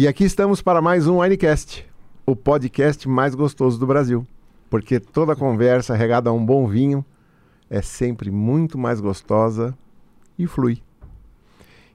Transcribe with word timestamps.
E 0.00 0.06
aqui 0.06 0.22
estamos 0.22 0.62
para 0.62 0.80
mais 0.80 1.08
um 1.08 1.20
Winecast, 1.20 1.84
o 2.24 2.36
podcast 2.36 3.08
mais 3.08 3.34
gostoso 3.34 3.80
do 3.80 3.84
Brasil. 3.84 4.24
Porque 4.70 5.00
toda 5.00 5.34
conversa 5.34 5.96
regada 5.96 6.30
a 6.30 6.32
um 6.32 6.46
bom 6.46 6.68
vinho 6.68 7.04
é 7.68 7.82
sempre 7.82 8.30
muito 8.30 8.78
mais 8.78 9.00
gostosa 9.00 9.76
e 10.38 10.46
flui. 10.46 10.80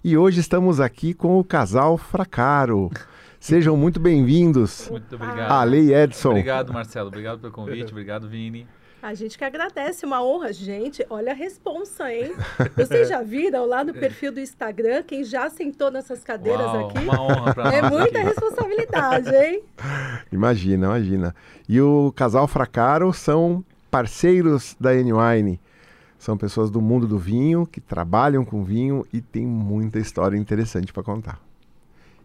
E 0.04 0.18
hoje 0.18 0.42
estamos 0.42 0.82
aqui 0.82 1.14
com 1.14 1.40
o 1.40 1.46
casal 1.46 1.98
Fracaro. 1.98 2.92
Sejam 3.40 3.78
muito 3.78 4.02
bem-vindos. 4.02 4.90
Muito 4.92 5.16
obrigado. 5.16 5.50
Ale 5.50 5.80
e 5.80 5.94
Edson. 5.94 6.32
Obrigado, 6.32 6.74
Marcelo. 6.74 7.08
Obrigado 7.08 7.40
pelo 7.40 7.54
convite. 7.54 7.94
Obrigado, 7.94 8.28
Vini. 8.28 8.68
A 9.04 9.14
gente 9.14 9.38
que 9.38 9.44
agradece, 9.44 10.06
uma 10.06 10.24
honra. 10.24 10.54
Gente, 10.54 11.06
olha 11.10 11.34
a 11.34 11.36
responsa, 11.36 12.10
hein? 12.10 12.34
Vocês 12.74 13.10
já 13.10 13.22
viram 13.22 13.66
lá 13.66 13.84
no 13.84 13.92
perfil 13.94 14.32
do 14.32 14.40
Instagram 14.40 15.04
quem 15.04 15.26
já 15.26 15.50
sentou 15.50 15.92
nessas 15.92 16.24
cadeiras 16.24 16.68
Uau, 16.68 16.88
aqui? 16.88 17.00
Uma 17.00 17.22
honra 17.22 17.54
pra 17.54 17.68
É 17.76 17.82
nós 17.82 17.92
muita 17.92 18.20
aqui. 18.20 18.28
responsabilidade, 18.30 19.36
hein? 19.36 19.62
Imagina, 20.32 20.86
imagina. 20.86 21.36
E 21.68 21.82
o 21.82 22.14
casal 22.16 22.48
Fracaro 22.48 23.12
são 23.12 23.62
parceiros 23.92 24.74
da 24.80 24.96
N-Wine. 24.96 25.60
São 26.18 26.38
pessoas 26.38 26.72
do 26.72 26.82
mundo 26.82 27.06
do 27.06 27.20
vinho 27.20 27.68
que 27.68 27.82
trabalham 27.82 28.46
com 28.46 28.64
vinho 28.64 29.06
e 29.12 29.20
tem 29.20 29.46
muita 29.46 30.00
história 30.00 30.38
interessante 30.38 30.94
para 30.94 31.04
contar. 31.04 31.42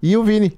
E 0.01 0.17
o 0.17 0.23
Vini. 0.23 0.57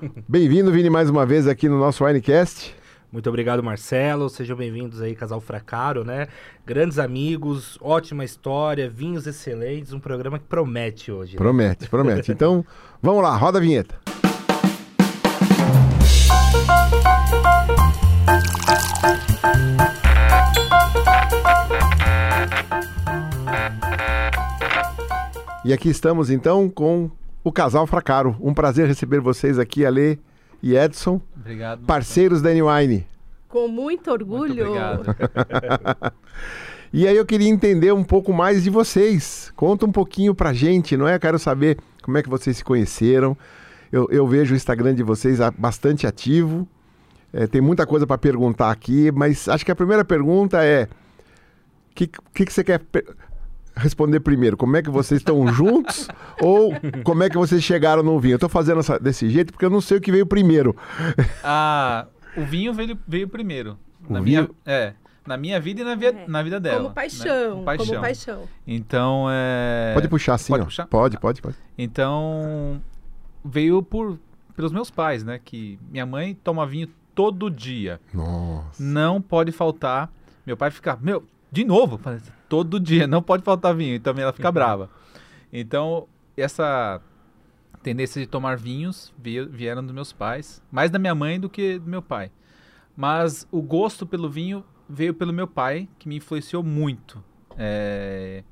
Bem-vindo, 0.26 0.72
Vini, 0.72 0.88
mais 0.88 1.10
uma 1.10 1.26
vez 1.26 1.46
aqui 1.46 1.68
no 1.68 1.78
nosso 1.78 2.06
Winecast. 2.06 2.74
Muito 3.12 3.28
obrigado, 3.28 3.62
Marcelo. 3.62 4.30
Sejam 4.30 4.56
bem-vindos 4.56 5.02
aí, 5.02 5.14
Casal 5.14 5.38
Fracaro, 5.38 6.02
né? 6.02 6.28
Grandes 6.64 6.98
amigos, 6.98 7.78
ótima 7.82 8.24
história, 8.24 8.88
vinhos 8.88 9.26
excelentes, 9.26 9.92
um 9.92 10.00
programa 10.00 10.38
que 10.38 10.46
promete 10.46 11.12
hoje. 11.12 11.32
né? 11.32 11.36
Promete, 11.36 11.88
promete. 11.90 12.32
Então, 12.32 12.64
vamos 13.02 13.22
lá, 13.22 13.36
roda 13.36 13.58
a 13.58 13.60
vinheta. 13.60 13.94
E 25.62 25.72
aqui 25.74 25.90
estamos 25.90 26.30
então 26.30 26.70
com 26.70 27.10
o 27.44 27.52
casal 27.52 27.86
Fracaro. 27.86 28.34
Um 28.40 28.54
prazer 28.54 28.86
receber 28.88 29.20
vocês 29.20 29.58
aqui, 29.58 29.84
Ale 29.84 30.18
e 30.62 30.76
Edson, 30.76 31.20
Obrigado. 31.42 31.84
parceiros 31.84 32.40
da 32.40 32.52
N-Wine. 32.52 33.06
Com 33.48 33.68
muito 33.68 34.10
orgulho. 34.10 34.70
Muito 34.70 34.78
obrigado. 34.78 36.12
E 36.94 37.08
aí 37.08 37.16
eu 37.16 37.24
queria 37.24 37.48
entender 37.48 37.90
um 37.90 38.04
pouco 38.04 38.34
mais 38.34 38.62
de 38.62 38.68
vocês. 38.68 39.50
Conta 39.56 39.86
um 39.86 39.90
pouquinho 39.90 40.34
pra 40.34 40.52
gente, 40.52 40.94
não 40.94 41.08
é? 41.08 41.14
Eu 41.14 41.20
quero 41.20 41.38
saber 41.38 41.78
como 42.02 42.18
é 42.18 42.22
que 42.22 42.28
vocês 42.28 42.58
se 42.58 42.62
conheceram. 42.62 43.34
Eu, 43.90 44.06
eu 44.10 44.26
vejo 44.26 44.52
o 44.52 44.56
Instagram 44.56 44.94
de 44.94 45.02
vocês 45.02 45.38
bastante 45.56 46.06
ativo. 46.06 46.68
É, 47.32 47.46
tem 47.46 47.62
muita 47.62 47.86
coisa 47.86 48.06
para 48.06 48.18
perguntar 48.18 48.70
aqui, 48.70 49.10
mas 49.10 49.48
acho 49.48 49.64
que 49.64 49.72
a 49.72 49.74
primeira 49.74 50.04
pergunta 50.04 50.62
é: 50.62 50.82
o 50.82 51.94
que, 51.94 52.06
que, 52.06 52.44
que 52.44 52.52
você 52.52 52.62
quer 52.62 52.82
responder 53.76 54.20
primeiro? 54.20 54.56
Como 54.56 54.76
é 54.76 54.82
que 54.82 54.90
vocês 54.90 55.20
estão 55.20 55.46
juntos? 55.52 56.08
ou 56.40 56.72
como 57.04 57.22
é 57.22 57.28
que 57.30 57.36
vocês 57.36 57.62
chegaram 57.62 58.02
no 58.02 58.18
vinho? 58.20 58.34
Eu 58.34 58.38
tô 58.38 58.48
fazendo 58.48 58.80
essa- 58.80 58.98
desse 58.98 59.28
jeito 59.30 59.52
porque 59.52 59.64
eu 59.64 59.70
não 59.70 59.80
sei 59.80 59.98
o 59.98 60.00
que 60.00 60.10
veio 60.12 60.26
primeiro. 60.26 60.76
Ah, 61.42 62.06
o 62.36 62.42
vinho 62.44 62.72
veio, 62.72 62.98
veio 63.06 63.28
primeiro. 63.28 63.78
O 64.08 64.12
na 64.12 64.20
vinho? 64.20 64.42
minha, 64.42 64.50
é, 64.66 64.94
na 65.26 65.36
minha 65.36 65.60
vida 65.60 65.80
e 65.82 65.84
na, 65.84 65.94
via- 65.94 66.10
É. 66.10 66.24
na 66.26 66.42
vida 66.42 66.58
dela. 66.60 66.76
Como 66.76 66.88
né? 66.88 66.94
paixão, 66.94 67.56
Com 67.58 67.64
paixão. 67.64 67.86
como 67.86 68.00
paixão. 68.00 68.42
Então, 68.66 69.26
é... 69.30 69.92
Pode 69.94 70.08
puxar 70.08 70.34
assim, 70.34 70.52
pode 70.52 70.62
ó. 70.62 70.64
puxar? 70.66 70.86
Pode, 70.86 71.18
pode, 71.18 71.40
pode. 71.42 71.56
Então, 71.78 72.80
veio 73.44 73.82
por 73.82 74.18
pelos 74.54 74.70
meus 74.72 74.90
pais, 74.90 75.24
né? 75.24 75.40
Que 75.42 75.78
minha 75.90 76.04
mãe 76.04 76.34
toma 76.34 76.66
vinho 76.66 76.88
todo 77.14 77.50
dia. 77.50 78.00
Nossa. 78.12 78.82
Não 78.82 79.20
pode 79.20 79.50
faltar. 79.52 80.10
Meu 80.44 80.56
pai 80.56 80.70
fica, 80.70 80.98
meu, 81.00 81.24
de 81.50 81.64
novo? 81.64 81.98
Todo 82.52 82.78
dia, 82.78 83.06
não 83.06 83.22
pode 83.22 83.42
faltar 83.42 83.74
vinho. 83.74 83.94
E 83.94 83.98
também 83.98 84.24
ela 84.24 84.32
fica 84.34 84.52
brava. 84.52 84.90
Então, 85.50 86.06
essa 86.36 87.00
tendência 87.82 88.20
de 88.20 88.26
tomar 88.26 88.58
vinhos 88.58 89.10
vie- 89.18 89.46
vieram 89.46 89.82
dos 89.82 89.94
meus 89.94 90.12
pais. 90.12 90.62
Mais 90.70 90.90
da 90.90 90.98
minha 90.98 91.14
mãe 91.14 91.40
do 91.40 91.48
que 91.48 91.78
do 91.78 91.88
meu 91.88 92.02
pai. 92.02 92.30
Mas 92.94 93.48
o 93.50 93.62
gosto 93.62 94.06
pelo 94.06 94.28
vinho 94.28 94.62
veio 94.86 95.14
pelo 95.14 95.32
meu 95.32 95.46
pai, 95.46 95.88
que 95.98 96.06
me 96.06 96.16
influenciou 96.16 96.62
muito. 96.62 97.24
É, 97.56 98.44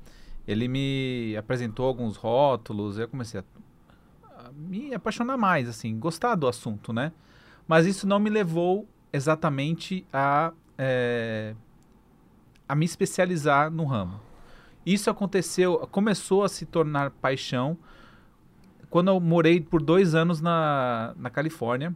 ele 0.47 0.67
me 0.67 1.35
apresentou 1.37 1.85
alguns 1.85 2.17
rótulos, 2.17 2.97
eu 2.97 3.07
comecei 3.07 3.39
a, 3.39 3.43
a 4.47 4.51
me 4.51 4.95
apaixonar 4.95 5.37
mais, 5.37 5.69
assim, 5.69 5.99
gostar 5.99 6.33
do 6.33 6.47
assunto, 6.47 6.91
né? 6.91 7.11
Mas 7.67 7.85
isso 7.85 8.07
não 8.07 8.19
me 8.19 8.31
levou 8.31 8.87
exatamente 9.13 10.03
a, 10.11 10.53
é, 10.75 11.53
a 12.71 12.75
me 12.75 12.85
especializar 12.85 13.69
no 13.69 13.83
ramo. 13.83 14.17
Isso 14.85 15.09
aconteceu, 15.09 15.77
começou 15.91 16.41
a 16.45 16.47
se 16.47 16.65
tornar 16.65 17.11
paixão 17.11 17.77
quando 18.89 19.09
eu 19.09 19.19
morei 19.19 19.59
por 19.59 19.81
dois 19.81 20.15
anos 20.15 20.39
na, 20.39 21.13
na 21.17 21.29
Califórnia. 21.29 21.93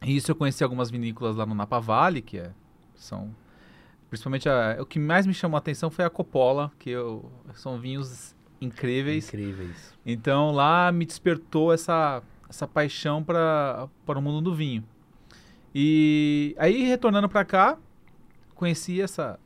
E 0.00 0.14
isso 0.14 0.30
eu 0.30 0.36
conheci 0.36 0.62
algumas 0.62 0.88
vinícolas 0.88 1.34
lá 1.34 1.44
no 1.44 1.52
Napa 1.52 1.80
Valley, 1.80 2.22
que 2.22 2.38
é, 2.38 2.52
são... 2.94 3.34
Principalmente 4.08 4.48
a- 4.48 4.76
o 4.80 4.86
que 4.86 5.00
mais 5.00 5.26
me 5.26 5.34
chamou 5.34 5.56
a 5.56 5.58
atenção 5.58 5.90
foi 5.90 6.04
a 6.04 6.10
Coppola, 6.10 6.70
que 6.78 6.90
eu, 6.90 7.28
são 7.54 7.76
vinhos 7.80 8.36
incríveis. 8.60 9.26
Incríveis. 9.28 9.94
Então 10.06 10.52
lá 10.52 10.92
me 10.92 11.04
despertou 11.04 11.72
essa, 11.72 12.22
essa 12.48 12.68
paixão 12.68 13.22
para 13.24 13.88
para 14.06 14.18
o 14.18 14.22
mundo 14.22 14.40
do 14.40 14.54
vinho. 14.54 14.84
E 15.74 16.54
aí 16.56 16.84
retornando 16.84 17.28
para 17.28 17.44
cá, 17.44 17.76
conheci 18.54 19.00
essa 19.00 19.38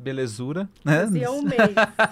belezura, 0.00 0.68
né? 0.84 1.00
Fazia 1.06 1.30
um 1.30 1.42
mês 1.44 1.58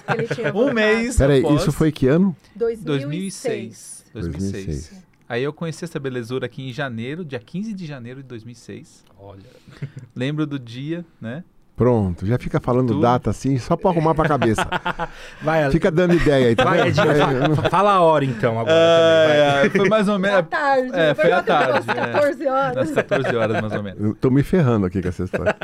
que 0.06 0.12
ele 0.12 0.28
tinha 0.34 0.54
Um 0.54 0.72
mês. 0.72 1.16
Peraí, 1.16 1.40
após- 1.40 1.62
isso 1.62 1.72
foi 1.72 1.90
que 1.90 2.06
ano? 2.06 2.36
2006. 2.54 2.84
2006. 2.84 4.04
2006. 4.12 4.52
2006. 4.64 5.08
Aí 5.28 5.42
eu 5.42 5.52
conheci 5.52 5.84
essa 5.84 5.98
belezura 6.00 6.46
aqui 6.46 6.62
em 6.68 6.72
janeiro, 6.72 7.24
dia 7.24 7.38
15 7.38 7.72
de 7.74 7.84
janeiro 7.86 8.22
de 8.22 8.28
2006. 8.28 9.04
Olha. 9.18 9.42
Lembro 10.16 10.46
do 10.46 10.58
dia, 10.58 11.04
né? 11.20 11.44
Pronto, 11.78 12.26
já 12.26 12.36
fica 12.38 12.60
falando 12.60 12.88
Tudo. 12.88 13.00
data 13.00 13.30
assim, 13.30 13.56
só 13.56 13.76
pra 13.76 13.90
arrumar 13.90 14.14
pra 14.14 14.28
cabeça. 14.28 14.66
Vai, 15.40 15.70
Fica 15.70 15.90
dando 15.90 16.12
ideia 16.14 16.48
aí, 16.48 16.56
tá 16.56 16.64
vai? 16.64 16.88
Edinho, 16.88 17.10
É, 17.10 17.54
fa- 17.54 17.70
fala 17.70 17.92
a 17.92 18.00
hora 18.00 18.24
então 18.24 18.58
agora 18.58 18.74
também. 18.74 19.52
vai. 19.52 19.66
É, 19.66 19.70
foi 19.70 19.88
mais 19.88 20.08
ou 20.08 20.14
À 20.16 20.18
menos 20.18 20.48
tarde. 20.48 20.90
É, 20.92 21.14
foi 21.14 21.32
à 21.32 21.42
tarde, 21.42 21.90
é. 21.90 21.94
14 21.94 22.46
horas. 22.48 22.74
das 22.74 22.90
14 22.90 23.36
horas 23.36 23.60
mais 23.62 23.72
ou 23.72 23.82
menos. 23.82 24.00
eu 24.00 24.14
tô 24.16 24.28
me 24.30 24.42
ferrando 24.42 24.86
aqui 24.86 25.00
com 25.00 25.08
essa 25.08 25.22
história. 25.22 25.54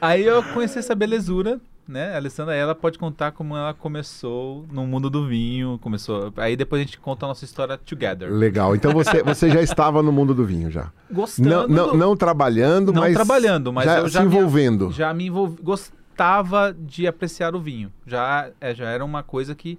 Aí 0.00 0.24
eu 0.26 0.42
conheci 0.42 0.78
essa 0.78 0.94
belezura, 0.94 1.58
né? 1.88 2.12
A 2.12 2.16
Alessandra, 2.16 2.54
ela 2.54 2.74
pode 2.74 2.98
contar 2.98 3.32
como 3.32 3.56
ela 3.56 3.74
começou 3.74 4.64
no 4.70 4.86
mundo 4.86 5.10
do 5.10 5.26
vinho, 5.26 5.78
começou. 5.82 6.32
Aí 6.36 6.56
depois 6.56 6.80
a 6.80 6.84
gente 6.84 6.98
conta 7.00 7.26
a 7.26 7.28
nossa 7.28 7.44
história 7.44 7.76
together. 7.76 8.30
Legal. 8.32 8.76
Então 8.76 8.92
você, 8.92 9.22
você 9.24 9.50
já 9.50 9.60
estava 9.60 10.02
no 10.02 10.12
mundo 10.12 10.32
do 10.34 10.44
vinho 10.44 10.70
já. 10.70 10.90
Gostando, 11.10 11.48
Não, 11.48 11.66
não, 11.68 11.94
não 11.94 12.16
trabalhando, 12.16 12.92
Não 12.92 13.02
mas 13.02 13.14
trabalhando, 13.14 13.72
mas 13.72 13.84
já 13.86 13.98
eu 13.98 14.08
já 14.08 14.20
se 14.20 14.26
me- 14.26 14.34
envolvendo. 14.36 14.92
já 14.92 15.12
me 15.12 15.26
envolvi, 15.26 15.60
gostava 15.62 16.72
de 16.72 17.06
apreciar 17.06 17.54
o 17.56 17.60
vinho. 17.60 17.92
Já, 18.06 18.50
é, 18.60 18.74
já 18.74 18.88
era 18.88 19.04
uma 19.04 19.22
coisa 19.22 19.54
que 19.54 19.78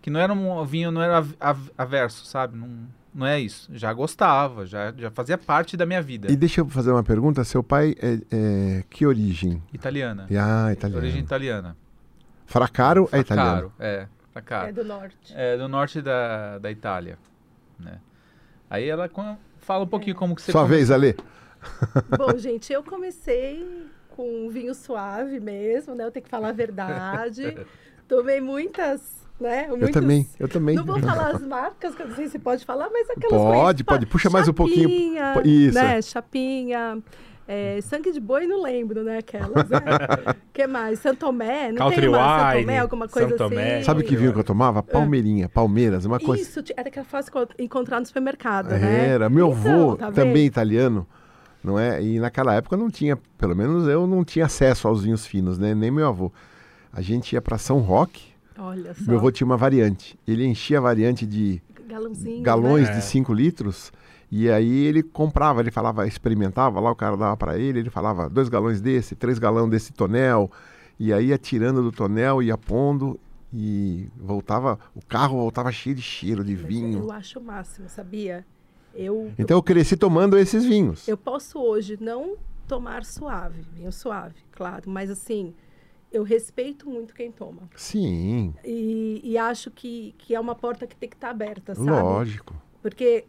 que 0.00 0.10
não 0.10 0.20
era 0.20 0.32
um 0.32 0.64
vinho, 0.64 0.92
não 0.92 1.02
era 1.02 1.18
av- 1.18 1.34
av- 1.40 1.70
averso, 1.76 2.24
sabe? 2.26 2.56
Não, 2.56 2.68
não 3.16 3.26
é 3.26 3.40
isso. 3.40 3.68
Já 3.72 3.92
gostava, 3.92 4.66
já, 4.66 4.92
já 4.96 5.10
fazia 5.10 5.38
parte 5.38 5.76
da 5.76 5.86
minha 5.86 6.02
vida. 6.02 6.30
E 6.30 6.36
deixa 6.36 6.60
eu 6.60 6.68
fazer 6.68 6.90
uma 6.92 7.02
pergunta. 7.02 7.42
Seu 7.44 7.62
pai 7.62 7.96
é, 7.98 8.18
é- 8.30 8.84
que 8.90 9.06
origem? 9.06 9.62
Italiana. 9.72 10.26
Ah, 10.38 10.66
De 10.66 10.72
italiano. 10.74 11.02
Origem 11.02 11.22
italiana. 11.22 11.76
Fracaro 12.44 13.08
é 13.10 13.18
italiano. 13.18 13.72
É, 13.78 14.06
Fracaro. 14.32 14.68
É 14.68 14.72
do 14.72 14.84
norte. 14.84 15.16
É, 15.34 15.56
do 15.56 15.66
norte 15.68 16.02
da, 16.02 16.58
da 16.58 16.70
Itália, 16.70 17.18
né? 17.80 17.98
Aí 18.68 18.88
ela 18.88 19.10
fala 19.60 19.84
um 19.84 19.88
pouquinho 19.88 20.14
como 20.14 20.34
que 20.36 20.42
você... 20.42 20.52
Sua 20.52 20.62
come- 20.62 20.74
vez, 20.76 20.90
Ale. 20.90 21.16
Bom, 22.16 22.36
gente, 22.38 22.72
eu 22.72 22.82
comecei 22.84 23.86
com 24.10 24.46
um 24.46 24.48
vinho 24.50 24.74
suave 24.74 25.40
mesmo, 25.40 25.94
né? 25.94 26.04
Eu 26.04 26.10
tenho 26.10 26.24
que 26.24 26.30
falar 26.30 26.50
a 26.50 26.52
verdade. 26.52 27.56
Tomei 28.06 28.40
muitas, 28.40 29.25
né? 29.40 29.64
Eu 29.68 29.76
Muitos- 29.76 29.90
também, 29.90 30.26
eu 30.40 30.48
também. 30.48 30.74
Não 30.76 30.84
vou 30.84 30.98
falar 31.00 31.30
as 31.34 31.42
marcas, 31.46 31.94
que 31.94 32.02
eu 32.02 32.08
não 32.08 32.14
sei 32.16 32.28
se 32.28 32.38
pode 32.38 32.64
falar, 32.64 32.88
mas 32.90 33.08
aquelas 33.10 33.30
Pode, 33.40 33.84
pode. 33.84 34.06
Puxa 34.06 34.30
mais 34.30 34.48
um 34.48 34.52
pouquinho. 34.52 34.88
Chapinha, 34.88 35.32
Po- 35.34 35.46
isso. 35.48 35.74
Né? 35.74 36.02
Chapinha. 36.02 36.98
é, 37.48 37.78
sangue 37.82 38.10
de 38.12 38.18
boi, 38.18 38.44
não 38.46 38.60
lembro, 38.62 39.04
né? 39.04 39.18
Aquelas, 39.18 39.68
né? 39.68 39.78
que 40.52 40.66
mais? 40.66 40.98
Santomé? 40.98 41.68
Não 41.70 41.76
Country 41.78 42.00
tem 42.00 42.08
uma 42.08 42.52
Santomé, 42.52 42.78
alguma 42.80 43.08
coisa 43.08 43.28
São 43.28 43.48
Tomé. 43.48 43.74
assim? 43.76 43.84
Sabe 43.84 44.02
que 44.02 44.16
vinho 44.16 44.32
que 44.32 44.38
eu 44.40 44.44
tomava? 44.44 44.82
Palmeirinha, 44.82 45.48
Palmeiras, 45.48 46.04
uma 46.04 46.18
coisa. 46.18 46.42
Isso, 46.42 46.60
era 46.76 46.90
que 46.90 46.98
era 46.98 47.06
fácil 47.06 47.30
co- 47.32 47.46
encontrar 47.58 48.00
no 48.00 48.06
supermercado, 48.06 48.70
né? 48.70 49.08
Era. 49.10 49.28
Meu 49.30 49.48
Então, 49.52 49.70
avô, 49.82 49.96
tá 49.96 50.10
também 50.10 50.44
italiano, 50.46 51.06
não 51.62 51.78
é? 51.78 52.02
E 52.02 52.18
naquela 52.18 52.52
época 52.54 52.76
não 52.76 52.90
tinha, 52.90 53.16
pelo 53.38 53.54
menos 53.54 53.86
eu 53.86 54.06
não 54.08 54.24
tinha 54.24 54.46
acesso 54.46 54.88
aos 54.88 55.04
vinhos 55.04 55.24
finos, 55.24 55.56
né? 55.58 55.72
Nem 55.74 55.90
meu 55.90 56.08
avô. 56.08 56.32
A 56.92 57.00
gente 57.00 57.34
ia 57.34 57.40
para 57.42 57.58
São 57.58 57.78
Roque, 57.78 58.34
Olha 58.58 58.94
só. 58.94 59.02
meu 59.06 59.18
avô 59.18 59.30
tinha 59.30 59.46
uma 59.46 59.56
variante. 59.56 60.18
Ele 60.26 60.44
enchia 60.44 60.78
a 60.78 60.80
variante 60.80 61.26
de 61.26 61.62
Galãozinho. 61.86 62.42
galões 62.42 62.88
né? 62.88 62.96
de 62.96 63.02
5 63.02 63.32
litros. 63.32 63.92
E 64.30 64.50
aí 64.50 64.84
ele 64.84 65.02
comprava, 65.02 65.60
ele 65.60 65.70
falava, 65.70 66.06
experimentava 66.06 66.80
lá, 66.80 66.90
o 66.90 66.96
cara 66.96 67.16
dava 67.16 67.36
para 67.36 67.58
ele, 67.58 67.78
ele 67.78 67.90
falava 67.90 68.28
dois 68.28 68.48
galões 68.48 68.80
desse, 68.80 69.14
três 69.14 69.38
galões 69.38 69.70
desse 69.70 69.92
tonel. 69.92 70.50
E 70.98 71.12
aí 71.12 71.26
ia 71.26 71.38
tirando 71.38 71.82
do 71.82 71.92
tonel, 71.92 72.42
ia 72.42 72.58
pondo 72.58 73.18
e 73.52 74.08
voltava, 74.16 74.78
o 74.94 75.04
carro 75.04 75.36
voltava 75.38 75.70
cheio 75.70 75.94
de 75.94 76.02
cheiro 76.02 76.42
de 76.42 76.56
Mas 76.56 76.66
vinho. 76.66 76.98
Eu 76.98 77.12
acho 77.12 77.38
o 77.38 77.42
máximo, 77.42 77.88
sabia? 77.88 78.44
Eu, 78.94 79.30
Então 79.38 79.56
eu 79.56 79.62
cresci 79.62 79.96
tomando 79.96 80.38
esses 80.38 80.64
vinhos. 80.64 81.06
eu 81.06 81.16
posso 81.16 81.60
hoje 81.60 81.98
não 82.00 82.36
tomar 82.66 83.04
suave, 83.04 83.62
vinho 83.74 83.92
suave, 83.92 84.34
claro, 84.50 84.90
mas 84.90 85.10
assim, 85.10 85.54
eu 86.16 86.22
respeito 86.22 86.88
muito 86.88 87.14
quem 87.14 87.30
toma. 87.30 87.68
Sim, 87.76 88.54
E, 88.64 89.20
e 89.22 89.36
acho 89.36 89.70
que, 89.70 90.14
que 90.16 90.34
é 90.34 90.40
uma 90.40 90.54
porta 90.54 90.86
que 90.86 90.96
tem 90.96 91.08
que 91.08 91.16
estar 91.16 91.28
aberta, 91.30 91.74
sabe? 91.74 91.90
lógico. 91.90 92.54
Porque, 92.80 93.24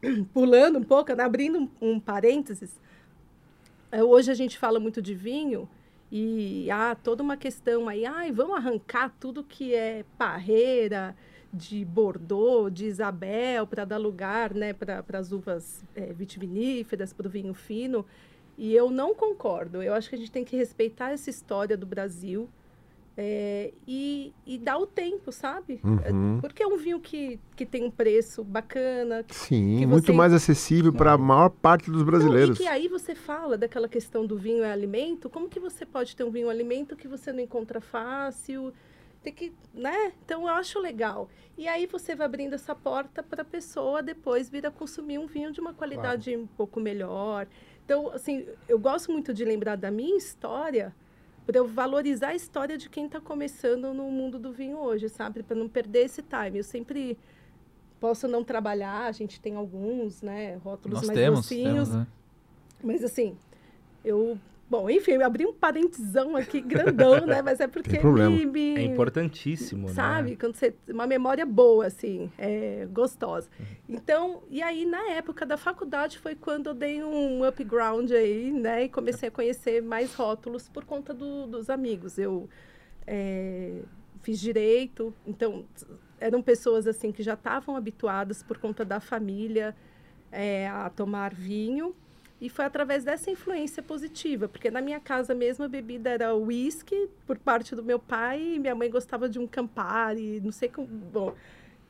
pulando 0.32 0.78
um 0.78 0.84
pouco, 0.84 1.12
né, 1.14 1.24
abrindo 1.24 1.58
um, 1.58 1.68
um 1.80 2.00
parênteses, 2.00 2.78
eh, 3.90 4.04
hoje 4.04 4.30
a 4.30 4.34
gente 4.34 4.56
fala 4.56 4.78
muito 4.78 5.02
de 5.02 5.14
vinho 5.14 5.68
e 6.12 6.70
há 6.70 6.94
toda 6.94 7.22
uma 7.22 7.36
questão 7.36 7.88
aí, 7.88 8.06
ai, 8.06 8.30
vamos 8.30 8.56
arrancar 8.56 9.12
tudo 9.18 9.42
que 9.42 9.74
é 9.74 10.04
parreira, 10.16 11.16
de 11.52 11.84
Bordeaux, 11.84 12.72
de 12.72 12.84
Isabel, 12.86 13.66
para 13.66 13.84
dar 13.84 13.96
lugar 13.96 14.54
né, 14.54 14.72
para 14.72 15.02
as 15.14 15.32
uvas 15.32 15.82
eh, 15.96 16.12
vitiviníferas, 16.12 17.12
para 17.12 17.26
o 17.26 17.30
vinho 17.30 17.54
fino. 17.54 18.04
E 18.58 18.74
eu 18.74 18.90
não 18.90 19.14
concordo. 19.14 19.80
Eu 19.80 19.94
acho 19.94 20.08
que 20.10 20.16
a 20.16 20.18
gente 20.18 20.32
tem 20.32 20.44
que 20.44 20.56
respeitar 20.56 21.10
essa 21.12 21.30
história 21.30 21.76
do 21.76 21.86
Brasil 21.86 22.48
eh, 23.16 23.72
e, 23.86 24.32
e 24.44 24.58
dar 24.58 24.78
o 24.78 24.86
tempo, 24.86 25.30
sabe? 25.30 25.80
Uhum. 25.84 26.38
Porque 26.40 26.62
é 26.62 26.66
um 26.66 26.76
vinho 26.76 26.98
que, 26.98 27.38
que 27.54 27.64
tem 27.64 27.84
um 27.84 27.90
preço 27.90 28.42
bacana. 28.42 29.24
Sim, 29.30 29.78
que 29.78 29.86
muito 29.86 30.06
você- 30.06 30.12
mais 30.12 30.32
acessível 30.32 30.92
para 30.92 31.12
a 31.12 31.18
maior 31.18 31.50
parte 31.50 31.88
dos 31.88 32.02
brasileiros. 32.02 32.58
Não, 32.58 32.64
e 32.66 32.68
que 32.68 32.72
aí 32.72 32.88
você 32.88 33.14
fala 33.14 33.56
daquela 33.56 33.88
questão 33.88 34.26
do 34.26 34.36
vinho 34.36 34.64
é 34.64 34.72
alimento. 34.72 35.30
Como 35.30 35.48
que 35.48 35.60
você 35.60 35.86
pode 35.86 36.16
ter 36.16 36.24
um 36.24 36.30
vinho 36.30 36.50
alimento 36.50 36.96
que 36.96 37.06
você 37.06 37.32
não 37.32 37.40
encontra 37.40 37.80
fácil? 37.80 38.72
Tem 39.22 39.32
que, 39.32 39.52
né? 39.74 40.12
Então 40.24 40.42
eu 40.42 40.54
acho 40.54 40.78
legal. 40.80 41.28
E 41.56 41.66
aí 41.66 41.86
você 41.86 42.14
vai 42.14 42.24
abrindo 42.26 42.54
essa 42.54 42.72
porta 42.74 43.20
para 43.20 43.42
a 43.42 43.44
pessoa 43.44 44.00
depois 44.00 44.48
vir 44.48 44.64
a 44.64 44.70
consumir 44.70 45.18
um 45.18 45.26
vinho 45.26 45.50
de 45.52 45.60
uma 45.60 45.74
qualidade 45.74 46.36
um 46.36 46.46
pouco 46.46 46.78
melhor. 46.80 47.48
Então, 47.88 48.10
assim, 48.10 48.46
eu 48.68 48.78
gosto 48.78 49.10
muito 49.10 49.32
de 49.32 49.46
lembrar 49.46 49.74
da 49.74 49.90
minha 49.90 50.14
história 50.14 50.94
para 51.46 51.56
eu 51.56 51.66
valorizar 51.66 52.28
a 52.28 52.34
história 52.34 52.76
de 52.76 52.86
quem 52.90 53.06
está 53.06 53.18
começando 53.18 53.94
no 53.94 54.10
mundo 54.10 54.38
do 54.38 54.52
vinho 54.52 54.76
hoje, 54.76 55.08
sabe? 55.08 55.42
Para 55.42 55.56
não 55.56 55.66
perder 55.66 56.04
esse 56.04 56.22
time. 56.22 56.58
Eu 56.58 56.64
sempre 56.64 57.16
posso 57.98 58.28
não 58.28 58.44
trabalhar, 58.44 59.06
a 59.06 59.12
gente 59.12 59.40
tem 59.40 59.56
alguns, 59.56 60.20
né, 60.20 60.56
rótulos 60.56 60.98
Nós 60.98 61.06
mais 61.06 61.18
temos, 61.18 61.40
docinhos, 61.40 61.88
temos 61.88 61.94
né? 61.94 62.06
mas 62.84 63.02
assim, 63.02 63.38
eu. 64.04 64.38
Bom, 64.70 64.90
enfim, 64.90 65.12
eu 65.12 65.24
abri 65.24 65.46
um 65.46 65.52
parentesão 65.54 66.36
aqui 66.36 66.60
grandão, 66.60 67.24
né? 67.26 67.40
Mas 67.40 67.58
é 67.58 67.66
porque 67.66 67.98
me, 68.02 68.44
me- 68.44 68.76
É 68.76 68.82
importantíssimo, 68.82 69.88
Sabe? 69.88 70.30
né? 70.32 70.36
Quando 70.38 70.54
você. 70.56 70.74
Uma 70.90 71.06
memória 71.06 71.46
boa, 71.46 71.86
assim, 71.86 72.30
é, 72.36 72.86
gostosa. 72.92 73.48
Uhum. 73.58 73.66
Então, 73.88 74.42
e 74.50 74.60
aí, 74.62 74.84
na 74.84 75.10
época 75.12 75.46
da 75.46 75.56
faculdade, 75.56 76.18
foi 76.18 76.34
quando 76.34 76.66
eu 76.68 76.74
dei 76.74 77.02
um 77.02 77.46
upground 77.46 78.10
aí, 78.12 78.52
né? 78.52 78.84
E 78.84 78.88
comecei 78.90 79.28
a 79.28 79.32
conhecer 79.32 79.82
mais 79.82 80.14
rótulos 80.14 80.68
por 80.68 80.84
conta 80.84 81.14
do- 81.14 81.46
dos 81.46 81.70
amigos. 81.70 82.18
Eu 82.18 82.46
é, 83.06 83.80
fiz 84.22 84.38
direito, 84.38 85.14
então 85.26 85.64
eram 86.20 86.42
pessoas 86.42 86.86
assim 86.86 87.10
que 87.10 87.22
já 87.22 87.34
estavam 87.34 87.74
habituadas 87.74 88.42
por 88.42 88.58
conta 88.58 88.84
da 88.84 89.00
família 89.00 89.74
é, 90.30 90.68
a 90.68 90.90
tomar 90.90 91.32
vinho. 91.32 91.94
E 92.40 92.48
foi 92.48 92.64
através 92.64 93.02
dessa 93.02 93.30
influência 93.30 93.82
positiva, 93.82 94.48
porque 94.48 94.70
na 94.70 94.80
minha 94.80 95.00
casa 95.00 95.34
mesmo 95.34 95.64
a 95.64 95.68
bebida 95.68 96.10
era 96.10 96.34
whisky 96.34 97.08
por 97.26 97.36
parte 97.36 97.74
do 97.74 97.82
meu 97.82 97.98
pai, 97.98 98.40
e 98.54 98.58
minha 98.60 98.74
mãe 98.74 98.88
gostava 98.88 99.28
de 99.28 99.38
um 99.38 99.46
Campari, 99.46 100.40
não 100.40 100.52
sei 100.52 100.68
como. 100.68 100.86
Bom, 100.86 101.34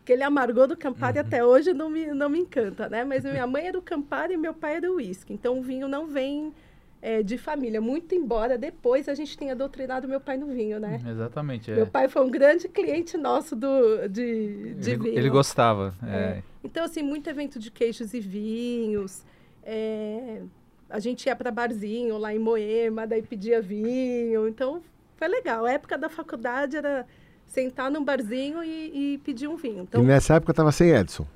aquele 0.03 0.23
amargor 0.23 0.67
do 0.67 0.77
Campari 0.77 1.19
até 1.19 1.45
hoje 1.45 1.75
não 1.75 1.91
me, 1.91 2.07
não 2.07 2.31
me 2.31 2.39
encanta, 2.39 2.89
né? 2.89 3.05
Mas 3.05 3.25
minha 3.25 3.47
mãe 3.47 3.67
era 3.67 3.79
o 3.79 3.83
Campari 3.83 4.35
e 4.35 4.37
meu 4.39 4.55
pai 4.55 4.77
era 4.77 4.91
o 4.91 4.97
whisky. 4.97 5.35
Então 5.35 5.59
o 5.59 5.63
vinho 5.63 5.87
não 5.87 6.07
vem 6.07 6.55
é, 7.03 7.23
de 7.23 7.37
família, 7.37 7.81
muito 7.81 8.15
embora 8.15 8.57
depois 8.57 9.09
a 9.09 9.15
gente 9.15 9.37
tenha 9.37 9.55
doutrinado 9.55 10.09
meu 10.09 10.21
pai 10.21 10.39
no 10.39 10.47
vinho, 10.47 10.81
né? 10.81 10.99
Exatamente. 11.07 11.71
é. 11.71 11.75
Meu 11.77 11.87
pai 11.87 12.09
foi 12.09 12.25
um 12.25 12.31
grande 12.31 12.69
cliente 12.69 13.19
nosso 13.19 13.55
do, 13.55 14.09
de, 14.09 14.75
de 14.75 14.91
ele, 14.93 15.03
vinho. 15.03 15.19
ele 15.19 15.29
gostava. 15.29 15.95
É. 16.03 16.17
é. 16.17 16.43
Então, 16.65 16.85
assim, 16.85 17.03
muito 17.03 17.29
evento 17.29 17.59
de 17.59 17.71
queijos 17.71 18.15
e 18.15 18.21
vinhos. 18.21 19.25
É, 19.71 20.41
a 20.89 20.99
gente 20.99 21.27
ia 21.27 21.37
para 21.37 21.51
barzinho 21.51 22.17
lá 22.17 22.35
em 22.35 22.39
Moema, 22.39 23.07
daí 23.07 23.23
pedia 23.23 23.61
vinho. 23.61 24.49
Então, 24.49 24.81
foi 25.17 25.29
legal. 25.29 25.67
A 25.67 25.73
época 25.73 25.99
da 25.99 26.09
faculdade 26.09 26.77
era 26.77 27.05
sentar 27.47 27.91
num 27.91 28.03
barzinho 28.05 28.65
e, 28.65 29.15
e 29.15 29.19
pedir 29.19 29.47
um 29.49 29.57
vinho. 29.57 29.81
E 29.81 29.83
Então, 29.83 30.03
nessa 30.03 30.35
época 30.35 30.53
estava 30.53 30.73
sem 30.73 30.91
Edson. 30.91 31.27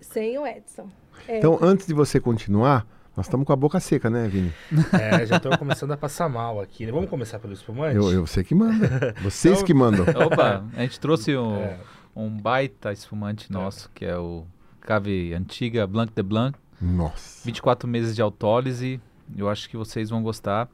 sem 0.00 0.38
o 0.38 0.46
Edson. 0.46 0.88
É, 1.26 1.38
Então, 1.38 1.58
antes 1.60 1.86
de 1.86 1.94
você 1.94 2.20
continuar, 2.20 2.86
nós 3.16 3.26
estamos 3.26 3.46
com 3.46 3.52
a 3.52 3.56
boca 3.56 3.78
seca, 3.80 4.08
né, 4.08 4.26
Vini? 4.28 4.52
É, 4.92 5.26
já 5.26 5.38
tô 5.40 5.56
começando 5.58 5.90
a 5.92 5.96
passar 5.96 6.28
mal 6.28 6.60
aqui. 6.60 6.86
Vamos 6.86 7.10
começar 7.10 7.38
pelo 7.40 7.52
espumante? 7.52 7.96
Eu, 7.96 8.10
eu 8.12 8.26
sei 8.26 8.42
que 8.44 8.54
manda. 8.54 9.14
Vocês 9.22 9.54
Então- 9.54 9.66
que 9.66 9.74
mandam. 9.74 10.04
Opa, 10.26 10.64
a 10.76 10.80
gente 10.82 10.98
trouxe 11.00 11.36
um, 11.36 11.56
É. 11.56 11.78
um 12.14 12.28
baita 12.30 12.92
espumante 12.92 13.50
nosso, 13.52 13.90
que 13.94 14.04
é 14.04 14.16
o 14.16 14.44
Cave 14.80 15.34
Antiga 15.34 15.86
Blanc 15.86 16.12
de 16.14 16.22
Blanc. 16.22 16.58
Nossa. 16.82 17.44
24 17.44 17.88
meses 17.88 18.16
de 18.16 18.20
autólise. 18.20 19.00
Eu 19.36 19.48
acho 19.48 19.70
que 19.70 19.76
vocês 19.76 20.10
vão 20.10 20.20
gostar. 20.22 20.68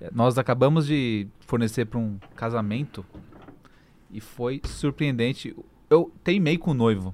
Uhum. 0.00 0.08
Nós 0.12 0.38
acabamos 0.38 0.86
de 0.86 1.26
fornecer 1.40 1.84
para 1.84 1.98
um 1.98 2.16
casamento 2.36 3.04
e 4.10 4.20
foi 4.20 4.62
surpreendente. 4.64 5.54
Eu 5.90 6.12
teimei 6.22 6.56
com 6.56 6.70
o 6.70 6.74
noivo. 6.74 7.12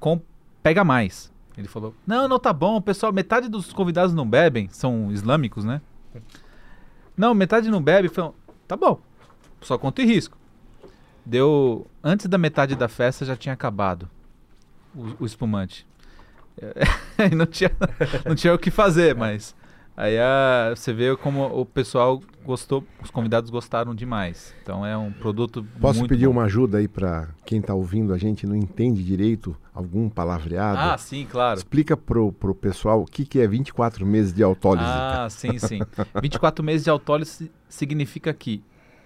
Com 0.00 0.20
pega 0.62 0.82
mais. 0.82 1.32
Ele 1.56 1.68
falou: 1.68 1.94
"Não, 2.06 2.28
não 2.28 2.38
tá 2.38 2.52
bom, 2.52 2.80
pessoal, 2.80 3.12
metade 3.12 3.48
dos 3.48 3.72
convidados 3.72 4.14
não 4.14 4.28
bebem, 4.28 4.68
são 4.70 5.10
islâmicos, 5.12 5.64
né?" 5.64 5.80
Não, 7.16 7.34
metade 7.34 7.70
não 7.70 7.82
bebe, 7.82 8.08
falou: 8.08 8.34
"Tá 8.66 8.76
bom. 8.76 9.00
Só 9.60 9.78
conta 9.78 10.02
e 10.02 10.04
risco." 10.04 10.36
Deu 11.24 11.86
antes 12.02 12.26
da 12.26 12.38
metade 12.38 12.74
da 12.74 12.88
festa 12.88 13.24
já 13.24 13.36
tinha 13.36 13.52
acabado 13.52 14.08
o, 14.94 15.22
o 15.24 15.26
espumante. 15.26 15.87
É, 16.60 17.28
não 17.34 17.46
tinha 17.46 17.70
não 18.26 18.34
tinha 18.34 18.54
o 18.54 18.58
que 18.58 18.70
fazer, 18.70 19.14
mas 19.16 19.54
aí 19.96 20.18
a, 20.18 20.72
você 20.74 20.92
vê 20.92 21.16
como 21.16 21.44
o 21.44 21.64
pessoal 21.64 22.20
gostou, 22.44 22.84
os 23.02 23.10
convidados 23.10 23.50
gostaram 23.50 23.94
demais. 23.94 24.54
Então 24.62 24.84
é 24.84 24.96
um 24.96 25.12
produto 25.12 25.66
Posso 25.80 26.06
pedir 26.06 26.26
bom. 26.26 26.32
uma 26.32 26.44
ajuda 26.44 26.78
aí 26.78 26.88
para 26.88 27.28
quem 27.44 27.60
está 27.60 27.74
ouvindo 27.74 28.12
a 28.14 28.18
gente 28.18 28.44
e 28.44 28.46
não 28.46 28.56
entende 28.56 29.04
direito 29.04 29.54
algum 29.74 30.08
palavreado? 30.08 30.78
Ah, 30.78 30.96
sim, 30.96 31.26
claro. 31.30 31.58
Explica 31.58 31.96
pro, 31.96 32.32
pro 32.32 32.54
pessoal 32.54 33.02
o 33.02 33.04
que, 33.04 33.24
que 33.24 33.38
é 33.38 33.46
24 33.46 34.06
meses 34.06 34.32
de 34.32 34.42
autólise. 34.42 34.86
Ah, 34.86 35.28
sim, 35.30 35.58
sim. 35.58 35.80
24 36.20 36.64
meses 36.64 36.84
de 36.84 36.90
autólise 36.90 37.50
significa 37.68 38.32
que 38.32 38.62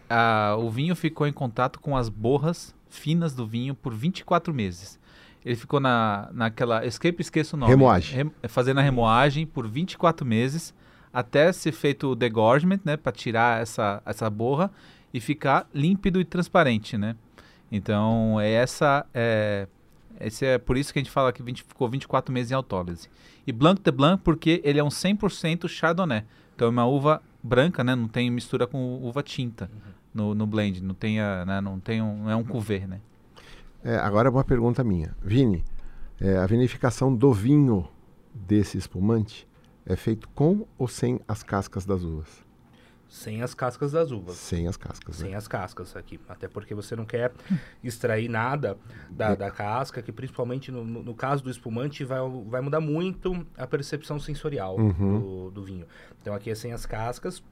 ah, 0.09 0.57
o 0.59 0.71
vinho 0.71 0.95
ficou 0.95 1.27
em 1.27 1.33
contato 1.33 1.81
com 1.81 1.97
as 1.97 2.09
borras 2.09 2.75
finas 2.89 3.35
do 3.35 3.47
vinho 3.47 3.75
por 3.75 3.95
24 3.95 4.53
meses. 4.53 4.99
Ele 5.45 5.57
ficou 5.57 5.81
na, 5.81 6.29
naquela. 6.33 6.85
Eu 6.85 6.91
sempre 6.91 7.23
esqueço 7.23 7.57
o 7.57 7.59
nome. 7.59 7.71
Remoagem. 7.73 8.17
Rem- 8.17 8.49
fazendo 8.49 8.79
a 8.79 8.83
remoagem 8.83 9.47
por 9.47 9.67
24 9.67 10.25
meses 10.25 10.75
até 11.13 11.53
ser 11.53 11.73
feito 11.73 12.09
o 12.13 12.15
degorgement, 12.15 12.81
né? 12.85 12.97
Para 12.97 13.13
tirar 13.13 13.61
essa, 13.61 14.01
essa 14.07 14.31
borra 14.31 14.71
e 15.13 15.21
ficar 15.21 15.69
límpido 15.75 16.21
e 16.21 16.25
transparente, 16.25 16.97
né? 16.97 17.17
Então, 17.71 18.41
é 18.41 18.51
essa. 18.51 19.05
É, 19.13 19.67
esse 20.21 20.47
é 20.47 20.59
por 20.59 20.77
isso 20.77 20.93
que 20.93 20.99
a 20.99 21.03
gente 21.03 21.11
fala 21.11 21.33
que 21.33 21.43
20 21.43 21.65
ficou 21.65 21.89
24 21.89 22.33
meses 22.33 22.53
em 22.53 22.55
autólise. 22.55 23.09
E 23.47 23.53
Blanc 23.53 23.83
de 23.83 23.91
Blanc 23.91 24.23
porque 24.23 24.61
ele 24.65 24.79
é 24.79 24.85
um 24.85 24.89
100% 24.89 25.67
Chardonnay. 25.69 26.23
Então 26.55 26.69
é 26.69 26.71
uma 26.71 26.87
uva 26.87 27.21
branca, 27.43 27.83
né? 27.83 27.95
Não 27.95 28.07
tem 28.07 28.31
mistura 28.31 28.67
com 28.67 29.01
uva 29.03 29.23
tinta 29.23 29.69
no, 30.15 30.35
no 30.35 30.47
blend. 30.47 30.83
Não 30.83 30.95
tem, 30.95 31.19
a, 31.19 31.45
né? 31.45 31.61
não 31.61 31.81
tem 31.81 32.01
um, 32.01 32.25
não 32.25 32.31
é 32.31 32.37
um 32.37 32.45
cuvê, 32.45 32.87
né? 32.87 33.01
É, 33.85 33.97
agora 33.97 34.31
uma 34.31 34.45
pergunta 34.45 34.83
minha. 34.85 35.15
Vini, 35.23 35.65
é, 36.21 36.37
a 36.37 36.47
vinificação 36.47 37.15
do 37.15 37.33
vinho 37.33 37.89
desse 38.35 38.79
espumante 38.79 39.49
é 39.85 39.97
feito 39.97 40.29
com 40.31 40.67
ou 40.79 40.87
sem 40.89 41.21
as 41.27 41.43
cascas 41.43 41.85
das 41.85 42.03
uvas? 42.05 42.29
Sem 43.09 43.43
as 43.43 43.53
cascas 43.53 43.93
das 43.93 44.11
uvas. 44.11 44.37
Sem 44.37 44.67
as 44.67 44.77
cascas, 44.79 45.19
né? 45.19 45.27
Sem 45.27 45.35
as 45.35 45.47
cascas 45.47 45.95
aqui. 45.95 46.19
Até 46.27 46.49
porque 46.49 46.75
você 46.75 46.97
não 46.97 47.05
quer 47.05 47.31
extrair 47.85 48.27
nada 48.27 48.79
da, 49.11 49.35
da 49.35 49.51
casca, 49.51 50.01
que 50.01 50.11
principalmente 50.11 50.71
no, 50.73 50.83
no- 50.83 51.03
no 51.03 51.15
caso 51.15 51.45
do 51.45 51.51
espumante 51.51 52.05
vai, 52.05 52.21
vai 52.47 52.63
mudar 52.63 52.81
muito 52.81 53.47
a 53.59 53.67
percepção 53.67 54.19
sensorial 54.19 54.79
Uhum. 54.79 55.21
do, 55.21 55.51
do 55.51 55.63
vinho. 55.63 55.85
Então 56.23 56.35
aqui 56.35 56.49
é 56.51 56.55
sem 56.55 56.73
as 56.73 56.87
cascas. 56.87 57.43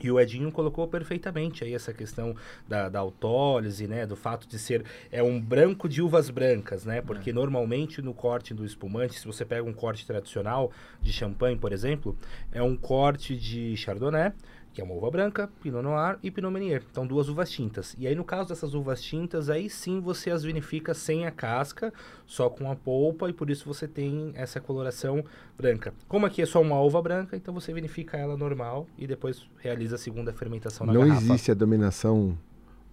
E 0.00 0.10
o 0.10 0.18
Edinho 0.18 0.50
colocou 0.50 0.88
perfeitamente 0.88 1.62
aí 1.62 1.72
essa 1.72 1.92
questão 1.92 2.34
da, 2.68 2.88
da 2.88 2.98
autólise, 2.98 3.86
né? 3.86 4.04
Do 4.04 4.16
fato 4.16 4.46
de 4.48 4.58
ser 4.58 4.84
é 5.10 5.22
um 5.22 5.40
branco 5.40 5.88
de 5.88 6.02
uvas 6.02 6.30
brancas, 6.30 6.84
né? 6.84 7.00
Porque 7.00 7.32
normalmente 7.32 8.02
no 8.02 8.12
corte 8.12 8.52
do 8.52 8.64
espumante, 8.64 9.18
se 9.18 9.26
você 9.26 9.44
pega 9.44 9.62
um 9.62 9.72
corte 9.72 10.04
tradicional 10.04 10.72
de 11.00 11.12
champanhe, 11.12 11.56
por 11.56 11.72
exemplo, 11.72 12.16
é 12.50 12.62
um 12.62 12.76
corte 12.76 13.36
de 13.36 13.76
chardonnay, 13.76 14.32
que 14.74 14.80
é 14.80 14.84
uma 14.84 14.92
uva 14.94 15.08
branca, 15.10 15.48
Pinot 15.62 15.82
Noir 15.82 16.18
e 16.20 16.30
Pinot 16.32 16.52
Meunier. 16.52 16.82
Então, 16.90 17.06
duas 17.06 17.28
uvas 17.28 17.48
tintas. 17.48 17.94
E 17.96 18.08
aí, 18.08 18.14
no 18.16 18.24
caso 18.24 18.48
dessas 18.48 18.74
uvas 18.74 19.00
tintas, 19.00 19.48
aí 19.48 19.70
sim 19.70 20.00
você 20.00 20.30
as 20.32 20.42
vinifica 20.42 20.92
sem 20.92 21.26
a 21.26 21.30
casca, 21.30 21.92
só 22.26 22.50
com 22.50 22.68
a 22.70 22.74
polpa, 22.74 23.30
e 23.30 23.32
por 23.32 23.48
isso 23.48 23.66
você 23.72 23.86
tem 23.86 24.32
essa 24.34 24.60
coloração 24.60 25.24
branca. 25.56 25.94
Como 26.08 26.26
aqui 26.26 26.42
é 26.42 26.46
só 26.46 26.60
uma 26.60 26.80
uva 26.80 27.00
branca, 27.00 27.36
então 27.36 27.54
você 27.54 27.72
vinifica 27.72 28.16
ela 28.16 28.36
normal 28.36 28.88
e 28.98 29.06
depois 29.06 29.48
realiza 29.60 29.94
a 29.94 29.98
segunda 29.98 30.32
fermentação 30.32 30.84
na 30.86 30.92
Não 30.92 31.02
garrafa. 31.06 31.22
existe 31.24 31.50
a 31.52 31.54
dominação 31.54 32.36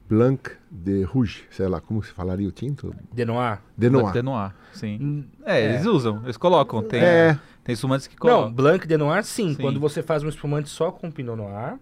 Blanc 0.07 0.51
de 0.69 1.03
Rouge, 1.03 1.45
sei 1.50 1.67
lá, 1.69 1.79
como 1.79 2.03
se 2.03 2.11
falaria 2.11 2.47
o 2.47 2.51
tinto? 2.51 2.93
De 3.13 3.23
Noir? 3.23 3.59
De 3.77 3.89
Noir. 3.89 4.11
De 4.11 4.21
Noir, 4.21 4.53
sim. 4.73 5.00
Hum, 5.01 5.23
É, 5.45 5.63
eles 5.63 5.85
usam, 5.85 6.21
eles 6.25 6.35
colocam. 6.35 6.83
Tem, 6.83 7.01
É, 7.01 7.39
tem 7.63 7.74
espumantes 7.74 8.08
que 8.08 8.15
Não, 8.15 8.20
colocam. 8.20 8.53
Blanc 8.53 8.88
de 8.88 8.98
Noir 8.98 9.24
sim, 9.24 9.53
Sim. 9.53 9.62
quando 9.62 9.80
você 9.80 10.01
faz 10.01 10.24
um 10.24 10.30
espumante 10.30 10.70
só 10.70 10.91
com 10.91 11.12
Pinot 11.12 11.36
Noir, 11.38 11.77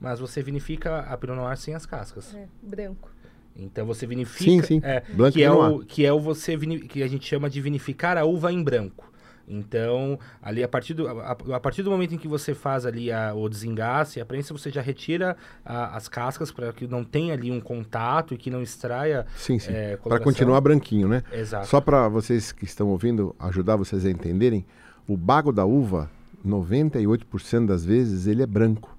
mas 0.00 0.20
você 0.20 0.42
vinifica 0.42 0.98
a 1.00 1.16
Pinot 1.16 1.36
Noir 1.36 1.56
sem 1.56 1.74
as 1.74 1.86
cascas. 1.86 2.34
É, 2.34 2.46
branco. 2.62 3.10
Então 3.56 3.86
você 3.86 4.06
vinifica. 4.06 4.44
Sim, 4.50 4.62
sim. 4.62 4.80
É, 4.82 5.02
Blanc 5.14 5.32
que, 5.32 5.38
de 5.38 5.44
é 5.44 5.48
Noir. 5.48 5.72
o, 5.76 5.84
que 5.84 6.04
é 6.04 6.12
o 6.12 6.18
você 6.20 6.56
que 6.58 7.02
a 7.02 7.06
gente 7.08 7.26
chama 7.26 7.48
de 7.48 7.60
vinificar 7.60 8.18
a 8.18 8.24
uva 8.24 8.52
em 8.52 8.62
branco. 8.62 9.12
Então, 9.46 10.18
ali 10.42 10.64
a 10.64 10.68
partir 10.68 10.94
do, 10.94 11.06
a, 11.06 11.32
a 11.52 11.60
partir 11.60 11.82
do 11.82 11.90
momento 11.90 12.14
em 12.14 12.18
que 12.18 12.26
você 12.26 12.54
faz 12.54 12.86
ali 12.86 13.12
a, 13.12 13.34
o 13.34 13.46
desengace, 13.46 14.18
a 14.18 14.24
prensa, 14.24 14.54
você 14.54 14.70
já 14.70 14.80
retira 14.80 15.36
a- 15.62 15.94
as 15.96 16.08
cascas 16.08 16.50
para 16.50 16.72
que 16.72 16.86
não 16.86 17.04
tenha 17.04 17.34
ali 17.34 17.50
um 17.50 17.60
contato 17.60 18.32
e 18.32 18.38
que 18.38 18.50
não 18.50 18.62
extraia 18.62 19.26
sim, 19.36 19.58
sim. 19.58 19.70
é, 19.70 19.98
Para 19.98 20.18
continuar 20.18 20.60
branquinho, 20.62 21.08
né? 21.08 21.22
Exato. 21.30 21.66
Só 21.66 21.78
para 21.80 22.08
vocês 22.08 22.52
que 22.52 22.64
estão 22.64 22.88
ouvindo, 22.88 23.36
ajudar 23.38 23.76
vocês 23.76 24.06
a 24.06 24.10
entenderem, 24.10 24.64
o 25.06 25.16
bago 25.16 25.52
da 25.52 25.64
uva, 25.64 26.10
98% 26.44 27.66
das 27.66 27.84
vezes, 27.84 28.26
ele 28.26 28.42
é 28.42 28.46
branco. 28.46 28.96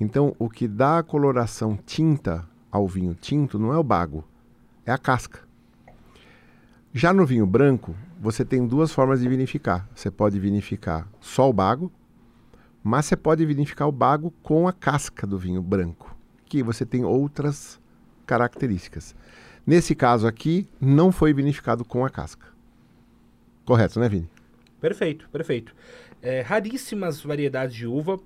Então, 0.00 0.34
o 0.38 0.48
que 0.48 0.68
dá 0.68 0.98
a 0.98 1.02
coloração 1.02 1.76
tinta 1.76 2.46
ao 2.70 2.86
vinho 2.86 3.14
tinto 3.14 3.58
não 3.58 3.72
é 3.72 3.78
o 3.78 3.82
bago, 3.82 4.24
é 4.84 4.92
a 4.92 4.98
casca. 4.98 5.40
Já 6.92 7.12
no 7.12 7.26
vinho 7.26 7.46
branco, 7.46 7.94
você 8.20 8.44
tem 8.44 8.66
duas 8.66 8.92
formas 8.92 9.20
de 9.20 9.28
vinificar. 9.28 9.88
Você 9.94 10.10
pode 10.10 10.38
vinificar 10.38 11.08
só 11.20 11.48
o 11.48 11.52
bago, 11.52 11.92
mas 12.82 13.06
você 13.06 13.16
pode 13.16 13.44
vinificar 13.44 13.88
o 13.88 13.92
bago 13.92 14.32
com 14.42 14.66
a 14.66 14.72
casca 14.72 15.26
do 15.26 15.38
vinho 15.38 15.60
branco, 15.60 16.16
que 16.44 16.62
você 16.62 16.86
tem 16.86 17.04
outras 17.04 17.80
características. 18.26 19.14
Nesse 19.66 19.94
caso 19.94 20.26
aqui, 20.26 20.68
não 20.80 21.10
foi 21.10 21.34
vinificado 21.34 21.84
com 21.84 22.04
a 22.04 22.10
casca. 22.10 22.46
Correto, 23.64 23.98
né, 23.98 24.08
Vini? 24.08 24.30
Perfeito, 24.86 25.28
perfeito. 25.32 25.74
É, 26.22 26.42
raríssimas 26.42 27.20
variedades 27.20 27.74
de 27.74 27.88
uva. 27.88 28.20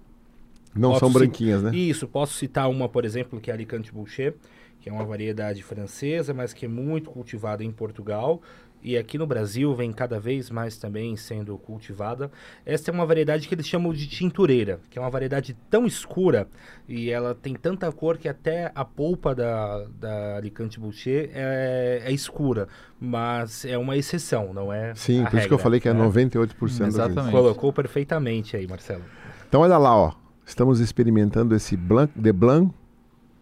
Não 0.74 0.90
Posso 0.90 1.00
são 1.00 1.10
branquinhas, 1.10 1.62
né? 1.62 1.74
Isso, 1.74 2.06
posso 2.06 2.34
citar 2.34 2.68
uma, 2.68 2.86
por 2.86 3.06
exemplo, 3.06 3.40
que 3.40 3.50
é 3.50 3.54
a 3.54 3.56
Alicante 3.56 3.90
Boucher, 3.90 4.34
que 4.78 4.90
é 4.90 4.92
uma 4.92 5.04
variedade 5.04 5.62
francesa, 5.62 6.34
mas 6.34 6.52
que 6.52 6.66
é 6.66 6.68
muito 6.68 7.10
cultivada 7.10 7.64
em 7.64 7.72
Portugal. 7.72 8.42
E 8.82 8.96
aqui 8.96 9.18
no 9.18 9.26
Brasil 9.26 9.74
vem 9.74 9.92
cada 9.92 10.18
vez 10.18 10.50
mais 10.50 10.76
também 10.78 11.16
sendo 11.16 11.56
cultivada. 11.58 12.30
Essa 12.64 12.90
é 12.90 12.94
uma 12.94 13.04
variedade 13.04 13.46
que 13.46 13.54
eles 13.54 13.66
chamam 13.66 13.92
de 13.92 14.06
tintureira, 14.06 14.80
que 14.88 14.98
é 14.98 15.02
uma 15.02 15.10
variedade 15.10 15.56
tão 15.68 15.86
escura 15.86 16.48
e 16.88 17.10
ela 17.10 17.34
tem 17.34 17.54
tanta 17.54 17.90
cor 17.92 18.18
que 18.18 18.28
até 18.28 18.72
a 18.74 18.84
polpa 18.84 19.34
da, 19.34 19.84
da 19.98 20.36
Alicante 20.36 20.80
Boucher 20.80 21.30
é, 21.32 22.02
é 22.04 22.12
escura. 22.12 22.68
Mas 22.98 23.64
é 23.64 23.78
uma 23.78 23.96
exceção, 23.96 24.52
não 24.52 24.72
é? 24.72 24.94
Sim, 24.94 25.22
a 25.24 25.30
por 25.30 25.38
isso 25.38 25.48
que 25.48 25.54
eu 25.54 25.56
regra, 25.56 25.62
falei 25.62 25.80
que 25.80 25.88
é 25.88 25.94
né? 25.94 26.04
98% 26.04 26.46
dos 26.58 26.78
vinhos. 26.78 26.94
Exatamente. 26.94 27.32
Colocou 27.32 27.72
perfeitamente 27.72 28.56
aí, 28.56 28.66
Marcelo. 28.66 29.04
Então 29.48 29.60
olha 29.62 29.78
lá, 29.78 29.96
ó. 29.96 30.12
Estamos 30.44 30.80
experimentando 30.80 31.54
esse 31.54 31.76
Blanc 31.76 32.12
de 32.16 32.32
Blanc. 32.32 32.74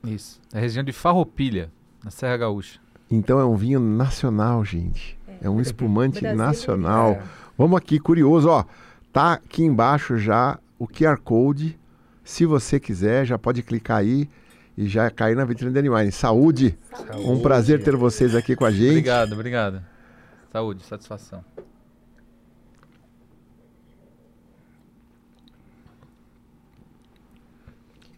Isso. 0.04 0.40
É 0.52 0.58
a 0.58 0.60
região 0.60 0.84
de 0.84 0.92
Farroupilha, 0.92 1.72
na 2.04 2.10
Serra 2.10 2.36
Gaúcha. 2.36 2.78
Então 3.10 3.40
é 3.40 3.44
um 3.44 3.56
vinho 3.56 3.80
nacional, 3.80 4.62
gente. 4.64 5.17
É 5.40 5.48
um 5.48 5.60
espumante 5.60 6.22
nacional. 6.22 7.12
É. 7.12 7.22
Vamos 7.56 7.76
aqui, 7.78 7.98
curioso, 7.98 8.48
ó. 8.48 8.64
Tá 9.12 9.34
aqui 9.34 9.64
embaixo 9.64 10.18
já 10.18 10.58
o 10.78 10.86
QR 10.86 11.18
Code. 11.18 11.78
Se 12.24 12.44
você 12.44 12.78
quiser, 12.78 13.24
já 13.24 13.38
pode 13.38 13.62
clicar 13.62 13.98
aí 13.98 14.28
e 14.76 14.86
já 14.86 15.10
cair 15.10 15.34
na 15.34 15.44
vitrine 15.44 15.72
da 15.72 15.80
Animais. 15.80 16.14
Saúde! 16.14 16.78
Um 17.24 17.40
prazer 17.40 17.82
ter 17.82 17.96
vocês 17.96 18.34
aqui 18.34 18.54
com 18.54 18.64
a 18.64 18.70
gente. 18.70 18.90
Obrigado, 18.90 19.32
obrigado. 19.32 19.82
Saúde, 20.52 20.84
satisfação. 20.84 21.44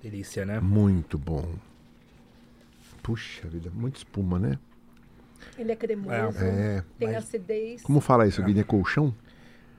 Delícia, 0.03 0.45
né? 0.45 0.61
Muito 0.61 1.19
bom. 1.19 1.47
Puxa 3.03 3.49
vida, 3.49 3.71
muita 3.75 3.99
espuma, 3.99 4.39
né? 4.39 4.59
Ele 5.61 5.73
é 5.73 5.77
cremoso, 5.77 6.43
É. 6.43 6.83
tem 6.99 7.09
mas- 7.09 7.17
acidez. 7.19 7.83
Como 7.83 8.01
fala 8.01 8.27
isso, 8.27 8.41
Guilherme? 8.41 8.61
É 8.63 8.65
colchão? 8.65 9.15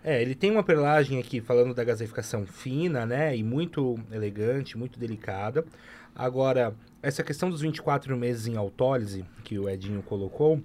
É, 0.04 0.22
ele 0.22 0.36
tem 0.36 0.50
uma 0.52 0.64
perlagem 0.64 1.20
aqui 1.20 1.42
falando 1.42 1.74
da 1.74 1.84
gaseificação 1.84 2.46
fina, 2.46 3.06
né? 3.06 3.36
E 3.36 3.44
muito 3.44 4.00
elegante, 4.12 4.78
muito 4.78 5.00
delicada. 5.00 5.64
Agora, 6.16 6.74
essa 7.02 7.24
questão 7.24 7.50
dos 7.50 7.62
24 7.62 8.16
meses 8.18 8.48
em 8.48 8.58
autólise, 8.58 9.26
que 9.44 9.58
o 9.58 9.68
Edinho 9.70 10.02
colocou, 10.04 10.62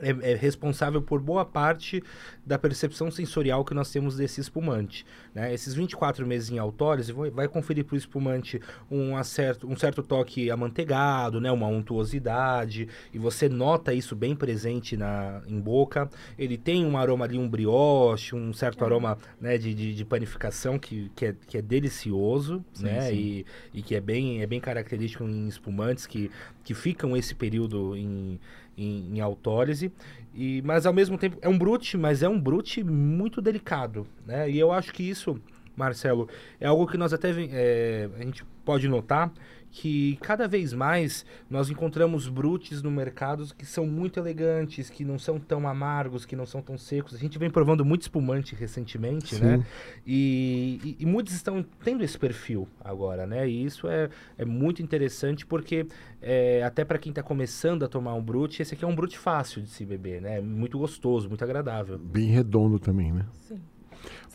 é, 0.00 0.32
é 0.32 0.34
responsável 0.34 1.02
por 1.02 1.20
boa 1.20 1.44
parte 1.44 2.02
da 2.44 2.58
percepção 2.58 3.10
sensorial 3.10 3.64
que 3.64 3.74
nós 3.74 3.90
temos 3.90 4.16
desse 4.16 4.40
espumante. 4.40 5.04
Né? 5.34 5.52
Esses 5.52 5.74
24 5.74 6.26
meses 6.26 6.50
em 6.50 6.58
autólise 6.58 7.12
vai, 7.12 7.46
conferir 7.48 7.84
para 7.84 7.94
o 7.94 7.98
espumante 7.98 8.60
um, 8.90 9.16
acerto, 9.16 9.68
um 9.68 9.76
certo 9.76 10.02
toque 10.02 10.50
amanteigado, 10.50 11.40
né? 11.40 11.50
uma 11.50 11.66
untuosidade, 11.66 12.88
e 13.12 13.18
você 13.18 13.48
nota 13.48 13.92
isso 13.92 14.16
bem 14.16 14.34
presente 14.34 14.96
na, 14.96 15.42
em 15.46 15.60
boca. 15.60 16.08
Ele 16.38 16.56
tem 16.56 16.86
um 16.86 16.96
aroma 16.96 17.24
ali, 17.24 17.38
um 17.38 17.48
brioche, 17.48 18.34
um 18.34 18.52
certo 18.52 18.84
aroma 18.84 19.18
né, 19.40 19.58
de, 19.58 19.74
de, 19.74 19.94
de 19.94 20.04
panificação 20.04 20.78
que, 20.78 21.10
que, 21.14 21.26
é, 21.26 21.34
que 21.46 21.58
é 21.58 21.62
delicioso, 21.62 22.64
Sim, 22.72 22.84
né? 22.84 23.02
sim. 23.02 23.14
E, 23.14 23.46
e 23.74 23.82
que 23.82 23.94
é 23.94 24.00
bem, 24.00 24.42
é 24.42 24.46
bem 24.46 24.60
característico 24.60 25.24
em 25.24 25.48
espumantes 25.48 26.06
que, 26.06 26.30
que 26.64 26.74
ficam 26.74 27.16
esse 27.16 27.34
período 27.34 27.96
em, 27.96 28.38
em, 28.78 29.16
em 29.16 29.20
autólise. 29.20 29.92
E, 30.34 30.62
mas 30.62 30.86
ao 30.86 30.92
mesmo 30.92 31.18
tempo 31.18 31.36
é 31.42 31.48
um 31.48 31.58
brute, 31.58 31.96
mas 31.96 32.22
é 32.22 32.28
um 32.28 32.40
brute 32.40 32.84
muito 32.84 33.42
delicado, 33.42 34.06
né? 34.24 34.48
E 34.48 34.58
eu 34.58 34.70
acho 34.70 34.92
que 34.92 35.02
isso, 35.02 35.40
Marcelo, 35.76 36.28
é 36.60 36.66
algo 36.66 36.86
que 36.86 36.96
nós 36.96 37.12
até 37.12 37.30
é, 37.50 38.08
a 38.16 38.22
gente 38.22 38.44
pode 38.64 38.88
notar 38.88 39.32
que 39.70 40.16
cada 40.22 40.48
vez 40.48 40.72
mais 40.72 41.24
nós 41.50 41.68
encontramos 41.70 42.26
brutes 42.28 42.82
no 42.82 42.90
mercado 42.90 43.46
que 43.56 43.66
são 43.66 43.86
muito 43.86 44.18
elegantes, 44.18 44.88
que 44.90 45.04
não 45.04 45.18
são 45.18 45.38
tão 45.38 45.68
amargos, 45.68 46.24
que 46.24 46.34
não 46.34 46.46
são 46.46 46.62
tão 46.62 46.78
secos. 46.78 47.14
A 47.14 47.18
gente 47.18 47.38
vem 47.38 47.50
provando 47.50 47.84
muito 47.84 48.02
espumante 48.02 48.54
recentemente, 48.54 49.34
Sim. 49.36 49.44
né? 49.44 49.64
E, 50.06 50.80
e- 50.82 50.96
e 51.00 51.06
muitos 51.06 51.34
estão 51.34 51.64
tendo 51.84 52.02
esse 52.02 52.18
perfil 52.18 52.66
agora, 52.82 53.26
né? 53.26 53.48
E 53.48 53.64
isso 53.64 53.86
é, 53.88 54.08
é 54.38 54.44
muito 54.44 54.82
interessante 54.82 55.44
porque 55.44 55.86
é, 56.22 56.62
até 56.64 56.84
para 56.84 56.98
quem 56.98 57.10
está 57.10 57.22
começando 57.22 57.84
a 57.84 57.88
tomar 57.88 58.14
um 58.14 58.22
brute, 58.22 58.62
esse 58.62 58.74
aqui 58.74 58.84
é 58.84 58.88
um 58.88 58.94
brute 58.94 59.18
fácil 59.18 59.62
de 59.62 59.68
se 59.68 59.84
beber, 59.84 60.20
né? 60.22 60.40
Muito 60.40 60.78
gostoso, 60.78 61.28
muito 61.28 61.44
agradável. 61.44 61.98
Bem 61.98 62.26
redondo 62.30 62.78
também, 62.78 63.12
né? 63.12 63.26
Sim. 63.46 63.60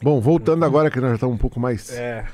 Bom, 0.01 0.19
voltando 0.19 0.63
agora 0.65 0.91
que 0.91 0.99
nós 0.99 1.09
já 1.09 1.15
estamos 1.15 1.35
um 1.35 1.39
pouco 1.39 1.59
mais 1.59 1.89
É, 1.91 2.25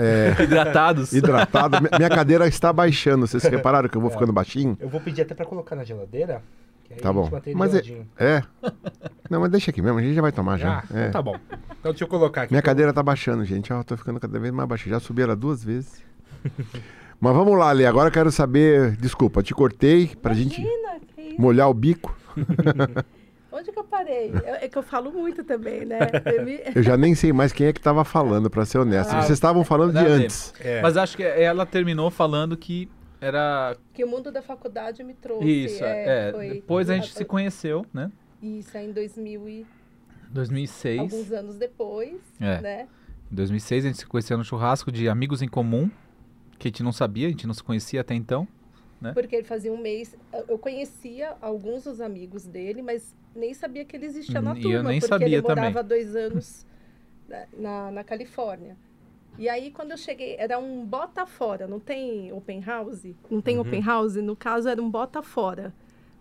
é, 0.00 0.42
Hidratados. 0.42 1.12
hidratado. 1.12 1.80
Mi- 1.82 1.88
Minha 1.98 2.08
cadeira 2.10 2.46
está 2.46 2.72
baixando. 2.72 3.26
Vocês 3.26 3.42
repararam 3.44 3.88
que 3.88 3.96
eu 3.96 4.00
vou 4.00 4.10
É. 4.10 4.12
ficando 4.12 4.32
baixinho? 4.32 4.76
eu 4.80 4.88
vou 4.88 5.00
pedir 5.00 5.22
até 5.22 5.34
para 5.34 5.44
colocar 5.46 5.74
na 5.76 5.84
geladeira. 5.84 6.42
Que 6.84 6.94
aí 6.94 7.00
Tá 7.00 7.08
a 7.10 7.12
gente 7.12 7.22
bom. 7.24 7.30
mantém 7.30 7.50
ele 7.52 7.58
Mas 7.58 7.74
é, 7.74 7.82
geladinho. 7.82 8.08
é. 8.16 8.42
Não, 9.28 9.40
mas 9.40 9.50
deixa 9.50 9.70
aqui 9.72 9.82
mesmo, 9.82 9.98
a 9.98 10.02
gente 10.02 10.14
já 10.14 10.22
vai 10.22 10.30
tomar 10.32 10.56
já. 10.56 10.78
Ah, 10.78 10.84
É. 10.94 11.00
então 11.00 11.10
tá 11.10 11.22
bom. 11.22 11.36
Então 11.80 11.92
deixa 11.92 12.04
eu 12.04 12.08
colocar 12.08 12.42
aqui. 12.42 12.52
Minha 12.52 12.60
eu- 12.60 12.64
cadeira 12.64 12.92
tá 12.92 13.02
baixando, 13.02 13.44
gente. 13.44 13.72
Ó, 13.72 13.82
tô 13.82 13.96
ficando 13.96 14.20
cada 14.20 14.38
vez 14.38 14.52
mais 14.52 14.68
baixo. 14.68 14.88
Já 14.88 15.00
subi 15.00 15.22
ela 15.22 15.34
duas 15.34 15.64
vezes. 15.64 16.00
Mas 17.20 17.34
vamos 17.34 17.58
lá, 17.58 17.72
Lê. 17.72 17.86
Agora 17.86 18.08
eu 18.08 18.12
quero 18.12 18.30
saber. 18.30 18.92
Desculpa, 18.98 19.42
te 19.42 19.54
cortei 19.54 20.14
pra 20.20 20.32
gente 20.34 20.60
Imagina, 20.60 21.00
que 21.14 21.20
isso. 21.22 21.40
molhar 21.40 21.68
o 21.68 21.74
bico. 21.74 22.16
Onde 23.56 23.72
que 23.72 23.78
eu 23.78 23.84
parei? 23.84 24.32
É, 24.44 24.64
é 24.66 24.68
que 24.68 24.76
eu 24.76 24.82
falo 24.82 25.10
muito 25.10 25.42
também, 25.44 25.84
né? 25.84 25.98
Eu 26.26 26.44
me- 26.44 26.60
Eu 26.74 26.82
já 26.82 26.96
nem 26.96 27.14
sei 27.14 27.32
mais 27.32 27.52
quem 27.52 27.66
é 27.68 27.72
que 27.72 27.80
tava 27.80 28.04
falando, 28.04 28.50
pra 28.50 28.64
ser 28.66 28.78
honesto. 28.78 29.10
Ah, 29.12 29.20
Vocês 29.22 29.32
estavam 29.32 29.64
falando 29.64 29.92
de 29.92 30.04
antes. 30.06 30.52
É. 30.60 30.82
Mas 30.82 30.96
acho 30.96 31.16
que 31.16 31.22
ela 31.22 31.64
terminou 31.64 32.10
falando 32.10 32.56
que 32.56 32.88
era 33.20 33.76
que 33.94 34.04
o 34.04 34.08
mundo 34.08 34.30
da 34.30 34.42
faculdade 34.42 35.02
me 35.02 35.14
trouxe. 35.14 35.48
isso. 35.48 35.82
É, 35.84 36.32
foi- 36.32 36.48
Depois 36.50 36.90
a 36.90 36.94
gente 36.94 37.12
se 37.14 37.24
conheceu, 37.24 37.86
né? 37.94 38.10
Isso, 38.42 38.76
é 38.76 38.84
em 38.84 38.92
2000 38.92 39.48
e 39.48 39.66
2006. 40.30 41.00
alguns 41.00 41.32
anos 41.32 41.56
depois, 41.56 42.16
É. 42.40 42.60
né? 42.60 42.88
Em 43.30 43.34
2006 43.34 43.84
a 43.84 43.88
gente 43.88 43.98
se 43.98 44.06
conheceu 44.06 44.36
no 44.36 44.44
churrasco 44.44 44.92
de 44.92 45.08
amigos 45.08 45.42
em 45.42 45.48
comum. 45.48 45.90
Que 46.58 46.68
a 46.68 46.70
gente 46.70 46.82
não 46.82 46.92
sabia, 46.92 47.26
a 47.26 47.30
gente 47.30 47.46
não 47.46 47.52
se 47.54 47.62
conhecia 47.62 48.00
até 48.00 48.14
então. 48.14 48.46
Né? 49.00 49.12
Porque 49.12 49.36
ele 49.36 49.44
fazia 49.44 49.70
um 49.72 49.76
mês. 49.80 50.16
Eu 50.48 50.58
conhecia 50.58 51.34
alguns 51.42 51.84
dos 51.84 52.00
amigos 52.00 52.46
dele, 52.46 52.80
mas 52.80 53.14
nem 53.36 53.54
sabia 53.54 53.84
que 53.84 53.96
ele 53.96 54.06
existia 54.06 54.40
na 54.40 54.52
Hum, 54.52 54.56
e 54.56 54.58
eu 54.58 54.62
turma. 54.62 54.90
nem 54.90 55.00
porque 55.00 55.12
sabia 55.14 55.26
ele 55.38 55.42
morava 55.42 55.72
também. 55.84 55.88
dois 55.88 56.16
anos 56.16 56.66
na- 57.28 57.46
na, 57.56 57.90
na 57.90 58.04
Califórnia. 58.04 58.76
E 59.38 59.48
aí, 59.50 59.70
quando 59.70 59.90
eu 59.90 59.98
cheguei, 59.98 60.34
era 60.38 60.58
um 60.58 60.84
bota 60.84 61.26
fora, 61.26 61.66
não 61.66 61.78
tem 61.78 62.32
open 62.32 62.60
house? 62.62 63.04
Não 63.30 63.40
tem 63.42 63.58
open 63.58 63.82
house? 63.82 64.14
No 64.16 64.34
caso, 64.34 64.66
era 64.68 64.80
um 64.82 64.90
bota 64.90 65.22
fora. 65.22 65.74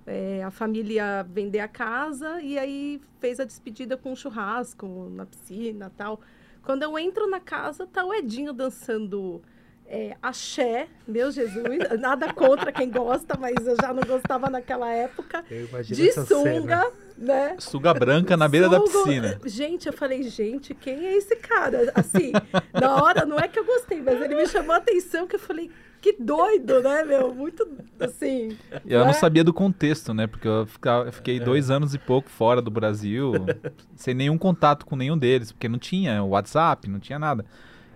É, 0.05 0.43
a 0.43 0.51
família 0.51 0.93
ia 0.95 1.23
vender 1.23 1.59
a 1.61 1.67
casa 1.67 2.41
e 2.41 2.59
aí 2.59 3.01
fez 3.19 3.39
a 3.39 3.45
despedida 3.45 3.95
com 3.97 4.11
um 4.11 4.15
churrasco 4.15 4.85
na 5.15 5.25
piscina 5.25 5.91
tal. 5.97 6.19
Quando 6.61 6.83
eu 6.83 6.99
entro 6.99 7.27
na 7.29 7.39
casa, 7.39 7.87
tá 7.87 8.03
o 8.03 8.13
Edinho 8.13 8.51
dançando 8.53 9.41
é, 9.87 10.15
axé, 10.21 10.87
meu 11.07 11.31
Jesus, 11.31 11.77
nada 11.99 12.33
contra 12.33 12.71
quem 12.71 12.89
gosta, 12.91 13.37
mas 13.39 13.65
eu 13.65 13.75
já 13.81 13.93
não 13.93 14.03
gostava 14.03 14.49
naquela 14.49 14.91
época. 14.91 15.43
Eu 15.49 15.65
imagino 15.67 15.95
De 15.95 16.09
essa 16.09 16.25
cena. 16.25 16.83
Né? 17.17 17.55
Suga 17.59 17.93
branca 17.93 18.35
na 18.35 18.47
beira 18.47 18.67
da 18.69 18.77
Sugo- 18.79 19.03
piscina. 19.05 19.39
Gente, 19.45 19.87
eu 19.87 19.93
falei, 19.93 20.23
gente, 20.23 20.73
quem 20.73 21.05
é 21.05 21.17
esse 21.17 21.35
cara? 21.37 21.91
Assim, 21.95 22.31
na 22.73 22.95
hora, 23.03 23.25
não 23.25 23.37
é 23.39 23.47
que 23.47 23.57
eu 23.59 23.65
gostei, 23.65 24.01
mas 24.01 24.21
ele 24.21 24.35
me 24.35 24.45
chamou 24.47 24.73
a 24.73 24.77
atenção 24.77 25.25
que 25.27 25.35
eu 25.35 25.39
falei, 25.39 25.71
que 26.01 26.13
doido, 26.19 26.81
né, 26.81 27.03
meu? 27.03 27.33
Muito, 27.33 27.67
assim... 27.99 28.57
E 28.85 28.93
eu 28.93 28.99
não 28.99 29.07
né? 29.07 29.13
sabia 29.13 29.43
do 29.43 29.53
contexto, 29.53 30.13
né? 30.13 30.27
Porque 30.27 30.47
eu, 30.47 30.65
ficava- 30.65 31.05
eu 31.07 31.11
fiquei 31.13 31.39
dois 31.39 31.71
anos 31.71 31.93
e 31.93 31.97
pouco 31.97 32.29
fora 32.29 32.61
do 32.61 32.69
Brasil, 32.69 33.33
sem 33.95 34.13
nenhum 34.13 34.37
contato 34.37 34.85
com 34.85 34.95
nenhum 34.95 35.17
deles, 35.17 35.51
porque 35.51 35.67
não 35.69 35.79
tinha 35.79 36.23
WhatsApp, 36.23 36.87
não 36.89 36.99
tinha 36.99 37.17
nada. 37.17 37.45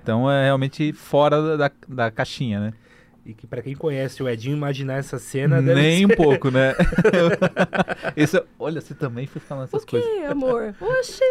Então 0.02 0.32
é 0.32 0.46
realmente 0.46 0.92
fora 0.94 1.56
da, 1.58 1.72
da 1.88 2.10
caixinha, 2.10 2.60
né? 2.60 2.74
E 3.26 3.34
que 3.34 3.46
pra 3.46 3.62
quem 3.62 3.76
conhece 3.76 4.24
o 4.24 4.30
Edinho, 4.30 4.56
imaginar 4.58 4.96
essa 4.96 5.20
cena 5.20 5.62
deve 5.62 5.80
Nem 5.80 6.08
ser... 6.08 6.14
um 6.14 6.16
pouco, 6.16 6.50
né? 6.50 6.74
Esse, 8.16 8.42
olha, 8.58 8.82
você 8.82 8.94
também 8.94 9.28
foi 9.28 9.42
falando 9.42 9.66
essas 9.66 9.84
O 9.84 9.86
quê, 9.86 10.00
coisas. 10.02 10.30
amor? 10.32 10.74
Oxi! 10.82 11.24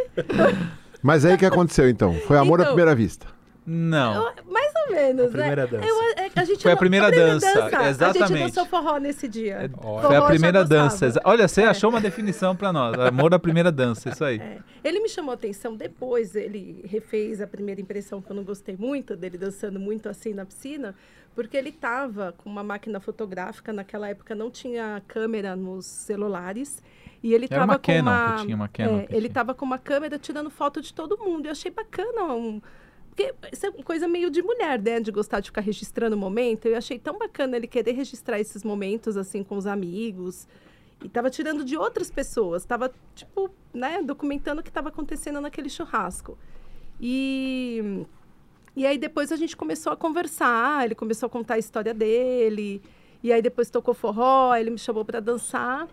Mas 1.03 1.25
aí 1.25 1.35
o 1.35 1.39
que 1.39 1.47
aconteceu 1.47 1.89
então? 1.89 2.15
Foi 2.15 2.37
amor 2.37 2.61
à 2.61 2.63
Então- 2.63 2.75
primeira 2.75 2.95
vista. 2.95 3.27
Não. 3.71 4.15
Eu- 4.15 4.33
mais 4.51 4.73
ou 4.87 4.95
menos, 4.95 5.27
A 5.27 5.29
primeira 5.29 5.63
né? 5.67 5.69
dança. 5.73 5.87
Eu, 5.87 6.01
é, 6.17 6.31
a 6.37 6.45
gente 6.45 6.63
Foi 6.63 6.73
a 6.73 6.77
primeira 6.77 7.11
dança, 7.11 7.47
A 7.67 7.71
gente 7.71 7.89
exatamente. 7.91 8.43
dançou 8.47 8.65
forró 8.65 8.97
nesse 8.99 9.29
dia. 9.29 9.55
É, 9.57 9.71
Olha. 9.85 10.07
Foi 10.07 10.17
a 10.17 10.23
primeira 10.23 10.65
dança. 10.65 11.13
Olha, 11.23 11.47
você 11.47 11.63
É. 11.63 11.67
achou 11.69 11.91
uma 11.91 12.01
definição 12.01 12.57
pra 12.57 12.73
nós. 12.73 12.99
Amor 12.99 13.35
à 13.35 13.39
primeira 13.39 13.71
dança, 13.71 14.09
isso 14.09 14.25
aí. 14.25 14.39
É. 14.39 14.59
Ele 14.83 15.01
me 15.01 15.09
chamou 15.09 15.33
a 15.33 15.35
atenção 15.35 15.77
depois, 15.77 16.35
ele 16.35 16.83
refez 16.89 17.43
a 17.43 17.47
primeira 17.47 17.79
impressão 17.79 18.23
que 18.23 18.31
eu 18.33 18.37
não 18.37 18.43
gostei 18.45 18.75
muito, 18.79 19.15
dele 19.15 19.37
dançando 19.37 19.79
muito 19.79 20.09
assim 20.09 20.33
na 20.33 20.47
piscina, 20.47 20.95
porque 21.39 21.57
ele 21.57 21.69
estava 21.69 22.35
com 22.37 22.51
uma 22.51 22.65
máquina 22.65 22.99
fotográfica, 22.99 23.73
naquela 23.73 24.09
época 24.09 24.35
não 24.35 24.51
tinha 24.51 25.01
câmera 25.07 25.55
nos 25.55 25.87
celulares, 25.87 26.83
e 27.23 27.33
ele 27.33 27.45
estava 27.45 27.79
com 27.79 27.93
Canon 27.93 28.11
uma... 28.11 28.37
tinha, 28.43 28.57
uma 28.57 28.67
Canon 28.67 28.99
é, 28.99 29.07
ele 29.09 29.29
estava 29.29 29.55
com 29.55 29.65
uma 29.65 29.79
câmera 29.79 30.19
tirando 30.19 30.51
foto 30.51 30.81
de 30.81 30.93
todo 30.93 31.17
mundo, 31.17 31.45
e 31.45 31.47
eu 31.47 31.53
achei 31.53 31.71
bacana, 31.71 32.25
um... 32.35 32.61
Porque 33.11 33.33
isso 33.53 33.67
é 33.67 33.71
coisa 33.85 34.09
meio 34.09 34.33
de 34.33 34.43
mulher, 34.43 34.83
né? 34.83 34.99
De 34.99 35.13
gostar 35.13 35.39
de 35.39 35.51
ficar 35.51 35.61
registrando 35.61 36.17
o 36.17 36.19
momento. 36.19 36.67
Eu 36.67 36.77
achei 36.77 36.99
tão 36.99 37.17
bacana 37.17 37.57
ele 37.57 37.69
querer 37.69 37.93
registrar 37.93 38.41
esses 38.41 38.65
momentos, 38.65 39.17
assim, 39.17 39.45
com 39.45 39.57
os 39.57 39.67
amigos. 39.67 40.49
E 41.05 41.09
tava 41.09 41.31
tirando 41.31 41.65
de 41.65 41.77
outras 41.77 42.11
pessoas. 42.11 42.65
Tava, 42.65 42.93
tipo, 43.15 43.49
né, 43.73 44.03
documentando 44.03 44.61
o 44.61 44.65
que 44.65 44.71
estava 44.71 44.89
acontecendo 44.89 45.41
naquele 45.41 45.69
churrasco. 45.69 46.37
E, 47.01 48.07
e 48.79 48.87
aí 48.87 48.97
depois 48.97 49.33
a 49.33 49.37
gente 49.37 49.57
começou 49.57 49.93
a 49.93 49.97
conversar, 49.97 50.85
ele 50.85 50.95
começou 50.95 51.27
a 51.27 51.31
contar 51.31 51.55
a 51.55 51.59
história 51.59 51.93
dele. 51.93 52.81
E 53.21 53.33
aí 53.33 53.43
depois 53.43 53.69
tocou 53.69 53.93
forró, 53.93 54.55
ele 54.55 54.71
me 54.71 54.79
chamou 54.79 55.05
para 55.05 55.19
dançar. 55.19 55.89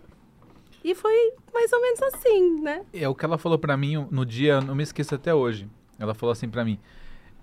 E 0.84 0.94
foi 0.94 1.32
mais 1.52 1.72
ou 1.72 1.82
menos 1.82 2.00
assim, 2.00 2.60
né? 2.60 2.86
É 2.92 3.08
o 3.08 3.14
que 3.16 3.24
ela 3.24 3.38
falou 3.38 3.58
pra 3.58 3.76
mim 3.76 4.06
no 4.08 4.24
dia, 4.24 4.60
não 4.60 4.76
me 4.76 4.84
esqueço 4.84 5.16
até 5.16 5.34
hoje. 5.34 5.68
Ela 5.98 6.14
falou 6.14 6.30
assim 6.32 6.48
pra 6.48 6.64
mim: 6.64 6.78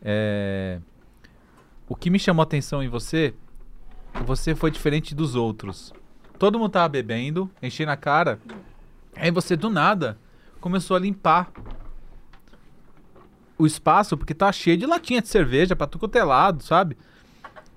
é, 0.01 0.79
O 1.89 1.93
que 1.93 2.09
me 2.09 2.19
chamou 2.19 2.41
a 2.41 2.45
atenção 2.45 2.81
em 2.81 2.87
você, 2.87 3.33
você 4.23 4.55
foi 4.55 4.71
diferente 4.71 5.13
dos 5.13 5.35
outros. 5.35 5.91
Todo 6.39 6.57
mundo 6.57 6.71
tava 6.71 6.87
bebendo, 6.87 7.51
enchendo 7.61 7.91
a 7.91 7.97
cara. 7.97 8.39
Aí 9.13 9.29
você, 9.29 9.57
do 9.57 9.69
nada, 9.69 10.17
começou 10.61 10.95
a 10.95 10.99
limpar 11.01 11.51
o 13.57 13.65
espaço, 13.65 14.17
porque 14.17 14.33
tá 14.33 14.51
cheio 14.51 14.77
de 14.77 14.85
latinha 14.85 15.21
de 15.21 15.27
cerveja 15.27 15.75
pra 15.75 15.87
tudo 15.87 16.01
quanto 16.01 16.15
é 16.15 16.23
sabe? 16.63 16.97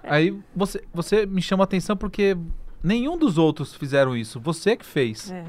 Aí 0.02 0.38
você, 0.54 0.82
você 0.92 1.26
me 1.26 1.42
chamou 1.42 1.62
a 1.62 1.64
atenção 1.64 1.96
porque 1.96 2.36
nenhum 2.82 3.16
dos 3.18 3.38
outros 3.38 3.74
fizeram 3.74 4.16
isso. 4.16 4.40
Você 4.40 4.76
que 4.76 4.84
fez. 4.84 5.30
É. 5.30 5.44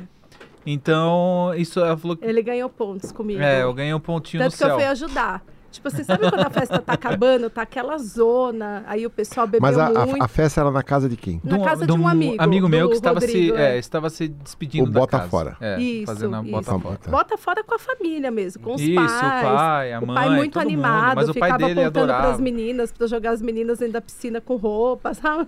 Então, 0.65 1.53
isso 1.55 1.79
ela 1.79 1.95
falou 1.95 2.17
que 2.17 2.25
Ele 2.25 2.41
ganhou 2.41 2.69
pontos 2.69 3.11
comigo. 3.11 3.41
é, 3.41 3.63
eu 3.63 3.73
ganhei 3.73 3.93
um 3.93 3.99
pontinho 3.99 4.43
Tanto 4.43 4.51
no 4.51 4.57
que 4.57 4.63
eu 4.63 4.75
fui 4.75 4.83
ajudar. 4.85 5.43
Tipo 5.77 5.89
assim, 5.89 6.03
sabe 6.03 6.27
quando 6.29 6.41
a 6.45 6.49
festa 6.49 6.79
tá 6.81 6.93
acabando, 6.93 7.49
tá 7.51 7.61
aquela 7.61 7.97
zona, 7.99 8.83
aí 8.87 9.05
o 9.05 9.09
pessoal 9.11 9.45
bebeu 9.45 9.61
Mas 9.61 9.77
a, 9.77 10.05
muito. 10.05 10.23
a 10.23 10.27
festa 10.27 10.61
era 10.61 10.71
na 10.71 10.81
casa 10.81 11.07
de 11.07 11.15
quem? 11.15 11.39
Na 11.43 11.59
casa 11.59 11.85
de 11.85 11.91
um 11.91 12.07
amigo, 12.07 12.67
meu 12.67 12.85
do 12.87 12.89
que 12.89 12.95
estava 12.95 13.19
Rodrigo, 13.19 13.55
se, 13.55 13.61
é, 13.61 13.75
é. 13.75 13.77
estava 13.77 14.09
se 14.09 14.27
despedindo 14.27 14.89
O 14.89 14.91
da 14.91 14.99
bota 15.01 15.17
casa. 15.19 15.29
fora. 15.29 15.57
É, 15.61 15.79
Isso, 15.79 16.07
fazendo 16.07 16.35
a 16.35 16.41
isso. 16.41 16.51
bota 16.51 16.79
fora. 16.79 16.99
Bota 17.09 17.37
fora 17.37 17.63
com 17.63 17.75
a 17.75 17.79
família 17.79 18.31
mesmo, 18.31 18.63
com 18.63 18.73
os 18.73 18.81
Isso, 18.81 18.95
pais. 18.95 19.11
o 19.11 19.55
pai, 19.55 19.93
a 19.93 19.99
o 19.99 20.07
mãe, 20.07 20.15
pai 20.15 20.29
muito 20.31 20.53
todo 20.53 20.63
mundo, 20.63 20.71
animado, 20.73 21.15
mas 21.15 21.29
o 21.29 21.33
pai 21.35 21.51
ficava 21.51 21.67
dele 21.67 21.81
apontando 21.81 22.03
adorava. 22.05 22.27
pras 22.29 22.39
meninas, 22.39 22.91
pra 22.91 23.05
jogar 23.07 23.31
as 23.31 23.41
meninas 23.41 23.77
dentro 23.77 23.93
da 23.93 24.01
piscina 24.01 24.41
com 24.41 24.55
roupa, 24.55 25.13
sabe? 25.15 25.45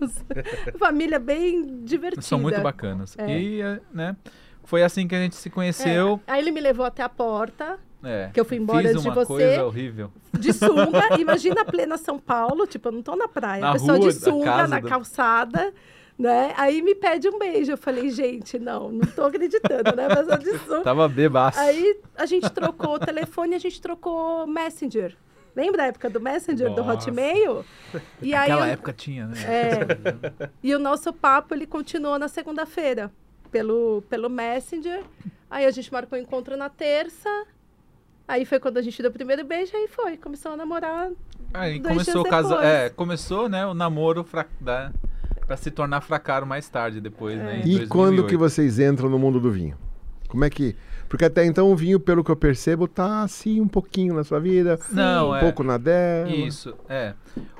família 0.77 1.17
bem 1.19 1.83
divertida. 1.83 2.21
São 2.21 2.37
muito 2.39 2.61
bacanas. 2.61 3.15
É. 3.17 3.39
E, 3.39 3.61
é, 3.61 3.79
né, 3.91 4.15
foi 4.63 4.83
assim 4.83 5.07
que 5.07 5.15
a 5.15 5.19
gente 5.19 5.35
se 5.35 5.49
É, 5.49 5.51
conheceu. 5.51 6.19
Aí 6.27 6.39
ele 6.39 6.51
me 6.51 6.61
levou 6.61 6.85
até 6.85 7.01
a 7.01 7.09
porta, 7.09 7.79
É, 8.03 8.29
que 8.33 8.39
eu 8.39 8.45
fui 8.45 8.57
embora 8.57 8.81
fiz 8.81 8.91
antes 8.91 9.03
de 9.03 9.09
você. 9.09 9.25
coisa 9.25 9.65
horrível. 9.65 10.11
de 10.33 10.53
sunga. 10.53 11.15
Imagina 11.19 11.61
a 11.61 11.65
plena 11.65 11.97
São 11.97 12.17
Paulo, 12.17 12.65
tipo, 12.65 12.87
eu 12.87 12.91
não 12.93 13.01
tô 13.01 13.15
na 13.15 13.27
praia. 13.27 13.61
Na 13.61 13.73
pessoa 13.73 13.97
rua, 13.97 14.07
de 14.07 14.13
sunga, 14.19 14.67
na 14.67 14.79
do- 14.79 14.87
calçada, 14.87 15.73
né? 16.17 16.53
Aí 16.57 16.81
me 16.81 16.95
pede 16.95 17.27
um 17.27 17.37
beijo. 17.37 17.73
Eu 17.73 17.77
falei, 17.77 18.09
gente, 18.09 18.57
não, 18.57 18.89
não 18.91 19.05
tô 19.05 19.23
acreditando, 19.25 19.95
né? 19.95 20.07
Mas 20.07 20.27
eu 20.29 20.37
de 20.37 20.57
sunga. 20.59 20.81
Tava 20.83 21.07
bebaço. 21.09 21.59
Aí 21.59 21.97
a 22.15 22.25
gente 22.25 22.49
trocou 22.49 22.95
o 22.95 22.99
telefone, 22.99 23.55
a 23.55 23.59
gente 23.59 23.81
trocou 23.81 24.47
Messenger. 24.47 25.15
Lembra 25.55 25.77
da 25.79 25.85
época 25.87 26.09
do 26.09 26.21
Messenger, 26.21 26.69
do 26.73 26.81
Nossa. 26.83 26.93
Hotmail? 27.09 27.65
E 28.21 28.33
aí 28.33 28.49
Naquela 28.49 28.67
eu- 28.67 28.73
época 28.73 28.93
tinha, 28.93 29.27
né? 29.27 29.35
É. 29.45 30.49
E 30.63 30.73
o 30.73 30.79
nosso 30.79 31.11
papo, 31.11 31.53
ele 31.53 31.65
continuou 31.67 32.17
na 32.19 32.27
segunda-feira, 32.29 33.11
pelo, 33.51 34.01
pelo 34.09 34.29
Messenger. 34.29 35.03
Aí 35.49 35.65
a 35.65 35.71
gente 35.71 35.91
marcou 35.91 36.17
o 36.17 36.21
encontro 36.21 36.55
na 36.55 36.69
terça. 36.69 37.27
Aí 38.29 38.45
foi 38.45 38.59
quando 38.59 38.77
a 38.77 38.81
gente 38.83 39.01
deu 39.01 39.09
o 39.09 39.13
primeiro 39.13 39.43
beijo, 39.43 39.75
aí 39.75 39.87
foi. 39.87 40.15
Começou 40.15 40.51
a 40.51 40.55
namorar. 40.55 41.09
Aí 41.51 41.79
dois 41.79 41.93
começou 41.93 42.21
o 42.21 42.23
dias 42.23 42.29
casa... 42.29 42.49
depois. 42.49 42.67
é, 42.67 42.89
começou, 42.89 43.49
né, 43.49 43.65
o 43.65 43.73
namoro 43.73 44.23
fra... 44.23 44.45
da... 44.61 44.91
pra 45.47 45.57
se 45.57 45.71
tornar 45.71 46.01
fracaro 46.01 46.45
mais 46.45 46.69
tarde, 46.69 47.01
depois, 47.01 47.39
né? 47.39 47.61
em 47.65 47.67
E 47.67 47.87
quando 47.87 48.17
2008. 48.17 48.27
que 48.27 48.37
vocês 48.37 48.77
entram 48.77 49.09
no 49.09 49.17
mundo 49.17 49.39
do 49.39 49.49
vinho? 49.51 49.75
Como 50.27 50.45
é 50.45 50.49
que. 50.51 50.75
Porque 51.09 51.25
até 51.25 51.43
então 51.43 51.71
o 51.71 51.75
vinho, 51.75 51.99
pelo 51.99 52.23
que 52.23 52.29
eu 52.29 52.35
percebo, 52.35 52.87
tá 52.87 53.23
assim 53.23 53.59
um 53.59 53.67
pouquinho 53.67 54.13
na 54.13 54.23
sua 54.23 54.39
vida, 54.39 54.79
Não, 54.91 55.31
um 55.31 55.35
é. 55.35 55.39
pouco 55.39 55.63
na 55.63 55.79
dela. 55.79 56.29
Isso, 56.29 56.75
é. 56.87 57.15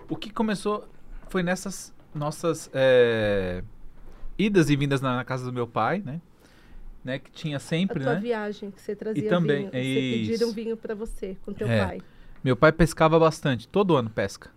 O 0.07 0.15
que 0.15 0.29
começou 0.31 0.87
foi 1.29 1.41
nessas 1.41 1.91
nossas 2.13 2.69
é, 2.75 3.63
idas 4.37 4.69
e 4.69 4.75
vindas 4.75 5.01
na, 5.01 5.15
na 5.15 5.25
casa 5.25 5.45
do 5.45 5.51
meu 5.51 5.65
pai, 5.65 6.03
né? 6.05 6.21
Né? 7.09 7.19
Que 7.19 7.31
tinha 7.31 7.57
A 7.57 7.59
sempre, 7.59 8.03
tua 8.03 8.13
né? 8.13 8.19
viagem, 8.19 8.69
que 8.71 8.79
você 8.79 8.95
trazia 8.95 9.27
também- 9.29 9.69
vinho. 9.69 9.71
Você 9.71 9.79
isso. 9.81 10.29
pediram 10.31 10.51
vinho 10.53 10.77
pra 10.77 10.93
você, 10.95 11.35
com 11.43 11.51
teu 11.51 11.67
É. 11.67 11.85
pai. 11.85 12.01
Meu 12.43 12.55
pai 12.55 12.71
pescava 12.71 13.19
bastante, 13.19 13.67
todo 13.67 13.95
ano 13.95 14.09
pesca. 14.09 14.51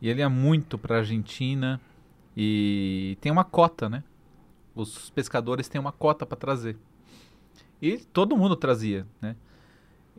E 0.00 0.08
ele 0.08 0.20
ia 0.20 0.28
muito 0.28 0.76
pra 0.76 0.98
Argentina 0.98 1.80
e 2.36 3.16
tem 3.20 3.32
uma 3.32 3.44
cota, 3.44 3.88
né? 3.88 4.04
Os 4.74 5.10
pescadores 5.10 5.68
têm 5.68 5.80
uma 5.80 5.92
cota 5.92 6.24
para 6.26 6.36
trazer. 6.36 6.76
E 7.80 7.96
todo 7.98 8.36
mundo 8.36 8.54
trazia, 8.54 9.06
né? 9.20 9.34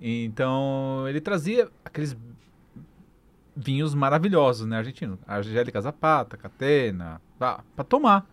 Então, 0.02 1.06
ele 1.08 1.22
trazia 1.22 1.70
aqueles 1.86 2.18
vinhos 3.56 3.94
maravilhosos, 3.94 4.66
né, 4.66 4.78
argentino? 4.78 5.18
Angélica 5.28 5.80
Zapata, 5.80 6.36
Catena, 6.36 7.22
para 7.38 7.62
tomar. 7.88 8.28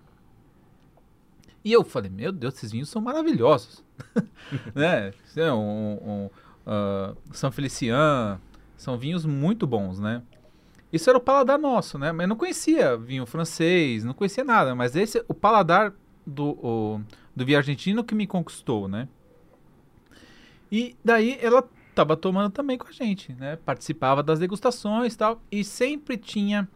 E 1.64 1.72
eu 1.72 1.84
falei, 1.84 2.10
meu 2.10 2.32
Deus, 2.32 2.54
esses 2.54 2.72
vinhos 2.72 2.88
são 2.88 3.02
maravilhosos. 3.02 3.84
né? 4.74 5.12
É 5.36 5.52
Um, 5.52 5.98
um, 6.02 6.30
ah, 6.66 7.14
São 7.32 7.50
Felician, 7.52 8.40
são 8.76 8.96
vinhos 8.96 9.26
muito 9.26 9.66
bons, 9.66 9.98
né? 9.98 10.22
Isso 10.92 11.08
era 11.08 11.18
o 11.18 11.20
paladar 11.20 11.58
nosso, 11.58 11.98
né? 11.98 12.10
Mas 12.10 12.28
não 12.28 12.34
conhecia 12.34 12.96
vinho 12.96 13.26
francês, 13.26 14.04
não 14.04 14.14
conhecia 14.14 14.42
nada. 14.42 14.74
Mas 14.74 14.96
esse, 14.96 15.24
o 15.28 15.34
paladar 15.34 15.92
do, 16.26 16.50
o, 16.50 17.00
do 17.34 17.44
vinho 17.44 17.58
argentino 17.58 18.02
que 18.02 18.14
me 18.14 18.26
conquistou, 18.26 18.88
né? 18.88 19.08
E 20.72 20.96
daí 21.04 21.38
ela 21.40 21.68
tava 21.94 22.16
tomando 22.16 22.50
também 22.50 22.78
com 22.78 22.88
a 22.88 22.92
gente, 22.92 23.32
né? 23.34 23.56
Participava 23.56 24.22
das 24.22 24.38
degustações 24.38 25.14
e 25.14 25.18
tal. 25.18 25.42
E 25.50 25.62
sempre 25.62 26.16
tinha 26.16 26.68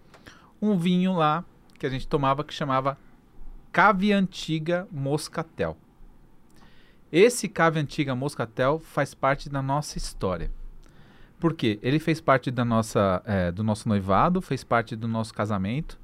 um 0.60 0.76
vinho 0.76 1.14
lá 1.14 1.44
que 1.78 1.86
a 1.86 1.90
gente 1.90 2.06
tomava 2.06 2.44
que 2.44 2.54
chamava 2.54 2.98
Cave 3.74 4.12
Antiga 4.12 4.86
Moscatel. 4.92 5.76
Esse 7.10 7.48
Cave 7.48 7.80
Antiga 7.80 8.14
Moscatel 8.14 8.78
faz 8.78 9.14
parte 9.14 9.50
da 9.50 9.60
nossa 9.60 9.98
história. 9.98 10.48
Por 11.40 11.54
quê? 11.54 11.80
Ele 11.82 11.98
fez 11.98 12.20
parte 12.20 12.52
da 12.52 12.64
nossa, 12.64 13.20
é, 13.26 13.50
do 13.50 13.64
nosso 13.64 13.88
noivado, 13.88 14.40
fez 14.40 14.62
parte 14.62 14.94
do 14.94 15.08
nosso 15.08 15.34
casamento. 15.34 15.98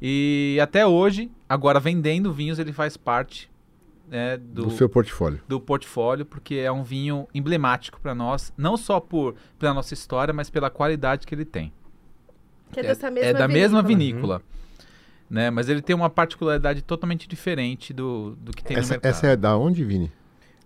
E 0.00 0.58
até 0.62 0.86
hoje, 0.86 1.30
agora 1.48 1.80
vendendo 1.80 2.34
vinhos, 2.34 2.58
ele 2.58 2.70
faz 2.70 2.98
parte 2.98 3.50
né, 4.06 4.36
do, 4.36 4.64
Do 4.64 4.70
seu 4.70 4.86
portfólio. 4.86 5.40
do 5.48 5.58
portfólio, 5.58 6.26
porque 6.26 6.56
é 6.56 6.70
um 6.70 6.82
vinho 6.82 7.26
emblemático 7.32 7.98
para 7.98 8.14
nós, 8.14 8.52
não 8.58 8.76
só 8.76 9.00
por 9.00 9.36
pela 9.58 9.72
nossa 9.72 9.94
história, 9.94 10.34
mas 10.34 10.50
pela 10.50 10.68
qualidade 10.68 11.26
que 11.26 11.34
ele 11.34 11.46
tem. 11.46 11.72
Que 12.70 12.80
é, 12.80 12.82
dessa 12.82 13.10
mesma 13.10 13.30
é 13.30 13.32
da 13.32 13.48
mesma 13.48 13.82
vinícola. 13.82 14.42
vinícola. 14.42 14.59
Né? 15.30 15.48
Mas 15.48 15.68
ele 15.68 15.80
tem 15.80 15.94
uma 15.94 16.10
particularidade 16.10 16.82
totalmente 16.82 17.28
diferente 17.28 17.92
do, 17.92 18.34
do 18.40 18.50
que 18.52 18.64
tem 18.64 18.76
no 18.76 18.82
Essa, 18.82 18.94
mercado. 18.94 19.10
essa 19.10 19.26
é 19.28 19.36
da 19.36 19.56
onde, 19.56 19.84
Vini? 19.84 20.10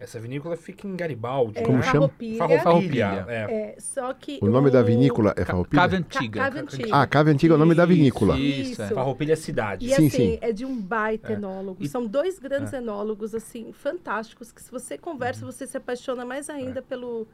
Essa 0.00 0.18
vinícola 0.18 0.56
fica 0.56 0.86
em 0.86 0.96
Garibaldi. 0.96 1.58
É, 1.58 1.62
Como 1.62 1.82
chama? 1.82 2.10
Farroupilha. 2.38 2.58
Farroupilha. 2.62 3.24
É. 3.28 3.42
É, 3.42 3.76
só 3.78 4.12
que 4.12 4.38
O 4.42 4.46
nome 4.46 4.70
da 4.70 4.82
vinícola 4.82 5.32
é 5.36 5.44
Farroupilha? 5.44 5.80
Cave 5.82 5.96
Antiga. 5.96 6.40
Cave 6.40 6.58
Antiga. 6.60 6.88
Ah, 6.92 7.06
Cave 7.06 7.30
Antiga 7.30 7.54
é 7.54 7.56
o 7.56 7.58
nome 7.58 7.74
da 7.74 7.84
Isso. 7.84 7.92
vinícola. 7.94 8.38
Isso, 8.38 8.82
é. 8.82 8.88
Farroupilha 8.88 9.32
é 9.34 9.36
cidade. 9.36 9.86
E 9.86 9.90
Sim, 9.94 10.06
assim, 10.06 10.10
sim. 10.10 10.38
é 10.42 10.52
de 10.52 10.64
um 10.64 10.78
baita 10.78 11.32
É. 11.32 11.36
enólogo. 11.36 11.76
E- 11.82 11.88
São 11.88 12.06
dois 12.06 12.38
grandes 12.38 12.72
enólogos, 12.72 13.34
assim, 13.34 13.72
fantásticos, 13.72 14.50
que 14.50 14.60
se 14.62 14.70
você 14.70 14.98
conversa, 14.98 15.46
você 15.46 15.66
se 15.66 15.76
apaixona 15.76 16.24
mais 16.24 16.50
ainda 16.50 16.82
pelo, 16.82 17.26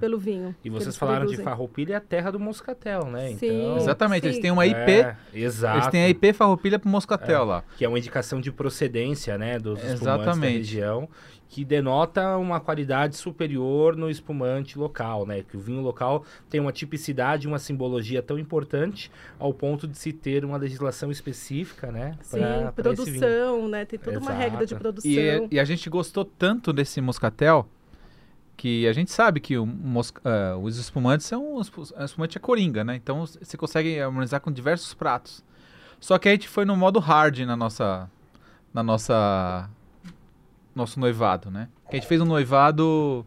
pelo 0.00 0.18
vinho. 0.18 0.54
E 0.64 0.70
vocês 0.70 0.86
eles 0.86 0.96
falaram 0.96 1.20
de 1.20 1.26
produzem. 1.32 1.44
Farroupilha, 1.44 1.94
é 1.94 1.96
a 1.96 2.00
terra 2.00 2.30
do 2.30 2.40
moscatel, 2.40 3.06
né? 3.06 3.28
Sim. 3.34 3.46
Então, 3.62 3.76
Exatamente, 3.76 4.26
eles 4.26 4.36
Sim. 4.36 4.42
têm 4.42 4.50
uma 4.50 4.66
IP, 4.66 4.76
É, 4.90 5.16
exato. 5.34 5.78
eles 5.78 5.86
têm 5.88 6.04
a 6.04 6.08
IP 6.08 6.32
Farroupilha 6.32 6.78
pro 6.78 6.88
Moscatel 6.88 7.44
lá. 7.44 7.64
Que 7.76 7.84
é 7.84 7.88
uma 7.88 7.98
indicação 7.98 8.40
de 8.40 8.50
procedência, 8.50 9.36
né? 9.38 9.58
Dos 9.58 9.78
espumantes 9.78 10.00
da 10.04 10.14
Exatamente. 10.16 10.56
região. 10.58 11.08
Que 11.48 11.66
denota 11.66 12.38
uma 12.38 12.58
qualidade 12.60 13.14
superior 13.14 13.94
no 13.94 14.08
espumante 14.08 14.78
local, 14.78 15.26
né? 15.26 15.42
Que 15.46 15.54
o 15.54 15.60
vinho 15.60 15.82
local 15.82 16.24
tem 16.48 16.58
uma 16.58 16.72
tipicidade, 16.72 17.46
uma 17.46 17.58
simbologia 17.58 18.22
tão 18.22 18.38
importante 18.38 19.10
ao 19.38 19.52
ponto 19.52 19.86
de 19.86 19.98
se 19.98 20.14
ter 20.14 20.46
uma 20.46 20.56
legislação 20.56 21.10
específica, 21.10 21.92
né? 21.92 22.16
Sim, 22.22 22.38
pra- 22.38 22.72
pra 22.72 22.92
esse 22.94 23.04
vinho. 23.04 23.20
produção, 23.20 23.68
né? 23.68 23.84
Tem 23.84 23.98
toda 23.98 24.18
uma 24.18 24.30
Exato. 24.30 24.38
regra 24.42 24.64
de 24.66 24.74
produção. 24.74 25.10
E, 25.12 25.48
e 25.50 25.60
a 25.60 25.64
gente 25.64 25.90
gostou 25.90 26.24
tanto 26.24 26.72
desse 26.72 27.02
Moscatel 27.02 27.68
que 28.56 28.86
a 28.86 28.92
gente 28.92 29.10
sabe 29.10 29.40
que 29.40 29.56
o 29.56 29.66
ah, 30.24 30.56
os 30.58 30.78
espumantes 30.78 31.26
são. 31.26 31.56
O 31.56 31.60
espumante 31.60 32.38
é 32.38 32.40
coringa, 32.40 32.84
né? 32.84 32.96
Então 32.96 33.26
você 33.26 33.56
consegue 33.56 34.00
harmonizar 34.00 34.40
com 34.40 34.50
diversos 34.50 34.94
pratos. 34.94 35.44
Só 36.00 36.18
que 36.18 36.28
a 36.28 36.32
gente 36.32 36.48
foi 36.48 36.64
no 36.64 36.76
modo 36.76 36.98
hard 36.98 37.40
na 37.40 37.56
nossa. 37.56 38.10
Na 38.72 38.82
nossa. 38.82 39.68
Nosso 40.74 40.98
noivado, 40.98 41.50
né? 41.50 41.68
Que 41.90 41.96
a 41.96 42.00
gente 42.00 42.08
fez 42.08 42.20
um 42.20 42.24
noivado. 42.24 43.26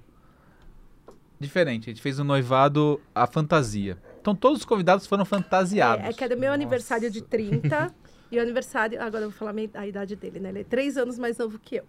Diferente, 1.40 1.90
a 1.90 1.94
gente 1.94 2.02
fez 2.02 2.18
um 2.18 2.24
noivado 2.24 3.00
à 3.14 3.28
fantasia. 3.28 3.98
Então 4.22 4.34
todos 4.34 4.60
os 4.60 4.66
convidados 4.66 5.06
foram 5.06 5.26
fantasiados. 5.26 6.06
É, 6.06 6.10
é 6.10 6.14
que 6.14 6.24
era 6.24 6.36
meu 6.36 6.52
aniversário 6.52 7.12
de 7.12 7.22
30 7.22 7.94
e 8.32 8.38
o 8.38 8.42
aniversário. 8.42 9.02
Agora 9.02 9.26
eu 9.26 9.30
vou 9.30 9.38
falar 9.38 9.54
a 9.74 9.86
idade 9.86 10.16
dele, 10.16 10.40
né? 10.40 10.50
Ele 10.50 10.62
é 10.62 10.64
três 10.64 10.98
anos 10.98 11.20
mais 11.20 11.38
novo 11.38 11.60
que 11.60 11.76
eu. 11.76 11.84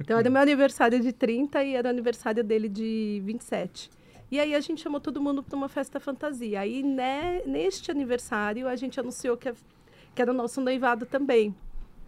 Então 0.00 0.18
era 0.18 0.30
meu 0.30 0.40
aniversário 0.40 1.00
de 1.00 1.12
30 1.12 1.62
e 1.64 1.74
era 1.74 1.88
o 1.88 1.90
aniversário 1.90 2.42
dele 2.44 2.68
de 2.68 3.20
27. 3.24 3.90
E 4.30 4.38
aí 4.38 4.54
a 4.54 4.60
gente 4.60 4.80
chamou 4.82 5.00
todo 5.00 5.20
mundo 5.20 5.42
para 5.42 5.56
uma 5.56 5.68
festa 5.68 5.98
fantasia. 5.98 6.60
Aí 6.60 6.82
né, 6.82 7.40
neste 7.46 7.90
aniversário 7.90 8.68
a 8.68 8.76
gente 8.76 9.00
anunciou 9.00 9.36
que, 9.36 9.52
que 10.14 10.22
era 10.22 10.30
o 10.30 10.34
nosso 10.34 10.60
noivado 10.60 11.06
também. 11.06 11.54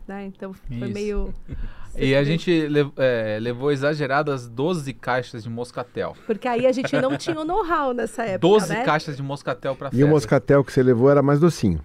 Né? 0.07 0.25
Então 0.27 0.53
foi 0.53 0.77
Isso. 0.77 0.93
meio. 0.93 1.35
E 1.97 2.15
a 2.15 2.23
gente 2.23 2.69
lev- 2.69 2.93
é, 2.97 3.37
levou 3.41 3.73
exageradas 3.73 4.49
12 4.49 4.95
caixas 4.95 5.43
de 5.43 5.51
moscatel. 5.51 6.15
Porque 6.25 6.47
aí 6.47 6.65
a 6.65 6.71
gente 6.71 6.97
não 7.01 7.17
tinha 7.17 7.39
o 7.41 7.45
know-how 7.45 7.93
nessa 7.93 8.23
época. 8.23 8.39
12 8.39 8.69
né? 8.73 8.85
caixas 8.85 9.17
de 9.17 9.23
moscatel 9.25 9.75
pra 9.75 9.89
E 9.89 9.91
festa. 9.91 10.07
o 10.07 10.09
moscatel 10.09 10.63
que 10.63 10.73
você 10.73 10.85
levou 10.85 11.11
era 11.11 11.21
mais 11.21 11.41
docinho. 11.41 11.81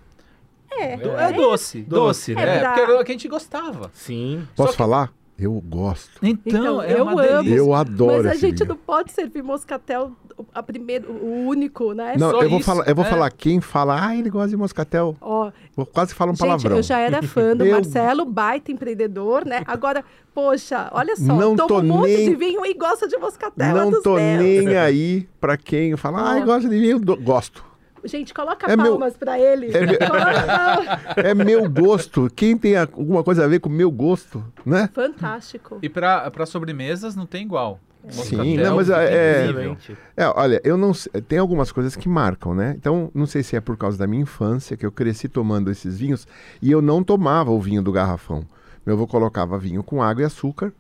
É, 0.72 0.96
Do- 0.98 1.10
é 1.18 1.34
doce, 1.34 1.82
doce, 1.82 2.34
É 2.34 2.36
né? 2.36 2.60
pra- 2.60 2.70
Porque 2.70 2.82
era 2.92 3.02
o 3.02 3.04
que 3.04 3.12
a 3.12 3.16
gente 3.16 3.28
gostava. 3.28 3.90
Sim. 3.96 4.48
Posso 4.56 4.74
que- 4.74 4.78
falar? 4.78 5.12
Eu 5.38 5.52
gosto. 5.62 6.12
Então, 6.24 6.42
Então, 6.62 6.82
é 6.82 6.94
eu 6.98 7.04
uma 7.04 7.22
amo. 7.22 7.50
Eu 7.50 7.74
adoro 7.74 8.24
Mas 8.24 8.26
a 8.26 8.34
gente 8.36 8.60
vinho. 8.60 8.70
não 8.70 8.78
pode 8.78 9.12
servir 9.12 9.44
moscatel 9.44 10.14
a 10.54 10.64
primeiro, 10.64 11.12
o 11.12 11.46
único, 11.48 11.92
né? 11.94 12.16
Não, 12.18 12.32
só 12.32 12.42
eu 12.42 12.50
vou, 12.50 12.60
isso, 12.60 12.66
falar, 12.66 12.88
eu 12.88 12.96
vou 12.96 13.04
é. 13.06 13.10
falar 13.10 13.30
quem 13.32 13.60
fala, 13.60 14.08
ah, 14.08 14.16
ele 14.16 14.30
gosta 14.30 14.50
de 14.50 14.58
moscatel. 14.58 15.16
Ó, 15.20 15.52
Vou 15.76 15.86
quase 15.86 16.14
falar 16.14 16.32
um 16.32 16.36
gente, 16.36 16.42
palavrão. 16.46 16.78
eu 16.78 16.84
já 16.84 17.00
era 17.00 17.22
fã 17.22 17.54
do 17.56 17.64
Eu- 17.68 17.72
Marcelo, 17.74 18.24
baita 18.26 18.72
empreendedor, 18.72 19.46
né? 19.46 19.62
Agora, 19.68 20.06
poxa, 20.34 20.90
olha 20.94 21.16
só, 21.18 21.34
Não 21.34 21.56
toma 21.56 21.68
tô 21.68 21.80
um 21.80 21.84
monte 21.84 22.16
nem- 22.16 22.30
de 22.30 22.36
vinho 22.36 22.66
e 22.66 22.74
gosta 22.74 23.06
de 23.08 23.18
moscatel. 23.18 23.76
Não 23.76 23.92
dos 23.92 24.04
tô 24.04 24.16
meus. 24.16 24.42
nem 24.42 24.78
aí 24.78 25.28
pra 25.40 25.58
quem 25.58 25.96
fala, 25.98 26.20
ah, 26.20 26.36
Ó. 26.36 26.38
eu 26.40 26.46
gosto 26.46 26.70
de 26.70 26.80
vinho, 26.80 27.00
do- 27.00 27.18
gosto. 27.18 27.64
Gente, 28.06 28.34
coloca 28.34 28.72
É 28.72 28.76
meu- 28.78 28.92
palmas 28.92 29.18
pra 29.18 29.40
ele. 29.40 29.72
É 29.76 29.86
meu- 29.86 29.98
palmas. 30.00 30.86
É 31.18 31.34
meu 31.34 31.70
gosto. 31.70 32.30
Quem 32.36 32.58
tem 32.58 32.76
alguma 32.78 33.24
coisa 33.24 33.46
a 33.46 33.48
ver 33.48 33.60
com 33.60 33.70
o 33.70 33.72
meu 33.72 33.90
gosto, 33.92 34.44
né? 34.66 34.90
Fantástico. 34.94 35.80
E 35.82 35.90
pra, 35.90 36.30
pra 36.32 36.46
sobremesas 36.46 37.16
não 37.16 37.26
tem 37.26 37.44
igual. 37.44 37.80
Sim, 38.08 38.36
Moscatel, 38.38 38.64
não, 38.70 38.76
mas 38.76 38.90
é- 38.92 39.14
é-. 39.14 39.44
Excelente. 39.46 39.98
É, 40.16 40.28
olha, 40.28 40.62
eu 40.64 40.78
não 40.78 40.94
sei, 40.94 41.12
tem 41.24 41.40
algumas 41.40 41.72
coisas 41.72 41.96
que 41.96 42.08
marcam, 42.08 42.54
né? 42.54 42.76
Então, 42.78 43.10
não 43.16 43.26
sei 43.26 43.42
se 43.42 43.56
é 43.56 43.60
por 43.62 43.76
causa 43.76 43.98
da 43.98 44.06
minha 44.06 44.22
infância 44.22 44.78
que 44.78 44.86
eu 44.86 44.92
cresci 44.92 45.28
tomando 45.28 45.72
esses 45.72 45.98
vinhos 45.98 46.28
e 46.62 46.70
eu 46.72 46.84
não 46.84 47.04
tomava 47.04 47.50
o 47.50 47.60
vinho 47.60 47.82
do 47.82 47.92
garrafão. 47.92 48.46
Meu 48.86 48.94
avô 48.96 49.08
colocava 49.08 49.58
vinho 49.58 49.82
com 49.82 50.04
água 50.04 50.22
e 50.22 50.26
açúcar, 50.26 50.72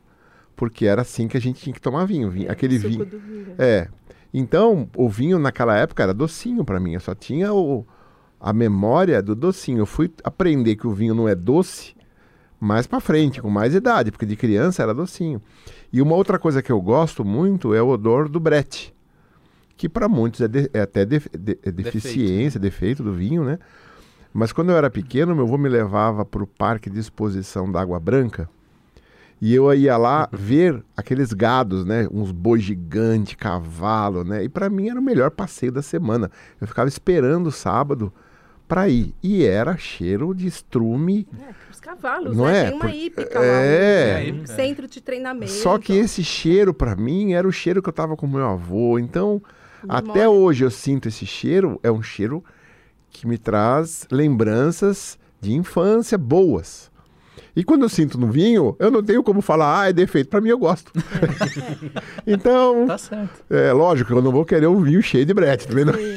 porque 0.55 0.85
era 0.85 1.01
assim 1.01 1.27
que 1.27 1.35
a 1.35 1.41
gente 1.41 1.59
tinha 1.63 1.73
que 1.73 1.81
tomar 1.81 2.05
vinho, 2.05 2.29
vinho 2.29 2.51
aquele 2.51 2.77
Suco 2.77 2.89
vinho. 2.89 3.05
do 3.07 3.17
vinho. 3.19 3.55
É. 3.57 3.87
Então, 4.37 4.89
o 4.97 5.07
vinho 5.09 5.39
naquela 5.39 5.77
época 5.77 6.03
era 6.03 6.13
docinho 6.13 6.65
pra 6.65 6.79
mim, 6.79 6.93
eu 6.93 6.99
só 6.99 7.15
tinha 7.15 7.53
o, 7.53 7.85
a 8.39 8.51
memória 8.51 9.21
do 9.21 9.33
docinho. 9.33 9.79
Eu 9.79 9.85
fui 9.85 10.11
aprender 10.23 10.75
que 10.75 10.85
o 10.85 10.91
vinho 10.91 11.15
não 11.15 11.27
é 11.29 11.33
doce 11.33 11.95
mais 12.59 12.85
pra 12.85 12.99
frente, 12.99 13.41
com 13.41 13.49
mais 13.49 13.73
idade, 13.73 14.11
porque 14.11 14.25
de 14.25 14.35
criança 14.35 14.83
era 14.83 14.93
docinho. 14.93 15.41
E 15.91 16.01
uma 16.01 16.15
outra 16.15 16.37
coisa 16.37 16.61
que 16.61 16.71
eu 16.71 16.81
gosto 16.81 17.23
muito 17.23 17.73
é 17.73 17.81
o 17.81 17.87
odor 17.89 18.27
do 18.27 18.39
brete, 18.39 18.93
que 19.77 19.87
para 19.87 20.09
muitos 20.09 20.41
é, 20.41 20.47
de- 20.47 20.69
é 20.73 20.81
até 20.81 21.05
def- 21.05 21.27
de- 21.37 21.57
é 21.63 21.71
deficiência, 21.71 22.59
defeito 22.59 23.03
do 23.03 23.13
vinho, 23.13 23.43
né? 23.43 23.57
Mas 24.33 24.51
quando 24.51 24.69
eu 24.71 24.77
era 24.77 24.89
pequeno, 24.89 25.33
meu 25.33 25.45
avô 25.45 25.57
me 25.57 25.69
levava 25.69 26.25
para 26.25 26.43
o 26.43 26.47
parque 26.47 26.89
de 26.89 26.99
exposição 26.99 27.71
da 27.71 27.79
Água 27.79 27.99
Branca 28.01 28.49
e 29.41 29.53
eu 29.53 29.71
ia 29.73 29.97
lá 29.97 30.29
ver 30.31 30.83
aqueles 30.95 31.33
gados, 31.33 31.85
né? 31.85 32.07
Uns 32.11 32.31
bois 32.31 32.63
gigantes, 32.63 33.35
cavalo, 33.35 34.23
né? 34.23 34.43
E 34.43 34.49
para 34.49 34.69
mim 34.69 34.89
era 34.89 34.99
o 34.99 35.03
melhor 35.03 35.31
passeio 35.31 35.71
da 35.71 35.81
semana. 35.81 36.31
Eu 36.59 36.67
ficava 36.67 36.87
esperando 36.87 37.47
o 37.47 37.51
sábado 37.51 38.11
para 38.67 38.87
ir. 38.89 39.13
E 39.21 39.43
era 39.43 39.77
cheiro 39.77 40.33
de 40.33 40.47
estrume. 40.47 41.27
É, 41.39 41.51
os 41.71 41.79
cavalos, 41.79 42.35
Não 42.35 42.45
né? 42.45 42.61
é? 42.61 42.69
Tem 42.69 42.79
uma 42.79 42.95
hípica 42.95 43.39
lá, 43.39 43.45
É. 43.45 44.31
um, 44.33 44.41
um 44.41 44.47
centro 44.47 44.87
de 44.87 45.01
treinamento. 45.01 45.51
Só 45.51 45.77
que 45.77 45.93
esse 45.93 46.23
cheiro 46.23 46.73
para 46.73 46.95
mim 46.95 47.33
era 47.33 47.47
o 47.47 47.51
cheiro 47.51 47.81
que 47.83 47.89
eu 47.89 47.93
tava 47.93 48.15
com 48.15 48.25
meu 48.25 48.47
avô. 48.47 48.97
Então, 48.97 49.41
Memória. 49.83 50.11
até 50.11 50.27
hoje 50.29 50.63
eu 50.65 50.71
sinto 50.71 51.07
esse 51.09 51.25
cheiro, 51.25 51.79
é 51.83 51.91
um 51.91 52.01
cheiro 52.01 52.43
que 53.11 53.27
me 53.27 53.37
traz 53.37 54.07
lembranças 54.11 55.19
de 55.39 55.53
infância 55.53 56.17
boas. 56.17 56.89
E 57.55 57.63
quando 57.63 57.83
eu 57.83 57.89
sinto 57.89 58.17
no 58.19 58.27
vinho, 58.27 58.75
eu 58.79 58.91
não 58.91 59.01
tenho 59.01 59.23
como 59.23 59.41
falar, 59.41 59.81
ah, 59.81 59.89
é 59.89 59.93
defeito. 59.93 60.29
Para 60.29 60.41
mim 60.41 60.49
eu 60.49 60.57
gosto. 60.57 60.91
então, 62.27 62.85
Tá 62.87 62.97
certo. 62.97 63.29
é 63.49 63.71
lógico, 63.71 64.13
eu 64.13 64.21
não 64.21 64.31
vou 64.31 64.43
querer 64.45 64.67
um 64.67 64.81
vinho 64.81 65.01
cheio 65.01 65.25
de 65.25 65.33
brete, 65.33 65.67
também 65.67 65.85
não. 65.85 65.93
Sim. 65.93 66.15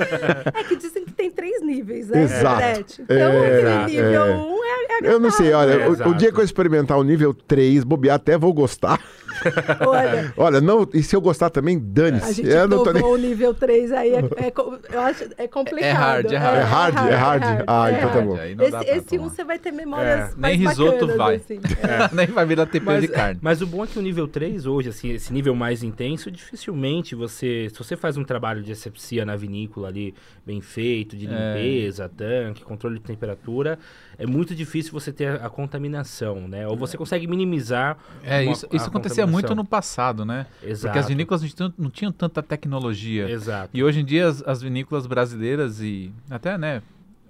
É 0.54 0.64
que 0.64 0.76
dizem 0.76 1.04
que 1.04 1.12
tem 1.12 1.30
três 1.30 1.62
níveis, 1.62 2.08
né? 2.08 2.22
Exato. 2.22 2.56
Brete. 2.56 3.02
Então, 3.02 3.16
É, 3.16 3.82
aquele 3.82 3.96
nível 4.02 4.24
é. 4.24 4.34
1 4.36 4.40
um 4.40 4.64
é, 4.64 4.68
é 5.08 5.12
Eu 5.12 5.20
não 5.20 5.30
sei, 5.30 5.52
olha, 5.52 5.72
É, 5.74 5.88
o- 5.88 6.08
o, 6.10 6.14
dia 6.14 6.32
que 6.32 6.40
eu 6.40 6.44
experimentar 6.44 6.98
o 6.98 7.04
nível 7.04 7.32
3, 7.32 7.84
bobear 7.84 8.16
até 8.16 8.36
vou 8.36 8.52
gostar. 8.52 9.00
Olha, 9.86 10.32
Olha, 10.36 10.60
não, 10.60 10.88
e 10.92 11.02
se 11.02 11.14
eu 11.14 11.20
gostar 11.20 11.50
também, 11.50 11.76
a 11.76 11.80
dane-se. 11.82 12.34
gente 12.34 12.48
Eu 12.48 12.68
não 12.68 12.82
tô 12.84 12.92
nem... 12.92 13.02
o 13.02 13.16
nível 13.16 13.54
3 13.54 13.92
aí, 13.92 14.10
é, 14.14 14.18
é 14.18 14.52
eu 14.92 15.00
acho, 15.00 15.24
é 15.36 15.46
complicado. 15.48 15.84
É 15.84 15.92
hard, 15.92 16.32
é 16.32 16.36
hard. 16.36 16.58
É 16.58 16.62
hard, 16.64 16.94
é 17.10 17.14
hard. 17.14 17.64
Ah, 17.66 17.90
é 17.90 17.94
então 17.96 18.08
tá 18.08 18.14
hard. 18.14 18.26
bom. 18.26 18.38
Esse, 18.64 18.90
esse 18.98 19.18
um 19.18 19.28
você 19.28 19.44
vai 19.44 19.58
ter 19.58 19.70
memórias 19.72 20.32
É. 20.32 20.36
mais 20.36 20.58
Nem 20.58 20.68
risoto 20.68 20.92
bacanas, 21.06 21.16
vai. 21.16 21.34
assim. 21.36 21.60
Nem 22.12 22.26
vai 22.26 22.46
virar 22.46 22.66
tempero 22.66 22.92
Mas, 22.92 23.02
de 23.02 23.08
carne. 23.08 23.38
mas 23.42 23.62
o 23.62 23.66
bom 23.66 23.84
é 23.84 23.86
que 23.86 23.98
o 23.98 24.02
nível 24.02 24.26
3 24.28 24.66
hoje, 24.66 24.88
assim, 24.88 25.10
esse 25.12 25.32
nível 25.32 25.54
mais 25.54 25.82
intenso, 25.82 26.30
dificilmente 26.30 27.14
você. 27.14 27.68
Se 27.72 27.78
você 27.78 27.96
faz 27.96 28.16
um 28.16 28.24
trabalho 28.24 28.62
de 28.62 28.72
asepsia 28.72 29.24
na 29.24 29.36
vinícola 29.36 29.88
ali, 29.88 30.14
bem 30.46 30.60
feito, 30.60 31.16
de 31.16 31.26
É. 31.26 31.30
limpeza, 31.30 32.08
tanque, 32.08 32.62
controle 32.64 32.98
de 32.98 33.04
temperatura, 33.04 33.78
é 34.18 34.26
muito 34.26 34.54
difícil 34.54 34.92
você 34.92 35.12
ter 35.12 35.40
a, 35.40 35.48
contaminação, 35.48 36.48
né? 36.48 36.66
Ou 36.66 36.76
você 36.76 36.96
consegue 36.96 37.26
minimizar. 37.26 37.96
É, 38.24 38.42
uma- 38.42 38.52
isso, 38.52 38.66
isso 38.72 38.84
a 38.84 38.88
acontecia 38.88 39.26
muito 39.26 39.54
no 39.54 39.64
passado, 39.64 40.24
né? 40.24 40.46
Exato. 40.62 40.86
Porque 40.88 40.98
as 40.98 41.06
vinícolas 41.08 41.42
não 41.42 41.48
tinham, 41.48 41.74
não 41.78 41.90
tinham 41.90 42.12
tanta 42.12 42.42
tecnologia. 42.42 43.30
Exato. 43.30 43.70
E 43.72 43.82
hoje 43.84 44.00
em 44.00 44.04
dia 44.04 44.26
as, 44.26 44.42
as 44.46 44.60
vinícolas 44.60 45.06
brasileiras 45.06 45.80
e 45.80 46.12
até, 46.28 46.58
né, 46.58 46.82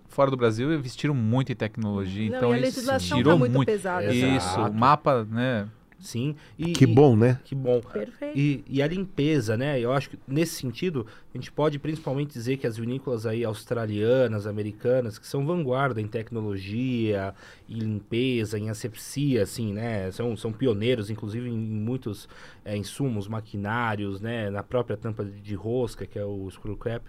fora 0.08 0.30
do 0.30 0.36
Brasil 0.36 0.72
investiram 0.72 1.14
muito 1.14 1.52
em 1.52 1.54
tecnologia, 1.54 2.30
Não, 2.30 2.36
então 2.38 2.50
e 2.50 2.54
a 2.54 2.56
isso 2.56 2.66
legislação 2.66 3.18
tirou 3.18 3.34
tá 3.34 3.38
muito 3.38 3.52
muito. 3.52 3.68
pesada. 3.68 4.12
Isso, 4.12 4.60
o 4.60 4.72
mapa, 4.72 5.24
né? 5.30 5.68
Sim. 6.00 6.36
E, 6.56 6.72
Que 6.72 6.84
e- 6.84 6.86
bom, 6.86 7.16
né? 7.16 7.40
Que 7.44 7.54
bom. 7.56 7.80
Perfeito. 7.80 8.38
E, 8.38 8.64
e 8.68 8.80
a 8.80 8.86
limpeza, 8.86 9.56
né? 9.56 9.80
Eu 9.80 9.92
acho 9.92 10.10
que 10.10 10.18
nesse 10.28 10.54
sentido, 10.54 11.04
a 11.34 11.36
gente 11.36 11.50
pode 11.50 11.76
principalmente 11.78 12.32
dizer 12.32 12.56
que 12.56 12.66
as 12.68 12.76
vinícolas 12.76 13.26
aí 13.26 13.44
australianas, 13.44 14.46
americanas, 14.46 15.18
que 15.18 15.26
são 15.26 15.44
vanguarda 15.44 16.00
em 16.00 16.06
tecnologia, 16.06 17.34
em 17.68 17.78
limpeza, 17.78 18.58
em 18.58 18.70
asepsia, 18.70 19.42
assim, 19.42 19.72
né? 19.72 20.10
São, 20.12 20.36
são 20.36 20.52
pioneiros, 20.52 21.10
inclusive, 21.10 21.48
em 21.48 21.56
muitos 21.58 22.28
é, 22.64 22.76
insumos, 22.76 23.26
maquinários, 23.26 24.20
né? 24.20 24.50
Na 24.50 24.62
própria 24.62 24.96
tampa 24.96 25.24
de 25.24 25.38
de 25.48 25.54
rosca, 25.54 26.06
que 26.06 26.18
é 26.18 26.24
o 26.24 26.48
screw 26.50 26.76
cap. 26.76 27.04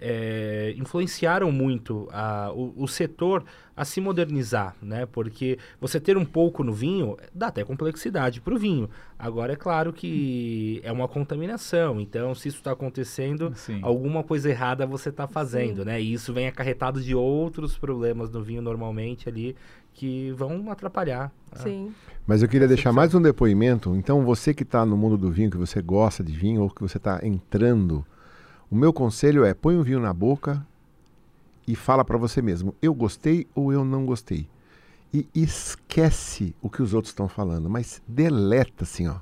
É, 0.00 0.74
influenciaram 0.76 1.50
muito 1.50 2.08
a- 2.12 2.52
o, 2.54 2.72
o 2.76 2.86
setor 2.88 3.44
a 3.76 3.84
se 3.84 4.00
modernizar, 4.00 4.74
né? 4.82 5.06
Porque 5.06 5.58
você 5.80 6.00
ter 6.00 6.16
um 6.16 6.24
pouco 6.24 6.62
no 6.64 6.72
vinho 6.72 7.16
dá 7.34 7.48
até 7.48 7.64
complexidade 7.64 8.40
para 8.40 8.54
o 8.54 8.58
vinho. 8.58 8.88
Agora 9.18 9.52
é 9.52 9.56
claro 9.56 9.92
que 9.92 10.80
é 10.84 10.90
uma 10.92 11.06
contaminação, 11.08 12.00
então 12.00 12.34
se 12.34 12.48
isso 12.48 12.58
está 12.58 12.72
acontecendo, 12.72 13.52
Sim. 13.54 13.78
alguma 13.82 14.22
coisa 14.24 14.48
errada 14.50 14.86
você 14.86 15.08
está 15.10 15.26
fazendo, 15.28 15.84
né? 15.84 16.00
E 16.00 16.12
isso 16.12 16.32
vem 16.32 16.46
acarretado 16.48 17.00
de 17.00 17.14
outros 17.14 17.76
problemas 17.78 18.30
no 18.30 18.42
vinho 18.42 18.62
normalmente 18.62 19.28
ali 19.28 19.54
que 19.94 20.30
vão 20.32 20.70
atrapalhar. 20.70 21.32
a- 21.52 21.56
Sim. 21.58 21.92
Mas 22.26 22.42
eu 22.42 22.48
queria 22.48 22.68
deixar 22.68 22.92
mais 22.92 23.14
um 23.14 23.22
depoimento. 23.22 23.96
Então, 23.96 24.22
você 24.24 24.52
que 24.52 24.62
está 24.62 24.84
no 24.84 24.96
mundo 24.96 25.16
do 25.16 25.30
vinho, 25.30 25.50
que 25.50 25.56
você 25.56 25.80
gosta 25.80 26.22
de 26.22 26.32
vinho 26.32 26.62
ou 26.62 26.68
que 26.70 26.82
você 26.82 26.98
está 26.98 27.20
entrando, 27.24 28.04
o 28.70 28.76
meu 28.76 28.92
conselho 28.92 29.44
é 29.44 29.54
põe 29.54 29.76
um 29.76 29.82
vinho 29.82 30.00
na 30.00 30.12
boca 30.12 30.66
e 31.66 31.74
fala 31.74 32.04
para 32.04 32.18
você 32.18 32.42
mesmo: 32.42 32.74
eu 32.80 32.94
gostei 32.94 33.46
ou 33.54 33.72
eu 33.72 33.84
não 33.84 34.04
gostei. 34.04 34.48
E 35.12 35.26
esquece 35.34 36.54
o 36.60 36.68
que 36.68 36.82
os 36.82 36.92
outros 36.92 37.12
estão 37.12 37.28
falando, 37.28 37.70
mas 37.70 38.02
deleta 38.06 38.84
assim, 38.84 39.08
ó. 39.08 39.16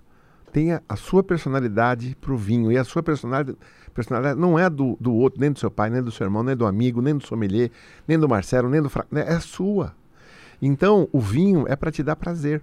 Tenha 0.53 0.83
a 0.89 0.97
sua 0.97 1.23
personalidade 1.23 2.17
pro 2.21 2.37
vinho. 2.37 2.73
E 2.73 2.79
a 2.79 2.83
sua 2.83 3.03
personalidade, 3.03 3.57
personalidade 3.95 4.41
não 4.41 4.59
é 4.59 4.69
do, 4.69 4.97
do 5.01 5.13
outro, 5.13 5.41
nem 5.41 5.53
do 5.53 5.59
seu 5.59 5.71
pai, 5.71 5.91
nem 5.91 6.03
do 6.03 6.11
seu 6.11 6.25
irmão, 6.25 6.43
nem 6.43 6.57
do 6.57 6.67
amigo, 6.67 7.01
nem 7.03 7.17
do 7.17 7.25
sommelier, 7.25 7.71
nem 8.09 8.19
do 8.19 8.29
Marcelo, 8.29 8.69
nem 8.69 8.83
do 8.83 8.89
Fra... 8.89 9.07
né? 9.11 9.25
É 9.29 9.35
a 9.35 9.41
sua. 9.41 9.95
Então, 10.61 11.09
o 11.13 11.21
vinho 11.21 11.67
é 11.69 11.77
para 11.77 11.93
te 11.93 12.03
dar 12.03 12.17
prazer. 12.17 12.63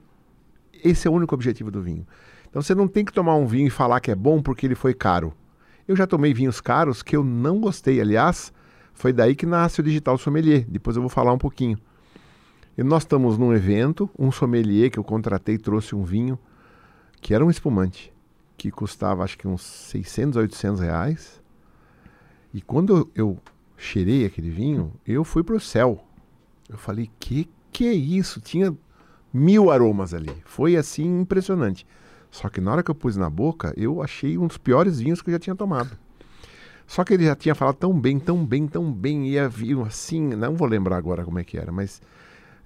Esse 0.83 1.07
é 1.07 1.11
o 1.11 1.13
único 1.13 1.35
objetivo 1.35 1.69
do 1.69 1.81
vinho. 1.81 2.05
Então, 2.49 2.61
você 2.61 2.73
não 2.73 2.87
tem 2.87 3.05
que 3.05 3.13
tomar 3.13 3.35
um 3.35 3.45
vinho 3.45 3.67
e 3.67 3.69
falar 3.69 3.99
que 3.99 4.11
é 4.11 4.15
bom 4.15 4.41
porque 4.41 4.65
ele 4.65 4.75
foi 4.75 4.93
caro. 4.93 5.33
Eu 5.87 5.95
já 5.95 6.07
tomei 6.07 6.33
vinhos 6.33 6.61
caros 6.61 7.03
que 7.03 7.15
eu 7.15 7.23
não 7.23 7.59
gostei. 7.59 7.99
Aliás, 7.99 8.53
foi 8.93 9.11
daí 9.11 9.35
que 9.35 9.45
nasce 9.45 9.81
o 9.81 9.83
Digital 9.83 10.17
Sommelier. 10.17 10.65
Depois 10.67 10.95
eu 10.95 11.01
vou 11.01 11.09
falar 11.09 11.33
um 11.33 11.37
pouquinho. 11.37 11.77
E 12.77 12.83
nós 12.83 13.03
estamos 13.03 13.37
num 13.37 13.53
evento, 13.53 14.09
um 14.17 14.31
sommelier 14.31 14.89
que 14.89 14.97
eu 14.97 15.03
contratei 15.03 15.57
trouxe 15.57 15.93
um 15.95 16.03
vinho 16.03 16.39
que 17.21 17.33
era 17.33 17.45
um 17.45 17.49
espumante, 17.49 18.11
que 18.57 18.71
custava 18.71 19.23
acho 19.23 19.37
que 19.37 19.47
uns 19.47 19.61
600, 19.61 20.37
800 20.37 20.81
reais. 20.81 21.41
E 22.53 22.61
quando 22.61 23.09
eu, 23.15 23.37
cheirei 23.77 24.25
aquele 24.25 24.49
vinho, 24.49 24.93
eu 25.05 25.23
fui 25.23 25.43
pro 25.43 25.59
céu. 25.59 26.03
Eu 26.67 26.77
falei, 26.77 27.09
que 27.19 27.47
que 27.71 27.87
é 27.87 27.93
isso? 27.93 28.39
Tinha 28.39 28.75
mil 29.33 29.71
aromas 29.71 30.13
ali. 30.13 30.31
Foi 30.45 30.75
assim 30.75 31.21
impressionante. 31.21 31.85
Só 32.33 32.49
que 32.49 32.59
na 32.59 32.71
hora 32.71 32.81
que 32.81 32.89
eu 32.89 32.95
pus 32.95 33.15
na 33.15 33.29
boca, 33.29 33.71
eu 33.77 34.01
achei 34.01 34.39
um 34.39 34.47
dos 34.47 34.57
piores 34.57 34.99
vinhos 34.99 35.21
que 35.21 35.29
eu 35.29 35.33
já 35.33 35.39
tinha 35.39 35.55
tomado. 35.55 35.91
Só 36.87 37.03
que 37.03 37.13
ele 37.13 37.25
já 37.25 37.35
tinha 37.35 37.53
falado 37.53 37.75
tão 37.75 37.93
bem, 37.97 38.17
tão 38.17 38.43
bem, 38.43 38.67
tão 38.67 38.91
bem, 38.91 39.29
e 39.29 39.37
havia 39.37 39.79
assim, 39.83 40.29
não 40.29 40.55
vou 40.55 40.67
lembrar 40.67 40.97
agora 40.97 41.23
como 41.23 41.37
é 41.37 41.43
que 41.43 41.59
era, 41.59 41.71
mas 41.71 42.01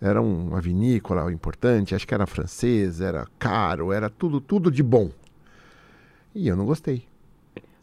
era 0.01 0.21
um- 0.21 0.47
uma 0.47 0.61
vinícola 0.61 1.29
importante, 1.33 1.93
acho 1.93 2.07
que 2.07 2.13
era 2.13 2.25
francês, 2.25 3.01
era 3.01 3.27
caro, 3.37 3.91
era 3.91 4.09
tudo, 4.09 4.39
tudo 4.39 4.71
de 4.71 4.81
bom. 4.81 5.11
E 6.33 6.47
eu 6.47 6.55
não 6.55 6.65
gostei. 6.65 7.05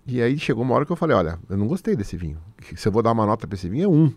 E 0.07 0.23
aí 0.23 0.39
chegou 0.39 0.65
uma 0.65 0.75
hora 0.75 0.87
que 0.87 0.93
eu 0.93 0.97
falei, 0.97 1.15
olha, 1.15 1.39
eu 1.51 1.57
não 1.59 1.67
gostei 1.67 1.95
desse 1.95 2.17
vinho. 2.17 2.39
Se 2.75 2.89
eu 2.89 2.93
vou 2.93 3.03
dar 3.03 3.13
uma 3.13 3.27
nota 3.27 3.47
para 3.47 3.57
esse 3.57 3.69
vinho, 3.69 3.85
é 3.85 3.89
um. 3.89 4.11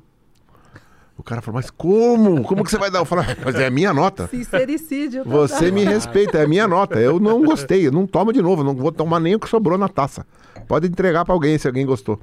O 1.18 1.24
cara 1.24 1.42
falou, 1.42 1.56
mas 1.60 1.70
como? 1.72 2.44
Como 2.44 2.64
que 2.64 2.70
você 2.70 2.78
vai 2.78 2.92
dar? 2.92 3.00
Eu 3.00 3.06
falei, 3.06 3.26
"Ah, 3.30 3.38
mas 3.44 3.56
é 3.56 3.66
a 3.66 3.72
minha 3.72 3.92
nota. 3.94 4.28
Sincericídio. 4.28 5.24
total. 5.24 5.48
Você 5.48 5.72
me 5.72 5.84
respeita, 5.84 6.38
é 6.38 6.44
a 6.44 6.48
minha 6.48 6.68
nota. 6.68 7.00
Eu 7.00 7.20
não 7.20 7.44
gostei, 7.44 7.88
eu 7.88 7.92
não 7.92 8.06
tomo 8.06 8.32
de 8.32 8.42
novo, 8.42 8.64
não 8.64 8.76
vou 8.76 8.92
tomar 8.92 9.20
nem 9.20 9.34
o 9.36 9.40
que 9.40 9.50
sobrou 9.50 9.78
na 9.78 9.90
taça. 9.90 10.26
Pode 10.68 10.88
entregar 10.88 11.26
para 11.26 11.34
alguém 11.34 11.58
se 11.58 11.66
alguém 11.68 11.86
gostou. 11.86 12.20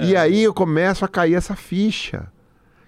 E 0.00 0.16
aí 0.16 0.42
eu 0.42 0.54
começo 0.54 1.04
a 1.04 1.08
cair 1.08 1.34
essa 1.34 1.54
ficha. 1.54 2.26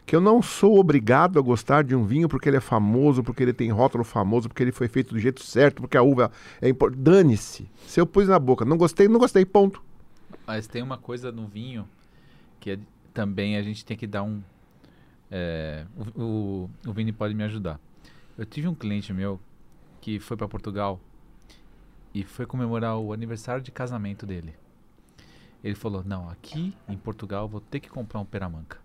Que 0.07 0.14
eu 0.14 0.20
não 0.20 0.40
sou 0.40 0.79
obrigado 0.79 1.37
a 1.37 1.42
gostar 1.42 1.83
de 1.83 1.94
um 1.94 2.05
vinho 2.05 2.29
porque 2.29 2.49
ele 2.49 2.57
é 2.57 2.61
famoso, 2.61 3.25
porque 3.25 3.42
ele 3.42 3.53
tem 3.53 3.70
rótulo 3.70 4.05
famoso, 4.05 4.49
porque 4.49 4.62
ele 4.62 4.70
foi 4.70 4.87
feito 4.87 5.12
do 5.12 5.18
jeito 5.18 5.42
certo, 5.42 5.83
porque 5.83 5.96
a 5.96 6.03
uva 6.03 6.31
é 6.62 6.68
importante. 6.68 7.01
Dane-se. 7.03 7.68
Se 7.88 8.01
eu 8.01 8.07
pus 8.07 8.29
na 8.29 8.38
boca, 8.38 8.64
não 8.64 8.77
gostei, 8.79 9.09
não 9.09 9.18
gostei, 9.18 9.44
ponto. 9.44 9.83
Mas 10.46 10.68
tem 10.68 10.81
uma 10.81 10.96
coisa 10.96 11.33
no 11.33 11.46
vinho 11.49 11.87
que 12.61 12.70
é- 12.70 12.79
também 13.12 13.57
a 13.57 13.62
gente 13.62 13.85
tem 13.85 13.96
que 13.96 14.07
dar 14.07 14.22
um. 14.22 14.40
É, 15.30 15.86
o, 16.14 16.22
o, 16.22 16.70
o 16.86 16.92
Vini 16.92 17.12
pode 17.12 17.34
me 17.34 17.44
ajudar. 17.44 17.80
Eu 18.36 18.44
tive 18.44 18.68
um 18.68 18.74
cliente 18.74 19.12
meu 19.12 19.40
que 20.00 20.20
foi 20.20 20.36
para 20.36 20.46
Portugal 20.48 21.00
e 22.14 22.22
foi 22.22 22.46
comemorar 22.46 22.96
o 22.98 23.12
aniversário 23.12 23.62
de 23.62 23.70
casamento 23.70 24.24
dele. 24.26 24.54
Ele 25.62 25.74
falou: 25.74 26.04
Não, 26.04 26.28
aqui 26.28 26.74
em 26.88 26.96
Portugal 26.96 27.48
vou 27.48 27.60
ter 27.60 27.80
que 27.80 27.88
comprar 27.88 28.20
um 28.20 28.24
peramanca. 28.24 28.78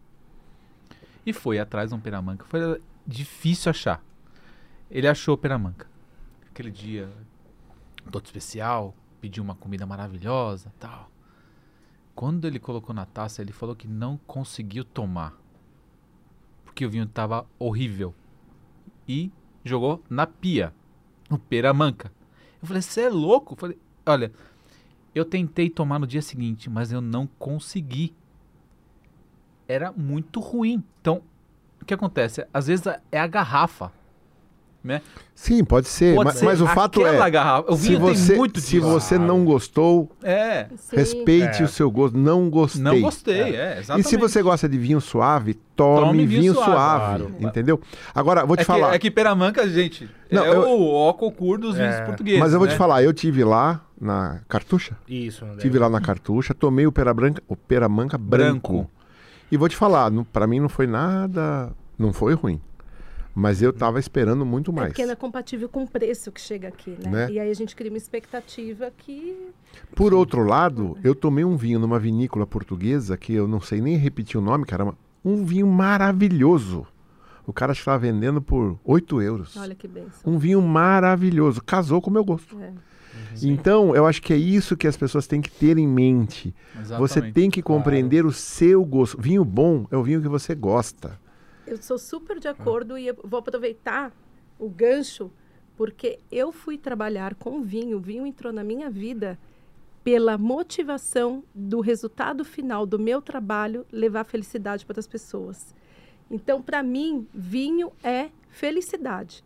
E 1.26 1.32
foi 1.32 1.60
atrás 1.60 1.90
de 1.92 1.96
um 1.96 2.00
peramanca. 2.00 2.46
Foi 2.46 2.82
difícil 3.06 3.70
achar. 3.70 4.04
Ele 4.90 5.08
achou 5.08 5.36
o 5.36 5.38
peramanca. 5.38 5.88
Aquele 6.50 6.72
dia, 6.72 7.10
todo 8.12 8.26
especial, 8.26 8.96
pediu 9.22 9.44
uma 9.44 9.56
comida 9.56 9.86
maravilhosa 9.86 10.74
tal. 10.80 11.10
Quando 12.16 12.46
ele 12.46 12.60
colocou 12.60 12.94
na 12.94 13.06
taça, 13.06 13.42
ele 13.42 13.54
falou 13.54 13.76
que 13.76 13.88
não 13.88 14.18
conseguiu 14.28 14.84
tomar. 14.84 15.41
Porque 16.72 16.86
o 16.86 16.90
vinho 16.90 17.04
estava 17.04 17.46
horrível. 17.60 18.16
E 19.06 19.30
jogou 19.64 20.02
na 20.10 20.26
pia. 20.26 20.74
No 21.30 21.38
peramanca. 21.38 22.12
Eu 22.62 22.68
falei, 22.68 22.82
você 22.82 23.02
é 23.02 23.10
louco? 23.10 23.54
Eu 23.54 23.58
falei, 23.58 23.78
olha, 24.06 24.32
eu 25.14 25.26
tentei 25.26 25.70
tomar 25.70 26.00
no 26.00 26.08
dia 26.08 26.22
seguinte, 26.22 26.70
mas 26.70 26.94
eu 26.94 27.02
não 27.02 27.28
consegui. 27.28 28.16
Era 29.68 29.92
muito 29.92 30.40
ruim. 30.40 30.82
Então, 31.02 31.22
o 31.82 31.86
que 31.86 31.94
acontece? 31.94 32.48
Às 32.54 32.68
vezes 32.68 32.86
é 33.12 33.20
a 33.20 33.28
garrafa. 33.28 33.92
Né? 34.84 35.00
Sim, 35.36 35.64
pode 35.64 35.88
ser, 35.88 36.16
Pode 36.16 36.30
mas, 36.30 36.38
ser 36.38 36.46
mas 36.46 36.60
o 36.62 36.66
fato 36.66 37.02
aquela 37.06 37.28
é. 37.28 37.30
garrafa. 37.30 37.72
O 37.72 37.78
Se 37.78 37.88
vinho 37.90 38.00
você, 38.00 38.28
tem 38.30 38.38
muito 38.38 38.60
se 38.60 38.72
disso. 38.78 38.88
você 38.88 39.18
não 39.20 39.46
gostou, 39.46 40.10
É, 40.24 40.66
respeite 40.92 41.62
É. 41.62 41.66
o 41.66 41.68
seu 41.68 41.90
gosto. 41.92 42.18
Não 42.18 42.50
gostei. 42.50 42.82
não 42.82 43.00
gostei, 43.00 43.56
é, 43.56 43.76
E 43.76 43.80
exatamente. 43.80 44.10
se 44.10 44.18
você 44.18 44.42
gosta 44.42 44.68
de 44.68 44.78
vinho 44.80 45.00
suave, 45.00 45.54
tome, 45.76 46.08
Tome 46.08 46.26
vinho 46.26 46.42
vinho, 46.42 46.54
suave, 46.56 46.72
suave, 46.72 47.24
claro. 47.26 47.36
entendeu? 47.40 47.80
Agora, 48.14 48.44
vou 48.44 48.56
te 48.58 48.62
é, 48.62 48.66
falar. 48.66 48.90
Que, 48.90 48.96
é 48.96 49.00
que 49.00 49.12
Peramanca, 49.12 49.70
gente, 49.70 50.10
Não, 50.32 50.44
é 50.44 50.50
eu- 50.50 50.62
o 50.70 50.92
ócucur 50.92 51.60
dos 51.60 51.76
vinhos 51.76 51.96
É. 51.96 52.02
portugueses. 52.06 52.40
Mas 52.40 52.54
eu 52.54 52.58
vou 52.60 52.68
né? 52.68 52.74
te 52.74 52.78
falar, 52.78 53.04
eu 53.04 53.14
tive 53.14 53.44
lá 53.44 53.82
na 54.00 54.40
Cartucha, 54.50 54.98
Isso, 55.08 55.46
André. 55.46 55.58
tive 55.62 55.78
lá 55.78 55.90
na 55.90 56.02
Cartucha, 56.02 56.56
tomei 56.56 56.88
o 56.88 56.92
pera 56.92 57.14
branca, 57.14 57.42
o 57.48 57.56
peramanca 57.56 58.18
branco. 58.18 58.74
Branco. 58.74 58.92
E 59.52 59.58
vou 59.58 59.70
te 59.70 59.76
falar, 59.76 60.12
pra 60.34 60.48
mim 60.48 60.60
não 60.60 60.70
foi 60.70 60.88
nada, 60.88 61.72
não 62.00 62.12
foi 62.12 62.34
ruim. 62.34 62.60
Mas 63.34 63.62
eu 63.62 63.72
tava 63.72 64.00
esperando 64.00 64.46
muito 64.46 64.72
É 64.72 64.74
mais. 64.76 64.88
porque 64.90 65.06
não 65.06 65.14
é 65.14 65.16
compatível 65.16 65.70
com 65.70 65.84
o 65.84 65.88
preço 65.90 66.32
que 66.32 66.42
chega 66.42 66.68
aqui, 66.68 66.98
né? 67.02 67.10
Né? 67.10 67.32
E 67.32 67.40
aí 67.40 67.50
a 67.50 67.54
gente 67.54 67.76
cria 67.76 67.90
uma 67.90 67.98
expectativa 67.98 68.92
que. 68.96 69.38
Por 69.96 70.14
outro 70.14 70.44
lado, 70.44 70.98
eu 71.04 71.16
tomei 71.16 71.46
um 71.46 71.56
vinho 71.56 71.80
numa 71.80 71.98
vinícola 72.00 72.46
portuguesa 72.46 73.16
que 73.16 73.34
eu 73.34 73.48
não 73.48 73.62
sei 73.62 73.80
nem 73.80 73.96
repetir 73.96 74.38
o 74.38 74.42
nome, 74.44 74.66
caramba. 74.66 74.98
Um 75.24 75.46
vinho 75.46 75.68
maravilhoso. 75.68 76.86
O 77.46 77.54
cara 77.54 77.72
estava 77.74 77.98
vendendo 78.00 78.42
por 78.42 78.78
8 78.84 79.22
euros. 79.22 79.58
Olha 79.58 79.76
que 79.76 79.88
benção. 79.88 80.32
Um 80.34 80.38
vinho 80.38 80.62
maravilhoso. 80.62 81.62
Casou 81.64 82.02
com 82.02 82.10
o 82.10 82.14
meu 82.14 82.24
gosto. 82.24 82.60
É. 82.60 82.72
Então, 83.42 83.96
eu 83.96 84.06
acho 84.06 84.22
que 84.22 84.34
é 84.34 84.38
isso 84.38 84.76
que 84.76 84.88
as 84.88 84.98
pessoas 84.98 85.26
têm 85.26 85.42
que 85.42 85.50
ter 85.50 85.78
em 85.78 85.88
mente. 85.88 86.54
Você 86.98 87.20
Exatamente. 87.20 87.34
tem 87.34 87.50
que 87.50 87.62
compreender 87.62 88.26
o 88.26 88.32
seu 88.32 88.84
gosto. 88.84 89.20
Vinho 89.22 89.44
bom 89.46 89.86
é 89.90 89.98
o 89.98 90.04
vinho 90.04 90.22
que 90.22 90.28
você 90.28 90.54
gosta. 90.54 91.20
Eu 91.66 91.78
sou 91.82 91.98
super 91.98 92.40
de 92.40 92.48
acordo 92.48 92.98
e 92.98 93.08
eu 93.08 93.16
vou 93.24 93.40
aproveitar 93.40 94.12
o 94.60 94.70
gancho, 94.70 95.32
porque 95.78 96.20
eu 96.32 96.52
fui 96.52 96.78
trabalhar 96.78 97.36
com 97.36 97.62
vinho. 97.62 97.98
O 97.98 98.02
vinho 98.02 98.26
entrou 98.26 98.52
na 98.52 98.64
minha 98.64 98.90
vida 98.90 99.40
pela 100.04 100.38
motivação 100.38 101.44
do 101.54 101.80
resultado 101.80 102.44
final 102.44 102.86
do 102.86 102.98
meu 102.98 103.22
trabalho 103.22 103.86
levar 103.92 104.24
felicidade 104.24 104.86
para 104.86 105.00
as 105.00 105.08
pessoas. 105.08 105.76
Então, 106.30 106.62
para 106.62 106.82
mim, 106.82 107.28
vinho 107.34 107.92
é 108.04 108.30
felicidade. 108.50 109.44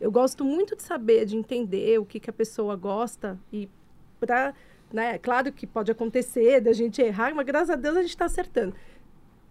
Eu 0.00 0.10
gosto 0.10 0.44
muito 0.44 0.74
de 0.74 0.82
saber, 0.82 1.24
de 1.24 1.36
entender 1.36 2.00
o 2.00 2.04
que, 2.04 2.18
que 2.18 2.30
a 2.30 2.32
pessoa 2.32 2.74
gosta 2.74 3.38
e 3.52 3.68
para, 4.18 4.54
né, 4.92 5.18
claro 5.18 5.52
que 5.52 5.66
pode 5.66 5.92
acontecer 5.92 6.60
da 6.60 6.72
gente 6.72 7.00
errar, 7.00 7.34
mas 7.34 7.46
graças 7.46 7.70
a 7.70 7.76
Deus 7.76 7.96
a 7.96 8.02
gente 8.02 8.10
está 8.10 8.24
acertando. 8.24 8.74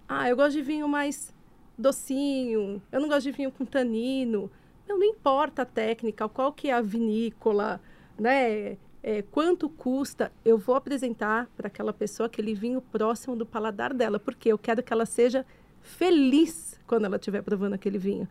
Ah, 0.08 0.30
eu 0.30 0.36
gosto 0.36 0.54
de 0.54 0.62
vinho 0.62 0.89
mais 0.89 1.34
docinho, 1.78 2.82
eu 2.92 3.00
não 3.00 3.08
gosto 3.08 3.24
de 3.24 3.32
vinho 3.32 3.52
com 3.52 3.66
tanino. 3.66 4.50
Não, 4.88 4.98
não 5.00 5.06
importa 5.06 5.62
a 5.62 5.66
técnica, 5.66 6.28
qual 6.28 6.52
que 6.52 6.70
é 6.70 6.74
a 6.74 6.82
vinícola, 6.82 7.82
né? 8.20 8.78
É, 9.04 9.24
quanto 9.32 9.68
custa, 9.68 10.32
eu 10.46 10.60
vou 10.60 10.76
apresentar 10.76 11.50
para 11.58 11.68
aquela 11.68 11.92
pessoa 11.92 12.28
aquele 12.28 12.54
vinho 12.54 12.80
próximo 12.82 13.36
do 13.36 13.48
paladar 13.48 13.96
dela, 13.96 14.20
porque 14.20 14.50
eu 14.50 14.60
quero 14.60 14.84
que 14.84 14.94
ela 14.94 15.08
seja 15.08 15.44
feliz 15.82 16.80
quando 16.86 17.06
ela 17.06 17.16
estiver 17.16 17.42
provando 17.42 17.74
aquele 17.74 17.98
vinho. 17.98 18.28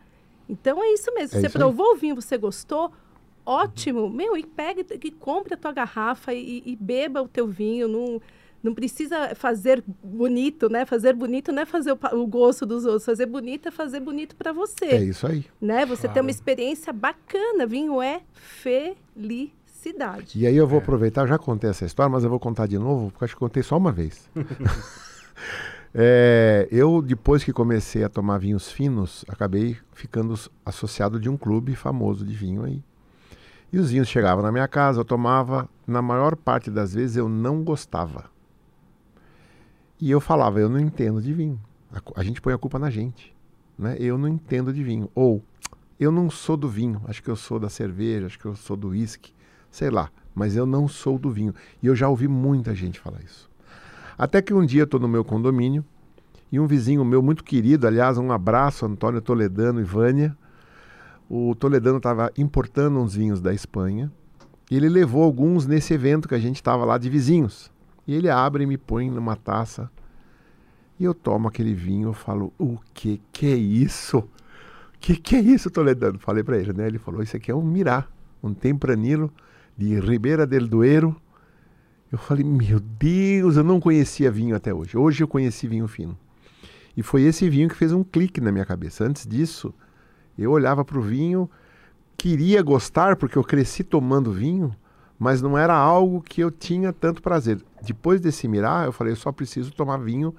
Então 0.47 0.81
é 0.81 0.93
isso 0.93 1.13
mesmo. 1.13 1.37
É 1.37 1.41
você 1.41 1.47
isso 1.47 1.57
aí. 1.57 1.61
provou 1.61 1.93
o 1.93 1.95
vinho, 1.97 2.15
você 2.15 2.37
gostou, 2.37 2.91
ótimo. 3.45 4.09
Meu, 4.09 4.37
e 4.37 4.45
pega 4.45 4.81
e 4.81 5.07
e 5.07 5.11
compre 5.11 5.53
a 5.53 5.57
tua 5.57 5.71
garrafa 5.71 6.33
e, 6.33 6.63
e 6.65 6.75
beba 6.75 7.21
o 7.21 7.27
teu 7.27 7.47
vinho. 7.47 7.87
Não, 7.87 8.21
não 8.63 8.73
precisa 8.73 9.33
fazer 9.35 9.83
bonito, 10.03 10.69
né? 10.69 10.85
Fazer 10.85 11.13
bonito 11.13 11.51
não 11.51 11.63
é 11.63 11.65
fazer 11.65 11.91
o, 11.93 11.99
o 12.13 12.27
gosto 12.27 12.65
dos 12.65 12.85
outros. 12.85 13.05
Fazer 13.05 13.25
bonito 13.25 13.67
é 13.67 13.71
fazer 13.71 13.99
bonito 13.99 14.35
para 14.35 14.53
você 14.53 14.85
É 14.85 15.03
isso 15.03 15.25
aí. 15.27 15.45
né? 15.59 15.85
Você 15.85 16.01
Claro. 16.03 16.13
ter 16.13 16.21
uma 16.21 16.31
experiência 16.31 16.93
bacana. 16.93 17.65
Vinho 17.65 18.01
é 18.01 18.21
felicidade. 18.33 20.39
E 20.39 20.45
aí 20.45 20.55
eu 20.55 20.67
vou 20.67 20.79
aproveitar, 20.79 21.21
eu 21.21 21.27
já 21.27 21.37
contei 21.37 21.69
essa 21.69 21.85
história, 21.85 22.09
mas 22.11 22.23
eu 22.23 22.29
vou 22.29 22.39
contar 22.39 22.67
de 22.67 22.77
novo, 22.77 23.11
porque 23.11 23.25
acho 23.25 23.33
que 23.35 23.39
contei 23.39 23.63
só 23.63 23.77
uma 23.77 23.91
vez. 23.91 24.29
É, 25.93 26.69
eu, 26.71 27.01
depois 27.01 27.43
que 27.43 27.51
comecei 27.51 28.01
a 28.01 28.07
tomar 28.07 28.37
vinhos 28.37 28.71
finos, 28.71 29.25
acabei 29.27 29.75
ficando 29.91 30.39
associado 30.65 31.19
de 31.19 31.27
um 31.27 31.35
clube 31.35 31.75
famoso 31.75 32.23
de 32.25 32.33
vinho 32.33 32.63
aí. 32.63 32.81
E 33.73 33.77
os 33.77 33.91
vinhos 33.91 34.07
chegavam 34.07 34.41
na 34.41 34.53
minha 34.53 34.69
casa, 34.69 35.01
eu 35.01 35.05
tomava, 35.05 35.67
na 35.85 36.01
maior 36.01 36.37
parte 36.37 36.71
das 36.71 36.93
vezes 36.93 37.17
eu 37.17 37.27
não 37.27 37.61
gostava. 37.61 38.30
E 40.01 40.09
eu 40.09 40.19
falava, 40.19 40.59
eu 40.59 40.67
não 40.67 40.79
entendo 40.79 41.21
de 41.21 41.31
vinho. 41.31 41.59
A, 41.93 42.19
a 42.19 42.23
gente 42.23 42.41
põe 42.41 42.51
a 42.53 42.57
culpa 42.57 42.79
na 42.79 42.89
gente. 42.89 43.35
Né? 43.77 43.95
Eu 43.99 44.17
não 44.17 44.27
entendo 44.27 44.73
de 44.73 44.83
vinho. 44.83 45.07
Ou, 45.13 45.43
eu 45.99 46.11
não 46.11 46.27
sou 46.27 46.57
do 46.57 46.67
vinho, 46.67 46.99
acho 47.05 47.21
que 47.21 47.29
eu 47.29 47.35
sou 47.35 47.59
da 47.59 47.69
cerveja, 47.69 48.25
acho 48.25 48.39
que 48.39 48.45
eu 48.45 48.55
sou 48.55 48.75
do 48.75 48.89
uísque, 48.89 49.31
sei 49.69 49.91
lá. 49.91 50.09
Mas 50.33 50.55
eu 50.55 50.65
não 50.65 50.87
sou 50.87 51.19
do 51.19 51.29
vinho. 51.29 51.53
E 51.83 51.85
eu 51.85 51.95
já 51.95 52.09
ouvi 52.09 52.27
muita 52.27 52.73
gente 52.73 52.99
falar 52.99 53.21
isso. 53.21 53.47
Até 54.17 54.41
que 54.41 54.53
um 54.53 54.65
dia 54.65 54.81
eu 54.81 54.85
estou 54.85 54.99
no 54.99 55.07
meu 55.07 55.23
condomínio 55.23 55.85
e 56.51 56.59
um 56.59 56.65
vizinho 56.65 57.05
meu 57.05 57.21
muito 57.21 57.43
querido, 57.43 57.85
aliás, 57.85 58.17
um 58.17 58.31
abraço, 58.31 58.85
Antônio 58.85 59.21
Toledano 59.21 59.79
e 59.79 59.83
Vânia. 59.83 60.35
O 61.29 61.53
Toledano 61.53 61.97
estava 61.97 62.31
importando 62.35 62.99
uns 62.99 63.13
vinhos 63.13 63.39
da 63.39 63.53
Espanha 63.53 64.11
e 64.69 64.75
ele 64.75 64.89
levou 64.89 65.23
alguns 65.23 65.67
nesse 65.67 65.93
evento 65.93 66.27
que 66.27 66.35
a 66.35 66.39
gente 66.39 66.55
estava 66.55 66.85
lá 66.85 66.97
de 66.97 67.09
vizinhos. 67.09 67.71
E 68.07 68.13
ele 68.13 68.29
abre 68.29 68.63
e 68.63 68.67
me 68.67 68.77
põe 68.77 69.09
numa 69.09 69.35
taça 69.35 69.89
e 71.01 71.03
eu 71.03 71.15
tomo 71.15 71.47
aquele 71.47 71.73
vinho 71.73 72.09
eu 72.09 72.13
falo, 72.13 72.53
o 72.59 72.77
que 72.93 73.19
que 73.31 73.47
é 73.47 73.55
isso? 73.55 74.23
Que 74.99 75.15
que 75.15 75.35
é 75.35 75.39
isso, 75.39 75.71
Toledano? 75.71 76.19
Falei 76.19 76.43
para 76.43 76.59
ele, 76.59 76.73
né? 76.73 76.85
Ele 76.85 76.99
falou, 76.99 77.23
isso 77.23 77.35
aqui 77.35 77.49
é 77.49 77.55
um 77.55 77.63
Mirá, 77.63 78.07
um 78.43 78.53
Tempranilo 78.53 79.33
de 79.75 79.99
Ribeira 79.99 80.45
del 80.45 80.67
Duero. 80.67 81.19
Eu 82.11 82.19
falei, 82.19 82.43
meu 82.43 82.79
Deus, 82.79 83.57
eu 83.57 83.63
não 83.63 83.79
conhecia 83.79 84.29
vinho 84.29 84.55
até 84.55 84.71
hoje. 84.71 84.95
Hoje 84.95 85.23
eu 85.23 85.27
conheci 85.27 85.67
vinho 85.67 85.87
fino. 85.87 86.15
E 86.95 87.01
foi 87.01 87.23
esse 87.23 87.49
vinho 87.49 87.67
que 87.67 87.75
fez 87.75 87.91
um 87.91 88.03
clique 88.03 88.39
na 88.39 88.51
minha 88.51 88.65
cabeça. 88.65 89.03
Antes 89.03 89.25
disso, 89.25 89.73
eu 90.37 90.51
olhava 90.51 90.85
para 90.85 90.99
o 90.99 91.01
vinho, 91.01 91.49
queria 92.15 92.61
gostar, 92.61 93.15
porque 93.15 93.39
eu 93.39 93.43
cresci 93.43 93.83
tomando 93.83 94.31
vinho, 94.31 94.71
mas 95.21 95.39
não 95.39 95.55
era 95.55 95.75
algo 95.75 96.19
que 96.19 96.41
eu 96.41 96.49
tinha 96.49 96.91
tanto 96.91 97.21
prazer. 97.21 97.61
Depois 97.79 98.19
desse 98.19 98.47
mirar, 98.47 98.87
eu 98.87 98.91
falei, 98.91 99.13
eu 99.13 99.17
só 99.17 99.31
preciso 99.31 99.71
tomar 99.71 99.97
vinho 99.97 100.33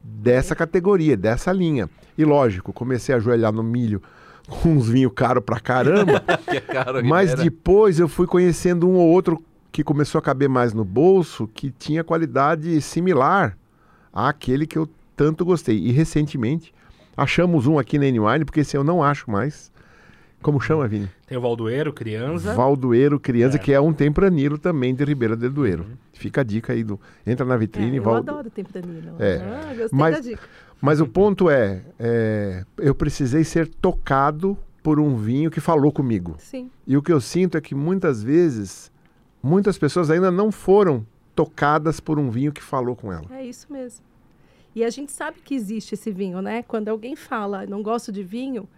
dessa 0.00 0.54
categoria, 0.54 1.16
dessa 1.16 1.50
linha. 1.50 1.90
E 2.16 2.24
lógico, 2.24 2.72
comecei 2.72 3.12
a 3.12 3.18
ajoelhar 3.18 3.52
no 3.52 3.64
milho 3.64 4.00
com 4.46 4.76
uns 4.76 4.88
vinhos 4.88 5.10
caros 5.12 5.42
pra 5.42 5.58
caramba. 5.58 6.22
Que 6.48 6.58
é 6.58 6.60
caro, 6.60 7.04
Mas 7.04 7.34
depois 7.34 7.98
eu 7.98 8.06
fui 8.06 8.28
conhecendo 8.28 8.88
um 8.88 8.94
ou 8.94 9.08
outro 9.08 9.42
que 9.72 9.82
começou 9.82 10.20
a 10.20 10.22
caber 10.22 10.48
mais 10.48 10.72
no 10.72 10.84
bolso, 10.84 11.48
que 11.48 11.72
tinha 11.72 12.04
qualidade 12.04 12.80
similar 12.80 13.58
àquele 14.12 14.68
que 14.68 14.78
eu 14.78 14.88
tanto 15.16 15.44
gostei. 15.44 15.76
E 15.76 15.90
recentemente 15.90 16.72
achamos 17.16 17.66
um 17.66 17.76
aqui 17.76 17.98
na 17.98 18.06
N-Wine, 18.06 18.44
porque 18.44 18.60
esse 18.60 18.76
eu 18.76 18.84
não 18.84 19.02
acho 19.02 19.28
mais. 19.28 19.71
Como 20.42 20.60
chama, 20.60 20.86
Vini? 20.88 21.08
Tem 21.26 21.38
o 21.38 21.40
Valdoeiro, 21.40 21.92
criança. 21.92 22.54
Valdoeiro 22.54 23.18
Criança, 23.20 23.56
É. 23.56 23.58
que 23.58 23.72
é 23.72 23.80
um 23.80 23.92
tempranilo 23.92 24.58
também 24.58 24.94
de 24.94 25.04
Ribeira 25.04 25.36
del 25.36 25.50
Duero. 25.50 25.86
Fica 26.12 26.40
a 26.40 26.44
dica 26.44 26.72
aí 26.72 26.82
do. 26.84 27.00
Entra 27.26 27.46
na 27.46 27.54
É, 27.54 27.58
vitrine, 27.58 27.96
eu 27.96 28.02
Valdo- 28.02 28.30
adoro 28.30 28.50
tempranilo. 28.50 29.14
É. 29.18 29.36
Ah, 29.38 29.66
gostei 29.68 29.88
Mas- 29.98 30.14
da 30.16 30.20
dica. 30.20 30.42
Mas 30.80 31.00
o 31.00 31.06
ponto 31.06 31.48
é, 31.48 31.82
é, 31.98 32.64
eu 32.78 32.92
precisei 32.94 33.44
ser 33.44 33.68
tocado 33.68 34.58
por 34.82 34.98
um 34.98 35.14
vinho 35.16 35.48
que 35.48 35.60
falou 35.60 35.92
comigo. 35.92 36.34
Sim. 36.38 36.68
E 36.84 36.96
o 36.96 37.02
que 37.02 37.12
eu 37.12 37.20
sinto 37.20 37.56
é 37.56 37.60
que 37.60 37.72
muitas 37.72 38.20
vezes, 38.20 38.90
muitas 39.40 39.78
pessoas 39.78 40.10
ainda 40.10 40.28
não 40.30 40.50
foram 40.50 41.06
tocadas 41.36 42.00
por 42.00 42.18
um 42.18 42.28
vinho 42.30 42.50
que 42.52 42.60
falou 42.62 42.96
com 42.96 43.12
ela. 43.12 43.24
É 43.30 43.44
isso 43.44 43.72
mesmo. 43.72 44.04
E 44.74 44.82
a 44.84 44.90
gente 44.90 45.12
sabe 45.12 45.38
que 45.44 45.54
existe 45.54 45.94
esse 45.94 46.10
vinho, 46.10 46.42
né? 46.42 46.64
Quando 46.66 46.88
alguém 46.88 47.14
fala, 47.14 47.64
não 47.64 47.80
gosto 47.82 48.10
de 48.10 48.24
vinho, 48.24 48.68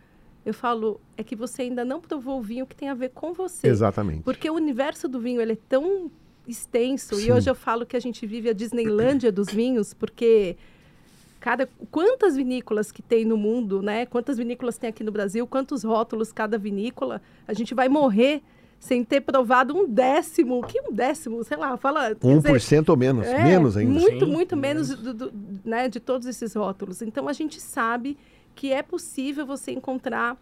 eu 0.44 0.52
falo, 0.54 1.00
é 1.16 1.22
que 1.22 1.34
você 1.34 1.62
ainda 1.62 1.84
não 1.84 2.00
provou 2.00 2.38
o 2.38 2.42
vinho 2.42 2.66
que 2.66 2.76
tem 2.76 2.88
a 2.88 2.94
ver 2.94 3.10
com 3.10 3.32
você. 3.32 3.66
Exatamente. 3.66 4.22
Porque 4.22 4.48
o 4.50 4.54
universo 4.54 5.08
do 5.08 5.18
vinho 5.20 5.40
ele 5.40 5.52
é 5.52 5.58
tão 5.68 6.10
extenso 6.46 7.14
Sim. 7.16 7.28
e 7.28 7.32
hoje 7.32 7.48
eu 7.48 7.54
falo 7.54 7.86
que 7.86 7.96
a 7.96 8.00
gente 8.00 8.26
vive 8.26 8.50
a 8.50 8.52
Disneylândia 8.52 9.32
dos 9.32 9.48
vinhos, 9.48 9.94
porque 9.94 10.56
cada 11.40 11.68
quantas 11.90 12.36
vinícolas 12.36 12.92
que 12.92 13.00
tem 13.02 13.24
no 13.24 13.36
mundo, 13.36 13.80
né? 13.82 14.04
Quantas 14.06 14.36
vinícolas 14.38 14.76
tem 14.78 14.90
aqui 14.90 15.02
no 15.02 15.10
Brasil? 15.12 15.46
Quantos 15.46 15.82
rótulos 15.84 16.32
cada 16.32 16.58
vinícola? 16.58 17.20
A 17.48 17.52
gente 17.54 17.74
vai 17.74 17.88
morrer 17.88 18.42
sem 18.78 19.02
ter 19.02 19.22
provado 19.22 19.74
um 19.74 19.88
décimo, 19.88 20.62
que 20.66 20.78
um 20.82 20.92
décimo, 20.92 21.42
sei 21.42 21.56
lá, 21.56 21.74
fala, 21.78 22.14
quer 22.14 22.36
dizer, 22.36 22.52
1% 22.52 22.88
ou 22.90 22.96
menos, 22.98 23.26
é, 23.26 23.42
menos 23.42 23.78
ainda. 23.78 23.90
Muito, 23.98 24.26
Sim, 24.26 24.30
muito 24.32 24.56
menos, 24.56 24.88
menos. 24.90 25.02
do- 25.02 25.14
do- 25.30 25.32
né, 25.64 25.88
de 25.88 25.98
todos 26.00 26.26
esses 26.26 26.54
rótulos. 26.54 27.00
Então, 27.00 27.26
a 27.26 27.32
gente 27.32 27.58
sabe 27.62 28.18
que 28.54 28.72
é 28.72 28.82
possível 28.82 29.44
você 29.46 29.72
encontrar 29.72 30.36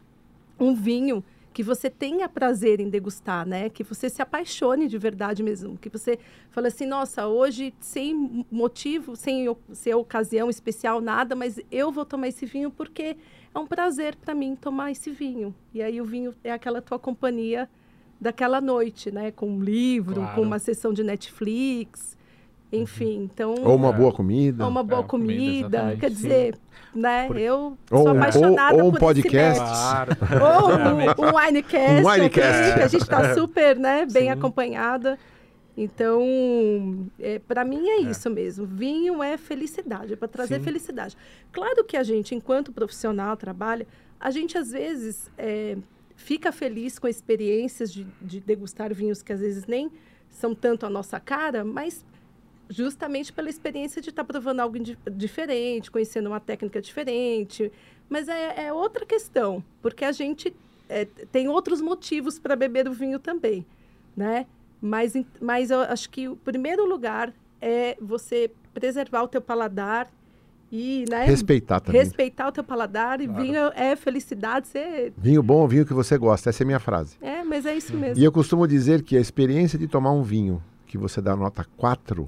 um 0.58 0.74
vinho 0.74 1.24
que 1.52 1.62
você 1.62 1.90
tenha 1.90 2.28
prazer 2.30 2.80
em 2.80 2.88
degustar, 2.88 3.46
né? 3.46 3.68
Que 3.68 3.82
você 3.84 4.08
se 4.08 4.22
apaixone 4.22 4.88
de 4.88 4.96
verdade 4.96 5.42
mesmo. 5.42 5.76
Que 5.76 5.90
você 5.90 6.18
fala 6.50 6.68
assim, 6.68 6.86
nossa, 6.86 7.26
hoje 7.26 7.74
sem 7.78 8.46
motivo, 8.50 9.14
sem 9.14 9.54
ser 9.72 9.94
ocasião 9.94 10.48
especial, 10.48 11.00
nada, 11.00 11.34
mas 11.36 11.60
eu 11.70 11.92
vou 11.92 12.06
tomar 12.06 12.28
esse 12.28 12.46
vinho 12.46 12.70
porque 12.70 13.16
é 13.54 13.58
um 13.58 13.66
prazer 13.66 14.16
para 14.16 14.34
mim 14.34 14.56
tomar 14.56 14.92
esse 14.92 15.10
vinho. 15.10 15.54
E 15.74 15.82
aí 15.82 16.00
o 16.00 16.06
vinho 16.06 16.34
é 16.42 16.50
aquela 16.52 16.80
tua 16.80 16.98
companhia 16.98 17.68
daquela 18.18 18.60
noite, 18.60 19.10
né? 19.10 19.30
Com 19.30 19.50
um 19.56 19.62
livro, 19.62 20.14
Claro. 20.14 20.34
com 20.36 20.40
uma 20.42 20.58
sessão 20.58 20.90
de 20.92 21.02
Netflix, 21.04 22.16
enfim. 22.72 23.28
Então, 23.32 23.54
Ou 23.62 23.76
uma 23.76 23.90
É. 23.90 23.92
boa 23.92 24.12
comida. 24.12 24.64
ou 24.64 24.70
uma 24.70 24.82
boa 24.82 25.02
É, 25.02 25.04
comida, 25.04 25.80
comida, 25.80 25.96
quer 26.00 26.08
sim. 26.10 26.14
dizer, 26.16 26.58
né? 26.94 27.26
Por- 27.26 27.36
Eu 27.38 27.76
Ou- 27.90 27.98
sou 28.02 28.08
apaixonada 28.08 28.74
ou- 28.76 28.82
ou 28.84 28.88
um 28.88 28.92
por 28.92 29.00
podcast. 29.00 29.60
Claro. 29.62 30.16
Ou 30.42 30.70
um, 30.70 31.28
um 31.28 31.36
winecast, 31.38 32.04
Um 32.04 32.10
winecast. 32.10 32.60
aqui, 32.62 32.74
que 32.78 32.82
a 32.82 32.88
gente 32.88 33.02
está 33.02 33.34
super, 33.34 33.76
né, 33.78 34.06
bem 34.06 34.24
Sim. 34.24 34.30
acompanhada. 34.30 35.18
Então, 35.76 37.06
é, 37.18 37.38
para 37.38 37.64
mim 37.64 37.88
é 37.88 38.00
isso 38.00 38.28
mesmo. 38.30 38.66
Vinho 38.66 39.22
é 39.22 39.36
felicidade, 39.36 40.12
é 40.12 40.16
para 40.16 40.28
trazer 40.28 40.56
Sim. 40.58 40.62
felicidade. 40.64 41.16
Claro 41.50 41.84
que 41.84 41.96
a 41.96 42.02
gente, 42.02 42.34
enquanto 42.34 42.72
profissional, 42.72 43.36
trabalha, 43.36 43.86
a 44.20 44.30
gente 44.30 44.56
às 44.58 44.70
vezes 44.70 45.30
é, 45.38 45.76
fica 46.14 46.52
feliz 46.52 46.98
com 46.98 47.08
experiências 47.08 47.92
de, 47.92 48.06
de 48.20 48.40
degustar 48.40 48.92
vinhos 48.94 49.22
que 49.22 49.32
às 49.32 49.40
vezes 49.40 49.66
nem 49.66 49.90
são 50.28 50.54
tanto 50.54 50.86
a 50.86 50.90
nossa 50.90 51.18
cara, 51.18 51.64
mas 51.64 52.04
justamente 52.68 53.32
pela 53.32 53.48
experiência 53.50 54.00
de 54.00 54.10
estar 54.10 54.24
provando 54.24 54.60
algo 54.60 54.76
diferente, 55.10 55.90
conhecendo 55.90 56.28
uma 56.28 56.40
técnica 56.40 56.80
diferente. 56.80 57.70
Mas 58.08 58.28
é, 58.28 58.66
é 58.66 58.72
outra 58.72 59.04
questão, 59.06 59.62
porque 59.80 60.04
a 60.04 60.12
gente 60.12 60.54
é, 60.88 61.04
tem 61.30 61.48
outros 61.48 61.80
motivos 61.80 62.38
para 62.38 62.54
beber 62.56 62.88
o 62.88 62.92
vinho 62.92 63.18
também, 63.18 63.64
né? 64.16 64.46
Mas, 64.80 65.14
mas 65.40 65.70
eu 65.70 65.80
acho 65.80 66.10
que 66.10 66.28
o 66.28 66.36
primeiro 66.36 66.84
lugar 66.86 67.32
é 67.60 67.96
você 68.00 68.50
preservar 68.74 69.22
o 69.22 69.28
teu 69.28 69.40
paladar 69.40 70.10
e 70.70 71.04
né, 71.08 71.26
Respeitar 71.26 71.80
também. 71.80 72.00
respeitar 72.00 72.48
o 72.48 72.52
teu 72.52 72.64
paladar. 72.64 73.20
E 73.20 73.26
Claro. 73.28 73.42
vinho 73.42 73.60
é 73.74 73.94
felicidade. 73.94 74.66
Você... 74.68 75.12
Vinho 75.18 75.42
bom, 75.42 75.68
vinho 75.68 75.84
que 75.84 75.92
você 75.92 76.16
gosta. 76.16 76.48
Essa 76.48 76.62
é 76.62 76.64
a 76.64 76.66
minha 76.66 76.80
frase. 76.80 77.16
É, 77.20 77.44
mas 77.44 77.66
é 77.66 77.76
isso 77.76 77.94
mesmo. 77.94 78.20
E 78.20 78.24
eu 78.24 78.32
costumo 78.32 78.66
dizer 78.66 79.02
que 79.02 79.14
a 79.16 79.20
experiência 79.20 79.78
de 79.78 79.86
tomar 79.86 80.12
um 80.12 80.22
vinho 80.22 80.62
que 80.86 80.96
você 80.96 81.20
dá 81.20 81.36
nota 81.36 81.66
4, 81.76 82.26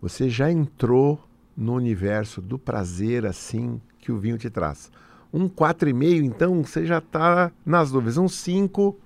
você 0.00 0.28
já 0.28 0.50
entrou 0.50 1.22
no 1.56 1.74
universo 1.74 2.40
do 2.40 2.58
prazer 2.58 3.26
assim 3.26 3.80
que 3.98 4.10
o 4.10 4.18
vinho 4.18 4.38
te 4.38 4.48
traz. 4.48 4.90
Um 5.32 5.48
4,5, 5.48 6.24
então 6.24 6.62
você 6.62 6.86
já 6.86 6.98
está 6.98 7.52
nas 7.64 7.90
dúvidas. 7.90 8.16
Um 8.16 8.28
5, 8.28 8.98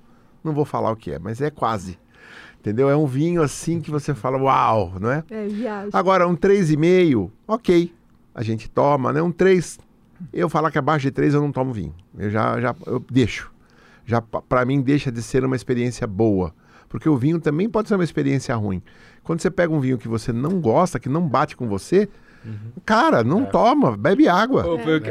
não 0.42 0.54
vou 0.54 0.64
falar 0.64 0.90
o 0.90 0.96
que 0.96 1.12
é, 1.12 1.18
mas 1.18 1.40
é 1.40 1.50
quase. 1.50 1.98
Entendeu? 2.60 2.88
É 2.88 2.96
um 2.96 3.06
vinho 3.06 3.42
assim 3.42 3.80
que 3.80 3.90
você 3.90 4.14
fala, 4.14 4.38
uau, 4.38 4.94
não 4.98 5.10
é? 5.10 5.22
É 5.28 5.46
viagem. 5.46 5.90
Agora, 5.92 6.26
um 6.26 6.34
3,5, 6.34 7.30
ok. 7.46 7.92
A 8.34 8.42
gente 8.42 8.70
toma, 8.70 9.12
né? 9.12 9.20
Um 9.20 9.30
3, 9.30 9.78
Eu 10.32 10.48
falar 10.48 10.70
que 10.70 10.78
abaixo 10.78 11.02
de 11.06 11.10
três 11.10 11.34
eu 11.34 11.40
não 11.40 11.52
tomo 11.52 11.72
vinho. 11.72 11.94
Eu 12.16 12.30
já, 12.30 12.60
já 12.60 12.74
eu 12.86 13.04
deixo. 13.10 13.52
Já 14.06 14.20
para 14.20 14.64
mim 14.64 14.80
deixa 14.80 15.10
de 15.10 15.22
ser 15.22 15.44
uma 15.44 15.56
experiência 15.56 16.06
boa, 16.06 16.54
porque 16.88 17.08
o 17.08 17.16
vinho 17.16 17.40
também 17.40 17.68
pode 17.68 17.88
ser 17.88 17.94
uma 17.94 18.04
experiência 18.04 18.54
ruim. 18.54 18.82
Quando 19.24 19.40
você 19.40 19.50
pega 19.50 19.72
um 19.72 19.80
vinho 19.80 19.98
que 19.98 20.06
você 20.06 20.32
não 20.32 20.60
gosta, 20.60 21.00
que 21.00 21.08
não 21.08 21.26
bate 21.26 21.56
com 21.56 21.66
você, 21.66 22.08
Uhum. 22.44 22.72
Cara, 22.84 23.24
não 23.24 23.42
é. 23.42 23.46
toma, 23.46 23.96
bebe 23.96 24.28
água. 24.28 24.64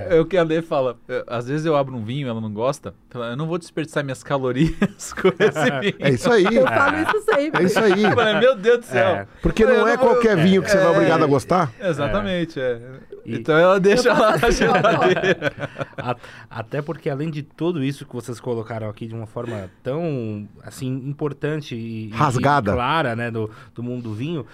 É. 0.10 0.20
o 0.20 0.26
que 0.26 0.38
a 0.38 0.44
Lê 0.44 0.62
fala. 0.62 0.98
Às 1.28 1.48
vezes 1.48 1.66
eu 1.66 1.76
abro 1.76 1.96
um 1.96 2.04
vinho, 2.04 2.28
ela 2.28 2.40
não 2.40 2.54
gosta. 2.54 2.94
Eu 3.14 3.36
não 3.36 3.48
vou 3.48 3.58
desperdiçar 3.58 4.04
minhas 4.04 4.24
calorias 4.24 5.14
com 5.20 5.30
esse 5.30 5.72
vinho. 5.82 5.96
É 6.00 6.10
isso 6.12 6.32
aí. 6.32 6.46
Eu 6.46 6.68
falo 6.68 6.98
isso 6.98 7.26
sempre. 7.26 7.62
É 7.62 7.66
isso 7.66 7.80
aí. 7.80 8.02
Falei, 8.02 8.40
Meu 8.40 8.56
Deus 8.56 8.80
do 8.80 8.86
céu. 8.86 9.08
É. 9.08 9.28
Porque 9.42 9.66
não 9.66 9.88
é 9.88 9.98
qualquer 9.98 10.38
vinho 10.38 10.62
que 10.62 10.70
você 10.70 10.78
vai 10.78 10.92
obrigado 10.92 11.24
a 11.24 11.28
gostar. 11.28 11.72
Exatamente, 11.80 12.60
é. 12.60 12.80
E... 13.26 13.36
Então 13.36 13.58
ela 13.58 13.80
deixa 13.80 14.14
lá 14.14 14.38
na 14.38 14.52
geladeira. 14.52 15.54
Até 16.50 16.82
porque 16.82 17.10
além 17.10 17.30
de 17.30 17.42
tudo 17.42 17.84
isso 17.84 18.06
que 18.06 18.14
vocês 18.14 18.40
colocaram 18.40 18.90
aqui 18.90 19.08
de 19.08 19.16
uma 19.16 19.26
forma 19.26 19.70
tão 19.82 20.48
assim 20.62 20.88
importante 20.88 21.76
e 21.76 22.10
rasgada, 22.10 22.72
e 22.72 22.74
clara, 22.76 23.16
né, 23.16 23.32
do, 23.32 23.50
do 23.74 23.82
mundo 23.82 24.04
do 24.04 24.14
vinho, 24.14 24.46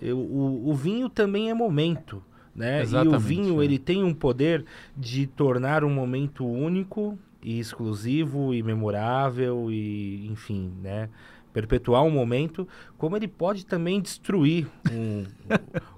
eu, 0.00 0.18
o, 0.18 0.70
o 0.70 0.74
vinho 0.74 1.08
também 1.08 1.50
é 1.50 1.54
momento. 1.54 2.22
Né? 2.54 2.82
Exatamente, 2.82 3.12
e 3.12 3.16
o 3.16 3.20
vinho 3.20 3.60
é. 3.60 3.64
ele 3.64 3.78
tem 3.78 4.02
um 4.02 4.14
poder 4.14 4.64
de 4.96 5.26
tornar 5.26 5.84
um 5.84 5.90
momento 5.90 6.46
único 6.46 7.18
e 7.42 7.58
exclusivo 7.58 8.54
e 8.54 8.62
memorável 8.62 9.70
e 9.70 10.26
enfim, 10.26 10.72
né? 10.82 11.10
perpetuar 11.56 12.02
um 12.02 12.10
momento, 12.10 12.68
como 12.98 13.16
ele 13.16 13.26
pode 13.26 13.64
também 13.64 13.98
destruir 13.98 14.66
um, 14.92 15.24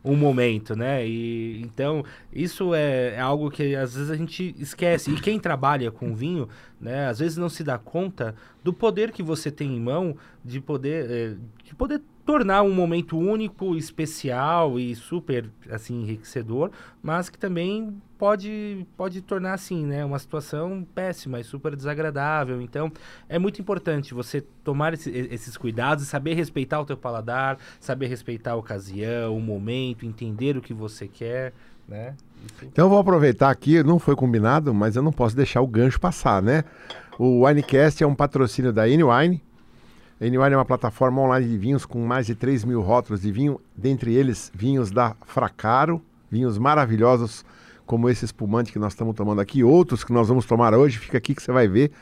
um 0.05 0.14
momento, 0.14 0.76
né? 0.76 1.05
E 1.05 1.61
então 1.62 2.05
isso 2.32 2.72
é, 2.72 3.16
é, 3.16 3.20
algo 3.20 3.51
que 3.51 3.74
às 3.74 3.96
vezes 3.96 4.09
a 4.09 4.14
gente 4.14 4.55
esquece. 4.57 5.11
E 5.11 5.20
quem 5.20 5.40
trabalha 5.40 5.90
com 5.90 6.14
vinho, 6.14 6.49
né? 6.80 7.09
Às 7.09 7.18
vezes 7.18 7.36
não 7.36 7.49
se 7.49 7.64
dá 7.64 7.76
conta 7.76 8.36
do 8.62 8.72
poder 8.72 9.11
que 9.11 9.20
você 9.20 9.51
tem 9.51 9.74
em 9.74 9.80
mão 9.80 10.16
de 10.44 10.61
poder, 10.61 11.11
é, 11.11 11.34
de 11.64 11.74
poder 11.74 12.03
tornar 12.29 12.62
um 12.62 12.74
momento 12.74 13.16
único, 13.16 13.74
especial 13.74 14.79
e 14.79 14.95
super 14.95 15.49
assim 15.70 16.03
enriquecedor, 16.03 16.70
mas 17.03 17.31
que 17.31 17.39
também 17.39 18.03
pode 18.18 18.87
pode 18.99 19.22
tornar 19.22 19.55
assim, 19.55 19.87
né, 19.87 20.05
uma 20.05 20.18
situação 20.18 20.87
péssima 20.95 21.41
e 21.41 21.45
super 21.45 21.74
desagradável. 21.74 22.61
Então, 22.61 22.93
é 23.31 23.39
muito 23.39 23.62
importante 23.62 24.12
você 24.12 24.43
tomar 24.62 24.93
esse, 24.93 25.11
esses 25.11 25.57
cuidados 25.57 26.07
saber 26.07 26.35
respeitar 26.35 26.79
o 26.79 26.85
teu 26.85 26.99
paladar, 26.99 27.57
saber 27.81 28.09
respeitar 28.09 28.53
a 28.53 28.57
ocasião, 28.57 29.35
o 29.35 29.41
momento, 29.41 30.05
entender 30.05 30.55
o 30.55 30.61
que 30.61 30.74
você 30.74 31.09
quer, 31.09 31.55
né? 31.89 32.14
Isso. 32.45 32.66
Então 32.66 32.85
eu 32.85 32.91
vou 32.91 32.99
aproveitar 32.99 33.49
aqui, 33.49 33.83
não 33.83 33.99
foi 33.99 34.14
combinado, 34.14 34.74
mas 34.74 34.97
eu 34.97 35.03
não 35.03 35.12
posso 35.12 35.35
deixar 35.35 35.62
o 35.62 35.66
gancho 35.66 35.99
passar, 35.99 36.43
né? 36.43 36.62
O 37.18 37.47
Winecast 37.47 38.05
é 38.05 38.07
um 38.07 38.14
patrocínio 38.14 38.70
da 38.70 38.87
N-Wine, 38.87 39.43
a 40.21 40.27
N-Wine 40.27 40.55
é 40.55 40.57
uma 40.57 40.64
plataforma 40.64 41.21
online 41.21 41.49
de 41.49 41.57
vinhos 41.57 41.87
com 41.87 42.05
mais 42.05 42.27
de 42.27 42.35
3 42.35 42.64
mil 42.64 42.81
rótulos 42.81 43.23
de 43.23 43.31
vinho, 43.31 43.61
dentre 43.77 44.12
eles 44.12 44.51
vinhos 44.55 44.91
da 44.91 45.14
Fracaro, 45.25 46.03
vinhos 46.31 46.59
maravilhosos 46.59 47.45
como 47.87 48.09
esse 48.09 48.25
espumante 48.25 48.73
que 48.73 48.79
nós 48.79 48.93
estamos 48.93 49.14
tomando 49.14 49.41
aqui, 49.41 49.62
outros 49.62 50.05
que 50.05 50.12
nós 50.12 50.29
vamos 50.29 50.45
tomar 50.45 50.75
hoje, 50.75 50.99
fica 50.99 51.16
aqui 51.16 51.35
que 51.35 51.43
você 51.43 51.53
vai 51.53 51.69
ver. 51.69 51.93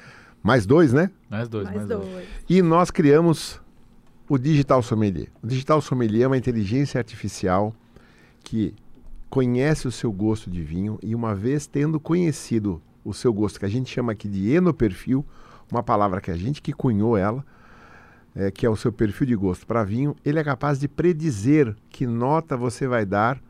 Mais 0.43 0.65
dois, 0.65 0.93
né? 0.93 1.11
Mais 1.29 1.49
dois, 1.49 1.65
mais, 1.65 1.77
mais 1.77 1.89
dois. 1.89 2.09
dois. 2.09 2.27
E 2.49 2.63
nós 2.63 2.91
criamos 2.91 3.61
o 4.29 4.39
Digital 4.39 4.83
Sommelier. 4.83 5.29
O 5.43 5.47
Digital 5.47 5.81
Sommelier 5.81 6.25
é 6.25 6.27
uma 6.27 6.37
inteligência 6.37 6.99
artificial 6.99 7.75
que 8.43 8.75
conhece 9.29 9.87
o 9.87 9.93
seu 9.93 10.11
gosto 10.11 10.51
de 10.51 10.63
vinho 10.63 10.99
e 11.03 11.15
uma 11.15 11.35
vez 11.35 11.67
tendo 11.67 12.01
conhecido 12.01 12.81
o 13.05 13.13
seu 13.13 13.33
gosto, 13.33 13.61
que 13.61 13.67
a 13.67 13.69
gente 13.69 13.93
chama 13.93 14.13
aqui 14.13 14.29
de 14.29 14.51
enoperfil, 14.51 15.25
uma 15.71 15.83
palavra 15.83 16.21
que 16.21 16.31
a 16.31 16.37
gente 16.37 16.63
que 16.63 16.73
cunhou 16.73 17.17
ela, 17.17 17.45
é, 18.37 18.51
que 18.51 18.67
é 18.67 18.71
o 18.71 18.77
seu 18.77 18.93
perfil 18.93 19.27
de 19.27 19.35
gosto 19.35 19.67
para 19.67 19.83
vinho, 19.83 20.15
ele 20.23 20.39
é 20.39 20.45
capaz 20.45 20.79
de 20.79 20.87
predizer 20.87 21.75
que 21.89 22.07
nota 22.07 22.55
você 22.55 22.87
vai 22.87 23.07
dar 23.07 23.41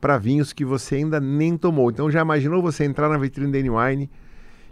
para 0.00 0.16
vinhos 0.16 0.52
que 0.52 0.64
você 0.64 0.94
ainda 0.94 1.20
nem 1.20 1.56
tomou. 1.56 1.90
Então 1.90 2.08
já 2.08 2.22
imaginou 2.22 2.62
você 2.62 2.84
entrar 2.84 3.08
na 3.08 3.18
vitrine 3.18 3.50
da 3.50 3.58
Wine 3.58 4.08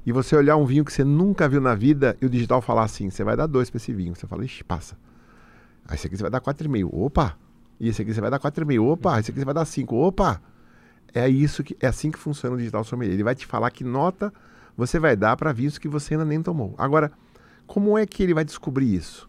e 0.07 0.13
você 0.13 0.37
olhar 0.37 0.57
um 0.57 0.65
vinho 0.65 0.85
que 0.85 0.93
você 0.93 1.03
nunca 1.03 1.49
viu 1.49 1.61
na 1.61 1.75
vida 1.75 2.17
e 2.23 2.25
o 2.25 2.31
digital 2.31 2.63
falar 2.63 2.85
assim, 2.85 3.11
você 3.11 3.25
vai 3.25 3.37
dar 3.37 3.47
dois 3.47 3.69
para 3.69 3.79
esse 3.79 3.93
vinho. 3.93 4.15
Você 4.15 4.29
fala, 4.29 4.45
ixi, 4.45 4.63
passa. 4.63 4.97
Aí 5.87 5.97
esse 5.97 6.07
aqui 6.07 6.17
você 6.17 6.23
vai 6.23 6.31
dar 6.31 6.41
quatro 6.41 6.67
e 6.67 6.71
meio. 6.71 6.89
Opa! 6.95 7.37
E 7.81 7.89
esse 7.89 8.01
aqui 8.01 8.15
você 8.15 8.21
vai 8.21 8.31
dar 8.31 8.39
quatro 8.39 8.65
e 8.65 8.67
meio. 8.67 8.85
Opa! 8.85 9.19
Esse 9.19 9.33
aqui 9.33 9.41
você 9.41 9.45
vai 9.45 9.55
dar 9.55 9.65
cinco. 9.65 9.97
Opa! 9.97 10.41
É 11.13 11.29
isso 11.29 11.65
que 11.65 11.77
é 11.81 11.89
assim 11.89 12.11
que 12.13 12.19
funciona 12.19 12.55
o 12.55 12.59
digital 12.59 12.85
sommelier. 12.85 13.15
Ele 13.15 13.25
vai 13.25 13.35
te 13.35 13.45
falar 13.45 13.71
que 13.71 13.83
nota 13.83 14.33
você 14.77 15.01
vai 15.01 15.17
dar 15.17 15.37
para 15.37 15.53
vinhos 15.53 15.79
que 15.79 15.89
você 15.89 16.15
ainda 16.15 16.25
nem 16.25 16.41
tomou. 16.41 16.75
Agora, 16.79 17.11
como 17.67 17.99
é 17.99 18.07
que 18.07 18.23
ele 18.23 18.35
vai 18.35 18.45
descobrir 18.45 18.95
isso? 18.95 19.29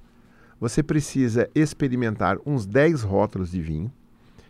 Você 0.59 0.83
precisa 0.83 1.49
experimentar 1.55 2.37
uns 2.45 2.65
10 2.65 3.03
rótulos 3.03 3.51
de 3.51 3.61
vinho 3.61 3.91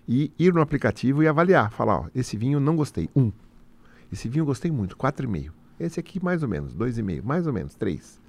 e 0.07 0.32
ir 0.39 0.53
no 0.53 0.62
aplicativo 0.62 1.22
e 1.22 1.28
avaliar. 1.28 1.72
Falar, 1.72 1.99
ó, 1.99 2.05
esse 2.16 2.36
vinho 2.36 2.60
não 2.60 2.76
gostei, 2.76 3.10
um. 3.16 3.32
Esse 4.12 4.28
vinho 4.28 4.45
gostei 4.45 4.72
muito, 4.72 4.97
4,5. 4.97 5.51
Esse 5.80 5.99
aqui 5.99 6.24
mais 6.24 6.41
ou 6.41 6.49
menos, 6.49 6.74
2,5, 6.74 7.24
mais 7.24 7.45
ou 7.45 7.53
menos, 7.53 7.76
3. 7.76 8.20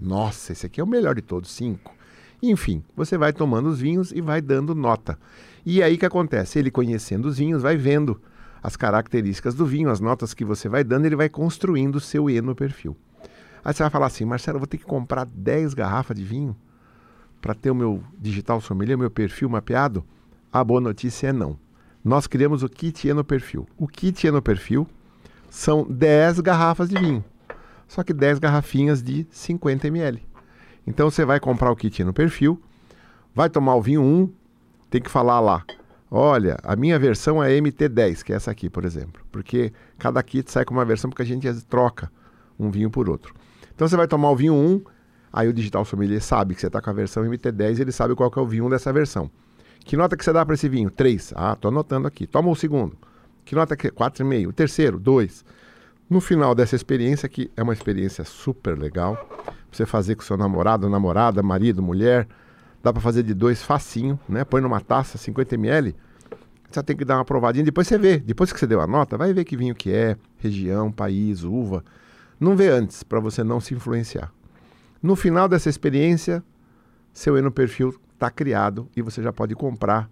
Nossa, 0.00 0.52
esse 0.52 0.66
aqui 0.66 0.80
é 0.80 0.84
o 0.84 0.86
melhor 0.86 1.14
de 1.14 1.22
todos, 1.22 1.50
5. 1.52 1.94
Enfim, 2.42 2.82
você 2.94 3.16
vai 3.16 3.32
tomando 3.32 3.68
os 3.68 3.80
vinhos 3.80 4.12
e 4.12 4.20
vai 4.20 4.40
dando 4.40 4.74
nota. 4.74 5.18
E 5.64 5.82
aí 5.82 5.96
que 5.96 6.06
acontece? 6.06 6.58
Ele 6.58 6.70
conhecendo 6.70 7.26
os 7.26 7.38
vinhos, 7.38 7.62
vai 7.62 7.76
vendo 7.76 8.20
as 8.62 8.76
características 8.76 9.54
do 9.54 9.64
vinho, 9.64 9.90
as 9.90 10.00
notas 10.00 10.34
que 10.34 10.44
você 10.44 10.68
vai 10.68 10.84
dando, 10.84 11.06
ele 11.06 11.16
vai 11.16 11.28
construindo 11.28 11.96
o 11.96 12.00
seu 12.00 12.28
eno 12.28 12.54
perfil. 12.54 12.96
Aí 13.64 13.72
você 13.72 13.82
vai 13.82 13.90
falar 13.90 14.06
assim, 14.06 14.24
Marcelo, 14.24 14.58
vou 14.58 14.66
ter 14.66 14.78
que 14.78 14.84
comprar 14.84 15.24
10 15.24 15.74
garrafas 15.74 16.16
de 16.16 16.24
vinho? 16.24 16.56
Para 17.40 17.54
ter 17.54 17.70
o 17.70 17.74
meu 17.74 18.02
digital 18.18 18.60
sommelier, 18.60 18.98
meu 18.98 19.10
perfil 19.10 19.48
mapeado? 19.48 20.04
A 20.52 20.62
boa 20.64 20.80
notícia 20.80 21.28
é 21.28 21.32
não. 21.32 21.58
Nós 22.04 22.26
criamos 22.26 22.62
o 22.62 22.68
kit 22.68 23.12
no 23.12 23.24
perfil. 23.24 23.66
O 23.76 23.86
kit 23.86 24.30
no 24.30 24.40
perfil 24.40 24.86
são 25.50 25.86
10 25.88 26.40
garrafas 26.40 26.88
de 26.88 26.98
vinho, 26.98 27.24
só 27.86 28.02
que 28.02 28.12
10 28.12 28.38
garrafinhas 28.38 29.02
de 29.02 29.26
50 29.30 29.88
ml. 29.88 30.22
Então 30.86 31.10
você 31.10 31.24
vai 31.24 31.38
comprar 31.40 31.70
o 31.70 31.76
kit 31.76 32.02
no 32.04 32.12
perfil, 32.12 32.60
vai 33.34 33.50
tomar 33.50 33.74
o 33.74 33.82
vinho 33.82 34.02
1, 34.02 34.32
tem 34.90 35.02
que 35.02 35.10
falar 35.10 35.40
lá. 35.40 35.64
Olha, 36.10 36.56
a 36.62 36.74
minha 36.74 36.98
versão 36.98 37.42
é 37.42 37.50
MT10, 37.58 38.22
que 38.22 38.32
é 38.32 38.36
essa 38.36 38.50
aqui, 38.50 38.70
por 38.70 38.84
exemplo. 38.84 39.22
Porque 39.30 39.72
cada 39.98 40.22
kit 40.22 40.50
sai 40.50 40.64
com 40.64 40.72
uma 40.72 40.84
versão 40.84 41.10
porque 41.10 41.22
a 41.22 41.26
gente 41.26 41.52
troca 41.66 42.10
um 42.58 42.70
vinho 42.70 42.90
por 42.90 43.10
outro. 43.10 43.34
Então 43.74 43.86
você 43.86 43.96
vai 43.96 44.08
tomar 44.08 44.30
o 44.30 44.36
vinho 44.36 44.54
1, 44.54 44.82
Aí 45.38 45.46
o 45.46 45.52
Digital 45.52 45.84
Sommelier 45.84 46.20
sabe 46.20 46.52
que 46.52 46.60
você 46.60 46.66
está 46.66 46.82
com 46.82 46.90
a 46.90 46.92
versão 46.92 47.22
MT10 47.22 47.78
e 47.78 47.82
ele 47.82 47.92
sabe 47.92 48.12
qual 48.16 48.28
que 48.28 48.40
é 48.40 48.42
o 48.42 48.44
vinho 48.44 48.68
dessa 48.68 48.92
versão. 48.92 49.30
Que 49.84 49.96
nota 49.96 50.16
que 50.16 50.24
você 50.24 50.32
dá 50.32 50.44
para 50.44 50.56
esse 50.56 50.68
vinho? 50.68 50.90
3. 50.90 51.32
Ah, 51.36 51.54
tô 51.54 51.68
anotando 51.68 52.08
aqui. 52.08 52.26
Toma 52.26 52.50
o 52.50 52.56
segundo. 52.56 52.98
Que 53.44 53.54
nota 53.54 53.76
que 53.76 53.88
4,5. 53.88 54.48
O 54.48 54.52
terceiro, 54.52 54.98
2. 54.98 55.44
No 56.10 56.20
final 56.20 56.56
dessa 56.56 56.74
experiência, 56.74 57.28
que 57.28 57.52
é 57.56 57.62
uma 57.62 57.72
experiência 57.72 58.24
super 58.24 58.76
legal, 58.76 59.16
você 59.70 59.86
fazer 59.86 60.16
com 60.16 60.22
seu 60.22 60.36
namorado, 60.36 60.88
namorada, 60.88 61.40
marido, 61.40 61.80
mulher, 61.80 62.26
dá 62.82 62.92
para 62.92 63.00
fazer 63.00 63.22
de 63.22 63.32
dois 63.32 63.62
facinho, 63.62 64.18
né? 64.28 64.44
Põe 64.44 64.60
numa 64.60 64.80
taça, 64.80 65.18
50 65.18 65.54
ml, 65.54 65.94
você 66.68 66.82
tem 66.82 66.96
que 66.96 67.04
dar 67.04 67.14
uma 67.14 67.24
provadinha, 67.24 67.64
depois 67.64 67.86
você 67.86 67.96
vê. 67.96 68.18
Depois 68.18 68.52
que 68.52 68.58
você 68.58 68.66
deu 68.66 68.80
a 68.80 68.88
nota, 68.88 69.16
vai 69.16 69.32
ver 69.32 69.44
que 69.44 69.56
vinho 69.56 69.76
que 69.76 69.92
é, 69.92 70.16
região, 70.38 70.90
país, 70.90 71.44
uva. 71.44 71.84
Não 72.40 72.56
vê 72.56 72.70
antes, 72.70 73.04
para 73.04 73.20
você 73.20 73.44
não 73.44 73.60
se 73.60 73.72
influenciar. 73.72 74.32
No 75.00 75.14
final 75.14 75.48
dessa 75.48 75.68
experiência, 75.68 76.42
seu 77.12 77.38
Eno 77.38 77.52
Perfil 77.52 77.94
está 78.12 78.30
criado 78.30 78.88
e 78.96 79.02
você 79.02 79.22
já 79.22 79.32
pode 79.32 79.54
comprar 79.54 80.10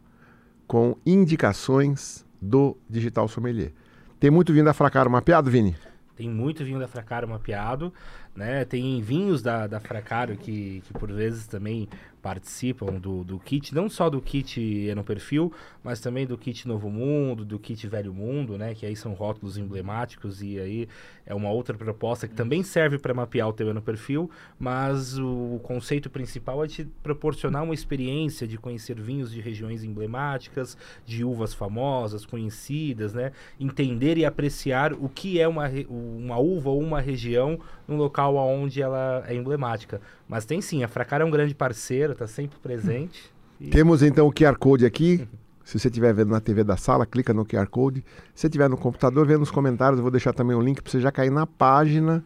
com 0.66 0.97
indicações 1.05 2.24
do 2.41 2.76
Digital 2.89 3.26
Sommelier. 3.26 3.72
Tem 4.20 4.30
muito 4.30 4.53
vinho 4.53 4.64
da 4.64 4.72
Fracaro 4.72 5.11
mapeado, 5.11 5.51
Vini? 5.51 5.76
Tem 6.14 6.30
muito 6.30 6.64
vinho 6.64 6.78
da 6.78 6.89
Fracaro 6.89 7.28
mapeado, 7.28 7.93
né? 8.34 8.64
Tem 8.64 9.03
vinhos 9.03 9.43
da, 9.43 9.66
da 9.66 9.80
Fracaro 9.80 10.37
que, 10.37 10.80
que 10.87 10.93
por 10.95 11.12
vezes 11.12 11.47
também 11.47 11.89
participam 12.27 12.99
do, 12.99 13.22
do 13.22 13.39
kit, 13.39 13.72
não 13.72 13.89
só 13.89 14.11
do 14.11 14.20
kit 14.20 14.93
no 14.97 15.05
perfil, 15.05 15.53
mas 15.85 16.01
também 16.01 16.27
do 16.27 16.37
kit 16.37 16.66
Novo 16.66 16.91
Mundo, 16.91 17.45
do 17.45 17.57
kit 17.57 17.87
Velho 17.87 18.12
Mundo, 18.12 18.59
né? 18.59 18.74
Que 18.74 18.85
aí 18.85 18.97
são 18.97 19.12
rótulos 19.12 19.57
emblemáticos 19.57 20.43
e 20.43 20.59
aí 20.59 20.89
é 21.24 21.33
uma 21.33 21.51
outra 21.51 21.77
proposta 21.77 22.27
que 22.27 22.35
também 22.35 22.64
serve 22.64 22.99
para 22.99 23.14
mapear 23.14 23.49
o 23.49 23.53
teu 23.53 23.72
no 23.72 23.81
perfil, 23.81 24.29
mas 24.59 25.16
o 25.16 25.61
conceito 25.62 26.11
principal 26.11 26.64
é 26.64 26.66
te 26.66 26.85
proporcionar 27.01 27.62
uma 27.62 27.74
experiência 27.74 28.45
de 28.45 28.59
conhecer 28.59 29.01
vinhos 29.01 29.31
de 29.31 29.41
regiões 29.41 29.85
emblemáticas, 29.85 30.77
de 31.05 31.22
uvas 31.22 31.55
famosas, 31.55 32.27
conhecidas, 32.27 33.14
né? 33.14 33.31
Entender 33.61 34.18
e 34.18 34.24
apreciar 34.24 34.93
o 34.93 35.09
que 35.09 35.41
é 35.41 35.47
uma, 35.47 35.70
uma 35.89 36.39
uva 36.39 36.70
ou 36.70 36.81
uma 36.81 37.01
região 37.01 37.61
no 37.87 37.95
local 37.95 38.35
onde 38.35 38.83
ela 38.83 39.22
é 39.29 39.35
emblemática. 39.37 40.01
Mas 40.29 40.45
tem 40.45 40.61
sim, 40.61 40.83
a 40.83 40.89
Fracar 40.89 41.20
é 41.20 41.24
um 41.24 41.31
grande 41.31 41.55
parceiro, 41.55 42.12
está 42.12 42.27
sempre 42.27 42.59
presente. 42.59 43.33
E... 43.61 43.68
Temos 43.70 44.03
então 44.03 44.27
o 44.27 44.33
QR 44.33 44.57
Code 44.57 44.85
aqui. 44.85 45.27
Se 45.64 45.81
você 45.81 45.89
estiver 45.89 46.14
vendo 46.14 46.31
na 46.31 46.41
TV 46.41 46.62
da 46.62 46.77
sala, 46.77 47.05
clica 47.05 47.35
no 47.35 47.45
QR 47.45 47.66
Code. 47.66 48.05
Se 48.33 48.43
você 48.43 48.47
estiver 48.47 48.70
no 48.70 48.77
computador, 48.77 49.27
vê 49.27 49.37
nos 49.37 49.51
comentários, 49.51 49.99
eu 49.99 50.03
vou 50.03 50.12
deixar 50.12 50.33
também 50.33 50.57
o 50.57 50.61
link 50.61 50.81
para 50.81 50.89
você 50.89 51.01
já 51.01 51.11
cair 51.11 51.31
na 51.31 51.45
página 51.45 52.24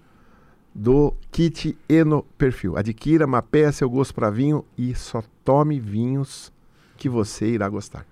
do 0.75 1.15
kit 1.31 1.77
Eno 1.89 2.23
Perfil. 2.37 2.77
Adquira, 2.77 3.27
mapeia 3.27 3.73
seu 3.73 3.89
gosto 3.89 4.15
para 4.15 4.29
vinho 4.29 4.63
e 4.77 4.95
só 4.95 5.23
tome 5.43 5.81
vinhos 5.81 6.53
que 6.99 7.09
você 7.09 7.47
irá 7.47 7.67
gostar. 7.67 8.07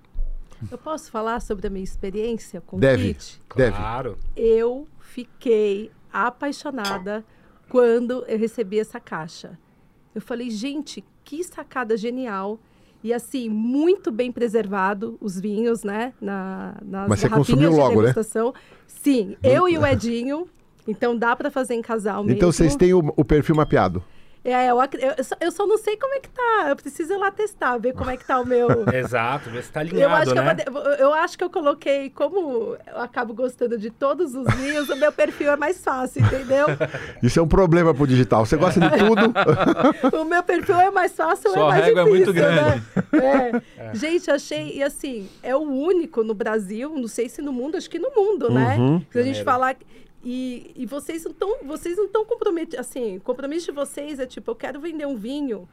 Eu 0.70 0.78
posso 0.78 1.11
falar 1.11 1.41
sobre 1.41 1.66
a 1.66 1.70
minha 1.70 1.84
experiência 1.84 2.61
com 2.62 2.78
Deve. 2.78 3.11
o 3.11 3.14
kit? 3.14 3.43
Deve. 3.55 3.76
Claro. 3.76 4.18
Eu 4.34 4.89
fiquei 4.99 5.91
apaixonada 6.12 7.22
quando 7.68 8.24
eu 8.26 8.39
recebi 8.39 8.78
essa 8.78 8.99
caixa. 8.99 9.59
Eu 10.18 10.22
falei, 10.22 10.50
gente, 10.50 11.04
que 11.22 11.44
sacada 11.44 11.96
genial. 11.96 12.58
E 13.04 13.12
assim, 13.12 13.48
muito 13.48 14.10
bem 14.10 14.32
preservado 14.32 15.16
os 15.20 15.38
vinhos, 15.38 15.84
né? 15.84 16.12
Na, 16.20 16.74
nas 16.84 17.08
Mas 17.08 17.20
você 17.20 17.28
consumiu 17.28 17.70
de 17.70 17.76
logo, 17.76 18.02
né? 18.02 18.12
Sim, 18.88 19.36
eu 19.44 19.68
e 19.68 19.78
o 19.78 19.86
Edinho. 19.86 20.48
Então 20.88 21.16
dá 21.16 21.36
para 21.36 21.52
fazer 21.52 21.74
em 21.74 21.82
casal 21.82 22.24
mesmo. 22.24 22.36
Então 22.36 22.50
vocês 22.50 22.74
têm 22.74 22.92
o, 22.92 23.12
o 23.16 23.24
perfil 23.24 23.54
mapeado. 23.54 24.02
É, 24.45 24.70
eu, 24.70 24.78
eu, 25.16 25.24
só, 25.24 25.36
eu 25.41 25.53
só 25.53 25.66
não 25.66 25.76
sei 25.76 25.97
como 25.97 26.14
é 26.14 26.20
que 26.20 26.28
tá. 26.30 26.66
Eu 26.68 26.76
preciso 26.76 27.12
ir 27.12 27.16
lá 27.16 27.30
testar, 27.30 27.76
ver 27.76 27.93
como 27.93 28.09
é 28.11 28.16
que 28.16 28.24
tá 28.24 28.41
o 28.41 28.47
meu. 28.47 28.68
Exato, 28.95 29.51
vê 29.51 29.61
se 29.61 29.70
tá 29.70 29.80
Eu 29.84 29.89
alinhado, 29.89 30.14
acho, 30.14 30.32
que 30.32 30.39
eu, 30.39 30.43
né? 30.43 30.64
vou 30.70 30.82
de- 30.97 31.03
eu 31.03 31.12
acho 31.12 31.39
que 31.39 31.45
eu 31.45 31.51
coloquei, 31.51 32.11
como 32.11 32.76
eu 32.86 33.01
acabo 33.01 33.34
gostando 33.34 33.76
de 33.76 33.91
todos 33.91 34.34
os 34.34 34.47
vinhos, 34.55 34.89
o 34.89 34.97
meu 34.97 35.12
perfil 35.12 35.51
é 35.53 35.57
mais 35.57 35.82
fácil, 35.82 36.22
entendeu? 36.24 36.66
Isso 37.22 37.39
é 37.39 37.43
um 37.43 37.49
problema 37.49 37.93
pro 37.93 38.07
digital. 38.07 38.47
Você 38.47 38.57
gosta 38.57 38.80
de 38.80 38.89
tudo. 38.97 39.32
o 40.16 40.24
meu 40.24 40.43
perfil 40.43 40.78
é 40.80 40.91
mais 40.91 41.12
fácil, 41.12 41.51
Sua 41.51 41.61
é 41.64 41.68
mais 41.68 41.84
régua 41.84 42.03
é 42.03 42.05
difícil, 42.05 42.26
muito 42.26 42.32
grande. 42.32 42.82
né? 43.12 43.62
É. 43.78 43.95
Gente, 43.95 44.30
achei, 44.30 44.76
e 44.76 44.82
assim, 44.82 45.28
é 45.43 45.55
o 45.55 45.61
único 45.61 46.22
no 46.22 46.32
Brasil, 46.34 46.95
não 46.97 47.09
sei 47.09 47.28
se 47.28 47.43
no 47.43 47.53
mundo, 47.53 47.76
acho 47.76 47.91
que 47.91 47.99
no 47.99 48.11
mundo, 48.14 48.51
né? 48.51 48.76
Uhum. 48.78 49.03
Se 49.11 49.18
a 49.18 49.22
gente 49.22 49.43
falar... 49.43 49.76
E, 50.24 50.72
e 50.74 50.84
vocês 50.84 51.24
não 51.24 51.30
estão 51.30 51.58
vocês 51.64 51.96
não 51.96 52.06
estão 52.06 52.24
comprometidos, 52.24 52.80
assim, 52.80 53.18
o 53.18 53.20
compromisso 53.20 53.66
de 53.66 53.72
vocês 53.72 54.18
é 54.18 54.26
tipo, 54.26 54.50
eu 54.50 54.56
quero 54.56 54.80
vender 54.80 55.06
um 55.06 55.16
vinho 55.16 55.68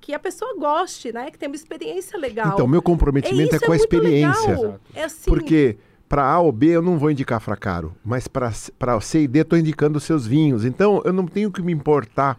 que 0.00 0.12
a 0.12 0.18
pessoa 0.18 0.54
goste, 0.58 1.12
né? 1.12 1.30
Que 1.30 1.38
tenha 1.38 1.48
uma 1.48 1.56
experiência 1.56 2.18
legal. 2.18 2.52
Então, 2.52 2.66
meu 2.66 2.82
comprometimento 2.82 3.54
é, 3.54 3.56
isso, 3.56 3.64
com 3.64 3.72
a 3.72 3.76
muito 3.76 3.80
experiência. 3.80 4.50
legal. 4.50 4.80
É 4.94 5.04
assim, 5.04 5.30
Porque 5.30 5.78
para 6.08 6.24
A 6.24 6.38
ou 6.40 6.52
B 6.52 6.68
eu 6.68 6.82
não 6.82 6.98
vou 6.98 7.10
indicar 7.10 7.40
Fracaro, 7.40 7.94
mas 8.04 8.28
para 8.28 8.52
C 9.00 9.22
e 9.22 9.26
D 9.26 9.40
estou 9.40 9.58
indicando 9.58 9.96
os 9.98 10.04
seus 10.04 10.26
vinhos. 10.26 10.64
Então 10.64 11.00
eu 11.04 11.12
não 11.12 11.26
tenho 11.26 11.50
que 11.50 11.62
me 11.62 11.72
importar. 11.72 12.38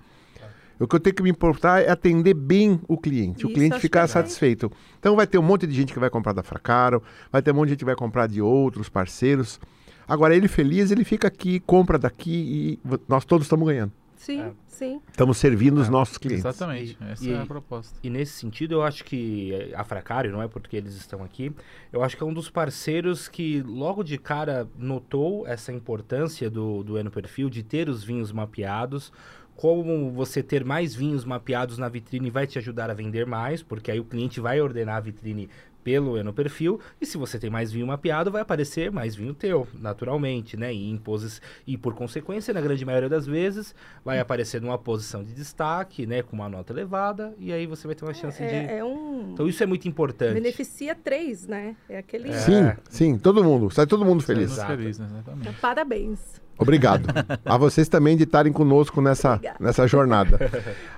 O 0.80 0.88
que 0.88 0.96
eu 0.96 1.00
tenho 1.00 1.16
que 1.16 1.24
me 1.24 1.30
importar 1.30 1.82
é 1.82 1.90
atender 1.90 2.34
bem 2.34 2.80
o 2.88 2.98
cliente, 2.98 3.46
o 3.46 3.48
Isso, 3.48 3.56
cliente 3.56 3.74
acho 3.74 3.82
ficar 3.82 4.02
é. 4.04 4.08
satisfeito. 4.08 4.72
Então 5.00 5.16
vai 5.16 5.26
ter 5.26 5.38
um 5.38 5.42
monte 5.42 5.66
de 5.66 5.74
gente 5.74 5.94
que 5.94 6.00
vai 6.00 6.10
comprar 6.10 6.34
da 6.34 6.44
Fracaro, 6.44 7.02
vai 7.32 7.42
ter 7.42 7.52
um 7.52 7.56
monte 7.56 7.68
de 7.68 7.72
gente 7.72 7.80
que 7.80 7.86
vai 7.86 7.96
comprar 7.96 8.28
de 8.28 8.42
outros 8.42 8.90
parceiros. 8.90 9.60
Agora 10.08 10.36
ele 10.36 10.48
feliz, 10.48 10.92
ele 10.92 11.04
fica 11.04 11.28
aqui, 11.28 11.60
compra 11.60 11.98
daqui 11.98 12.80
e 12.84 12.98
nós 13.08 13.26
todos 13.26 13.46
estamos 13.46 13.68
ganhando. 13.68 13.92
Sim, 14.18 14.42
É. 14.42 14.52
sim. 14.68 15.02
Estamos 15.12 15.38
servindo 15.38 15.78
os 15.80 15.88
nossos 15.88 16.18
clientes. 16.18 16.44
Exatamente. 16.46 16.98
E- 17.00 17.12
Essa 17.12 17.26
e- 17.26 17.34
é 17.34 17.40
a 17.42 17.46
proposta. 17.46 18.00
E 18.02 18.10
nesse 18.10 18.34
sentido, 18.34 18.74
eu 18.74 18.82
acho 18.82 19.04
que 19.04 19.72
a 19.76 19.84
Fracário, 19.84 20.32
não 20.32 20.42
é 20.42 20.48
porque 20.48 20.76
eles 20.78 20.96
estão 20.96 21.24
aqui, 21.24 21.52
eu 21.94 22.02
acho 22.04 22.18
que 22.18 22.24
é 22.24 22.26
um 22.26 22.34
dos 22.34 22.50
parceiros 22.50 23.28
que 23.28 23.62
logo 23.62 24.04
de 24.04 24.18
cara 24.18 24.68
notou 24.78 25.46
essa 25.46 25.72
importância 25.72 26.50
do, 26.50 26.82
do 26.84 26.98
Eno 26.98 27.12
Perfil, 27.12 27.50
de 27.52 27.62
ter 27.62 27.88
os 27.88 28.04
vinhos 28.04 28.32
mapeados. 28.32 29.12
Como 29.56 30.12
você 30.12 30.44
ter 30.44 30.66
mais 30.66 30.94
vinhos 30.96 31.24
mapeados 31.24 31.78
na 31.78 31.88
vitrine 31.88 32.30
vai 32.30 32.46
te 32.48 32.58
ajudar 32.58 32.90
a 32.90 32.94
vender 32.94 33.26
mais, 33.26 33.62
porque 33.64 33.90
aí 33.92 34.00
o 34.00 34.04
cliente 34.04 34.40
vai 34.42 34.60
ordenar 34.60 34.98
a 34.98 35.00
vitrine 35.00 35.50
pelo 35.86 36.18
Eno 36.18 36.34
Perfil, 36.34 36.80
e 37.00 37.06
se 37.06 37.16
você 37.16 37.38
tem 37.38 37.48
mais 37.48 37.72
vinho 37.72 37.86
mapeado, 37.86 38.32
vai 38.32 38.42
aparecer 38.42 38.92
mais 38.92 39.16
vinho 39.16 39.36
teu, 39.36 39.68
naturalmente, 39.76 40.58
né? 40.58 40.74
E, 40.74 40.90
em 40.90 40.98
posis... 40.98 41.40
e 41.68 41.78
por 41.78 41.94
consequência, 41.94 42.52
na 42.52 42.60
grande 42.60 42.84
maioria 42.84 43.08
das 43.08 43.28
vezes, 43.28 43.76
vai 44.04 44.20
aparecer 44.20 44.60
numa 44.60 44.80
posição 44.80 45.24
de 45.24 45.32
destaque, 45.32 46.08
né? 46.08 46.24
Com 46.24 46.36
uma 46.38 46.50
nota 46.50 46.74
elevada, 46.74 47.36
e 47.38 47.54
aí 47.54 47.68
você 47.68 47.86
vai 47.86 47.96
ter 47.96 48.04
uma 48.04 48.16
chance 48.16 48.40
de... 48.40 48.50
É, 48.50 48.80
é 48.80 48.84
um. 48.84 49.30
Então 49.34 49.48
isso 49.48 49.62
é 49.62 49.68
muito 49.68 49.88
importante. 49.88 50.34
Beneficia 50.34 50.96
três, 50.96 51.46
né? 51.46 51.76
É 51.88 52.00
aquele. 52.00 52.34
Sim, 52.34 52.74
sim, 52.90 53.18
todo 53.20 53.44
mundo, 53.44 53.70
sai 53.70 53.86
todo 53.86 54.04
mundo 54.04 54.24
feliz. 54.24 54.54
Exato. 54.54 54.76
felizes, 54.76 55.00
né? 55.00 55.08
Exatamente. 55.20 55.62
Parabéns. 55.62 56.45
Obrigado. 56.58 57.08
a 57.46 57.58
vocês 57.58 57.90
também 57.90 58.16
de 58.16 58.24
estarem 58.24 58.52
conosco 58.54 59.02
nessa, 59.02 59.34
Obrigada. 59.34 59.58
nessa 59.60 59.88
jornada. 59.88 60.40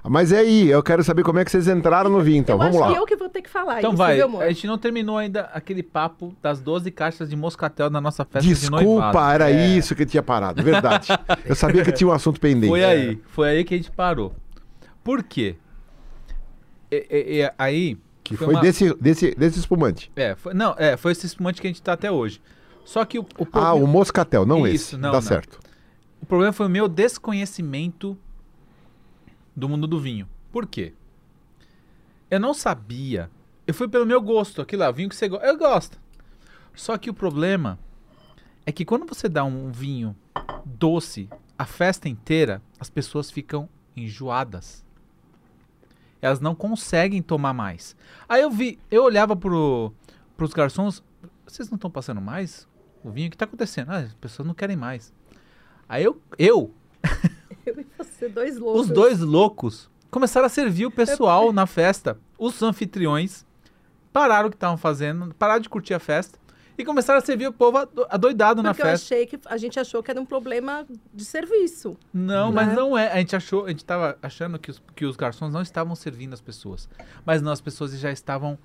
Mas 0.03 0.31
é 0.31 0.39
aí, 0.39 0.69
eu 0.69 0.83
quero 0.83 1.03
saber 1.03 1.23
como 1.23 1.39
é 1.39 1.45
que 1.45 1.49
vocês 1.51 1.67
entraram 1.67 2.09
no 2.09 2.21
vinho, 2.21 2.37
então. 2.39 2.55
eu 2.55 2.59
Vamos 2.59 2.75
acho 2.75 2.85
lá. 2.85 2.91
que 2.93 2.99
eu 2.99 3.05
que 3.05 3.15
vou 3.15 3.29
ter 3.29 3.41
que 3.41 3.49
falar 3.49 3.79
Então 3.79 3.89
isso, 3.91 3.97
vai, 3.97 4.15
viu, 4.15 4.41
a 4.41 4.47
gente 4.49 4.67
não 4.67 4.77
terminou 4.77 5.17
ainda 5.17 5.49
aquele 5.53 5.81
papo 5.81 6.35
das 6.41 6.61
12 6.61 6.91
caixas 6.91 7.29
de 7.29 7.35
moscatel 7.35 7.89
na 7.89 7.99
nossa 7.99 8.23
festa 8.23 8.41
de 8.47 8.53
Desculpa, 8.53 8.83
noivado. 8.83 9.17
era 9.33 9.51
isso 9.51 9.95
que 9.95 10.05
tinha 10.05 10.21
parado, 10.23 10.61
verdade. 10.63 11.07
Eu 11.45 11.55
sabia 11.55 11.83
que 11.83 11.91
tinha 11.91 12.07
um 12.07 12.11
assunto 12.13 12.39
pendente. 12.39 12.67
Foi 12.69 12.83
aí, 12.83 13.19
foi 13.29 13.49
aí 13.49 13.63
que 13.63 13.73
a 13.73 13.77
gente 13.77 13.91
parou. 13.91 14.33
Por 15.03 15.23
quê? 15.23 15.55
E- 16.91 17.05
e- 17.09 17.41
e 17.43 17.51
aí... 17.57 17.97
Que 18.23 18.35
foi, 18.35 18.53
uma- 18.53 18.61
desse, 18.61 18.93
desse, 18.95 19.33
desse 19.35 19.57
espumante. 19.59 20.11
É, 20.15 20.35
foi, 20.35 20.53
não, 20.53 20.75
é, 20.77 20.97
foi 20.97 21.13
esse 21.13 21.25
espumante 21.25 21.61
que 21.61 21.67
a 21.67 21.69
gente 21.69 21.81
tá 21.81 21.93
até 21.93 22.11
hoje. 22.11 22.41
Só 22.87 23.03
que 23.03 23.19
o, 23.19 23.21
o 23.21 23.25
Ah, 23.25 23.45
problema- 23.45 23.73
o 23.73 23.85
moscatel, 23.85 24.45
não 24.45 24.65
Isso, 24.65 24.75
esse. 24.93 24.97
não, 24.97 25.11
tá 25.11 25.17
não. 25.17 25.21
certo. 25.21 25.59
O 26.21 26.25
problema 26.25 26.53
foi 26.53 26.67
o 26.67 26.69
meu 26.69 26.87
desconhecimento 26.87 28.17
do 29.53 29.67
mundo 29.67 29.85
do 29.85 29.99
vinho. 29.99 30.25
Por 30.53 30.65
quê? 30.65 30.93
Eu 32.31 32.39
não 32.39 32.53
sabia. 32.53 33.29
Eu 33.67 33.73
fui 33.73 33.89
pelo 33.89 34.05
meu 34.05 34.21
gosto, 34.21 34.61
aquilo 34.61 34.83
lá, 34.83 34.91
vinho 34.91 35.09
que 35.09 35.17
você 35.17 35.27
gosta. 35.27 35.45
Eu 35.45 35.57
gosto. 35.57 35.99
Só 36.73 36.97
que 36.97 37.09
o 37.09 37.13
problema 37.13 37.77
é 38.65 38.71
que 38.71 38.85
quando 38.85 39.05
você 39.05 39.27
dá 39.27 39.43
um 39.43 39.69
vinho 39.69 40.15
doce 40.63 41.27
a 41.59 41.65
festa 41.65 42.07
inteira, 42.07 42.61
as 42.79 42.89
pessoas 42.89 43.29
ficam 43.29 43.67
enjoadas. 43.97 44.85
Elas 46.21 46.39
não 46.39 46.55
conseguem 46.55 47.21
tomar 47.21 47.53
mais. 47.53 47.95
Aí 48.29 48.41
eu 48.41 48.49
vi, 48.49 48.79
eu 48.89 49.03
olhava 49.03 49.35
pro, 49.35 49.91
pros 50.37 50.53
garçons, 50.53 51.03
vocês 51.45 51.69
não 51.69 51.75
estão 51.75 51.91
passando 51.91 52.21
mais 52.21 52.66
o 53.03 53.09
vinho? 53.11 53.27
O 53.27 53.29
que 53.31 53.35
está 53.35 53.45
acontecendo? 53.45 53.89
Ah, 53.91 53.97
as 53.97 54.13
pessoas 54.15 54.47
não 54.47 54.53
querem 54.53 54.75
mais. 54.75 55.13
Aí 55.87 56.03
eu, 56.03 56.21
eu 56.37 56.73
Eu 57.65 57.79
e 57.81 57.85
você, 57.97 58.29
dois 58.29 58.57
loucos. 58.57 58.81
os 58.81 58.87
dois 58.89 59.19
loucos 59.19 59.89
começaram 60.09 60.45
a 60.45 60.49
servir 60.49 60.85
o 60.85 60.91
pessoal 60.91 61.51
na 61.53 61.65
festa. 61.65 62.17
Os 62.37 62.61
anfitriões 62.63 63.45
pararam 64.13 64.47
o 64.47 64.49
que 64.49 64.55
estavam 64.55 64.77
fazendo, 64.77 65.33
pararam 65.35 65.59
de 65.61 65.69
curtir 65.69 65.93
a 65.93 65.99
festa 65.99 66.39
e 66.77 66.85
começaram 66.85 67.17
a 67.19 67.21
servir 67.21 67.47
o 67.47 67.51
povo 67.53 67.77
ado- 67.77 68.05
adoidado 68.09 68.61
na 68.63 68.69
Porque 68.71 68.83
eu 68.83 68.85
festa. 68.91 69.05
achei 69.15 69.25
que 69.25 69.39
a 69.45 69.57
gente 69.57 69.79
achou 69.79 70.01
que 70.03 70.11
era 70.11 70.21
um 70.21 70.25
problema 70.25 70.85
de 71.13 71.25
serviço. 71.25 71.97
Não, 72.13 72.49
Né? 72.51 72.55
mas 72.55 72.73
não 72.75 72.97
é. 72.97 73.11
A 73.11 73.17
gente 73.17 73.35
achou, 73.35 73.65
a 73.65 73.69
gente 73.69 73.83
tava 73.83 74.17
achando 74.21 74.57
que 74.59 74.71
os, 74.71 74.81
que 74.95 75.05
os 75.05 75.15
garçons 75.15 75.51
não 75.51 75.61
estavam 75.61 75.95
servindo 75.95 76.33
as 76.33 76.41
pessoas. 76.41 76.87
Mas 77.25 77.41
não, 77.41 77.51
as 77.51 77.59
pessoas 77.61 77.97
já 77.99 78.11
estavam 78.11 78.57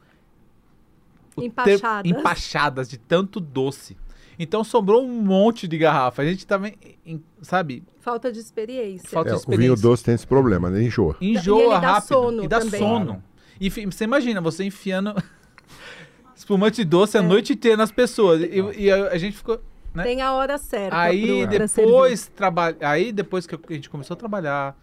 o 1.34 1.40
ter- 1.40 1.46
Empachadas. 1.46 2.10
empachadas 2.12 2.88
de 2.90 2.98
tanto 2.98 3.40
doce. 3.40 3.96
Então 4.42 4.64
sobrou 4.64 5.04
um 5.04 5.22
monte 5.22 5.68
de 5.68 5.78
garrafa. 5.78 6.22
A 6.22 6.24
gente 6.24 6.46
tava, 6.46 6.68
em- 6.68 6.76
em- 7.06 7.22
sabe, 7.42 7.82
Falta 8.00 8.32
de 8.32 8.40
experiência. 8.40 9.08
Falta 9.08 9.30
É, 9.30 9.32
de 9.34 9.38
o 9.38 9.40
vinho 9.42 9.52
experiência. 9.54 9.82
doce 9.82 10.02
tem 10.04 10.14
esse 10.14 10.26
problema, 10.26 10.68
né? 10.68 10.82
Enjoa. 10.82 11.16
enjoa 11.20 11.58
E 11.60 11.62
ele 11.62 11.70
dá 11.80 11.92
rápido 11.92 12.08
sono 12.08 12.44
e 12.44 12.48
dá 12.48 12.58
também. 12.60 12.80
sono. 12.80 13.22
E 13.60 13.70
você 13.70 14.04
imagina, 14.04 14.40
você 14.40 14.64
enfiando 14.64 15.14
espumante 16.34 16.84
doce 16.84 17.16
É. 17.16 17.20
a 17.20 17.22
noite 17.22 17.52
inteira 17.52 17.76
nas 17.76 17.92
pessoas. 17.92 18.40
E, 18.42 18.84
e 18.84 18.90
a, 18.90 19.08
a 19.08 19.18
gente 19.18 19.36
ficou. 19.36 19.60
né? 19.94 20.02
Tem 20.02 20.20
a 20.22 20.32
hora 20.32 20.58
certa. 20.58 20.98
Aí 20.98 21.46
pro- 21.46 21.58
depois 21.58 22.26
trabalha, 22.28 22.76
aí 22.80 23.12
depois 23.12 23.46
que 23.46 23.54
a 23.54 23.72
gente 23.72 23.88
começou 23.90 24.14
a 24.14 24.16
trabalhar, 24.18 24.76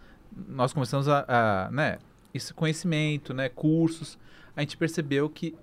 nós 0.48 0.72
começamos 0.72 1.08
a, 1.08 1.24
a, 1.28 1.70
né, 1.70 1.98
esse 2.32 2.54
conhecimento, 2.54 3.34
né, 3.34 3.48
cursos, 3.48 4.18
a 4.56 4.60
gente 4.60 4.76
percebeu 4.76 5.28
que 5.28 5.54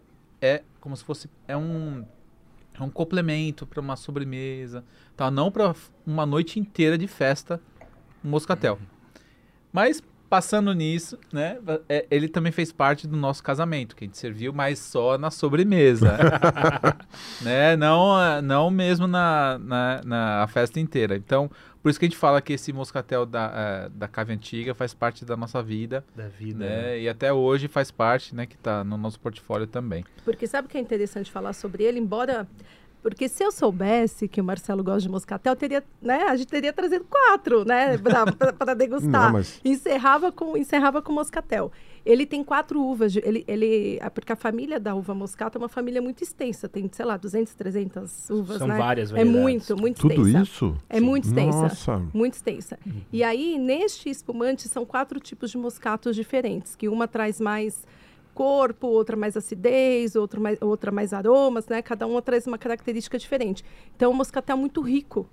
é 0.42 0.62
como 0.80 0.96
se 0.96 1.04
fosse 1.04 1.30
é 1.48 1.56
um 1.58 2.06
é 2.80 2.84
um 2.84 2.90
complemento 2.90 3.66
para 3.66 3.82
uma 3.82 3.96
sobremesa, 3.96 4.84
tá? 5.16 5.32
Não 5.32 5.52
para 5.52 5.74
uma 6.06 6.26
noite 6.26 6.60
inteira 6.60 6.98
de 6.98 7.08
festa, 7.08 7.60
um 8.24 8.30
moscatel. 8.30 8.80
Mas 9.72 10.02
passando 10.30 10.74
nisso, 10.74 11.18
né, 11.32 11.58
é, 11.88 12.06
ele 12.12 12.28
também 12.28 12.52
fez 12.52 12.72
parte 12.72 13.08
do 13.08 13.16
nosso 13.16 13.42
casamento, 13.42 13.96
que 13.96 14.04
a 14.04 14.08
gente 14.08 14.18
serviu, 14.18 14.52
mas 14.52 14.80
só 14.80 15.18
na 15.18 15.32
sobremesa, 15.32 16.18
né? 17.42 17.76
Não, 17.78 18.14
ah, 18.14 18.42
não 18.42 18.70
mesmo 18.70 19.08
na, 19.08 19.58
na, 19.58 20.02
na 20.04 20.48
festa 20.48 20.80
inteira. 20.80 21.16
Então, 21.16 21.50
por 21.88 21.92
isso 21.92 22.00
que 22.02 22.06
a 22.06 22.10
gente 22.10 22.18
fala 22.18 22.42
que 22.42 22.52
esse 22.52 22.74
moscatel 22.74 23.26
da, 23.26 23.50
eh, 23.56 23.90
da 23.96 24.10
cave 24.10 24.34
antiga 24.34 24.76
faz 24.76 24.94
parte 24.94 25.24
da 25.24 25.38
nossa 25.38 25.64
vida, 25.64 26.04
Da 26.14 26.28
vida. 26.28 26.66
né? 26.66 27.00
E 27.00 27.08
até 27.08 27.32
hoje 27.32 27.70
faz 27.70 27.92
parte, 27.92 28.36
né? 28.36 28.46
Que 28.46 28.58
tá 28.58 28.84
no 28.84 28.98
nosso 28.98 29.18
portfólio 29.18 29.66
também. 29.66 30.04
Porque 30.26 30.46
sabe 30.48 30.68
o 30.68 30.70
que 30.70 30.78
é 30.78 30.82
interessante 30.82 31.32
falar 31.32 31.54
sobre 31.54 31.86
ele? 31.86 31.98
Embora 31.98 32.46
Porque 33.10 33.30
se 33.30 33.42
eu 33.44 33.52
soubesse 33.52 34.28
que 34.28 34.42
o 34.42 34.44
Marcelo 34.44 34.84
gosta 34.84 35.02
de 35.02 35.10
moscatel, 35.10 35.56
teria, 35.56 35.82
né, 36.02 36.24
a 36.28 36.36
gente 36.36 36.48
teria 36.50 36.74
trazido 36.74 37.06
quatro, 37.10 37.64
né, 37.64 37.98
para 38.60 38.74
degustar. 38.74 39.26
Não, 39.28 39.32
mas- 39.34 39.62
Encerrava 39.64 40.32
com 40.32 40.58
encerrava 40.58 41.02
com 41.02 41.14
moscatel. 41.14 41.72
Ele 42.06 42.26
tem 42.26 42.44
quatro 42.44 42.82
uvas, 42.82 43.14
de- 43.14 43.22
ele, 43.26 43.44
ele, 43.48 44.00
porque 44.14 44.32
a 44.32 44.36
família 44.36 44.80
da 44.80 44.94
uva 44.96 45.14
moscato 45.14 45.58
é 45.58 45.60
uma 45.60 45.70
família 45.70 46.02
muito 46.02 46.22
extensa, 46.24 46.68
tem, 46.68 46.90
sei 46.92 47.06
lá, 47.06 47.16
200, 47.18 47.54
300 47.54 48.30
uvas, 48.30 48.58
São 48.58 48.68
né? 48.68 48.78
várias 48.78 49.10
É 49.10 49.14
variedades. 49.16 49.42
muito, 49.42 49.78
muito 49.78 50.02
Tudo 50.02 50.14
extensa. 50.28 50.42
isso? 50.44 50.78
É 50.90 51.00
muito 51.00 51.26
extensa. 51.28 51.62
Nossa. 51.62 52.02
Muito 52.14 52.34
extensa. 52.36 52.78
E 53.12 53.24
aí, 53.24 53.58
neste 53.58 54.10
espumante, 54.10 54.68
são 54.68 54.86
quatro 54.86 55.20
tipos 55.20 55.50
de 55.52 55.58
moscatos 55.58 56.16
diferentes, 56.16 56.76
que 56.76 56.88
uma 56.90 57.08
traz 57.08 57.40
mais 57.42 57.86
corpo, 58.38 58.86
outra 58.86 59.18
mais 59.18 59.36
acidez, 59.36 60.16
outra 60.16 60.40
mais, 60.40 60.62
outra 60.62 60.92
mais 60.92 61.12
aromas, 61.12 61.68
né? 61.68 61.82
Cada 61.82 62.06
uma 62.06 62.22
traz 62.22 62.46
uma 62.46 62.58
característica 62.60 63.18
diferente. 63.18 63.66
Então, 63.96 64.12
o 64.12 64.14
moscatel 64.14 64.56
é 64.56 64.60
muito 64.60 64.80
rico, 64.80 65.28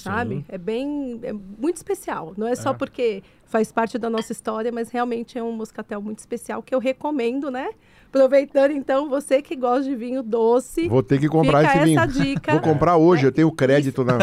sabe? 0.00 0.36
Sim. 0.36 0.44
É 0.48 0.58
bem, 0.58 1.18
é 1.22 1.32
muito 1.32 1.76
especial. 1.76 2.32
Não 2.36 2.46
é 2.46 2.54
só 2.54 2.70
É. 2.70 2.74
porque 2.74 3.22
faz 3.44 3.70
parte 3.72 3.96
da 3.98 4.10
nossa 4.10 4.32
história, 4.32 4.72
mas 4.72 4.90
realmente 4.90 5.38
é 5.38 5.42
um 5.42 5.52
moscatel 5.52 6.00
muito 6.02 6.18
especial 6.18 6.62
que 6.62 6.74
eu 6.74 6.78
recomendo, 6.78 7.50
né? 7.50 7.70
Aproveitando, 8.08 8.70
então, 8.70 9.10
você 9.10 9.42
que 9.42 9.54
gosta 9.54 9.84
de 9.84 9.94
vinho 9.94 10.22
doce, 10.22 10.88
Vou 10.88 11.02
ter 11.02 11.18
que 11.20 11.28
comprar 11.28 11.60
fica 11.60 11.74
esse 11.76 11.84
vinho. 11.84 12.00
essa 12.00 12.06
dica. 12.22 12.52
Vou 12.52 12.60
comprar 12.62 12.96
hoje, 12.96 13.26
eu 13.26 13.32
tenho 13.32 13.50
crédito 13.52 14.04
na. 14.04 14.16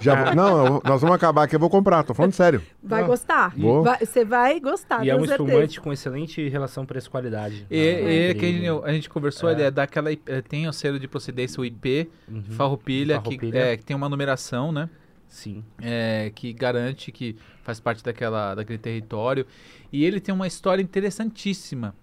Já 0.00 0.24
vou- 0.24 0.34
Não, 0.36 0.80
nós 0.84 1.00
vamos 1.00 1.16
acabar 1.16 1.44
aqui, 1.44 1.56
eu 1.56 1.60
vou 1.60 1.70
comprar, 1.70 2.04
tô 2.04 2.14
falando 2.14 2.32
sério. 2.32 2.62
Vai 2.82 3.00
Não. 3.00 3.08
gostar. 3.08 3.52
Vai- 3.82 3.98
Você 4.06 4.24
vai 4.24 4.60
gostar, 4.60 5.04
E 5.04 5.10
é 5.10 5.16
um 5.16 5.20
certeza. 5.26 5.42
espumante 5.42 5.80
com 5.80 5.92
excelente 5.92 6.48
relação 6.48 6.86
preço-qualidade. 6.86 7.66
E, 7.70 7.76
Ah, 7.76 7.80
e 8.10 8.30
é 8.30 8.34
que 8.34 8.44
a 8.44 8.48
gente, 8.48 8.68
a 8.84 8.92
gente 8.92 9.10
conversou, 9.10 9.48
É. 9.48 9.52
ele 9.52 9.62
é 9.62 9.70
daquela. 9.70 10.12
Ele 10.12 10.20
tem 10.48 10.68
o 10.68 10.72
selo 10.72 10.98
de 11.00 11.08
procedência, 11.08 11.60
o 11.60 11.64
IP, 11.64 12.08
Uhum. 12.30 12.42
Farroupilha, 12.50 13.18
que, 13.18 13.24
Farroupilha. 13.36 13.58
é, 13.58 13.76
que 13.76 13.84
tem 13.84 13.96
uma 13.96 14.08
numeração, 14.08 14.70
né? 14.70 14.88
Sim. 15.30 15.64
é, 15.80 16.32
que 16.34 16.52
garante 16.52 17.12
que 17.12 17.36
faz 17.62 17.78
parte 17.78 18.02
daquela, 18.02 18.54
daquele 18.54 18.78
território. 18.78 19.46
E 19.92 20.04
ele 20.04 20.20
tem 20.20 20.34
uma 20.34 20.46
história 20.46 20.82
interessantíssima. 20.82 21.94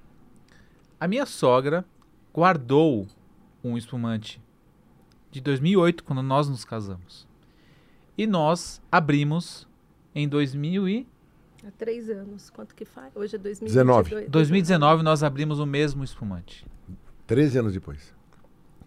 A 0.99 1.07
minha 1.07 1.25
sogra 1.25 1.85
guardou 2.33 3.05
um 3.63 3.77
espumante 3.77 4.41
de 5.29 5.41
2008, 5.41 6.03
quando 6.03 6.23
nós 6.23 6.47
nos 6.47 6.63
casamos. 6.63 7.27
E 8.17 8.25
nós 8.25 8.81
abrimos 8.91 9.67
em 10.15 10.27
2000 10.27 10.89
e... 10.89 11.07
Há 11.67 11.71
três 11.71 12.09
anos. 12.09 12.49
Quanto 12.49 12.73
que 12.73 12.85
faz? 12.85 13.13
Hoje 13.15 13.35
é 13.35 13.39
19. 13.39 14.09
2022. 14.09 14.29
2019 14.31 15.03
nós 15.03 15.21
abrimos 15.21 15.59
o 15.59 15.65
mesmo 15.65 16.03
espumante. 16.03 16.65
13 17.27 17.59
anos 17.59 17.73
depois. 17.73 18.15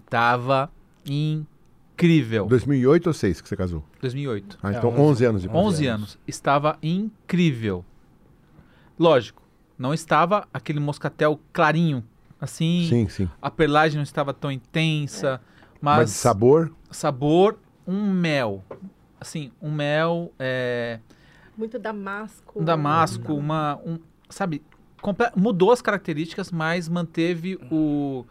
Tava 0.08 0.72
incrível. 2.04 2.46
2008 2.46 3.06
ou 3.06 3.12
6 3.12 3.40
que 3.40 3.48
você 3.48 3.56
casou? 3.56 3.84
2008. 4.00 4.58
Ah, 4.62 4.72
É, 4.72 4.76
então 4.76 4.90
11 4.90 5.00
11 5.00 5.24
anos 5.26 5.42
depois. 5.42 5.64
11 5.66 5.86
anos. 5.86 6.18
Estava 6.26 6.78
incrível. 6.82 7.84
Lógico, 8.98 9.42
não 9.78 9.94
estava 9.94 10.46
aquele 10.52 10.80
moscatel 10.80 11.40
clarinho, 11.52 12.04
assim. 12.40 12.86
Sim, 12.88 13.08
sim. 13.08 13.28
A 13.40 13.50
perlagem 13.50 13.96
não 13.96 14.02
estava 14.02 14.32
tão 14.34 14.50
intensa, 14.52 15.40
Mas, 15.80 15.98
mas, 15.98 16.10
sabor, 16.10 16.72
sabor, 16.90 17.58
um 17.86 18.10
mel. 18.12 18.62
Assim, 19.20 19.52
um 19.60 19.70
mel, 19.70 20.32
é, 20.38 20.98
Muito 21.56 21.78
damasco. 21.78 22.60
um 22.60 22.64
damasco, 22.64 23.34
uma... 23.34 23.78
Um, 23.84 23.98
sabe, 24.30 24.62
comple- 25.02 25.30
mudou 25.36 25.72
as 25.72 25.82
características, 25.82 26.50
mas 26.50 26.88
manteve 26.88 27.58
o... 27.70 28.24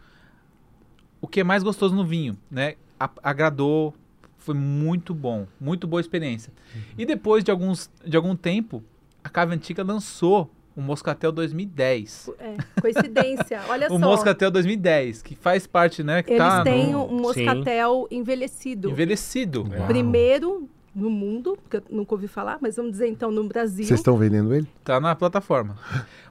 O 1.21 1.27
que 1.27 1.41
é 1.41 1.43
mais 1.43 1.61
gostoso 1.63 1.93
no 1.95 2.05
vinho, 2.05 2.37
né? 2.49 2.75
A- 2.99 3.09
agradou, 3.23 3.93
foi 4.37 4.55
muito 4.55 5.13
bom, 5.13 5.47
muito 5.59 5.87
boa 5.87 6.01
experiência. 6.01 6.51
E 6.97 7.05
depois 7.05 7.43
de, 7.43 7.51
alguns, 7.51 7.89
de 8.05 8.15
algum 8.17 8.35
tempo, 8.35 8.83
a 9.23 9.29
Cave 9.29 9.53
Antiga 9.55 9.83
lançou 9.83 10.49
o 10.75 10.81
Moscatel 10.81 11.31
2010. 11.31 12.29
É, 12.39 12.55
coincidência. 12.81 13.61
Olha 13.67 13.87
O 13.87 13.99
só. 13.99 14.05
Moscatel 14.05 14.51
2010, 14.51 15.21
que 15.21 15.35
faz 15.35 15.67
parte, 15.67 16.03
né? 16.03 16.23
Que 16.23 16.31
Eles 16.33 16.43
tá 16.43 16.63
têm 16.63 16.91
no- 16.91 17.05
um 17.05 17.19
moscatel 17.21 18.07
envelhecido. 18.09 18.89
envelhecido. 18.89 19.67
Uau. 19.77 19.87
Primeiro 19.87 20.69
no 20.95 21.09
mundo, 21.09 21.57
que 21.69 21.77
eu 21.77 21.83
nunca 21.89 22.13
ouvi 22.15 22.27
falar, 22.27 22.57
mas 22.61 22.75
vamos 22.75 22.91
dizer 22.91 23.07
então 23.07 23.31
no 23.31 23.43
Brasil. 23.43 23.85
vocês 23.85 23.99
estão 23.99 24.17
vendendo 24.17 24.53
ele? 24.53 24.67
Tá 24.83 24.99
na 24.99 25.15
plataforma. 25.15 25.77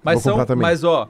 Mas 0.03 0.23
Vou 0.23 0.35
são, 0.45 0.57
mas 0.57 0.83
ó, 0.85 1.09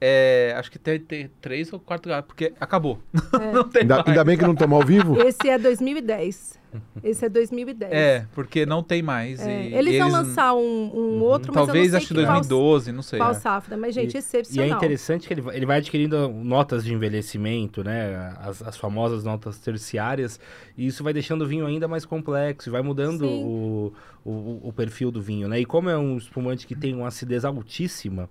é, 0.00 0.54
acho 0.56 0.70
que 0.70 0.78
tem, 0.78 0.98
tem 1.00 1.30
três 1.40 1.72
ou 1.72 1.80
quatro 1.80 2.08
gatos, 2.10 2.26
porque 2.28 2.52
acabou. 2.60 2.98
É. 3.40 3.50
não 3.52 3.64
tem 3.68 3.82
Ainda, 3.82 3.94
mais. 3.96 4.08
ainda 4.08 4.24
bem 4.24 4.36
que 4.38 4.44
não 4.44 4.54
tomou 4.54 4.80
ao 4.80 4.86
vivo. 4.86 5.18
Esse 5.26 5.48
é 5.48 5.58
2010. 5.58 6.58
Esse 7.02 7.24
é 7.24 7.28
2010. 7.30 7.90
É, 7.90 8.26
porque 8.34 8.66
não 8.66 8.82
tem 8.82 9.00
mais. 9.02 9.40
É, 9.40 9.68
e 9.68 9.74
Eles, 9.74 9.98
vão 9.98 10.10
lançar 10.10 10.54
um, 10.54 10.60
um 10.94 11.22
outro, 11.22 11.50
mas 11.54 11.64
Talvez 11.64 11.86
eu 11.86 11.92
não 11.92 11.96
acho 11.96 12.08
que 12.08 12.14
sei 12.14 12.24
qual- 12.24 12.34
2012, 12.40 12.92
não 12.92 13.02
sei. 13.02 13.18
Qual 13.18 13.30
É. 13.30 13.34
safra, 13.34 13.76
mas 13.78 13.94
gente, 13.94 14.12
E- 14.12 14.14
E 14.14 14.16
é 14.16 14.18
excepcional. 14.18 14.76
interessante 14.76 15.26
que 15.26 15.32
ele, 15.32 15.40
vai- 15.40 15.56
ele 15.56 15.64
vai 15.64 15.78
adquirindo 15.78 16.28
notas 16.28 16.84
de 16.84 16.92
envelhecimento, 16.92 17.82
né? 17.82 18.34
As, 18.38 18.62
as 18.62 18.76
famosas 18.76 19.24
notas 19.24 19.58
terciárias. 19.58 20.38
E 20.76 20.86
isso 20.86 21.02
vai 21.02 21.14
deixando 21.14 21.42
o 21.42 21.46
vinho 21.46 21.64
ainda 21.64 21.88
mais 21.88 22.04
complexo, 22.04 22.68
e 22.68 22.70
vai 22.70 22.82
mudando 22.82 23.22
o, 23.26 23.94
o, 24.22 24.68
o 24.68 24.72
perfil 24.72 25.10
do 25.10 25.22
vinho, 25.22 25.48
né? 25.48 25.58
E 25.58 25.64
como 25.64 25.88
é 25.88 25.96
um 25.96 26.18
espumante 26.18 26.66
que 26.66 26.74
tem 26.76 26.94
uma 26.94 27.08
acidez 27.08 27.46
altíssima, 27.46 28.28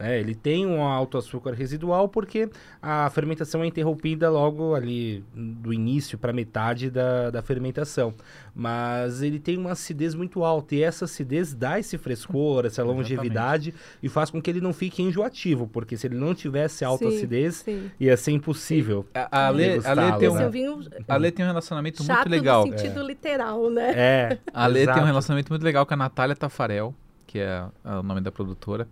né? 0.00 0.18
Ele 0.18 0.34
tem 0.34 0.66
um 0.66 0.82
alto 0.82 1.18
açúcar 1.18 1.52
residual 1.52 2.08
porque 2.08 2.48
a 2.80 3.08
fermentação 3.10 3.62
é 3.62 3.66
interrompida 3.66 4.30
logo 4.30 4.74
ali 4.74 5.22
do 5.34 5.74
início 5.74 6.16
para 6.16 6.32
metade 6.32 6.90
da, 6.90 7.30
da 7.30 7.42
fermentação. 7.42 8.14
Mas 8.54 9.20
ele 9.20 9.38
tem 9.38 9.58
uma 9.58 9.72
acidez 9.72 10.14
muito 10.14 10.42
alta 10.42 10.74
e 10.74 10.82
essa 10.82 11.04
acidez 11.04 11.52
dá 11.52 11.78
esse 11.78 11.98
frescor, 11.98 12.64
essa 12.64 12.82
longevidade 12.84 13.74
e 14.02 14.08
faz 14.08 14.30
com 14.30 14.40
que 14.40 14.48
ele 14.48 14.60
não 14.60 14.72
fique 14.72 15.02
enjoativo, 15.02 15.68
porque 15.68 15.96
se 15.98 16.06
ele 16.06 16.16
não 16.16 16.34
tivesse 16.34 16.82
alta 16.82 17.08
Sim, 17.08 17.16
acidez, 17.16 17.56
Sim. 17.56 17.90
ia 18.00 18.16
ser 18.16 18.32
impossível. 18.32 19.04
A, 19.14 19.48
a, 19.48 19.50
Lê, 19.50 19.78
a, 19.84 19.92
Lê 19.92 20.18
tem 20.18 20.28
é 20.28 20.30
um, 20.30 20.46
um 20.46 20.50
vinho 20.50 20.80
a 21.06 21.16
Lê 21.16 21.30
tem 21.30 21.44
um 21.44 21.48
relacionamento 21.48 22.02
chato 22.02 22.28
muito 22.28 22.30
legal. 22.30 22.66
no 22.66 22.78
sentido 22.78 23.02
literal, 23.06 23.70
né? 23.70 23.92
É. 23.94 24.38
A 24.54 24.66
Lê 24.66 24.80
tem 24.80 24.88
um 24.88 24.92
exato. 24.92 25.06
relacionamento 25.06 25.52
muito 25.52 25.62
legal 25.62 25.84
com 25.84 25.92
a 25.92 25.96
Natália 25.96 26.34
Tafarel, 26.34 26.94
que 27.26 27.38
é, 27.38 27.64
é 27.84 27.90
o 27.96 28.02
nome 28.02 28.22
da 28.22 28.32
produtora. 28.32 28.88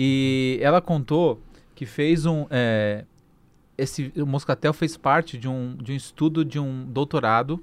E 0.00 0.60
ela 0.62 0.80
contou 0.80 1.40
que 1.74 1.84
fez 1.84 2.24
um. 2.24 2.46
é, 2.50 3.04
esse, 3.76 4.12
o 4.16 4.24
Moscatel 4.24 4.72
fez 4.72 4.96
parte 4.96 5.36
de 5.36 5.48
um, 5.48 5.74
de 5.76 5.90
um 5.92 5.96
estudo 5.96 6.44
de 6.44 6.60
um 6.60 6.84
doutorado 6.84 7.62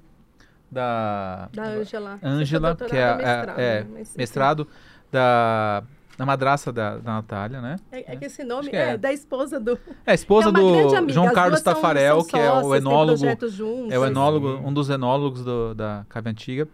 da 0.69 1.47
Da 1.53 1.63
Ângela. 1.63 2.19
Ângela, 2.21 2.75
que 2.75 2.83
é, 2.83 3.15
doutorada, 3.15 3.21
é- 3.21 3.37
mestrado, 3.37 3.59
é, 3.59 3.83
né? 3.83 3.87
Mas, 3.93 4.17
mestrado 4.17 4.67
da, 5.09 5.83
da 6.17 6.25
madraça 6.25 6.73
da, 6.73 6.97
da 6.97 7.13
Natália, 7.13 7.61
né? 7.61 7.77
É, 7.89 8.13
é 8.13 8.15
que 8.17 8.25
esse 8.25 8.43
nome 8.43 8.69
que 8.69 8.75
é. 8.75 8.89
é. 8.91 8.97
da 8.97 9.13
esposa 9.13 9.57
do. 9.57 9.79
É 10.05 10.11
a 10.11 10.13
esposa 10.13 10.49
é 10.49 10.51
do 10.51 10.95
amiga. 10.97 11.13
João 11.13 11.31
Carlos 11.33 11.61
são- 11.61 11.73
Tafarel, 11.73 12.19
são 12.19 12.29
que 12.29 12.37
é 12.37 12.51
o 12.51 12.75
enólogo. 12.75 13.17
juntos. 13.17 13.91
É 13.91 13.97
o 13.97 14.05
enólogo, 14.05 14.57
Sim. 14.57 14.63
um 14.65 14.73
dos 14.73 14.89
enólogos 14.89 15.43
do- 15.45 15.73
da 15.73 16.05
Cave 16.09 16.29
Antiga. 16.29 16.67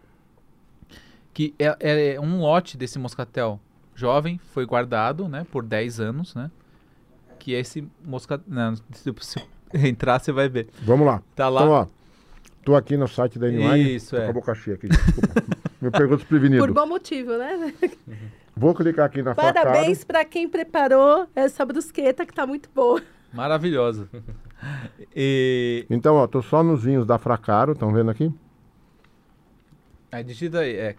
Que 1.33 1.53
é, 1.59 2.13
é 2.15 2.19
um 2.19 2.39
lote 2.41 2.75
desse 2.77 2.97
moscatel 2.99 3.59
jovem, 4.01 4.39
foi 4.51 4.65
guardado, 4.65 5.29
né, 5.29 5.45
por 5.51 5.63
10 5.63 5.99
anos, 5.99 6.35
né? 6.35 6.49
Que 7.39 7.53
esse 7.53 7.87
moscatel... 8.03 8.45
Não, 8.47 8.75
se, 8.75 9.13
se 9.19 9.39
entrar, 9.87 10.19
você 10.19 10.31
vai 10.31 10.49
ver. 10.49 10.67
Vamos 10.81 11.05
lá. 11.05 11.21
Tá 11.35 11.47
lá. 11.47 11.61
Então, 11.61 11.73
ó, 11.73 11.87
tô 12.65 12.75
aqui 12.75 12.97
no 12.97 13.07
site 13.07 13.37
da 13.39 13.47
N-Wine. 13.47 13.95
Isso, 13.95 14.15
é. 14.15 14.25
com 14.25 14.29
a 14.29 14.33
boca 14.33 14.55
cheia 14.55 14.75
aqui, 14.75 14.87
desculpa. 14.87 15.41
Me 15.81 15.89
pegou 15.89 16.15
desprevenido. 16.17 16.63
Por 16.63 16.73
bom 16.73 16.85
motivo, 16.85 17.37
né? 17.37 17.73
Vou 18.55 18.75
clicar 18.75 19.05
aqui 19.05 19.23
na. 19.23 19.33
Parabéns 19.33 20.03
para 20.03 20.23
quem 20.23 20.47
preparou 20.47 21.27
essa 21.35 21.65
brusqueta 21.65 22.25
que 22.25 22.33
tá 22.33 22.45
muito 22.45 22.69
boa. 22.75 23.01
Maravilhosa. 23.33 24.07
E... 25.15 25.85
Então, 25.89 26.15
ó, 26.15 26.27
tô 26.27 26.41
só 26.41 26.61
nos 26.61 26.83
vinhos 26.83 27.05
da 27.05 27.17
Fracaro, 27.17 27.71
estão 27.71 27.91
vendo 27.91 28.11
aqui? 28.11 28.31
Aí 30.11 30.23
digita 30.23 30.59
aí, 30.59 30.75
é... 30.75 30.95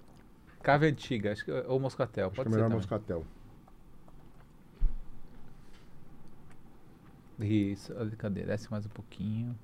Cave 0.62 0.86
Antiga, 0.86 1.32
acho 1.32 1.44
que 1.44 1.50
é 1.50 1.64
ou 1.66 1.78
Moscatel, 1.80 2.26
Acho 2.26 2.30
que 2.32 2.36
pode 2.36 2.48
é 2.48 2.50
ser 2.50 2.56
melhor 2.56 2.66
também. 2.68 2.78
moscatel. 2.78 3.24
Isso, 7.40 7.92
ali, 7.98 8.14
cadê? 8.16 8.42
Desce 8.44 8.70
mais 8.70 8.86
um 8.86 8.90
pouquinho. 8.90 9.56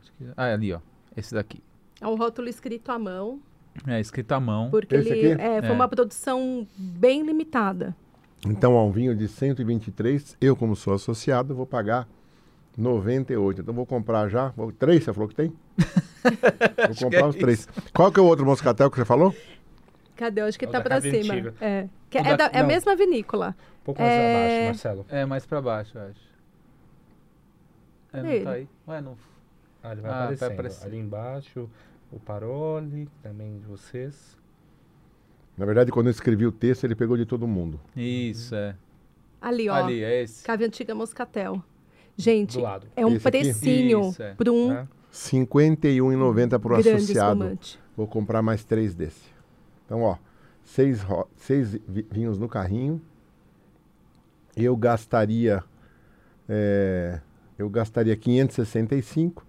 Acho 0.00 0.12
que... 0.12 0.24
Ah, 0.36 0.48
é 0.48 0.54
ali, 0.54 0.72
ó. 0.72 0.80
Esse 1.16 1.32
daqui. 1.34 1.62
É 2.00 2.06
um 2.06 2.14
rótulo 2.16 2.48
escrito 2.48 2.90
à 2.90 2.98
mão, 2.98 3.40
É, 3.86 4.00
escrito 4.00 4.32
à 4.32 4.40
mão. 4.40 4.70
porque 4.70 4.96
Esse 4.96 5.08
ele 5.10 5.32
aqui? 5.32 5.42
é, 5.42 5.60
foi 5.62 5.70
É. 5.70 5.72
uma 5.72 5.88
produção 5.88 6.66
bem 6.76 7.22
limitada. 7.24 7.96
Então, 8.46 8.74
ó, 8.74 8.84
um 8.86 8.90
vinho 8.90 9.14
de 9.16 9.28
123, 9.28 10.36
eu 10.40 10.56
como 10.56 10.74
sou 10.74 10.92
associado, 10.94 11.54
vou 11.54 11.64
pagar 11.64 12.08
98. 12.76 13.60
Então, 13.62 13.72
vou 13.72 13.86
comprar 13.86 14.28
já. 14.28 14.48
Vou, 14.50 14.72
três, 14.72 15.04
você 15.04 15.12
falou 15.12 15.28
que 15.28 15.34
tem? 15.36 15.52
vou 16.88 16.96
comprar 17.04 17.20
é 17.20 17.26
os 17.28 17.36
três. 17.36 17.66
Qual 17.94 18.10
que 18.10 18.18
é 18.18 18.22
o 18.22 18.26
outro 18.26 18.44
moscatel 18.44 18.90
que 18.90 18.96
você 18.96 19.04
falou? 19.04 19.34
Cadê? 20.16 20.40
Eu 20.42 20.46
acho 20.46 20.58
que 20.58 20.64
É 20.64 20.68
tá 20.68 20.80
para 20.80 21.00
cima. 21.00 21.34
Antiga. 21.34 21.54
É, 21.60 21.88
Que 22.10 22.18
é, 22.18 22.22
da- 22.22 22.36
da- 22.36 22.50
é 22.52 22.58
a 22.58 22.62
não. 22.62 22.68
mesma 22.68 22.94
vinícola. 22.94 23.56
Um 23.80 23.84
pouco 23.84 24.00
mais 24.02 24.12
É. 24.12 24.34
abaixo, 24.36 24.64
Marcelo. 24.66 25.06
É, 25.08 25.24
mais 25.24 25.46
pra 25.46 25.60
baixo, 25.60 25.96
eu 25.98 26.02
acho. 26.02 26.20
É, 28.12 28.22
não 28.22 28.30
Ele. 28.30 28.44
tá 28.44 28.50
aí. 28.52 28.68
Ué, 28.88 29.00
não... 29.00 29.16
Ah, 29.82 29.92
ele 29.92 30.00
vai 30.02 30.10
Ah, 30.10 30.14
vai 30.14 30.22
aparecendo. 30.24 30.52
aparecer. 30.52 30.86
Ali 30.86 30.98
embaixo, 30.98 31.70
o 32.12 32.20
Parole, 32.20 33.08
também 33.22 33.58
de 33.58 33.66
vocês. 33.66 34.36
Na 35.56 35.64
verdade, 35.66 35.90
quando 35.90 36.06
eu 36.06 36.10
escrevi 36.12 36.46
o 36.46 36.52
texto, 36.52 36.84
ele 36.84 36.94
pegou 36.94 37.16
de 37.16 37.24
todo 37.26 37.46
mundo. 37.48 37.80
Isso, 37.96 38.54
é. 38.54 38.76
Ali, 39.40 39.68
ó. 39.68 39.74
Ali, 39.74 40.04
é 40.04 40.22
esse. 40.22 40.44
Cave 40.44 40.64
Antiga 40.64 40.94
Moscatel. 40.94 41.62
Gente, 42.16 42.58
Do 42.58 42.60
lado. 42.62 42.86
é 42.94 43.04
um 43.04 43.14
Esse 43.16 43.30
precinho 43.30 44.14
é. 44.20 44.34
para 44.34 44.52
um? 44.52 44.68
R$ 44.68 44.86
51,90 45.10 46.58
para 46.60 46.72
o 46.74 46.76
grande 46.76 46.88
associado. 46.90 47.32
espumante. 47.42 47.80
Vou 47.96 48.06
comprar 48.06 48.40
mais 48.42 48.62
três 48.64 48.94
desse. 48.94 49.31
Então, 49.92 50.04
ó, 50.04 50.16
seis, 50.64 51.04
seis 51.36 51.72
vi- 51.86 52.06
vinhos 52.10 52.38
no 52.38 52.48
carrinho. 52.48 52.98
Eu 54.56 54.74
gastaria, 54.74 55.62
é, 56.48 57.20
eu 57.58 57.68
gastaria 57.68 58.16
565, 58.16 59.44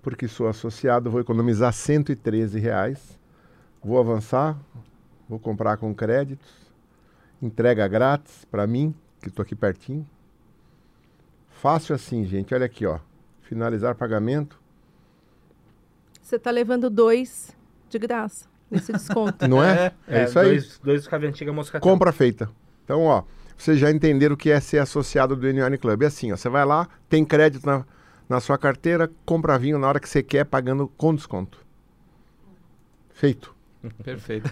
porque 0.00 0.28
sou 0.28 0.46
associado, 0.46 1.10
vou 1.10 1.20
economizar 1.20 1.72
113 1.72 2.60
reais. 2.60 3.18
Vou 3.82 3.98
avançar, 3.98 4.56
vou 5.28 5.40
comprar 5.40 5.76
com 5.78 5.92
créditos, 5.92 6.48
entrega 7.42 7.88
grátis 7.88 8.44
para 8.44 8.68
mim, 8.68 8.94
que 9.20 9.30
estou 9.30 9.42
aqui 9.42 9.56
pertinho. 9.56 10.08
Fácil 11.48 11.96
assim, 11.96 12.24
gente. 12.24 12.54
Olha 12.54 12.66
aqui, 12.66 12.86
ó. 12.86 13.00
Finalizar 13.40 13.96
pagamento. 13.96 14.60
Você 16.22 16.36
está 16.36 16.52
levando 16.52 16.88
dois 16.88 17.56
de 17.88 17.98
graça 17.98 18.57
nesse 18.70 18.92
desconto. 18.92 19.46
Não 19.48 19.62
é? 19.62 19.92
É, 20.06 20.24
isso 20.24 20.38
aí. 20.38 20.50
Dois, 20.50 20.80
dois 20.82 21.08
Cave 21.08 21.26
Antiga 21.26 21.52
Moscatel. 21.52 21.80
Compra 21.80 22.12
feita. 22.12 22.50
Então, 22.84 23.04
ó, 23.04 23.22
vocês 23.56 23.78
já 23.78 23.90
entenderam 23.90 24.34
o 24.34 24.36
que 24.36 24.50
é 24.50 24.60
ser 24.60 24.78
associado 24.78 25.34
do 25.34 25.46
N 25.46 25.76
Club. 25.78 26.02
É 26.02 26.06
assim, 26.06 26.32
ó, 26.32 26.36
você 26.36 26.48
vai 26.48 26.64
lá, 26.64 26.88
tem 27.08 27.24
crédito 27.24 27.66
na, 27.66 27.84
na 28.28 28.40
sua 28.40 28.56
carteira, 28.56 29.10
compra 29.24 29.58
vinho 29.58 29.78
na 29.78 29.88
hora 29.88 30.00
que 30.00 30.08
você 30.08 30.22
quer, 30.22 30.44
pagando 30.44 30.88
com 30.96 31.14
desconto. 31.14 31.58
Feito. 33.12 33.54
Perfeito. 34.02 34.50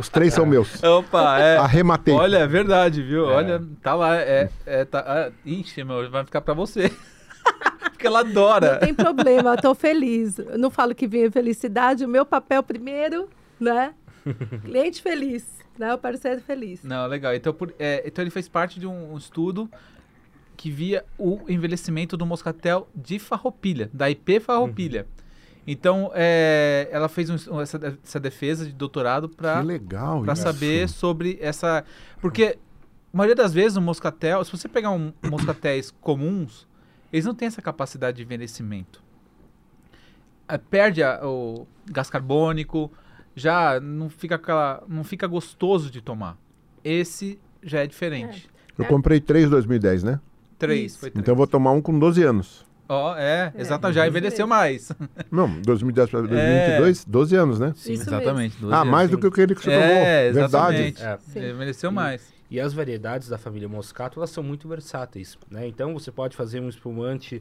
Os 0.00 0.08
três 0.08 0.34
são 0.34 0.46
meus. 0.46 0.82
Opa, 0.82 1.38
é. 1.38 1.56
Arrematei. 1.56 2.14
Olha, 2.14 2.38
é 2.38 2.46
verdade, 2.46 3.02
viu? 3.02 3.30
É. 3.30 3.34
Olha, 3.34 3.62
tá 3.82 3.94
lá. 3.94 4.16
É, 4.16 4.50
é, 4.66 4.84
tá, 4.84 5.04
ah, 5.06 5.32
ixi, 5.44 5.82
meu, 5.84 6.10
vai 6.10 6.24
ficar 6.24 6.40
pra 6.40 6.54
você. 6.54 6.90
Porque 7.90 8.06
ela 8.06 8.20
adora. 8.20 8.72
Não 8.72 8.80
tem 8.80 8.94
problema, 8.94 9.54
eu 9.54 9.60
tô 9.60 9.74
feliz. 9.74 10.38
Eu 10.38 10.58
não 10.58 10.70
falo 10.70 10.94
que 10.94 11.06
vinha 11.06 11.30
felicidade, 11.30 12.04
o 12.04 12.08
meu 12.08 12.24
papel 12.24 12.62
primeiro, 12.62 13.28
né? 13.60 13.94
Cliente 14.62 15.00
feliz, 15.02 15.46
né? 15.78 15.94
O 15.94 15.98
parceiro 15.98 16.40
feliz. 16.40 16.82
Não, 16.82 17.06
legal. 17.06 17.34
Então, 17.34 17.52
por- 17.54 17.74
é, 17.78 18.02
então 18.06 18.22
ele 18.22 18.30
fez 18.30 18.48
parte 18.48 18.78
de 18.80 18.86
um, 18.86 19.12
um 19.14 19.16
estudo 19.18 19.70
que 20.56 20.70
via 20.70 21.04
o 21.16 21.40
envelhecimento 21.48 22.16
do 22.16 22.26
moscatel 22.26 22.88
de 22.94 23.18
farroupilha, 23.18 23.88
da 23.92 24.10
IP 24.10 24.40
farroupilha. 24.40 25.06
Então, 25.66 26.10
é, 26.14 26.88
ela 26.90 27.08
fez 27.08 27.30
um- 27.30 27.60
essa, 27.60 27.98
essa 28.02 28.20
defesa 28.20 28.66
de 28.66 28.72
doutorado 28.72 29.28
para 29.28 29.60
legal 29.60 30.22
para 30.22 30.34
saber 30.34 30.88
sobre 30.88 31.38
essa. 31.40 31.84
Porque 32.20 32.58
a 33.12 33.16
maioria 33.16 33.34
das 33.36 33.54
vezes 33.54 33.76
o 33.76 33.80
moscatel, 33.80 34.44
se 34.44 34.50
você 34.52 34.68
pegar 34.68 34.90
um 34.90 35.12
moscatéis 35.30 35.90
comuns, 36.00 36.66
eles 37.12 37.24
não 37.24 37.34
têm 37.34 37.46
essa 37.48 37.62
capacidade 37.62 38.18
de 38.18 38.22
envelhecimento. 38.22 39.02
É, 40.48 40.58
perde 40.58 41.02
a- 41.02 41.20
o 41.24 41.66
gás 41.86 42.10
carbônico, 42.10 42.90
já 43.34 43.80
não 43.80 44.08
fica 44.08 44.34
aquela, 44.34 44.82
não 44.88 45.04
fica 45.04 45.26
gostoso 45.26 45.90
de 45.90 46.00
tomar. 46.00 46.36
Esse 46.84 47.38
já 47.62 47.80
é 47.80 47.86
diferente. 47.86 48.48
Eu 48.78 48.84
comprei 48.86 49.20
três 49.20 49.46
em 49.46 49.50
2010, 49.50 50.02
né? 50.02 50.20
Três, 50.58 50.92
Isso. 50.92 51.00
foi 51.00 51.10
três. 51.10 51.22
Então 51.22 51.32
eu 51.32 51.36
vou 51.36 51.46
tomar 51.46 51.72
um 51.72 51.80
com 51.82 51.98
12 51.98 52.22
anos. 52.22 52.64
Ó, 52.88 53.14
é, 53.16 53.52
É, 53.54 53.60
exatamente, 53.60 53.94
já 53.96 54.08
envelheceu 54.08 54.46
mais. 54.48 54.90
Não, 55.30 55.60
2010 55.62 56.10
para 56.10 56.20
2022, 56.22 57.04
12 57.04 57.36
anos, 57.36 57.60
né? 57.60 57.72
Sim, 57.76 57.92
Isso 57.92 58.02
exatamente. 58.02 58.58
12 58.60 58.74
Ah, 58.74 58.80
anos. 58.80 58.90
mais 58.90 59.10
do 59.10 59.16
que 59.18 59.26
aquele 59.26 59.54
que 59.54 59.62
você 59.62 59.70
tomou. 59.70 59.84
É, 59.84 60.32
Verdade. 60.32 60.44
exatamente. 60.82 61.02
É. 61.02 61.18
Sim. 61.18 61.50
Envelheceu 61.50 61.90
E- 61.90 61.94
mais. 61.94 62.32
E 62.50 62.58
as 62.58 62.72
variedades 62.72 63.28
da 63.28 63.38
família 63.38 63.68
Moscato, 63.68 64.18
elas 64.18 64.30
são 64.30 64.42
muito 64.42 64.66
versáteis, 64.66 65.38
né? 65.48 65.68
Então 65.68 65.94
você 65.94 66.10
pode 66.10 66.36
fazer 66.36 66.58
um 66.58 66.68
espumante 66.68 67.40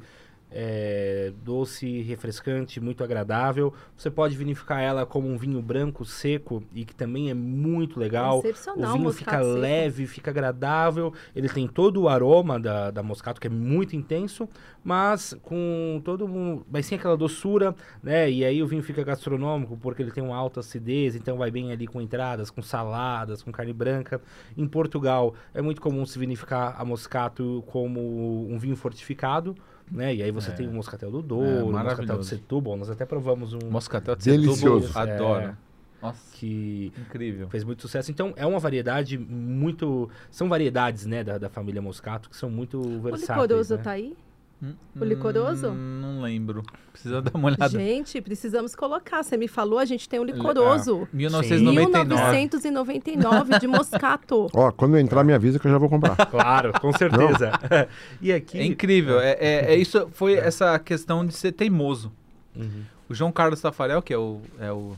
é, 0.52 1.32
doce, 1.44 2.02
refrescante, 2.02 2.80
muito 2.80 3.04
agradável. 3.04 3.74
Você 3.96 4.10
pode 4.10 4.36
vinificar 4.36 4.82
ela 4.82 5.06
como 5.06 5.28
um 5.28 5.38
vinho 5.38 5.62
branco 5.62 6.04
seco 6.04 6.64
e 6.74 6.86
que 6.86 6.96
também 6.96 7.30
é 7.30 7.34
muito 7.34 8.00
legal. 8.00 8.40
O 8.40 8.98
vinho 8.98 9.12
fica 9.12 9.44
seco. 9.44 9.60
leve, 9.60 10.08
fica 10.08 10.32
agradável. 10.32 11.14
Ele 11.36 11.48
tem 11.50 11.68
todo 11.68 12.02
o 12.02 12.10
aroma 12.10 12.60
da, 12.60 12.92
da 12.92 13.04
moscato, 13.04 13.40
que 13.40 13.48
é 13.48 13.50
muito 13.50 13.96
intenso, 13.96 14.50
mas 14.84 15.36
com 15.44 16.02
todo 16.04 16.26
um. 16.26 16.64
Mas 16.70 16.86
sem 16.86 16.98
aquela 16.98 17.18
doçura, 17.18 17.76
né? 18.02 18.30
E 18.30 18.44
aí 18.44 18.64
o 18.64 18.68
vinho 18.68 18.82
fica 18.82 19.04
gastronômico, 19.04 19.78
porque 19.78 20.02
ele 20.02 20.12
tem 20.12 20.24
uma 20.24 20.36
alta 20.36 20.62
acidez, 20.62 21.16
então 21.16 21.38
vai 21.38 21.52
bem 21.52 21.72
ali 21.72 21.86
com 21.86 22.02
entradas, 22.02 22.50
com 22.50 22.62
saladas, 22.62 23.44
com 23.44 23.52
carne 23.52 23.74
branca. 23.74 24.22
Em 24.58 24.68
Portugal 24.68 25.36
é 25.54 25.62
muito 25.62 25.82
comum 25.82 26.06
se 26.06 26.18
vinificar 26.18 26.76
a 26.80 26.84
moscato 26.84 27.64
como 27.68 28.50
um 28.52 28.58
vinho 28.58 28.76
fortificado. 28.76 29.56
Né? 29.92 30.16
E 30.16 30.24
aí 30.24 30.32
você 30.32 30.52
É. 30.52 30.54
tem 30.54 30.68
o 30.68 30.72
moscatel 30.74 31.10
do 31.12 31.20
É, 31.20 31.24
Douro, 31.24 31.44
o 31.48 31.50
moscatel 31.50 31.68
do 31.68 31.74
maravilhoso. 31.74 32.30
Setúbal. 32.30 32.78
Nós 32.78 32.90
até 32.90 33.06
provamos 33.06 33.54
um 33.54 33.60
Moscatel 33.70 34.16
de 34.16 34.26
Delicioso. 34.26 34.88
Setúbal, 34.88 35.10
adoro. 35.10 35.42
É. 35.46 35.56
Nossa, 36.02 36.22
que 36.38 36.94
incrível. 36.98 37.50
fez 37.50 37.64
muito 37.66 37.82
sucesso. 37.82 38.10
Então, 38.10 38.34
é 38.38 38.46
uma 38.46 38.60
variedade 38.60 39.18
muito. 39.18 40.10
São 40.32 40.48
variedades, 40.48 41.06
né, 41.06 41.24
da, 41.26 41.38
da 41.38 41.50
família 41.50 41.82
Moscato 41.82 42.30
que 42.30 42.38
são 42.38 42.50
muito 42.50 42.80
O 42.80 43.02
versáteis. 43.02 43.28
licoroso 43.30 43.76
né? 43.76 43.82
tá 43.84 43.92
aí? 43.92 44.16
Hum, 44.62 44.74
O 45.00 45.06
licoroso? 45.06 45.70
hum, 45.70 46.00
Não 46.02 46.22
lembro. 46.22 46.64
Precisa 46.92 47.22
dar 47.22 47.32
uma 47.34 47.48
olhada. 47.48 47.70
Gente, 47.70 48.20
precisamos 48.22 48.76
colocar. 48.76 49.24
Você 49.24 49.38
me 49.38 49.48
falou, 49.48 49.80
a 49.80 49.86
gente 49.86 50.10
tem 50.10 50.20
um 50.20 50.24
licoroso. 50.26 51.08
1999. 51.14 52.32
1999 52.32 53.60
de 53.60 53.68
Moscato. 53.68 54.48
Ó, 54.54 54.72
quando 54.72 54.96
eu 54.98 55.00
entrar, 55.00 55.24
me 55.24 55.32
avisa 55.34 55.58
que 55.60 55.66
eu 55.68 55.72
já 55.72 55.78
vou 55.78 55.88
comprar. 55.90 56.16
Claro, 56.30 56.74
com 56.80 56.92
certeza. 56.92 57.52
e 58.22 58.34
aqui. 58.34 58.60
É 58.60 58.66
incrível. 58.66 59.20
É, 59.20 59.32
é- 59.40 59.74
é 59.74 59.76
isso 59.78 60.10
foi 60.12 60.34
essa 60.34 60.78
questão 60.80 61.26
de 61.26 61.34
ser 61.34 61.54
teimoso. 61.54 62.12
Uhum. 62.56 62.84
O 63.08 63.14
João 63.14 63.32
Carlos 63.32 63.62
Tafarel, 63.62 64.02
que 64.02 64.14
é 64.14 64.18
o, 64.18 64.42
é 64.60 64.72
o, 64.72 64.96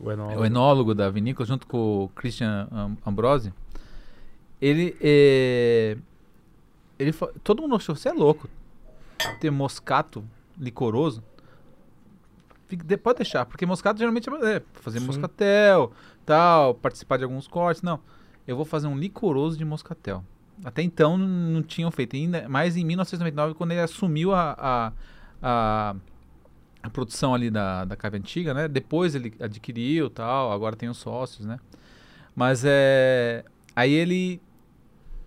O 0.00 0.10
é 0.10 0.14
enólogo. 0.14 0.40
o 0.40 0.44
enólogo 0.46 0.94
da 0.94 1.10
vinícola, 1.10 1.46
junto 1.46 1.66
com 1.66 2.04
o 2.04 2.08
Christian 2.14 2.66
Am- 2.72 2.96
Ambrosi, 3.06 3.52
ele 4.60 4.96
é, 5.02 5.96
ele 6.98 7.12
todo 7.44 7.60
mundo 7.62 7.76
achou 7.76 7.94
você 7.94 8.08
é 8.08 8.12
louco 8.12 8.48
ter 9.40 9.50
moscato 9.50 10.24
licoroso. 10.58 11.22
Pode 13.02 13.18
deixar, 13.18 13.46
porque 13.46 13.64
moscato 13.64 13.98
geralmente 13.98 14.28
é 14.28 14.56
é, 14.56 14.62
fazer 14.72 14.98
Sim. 14.98 15.06
moscatel, 15.06 15.92
tal, 16.24 16.74
participar 16.74 17.16
de 17.16 17.24
alguns 17.24 17.46
cortes. 17.46 17.82
Não, 17.82 18.00
eu 18.46 18.56
vou 18.56 18.64
fazer 18.64 18.88
um 18.88 18.96
licoroso 18.96 19.56
de 19.56 19.64
moscatel. 19.64 20.24
Até 20.64 20.82
então 20.82 21.16
não, 21.16 21.62
tinham 21.62 21.90
feito, 21.90 22.16
ainda 22.16 22.48
mais 22.48 22.76
em 22.76 22.84
1999, 22.84 23.54
quando 23.54 23.72
ele 23.72 23.80
assumiu 23.80 24.34
a, 24.34 24.56
a, 24.58 24.92
a, 25.42 25.96
a 26.82 26.90
produção 26.90 27.34
ali 27.34 27.50
da, 27.50 27.84
da 27.84 27.94
cave 27.94 28.16
antiga, 28.16 28.54
né? 28.54 28.66
Depois 28.66 29.14
ele 29.14 29.34
adquiriu 29.38 30.08
tal, 30.08 30.50
agora 30.50 30.74
tem 30.74 30.88
os 30.88 30.96
sócios, 30.96 31.46
né? 31.46 31.58
Mas 32.34 32.64
é. 32.66 33.44
Aí 33.74 33.92
ele. 33.92 34.40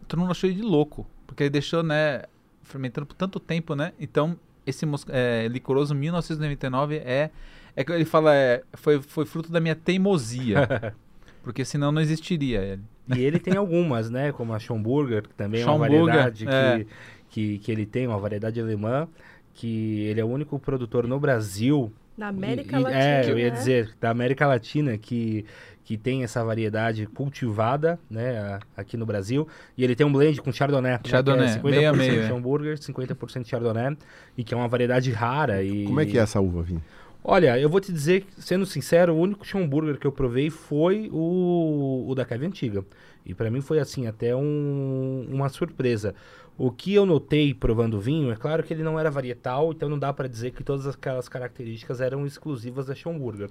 Todo 0.07 0.19
mundo 0.19 0.31
achou 0.31 0.49
ele 0.49 0.59
de 0.59 0.65
louco, 0.65 1.07
porque 1.27 1.43
ele 1.43 1.49
deixou, 1.51 1.83
né? 1.83 2.23
Fermentando 2.70 3.07
por 3.07 3.15
tanto 3.15 3.39
tempo, 3.39 3.76
né? 3.76 3.93
Então, 3.99 4.38
esse 4.65 4.86
é, 5.09 5.47
licoroso 5.47 5.93
1999 5.95 6.97
é. 6.97 7.32
É 7.76 7.84
que 7.84 7.91
ele 7.91 8.05
fala, 8.05 8.36
é, 8.36 8.63
foi, 8.74 9.01
foi 9.01 9.26
fruto 9.26 9.51
da 9.51 9.59
minha 9.59 9.76
teimosia. 9.76 10.67
porque 11.43 11.63
senão 11.65 11.91
não 11.91 12.01
existiria 12.01 12.61
ele. 12.61 12.82
E 13.15 13.24
ele 13.24 13.39
tem 13.39 13.55
algumas, 13.55 14.09
né? 14.09 14.32
Como 14.32 14.53
a 14.53 14.59
Schomburger, 14.59 15.24
que 15.24 15.34
também 15.34 15.61
é 15.61 15.65
uma 15.65 15.88
Schomburger, 15.88 16.05
variedade 16.05 16.47
é. 16.47 16.78
que, 16.78 16.88
que, 17.30 17.57
que 17.59 17.72
ele 17.72 17.86
tem, 17.86 18.05
uma 18.05 18.20
variedade 18.20 18.59
alemã, 18.61 19.07
que 19.53 20.01
ele 20.01 20.20
é 20.22 20.24
o 20.24 20.28
único 20.28 20.59
produtor 20.59 21.07
no 21.07 21.20
Brasil 21.20 21.91
Na 22.17 22.28
América 22.28 22.78
E- 22.78 22.80
e- 22.80 22.84
Latina. 22.84 23.03
É, 23.03 23.32
eu 23.32 23.39
ia 23.39 23.49
né? 23.49 23.55
dizer, 23.57 23.95
da 23.99 24.09
América 24.11 24.45
Latina, 24.45 24.97
que, 24.97 25.45
que 25.89 25.97
tem 25.97 26.23
essa 26.23 26.45
variedade 26.45 27.07
cultivada, 27.07 27.99
né, 28.07 28.59
aqui 28.77 28.95
no 28.95 29.07
Brasil. 29.07 29.47
E 29.75 29.83
ele 29.83 29.95
tem 29.95 30.05
um 30.05 30.11
blend 30.11 30.39
com 30.39 30.51
Chardonnay. 30.51 30.91
né, 30.91 30.99
que 31.01 31.09
é 31.09 31.11
Chardonnay, 31.13 31.47
50% 31.47 31.63
meio 31.63 31.89
a 31.89 31.93
meio, 31.93 32.21
é. 32.21 32.27
Schomburger, 32.27 32.77
50% 32.77 33.47
Chardonnay, 33.47 33.97
e 34.37 34.43
que 34.43 34.53
é 34.53 34.57
uma 34.57 34.67
variedade 34.67 35.11
rara. 35.11 35.63
E... 35.63 35.85
Como 35.85 35.99
é 35.99 36.05
que 36.05 36.15
é 36.15 36.21
essa 36.21 36.39
uva, 36.39 36.61
Vini? 36.61 36.79
Olha, 37.23 37.59
eu 37.59 37.67
vou 37.67 37.81
te 37.81 37.91
dizer, 37.91 38.27
sendo 38.37 38.67
sincero, 38.67 39.15
o 39.15 39.19
único 39.19 39.43
Schomburger 39.43 39.97
que 39.97 40.05
eu 40.05 40.11
provei 40.11 40.51
foi 40.51 41.09
o, 41.11 42.05
o 42.07 42.13
da 42.13 42.23
Cave 42.23 42.45
Antiga. 42.45 42.85
E 43.25 43.33
para 43.33 43.49
mim 43.49 43.59
foi 43.59 43.79
assim, 43.79 44.05
até 44.05 44.35
um, 44.35 45.27
uma 45.27 45.49
surpresa. 45.49 46.13
O 46.62 46.70
que 46.72 46.93
eu 46.93 47.05
notei 47.05 47.53
provando 47.53 47.93
o 47.93 48.01
vinho, 48.01 48.34
é 48.34 48.36
claro 48.36 48.62
que 48.64 48.74
ele 48.74 48.84
não 48.84 48.99
era 48.99 49.10
varietal, 49.10 49.72
então 49.72 49.88
não 49.88 49.97
dá 49.97 50.12
para 50.12 50.28
dizer 50.28 50.51
que 50.51 50.62
todas 50.62 50.86
aquelas 50.86 51.30
características 51.30 52.01
eram 52.01 52.26
exclusivas 52.26 52.88
da 52.88 52.93
Schomburger. 52.93 53.49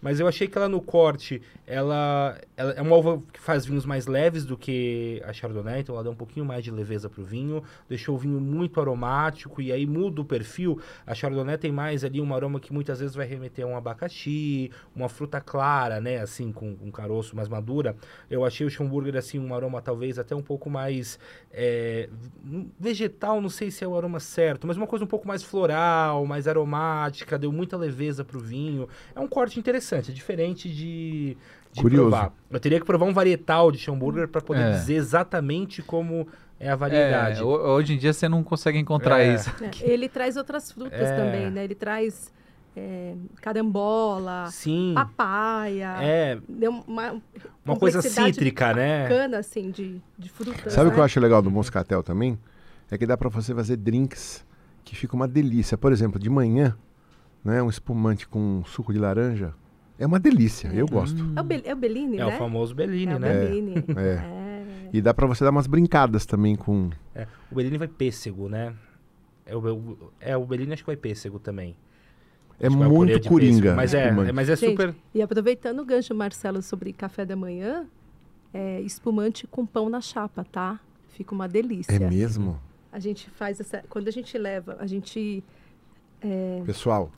Mas 0.00 0.20
eu 0.20 0.26
achei 0.26 0.48
que 0.48 0.56
ela 0.56 0.66
no 0.66 0.80
corte, 0.80 1.42
ela, 1.66 2.40
ela 2.56 2.72
é 2.72 2.80
uma 2.80 2.96
uva 2.96 3.22
que 3.30 3.38
faz 3.38 3.66
vinhos 3.66 3.84
mais 3.84 4.06
leves 4.06 4.46
do 4.46 4.56
que 4.56 5.22
a 5.26 5.34
Chardonnay, 5.34 5.80
então 5.80 5.94
ela 5.94 6.04
dá 6.04 6.08
um 6.08 6.14
pouquinho 6.14 6.46
mais 6.46 6.64
de 6.64 6.70
leveza 6.70 7.10
para 7.10 7.20
o 7.20 7.24
vinho, 7.26 7.62
deixou 7.90 8.14
o 8.14 8.18
vinho 8.18 8.40
muito 8.40 8.80
aromático 8.80 9.60
e 9.60 9.70
aí 9.70 9.86
muda 9.86 10.22
o 10.22 10.24
perfil. 10.24 10.80
A 11.06 11.14
Chardonnay 11.14 11.58
tem 11.58 11.70
mais 11.70 12.04
ali 12.04 12.22
um 12.22 12.34
aroma 12.34 12.58
que 12.58 12.72
muitas 12.72 13.00
vezes 13.00 13.14
vai 13.14 13.26
remeter 13.26 13.66
a 13.66 13.68
um 13.68 13.76
abacaxi, 13.76 14.70
uma 14.94 15.10
fruta 15.10 15.42
clara, 15.42 16.00
né, 16.00 16.22
assim, 16.22 16.52
com 16.52 16.74
um 16.82 16.90
caroço 16.90 17.36
mais 17.36 17.50
madura. 17.50 17.94
Eu 18.30 18.46
achei 18.46 18.66
o 18.66 18.70
Schomburger 18.70 19.14
assim 19.16 19.38
um 19.38 19.54
aroma 19.54 19.82
talvez 19.82 20.18
até 20.18 20.34
um 20.34 20.42
pouco 20.42 20.70
mais 20.70 21.18
é, 21.52 22.08
vegetal, 22.78 23.40
não 23.40 23.48
sei 23.48 23.70
se 23.70 23.82
é 23.82 23.88
o 23.88 23.96
aroma 23.96 24.20
certo, 24.20 24.66
mas 24.66 24.76
uma 24.76 24.86
coisa 24.86 25.04
um 25.04 25.08
pouco 25.08 25.26
mais 25.26 25.42
floral, 25.42 26.24
mais 26.26 26.46
aromática, 26.46 27.38
deu 27.38 27.50
muita 27.52 27.76
leveza 27.76 28.24
pro 28.24 28.38
vinho. 28.38 28.88
É 29.14 29.20
um 29.20 29.26
corte 29.28 29.58
interessante, 29.58 30.10
é 30.10 30.14
diferente 30.14 30.68
de, 30.68 31.36
de 31.72 31.82
Curioso. 31.82 32.10
provar. 32.10 32.32
Eu 32.50 32.60
teria 32.60 32.78
que 32.78 32.86
provar 32.86 33.06
um 33.06 33.12
varietal 33.12 33.72
de 33.72 33.78
Schomburger 33.78 34.28
para 34.28 34.40
poder 34.40 34.62
É. 34.62 34.70
dizer 34.72 34.94
exatamente 34.94 35.82
como 35.82 36.26
é 36.60 36.70
a 36.70 36.76
variedade. 36.76 37.40
É, 37.40 37.42
ho- 37.42 37.48
hoje 37.74 37.94
em 37.94 37.98
dia 37.98 38.12
você 38.12 38.28
não 38.28 38.42
consegue 38.44 38.78
encontrar 38.78 39.20
É. 39.20 39.34
isso. 39.34 39.50
É, 39.82 39.90
ele 39.90 40.08
traz 40.08 40.36
outras 40.36 40.70
frutas 40.70 41.00
É. 41.00 41.16
também, 41.16 41.50
né? 41.50 41.64
Ele 41.64 41.74
traz 41.74 42.32
é, 42.78 43.14
carambola, 43.40 44.46
Sim. 44.50 44.92
papaya. 44.94 45.96
É, 46.00 46.38
Deu 46.48 46.70
uma, 46.86 47.20
uma 47.64 47.76
coisa 47.76 48.02
cítrica, 48.02 48.74
né? 48.74 49.02
bacana, 49.08 49.38
assim, 49.38 49.70
de, 49.70 50.00
de 50.18 50.28
frutas. 50.28 50.72
Sabe 50.72 50.86
o 50.86 50.88
né? 50.90 50.94
que 50.94 51.00
eu 51.00 51.04
acho 51.04 51.18
legal 51.20 51.40
do 51.42 51.50
moscatel 51.50 52.02
também? 52.02 52.38
É 52.90 52.96
que 52.98 53.06
dá 53.06 53.16
pra 53.16 53.28
você 53.28 53.54
fazer 53.54 53.76
drinks 53.76 54.44
que 54.84 54.94
fica 54.94 55.16
uma 55.16 55.26
delícia. 55.26 55.76
Por 55.76 55.90
exemplo, 55.92 56.20
de 56.20 56.30
manhã, 56.30 56.76
né, 57.44 57.62
um 57.62 57.68
espumante 57.68 58.28
com 58.28 58.62
suco 58.64 58.92
de 58.92 58.98
laranja 58.98 59.52
é 59.98 60.06
uma 60.06 60.20
delícia. 60.20 60.68
Eu 60.68 60.86
gosto. 60.86 61.16
É 61.34 61.40
o, 61.40 61.44
Be 61.44 61.62
é 61.64 61.72
o 61.72 61.76
Bellini, 61.76 62.18
É 62.18 62.26
né? 62.26 62.34
o 62.34 62.38
famoso 62.38 62.74
Bellini, 62.74 63.12
é 63.12 63.16
o 63.16 63.18
né? 63.18 63.32
Bellini. 63.32 63.74
É. 63.96 64.02
É. 64.02 64.46
E 64.92 65.00
dá 65.00 65.12
pra 65.12 65.26
você 65.26 65.42
dar 65.42 65.50
umas 65.50 65.66
brincadas 65.66 66.24
também 66.26 66.54
com 66.54 66.90
É, 67.14 67.26
O 67.50 67.54
Bellini 67.54 67.76
vai 67.78 67.88
pêssego, 67.88 68.48
né? 68.48 68.72
É 69.44 69.56
o, 69.56 69.60
o- 69.60 70.12
é, 70.20 70.36
o 70.36 70.44
Bellini 70.44 70.72
acho 70.74 70.82
que 70.82 70.86
vai 70.86 70.96
pêssego 70.96 71.38
também. 71.38 71.74
É 72.58 72.68
purê 72.68 72.88
muito 72.88 73.28
coringa. 73.28 73.56
pêssego, 73.56 73.76
Mas 73.76 73.94
é, 73.94 74.04
espumante. 74.04 74.28
é- 74.28 74.32
mas 74.32 74.48
é 74.48 74.56
Gente, 74.56 74.70
super... 74.70 74.94
E 75.14 75.22
aproveitando 75.22 75.80
o 75.80 75.84
gancho, 75.84 76.14
Marcelo, 76.14 76.62
sobre 76.62 76.92
café 76.92 77.24
da 77.24 77.36
manhã, 77.36 77.86
é 78.54 78.80
espumante 78.80 79.46
com 79.46 79.66
pão 79.66 79.88
na 79.88 80.00
chapa, 80.00 80.44
tá? 80.50 80.80
Fica 81.10 81.34
uma 81.34 81.48
delícia. 81.48 81.92
É 81.92 81.98
mesmo? 81.98 82.60
A 82.92 82.98
gente 82.98 83.28
faz 83.30 83.60
essa. 83.60 83.82
Quando 83.88 84.08
a 84.08 84.10
gente 84.10 84.36
leva, 84.38 84.76
a 84.80 84.86
gente. 84.86 85.42
Pessoal, 86.64 87.10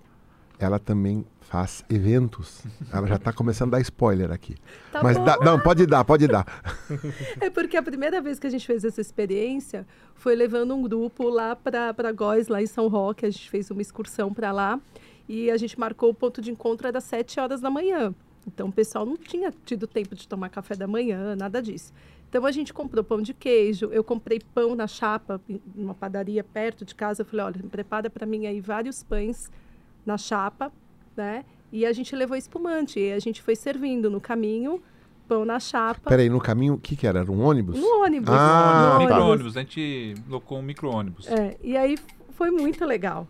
ela 0.58 0.78
também 0.78 1.24
faz 1.40 1.84
eventos. 1.88 2.62
Ela 2.92 3.06
já 3.06 3.18
tá 3.18 3.32
começando 3.32 3.68
a 3.74 3.78
dar 3.78 3.80
spoiler 3.80 4.30
aqui. 4.30 4.56
Tá 4.92 5.02
Mas 5.02 5.16
bom. 5.16 5.24
dá- 5.24 5.38
não, 5.40 5.58
pode 5.60 5.86
dar, 5.86 6.04
pode 6.04 6.26
dar. 6.26 6.44
É 7.40 7.48
porque 7.48 7.76
a 7.76 7.82
primeira 7.82 8.20
vez 8.20 8.38
que 8.38 8.46
a 8.46 8.50
gente 8.50 8.66
fez 8.66 8.84
essa 8.84 9.00
experiência 9.00 9.86
foi 10.14 10.34
levando 10.34 10.74
um 10.74 10.82
grupo 10.82 11.28
lá 11.28 11.54
para 11.56 12.12
Góis, 12.12 12.48
lá 12.48 12.60
em 12.60 12.66
São 12.66 12.88
Roque. 12.88 13.24
A 13.24 13.30
gente 13.30 13.48
fez 13.48 13.70
uma 13.70 13.80
excursão 13.80 14.32
para 14.34 14.50
lá 14.52 14.80
e 15.28 15.50
a 15.50 15.56
gente 15.56 15.78
marcou 15.78 16.10
o 16.10 16.14
ponto 16.14 16.40
de 16.40 16.50
encontro 16.50 16.88
era 16.88 17.00
7 17.00 17.38
horas 17.38 17.60
da 17.60 17.70
manhã. 17.70 18.14
Então 18.46 18.68
o 18.68 18.72
pessoal 18.72 19.04
não 19.04 19.16
tinha 19.16 19.52
tido 19.64 19.86
tempo 19.86 20.14
de 20.14 20.26
tomar 20.26 20.48
café 20.48 20.74
da 20.74 20.86
manhã, 20.86 21.36
nada 21.36 21.60
disso. 21.60 21.92
Então 22.28 22.44
a 22.44 22.52
gente 22.52 22.72
comprou 22.72 23.04
pão 23.04 23.20
de 23.20 23.32
queijo, 23.32 23.86
eu 23.86 24.02
comprei 24.02 24.40
pão 24.54 24.74
na 24.74 24.86
chapa, 24.86 25.40
em 25.48 25.60
uma 25.76 25.94
padaria 25.94 26.42
perto 26.42 26.84
de 26.84 26.94
casa. 26.94 27.22
Eu 27.22 27.26
falei: 27.26 27.46
olha, 27.46 27.62
prepara 27.70 28.10
para 28.10 28.26
mim 28.26 28.46
aí 28.46 28.60
vários 28.60 29.02
pães 29.02 29.50
na 30.04 30.16
chapa, 30.16 30.72
né? 31.16 31.44
E 31.70 31.84
a 31.84 31.92
gente 31.92 32.14
levou 32.16 32.36
espumante. 32.36 32.98
E 32.98 33.12
a 33.12 33.18
gente 33.18 33.42
foi 33.42 33.54
servindo 33.54 34.10
no 34.10 34.20
caminho, 34.20 34.82
pão 35.26 35.44
na 35.44 35.60
chapa. 35.60 36.08
Peraí, 36.08 36.28
no 36.28 36.40
caminho, 36.40 36.74
o 36.74 36.78
que 36.78 36.96
que 36.96 37.06
era? 37.06 37.20
Era 37.20 37.30
um 37.30 37.42
ônibus? 37.42 37.78
No 37.78 38.02
ônibus. 38.02 38.34
Ah, 38.34 38.98
no 38.98 39.06
tá. 39.06 39.14
micro-ônibus, 39.14 39.56
a 39.56 39.60
gente 39.60 40.14
locou 40.28 40.58
um 40.58 40.62
micro-ônibus. 40.62 41.28
É, 41.28 41.56
e 41.62 41.76
aí 41.76 41.98
foi 42.30 42.50
muito 42.50 42.84
legal. 42.84 43.26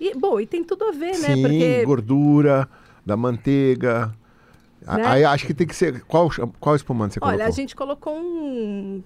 E, 0.00 0.14
bom, 0.14 0.38
e 0.40 0.46
tem 0.46 0.62
tudo 0.62 0.84
a 0.84 0.92
ver, 0.92 1.18
né? 1.18 1.34
Sim, 1.34 1.42
Porque 1.42 1.84
gordura, 1.84 2.68
da 3.04 3.16
manteiga. 3.16 4.14
Né? 4.86 5.04
Aí 5.04 5.24
acho 5.24 5.46
que 5.46 5.54
tem 5.54 5.66
que 5.66 5.74
ser. 5.74 6.02
Qual, 6.04 6.30
qual 6.60 6.76
espumante 6.76 7.14
você 7.14 7.20
Olha, 7.22 7.32
colocou? 7.32 7.46
a 7.46 7.50
gente 7.50 7.76
colocou 7.76 8.16
um. 8.16 9.02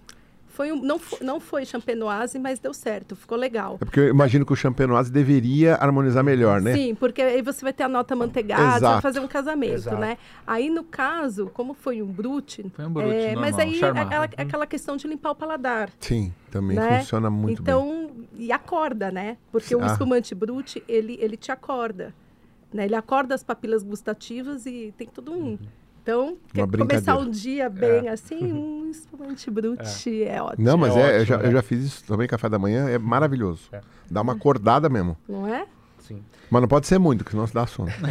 Foi 0.53 0.70
um 0.70 0.82
não, 0.82 1.00
não 1.22 1.40
foi 1.40 1.64
champenoise, 1.64 2.38
mas 2.38 2.59
deu 2.59 2.74
certo, 2.74 3.16
ficou 3.16 3.38
legal. 3.38 3.78
É 3.80 3.84
porque 3.86 4.00
eu 4.00 4.09
imagino 4.09 4.44
que 4.44 4.53
o 4.53 4.57
champenoise 4.57 5.11
deveria 5.11 5.76
harmonizar 5.76 6.22
melhor, 6.22 6.61
né? 6.61 6.74
Sim, 6.74 6.94
porque 6.94 7.22
aí 7.22 7.40
você 7.40 7.62
vai 7.64 7.72
ter 7.72 7.84
a 7.84 7.88
nota 7.88 8.14
manteigada, 8.14 8.76
Exato. 8.76 8.92
vai 8.92 9.00
fazer 9.00 9.20
um 9.20 9.26
casamento, 9.26 9.72
Exato. 9.74 9.96
né? 9.96 10.18
Aí, 10.46 10.68
no 10.68 10.84
caso, 10.84 11.50
como 11.55 11.72
foi 11.72 12.03
um 12.03 12.07
brute... 12.07 12.70
Foi 12.74 12.84
um 12.84 12.90
brute 12.92 13.09
é, 13.14 13.32
normal, 13.32 13.42
Mas 13.50 13.59
aí 13.59 13.74
é 13.76 13.78
charmant. 13.78 14.07
aquela, 14.07 14.24
é 14.36 14.42
aquela 14.42 14.66
questão 14.66 14.96
de 14.96 15.09
limpar 15.09 15.30
o 15.30 15.34
paladar, 15.34 15.88
Sim, 15.98 16.32
também 16.50 16.76
né? 16.76 16.98
funciona 17.00 17.30
muito 17.30 17.62
bem. 17.62 17.74
então, 17.74 18.11
e 18.36 18.53
acorda, 18.53 19.11
né? 19.11 19.38
Porque 19.50 19.74
o 19.74 19.82
Ah. 19.82 19.86
espumante 19.86 20.34
brute, 20.34 20.82
ele, 20.86 21.16
ele 21.20 21.36
te 21.38 21.50
acorda. 21.50 22.14
Né? 22.72 22.84
Ele 22.84 22.94
acorda 22.94 23.34
as 23.34 23.42
papilas 23.42 23.82
gustativas 23.82 24.66
e 24.66 24.92
tem 24.98 25.07
tudo 25.09 25.32
um... 25.32 25.59
Então, 26.03 26.36
quer 26.53 26.66
começar 26.66 27.16
um 27.16 27.30
dia 27.30 27.70
bem 27.70 28.09
assim, 28.09 28.50
um 28.53 28.90
espumante 28.90 29.48
brute 29.50 30.24
é, 30.24 30.42
ótimo, 30.42 30.66
Não, 30.66 30.76
mas 30.76 30.96
É 30.96 31.00
é, 31.00 31.03
eu, 31.03 31.20
ótimo, 31.20 31.24
já, 31.26 31.38
né? 31.38 31.46
eu 31.46 31.53
já 31.53 31.62
fiz 31.62 31.84
isso 31.84 32.05
também, 32.05 32.26
café 32.26 32.48
da 32.48 32.59
manhã, 32.59 32.88
é 32.88 32.98
maravilhoso. 32.98 33.68
É. 33.72 33.80
Dá 34.11 34.20
uma 34.20 34.32
acordada 34.32 34.88
mesmo. 34.88 35.16
não 35.28 35.46
é? 35.46 35.64
Sim. 36.03 36.22
Mas 36.50 36.61
não 36.61 36.68
pode 36.68 36.86
ser 36.86 36.98
muito, 36.98 37.24
que 37.24 37.30
senão 37.30 37.46
se 37.46 37.55
dá 37.55 37.66
sono. 37.66 37.90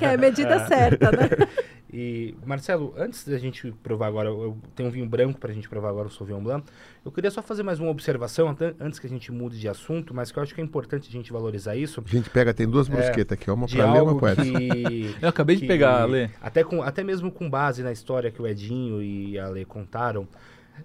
é 0.00 0.14
a 0.14 0.18
medida 0.18 0.66
certa, 0.66 1.10
né? 1.12 1.28
E, 1.90 2.34
Marcelo, 2.44 2.94
antes 2.98 3.26
da 3.26 3.38
gente 3.38 3.72
provar 3.82 4.08
agora, 4.08 4.28
eu 4.28 4.58
tenho 4.76 4.90
um 4.90 4.92
vinho 4.92 5.06
branco 5.06 5.40
pra 5.40 5.52
gente 5.54 5.68
provar 5.68 5.88
agora 5.88 6.08
o 6.08 6.10
Sauvignon 6.10 6.42
Blanc. 6.42 6.66
Eu 7.02 7.10
queria 7.10 7.30
só 7.30 7.40
fazer 7.40 7.62
mais 7.62 7.80
uma 7.80 7.90
observação, 7.90 8.54
antes 8.78 8.98
que 8.98 9.06
a 9.06 9.10
gente 9.10 9.32
mude 9.32 9.58
de 9.58 9.66
assunto, 9.68 10.12
mas 10.12 10.30
que 10.30 10.38
eu 10.38 10.42
acho 10.42 10.54
que 10.54 10.60
é 10.60 10.64
importante 10.64 11.08
a 11.08 11.12
gente 11.12 11.32
valorizar 11.32 11.76
isso. 11.76 12.04
A 12.06 12.10
gente 12.10 12.28
pega, 12.28 12.52
tem 12.52 12.68
duas 12.68 12.88
brusquetas 12.88 13.38
aqui, 13.38 13.50
uma 13.50 13.66
De 13.66 13.76
pra 13.76 13.90
ler 13.90 13.98
e 14.00 14.02
uma 14.02 14.30
essa. 14.30 14.42
que... 14.44 15.16
Eu 15.22 15.28
acabei 15.30 15.56
de 15.56 15.62
que- 15.62 15.68
pegar, 15.68 16.04
Lê. 16.04 16.28
Até, 16.42 16.62
com, 16.62 16.82
até 16.82 17.02
mesmo 17.02 17.32
com 17.32 17.48
base 17.48 17.82
na 17.82 17.90
história 17.90 18.30
que 18.30 18.42
o 18.42 18.46
Edinho 18.46 19.02
e 19.02 19.38
a 19.38 19.48
Lê 19.48 19.64
contaram, 19.64 20.28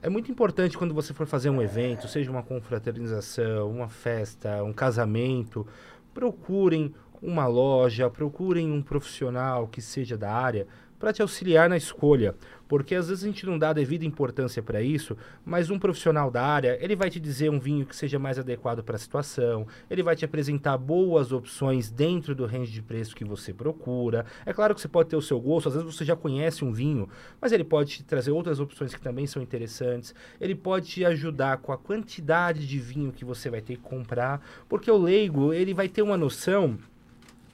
é 0.02 0.10
muito 0.10 0.32
importante 0.32 0.78
quando 0.78 0.94
você 0.94 1.14
for 1.14 1.28
fazer 1.28 1.50
um 1.50 1.62
evento, 1.62 2.08
seja 2.08 2.32
uma 2.32 2.44
confraternização, 2.44 3.70
uma 3.70 3.90
festa, 3.90 4.64
um 4.64 4.74
casamento, 4.74 5.66
procurem 6.14 6.94
uma 7.22 7.48
loja, 7.48 8.10
procurem 8.10 8.72
um 8.72 8.82
profissional 8.82 9.68
que 9.68 9.82
seja 9.82 10.18
da 10.18 10.32
área 10.32 10.68
para 11.00 11.12
te 11.12 11.22
auxiliar 11.22 11.70
na 11.70 11.76
escolha, 11.76 12.36
porque 12.68 12.96
às 12.96 13.10
vezes 13.10 13.24
a 13.24 13.28
gente 13.28 13.46
não 13.46 13.58
dá 13.58 13.70
a 13.70 13.74
devida 13.74 14.06
importância 14.06 14.62
para 14.62 14.82
isso, 14.82 15.18
mas 15.46 15.70
um 15.70 15.78
profissional 15.78 16.32
da 16.32 16.44
área, 16.44 16.78
ele 16.82 16.96
vai 16.96 17.10
te 17.10 17.20
dizer 17.20 17.50
um 17.50 17.60
vinho 17.60 17.86
que 17.86 17.96
seja 17.96 18.18
mais 18.18 18.40
adequado 18.40 18.84
para 18.84 18.96
a 18.96 19.00
situação, 19.00 19.68
ele 19.90 20.04
vai 20.04 20.16
te 20.16 20.26
apresentar 20.26 20.78
boas 20.78 21.32
opções 21.32 21.92
dentro 21.92 22.34
do 22.34 22.46
range 22.46 22.72
de 22.72 22.82
preço 22.82 23.16
que 23.16 23.26
você 23.26 23.54
procura. 23.54 24.26
É 24.46 24.54
claro 24.54 24.74
que 24.74 24.82
você 24.82 24.88
pode 24.88 25.10
ter 25.10 25.16
o 25.16 25.22
seu 25.22 25.40
gosto, 25.40 25.70
às 25.70 25.76
vezes 25.76 25.96
você 25.96 26.06
já 26.06 26.16
conhece 26.16 26.64
um 26.64 26.72
vinho, 26.72 27.08
mas 27.40 27.52
ele 27.52 27.64
pode 27.64 27.92
te 27.92 28.04
trazer 28.04 28.32
outras 28.32 28.60
opções 28.60 28.94
que 28.94 29.02
também 29.02 29.28
são 29.28 29.42
interessantes. 29.42 30.16
Ele 30.40 30.56
pode 30.56 30.88
te 30.88 31.06
ajudar 31.06 31.58
com 31.58 31.72
a 31.72 31.78
quantidade 31.78 32.68
de 32.68 32.80
vinho 32.80 33.12
que 33.12 33.26
você 33.26 33.50
vai 33.50 33.62
ter 33.62 33.76
que 33.76 33.84
comprar, 33.84 34.42
porque 34.68 34.90
o 34.90 34.98
leigo, 34.98 35.54
ele 35.54 35.74
vai 35.74 35.88
ter 35.88 36.02
uma 36.02 36.18
noção 36.18 36.78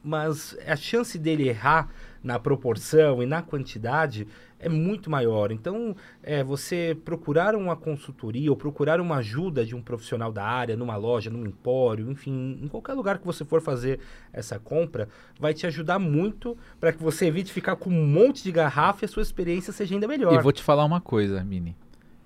mas 0.03 0.57
a 0.65 0.75
chance 0.75 1.17
dele 1.17 1.49
errar 1.49 1.89
na 2.23 2.37
proporção 2.37 3.23
e 3.23 3.25
na 3.25 3.41
quantidade 3.41 4.27
é 4.59 4.67
muito 4.67 5.09
maior. 5.09 5.51
Então, 5.51 5.95
é, 6.21 6.43
você 6.43 6.97
procurar 7.05 7.55
uma 7.55 7.75
consultoria 7.75 8.49
ou 8.49 8.57
procurar 8.57 8.99
uma 8.99 9.17
ajuda 9.17 9.65
de 9.65 9.73
um 9.73 9.81
profissional 9.81 10.31
da 10.31 10.43
área, 10.43 10.75
numa 10.75 10.97
loja, 10.97 11.29
num 11.29 11.45
empório, 11.45 12.11
enfim, 12.11 12.59
em 12.61 12.67
qualquer 12.67 12.93
lugar 12.93 13.19
que 13.19 13.25
você 13.25 13.45
for 13.45 13.61
fazer 13.61 13.99
essa 14.33 14.59
compra, 14.59 15.07
vai 15.39 15.53
te 15.53 15.65
ajudar 15.65 15.97
muito 15.97 16.57
para 16.79 16.91
que 16.91 17.01
você 17.01 17.27
evite 17.27 17.53
ficar 17.53 17.77
com 17.77 17.89
um 17.89 18.05
monte 18.05 18.43
de 18.43 18.51
garrafa 18.51 19.03
e 19.03 19.05
a 19.05 19.09
sua 19.09 19.23
experiência 19.23 19.71
seja 19.71 19.95
ainda 19.95 20.07
melhor. 20.07 20.33
E 20.33 20.41
vou 20.41 20.51
te 20.51 20.61
falar 20.61 20.83
uma 20.83 20.99
coisa, 20.99 21.43
Mini. 21.43 21.75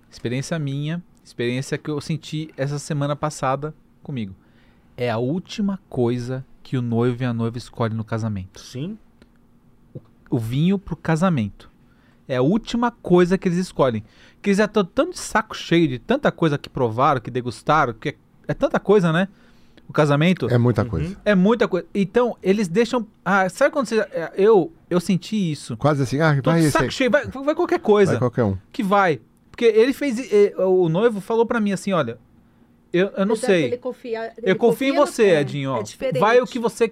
Experiência 0.10 0.58
minha, 0.58 1.04
experiência 1.24 1.78
que 1.78 1.89
eu 1.89 2.02
senti 2.02 2.50
essa 2.58 2.80
semana 2.80 3.16
passada 3.16 3.74
comigo. 4.02 4.36
É 4.98 5.10
a 5.10 5.18
última 5.18 5.80
coisa 5.89 6.46
que 6.62 6.78
o 6.78 6.82
noivo 6.82 7.24
e 7.24 7.26
a 7.26 7.34
noiva 7.34 7.58
escolhem 7.58 7.98
no 7.98 8.04
casamento. 8.04 8.60
Sim, 8.60 8.98
O 10.34 10.40
vinho 10.40 10.80
pro 10.80 10.96
casamento. 10.96 11.70
É 12.28 12.38
a 12.38 12.42
última 12.42 12.90
coisa 12.92 13.38
que 13.38 13.48
eles 13.48 13.58
escolhem. 13.60 14.04
Que 14.42 14.50
eles 14.50 14.58
já 14.58 14.66
estão 14.66 14.84
tão 14.86 15.10
de 15.10 15.20
saco 15.20 15.56
cheio 15.56 15.88
de 15.88 16.00
tanta 16.00 16.32
coisa 16.32 16.58
que 16.58 16.70
provaram, 16.70 17.20
que 17.22 17.30
degustaram, 17.30 17.94
que 17.94 18.10
é, 18.10 18.16
é 18.48 18.54
tanta 18.54 18.80
coisa, 18.80 19.12
né? 19.12 19.28
casamento, 19.94 20.48
É 20.50 20.58
muita 20.58 20.84
coisa. 20.84 21.16
é 21.24 21.36
muita 21.36 21.68
coisa. 21.68 21.86
Então, 21.94 22.36
eles 22.42 22.68
deixam. 22.68 23.06
Ah, 23.24 23.48
sabe 23.48 23.72
quando 23.72 23.86
você. 23.86 24.00
é, 24.00 24.32
Eu, 24.36 24.72
eu 24.90 25.00
senti 25.00 25.52
isso. 25.52 25.78
Quase 25.78 26.02
assim, 26.02 26.20
ah, 26.20 26.36
vai 26.44 26.64
saco 26.64 26.86
aí. 26.86 26.92
cheio, 26.92 27.12
vai, 27.12 27.28
vai 27.28 27.54
qualquer 27.54 27.80
coisa 27.80 28.14
Vai 28.14 28.20
qualquer 28.20 28.44
um. 28.44 28.58
que 28.72 28.82
vai. 28.82 29.22
Porque 29.52 29.66
ele 29.66 29.94
fez. 29.94 30.18
O 30.58 30.90
noivo 30.90 31.22
falou 31.22 31.46
pra 31.46 31.60
mim 31.60 31.74
assim: 31.74 31.92
olha, 31.94 32.18
eu, 32.92 33.10
eu 33.16 33.26
não 33.26 33.36
dele 33.36 33.46
sei. 33.46 33.78
confia- 33.78 34.34
ele 34.36 34.52
Eu 34.52 34.56
confio 34.56 34.94
em 34.96 34.98
você, 34.98 35.26
é, 35.26 35.42
Edinho. 35.42 35.72
ó. 35.74 35.84
É 36.00 36.20
vai 36.20 36.40
o 36.42 36.48
que 36.48 36.58
você. 36.58 36.86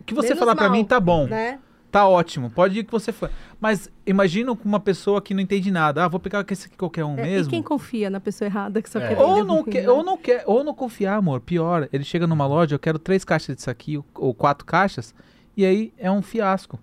O 0.00 0.04
que 0.04 0.12
você 0.12 0.28
Menos 0.28 0.40
falar 0.40 0.54
pra 0.54 0.68
mal, 0.68 0.76
mim 0.76 0.84
tá 0.84 1.00
bom. 1.00 1.26
Né? 1.28 1.58
Tá 1.92 2.08
ótimo. 2.08 2.50
Pode 2.50 2.78
ir 2.78 2.84
que 2.84 2.90
você 2.90 3.12
for. 3.12 3.30
Mas 3.60 3.90
imagina 4.06 4.56
com 4.56 4.66
uma 4.66 4.80
pessoa 4.80 5.20
que 5.20 5.34
não 5.34 5.42
entende 5.42 5.70
nada. 5.70 6.02
Ah, 6.02 6.08
vou 6.08 6.18
pegar 6.18 6.42
esse 6.50 6.66
aqui 6.66 6.74
qualquer 6.76 7.04
um 7.04 7.18
É, 7.18 7.22
mesmo. 7.22 7.48
E 7.48 7.50
quem 7.50 7.62
confia 7.62 8.08
na 8.08 8.18
pessoa 8.18 8.46
errada 8.48 8.80
que 8.80 8.88
só 8.88 8.98
É. 8.98 9.08
quer 9.14 9.18
Ou 9.22 9.44
não, 9.44 9.62
quer, 9.62 9.88
ou 9.90 10.02
não 10.02 10.16
quer, 10.16 10.42
ou 10.46 10.64
não 10.64 10.74
confiar, 10.74 11.16
amor. 11.16 11.40
Pior, 11.42 11.86
ele 11.92 12.02
chega 12.02 12.26
numa 12.26 12.46
loja, 12.46 12.74
eu 12.74 12.78
quero 12.78 12.98
três 12.98 13.24
caixas 13.26 13.54
disso 13.54 13.68
aqui, 13.70 13.98
ou- 13.98 14.04
ou 14.14 14.32
quatro 14.32 14.64
caixas, 14.64 15.14
e 15.54 15.66
aí 15.66 15.92
é 15.98 16.10
um 16.10 16.22
fiasco. 16.22 16.80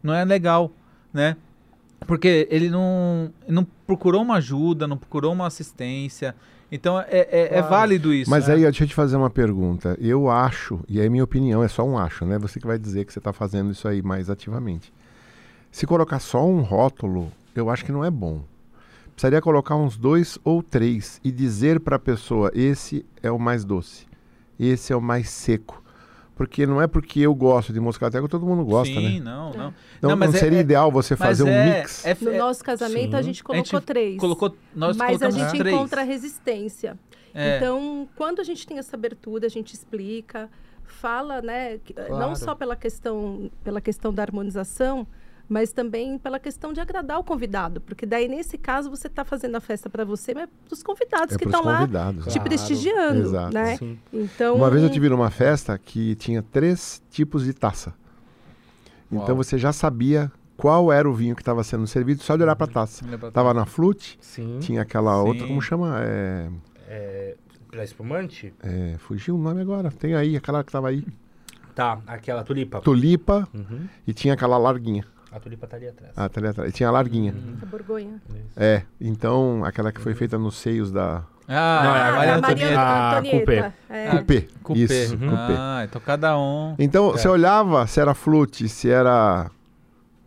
Não 0.00 0.14
é 0.14 0.24
legal, 0.24 0.70
né? 1.12 1.36
Porque 2.06 2.46
ele 2.48 2.70
não, 2.70 3.32
não 3.48 3.66
procurou 3.84 4.22
uma 4.22 4.36
ajuda, 4.36 4.86
não 4.86 4.96
procurou 4.96 5.32
uma 5.32 5.48
assistência. 5.48 6.36
Então 6.76 7.00
é, 7.00 7.06
é, 7.10 7.44
é 7.44 7.48
Claro. 7.48 7.68
válido 7.68 8.14
isso. 8.14 8.30
Mas 8.30 8.46
né? 8.48 8.54
aí, 8.54 8.60
deixa 8.62 8.84
eu 8.84 8.88
te 8.88 8.94
fazer 8.94 9.16
uma 9.16 9.30
pergunta. 9.30 9.96
Eu 10.00 10.30
acho, 10.30 10.80
e 10.88 11.00
é 11.00 11.08
minha 11.08 11.24
opinião, 11.24 11.62
é 11.62 11.68
só 11.68 11.82
um 11.84 11.98
acho, 11.98 12.24
né? 12.24 12.38
Você 12.38 12.60
que 12.60 12.66
vai 12.66 12.78
dizer 12.78 13.04
que 13.04 13.12
você 13.12 13.18
está 13.18 13.32
fazendo 13.32 13.70
isso 13.70 13.88
aí 13.88 14.02
mais 14.02 14.30
ativamente. 14.30 14.92
Se 15.70 15.86
colocar 15.86 16.20
só 16.20 16.46
um 16.46 16.60
rótulo, 16.60 17.32
eu 17.54 17.68
acho 17.68 17.84
que 17.84 17.92
não 17.92 18.04
é 18.04 18.10
bom. 18.10 18.42
Precisaria 19.12 19.40
colocar 19.40 19.74
uns 19.76 19.96
dois 19.96 20.38
ou 20.44 20.62
três 20.62 21.20
e 21.24 21.32
dizer 21.32 21.80
para 21.80 21.96
a 21.96 21.98
pessoa: 21.98 22.50
esse 22.54 23.04
é 23.22 23.30
o 23.30 23.38
mais 23.38 23.64
doce, 23.64 24.06
esse 24.60 24.92
é 24.92 24.96
o 24.96 25.00
mais 25.00 25.30
seco. 25.30 25.82
Porque 26.36 26.66
não 26.66 26.80
é 26.82 26.86
porque 26.86 27.20
eu 27.20 27.34
gosto 27.34 27.72
de 27.72 27.80
moscatel 27.80 28.22
que 28.22 28.28
todo 28.28 28.44
mundo 28.44 28.62
gosta, 28.62 28.92
Sim, 28.94 29.18
né? 29.18 29.24
não, 29.24 29.50
não. 29.54 29.74
Então 29.96 30.10
não, 30.10 30.16
mas 30.18 30.34
é- 30.34 30.38
seria 30.38 30.58
é- 30.58 30.60
ideal 30.60 30.92
você 30.92 31.16
fazer 31.16 31.42
um 31.44 31.48
é- 31.48 31.78
mix? 31.80 32.04
é- 32.04 32.14
No 32.20 32.30
é- 32.30 32.36
nosso 32.38 32.62
casamento 32.62 33.12
Sim. 33.12 33.16
a 33.16 33.22
gente 33.22 33.42
colocou 33.42 33.64
gente 33.64 33.86
três. 33.86 34.18
colocou, 34.20 34.54
nós 34.74 34.96
mas 34.98 35.22
a 35.22 35.30
gente 35.30 35.56
três. 35.58 35.74
encontra 35.74 36.02
resistência. 36.02 36.98
É. 37.34 37.56
Então, 37.56 38.06
quando 38.14 38.40
a 38.40 38.44
gente 38.44 38.66
tem 38.66 38.76
essa 38.78 38.96
abertura, 38.96 39.46
a 39.46 39.48
gente 39.48 39.72
explica, 39.72 40.50
fala, 40.84 41.40
né, 41.40 41.78
que- 41.82 41.94
Claro. 41.94 42.18
não 42.18 42.36
só 42.36 42.54
pela 42.54 42.76
questão, 42.76 43.50
pela 43.64 43.80
questão 43.80 44.12
da 44.12 44.22
harmonização, 44.22 45.06
mas 45.48 45.72
também 45.72 46.18
pela 46.18 46.38
questão 46.40 46.72
de 46.72 46.80
agradar 46.80 47.18
o 47.18 47.24
convidado, 47.24 47.80
porque 47.80 48.04
daí 48.04 48.26
nesse 48.28 48.58
caso 48.58 48.90
você 48.90 49.06
está 49.06 49.24
fazendo 49.24 49.54
a 49.56 49.60
festa 49.60 49.88
para 49.88 50.04
você, 50.04 50.34
mas 50.34 50.48
para 50.66 50.74
os 50.74 50.82
convidados 50.82 51.34
É 51.34 51.38
que 51.38 51.44
estão 51.44 51.64
lá 51.64 51.86
te? 51.86 51.90
Claro. 51.92 52.40
prestigiando, 52.42 53.20
Exato. 53.28 53.54
né? 53.54 53.76
Sim. 53.76 53.98
Então, 54.12 54.56
Uma 54.56 54.70
vez 54.70 54.82
eu 54.82 54.90
tive 54.90 55.08
numa 55.08 55.30
festa 55.30 55.78
que 55.78 56.14
tinha 56.16 56.42
três 56.42 57.02
tipos 57.10 57.44
de 57.44 57.52
taça. 57.52 57.94
Então 59.10 59.28
Uau. 59.28 59.36
você 59.36 59.56
já 59.56 59.72
sabia 59.72 60.32
qual 60.56 60.90
era 60.92 61.08
o 61.08 61.12
vinho 61.14 61.36
que 61.36 61.42
estava 61.42 61.62
sendo 61.62 61.86
servido 61.86 62.22
só 62.22 62.36
de 62.36 62.42
olhar 62.42 62.56
para 62.56 62.66
a 62.66 62.70
taça. 62.74 63.04
Tava 63.32 63.54
na 63.54 63.64
flute, 63.66 64.18
Sim. 64.20 64.58
tinha 64.60 64.82
aquela 64.82 65.12
Sim. 65.22 65.28
outra, 65.28 65.46
como 65.46 65.60
chama? 65.62 66.00
É, 66.02 66.48
É, 66.88 67.36
pra 67.70 67.84
espumante? 67.84 68.52
é, 68.62 68.96
fugiu 68.98 69.36
o 69.36 69.38
nome 69.38 69.60
agora. 69.60 69.90
Tem 69.92 70.14
aí, 70.16 70.36
aquela 70.36 70.64
que 70.64 70.72
tava 70.72 70.88
aí. 70.88 71.06
Tá, 71.74 72.00
aquela 72.06 72.42
tulipa. 72.42 72.80
Tulipa 72.80 73.46
Uhum. 73.54 73.86
e 74.06 74.12
tinha 74.14 74.34
aquela 74.34 74.56
larguinha. 74.58 75.04
A 75.36 75.40
tulipa 75.40 75.66
tá 75.66 75.76
ali 75.76 75.86
atrás. 75.88 76.12
Ah, 76.16 76.28
tá 76.28 76.40
ali 76.40 76.48
atrás. 76.48 76.70
E 76.70 76.72
tinha 76.72 76.88
a 76.88 76.92
larguinha. 76.92 77.34
a 77.62 77.66
Borgonha. 77.66 78.20
É, 78.56 78.82
então 79.00 79.62
aquela 79.64 79.92
que 79.92 80.00
foi 80.00 80.14
feita 80.14 80.38
nos 80.38 80.56
seios 80.56 80.90
da 80.90 81.22
Ah, 81.48 81.80
Não, 81.84 81.94
é 81.96 82.00
a 82.00 82.08
Ah, 82.08 82.12
Maria 82.12 82.36
Antonieta. 82.36 82.80
Ah, 82.80 83.18
Antonieta. 83.18 83.74
É. 83.90 84.08
cupê. 84.10 84.48
Cupê. 84.62 84.80
Isso, 84.80 85.14
Uhum. 85.14 85.20
cupê. 85.30 85.54
Ah, 85.58 85.82
então 85.84 86.00
cada 86.00 86.38
um. 86.38 86.74
Então 86.78 87.12
você 87.12 87.28
olhava 87.28 87.86
se 87.86 88.00
era 88.00 88.14
flute, 88.14 88.68
se 88.68 88.90
era. 88.90 89.50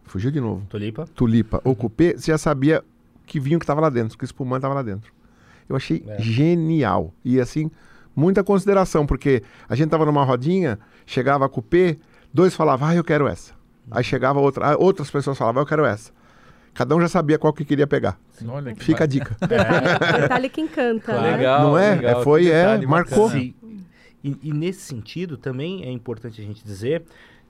Fugiu 0.05 0.31
de 0.31 0.39
novo. 0.39 0.65
Tulipa. 0.69 1.05
tulipa 1.15 1.61
ou 1.63 1.75
cupê, 1.75 2.15
você 2.17 2.31
já 2.31 2.37
sabia 2.37 2.83
que 3.25 3.39
vinho 3.39 3.59
que 3.59 3.63
estava 3.63 3.81
lá 3.81 3.89
dentro, 3.89 4.17
que 4.17 4.25
espumante 4.25 4.59
estava 4.59 4.73
lá 4.73 4.81
dentro. 4.81 5.11
Eu 5.67 5.75
achei 5.75 6.03
É. 6.07 6.19
genial. 6.21 7.13
E 7.23 7.39
assim, 7.39 7.69
muita 8.15 8.43
consideração, 8.43 9.05
porque 9.05 9.43
a 9.67 9.75
gente 9.75 9.89
tava 9.89 10.05
numa 10.05 10.23
rodinha, 10.23 10.79
chegava 11.05 11.45
a 11.45 11.49
cupê, 11.49 11.99
dois 12.33 12.55
falavam, 12.55 12.87
ah, 12.87 12.95
eu 12.95 13.03
quero 13.03 13.27
essa. 13.27 13.53
Aí 13.91 14.03
chegava 14.03 14.39
outra, 14.39 14.77
outras 14.77 15.09
pessoas 15.09 15.37
falavam, 15.37 15.61
eu 15.61 15.65
quero 15.65 15.85
essa. 15.85 16.11
Cada 16.73 16.95
um 16.95 17.01
já 17.01 17.07
sabia 17.07 17.37
qual 17.39 17.51
que 17.51 17.65
queria 17.65 17.87
pegar. 17.87 18.17
Olha 18.47 18.73
que 18.73 18.83
Fica 18.83 19.03
a 19.03 19.07
dica. 19.07 19.35
Detalhe, 19.45 20.21
detalhe 20.21 20.49
que 20.49 20.61
encanta, 20.61 21.05
Claro. 21.05 21.21
né? 21.23 21.37
Legal. 21.37 21.63
Não 21.63 21.77
é? 21.77 21.95
legal, 21.95 22.21
É, 22.21 22.23
foi, 22.23 22.49
é, 22.49 22.77
marcou. 22.85 23.29
E, 23.35 23.55
e 24.21 24.53
nesse 24.53 24.81
sentido 24.81 25.37
também 25.37 25.83
é 25.83 25.91
importante 25.91 26.41
a 26.41 26.43
gente 26.43 26.63
dizer 26.63 27.03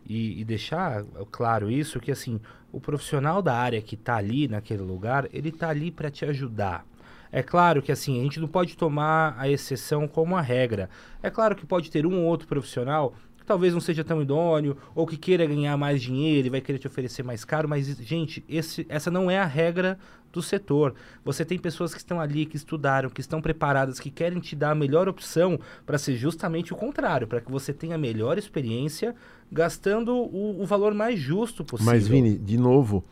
e, 0.05 0.39
e 0.39 0.45
deixar 0.45 1.03
claro 1.31 1.69
isso 1.69 1.99
que 1.99 2.11
assim 2.11 2.39
o 2.71 2.79
profissional 2.79 3.41
da 3.41 3.55
área 3.55 3.81
que 3.81 3.95
está 3.95 4.15
ali 4.15 4.47
naquele 4.47 4.83
lugar 4.83 5.27
ele 5.33 5.49
está 5.49 5.69
ali 5.69 5.91
para 5.91 6.09
te 6.11 6.25
ajudar. 6.25 6.85
É 7.31 7.43
claro 7.43 7.81
que 7.81 7.91
assim 7.91 8.19
a 8.19 8.23
gente 8.23 8.39
não 8.39 8.47
pode 8.47 8.75
tomar 8.77 9.35
a 9.37 9.47
exceção 9.49 10.07
como 10.07 10.35
a 10.35 10.41
regra. 10.41 10.89
É 11.21 11.29
claro 11.29 11.55
que 11.55 11.65
pode 11.65 11.91
ter 11.91 12.05
um 12.05 12.19
ou 12.21 12.25
outro 12.25 12.47
profissional 12.47 13.13
talvez 13.49 13.73
não 13.73 13.81
seja 13.81 14.03
tão 14.03 14.21
idôneo 14.21 14.77
ou 14.93 15.07
que 15.07 15.17
queira 15.17 15.43
ganhar 15.43 15.75
mais 15.75 15.99
dinheiro 16.03 16.45
e 16.45 16.49
vai 16.51 16.61
querer 16.61 16.77
te 16.77 16.85
oferecer 16.85 17.23
mais 17.23 17.43
caro, 17.43 17.67
mas 17.67 17.87
gente, 17.97 18.45
esse, 18.47 18.85
essa 18.87 19.09
não 19.09 19.29
é 19.29 19.39
a 19.39 19.45
regra 19.45 19.97
do 20.31 20.39
setor. 20.39 20.93
Você 21.25 21.43
tem 21.43 21.57
pessoas 21.57 21.91
que 21.91 21.99
estão 21.99 22.21
ali, 22.21 22.45
que 22.45 22.55
estudaram, 22.55 23.09
que 23.09 23.19
estão 23.19 23.41
preparadas, 23.41 23.99
que 23.99 24.11
querem 24.11 24.39
te 24.39 24.55
dar 24.55 24.69
a 24.69 24.75
melhor 24.75 25.09
opção 25.09 25.59
para 25.83 25.97
ser 25.97 26.15
justamente 26.15 26.71
o 26.71 26.75
contrário, 26.75 27.25
para 27.25 27.41
que 27.41 27.51
você 27.51 27.73
tenha 27.73 27.95
a 27.95 27.97
melhor 27.97 28.37
experiência 28.37 29.15
gastando 29.51 30.13
o, 30.13 30.61
o 30.61 30.65
valor 30.67 30.93
mais 30.93 31.19
justo 31.19 31.65
possível. 31.65 31.91
Mas, 31.91 32.07
Vini, 32.07 32.37
de 32.37 32.55
novo, 32.55 33.03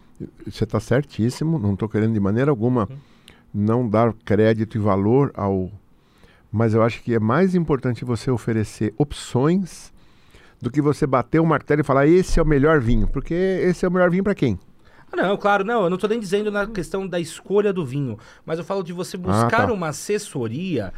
você 0.45 0.65
está 0.65 0.79
certíssimo, 0.79 1.57
não 1.57 1.73
estou 1.73 1.89
querendo 1.89 2.13
de 2.13 2.19
maneira 2.19 2.51
alguma 2.51 2.87
Uhum. 2.87 2.97
não 3.51 3.89
dar 3.89 4.13
crédito 4.23 4.77
e 4.77 4.79
valor 4.79 5.31
ao. 5.33 5.71
Mas 6.51 6.75
eu 6.75 6.83
acho 6.83 7.01
que 7.01 7.15
é 7.15 7.19
mais 7.19 7.55
importante 7.55 8.05
você 8.05 8.29
oferecer 8.29 8.93
opções 8.99 9.91
do 10.61 10.71
que 10.71 10.81
você 10.81 11.05
bater 11.05 11.39
o 11.39 11.45
martelo 11.45 11.81
e 11.81 11.83
falar 11.83 12.07
esse 12.07 12.39
é 12.39 12.43
o 12.43 12.45
melhor 12.45 12.79
vinho. 12.79 13.07
Porque 13.07 13.33
esse 13.33 13.85
é 13.85 13.87
o 13.87 13.91
melhor 13.91 14.09
vinho 14.09 14.23
para 14.23 14.35
quem? 14.35 14.59
Ah, 15.11 15.15
Não, 15.15 15.37
claro, 15.37 15.63
não. 15.63 15.83
Eu 15.83 15.89
não 15.89 15.95
estou 15.95 16.09
nem 16.09 16.19
dizendo 16.19 16.51
na 16.51 16.67
questão 16.67 17.07
da 17.07 17.19
escolha 17.19 17.71
do 17.71 17.85
vinho, 17.85 18.17
mas 18.45 18.59
eu 18.59 18.65
falo 18.65 18.83
de 18.83 18.91
você 18.93 19.15
buscar 19.17 19.65
tá. 19.67 19.71
uma 19.73 19.87
assessoria 19.89 20.93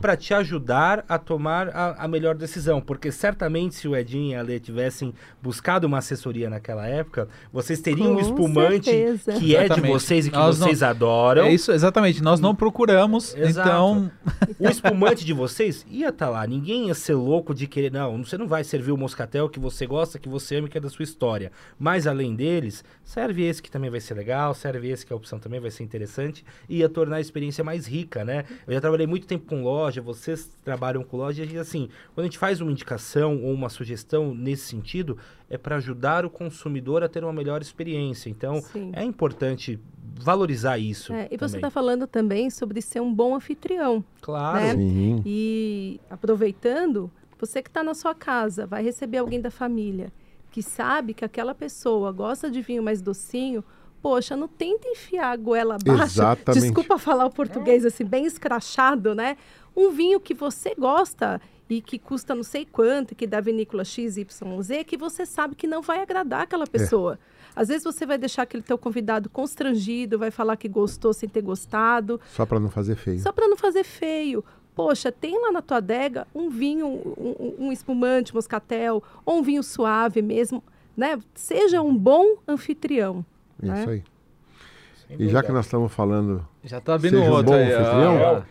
para 0.00 0.16
te 0.16 0.32
ajudar 0.34 1.04
a 1.08 1.18
tomar 1.18 1.68
a, 1.68 2.04
a 2.04 2.08
melhor 2.08 2.34
decisão. 2.34 2.80
Porque 2.80 3.12
certamente 3.12 3.74
se 3.74 3.86
o 3.86 3.94
Edinho 3.94 4.32
e 4.32 4.34
a 4.34 4.42
Lê 4.42 4.58
tivessem 4.58 5.12
buscado 5.42 5.86
uma 5.86 5.98
assessoria 5.98 6.48
naquela 6.48 6.86
época, 6.86 7.28
vocês 7.52 7.80
teriam 7.80 8.12
um 8.12 8.14
Com 8.14 8.20
espumante 8.20 8.84
certeza. 8.90 9.32
que 9.34 9.54
é 9.54 9.60
de 9.60 9.64
Exatamente. 9.66 9.92
vocês 9.92 10.26
e 10.26 10.30
que 10.30 10.36
Nós 10.36 10.58
não- 10.58 10.66
vocês 10.66 10.82
adoram. 10.82 11.44
É 11.44 11.52
isso, 11.52 11.72
exatamente. 11.72 12.22
Nós 12.22 12.40
não 12.40 12.54
procuramos, 12.54 13.34
Exato. 13.36 13.68
então. 13.68 14.10
O 14.58 14.68
espumante 14.68 15.24
de 15.24 15.32
vocês 15.32 15.84
ia 15.90 16.08
estar 16.08 16.30
lá. 16.30 16.46
Ninguém 16.46 16.86
ia 16.88 16.94
ser 16.94 17.14
louco 17.14 17.54
de 17.54 17.66
querer. 17.66 17.92
Não, 17.92 18.24
você 18.24 18.38
não 18.38 18.46
vai 18.48 18.64
servir 18.64 18.92
o 18.92 18.96
moscatel 18.96 19.48
que 19.48 19.60
você 19.60 19.86
gosta, 19.86 20.18
que 20.18 20.28
você 20.28 20.56
ama, 20.56 20.68
que 20.68 20.78
é 20.78 20.80
da 20.80 20.88
sua 20.88 21.02
história. 21.02 21.52
Mas 21.78 22.06
além 22.06 22.34
deles, 22.34 22.82
serve 23.04 23.41
esse 23.42 23.62
que 23.62 23.70
também 23.70 23.90
vai 23.90 24.00
ser 24.00 24.14
legal, 24.14 24.54
serve 24.54 24.88
esse 24.88 25.04
que 25.04 25.12
a 25.12 25.16
opção 25.16 25.38
também 25.38 25.60
vai 25.60 25.70
ser 25.70 25.82
interessante 25.82 26.44
e 26.68 26.78
ia 26.78 26.88
tornar 26.88 27.16
a 27.16 27.20
experiência 27.20 27.62
mais 27.62 27.86
rica, 27.86 28.24
né? 28.24 28.44
Eu 28.66 28.74
já 28.74 28.80
trabalhei 28.80 29.06
muito 29.06 29.26
tempo 29.26 29.46
com 29.46 29.62
loja, 29.62 30.00
vocês 30.00 30.50
trabalham 30.64 31.02
com 31.02 31.16
loja 31.16 31.44
e 31.44 31.58
assim, 31.58 31.88
quando 32.14 32.24
a 32.24 32.28
gente 32.28 32.38
faz 32.38 32.60
uma 32.60 32.70
indicação 32.70 33.42
ou 33.42 33.52
uma 33.52 33.68
sugestão 33.68 34.34
nesse 34.34 34.66
sentido, 34.66 35.18
é 35.48 35.58
para 35.58 35.76
ajudar 35.76 36.24
o 36.24 36.30
consumidor 36.30 37.02
a 37.02 37.08
ter 37.08 37.22
uma 37.22 37.32
melhor 37.32 37.60
experiência. 37.60 38.30
Então, 38.30 38.60
Sim. 38.62 38.90
é 38.94 39.04
importante 39.04 39.78
valorizar 40.14 40.78
isso. 40.78 41.12
É, 41.12 41.26
e 41.30 41.36
você 41.36 41.38
também. 41.38 41.56
está 41.56 41.70
falando 41.70 42.06
também 42.06 42.50
sobre 42.50 42.80
ser 42.80 43.00
um 43.00 43.12
bom 43.12 43.34
anfitrião. 43.34 44.04
Claro. 44.20 44.60
né? 44.60 44.74
Sim. 44.74 45.22
E 45.24 46.00
aproveitando, 46.08 47.10
você 47.38 47.62
que 47.62 47.68
está 47.68 47.82
na 47.82 47.94
sua 47.94 48.14
casa, 48.14 48.66
vai 48.66 48.82
receber 48.82 49.18
alguém 49.18 49.40
da 49.40 49.50
família 49.50 50.12
que 50.52 50.62
sabe 50.62 51.14
que 51.14 51.24
aquela 51.24 51.54
pessoa 51.54 52.12
gosta 52.12 52.50
de 52.50 52.60
vinho 52.60 52.82
mais 52.82 53.00
docinho, 53.00 53.64
poxa, 54.02 54.36
não 54.36 54.46
tenta 54.46 54.86
enfiar 54.86 55.32
a 55.32 55.36
goela 55.36 55.76
abaixo. 55.76 56.18
Exatamente. 56.18 56.62
Desculpa 56.62 56.98
falar 56.98 57.24
o 57.24 57.30
português 57.30 57.86
assim, 57.86 58.04
bem 58.04 58.26
escrachado, 58.26 59.14
né? 59.14 59.38
Um 59.74 59.90
vinho 59.90 60.20
que 60.20 60.34
você 60.34 60.74
gosta 60.74 61.40
e 61.70 61.80
que 61.80 61.98
custa 61.98 62.34
não 62.34 62.42
sei 62.42 62.66
quanto, 62.66 63.14
que 63.14 63.26
da 63.26 63.40
vinícola 63.40 63.82
XYZ, 63.82 64.26
que 64.86 64.98
você 64.98 65.24
sabe 65.24 65.54
que 65.54 65.66
não 65.66 65.80
vai 65.80 66.02
agradar 66.02 66.42
aquela 66.42 66.66
pessoa. 66.66 67.18
Às 67.56 67.68
vezes 67.68 67.82
você 67.82 68.04
vai 68.04 68.18
deixar 68.18 68.42
aquele 68.42 68.62
teu 68.62 68.76
convidado 68.76 69.30
constrangido, 69.30 70.18
vai 70.18 70.30
falar 70.30 70.56
que 70.58 70.68
gostou 70.68 71.14
sem 71.14 71.28
ter 71.28 71.40
gostado. 71.40 72.20
Só 72.34 72.44
para 72.44 72.60
não 72.60 72.68
fazer 72.68 72.96
feio. 72.96 73.20
Só 73.20 73.32
para 73.32 73.48
não 73.48 73.56
fazer 73.56 73.84
feio. 73.84 74.44
Poxa, 74.74 75.12
tem 75.12 75.38
lá 75.40 75.52
na 75.52 75.60
tua 75.62 75.76
adega 75.78 76.26
um 76.34 76.48
vinho, 76.48 76.86
um, 76.86 77.34
um- 77.38 77.66
um 77.66 77.72
espumante, 77.72 78.34
moscatel, 78.34 79.02
ou 79.24 79.38
um 79.38 79.42
vinho 79.42 79.62
suave 79.62 80.22
mesmo, 80.22 80.62
né? 80.96 81.18
Seja 81.34 81.82
um 81.82 81.94
bom 81.96 82.36
anfitrião. 82.48 83.24
Isso 83.62 83.72
né? 83.72 83.84
aí. 83.88 84.02
Sem 85.06 85.16
E 85.26 85.28
já 85.28 85.42
que 85.42 85.52
nós 85.52 85.66
estamos 85.66 85.92
falando 85.92 86.46
Já 86.64 86.80
tá 86.80 86.96
vindo 86.96 87.18
Seja 87.18 87.30
um 87.30 87.32
outro 87.34 87.52
bom 87.52 87.58
aí. 87.58 87.72
anfitrião. 87.72 88.44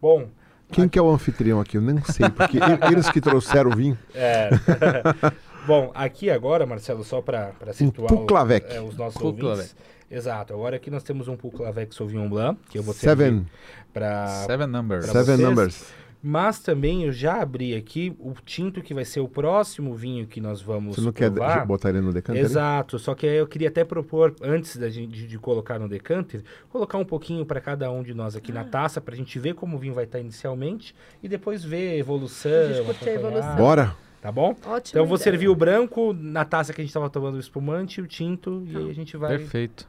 Bom, 0.00 0.28
Quem 0.72 0.88
que 0.88 0.98
é 0.98 1.02
o 1.02 1.10
anfitrião 1.10 1.60
aqui? 1.60 1.76
Eu 1.76 1.82
nem 1.82 2.00
sei, 2.04 2.28
porque 2.30 2.58
eles 2.90 3.08
que 3.10 3.20
trouxeram 3.20 3.70
o 3.70 3.76
vinho. 3.76 3.96
É. 4.14 4.50
Bom, 5.66 5.90
aqui 5.96 6.30
agora, 6.30 6.64
Marcelo, 6.64 7.02
só 7.02 7.20
para 7.20 7.52
situar 7.72 8.12
o- 8.12 8.18
Puclavec. 8.18 8.72
é, 8.72 8.80
os 8.80 8.96
nossos 8.96 9.20
Puclavec. 9.20 9.44
ouvintes. 9.46 9.76
Exato. 10.10 10.52
Agora 10.54 10.76
aqui 10.76 10.90
nós 10.90 11.02
temos 11.02 11.28
um 11.28 11.36
Puclavec 11.36 11.94
Sauvignon 11.94 12.28
Blanc, 12.28 12.58
que 12.70 12.78
eu 12.78 12.82
vou 12.82 12.94
Seven, 12.94 13.46
para 13.92 14.26
Seven 14.46 14.66
numbers. 14.66 15.04
pra 15.10 15.12
seven 15.24 15.36
vocês. 15.36 15.48
numbers. 15.48 15.84
Mas 16.22 16.58
também 16.58 17.04
eu 17.04 17.12
já 17.12 17.40
abri 17.40 17.74
aqui 17.76 18.16
o 18.18 18.32
tinto 18.44 18.82
que 18.82 18.92
vai 18.92 19.04
ser 19.04 19.20
o 19.20 19.28
próximo 19.28 19.94
vinho 19.94 20.26
que 20.26 20.40
nós 20.40 20.60
vamos 20.60 20.96
Você 20.96 21.02
não 21.02 21.12
quer 21.12 21.30
provar. 21.30 21.60
de- 21.60 21.66
botar 21.66 21.90
ele 21.90 22.00
no 22.00 22.12
decanter? 22.12 22.42
Exato, 22.42 22.98
só 22.98 23.14
que 23.14 23.26
aí 23.28 23.36
eu 23.36 23.46
queria 23.46 23.68
até 23.68 23.84
propor, 23.84 24.34
antes 24.42 24.76
da 24.76 24.88
gente, 24.88 25.12
de, 25.12 25.26
de 25.28 25.38
colocar 25.38 25.78
no 25.78 25.88
decanter, 25.88 26.42
colocar 26.68 26.98
um 26.98 27.04
pouquinho 27.04 27.44
para 27.46 27.60
cada 27.60 27.90
um 27.92 28.02
de 28.02 28.12
nós 28.12 28.34
aqui 28.34 28.50
na 28.50 28.64
taça, 28.64 29.00
para 29.00 29.14
a 29.14 29.16
gente 29.16 29.38
ver 29.38 29.54
como 29.54 29.76
o 29.76 29.78
vinho 29.78 29.94
vai 29.94 30.04
estar 30.04 30.18
inicialmente 30.18 30.94
e 31.22 31.28
depois 31.28 31.62
ver 31.62 31.90
a 31.92 31.96
evolução. 31.96 32.50
A 32.50 33.08
evolução. 33.10 33.56
Bora. 33.56 33.94
Tá 34.20 34.32
bom? 34.32 34.56
Ótimo. 34.66 34.80
Então 34.90 35.02
eu 35.02 35.06
vou 35.06 35.18
servir 35.18 35.48
o 35.48 35.54
branco 35.54 36.12
na 36.12 36.44
taça 36.44 36.72
que 36.72 36.80
a 36.80 36.82
gente 36.82 36.90
estava 36.90 37.08
tomando 37.08 37.36
o 37.36 37.40
espumante, 37.40 38.00
o 38.00 38.06
tinto, 38.08 38.64
e 38.66 38.76
aí 38.76 38.90
a 38.90 38.94
gente 38.94 39.16
vai. 39.16 39.38
Perfeito. 39.38 39.86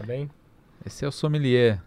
Tá 0.00 0.06
bem? 0.06 0.30
Esse 0.86 1.04
é 1.04 1.08
o 1.08 1.12
sommelier. 1.12 1.80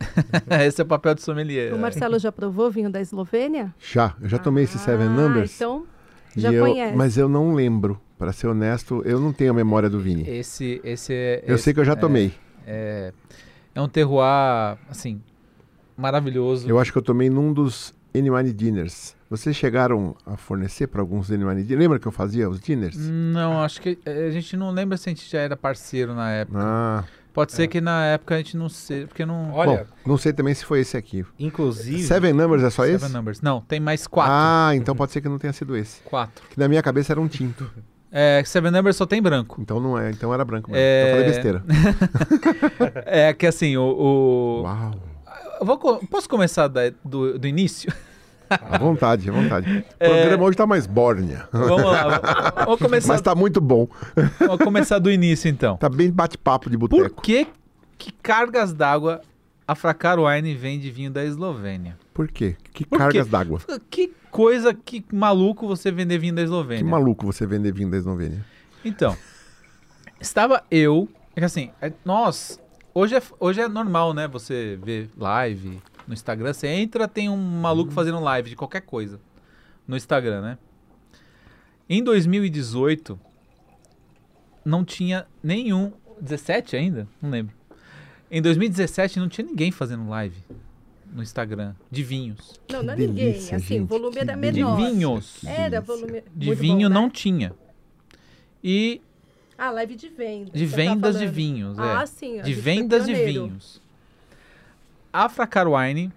Esse 0.66 0.80
é 0.80 0.84
o 0.84 0.86
papel 0.86 1.14
de 1.14 1.22
sommelier. 1.22 1.72
O 1.74 1.78
Marcelo 1.78 2.18
já 2.18 2.32
provou 2.32 2.70
vinho 2.70 2.90
da 2.90 3.00
Eslovênia? 3.00 3.72
Já, 3.78 4.14
eu 4.20 4.28
já 4.28 4.38
tomei 4.38 4.64
esse 4.64 4.78
Seven 4.78 5.06
Ah, 5.06 5.10
Numbers. 5.10 5.54
Então, 5.54 5.86
já 6.36 6.52
eu- 6.52 6.64
conhece. 6.64 6.96
Mas 6.96 7.16
eu 7.16 7.28
não 7.28 7.54
lembro. 7.54 8.00
Pra 8.18 8.32
ser 8.32 8.46
honesto, 8.46 9.02
eu 9.04 9.18
não 9.20 9.32
tenho 9.32 9.50
a 9.50 9.54
memória 9.54 9.90
do 9.90 9.98
Vini. 9.98 10.28
Esse, 10.28 10.80
esse 10.84 11.12
é. 11.12 11.42
Eu 11.44 11.56
esse 11.56 11.64
sei 11.64 11.74
que 11.74 11.80
eu 11.80 11.84
já 11.84 11.92
é- 11.94 11.96
tomei. 11.96 12.32
É, 12.64 13.12
é 13.74 13.80
um 13.80 13.88
terroir, 13.88 14.78
assim, 14.88 15.20
maravilhoso. 15.96 16.68
Eu 16.68 16.78
acho 16.78 16.92
que 16.92 16.98
eu 16.98 17.02
tomei 17.02 17.28
num 17.28 17.52
dos 17.52 17.92
N1 18.14 18.52
Dinners. 18.54 19.16
Vocês 19.28 19.56
chegaram 19.56 20.14
a 20.26 20.36
fornecer 20.36 20.86
para 20.86 21.00
alguns 21.00 21.30
N1 21.30 21.62
Dinners? 21.62 21.78
Lembra 21.80 21.98
que 21.98 22.06
eu 22.06 22.12
fazia 22.12 22.48
os 22.48 22.60
dinners? 22.60 22.96
Não, 22.96 23.60
acho 23.60 23.80
que 23.80 23.98
eh, 24.04 24.26
a 24.28 24.30
gente 24.30 24.56
não 24.56 24.70
lembra 24.70 24.96
se 24.96 25.08
a 25.08 25.10
gente 25.12 25.28
já 25.28 25.40
era 25.40 25.56
parceiro 25.56 26.14
na 26.14 26.30
época. 26.30 26.58
Ah, 26.60 27.04
Pode 27.32 27.52
ser 27.52 27.66
que 27.68 27.80
na 27.80 28.04
época 28.06 28.34
a 28.34 28.38
gente 28.38 28.56
não 28.56 28.68
sei, 28.68 29.06
porque 29.06 29.24
não. 29.24 29.52
Olha, 29.54 29.86
bom, 30.04 30.10
não 30.12 30.16
sei 30.18 30.32
também 30.32 30.52
se 30.54 30.64
foi 30.64 30.80
esse 30.80 30.96
aqui. 30.96 31.24
inclusive. 31.38 32.02
Seven 32.02 32.32
Numbers 32.34 32.62
é 32.62 32.70
só 32.70 32.82
Seven 32.82 32.96
esse? 32.96 33.08
numbers. 33.12 33.40
Não, 33.40 33.60
tem 33.62 33.80
mais 33.80 34.06
quatro. 34.06 34.32
Ah, 34.34 34.72
então 34.74 34.94
pode 34.94 35.12
ser 35.12 35.20
que 35.20 35.28
não 35.28 35.38
tenha 35.38 35.52
sido 35.52 35.76
esse. 35.76 36.02
Quatro. 36.02 36.44
Que 36.50 36.58
na 36.58 36.68
minha 36.68 36.82
cabeça 36.82 37.12
era 37.12 37.20
um 37.20 37.28
tinto. 37.28 37.70
É, 38.14 38.42
Seven 38.44 38.70
numbers 38.70 38.94
só 38.96 39.06
tem 39.06 39.22
branco. 39.22 39.58
Então 39.58 39.80
não 39.80 39.98
é, 39.98 40.10
então 40.10 40.34
era 40.34 40.44
branco. 40.44 40.70
Mesmo. 40.70 40.82
É. 40.84 41.00
Então 41.00 41.08
eu 41.08 41.16
falei 41.16 41.32
besteira. 41.32 41.64
É 43.06 43.32
que 43.32 43.46
assim, 43.46 43.74
o. 43.78 43.82
o- 43.84 44.62
Uau. 44.64 44.94
Eu 45.58 45.64
vou 45.66 45.78
posso 46.06 46.28
começar 46.28 46.68
da- 46.68 46.92
do, 47.02 47.38
do 47.38 47.46
início? 47.46 47.90
À 48.70 48.78
vontade, 48.78 49.28
à 49.28 49.32
vontade. 49.32 49.84
É. 49.98 50.08
O 50.08 50.10
programa 50.20 50.44
hoje 50.44 50.56
tá 50.56 50.66
mais 50.66 50.86
bórnia. 50.86 51.48
Vamos 51.52 51.82
lá. 51.84 52.52
Vamos 52.64 52.78
começar, 52.80 53.12
Mas 53.12 53.20
tá 53.22 53.34
muito 53.34 53.60
bom. 53.60 53.88
vamos 54.38 54.58
começar 54.64 54.98
do 54.98 55.10
início 55.10 55.48
então. 55.48 55.76
Tá 55.76 55.88
bem 55.88 56.10
bate-papo 56.10 56.68
de 56.70 56.76
Por 56.78 56.88
boteco. 56.88 57.22
que, 57.22 57.46
que 57.98 58.12
cargas 58.22 58.72
d'água 58.72 59.20
a 59.66 59.74
Fracar 59.74 60.18
Wine 60.18 60.54
vende 60.54 60.90
vinho 60.90 61.10
da 61.10 61.24
Eslovênia? 61.24 61.96
Por 62.12 62.28
quê? 62.28 62.56
Que 62.72 62.84
Por 62.84 62.98
cargas 62.98 63.26
d'água. 63.26 63.60
Que 63.90 64.12
coisa, 64.30 64.74
que 64.74 65.04
maluco 65.12 65.66
você 65.66 65.90
vender 65.90 66.18
vinho 66.18 66.34
da 66.34 66.42
Que 66.42 66.46
Eslovênia. 66.46 66.84
maluco 66.84 67.24
você 67.26 67.46
vender 67.46 67.72
vinho 67.72 67.90
da 67.90 67.96
Eslovênia. 67.96 68.44
Então, 68.84 69.16
estava 70.20 70.62
eu, 70.70 71.08
é 71.36 71.40
que 71.40 71.44
assim, 71.44 71.70
é- 71.80 71.92
nós, 72.04 72.60
hoje 72.94 73.14
é, 73.16 73.22
hoje 73.40 73.60
é 73.60 73.68
normal, 73.68 74.12
né, 74.14 74.26
você 74.28 74.78
ver 74.82 75.08
live 75.16 75.80
no 76.12 76.14
Instagram, 76.14 76.52
você 76.52 76.68
entra, 76.68 77.08
tem 77.08 77.28
um 77.30 77.36
maluco 77.36 77.90
fazendo 77.90 78.20
live 78.20 78.50
de 78.50 78.56
qualquer 78.56 78.82
coisa 78.82 79.18
no 79.88 79.96
Instagram, 79.96 80.42
né? 80.42 80.58
Em 81.88 82.04
2018, 82.04 83.18
não 84.64 84.84
tinha 84.84 85.26
nenhum, 85.42 85.92
17 86.20 86.76
ainda? 86.76 87.08
Não 87.20 87.30
lembro. 87.30 87.54
Em 88.30 88.40
2017 88.40 89.18
não 89.18 89.28
tinha 89.28 89.46
ninguém 89.46 89.70
fazendo 89.70 90.08
live 90.08 90.36
no 91.12 91.22
Instagram 91.22 91.74
de 91.90 92.02
vinhos. 92.02 92.60
Não, 92.70 92.82
não 92.82 92.92
é 92.94 92.96
delícia, 92.96 93.12
ninguém. 93.12 93.54
Assim, 93.56 93.58
gente, 93.58 93.80
o 93.82 93.86
volume 93.86 94.16
era 94.18 94.36
delícia. 94.36 94.52
De 94.52 94.60
menor. 94.62 94.76
vinhos. 94.76 95.44
Era 95.44 95.80
volume. 95.80 96.22
De 96.34 96.46
muito 96.46 96.58
vinho 96.60 96.88
bom, 96.88 96.94
não 96.94 97.04
né? 97.06 97.10
tinha. 97.12 97.54
E 98.62 99.00
Ah, 99.58 99.70
live 99.70 99.94
de 99.96 100.08
venda. 100.08 100.50
de 100.52 100.66
tá 100.68 100.76
vendas 100.76 101.14
de 101.14 101.18
falando. 101.20 101.34
vinhos, 101.34 101.78
é. 101.78 101.82
Ah, 101.82 102.06
sim. 102.06 102.38
a 102.38 102.42
de 102.42 102.54
vendas 102.54 103.06
de 103.06 103.14
vinhos. 103.14 103.81
A 105.12 105.28
Fracar 105.28 105.68
Wine, 105.68 106.12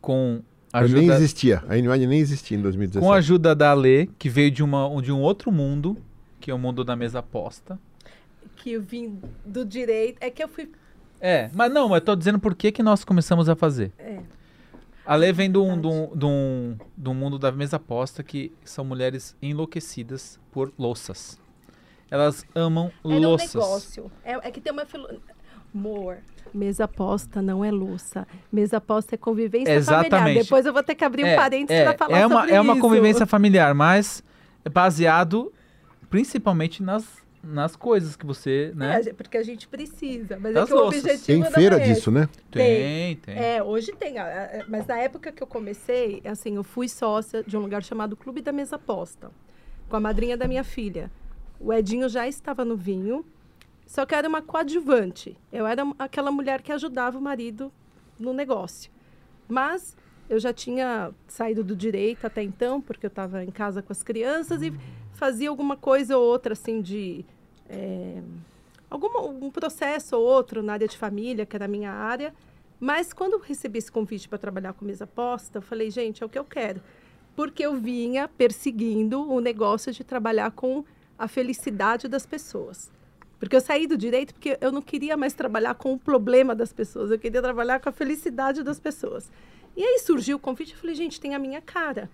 com 0.00 0.42
a 0.72 0.82
Eu 0.82 0.88
nem 0.88 0.98
ajuda, 0.98 1.14
existia. 1.16 1.58
A 1.68 1.74
N1 1.74 2.06
nem 2.06 2.18
existia 2.18 2.56
em 2.56 2.62
2017. 2.62 3.04
com 3.06 3.12
a 3.12 3.16
ajuda 3.16 3.54
da 3.54 3.72
Lê, 3.72 4.06
que 4.18 4.28
veio 4.28 4.50
de, 4.50 4.62
uma, 4.62 5.00
de 5.00 5.12
um 5.12 5.20
outro 5.20 5.52
mundo, 5.52 5.96
que 6.40 6.50
é 6.50 6.54
o 6.54 6.58
mundo 6.58 6.84
da 6.84 6.96
mesa 6.96 7.20
aposta. 7.20 7.78
Que 8.56 8.72
eu 8.72 8.82
vim 8.82 9.20
do 9.44 9.64
direito. 9.64 10.18
É 10.20 10.30
que 10.30 10.42
eu 10.42 10.48
fui. 10.48 10.70
É, 11.20 11.50
mas 11.54 11.72
não, 11.72 11.94
eu 11.94 12.00
tô 12.00 12.14
dizendo 12.14 12.38
por 12.38 12.54
que, 12.54 12.72
que 12.72 12.82
nós 12.82 13.04
começamos 13.04 13.48
a 13.48 13.56
fazer. 13.56 13.92
É. 13.98 14.20
A 15.04 15.14
Lê 15.14 15.32
vem 15.32 15.56
um, 15.56 15.72
um, 15.72 15.80
de, 15.80 16.26
um, 16.26 16.76
de 16.96 17.08
um 17.08 17.14
mundo 17.14 17.38
da 17.38 17.52
mesa 17.52 17.76
aposta 17.76 18.24
que 18.24 18.52
são 18.64 18.84
mulheres 18.84 19.36
enlouquecidas 19.40 20.38
por 20.50 20.72
louças. 20.76 21.40
Elas 22.10 22.44
amam 22.54 22.90
Era 23.04 23.14
um 23.14 23.18
louças. 23.18 23.54
negócio. 23.54 24.10
É, 24.24 24.32
é 24.32 24.50
que 24.50 24.60
tem 24.60 24.72
uma. 24.72 24.84
Filo... 24.84 25.08
Amor. 25.76 26.18
Mesa 26.54 26.84
aposta 26.84 27.42
não 27.42 27.64
é 27.64 27.70
louça. 27.70 28.26
Mesa 28.50 28.78
aposta 28.78 29.14
é 29.14 29.18
convivência 29.18 29.82
familiar. 29.82 30.06
Exatamente. 30.06 30.42
Depois 30.44 30.64
eu 30.64 30.72
vou 30.72 30.82
ter 30.82 30.94
que 30.94 31.04
abrir 31.04 31.24
um 31.24 31.36
parênteses 31.36 31.82
é, 31.82 31.84
pra 31.84 31.98
falar 31.98 32.18
é 32.18 32.26
uma, 32.26 32.40
sobre 32.40 32.54
é 32.54 32.60
uma 32.60 32.72
isso. 32.72 32.82
convivência 32.82 33.26
familiar, 33.26 33.74
mas 33.74 34.22
é 34.64 34.68
baseado 34.70 35.52
principalmente 36.08 36.82
nas, 36.82 37.04
nas 37.42 37.76
coisas 37.76 38.16
que 38.16 38.24
você, 38.24 38.72
né? 38.74 39.00
É, 39.06 39.12
porque 39.12 39.36
a 39.36 39.42
gente 39.42 39.68
precisa. 39.68 40.38
Mas 40.40 40.54
Das 40.54 40.64
é 40.64 40.66
que 40.66 40.72
o 40.72 40.76
louças. 40.82 41.02
objetivo 41.04 41.42
Tem 41.42 41.52
feira 41.52 41.76
é 41.76 41.80
disso, 41.80 42.10
né? 42.10 42.28
tem, 42.50 43.16
tem. 43.16 43.36
É, 43.36 43.62
hoje 43.62 43.92
tem. 43.92 44.18
a- 44.18 44.24
a- 44.24 44.64
Mas 44.68 44.86
na 44.86 44.96
época 44.98 45.30
que 45.32 45.42
eu 45.42 45.46
comecei, 45.46 46.22
assim, 46.24 46.56
eu 46.56 46.64
fui 46.64 46.88
sócia 46.88 47.42
de 47.44 47.56
um 47.56 47.60
lugar 47.60 47.82
chamado 47.82 48.16
Clube 48.16 48.40
da 48.40 48.52
Mesa 48.52 48.76
Aposta, 48.76 49.30
com 49.88 49.96
a 49.96 50.00
madrinha 50.00 50.36
da 50.36 50.48
minha 50.48 50.64
filha. 50.64 51.10
O 51.60 51.72
Edinho 51.72 52.08
já 52.08 52.26
estava 52.26 52.64
no 52.64 52.76
vinho, 52.76 53.24
só 53.86 54.04
que 54.04 54.12
eu 54.12 54.18
era 54.18 54.28
uma 54.28 54.42
coadjuvante. 54.42 55.36
Eu 55.52 55.66
era 55.66 55.82
aquela 55.98 56.32
mulher 56.32 56.60
que 56.60 56.72
ajudava 56.72 57.16
o 57.16 57.22
marido 57.22 57.72
no 58.18 58.32
negócio. 58.32 58.90
Mas 59.48 59.96
eu 60.28 60.40
já 60.40 60.52
tinha 60.52 61.12
saído 61.28 61.62
do 61.62 61.76
direito 61.76 62.26
até 62.26 62.42
então, 62.42 62.80
porque 62.80 63.06
eu 63.06 63.08
estava 63.08 63.44
em 63.44 63.50
casa 63.50 63.80
com 63.80 63.92
as 63.92 64.02
crianças 64.02 64.60
e 64.60 64.72
fazia 65.14 65.48
alguma 65.48 65.76
coisa 65.76 66.18
ou 66.18 66.24
outra, 66.26 66.52
assim, 66.52 66.82
de... 66.82 67.24
é, 67.68 68.20
algum 68.90 69.08
um 69.44 69.50
processo 69.50 70.16
ou 70.16 70.24
outro 70.24 70.62
na 70.64 70.72
área 70.72 70.88
de 70.88 70.98
família, 70.98 71.46
que 71.46 71.54
era 71.54 71.66
a 71.66 71.68
minha 71.68 71.92
área. 71.92 72.34
Mas 72.80 73.12
quando 73.12 73.34
eu 73.34 73.38
recebi 73.38 73.78
esse 73.78 73.90
convite 73.90 74.28
para 74.28 74.36
trabalhar 74.36 74.72
com 74.72 74.84
mesa 74.84 75.04
aposta, 75.04 75.58
eu 75.58 75.62
falei, 75.62 75.90
gente, 75.90 76.24
é 76.24 76.26
o 76.26 76.28
que 76.28 76.38
eu 76.38 76.44
quero. 76.44 76.82
Porque 77.36 77.64
eu 77.64 77.76
vinha 77.76 78.26
perseguindo 78.26 79.30
o 79.30 79.40
negócio 79.40 79.92
de 79.92 80.02
trabalhar 80.02 80.50
com 80.50 80.84
a 81.18 81.28
felicidade 81.28 82.08
das 82.08 82.26
pessoas. 82.26 82.90
Porque 83.38 83.56
eu 83.56 83.60
saí 83.60 83.86
do 83.86 83.96
direito 83.96 84.32
porque 84.32 84.56
eu 84.60 84.72
não 84.72 84.80
queria 84.80 85.16
mais 85.16 85.34
trabalhar 85.34 85.74
com 85.74 85.92
o 85.92 85.98
problema 85.98 86.54
das 86.54 86.72
pessoas, 86.72 87.10
eu 87.10 87.18
queria 87.18 87.42
trabalhar 87.42 87.80
com 87.80 87.88
a 87.88 87.92
felicidade 87.92 88.62
das 88.62 88.80
pessoas. 88.80 89.30
E 89.76 89.84
aí 89.84 89.98
surgiu 89.98 90.38
o 90.38 90.40
convite, 90.40 90.72
eu 90.72 90.78
falei, 90.78 90.94
gente, 90.94 91.20
tem 91.20 91.34
a 91.34 91.38
minha 91.38 91.60
cara. 91.60 92.08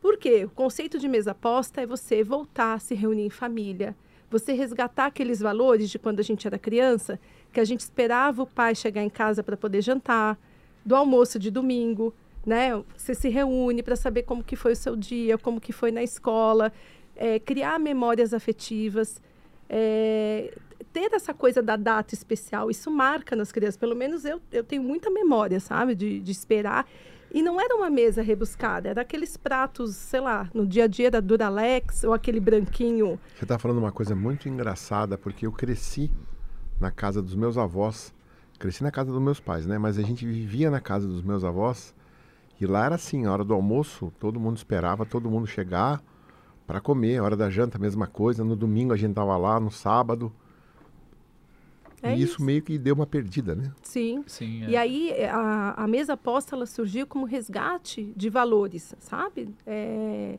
Por 0.00 0.16
quê? 0.16 0.44
O 0.44 0.50
conceito 0.50 0.98
de 0.98 1.08
mesa 1.08 1.32
aposta 1.32 1.80
é 1.80 1.86
você 1.86 2.22
voltar 2.22 2.74
a 2.74 2.78
se 2.78 2.94
reunir 2.94 3.26
em 3.26 3.30
família, 3.30 3.94
você 4.30 4.52
resgatar 4.52 5.06
aqueles 5.06 5.40
valores 5.40 5.90
de 5.90 5.98
quando 5.98 6.20
a 6.20 6.22
gente 6.22 6.46
era 6.46 6.58
criança, 6.58 7.20
que 7.52 7.60
a 7.60 7.64
gente 7.64 7.80
esperava 7.80 8.42
o 8.42 8.46
pai 8.46 8.74
chegar 8.74 9.02
em 9.02 9.10
casa 9.10 9.42
para 9.42 9.56
poder 9.56 9.82
jantar, 9.82 10.38
do 10.84 10.94
almoço 10.94 11.38
de 11.38 11.50
domingo, 11.50 12.14
né? 12.44 12.70
Você 12.96 13.14
se 13.14 13.28
reúne 13.28 13.82
para 13.82 13.96
saber 13.96 14.24
como 14.24 14.44
que 14.44 14.56
foi 14.56 14.72
o 14.72 14.76
seu 14.76 14.96
dia, 14.96 15.38
como 15.38 15.60
que 15.60 15.72
foi 15.72 15.90
na 15.90 16.02
escola, 16.02 16.72
é, 17.16 17.38
criar 17.38 17.78
memórias 17.78 18.34
afetivas, 18.34 19.20
é, 19.68 20.56
ter 20.92 21.12
essa 21.12 21.34
coisa 21.34 21.60
da 21.60 21.76
data 21.76 22.14
especial, 22.14 22.70
isso 22.70 22.90
marca 22.90 23.34
nas 23.34 23.50
crianças. 23.50 23.76
Pelo 23.76 23.96
menos 23.96 24.24
eu, 24.24 24.40
eu 24.52 24.62
tenho 24.62 24.82
muita 24.82 25.10
memória, 25.10 25.58
sabe, 25.58 25.94
de, 25.94 26.20
de 26.20 26.32
esperar. 26.32 26.86
E 27.32 27.42
não 27.42 27.60
era 27.60 27.74
uma 27.74 27.90
mesa 27.90 28.22
rebuscada, 28.22 28.88
era 28.88 29.02
aqueles 29.02 29.36
pratos, 29.36 29.96
sei 29.96 30.20
lá, 30.20 30.48
no 30.54 30.64
dia 30.64 30.84
a 30.84 30.86
dia 30.86 31.10
da 31.10 31.18
Duralex 31.18 32.04
ou 32.04 32.12
aquele 32.12 32.38
branquinho. 32.38 33.18
Você 33.36 33.44
tá 33.44 33.58
falando 33.58 33.78
uma 33.78 33.90
coisa 33.90 34.14
muito 34.14 34.48
engraçada, 34.48 35.18
porque 35.18 35.44
eu 35.44 35.50
cresci 35.50 36.12
na 36.80 36.92
casa 36.92 37.20
dos 37.20 37.34
meus 37.34 37.58
avós. 37.58 38.14
Cresci 38.56 38.84
na 38.84 38.92
casa 38.92 39.10
dos 39.10 39.20
meus 39.20 39.40
pais, 39.40 39.66
né? 39.66 39.78
Mas 39.78 39.98
a 39.98 40.02
gente 40.02 40.24
vivia 40.24 40.70
na 40.70 40.80
casa 40.80 41.08
dos 41.08 41.22
meus 41.22 41.42
avós. 41.42 41.92
E 42.60 42.66
lá 42.66 42.86
era 42.86 42.94
assim, 42.94 43.26
a 43.26 43.32
hora 43.32 43.44
do 43.44 43.52
almoço, 43.52 44.12
todo 44.20 44.38
mundo 44.38 44.56
esperava 44.56 45.04
todo 45.04 45.28
mundo 45.28 45.44
chegar 45.44 46.00
para 46.66 46.80
comer. 46.80 47.18
A 47.18 47.22
hora 47.22 47.36
da 47.36 47.50
janta, 47.50 47.78
a 47.78 47.80
mesma 47.80 48.06
coisa. 48.06 48.44
No 48.44 48.56
domingo 48.56 48.92
a 48.92 48.96
gente 48.96 49.14
tava 49.14 49.36
lá, 49.36 49.58
no 49.58 49.70
sábado. 49.70 50.32
É 52.02 52.14
e 52.14 52.22
isso, 52.22 52.42
meio 52.42 52.60
que 52.60 52.76
deu 52.76 52.94
uma 52.94 53.06
perdida, 53.06 53.54
né? 53.54 53.72
Sim. 53.82 54.22
Sim, 54.26 54.64
é. 54.64 54.70
E 54.70 54.76
aí 54.76 55.24
a, 55.24 55.84
a 55.84 55.88
mesa 55.88 56.16
posta 56.16 56.54
ela 56.54 56.66
surgiu 56.66 57.06
como 57.06 57.24
resgate 57.24 58.12
de 58.14 58.28
valores, 58.28 58.94
sabe? 58.98 59.48
É, 59.66 60.38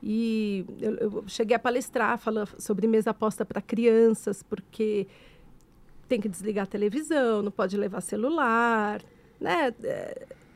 e 0.00 0.64
eu, 0.80 0.94
eu 0.96 1.24
cheguei 1.26 1.56
a 1.56 1.58
palestrar 1.58 2.18
falando 2.18 2.50
sobre 2.58 2.86
mesa 2.86 3.12
posta 3.12 3.44
para 3.44 3.60
crianças, 3.60 4.42
porque 4.44 5.08
tem 6.08 6.20
que 6.20 6.28
desligar 6.28 6.64
a 6.64 6.66
televisão, 6.66 7.42
não 7.42 7.50
pode 7.50 7.76
levar 7.76 8.00
celular, 8.00 9.02
né? 9.40 9.72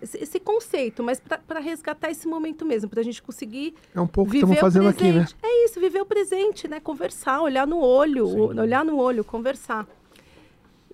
É, 0.00 0.04
esse, 0.04 0.18
esse 0.22 0.40
conceito, 0.40 1.02
mas 1.02 1.20
para 1.20 1.60
resgatar 1.60 2.10
esse 2.10 2.26
momento 2.26 2.64
mesmo, 2.64 2.88
para 2.88 3.00
a 3.00 3.04
gente 3.04 3.22
conseguir 3.22 3.74
É 3.94 4.00
um 4.00 4.06
pouco 4.06 4.30
que 4.30 4.38
viver 4.38 4.54
estamos 4.54 4.60
fazendo 4.60 4.88
aqui, 4.88 5.12
né? 5.12 5.26
É 5.42 5.64
isso, 5.64 5.80
viver 5.80 6.00
o 6.00 6.06
presente, 6.06 6.68
né? 6.68 6.80
Conversar, 6.80 7.40
olhar 7.42 7.66
no 7.66 7.80
olho, 7.80 8.26
Sim. 8.26 8.60
olhar 8.60 8.84
no 8.84 8.98
olho, 8.98 9.24
conversar. 9.24 9.86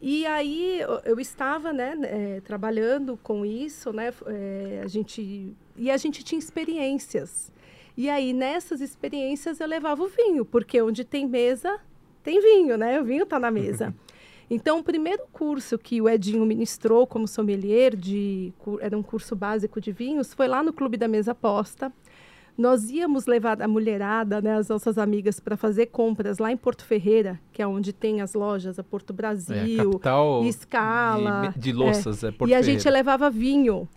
E 0.01 0.27
aí 0.27 0.81
eu, 1.05 1.21
estava, 1.21 1.73
né, 1.73 1.97
eh, 2.03 2.41
trabalhando 2.45 3.17
com 3.23 3.47
isso, 3.47 3.93
né? 3.93 4.13
eh, 4.27 4.81
a 4.85 4.89
gente 4.89 5.55
e 5.77 5.91
a 5.91 5.97
gente 5.97 6.25
tinha 6.25 6.39
experiências. 6.39 7.53
E 7.97 8.11
aí 8.11 8.33
nessas 8.33 8.81
experiências 8.81 9.61
eu 9.61 9.67
levava 9.69 10.03
o 10.03 10.09
vinho, 10.09 10.45
porque 10.45 10.83
onde 10.83 11.05
tem 11.05 11.29
mesa 11.29 11.79
tem 12.23 12.41
vinho, 12.41 12.77
né? 12.77 13.01
O 13.01 13.05
vinho 13.05 13.25
está 13.25 13.39
na 13.39 13.51
mesa. 13.51 13.95
Então, 14.51 14.81
o 14.81 14.85
primeiro 14.85 15.25
curso 15.33 15.79
que 15.79 16.01
o 16.01 16.09
Edinho 16.09 16.45
ministrou 16.45 17.07
como 17.07 17.27
sommelier, 17.27 17.97
de, 17.97 18.53
era 18.81 18.97
um 18.97 19.03
curso 19.03 19.35
básico 19.35 19.81
de 19.81 19.93
vinhos, 19.93 20.35
foi 20.35 20.49
lá 20.49 20.63
no 20.63 20.73
Clube 20.73 20.97
da 20.97 21.09
Mesa 21.09 21.35
Posta. 21.35 21.93
Nós 22.57 22.91
íamos 22.91 23.25
levar 23.27 23.63
a 23.63 23.67
mulherada, 23.67 24.43
né, 24.43 24.57
as 24.57 24.69
nossas 24.69 24.99
amigas, 24.99 25.41
para 25.41 25.57
fazer 25.57 25.87
compras 25.87 26.39
lá 26.39 26.53
em 26.53 26.57
Porto 26.57 26.85
Ferreira, 26.85 27.41
que 27.51 27.63
é 27.63 27.67
onde 27.67 27.95
tem 27.95 28.21
as 28.21 28.35
lojas, 28.35 28.79
a 28.79 28.85
Porto 28.85 29.11
É, 29.11 29.13
a 29.13 29.17
Brasil, 29.17 29.91
capital 29.93 30.45
Escala. 30.45 31.55
de, 31.55 31.59
de 31.59 31.73
louças, 31.73 32.23
é, 32.23 32.31
Porto 32.31 32.51
e 32.51 32.55
a 32.55 32.61
gente 32.61 32.89
levava 32.91 33.31
vinho. 33.31 33.89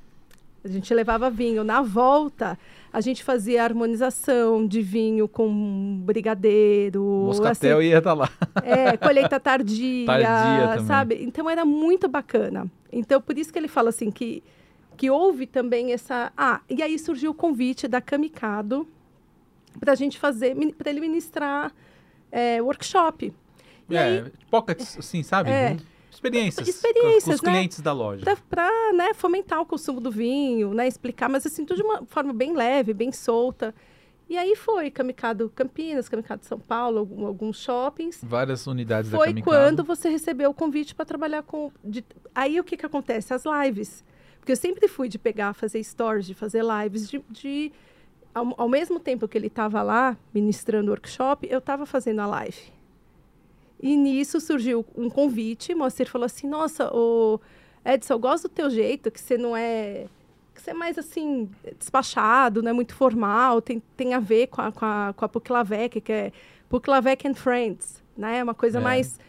A 0.65 0.67
gente 0.67 0.91
levava 0.95 1.29
vinho. 1.29 1.63
Na 1.63 1.83
volta, 1.83 2.57
a 2.91 2.99
gente 2.99 3.23
fazia 3.23 3.63
harmonização 3.63 4.65
de 4.65 4.81
vinho 4.81 5.27
com 5.27 6.01
brigadeiro. 6.03 7.03
Moscatel 7.03 7.83
ia 7.83 7.99
estar 7.99 8.15
lá. 8.15 8.27
É, 8.63 8.97
colheita 8.97 9.39
tardia, 9.39 10.07
Tardia 10.07 10.83
sabe? 10.85 11.19
Então 11.21 11.47
era 11.47 11.63
muito 11.63 12.07
bacana. 12.07 12.65
Então 12.91 13.21
por 13.21 13.37
isso 13.37 13.53
que 13.53 13.59
ele 13.59 13.67
fala 13.67 13.89
assim 13.89 14.09
que 14.09 14.43
que 14.97 15.09
houve 15.09 15.45
também 15.45 15.91
essa. 15.93 16.31
Ah, 16.35 16.61
e 16.69 16.81
aí 16.81 16.97
surgiu 16.97 17.31
o 17.31 17.33
convite 17.33 17.87
da 17.87 18.01
Kamikado 18.01 18.87
para 19.79 19.91
a 19.91 19.95
gente 19.95 20.17
fazer, 20.17 20.55
para 20.77 20.89
ele 20.89 21.01
ministrar 21.01 21.71
é, 22.31 22.61
workshop. 22.61 23.31
E 23.89 23.97
aí, 23.97 24.17
É, 24.17 24.31
pockets, 24.49 24.97
assim, 24.97 25.21
sabe? 25.21 25.51
É. 25.51 25.77
Experiências. 26.15 26.67
Experiências, 26.67 27.23
com, 27.25 27.31
os 27.31 27.41
né? 27.41 27.51
clientes 27.51 27.79
da 27.81 27.93
loja. 27.93 28.25
para 28.49 28.93
né, 28.93 29.13
fomentar 29.13 29.61
o 29.61 29.65
consumo 29.65 29.99
do 29.99 30.09
vinho, 30.11 30.73
né, 30.73 30.87
explicar, 30.87 31.29
mas 31.29 31.45
assim, 31.45 31.65
tudo 31.65 31.77
de 31.77 31.83
uma 31.83 32.05
forma 32.05 32.33
bem 32.33 32.53
leve, 32.53 32.93
bem 32.93 33.11
solta. 33.11 33.73
E 34.27 34.37
aí 34.37 34.55
foi 34.55 34.89
Kamikado 34.89 35.51
Campinas, 35.53 36.09
Kamikado 36.09 36.43
São 36.45 36.59
Paulo, 36.59 37.07
alguns 37.27 37.59
shoppings. 37.59 38.19
Várias 38.23 38.65
unidades 38.65 39.11
da 39.11 39.17
Foi 39.17 39.27
Kamikado. 39.27 39.55
quando 39.55 39.83
você 39.83 40.09
recebeu 40.09 40.49
o 40.49 40.53
convite 40.53 40.95
para 40.95 41.05
trabalhar 41.05 41.43
com. 41.43 41.71
de- 41.83 42.03
Aí 42.33 42.59
o 42.59 42.63
que, 42.63 42.75
que 42.75 42.85
acontece? 42.85 43.33
As 43.35 43.43
lives. 43.45 44.03
Porque 44.39 44.51
eu 44.51 44.55
sempre 44.55 44.87
fui 44.87 45.07
de 45.09 45.19
pegar, 45.19 45.53
fazer 45.53 45.83
stories, 45.83 46.25
de 46.25 46.33
fazer 46.33 46.63
lives, 46.63 47.07
de. 47.07 47.23
de- 47.29 47.71
ao, 48.33 48.53
ao 48.57 48.67
mesmo 48.67 48.99
tempo 48.99 49.27
que 49.27 49.37
ele 49.37 49.47
estava 49.47 49.81
lá 49.83 50.17
ministrando 50.33 50.87
o 50.87 50.93
workshop, 50.93 51.47
eu 51.49 51.59
estava 51.59 51.85
fazendo 51.85 52.19
a 52.21 52.25
live. 52.25 52.73
E 53.81 53.95
nisso 53.95 54.39
surgiu 54.39 54.85
um 54.95 55.09
convite, 55.09 55.75
Moacir 55.75 56.09
falou 56.09 56.25
assim: 56.25 56.47
Nossa, 56.47 56.89
o 56.93 57.39
Edson, 57.85 58.13
eu 58.13 58.19
gosto 58.19 58.47
do 58.47 58.53
teu 58.53 58.69
jeito, 58.69 59.11
que 59.11 59.19
você 59.19 59.37
não 59.37 59.55
é. 59.55 60.05
que 60.53 60.61
você 60.61 60.71
é 60.71 60.73
mais 60.73 60.97
assim, 60.97 61.49
despachado, 61.77 62.63
não 62.63 62.69
é 62.69 62.73
muito 62.73 62.95
formal, 62.95 63.61
tem, 63.61 63.81
tem 63.97 64.13
a 64.13 64.19
ver 64.19 64.47
com 64.47 64.61
a, 64.61 64.71
com 64.71 64.85
a, 64.85 65.13
com 65.15 65.25
a 65.25 65.29
Puclavec, 65.29 65.99
que 66.01 66.11
é 66.11 66.31
Puclavec 66.69 67.27
and 67.27 67.35
Friends, 67.35 68.01
né? 68.17 68.39
É 68.39 68.43
uma 68.43 68.53
coisa 68.53 68.79
É. 68.79 68.81
mais. 68.81 69.19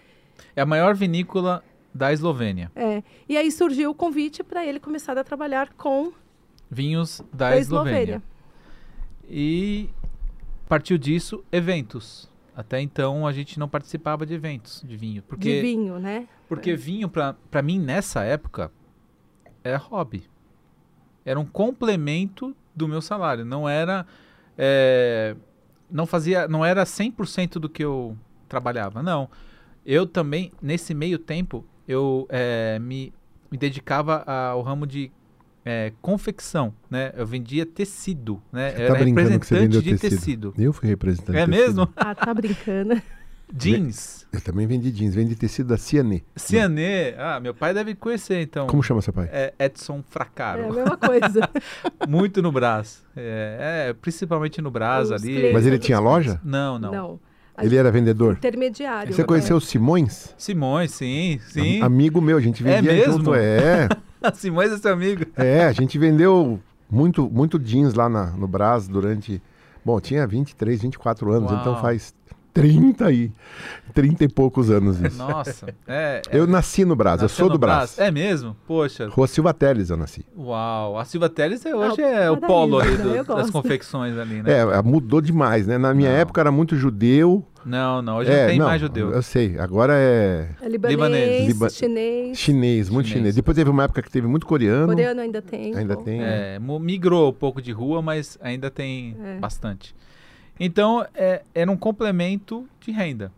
É 0.54 0.62
a 0.62 0.66
maior 0.66 0.94
vinícola 0.94 1.62
da 1.92 2.12
Eslovênia. 2.12 2.70
É. 2.76 3.02
E 3.28 3.36
aí 3.36 3.50
surgiu 3.50 3.90
o 3.90 3.94
convite 3.94 4.44
para 4.44 4.64
ele 4.64 4.78
começar 4.78 5.16
a 5.18 5.24
trabalhar 5.24 5.72
com 5.74 6.12
Vinhos 6.70 7.22
da, 7.32 7.48
a 7.48 7.56
Eslovênia. 7.58 7.98
Eslovênia. 8.00 8.22
E 9.28 9.88
partiu 10.68 10.96
disso, 10.98 11.42
eventos. 11.50 12.30
Até 12.56 12.80
então 12.80 13.26
a 13.26 13.32
gente 13.32 13.58
não 13.58 13.68
participava 13.68 14.24
de 14.24 14.32
eventos 14.32 14.82
de 14.82 14.96
vinho. 14.96 15.22
Porque 15.22 15.56
de 15.56 15.60
vinho, 15.60 15.98
né? 15.98 16.26
Porque 16.48 16.74
vinho, 16.74 17.06
pra, 17.06 17.34
pra 17.50 17.60
mim, 17.60 17.78
nessa 17.78 18.24
época, 18.24 18.72
era 19.62 19.76
hobby. 19.76 20.24
Era 21.22 21.38
um 21.38 21.44
complemento 21.44 22.56
do 22.74 22.88
meu 22.88 23.02
salário. 23.02 23.44
Não 23.44 23.68
era. 23.68 24.06
é, 24.56 25.36
não 25.90 26.06
fazia. 26.06 26.48
Não 26.48 26.64
era 26.64 26.84
100% 26.84 27.58
do 27.58 27.68
que 27.68 27.84
eu 27.84 28.16
trabalhava. 28.48 29.02
Não. 29.02 29.28
Eu 29.84 30.06
também, 30.06 30.50
nesse 30.62 30.94
meio 30.94 31.18
tempo, 31.18 31.62
eu 31.86 32.26
é, 32.30 32.78
me, 32.78 33.12
me 33.50 33.58
dedicava 33.58 34.22
ao 34.22 34.62
ramo 34.62 34.86
de 34.86 35.12
é, 35.66 35.92
confecção. 36.00 36.72
Né? 36.88 37.12
Eu 37.16 37.26
vendia 37.26 37.66
tecido. 37.66 38.40
Né? 38.52 38.70
Você 38.70 38.74
Eu 38.74 38.86
tá 38.88 38.94
era 38.94 39.04
brincando 39.04 39.40
que 39.40 39.46
você 39.46 39.54
representante 39.54 39.60
vendeu 39.60 39.82
de 39.82 39.90
tecido. 40.00 40.52
tecido. 40.52 40.54
Eu 40.56 40.72
fui 40.72 40.88
representante. 40.88 41.36
É 41.38 41.44
tecido. 41.46 41.50
mesmo? 41.66 41.88
Ah, 41.96 42.14
tá 42.14 42.32
brincando. 42.32 43.02
Jeans. 43.52 44.26
Eu 44.32 44.40
também 44.40 44.66
vendi 44.66 44.90
jeans, 44.90 45.14
vendi 45.14 45.36
tecido 45.36 45.68
da 45.68 45.76
Cianê. 45.76 46.22
Cianê. 46.34 47.14
Ah, 47.16 47.38
meu 47.38 47.54
pai 47.54 47.72
deve 47.72 47.94
conhecer, 47.94 48.42
então. 48.42 48.66
Como 48.66 48.82
chama 48.82 49.00
seu 49.00 49.12
pai? 49.12 49.28
É 49.32 49.54
Edson 49.58 50.02
Fracaro. 50.10 50.62
É 50.62 50.68
a 50.68 50.72
mesma 50.72 50.96
coisa. 50.96 51.48
Muito 52.08 52.42
no 52.42 52.50
Brás. 52.50 53.04
É, 53.16 53.86
é, 53.88 53.92
principalmente 53.92 54.60
no 54.60 54.68
Brás 54.70 55.06
Os 55.10 55.12
ali. 55.12 55.32
clientes- 55.32 55.52
Mas 55.52 55.66
ele 55.66 55.78
tinha 55.78 56.00
loja? 56.00 56.40
Não, 56.44 56.76
não. 56.78 56.90
Não. 56.92 57.20
A 57.56 57.64
Ele 57.64 57.76
era 57.76 57.90
vendedor? 57.90 58.34
Intermediário. 58.34 59.14
Você 59.14 59.24
conheceu 59.24 59.56
o 59.56 59.60
Simões? 59.60 60.34
Simões, 60.36 60.90
sim, 60.90 61.40
sim. 61.48 61.78
Am- 61.80 61.86
Amigo 61.86 62.20
meu, 62.20 62.36
a 62.36 62.40
gente 62.40 62.66
É 62.66 62.76
vendia 62.76 62.92
mesmo? 62.92 63.12
junto. 63.18 63.34
É, 63.34 63.88
Simões 64.34 64.72
é 64.72 64.78
seu 64.78 64.92
amigo. 64.92 65.24
é, 65.36 65.64
a 65.64 65.72
gente 65.72 65.98
vendeu 65.98 66.60
muito, 66.90 67.28
muito 67.30 67.58
jeans 67.58 67.94
lá 67.94 68.08
na- 68.08 68.30
no 68.32 68.46
Brás 68.46 68.86
durante. 68.88 69.42
Bom, 69.84 70.00
tinha 70.00 70.26
23, 70.26 70.82
24 70.82 71.32
anos, 71.32 71.50
Uau. 71.50 71.60
então 71.60 71.80
faz 71.80 72.14
30 72.60 73.12
e 73.12 73.30
30 73.92 74.24
e 74.24 74.28
poucos 74.28 74.70
anos 74.70 74.98
isso. 75.00 75.18
Nossa. 75.18 75.66
É, 75.86 76.22
é, 76.30 76.38
Eu 76.38 76.46
nasci 76.46 76.84
no 76.84 76.96
Brás, 76.96 77.20
eu 77.22 77.28
sou 77.28 77.48
do 77.50 77.58
Brás. 77.58 77.98
É 77.98 78.10
mesmo? 78.10 78.56
Poxa. 78.66 79.08
Rua 79.08 79.26
Silva 79.26 79.52
Teles 79.54 79.90
eu 79.90 79.96
nasci. 79.96 80.24
Uau. 80.36 80.98
A 80.98 81.04
Silva 81.04 81.28
Teles 81.28 81.64
é- 81.66 81.74
hoje 81.74 82.02
Ah, 82.02 82.24
é 82.24 82.30
o 82.30 82.36
polo 82.38 82.78
ali 82.78 82.96
né? 82.96 83.22
do- 83.22 83.34
das 83.36 83.50
confecções 83.50 84.16
ali, 84.18 84.42
né? 84.42 84.50
É, 84.60 84.82
mudou 84.82 85.20
demais, 85.20 85.66
né? 85.66 85.76
Na 85.78 85.92
minha 85.94 86.10
Não. 86.10 86.16
época 86.16 86.40
era 86.40 86.50
muito 86.50 86.76
judeu. 86.76 87.44
Não, 87.64 88.00
não. 88.00 88.18
Hoje 88.18 88.30
é, 88.30 88.42
não 88.42 88.48
tem 88.48 88.58
mais 88.60 88.80
judeu. 88.80 89.10
Eu 89.10 89.22
sei, 89.22 89.58
agora 89.58 89.92
é 89.96 90.48
É 90.62 90.68
libanês, 90.68 90.94
Libanês. 90.96 91.46
Liba- 91.48 91.68
chinês, 91.70 92.38
chinês, 92.38 92.88
muito 92.88 93.06
Chinês. 93.06 93.18
chinês. 93.20 93.34
Depois 93.34 93.56
teve 93.56 93.68
uma 93.70 93.84
época 93.84 94.02
que 94.02 94.10
teve 94.10 94.26
muito 94.28 94.46
coreano. 94.46 94.86
coreano 94.86 95.20
ainda 95.20 95.42
tem. 95.42 95.74
Ainda 95.76 95.96
pô. 95.96 96.02
tem. 96.02 96.22
É, 96.22 96.58
mo- 96.60 96.78
migrou 96.78 97.30
um 97.30 97.32
pouco 97.32 97.60
de 97.60 97.72
rua, 97.72 98.00
mas 98.00 98.38
ainda 98.40 98.70
tem 98.70 99.16
É. 99.24 99.38
bastante. 99.40 99.94
Então, 100.58 101.06
é, 101.14 101.42
era 101.54 101.70
um 101.70 101.76
complemento 101.76 102.66
de 102.80 102.90
renda. 102.90 103.32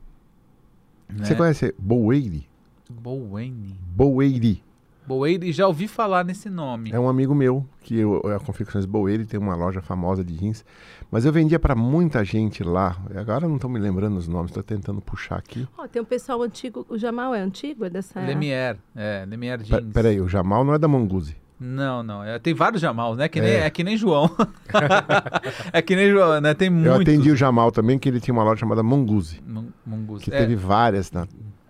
Você 1.16 1.32
né? 1.32 1.36
conhece 1.36 1.74
Boweiri? 1.78 2.48
Boweni. 2.88 3.76
Boweiri. 3.94 4.62
Boweiri, 5.06 5.52
já 5.52 5.66
ouvi 5.66 5.88
falar 5.88 6.22
nesse 6.22 6.50
nome. 6.50 6.90
É 6.92 7.00
um 7.00 7.08
amigo 7.08 7.34
meu, 7.34 7.66
que 7.80 7.96
eu, 7.98 8.20
é 8.26 8.36
a 8.36 8.38
Confecções 8.38 8.84
Boweiri, 8.84 9.24
tem 9.24 9.40
uma 9.40 9.56
loja 9.56 9.80
famosa 9.80 10.22
de 10.22 10.36
jeans. 10.36 10.64
Mas 11.10 11.24
eu 11.24 11.32
vendia 11.32 11.58
para 11.58 11.74
muita 11.74 12.22
gente 12.22 12.62
lá. 12.62 12.94
Agora 13.16 13.46
eu 13.46 13.48
não 13.48 13.56
estou 13.56 13.70
me 13.70 13.78
lembrando 13.78 14.18
os 14.18 14.28
nomes, 14.28 14.50
estou 14.50 14.62
tentando 14.62 15.00
puxar 15.00 15.36
aqui. 15.36 15.66
Ó, 15.78 15.88
tem 15.88 16.02
um 16.02 16.04
pessoal 16.04 16.42
antigo, 16.42 16.84
o 16.90 16.98
Jamal 16.98 17.34
é 17.34 17.40
antigo, 17.40 17.86
é 17.86 17.90
dessa 17.90 18.20
Lemier, 18.20 18.76
é, 18.94 19.24
Lemier 19.26 19.62
Jeans. 19.62 19.92
Peraí, 19.94 20.20
o 20.20 20.28
Jamal 20.28 20.62
não 20.62 20.74
é 20.74 20.78
da 20.78 20.86
Monguzi. 20.86 21.36
Não, 21.60 22.02
não, 22.04 22.22
é, 22.22 22.38
tem 22.38 22.54
vários 22.54 22.80
Jamals, 22.80 23.16
né? 23.18 23.28
Que 23.28 23.40
nem, 23.40 23.50
É. 23.50 23.66
é. 23.66 23.70
que 23.70 23.82
nem 23.82 23.96
João. 23.96 24.30
é 25.72 25.82
que 25.82 25.96
nem 25.96 26.08
João, 26.10 26.40
né? 26.40 26.54
Tem 26.54 26.70
muitos. 26.70 26.94
Eu 26.94 27.00
atendi 27.02 27.30
o 27.30 27.36
Jamal 27.36 27.72
também, 27.72 27.98
que 27.98 28.08
ele 28.08 28.20
tinha 28.20 28.32
uma 28.32 28.44
loja 28.44 28.60
chamada 28.60 28.82
Monguzi. 28.82 29.40
Mungus. 29.84 30.22
Que 30.22 30.32
É, 30.32 30.38
teve 30.38 30.54
várias. 30.54 31.10
Na... 31.10 31.26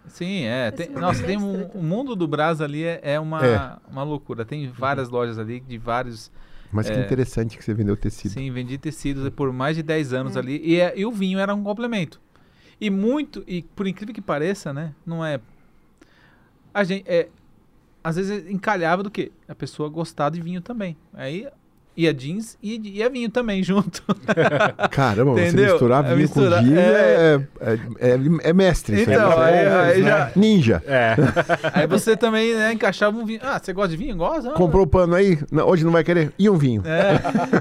Sim, 0.06 0.44
é. 0.44 0.70
Tem, 0.70 0.90
nossa, 0.90 1.22
é 1.22 1.26
tem 1.26 1.38
um, 1.38 1.64
o 1.68 1.82
mundo 1.82 2.14
do 2.14 2.26
Brás 2.28 2.60
ali 2.60 2.84
é, 2.84 3.00
é 3.02 3.20
uma, 3.20 3.44
É. 3.46 3.72
uma 3.90 4.02
loucura. 4.02 4.44
Tem 4.44 4.70
várias 4.70 5.08
lojas 5.08 5.38
ali 5.38 5.60
de 5.60 5.78
vários. 5.78 6.30
Mas 6.70 6.90
que 6.90 6.96
É. 6.96 7.00
interessante 7.00 7.56
que 7.56 7.64
você 7.64 7.72
vendeu 7.72 7.96
tecido. 7.96 8.32
Sim, 8.32 8.50
vendi 8.50 8.76
tecidos 8.76 9.26
por 9.30 9.50
mais 9.52 9.74
de 9.76 9.82
10 9.82 10.12
anos 10.12 10.36
É. 10.36 10.38
ali. 10.38 10.60
E, 10.62 10.78
é- 10.78 10.92
e 10.98 11.06
o 11.06 11.10
vinho 11.10 11.38
era 11.38 11.54
um 11.54 11.62
complemento. 11.62 12.20
E 12.80 12.90
muito, 12.90 13.42
e 13.46 13.62
por 13.62 13.86
incrível 13.86 14.14
que 14.14 14.20
pareça, 14.20 14.72
né? 14.72 14.92
Não 15.06 15.24
é. 15.24 15.40
A 16.74 16.84
gente. 16.84 17.04
É, 17.08 17.28
às 18.02 18.16
vezes 18.16 18.46
é 18.46 18.50
encalhava 18.50 19.02
do 19.02 19.10
que? 19.10 19.32
A 19.48 19.54
pessoa 19.54 19.88
gostar 19.88 20.30
de 20.30 20.40
vinho 20.40 20.60
também. 20.60 20.96
Aí 21.14 21.46
ia 21.96 22.14
jeans 22.14 22.56
e 22.62 22.78
ia 22.96 23.10
vinho 23.10 23.28
também 23.28 23.60
junto. 23.64 24.04
Caramba, 24.90 25.32
você 25.32 25.48
Entendeu? 25.48 25.72
misturar 25.72 26.04
É 26.04 26.14
vinho 26.14 26.28
com 26.28 26.40
misturar- 26.40 26.62
gin 26.64 26.76
é. 26.76 26.80
é, 26.80 27.40
é, 27.60 28.10
é- 28.10 28.50
é 28.50 28.52
mestre. 28.52 28.94
aí. 28.96 29.02
Então, 29.02 29.30
Isso 29.30 29.40
aí- 29.40 29.54
é- 29.54 29.68
aí 29.80 30.02
já- 30.04 30.30
Ninja. 30.36 30.82
É. 30.86 31.16
Aí 31.74 31.86
você 31.88 32.16
também 32.16 32.54
né, 32.54 32.72
encaixava 32.72 33.16
um 33.16 33.24
vinho. 33.26 33.40
Ah, 33.42 33.58
você 33.58 33.72
gosta 33.72 33.88
de 33.90 33.96
vinho? 33.96 34.16
Gosta? 34.16 34.52
Comprou 34.52 34.84
o 34.84 34.86
pano 34.86 35.14
aí? 35.16 35.38
Não, 35.50 35.66
hoje 35.66 35.84
não 35.84 35.90
vai 35.90 36.04
querer? 36.04 36.32
E 36.38 36.48
um 36.48 36.56
vinho? 36.56 36.82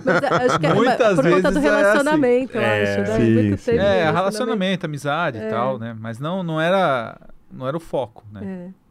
Mas 0.05 0.23
acho 0.51 0.59
que 0.59 0.65
era 0.67 0.75
Muitas 0.75 1.15
por 1.15 1.23
conta 1.23 1.23
do 1.23 1.23
vezes 1.23 1.45
é 1.45 1.47
assim. 1.47 1.61
relacionamento, 1.61 2.57
eu 2.57 2.61
acho. 2.61 3.01
Né? 3.11 3.17
sim, 3.17 3.33
Muito 3.33 3.57
sim. 3.61 3.71
é 3.71 3.73
relacionamento. 3.75 4.15
relacionamento, 4.17 4.85
amizade 4.85 5.37
e 5.39 5.49
tal, 5.49 5.79
né? 5.79 5.95
Mas 5.99 6.19
não, 6.19 6.43
não 6.43 6.61
era 6.61 7.17
não 7.51 7.67
era 7.67 7.75
o 7.77 7.79
foco, 7.79 8.23
né? 8.31 8.41
É. 8.43 8.86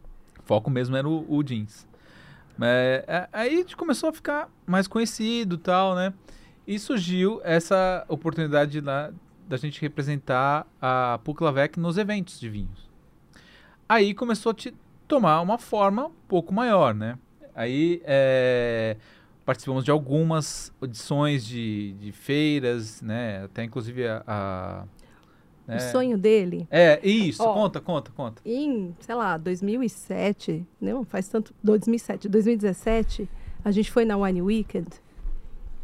Foco 0.46 0.70
mesmo 0.70 0.96
era 0.96 1.06
o, 1.06 1.26
o 1.28 1.42
jeans. 1.42 1.86
Mas, 2.56 2.70
é, 3.06 3.28
aí 3.32 3.54
a 3.54 3.56
gente 3.58 3.76
começou 3.76 4.08
a 4.08 4.12
ficar 4.12 4.48
mais 4.66 4.88
conhecido 4.88 5.58
tal, 5.58 5.94
né? 5.94 6.14
E 6.66 6.78
surgiu 6.78 7.40
essa 7.44 8.04
oportunidade 8.08 8.80
lá 8.80 9.12
da 9.46 9.56
gente 9.56 9.80
representar 9.80 10.66
a 10.80 11.20
Puclavec 11.22 11.78
nos 11.78 11.98
eventos 11.98 12.40
de 12.40 12.48
vinhos. 12.48 12.88
Aí 13.88 14.14
começou 14.14 14.50
a 14.50 14.54
te 14.54 14.74
tomar 15.06 15.40
uma 15.40 15.58
forma 15.58 16.06
um 16.06 16.12
pouco 16.26 16.52
maior, 16.54 16.94
né? 16.94 17.18
Aí 17.54 18.00
é, 18.04 18.96
participamos 19.44 19.84
de 19.84 19.90
algumas 19.90 20.72
edições 20.82 21.44
de, 21.46 21.92
de 21.94 22.10
feiras, 22.12 23.00
né? 23.02 23.44
Até 23.44 23.62
inclusive 23.64 24.06
a- 24.08 24.84
né? 25.66 25.76
O 25.76 25.80
sonho 25.92 26.16
dele, 26.16 26.66
É, 26.70 27.00
isso, 27.06 27.42
Ó. 27.42 27.52
conta, 27.52 27.80
conta, 27.80 28.10
conta. 28.14 28.40
em, 28.44 28.94
sei 29.00 29.14
lá, 29.14 29.36
2007, 29.36 30.64
não 30.80 31.04
faz 31.04 31.28
tanto, 31.28 31.52
2007, 31.62 32.28
2017, 32.28 33.28
a 33.64 33.70
gente 33.70 33.90
foi 33.90 34.04
na 34.04 34.16
Wine 34.16 34.42
Weekend, 34.42 34.88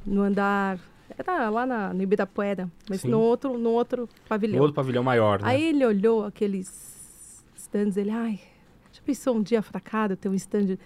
no 0.06 0.22
andar, 0.22 0.78
era 1.18 1.48
lá 1.48 1.66
na, 1.66 1.92
no 1.92 2.02
Ibirapuera, 2.02 2.70
mas 2.88 3.00
Sim. 3.00 3.08
no 3.08 3.20
outro, 3.20 3.58
no 3.58 3.70
outro 3.70 4.02
No 4.02 4.08
pavilhão. 4.28 4.60
outro 4.60 4.74
pavilhão 4.74 5.02
maior, 5.02 5.40
né? 5.42 5.48
Aí 5.48 5.62
ele 5.64 5.84
olhou 5.84 6.24
aqueles 6.24 7.44
stands, 7.56 7.96
ele, 7.96 8.10
ai, 8.10 8.38
já 8.92 9.00
pensou 9.04 9.36
um 9.36 9.42
dia 9.42 9.62
fracado 9.62 10.16
ter 10.16 10.28
um 10.28 10.34
stand... 10.34 10.78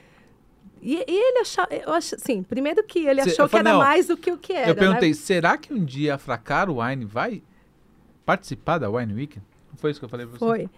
E, 0.82 0.94
e 0.94 1.02
ele 1.08 1.38
achava, 1.40 1.68
eu 1.74 1.92
acho, 1.92 2.14
assim, 2.14 2.42
primeiro 2.42 2.84
que 2.84 3.00
ele 3.06 3.22
Cê- 3.24 3.30
achou 3.30 3.44
eu 3.44 3.48
que 3.48 3.52
falei, 3.56 3.66
era 3.72 3.78
não, 3.78 3.84
mais 3.84 4.06
do 4.06 4.16
que 4.16 4.30
o 4.30 4.36
que 4.38 4.52
era, 4.52 4.70
Eu 4.70 4.74
perguntei, 4.74 5.08
né? 5.08 5.14
será 5.14 5.56
que 5.56 5.72
um 5.72 5.82
dia 5.84 6.14
a 6.14 6.18
Fracar 6.18 6.70
Wine 6.70 7.04
vai 7.04 7.42
participar 8.26 8.78
da 8.78 8.90
Wine 8.90 9.14
Weekend? 9.14 9.46
Não 9.70 9.78
foi 9.78 9.90
isso 9.92 10.00
que 10.00 10.04
eu 10.04 10.08
falei 10.10 10.26
pra 10.26 10.34
você? 10.34 10.44
Foi. 10.44 10.70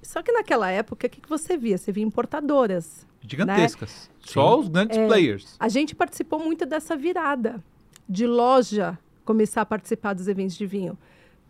Só 0.00 0.22
que 0.22 0.30
naquela 0.32 0.70
época, 0.70 1.06
o 1.06 1.10
que, 1.10 1.20
que 1.20 1.28
você 1.28 1.56
via? 1.56 1.76
Você 1.76 1.90
via 1.92 2.04
importadoras. 2.04 3.06
Gigantescas. 3.20 4.08
Só 4.20 4.58
os 4.60 4.68
grandes 4.68 4.96
É. 4.96 5.06
players. 5.06 5.56
A 5.58 5.68
gente 5.68 5.94
participou 5.94 6.38
muito 6.38 6.64
dessa 6.64 6.96
virada 6.96 7.62
de 8.08 8.26
loja 8.26 8.96
começar 9.24 9.62
a 9.62 9.66
participar 9.66 10.14
dos 10.14 10.28
eventos 10.28 10.56
de 10.56 10.64
vinho. 10.66 10.96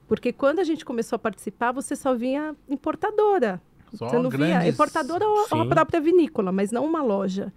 Porque 0.09 0.33
quando 0.33 0.59
a 0.61 0.65
gente 0.65 0.85
começou 0.85 1.17
a 1.17 1.19
participar, 1.19 1.71
você 1.73 1.95
só 1.95 2.15
vinha 2.15 2.57
importadora. 2.69 3.61
Só 3.93 4.09
você 4.09 4.19
não 4.19 4.31
via 4.31 4.39
grandes- 4.39 4.75
importadora 4.75 5.27
ou 5.29 5.47
ou 5.51 5.61
a 5.61 5.67
própria 5.67 6.01
vinícola, 6.01 6.51
mas 6.51 6.73
não 6.73 6.85
uma 6.87 7.03
loja. 7.03 7.53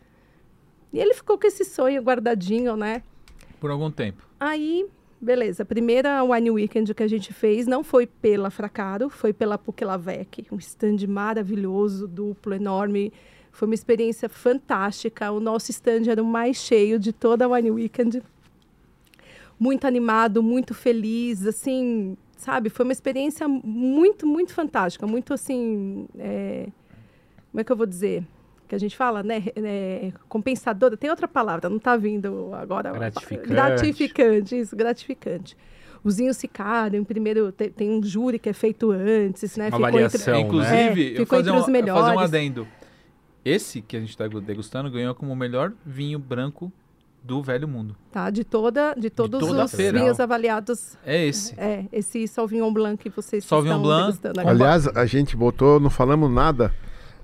E 0.91 0.99
ele 0.99 1.14
ficou 1.14 1.38
com 1.39 1.48
esse 1.48 1.64
sonho 1.64 2.02
guardadinho, 2.02 2.76
né? 2.76 3.02
Por 3.61 3.72
algum 3.72 3.89
tempo. 3.89 4.23
Aí, 4.38 4.85
beleza. 5.22 5.64
A 5.64 5.65
primeira 5.65 6.23
Wine 6.23 6.52
Weekend 6.52 6.93
que 6.93 7.03
a 7.03 7.07
gente 7.07 7.34
fez 7.34 7.68
não 7.68 7.84
foi 7.84 8.07
pela 8.07 8.49
Fracaro, 8.49 9.10
foi 9.10 9.31
pela 9.31 9.57
Pukelavec. 9.57 10.48
Um 10.52 10.57
stand 10.57 11.07
maravilhoso, 11.07 12.07
duplo, 12.07 12.53
enorme. 12.53 13.14
Foi 13.52 13.68
uma 13.68 13.76
experiência 13.76 14.27
fantástica. 14.27 15.31
O 15.31 15.39
nosso 15.39 15.72
stand 15.72 16.10
era 16.10 16.22
o 16.22 16.26
mais 16.26 16.57
cheio 16.57 16.98
de 16.98 17.14
toda 17.14 17.45
a 17.45 17.48
Wine 17.48 17.72
Weekend. 17.72 18.23
Muito 19.60 19.85
animado, 19.85 20.41
muito 20.41 20.73
feliz, 20.73 21.45
assim, 21.45 22.18
sabe? 22.35 22.69
Foi 22.69 22.84
uma 22.84 22.93
experiência 22.93 23.48
muito, 23.48 24.26
muito 24.26 24.53
fantástica. 24.53 25.06
Muito, 25.06 25.34
assim... 25.34 26.07
é, 26.18 26.68
Como 27.52 27.61
é 27.61 27.64
que 27.64 27.72
eu 27.72 27.76
vou 27.76 27.85
dizer? 27.85 28.26
Que 28.72 28.76
a 28.76 28.80
gente 28.80 28.95
fala, 28.95 29.22
né? 29.22 29.43
É, 29.57 30.14
compensadora. 30.30 30.95
Tem 30.95 31.10
outra 31.10 31.27
palavra, 31.27 31.69
não 31.69 31.76
está 31.76 31.98
vindo 31.98 32.52
agora. 32.53 32.89
Gratificante. 32.93 33.49
Gratificante, 33.49 34.60
isso, 34.60 34.76
gratificante. 34.77 35.57
Os 36.02 36.15
vinhos 36.15 36.39
ficaram, 36.39 37.03
primeiro 37.03 37.52
te- 37.52 37.69
tem 37.69 37.89
um 37.91 38.02
júri 38.02 38.39
que 38.39 38.48
é 38.48 38.53
feito 38.53 38.89
antes, 38.91 39.57
né? 39.57 39.65
Uma 39.68 39.72
Ficou 39.76 39.85
avaliação, 39.88 40.34
né? 40.35 40.39
Inclusive, 40.39 41.03
É, 41.06 41.11
eu 41.11 41.18
ficou 41.18 41.26
fazer, 41.38 41.49
entre 41.49 41.52
um, 41.52 41.56
os 41.56 41.65
vou 41.65 41.65
fazer 41.65 41.69
um 41.69 41.72
melhores. 41.73 42.22
adendo. 42.22 42.68
Esse 43.43 43.81
que 43.81 43.98
a 43.98 43.99
gente 43.99 44.11
está 44.11 44.26
degustando 44.26 44.89
ganhou 44.89 45.14
como 45.14 45.34
o 45.34 45.35
melhor 45.35 45.73
vinho 45.85 46.18
branco 46.18 46.72
do 47.22 47.43
Velho 47.43 47.68
Mundo. 47.68 47.98
Tá, 48.10 48.30
de 48.30 48.45
toda, 48.45 48.93
de 48.93 49.10
todos 49.10 49.41
toda 49.41 49.64
a 49.64 49.65
os 49.65 49.72
vinhos 49.73 50.18
avaliados. 50.22 50.98
É 51.06 51.26
esse. 51.27 51.53
É, 51.60 51.88
esse 51.91 52.26
Sauvignon 52.26 52.72
Blanc 52.72 53.03
que 53.03 53.10
vocês 53.10 53.43
Sauvignon 53.43 53.76
estão 53.76 53.84
Blanc. 53.84 54.06
degustando 54.14 54.39
agora. 54.39 54.56
Aliás, 54.56 54.88
a 54.88 55.06
gente 55.06 55.35
botou, 55.35 55.77
não 55.77 55.89
falamos 55.89 56.31
nada 56.31 56.73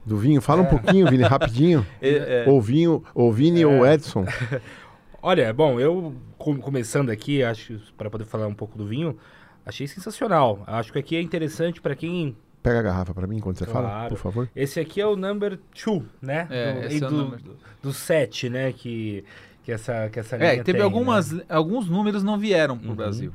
do 0.08 0.18
vinho. 0.18 0.42
Fala 0.42 0.62
um 0.62 0.66
pouquinho, 0.66 1.08
Vini, 1.10 1.24
rapidinho. 1.28 1.86
É, 2.02 2.46
é. 2.46 2.50
Ou 2.50 2.62
vinho, 2.62 3.04
ou 3.14 3.32
Vini 3.32 3.64
ou 3.66 3.86
Edson. 3.86 4.26
Olha, 5.22 5.52
bom, 5.54 5.80
eu 5.80 6.16
com- 6.38 6.58
começando 6.58 7.10
aqui, 7.10 7.44
acho 7.44 7.80
para 7.98 8.10
poder 8.10 8.24
falar 8.26 8.48
um 8.48 8.54
pouco 8.54 8.78
do 8.78 8.86
vinho, 8.86 9.18
achei 9.66 9.88
sensacional. 9.88 10.64
Acho 10.66 10.94
que 10.94 11.00
aqui 11.00 11.16
é 11.16 11.22
interessante 11.22 11.82
para 11.82 11.96
quem 11.96 12.36
Pega 12.64 12.80
a 12.80 12.82
garrafa 12.82 13.14
pra 13.14 13.28
mim 13.28 13.40
quando 13.40 13.58
você 13.58 13.66
fala, 13.66 13.88
Claro. 13.88 14.10
por 14.10 14.18
favor. 14.18 14.50
esse 14.56 14.80
aqui 14.80 15.00
é 15.00 15.06
o 15.08 15.16
number 15.16 15.58
two, 15.74 16.04
né? 16.22 16.48
É, 16.50 16.74
do, 16.74 16.80
esse 16.88 16.98
e 17.00 17.04
é 17.04 17.08
o 17.08 17.10
do, 17.10 17.18
número. 17.18 17.44
do 17.82 17.94
set, 17.94 18.50
né? 18.50 18.74
Que 18.74 19.24
que 19.64 19.72
essa 19.72 20.10
que 20.10 20.20
essa 20.20 20.36
linha 20.38 20.50
É, 20.50 20.56
teve 20.64 20.74
tem, 20.74 20.82
algumas, 20.82 21.32
né? 21.32 21.44
alguns 21.50 21.88
números 21.90 22.24
não 22.24 22.38
vieram 22.38 22.78
pro 22.78 22.90
Uhum. 22.90 22.96
Brasil. 22.96 23.32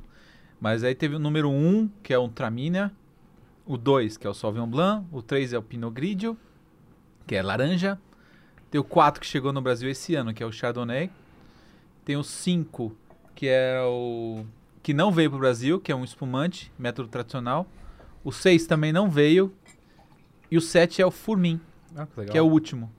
Mas 0.61 0.83
aí 0.85 0.95
teve 0.95 1.15
o 1.17 1.19
número 1.19 1.49
1, 1.51 1.89
que 2.03 2.13
é 2.13 2.19
o 2.19 2.29
Tramina, 2.29 2.93
o 3.67 3.77
2, 3.77 4.17
que 4.17 4.27
é 4.27 4.31
o 4.31 4.35
Sauvignon 4.35 4.67
Blanc, 4.67 5.07
o 5.13 5.21
3 5.23 5.53
é 5.53 5.59
o 5.59 5.63
Pinot 5.63 5.93
Grigio, 5.93 6.37
que 7.27 7.35
é 7.35 7.43
laranja. 7.43 7.99
Tem 8.71 8.81
o 8.81 8.85
4 8.85 9.21
que 9.21 9.27
chegou 9.27 9.53
no 9.53 9.61
Brasil 9.61 9.89
esse 9.91 10.15
ano, 10.15 10.33
que 10.33 10.43
é 10.43 10.47
o 10.47 10.53
Chardonnay. 10.53 11.11
Tem 12.05 12.17
o 12.17 12.25
5, 12.25 12.97
que 13.35 13.47
é 13.49 13.81
o 13.83 14.45
que 14.83 14.93
não 14.93 15.13
veio 15.13 15.31
pro 15.31 15.39
Brasil, 15.39 15.79
que 15.79 15.93
é 15.93 15.95
um 15.95 16.03
espumante, 16.03 16.73
método 16.79 17.09
tradicional. 17.09 17.67
O 18.25 18.33
6 18.33 18.67
também 18.67 18.93
não 18.93 19.09
veio. 19.09 19.53
E 20.51 20.57
o 20.57 20.61
7 20.61 21.01
é 21.01 21.07
o 21.07 21.11
Furmin, 21.11 21.61
Ah, 21.97 22.07
que 22.07 22.25
que 22.33 22.39
é 22.39 22.43
o 22.43 22.47
último. 22.47 22.91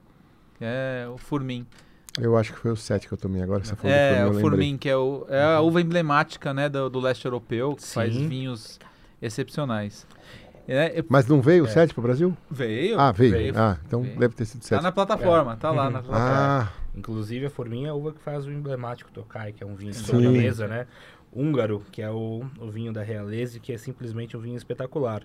Que 0.58 0.64
é 0.64 1.06
o 1.12 1.18
Furmin. 1.18 1.66
Eu 2.18 2.36
acho 2.36 2.52
que 2.52 2.58
foi 2.58 2.70
o 2.70 2.76
7 2.76 3.06
que 3.08 3.12
eu 3.12 3.18
tomei 3.18 3.42
agora. 3.42 3.64
Você 3.64 3.74
falou 3.76 3.90
do 3.90 3.98
É, 3.98 4.24
Furmin, 4.24 4.36
o. 4.36 4.40
Furmin, 4.40 4.78
que 4.78 4.88
é, 4.88 4.96
o, 4.96 5.26
é 5.28 5.42
a 5.42 5.60
uva 5.60 5.80
emblemática 5.80 6.54
né, 6.54 6.68
do, 6.68 6.88
do 6.88 7.00
leste 7.00 7.24
europeu, 7.24 7.74
que 7.74 7.82
Sim. 7.82 7.94
faz 7.94 8.16
vinhos 8.16 8.78
excepcionais. 9.20 10.06
É, 10.66 11.00
é- 11.00 11.04
Mas 11.08 11.26
não 11.26 11.42
veio 11.42 11.64
o 11.64 11.68
7 11.68 11.92
pro 11.92 12.02
Brasil? 12.02 12.36
veio. 12.50 12.98
Ah, 12.98 13.12
veio. 13.12 13.32
veio. 13.32 13.54
Ah, 13.56 13.78
então 13.86 14.02
Veio. 14.02 14.18
deve 14.18 14.34
ter 14.34 14.44
sido 14.46 14.60
Tá 14.62 14.68
7. 14.68 14.82
na 14.82 14.92
plataforma, 14.92 15.56
tá 15.56 15.70
lá 15.70 15.90
na 15.90 16.00
plataforma. 16.02 16.62
Ah, 16.64 16.72
Inclusive 16.96 17.46
a 17.46 17.50
Forminha 17.50 17.88
é 17.88 17.90
a 17.90 17.94
uva 17.94 18.12
que 18.12 18.20
faz 18.20 18.46
o 18.46 18.50
emblemático 18.52 19.10
Tokai, 19.10 19.52
que 19.52 19.62
é 19.64 19.66
um 19.66 19.74
vinho 19.74 19.92
Sim. 19.92 20.04
sobre 20.04 20.26
a 20.26 20.30
mesa, 20.30 20.68
né? 20.68 20.86
Húngaro, 21.32 21.82
que 21.90 22.00
é 22.00 22.08
o, 22.08 22.44
o 22.60 22.70
vinho 22.70 22.92
da 22.92 23.02
Realese, 23.02 23.58
que 23.58 23.72
é 23.72 23.76
simplesmente 23.76 24.36
um 24.36 24.40
vinho 24.40 24.56
espetacular. 24.56 25.22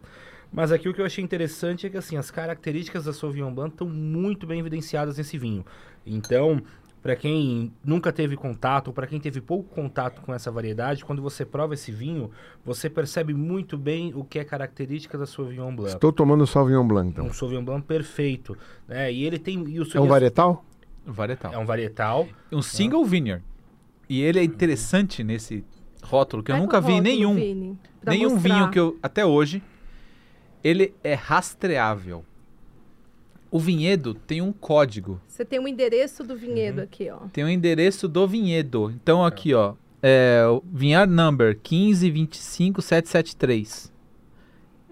Mas 0.52 0.72
aqui 0.72 0.90
o 0.90 0.94
que 0.96 1.00
eu 1.00 1.06
achei 1.06 1.24
interessante 1.24 1.86
é 1.86 1.90
que 1.92 1.98
assim, 1.98 2.18
as 2.18 2.32
características 2.32 3.06
da 3.06 3.14
Sauvignon 3.14 3.54
Blanc 3.54 3.74
estão 3.76 3.88
muito 3.88 4.48
bem 4.48 4.60
evidenciadas 4.60 5.20
nesse 5.20 5.38
vinho. 5.38 5.64
Então, 6.04 6.60
para 7.02 7.16
quem 7.16 7.72
nunca 7.84 8.12
teve 8.12 8.36
contato, 8.36 8.88
ou 8.90 8.94
para 8.94 9.08
quem 9.08 9.20
teve 9.20 9.40
pouco 9.40 9.70
contato 9.74 10.22
com 10.22 10.34
essa 10.34 10.52
variedade, 10.52 11.06
quando 11.06 11.22
você 11.22 11.46
prova 11.46 11.74
esse 11.74 11.92
vinho, 11.92 12.30
você 12.64 12.90
percebe 12.90 13.34
muito 13.34 13.78
bem 13.78 14.14
o 14.14 14.24
que 14.24 14.38
é 14.40 14.44
característica 14.44 15.18
da 15.18 15.26
Sauvignon 15.26 15.74
Blanc. 15.76 15.94
estou 15.94 16.12
tomando 16.12 16.46
Sauvignon 16.46 16.86
Blanc, 16.86 17.10
então. 17.10 17.26
Um 17.26 17.34
Sauvignon 17.34 17.64
Blanc 17.64 17.86
perfeito, 17.86 18.58
né? 18.88 19.12
E 19.12 19.24
ele 19.24 19.40
tem 19.40 19.64
e 19.70 19.80
o 19.80 19.88
É 19.94 20.00
um 20.00 20.08
varietal? 20.08 20.66
Varietal. 21.06 21.54
é 21.54 21.58
um 21.58 21.66
varietal. 21.66 22.28
Um 22.52 22.62
single 22.62 23.06
vineyard. 23.06 23.44
E 24.10 24.22
ele 24.22 24.40
é 24.40 24.44
interessante 24.44 25.24
nesse 25.24 25.64
rótulo, 26.04 26.44
que 26.44 26.52
eu 26.52 26.58
nunca 26.58 26.82
vi 26.82 27.00
nenhum. 27.00 27.36
Vini, 27.36 27.78
Nenhum 28.06 28.32
mostrar. 28.32 28.54
vinho 28.56 28.72
que 28.72 28.80
eu. 28.80 28.98
Até 29.02 29.26
hoje. 29.26 29.62
Ele 30.64 30.94
é 31.04 31.14
rastreável. 31.14 32.26
O 33.52 33.60
vinhedo 33.60 34.14
tem 34.14 34.42
um 34.42 34.52
código. 34.52 35.20
Você 35.28 35.44
tem 35.44 35.60
o 35.60 35.68
endereço 35.68 36.24
do 36.24 36.34
Uhum. 36.34 36.40
vinhedo 36.40 36.82
aqui, 36.82 37.10
ó. 37.10 37.18
Tem 37.34 37.44
o 37.44 37.50
endereço 37.50 38.08
do 38.08 38.28
vinhedo. 38.28 38.92
Então 39.02 39.26
aqui, 39.26 39.54
ó. 39.54 39.74
É 40.02 40.44
number 41.08 41.58
1525773. 41.60 43.92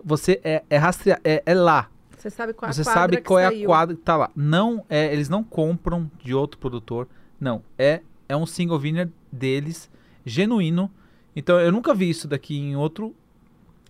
Você 0.03 0.39
é, 0.43 0.63
é 0.69 0.77
rastrear. 0.77 1.19
É, 1.23 1.41
é 1.45 1.53
lá. 1.53 1.89
Você 2.17 2.29
sabe 2.29 2.53
qual 2.53 2.69
é 2.69 2.73
Você 2.73 2.81
a 2.81 2.83
quadra 2.83 3.01
sabe 3.01 3.17
que 3.17 3.23
qual 3.23 3.39
é 3.39 3.45
a 3.45 3.65
quadra 3.65 3.95
que 3.95 4.01
tá 4.01 4.17
lá. 4.17 4.31
Não 4.35 4.83
é, 4.89 5.11
eles 5.13 5.29
não 5.29 5.43
compram 5.43 6.09
de 6.23 6.33
outro 6.33 6.57
produtor. 6.59 7.07
Não, 7.39 7.61
é 7.77 8.01
é 8.27 8.35
um 8.35 8.45
single 8.45 8.77
vineyard 8.79 9.11
deles, 9.31 9.89
genuíno. 10.25 10.91
Então 11.35 11.59
eu 11.59 11.71
nunca 11.71 11.93
vi 11.93 12.09
isso 12.09 12.27
daqui 12.27 12.57
em 12.57 12.75
outro 12.75 13.13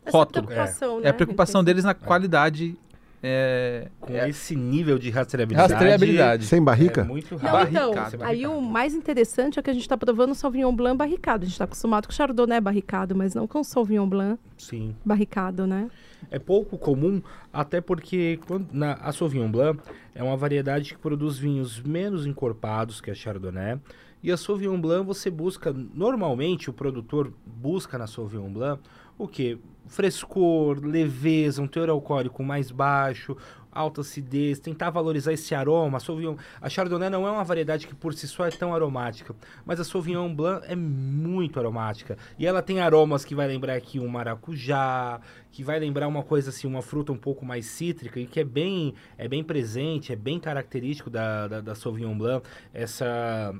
Essa 0.05 0.17
rótulo. 0.17 0.45
preocupação, 0.45 0.99
É 0.99 1.03
né? 1.03 1.09
a 1.09 1.13
preocupação 1.13 1.63
deles 1.63 1.85
na 1.85 1.93
qualidade 1.93 2.77
é, 3.21 3.89
Com 3.99 4.13
é 4.13 4.29
esse 4.29 4.55
nível 4.55 4.99
de 4.99 5.09
rastreabilidade. 5.09 5.73
rastreabilidade. 5.73 6.45
Sem 6.45 6.63
barrica? 6.63 7.01
É 7.01 7.03
muito 7.03 7.31
Não, 7.31 7.61
então, 7.63 7.93
Barricado. 7.93 8.23
aí 8.23 8.45
o 8.45 8.61
mais 8.61 8.93
interessante 8.93 9.59
é 9.59 9.61
que 9.61 9.69
a 9.69 9.73
gente 9.73 9.81
está 9.81 9.97
provando 9.97 10.31
o 10.31 10.35
Sauvignon 10.35 10.75
Blanc 10.75 10.97
barricado. 10.97 11.43
A 11.43 11.45
gente 11.45 11.53
está 11.53 11.63
acostumado 11.65 12.05
com 12.07 12.11
o 12.11 12.15
Chardonnay 12.15 12.61
barricado, 12.61 13.15
mas 13.15 13.33
não 13.33 13.47
com 13.47 13.59
o 13.59 13.63
Sauvignon 13.63 14.07
Blanc 14.07 14.39
Sim. 14.57 14.95
barricado, 15.03 15.65
né? 15.65 15.89
É 16.29 16.37
pouco 16.39 16.77
comum, 16.77 17.21
até 17.51 17.79
porque 17.79 18.39
quando, 18.47 18.67
na, 18.71 18.93
a 18.93 19.11
Sauvignon 19.11 19.49
Blanc 19.49 19.79
é 20.13 20.21
uma 20.23 20.35
variedade 20.35 20.93
que 20.93 20.99
produz 20.99 21.37
vinhos 21.37 21.81
menos 21.81 22.25
encorpados 22.25 23.01
que 23.01 23.09
a 23.09 23.15
Chardonnay. 23.15 23.79
E 24.21 24.31
a 24.31 24.37
Sauvignon 24.37 24.81
Blanc 24.81 25.05
você 25.05 25.29
busca, 25.29 25.71
normalmente 25.71 26.69
o 26.69 26.73
produtor 26.73 27.31
busca 27.45 27.97
na 27.97 28.07
Sauvignon 28.07 28.51
Blanc 28.51 28.81
o 29.17 29.27
que? 29.27 29.57
Frescor, 29.87 30.79
leveza, 30.83 31.61
um 31.61 31.67
teor 31.67 31.89
alcoólico 31.89 32.43
mais 32.43 32.71
baixo, 32.71 33.37
alta 33.71 34.01
acidez, 34.01 34.59
tentar 34.59 34.89
valorizar 34.89 35.31
esse 35.31 35.53
aroma. 35.53 35.97
A, 35.97 35.99
Sauvignon, 35.99 36.35
a 36.59 36.69
Chardonnay 36.69 37.09
não 37.09 37.27
é 37.27 37.31
uma 37.31 37.43
variedade 37.43 37.87
que 37.87 37.95
por 37.95 38.13
si 38.13 38.27
só 38.27 38.45
é 38.45 38.49
tão 38.49 38.73
aromática, 38.73 39.35
mas 39.65 39.79
a 39.79 39.83
Sauvignon 39.83 40.33
Blanc 40.33 40.65
é 40.67 40.75
muito 40.75 41.59
aromática. 41.59 42.17
E 42.37 42.45
ela 42.45 42.61
tem 42.61 42.81
aromas 42.81 43.23
que 43.23 43.35
vai 43.35 43.47
lembrar 43.47 43.75
aqui 43.75 43.99
um 43.99 44.07
maracujá, 44.07 45.21
que 45.51 45.63
vai 45.63 45.79
lembrar 45.79 46.07
uma 46.07 46.23
coisa 46.23 46.49
assim, 46.49 46.67
uma 46.67 46.81
fruta 46.81 47.11
um 47.11 47.17
pouco 47.17 47.45
mais 47.45 47.65
cítrica 47.67 48.19
e 48.19 48.25
que 48.25 48.39
é 48.39 48.43
bem, 48.43 48.93
é 49.17 49.27
bem 49.27 49.43
presente, 49.43 50.11
é 50.11 50.15
bem 50.15 50.39
característico 50.39 51.09
da, 51.09 51.47
da, 51.47 51.61
da 51.61 51.75
Sauvignon 51.75 52.17
Blanc, 52.17 52.47
essa 52.73 53.53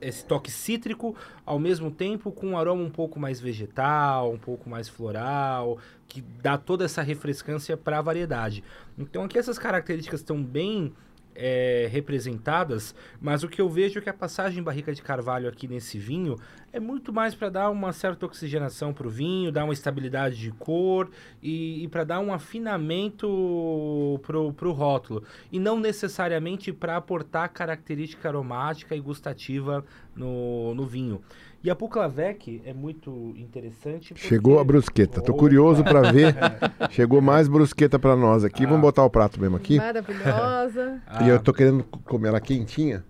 esse 0.00 0.24
toque 0.24 0.50
cítrico, 0.50 1.14
ao 1.44 1.58
mesmo 1.58 1.90
tempo 1.90 2.30
com 2.30 2.48
um 2.48 2.58
aroma 2.58 2.82
um 2.82 2.90
pouco 2.90 3.18
mais 3.18 3.40
vegetal, 3.40 4.32
um 4.32 4.38
pouco 4.38 4.68
mais 4.68 4.88
floral, 4.88 5.78
que 6.08 6.20
dá 6.20 6.58
toda 6.58 6.84
essa 6.84 7.02
refrescância 7.02 7.76
para 7.76 7.98
a 7.98 8.02
variedade. 8.02 8.62
Então 8.98 9.24
aqui 9.24 9.38
essas 9.38 9.58
características 9.58 10.20
estão 10.20 10.42
bem 10.42 10.92
é, 11.34 11.88
representadas, 11.90 12.94
mas 13.20 13.42
o 13.42 13.48
que 13.48 13.60
eu 13.60 13.68
vejo 13.68 13.98
é 13.98 14.02
que 14.02 14.10
a 14.10 14.14
passagem 14.14 14.62
barrica 14.62 14.92
de 14.92 15.02
carvalho 15.02 15.48
aqui 15.48 15.66
nesse 15.66 15.98
vinho 15.98 16.36
é 16.72 16.78
muito 16.78 17.12
mais 17.12 17.34
para 17.34 17.48
dar 17.48 17.70
uma 17.70 17.92
certa 17.92 18.26
oxigenação 18.26 18.92
para 18.92 19.06
o 19.06 19.10
vinho, 19.10 19.50
dar 19.50 19.64
uma 19.64 19.72
estabilidade 19.72 20.36
de 20.36 20.52
cor 20.52 21.10
e, 21.42 21.82
e 21.82 21.88
para 21.88 22.04
dar 22.04 22.20
um 22.20 22.32
afinamento 22.32 24.20
para 24.22 24.38
o 24.38 24.72
rótulo. 24.72 25.24
E 25.50 25.58
não 25.58 25.80
necessariamente 25.80 26.72
para 26.72 26.96
aportar 26.96 27.48
característica 27.48 28.28
aromática 28.28 28.94
e 28.94 29.00
gustativa 29.00 29.84
no, 30.14 30.74
no 30.74 30.86
vinho. 30.86 31.20
E 31.62 31.68
a 31.70 31.74
Puclavec 31.76 32.62
é 32.64 32.72
muito 32.72 33.34
interessante. 33.36 34.14
porque- 34.14 34.26
Chegou 34.26 34.58
a 34.58 34.64
brusqueta. 34.64 35.20
Tô 35.20 35.34
curioso 35.34 35.84
pra 35.84 36.10
ver. 36.10 36.34
Chegou 36.90 37.20
mais 37.20 37.48
brusqueta 37.48 37.98
pra 37.98 38.16
nós 38.16 38.44
aqui. 38.44 38.64
Ah. 38.64 38.68
Vamos 38.68 38.80
botar 38.80 39.04
o 39.04 39.10
prato 39.10 39.38
mesmo 39.38 39.56
aqui. 39.56 39.76
Maravilhosa. 39.76 41.02
Ah, 41.06 41.22
E 41.24 41.28
eu 41.28 41.38
tô 41.38 41.52
querendo 41.52 41.84
comer 41.84 42.28
ela 42.28 42.40
quentinha. 42.40 43.04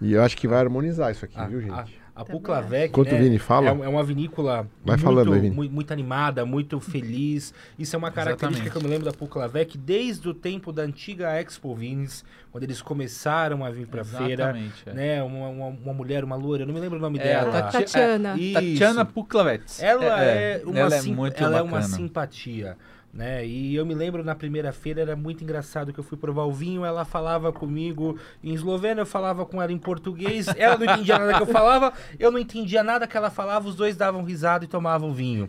E 0.00 0.12
eu 0.12 0.22
acho 0.22 0.36
que 0.36 0.46
vai 0.46 0.58
harmonizar 0.58 1.10
isso 1.10 1.24
aqui, 1.24 1.38
a, 1.38 1.46
viu, 1.46 1.60
gente? 1.62 1.98
A 2.16 2.24
Também 2.24 2.40
Puclavec, 2.40 2.88
Enquanto 2.88 3.12
né, 3.12 3.18
o 3.18 3.22
Vini 3.22 3.38
fala. 3.38 3.66
É, 3.66 3.70
é 3.70 3.88
uma 3.88 4.02
vinícola 4.02 4.66
Vai 4.82 4.96
muito, 4.96 5.02
falando 5.04 5.34
aí, 5.34 5.40
Vini. 5.40 5.54
mui- 5.54 5.68
muito 5.68 5.92
animada, 5.92 6.46
muito 6.46 6.80
feliz. 6.80 7.52
Isso 7.78 7.94
é 7.94 7.98
uma 7.98 8.10
característica 8.10 8.46
Exatamente. 8.66 8.70
que 8.72 8.76
eu 8.78 8.82
me 8.82 8.88
lembro 8.88 9.04
da 9.04 9.16
Puclavec 9.16 9.76
desde 9.76 10.26
o 10.26 10.32
tempo 10.32 10.72
da 10.72 10.82
antiga 10.82 11.38
Expo 11.38 11.74
Vines, 11.74 12.24
quando 12.50 12.64
eles 12.64 12.80
começaram 12.80 13.62
a 13.64 13.70
vir 13.70 13.86
pra 13.86 14.02
feira. 14.02 14.44
Exatamente. 14.44 14.82
é. 14.88 14.92
Né, 14.94 15.22
uma, 15.22 15.48
uma, 15.48 15.66
uma 15.66 15.92
mulher, 15.92 16.24
uma 16.24 16.36
loura, 16.36 16.62
eu 16.62 16.66
não 16.66 16.72
me 16.72 16.80
lembro 16.80 16.98
o 16.98 17.02
nome 17.02 17.18
É, 17.18 17.22
dela. 17.22 17.58
a 17.58 17.62
Tati- 17.64 17.84
Tatiana. 17.92 18.34
Isso. 18.38 18.54
Tatiana 18.54 19.04
Puklavets. 19.04 19.82
Ela 19.82 20.22
é, 20.24 20.62
uma, 20.64 20.78
ela 20.78 20.94
é 20.96 21.00
sim- 21.00 21.14
muito 21.14 21.44
ela 21.44 21.58
é 21.58 21.62
uma 21.62 21.82
simpatia. 21.82 22.78
Né? 23.16 23.46
E 23.46 23.74
eu 23.74 23.86
me 23.86 23.94
lembro 23.94 24.22
na 24.22 24.34
primeira 24.34 24.74
feira, 24.74 25.00
era 25.00 25.16
muito 25.16 25.42
engraçado 25.42 25.90
que 25.90 25.98
eu 25.98 26.04
fui 26.04 26.18
provar 26.18 26.44
o 26.44 26.52
vinho, 26.52 26.84
ela 26.84 27.02
falava 27.02 27.50
comigo 27.50 28.18
em 28.44 28.52
esloveno, 28.52 29.00
eu 29.00 29.06
falava 29.06 29.46
com 29.46 29.62
ela 29.62 29.72
em 29.72 29.78
português, 29.78 30.48
ela 30.54 30.76
não 30.76 30.84
entendia 30.84 31.18
nada 31.18 31.34
que 31.34 31.42
eu 31.42 31.46
falava, 31.46 31.94
eu 32.18 32.30
não 32.30 32.38
entendia 32.38 32.84
nada 32.84 33.06
que 33.06 33.16
ela 33.16 33.30
falava, 33.30 33.66
os 33.66 33.74
dois 33.74 33.96
davam 33.96 34.22
risada 34.22 34.66
e 34.66 34.68
tomavam 34.68 35.14
vinho. 35.14 35.48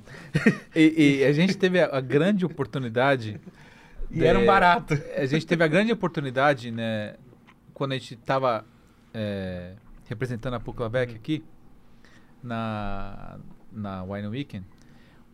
E, 0.73 1.18
e 1.19 1.26
a 1.26 1.34
gente 1.34 1.57
teve 1.57 1.81
a, 1.81 1.98
a 1.98 1.99
grande 1.99 2.45
oportunidade. 2.45 3.38
E 4.10 4.23
era 4.23 4.39
um 4.39 4.45
barato. 4.45 4.94
A 5.18 5.26
gente 5.26 5.45
teve 5.45 5.61
a 5.64 5.68
grande 5.68 5.91
oportunidade, 5.91 6.72
né? 6.72 7.15
Quando 7.73 7.91
a 7.91 7.98
gente 7.98 8.14
estava 8.14 8.64
representando 10.06 10.53
a 10.53 10.60
Puklavec 10.60 11.15
aqui, 11.15 11.44
na, 12.41 13.39
na 13.72 14.03
Wine 14.03 14.27
Weekend, 14.27 14.65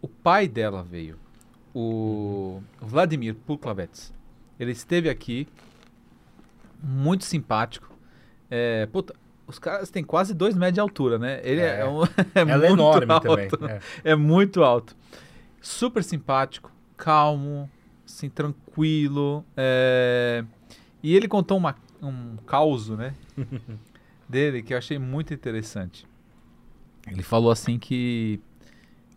o 0.02 0.08
pai 0.08 0.48
dela 0.48 0.82
veio, 0.82 1.20
o 1.74 2.62
Vladimir 2.80 3.36
Puklavets. 3.36 4.14
Ele 4.60 4.72
esteve 4.72 5.10
aqui, 5.10 5.48
muito 6.82 7.24
simpático. 7.26 7.92
É, 8.50 8.86
puta, 8.86 9.16
os 9.48 9.58
caras 9.60 9.90
têm 9.90 10.04
quase 10.04 10.34
dois 10.34 10.56
metros 10.56 10.74
de 10.76 10.80
altura, 10.80 11.18
né? 11.18 11.42
Ele 11.44 11.62
é, 11.62 11.66
É. 11.66 11.80
é 11.80 11.86
um, 11.88 12.04
é 12.06 12.10
é 12.36 12.46
muito 12.46 12.66
enorme 12.66 13.12
alto. 13.12 13.58
também. 13.58 13.76
é. 13.76 13.80
É 14.12 14.16
muito 14.16 14.64
alto. 14.64 14.96
Super 15.62 16.04
simpático, 16.04 16.72
calmo, 16.98 17.70
assim, 18.06 18.30
tranquilo. 18.30 19.44
E 21.02 21.16
ele 21.16 21.28
contou 21.28 21.58
uma, 21.58 21.76
um 22.02 22.38
caos, 22.46 22.90
né? 22.90 23.14
dele 24.28 24.62
que 24.62 24.74
eu 24.74 24.78
achei 24.78 24.98
muito 24.98 25.34
interessante. 25.34 26.08
Ele 27.08 27.24
falou 27.24 27.52
assim 27.52 27.78
que 27.78 28.40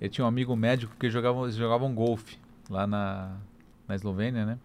ele 0.00 0.10
tinha 0.10 0.24
um 0.24 0.28
amigo 0.28 0.54
médico 0.56 0.94
que 0.98 1.08
jogava, 1.08 1.42
eles 1.44 1.54
jogavam 1.54 1.94
golfe 1.94 2.38
lá 2.68 2.86
na, 2.86 3.36
na 3.86 3.94
Eslovênia, 3.94 4.44
né? 4.44 4.58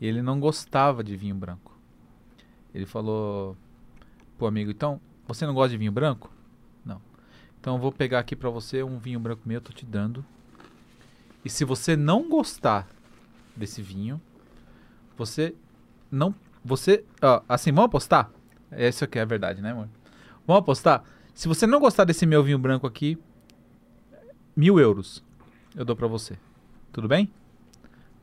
E 0.00 0.06
ele 0.06 0.22
não 0.22 0.38
gostava 0.38 1.02
de 1.02 1.16
vinho 1.16 1.34
branco. 1.34 1.76
Ele 2.74 2.86
falou 2.86 3.56
pro 4.36 4.46
amigo, 4.46 4.70
então, 4.70 5.00
você 5.26 5.46
não 5.46 5.54
gosta 5.54 5.70
de 5.70 5.76
vinho 5.76 5.92
branco? 5.92 6.30
Não. 6.84 7.00
Então 7.60 7.74
eu 7.74 7.80
vou 7.80 7.90
pegar 7.90 8.20
aqui 8.20 8.36
pra 8.36 8.50
você 8.50 8.82
um 8.82 8.98
vinho 8.98 9.18
branco 9.18 9.42
meu, 9.44 9.56
eu 9.56 9.60
tô 9.60 9.72
te 9.72 9.84
dando. 9.84 10.24
E 11.44 11.50
se 11.50 11.64
você 11.64 11.96
não 11.96 12.28
gostar 12.28 12.86
desse 13.56 13.82
vinho, 13.82 14.20
você 15.16 15.54
não. 16.10 16.34
Você. 16.64 17.04
Ó, 17.22 17.42
assim, 17.48 17.72
vamos 17.72 17.86
apostar? 17.86 18.30
Isso 18.76 19.04
aqui 19.04 19.18
é 19.18 19.22
a 19.22 19.24
verdade, 19.24 19.62
né, 19.62 19.72
amor? 19.72 19.88
Vamos 20.46 20.60
apostar? 20.60 21.02
Se 21.34 21.48
você 21.48 21.66
não 21.66 21.80
gostar 21.80 22.04
desse 22.04 22.26
meu 22.26 22.42
vinho 22.42 22.58
branco 22.58 22.86
aqui, 22.86 23.18
mil 24.56 24.78
euros 24.78 25.24
eu 25.76 25.84
dou 25.84 25.94
pra 25.94 26.06
você. 26.06 26.36
Tudo 26.92 27.08
bem? 27.08 27.30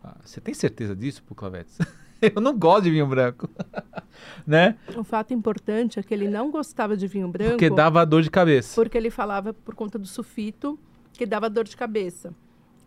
Ah, 0.04 0.16
você 0.24 0.40
tem 0.42 0.54
certeza 0.54 0.96
disso, 0.96 1.24
Puclavetes? 1.24 1.78
eu 2.22 2.42
não 2.42 2.58
gosto 2.58 2.84
de 2.84 2.92
vinho 2.92 3.08
branco. 3.08 3.50
né? 4.46 4.78
O 4.96 5.04
fato 5.04 5.34
importante 5.34 6.00
é 6.00 6.04
que 6.04 6.14
ele 6.14 6.28
não 6.30 6.52
gostava 6.52 6.96
de 6.96 7.08
vinho 7.08 7.28
branco 7.28 7.52
Porque 7.54 7.70
dava 7.70 8.06
dor 8.06 8.22
de 8.22 8.30
cabeça. 8.30 8.76
porque 8.82 8.98
ele 8.98 9.10
falava 9.10 9.54
por 9.54 9.76
conta 9.76 9.98
do 9.98 10.08
sulfito 10.08 10.80
que 11.14 11.26
dava 11.26 11.50
dor 11.50 11.64
de 11.66 11.76
cabeça. 11.78 12.34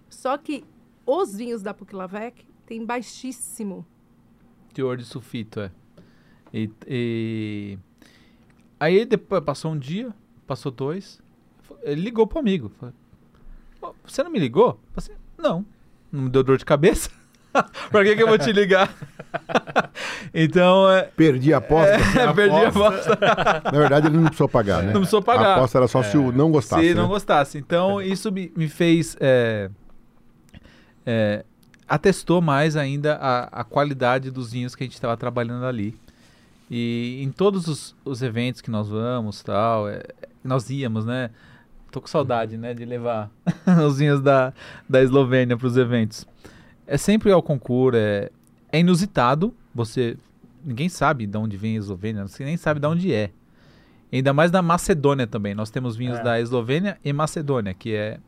Só 0.08 0.36
que 0.38 0.64
os 1.06 1.34
vinhos 1.36 1.62
da 1.62 1.72
Puclavec 1.74 2.44
têm 2.66 2.84
baixíssimo. 2.84 3.84
Teor 4.74 4.96
de 4.96 5.04
sulfito, 5.04 5.60
é. 5.60 5.70
E, 6.52 6.70
e- 6.86 7.78
Aí 8.80 9.04
depois 9.04 9.42
passou 9.42 9.72
um 9.72 9.78
dia, 9.78 10.14
passou 10.46 10.70
dois. 10.70 11.20
Ele 11.82 12.00
ligou 12.02 12.26
pro 12.26 12.38
amigo. 12.38 12.68
Falou, 12.68 12.94
"Ô, 13.82 13.94
Você 14.06 14.22
não 14.22 14.30
me 14.30 14.38
ligou? 14.38 14.78
Falei 14.94 15.16
assim, 15.16 15.17
não. 15.38 15.64
Não 16.10 16.22
me 16.22 16.30
deu 16.30 16.42
dor 16.42 16.58
de 16.58 16.64
cabeça? 16.64 17.10
pra 17.90 18.04
que, 18.04 18.16
que 18.16 18.22
eu 18.22 18.28
vou 18.28 18.38
te 18.38 18.52
ligar? 18.52 18.92
então, 20.34 20.90
é, 20.90 21.02
Perdi 21.02 21.54
a 21.54 21.58
aposta. 21.58 21.98
perdi 22.34 22.56
a 22.56 22.68
aposta. 22.68 23.18
Na 23.64 23.78
verdade, 23.78 24.06
ele 24.08 24.16
não 24.16 24.24
precisou 24.24 24.48
pagar, 24.48 24.82
né? 24.82 24.92
Não 24.92 25.00
precisou 25.00 25.22
pagar. 25.22 25.46
A 25.46 25.54
aposta 25.56 25.78
era 25.78 25.88
só 25.88 26.02
se 26.02 26.16
o 26.16 26.32
não 26.32 26.50
gostasse. 26.50 26.88
Se 26.88 26.94
não 26.94 27.04
né? 27.04 27.08
gostasse. 27.08 27.58
Então, 27.58 28.00
isso 28.00 28.30
me, 28.32 28.52
me 28.56 28.68
fez. 28.68 29.16
é, 29.20 29.70
é, 31.06 31.44
atestou 31.88 32.42
mais 32.42 32.76
ainda 32.76 33.14
a, 33.14 33.60
a 33.60 33.64
qualidade 33.64 34.30
dos 34.30 34.52
vinhos 34.52 34.74
que 34.74 34.84
a 34.84 34.86
gente 34.86 34.94
estava 34.94 35.16
trabalhando 35.16 35.64
ali. 35.64 35.98
E 36.70 37.20
em 37.22 37.30
todos 37.30 37.66
os, 37.66 37.96
os 38.04 38.20
eventos 38.20 38.60
que 38.60 38.70
nós 38.70 38.88
vamos, 38.88 39.42
tal, 39.42 39.88
é, 39.88 40.02
nós 40.44 40.68
íamos, 40.68 41.06
né? 41.06 41.30
Tô 41.90 42.00
com 42.00 42.06
saudade, 42.06 42.56
né, 42.56 42.74
de 42.74 42.84
levar 42.84 43.30
os 43.86 43.98
vinhos 43.98 44.20
da, 44.20 44.52
da 44.88 45.02
Eslovênia 45.02 45.56
para 45.56 45.66
os 45.66 45.76
eventos. 45.76 46.26
É 46.86 46.96
sempre 46.96 47.30
ao 47.32 47.42
concurso, 47.42 47.96
é, 47.98 48.30
é 48.72 48.80
inusitado. 48.80 49.54
Você 49.74 50.16
ninguém 50.64 50.88
sabe 50.88 51.26
de 51.26 51.36
onde 51.38 51.56
vem 51.56 51.76
a 51.76 51.78
Eslovênia, 51.78 52.26
você 52.26 52.44
nem 52.44 52.56
sabe 52.56 52.80
de 52.80 52.86
onde 52.86 53.12
é. 53.12 53.30
Ainda 54.12 54.32
mais 54.32 54.50
da 54.50 54.62
Macedônia 54.62 55.26
também. 55.26 55.54
Nós 55.54 55.70
temos 55.70 55.96
vinhos 55.96 56.18
É. 56.18 56.22
da 56.22 56.40
Eslovênia 56.40 56.98
e 57.04 57.12
Macedônia, 57.12 57.74
que 57.74 57.94
é 57.94 58.18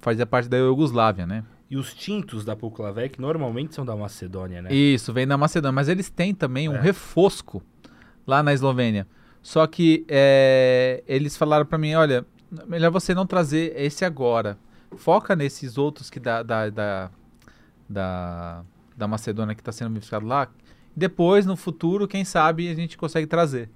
fazia 0.00 0.24
parte 0.26 0.48
da 0.48 0.56
Iugoslávia, 0.56 1.26
né? 1.26 1.44
E 1.70 1.76
os 1.76 1.92
tintos 1.94 2.44
da 2.46 2.56
Puclavec 2.56 3.20
normalmente 3.20 3.74
são 3.74 3.84
da 3.84 3.94
Macedônia, 3.94 4.62
né? 4.62 4.72
Isso, 4.74 5.12
vem 5.12 5.26
da 5.26 5.36
Macedônia. 5.36 5.72
Mas 5.72 5.88
eles 5.88 6.08
têm 6.08 6.34
também 6.34 6.66
um 6.68 6.76
É. 6.76 6.80
refosco 6.80 7.62
lá 8.26 8.42
na 8.42 8.54
Eslovênia. 8.54 9.06
Só 9.42 9.66
que 9.66 10.04
é, 10.08 11.02
eles 11.06 11.36
falaram 11.36 11.66
pra 11.66 11.76
mim, 11.78 11.94
olha, 11.94 12.24
melhor 12.66 12.90
você 12.90 13.14
não 13.14 13.26
trazer 13.26 13.72
esse 13.76 14.04
agora. 14.04 14.58
Foca 14.96 15.36
nesses 15.36 15.76
outros 15.76 16.08
que 16.08 16.18
da, 16.18 16.42
da, 16.42 16.70
da, 16.70 17.10
da, 17.88 18.62
da 18.96 19.08
Macedônia 19.08 19.54
que 19.54 19.60
está 19.60 19.72
sendo 19.72 19.88
vinificado 19.90 20.26
lá. 20.26 20.48
Depois, 20.96 21.46
no 21.46 21.56
futuro, 21.56 22.08
quem 22.08 22.24
sabe 22.24 22.68
a 22.68 22.74
gente 22.74 22.96
consegue 22.96 23.26
trazer. 23.26 23.68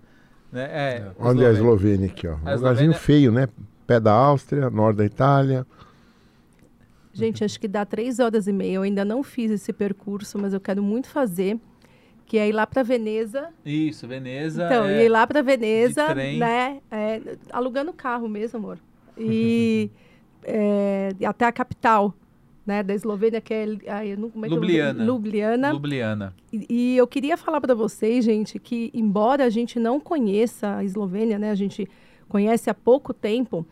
Né? 0.51 0.65
É, 0.65 1.13
Olha 1.19 1.49
a 1.49 1.53
Eslovênia 1.53 2.07
aqui, 2.09 2.27
ó. 2.27 2.33
Um 2.33 2.37
lugarzinho 2.37 2.55
Eslovênia- 2.73 2.99
feio, 2.99 3.33
né? 3.33 3.49
Pé 3.87 4.01
da 4.01 4.13
Áustria, 4.13 4.71
norte 4.71 4.97
da 4.97 5.05
Itália. 5.05 5.67
Gente, 7.13 7.45
acho 7.45 7.61
que 7.61 7.69
dá 7.69 7.85
três 7.85 8.19
horas 8.19 8.47
e 8.47 8.53
meia. 8.53 8.77
Eu 8.77 8.83
ainda 8.83 9.05
não 9.05 9.23
fiz 9.23 9.51
esse 9.51 9.73
percurso, 9.73 10.39
mas 10.39 10.55
eu 10.55 10.61
quero 10.61 10.83
muito 10.83 11.09
fazer. 11.09 11.59
Que 12.33 12.39
é 12.39 12.49
ir 12.49 12.53
lá 12.53 12.67
para 12.67 12.83
Veneza. 12.83 13.51
Isso, 13.63 14.09
Veneza. 14.09 14.65
Então, 14.65 14.87
é, 14.87 15.05
ir 15.05 15.09
lá 15.11 15.27
para 15.27 15.43
Veneza, 15.43 16.15
né? 16.15 16.81
é, 16.91 17.21
alugando 17.51 17.93
carro 17.93 18.27
mesmo, 18.27 18.59
amor. 18.59 18.79
E 19.19 19.91
é, 20.43 21.11
até 21.27 21.45
a 21.45 21.53
capital, 21.53 22.15
né? 22.65 22.83
Da 22.83 22.95
Eslovênia, 22.95 23.39
que 23.39 23.53
é, 23.53 23.67
ai, 23.87 24.15
eu 24.15 24.17
não, 24.17 24.31
como 24.31 24.47
é 24.47 24.49
eu- 24.49 24.53
Ljubljana. 24.55 25.05
Ljubljana. 25.05 25.73
Ljubljana. 25.73 26.35
E, 26.51 26.67
e 26.71 26.97
eu 26.97 27.07
queria 27.07 27.37
falar 27.37 27.61
para 27.61 27.75
vocês, 27.75 28.25
gente, 28.25 28.59
que 28.59 28.91
embora 28.95 29.45
a 29.45 29.51
gente 29.51 29.79
não 29.79 30.01
conheça 30.01 30.77
a 30.77 30.85
Eslovênia, 30.85 31.39
né? 31.39 31.51
A 31.51 31.55
gente 31.55 31.87
conhece 32.31 32.71
há 32.71 32.75
pouco 32.75 33.13
tempo, 33.13 33.67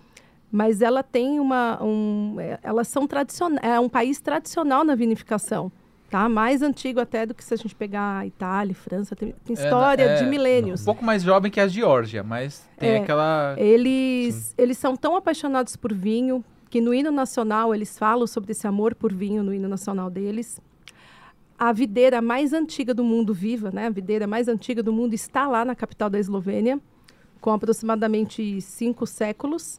mas 0.53 0.83
ela 0.83 1.03
tem 1.03 1.41
uma, 1.41 1.83
um, 1.83 2.37
é, 2.39 2.59
elas 2.63 2.89
são 2.89 3.07
tradicionais, 3.07 3.65
é 3.65 3.81
um 3.81 3.89
país 3.89 4.21
tradicional 4.21 4.85
na 4.85 4.95
vinificação, 4.95 5.73
tá? 6.11 6.29
Mais 6.29 6.61
antigo 6.61 7.01
até 7.01 7.25
do 7.25 7.33
que 7.35 7.43
se 7.45 7.55
a 7.55 7.57
gente 7.57 7.75
pegar 7.75 8.27
Itália, 8.27 8.75
França, 8.75 9.15
tem, 9.15 9.35
tem 9.45 9.57
É, 9.57 9.63
história 9.63 10.03
é, 10.05 10.15
de 10.17 10.25
milênios. 10.29 10.83
Um 10.83 10.85
pouco 10.87 11.05
mais 11.05 11.23
jovem 11.23 11.51
que 11.51 11.61
a 11.61 11.69
Geórgia, 11.69 12.23
mas 12.23 12.69
tem 12.79 12.91
É. 12.91 12.97
aquela. 12.99 13.55
Eles, 13.57 14.55
eles 14.59 14.77
são 14.77 14.97
tão 14.97 15.15
apaixonados 15.17 15.77
por 15.77 15.93
vinho 15.95 16.45
que 16.69 16.81
no 16.81 16.93
hino 16.93 17.11
nacional 17.11 17.75
eles 17.75 17.99
falam 17.99 18.27
sobre 18.27 18.53
esse 18.53 18.67
amor 18.67 18.95
por 18.95 19.13
vinho 19.13 19.43
no 19.43 19.55
hino 19.55 19.69
nacional 19.69 20.11
deles. 20.11 20.61
A 21.59 21.73
videira 21.73 22.23
mais 22.23 22.53
antiga 22.53 22.95
do 22.95 23.05
mundo 23.05 23.35
viva, 23.35 23.71
né? 23.71 23.87
A 23.87 23.91
videira 23.91 24.27
mais 24.27 24.49
antiga 24.49 24.83
do 24.83 24.93
mundo 24.93 25.13
está 25.15 25.47
lá 25.47 25.65
na 25.65 25.75
capital 25.75 26.09
da 26.09 26.19
Eslovênia, 26.19 26.81
com 27.41 27.51
aproximadamente 27.53 28.61
cinco 28.63 29.07
séculos. 29.07 29.79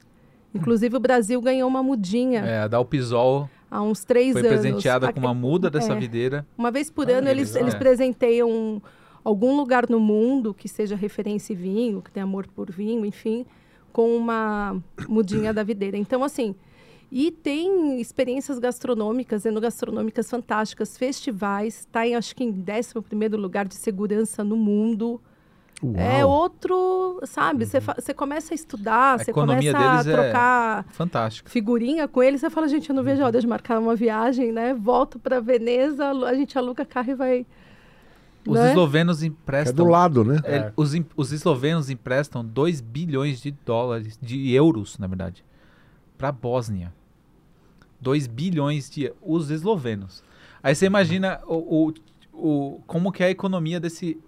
Inclusive 0.53 0.95
o 0.97 0.99
Brasil 0.99 1.41
ganhou 1.41 1.67
uma 1.67 1.81
mudinha 1.81 2.41
É, 2.41 2.59
a 2.59 2.67
Dalpisol 2.67 3.49
há 3.71 3.81
uns 3.81 4.03
três 4.03 4.33
foi 4.33 4.41
anos. 4.41 4.51
presenteada 4.61 5.07
A- 5.09 5.13
com 5.13 5.19
uma 5.21 5.33
muda 5.33 5.69
dessa 5.69 5.93
é. 5.93 5.99
videira. 5.99 6.45
Uma 6.57 6.69
vez 6.69 6.91
por 6.91 7.09
Ah, 7.09 7.13
ano 7.19 7.29
eles, 7.29 7.55
eles 7.55 7.73
É. 7.73 7.77
presenteiam 7.77 8.81
algum 9.23 9.55
lugar 9.55 9.89
no 9.89 9.99
mundo 9.99 10.53
que 10.53 10.67
seja 10.67 10.95
referência 10.95 11.53
em 11.53 11.55
vinho, 11.55 12.01
que 12.01 12.11
tenha 12.11 12.25
amor 12.25 12.45
por 12.47 12.69
vinho, 12.69 13.05
enfim, 13.05 13.45
com 13.93 14.15
uma 14.17 14.81
mudinha 15.07 15.53
da 15.53 15.63
videira. 15.63 15.95
Então, 15.97 16.23
assim, 16.23 16.53
e 17.11 17.31
tem 17.31 17.99
experiências 18.01 18.57
gastronômicas, 18.59 19.45
enogastronômicas 19.45 20.29
fantásticas, 20.29 20.97
festivais, 20.97 21.79
está 21.79 22.05
em 22.07 22.15
acho 22.15 22.35
que 22.35 22.43
em 22.43 22.49
11 22.51 23.01
primeiro 23.01 23.37
lugar 23.37 23.67
de 23.67 23.75
segurança 23.75 24.43
no 24.43 24.55
mundo. 24.57 25.21
É 25.95 26.23
Uau. 26.23 26.29
outro, 26.41 27.19
sabe? 27.23 27.65
Você 27.65 27.79
Você 27.79 28.13
começa 28.13 28.53
a 28.53 28.55
estudar, 28.55 29.17
você 29.17 29.33
começa 29.33 29.77
a 29.77 29.99
é- 29.99 30.03
trocar 30.03 30.85
Fantástico. 30.89 31.49
figurinha 31.49 32.07
com 32.07 32.21
ele, 32.21 32.37
você 32.37 32.49
fala, 32.51 32.67
gente, 32.67 32.89
eu 32.89 32.95
não 32.95 33.03
vejo 33.03 33.23
a 33.23 33.25
hora 33.25 33.39
de 33.41 33.47
marcar 33.47 33.79
uma 33.79 33.95
viagem, 33.95 34.51
né? 34.51 34.73
Volto 34.75 35.17
para 35.17 35.39
Veneza, 35.39 36.11
a 36.11 36.33
gente 36.35 36.55
aluga 36.57 36.85
carro 36.85 37.09
e 37.11 37.15
vai. 37.15 37.45
Os 38.47 38.59
né? 38.59 38.69
eslovenos 38.69 39.21
É 39.23 39.27
emprestam. 39.27 39.75
do 39.75 39.85
lado, 39.91 40.23
né? 40.23 40.39
é, 40.43 40.55
É. 40.57 40.73
os, 40.75 40.93
os 41.17 41.31
eslovenos 41.31 41.89
emprestam 41.89 42.43
2 42.45 42.79
bilhões 42.81 43.41
de 43.41 43.51
dólares, 43.51 44.17
de 44.21 44.51
euros, 44.51 44.97
na 44.99 45.07
verdade, 45.07 45.43
para 46.17 46.29
a 46.29 46.31
Bósnia. 46.31 46.93
2 47.99 48.25
bilhões 48.27 48.89
de 48.89 49.11
os 49.21 49.49
eslovenos. 49.51 50.23
Aí 50.63 50.73
você 50.75 50.85
imagina 50.87 51.39
o, 51.47 51.89
o, 51.89 51.93
o- 52.33 52.81
como 52.87 53.11
que 53.11 53.23
é 53.23 53.27
a 53.27 53.29
economia 53.31 53.79
desse 53.79 54.19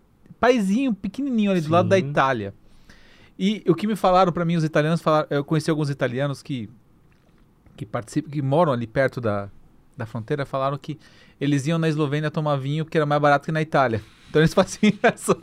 paizinho 0.44 0.94
pequenininho 0.94 1.52
ali 1.52 1.62
do 1.62 1.72
lado 1.72 1.88
da. 1.88 1.98
Itália. 1.98 2.54
E 3.40 3.64
o 3.66 3.74
que 3.74 3.88
me 3.88 3.96
falaram 3.96 4.30
para 4.34 4.44
mim 4.44 4.58
os 4.58 4.64
italianos, 4.66 5.02
falaram, 5.02 5.26
eu 5.30 5.42
conheci 5.42 5.70
alguns 5.70 5.90
italianos 5.90 6.44
que 6.44 6.70
que 7.78 7.86
participam, 7.86 8.30
que 8.30 8.42
moram 8.42 8.74
ali 8.74 8.86
perto 8.86 9.22
da, 9.22 9.50
da 9.98 10.06
fronteira, 10.06 10.46
falaram 10.46 10.78
que 10.78 11.00
eles 11.40 11.66
iam 11.66 11.80
na 11.80 11.88
Eslovênia 11.88 12.30
tomar 12.30 12.58
vinho 12.58 12.84
porque 12.84 12.98
era 12.98 13.06
mais 13.06 13.22
barato 13.22 13.46
que 13.46 13.52
na 13.54 13.62
Itália. 13.62 14.02
Então 14.30 14.42
eles 14.42 14.54
faziam 14.54 14.94
essa. 15.02 15.36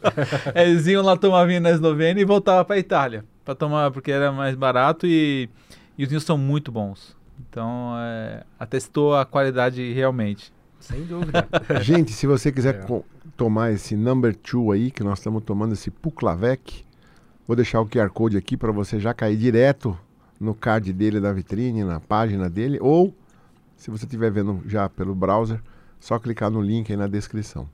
eles 0.55 0.86
iam 0.86 1.02
lá 1.02 1.16
tomar 1.16 1.47
vinho 1.47 1.62
na 1.62 1.70
Eslovênia 1.70 2.20
e 2.20 2.24
voltavam 2.27 2.64
para 2.66 2.78
Itália 2.78 3.24
para 3.43 3.55
tomar 3.55 3.90
porque 3.90 4.12
era 4.12 4.31
mais 4.31 4.55
barato 4.55 5.06
e, 5.06 5.48
e 5.97 6.05
os 6.05 6.10
vinhos 6.10 6.24
são 6.24 6.36
muito 6.36 6.70
bons. 6.70 7.16
Então 7.40 7.94
é, 7.97 8.44
atestou 8.59 9.16
a 9.16 9.24
qualidade 9.24 9.93
realmente. 9.94 10.52
Sem 10.81 11.05
dúvida. 11.05 11.47
Gente, 11.82 12.12
se 12.12 12.27
você 12.27 12.51
quiser 12.51 12.74
É. 12.74 13.02
tomar 13.36 13.70
esse 13.73 13.94
number 13.97 14.35
two 14.35 14.73
aí, 14.73 14.90
que 14.90 15.05
nós 15.05 15.19
estamos 15.19 15.44
tomando 15.44 15.74
esse 15.74 15.90
Puklavec, 15.90 16.85
vou 17.47 17.55
deixar 17.55 17.81
o 17.81 17.86
QR 17.86 18.11
Code 18.11 18.36
aqui 18.36 18.57
para 18.57 18.73
você 18.73 18.98
já 18.98 19.15
cair 19.15 19.36
direto 19.36 19.97
no 20.40 20.55
card 20.55 20.93
dele 20.93 21.20
da 21.20 21.32
vitrine, 21.32 21.85
na 21.85 22.01
página 22.01 22.48
dele, 22.48 22.78
ou 22.81 23.15
se 23.77 23.90
você 23.90 24.05
estiver 24.05 24.31
vendo 24.31 24.62
já 24.66 24.89
pelo 24.89 25.15
browser, 25.15 25.61
só 25.98 26.19
clicar 26.19 26.51
no 26.51 26.61
link 26.61 26.90
aí 26.90 26.97
na 26.97 27.07
descrição. 27.07 27.69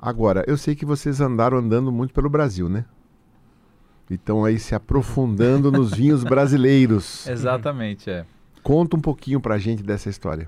Agora, 0.00 0.44
eu 0.46 0.56
sei 0.56 0.74
que 0.74 0.84
vocês 0.86 1.20
andaram 1.20 1.58
andando 1.58 1.90
muito 1.92 2.12
pelo 2.14 2.28
Brasil, 2.30 2.68
né? 2.68 2.84
Então 4.10 4.44
aí 4.44 4.58
se 4.58 4.74
aprofundando 4.74 5.70
nos 5.72 5.92
vinhos 5.92 6.22
brasileiros. 6.22 7.26
Exatamente, 7.28 8.08
é. 8.08 8.24
Conta 8.62 8.96
um 8.96 9.00
pouquinho 9.00 9.40
pra 9.40 9.58
gente 9.58 9.82
dessa 9.82 10.08
história. 10.08 10.46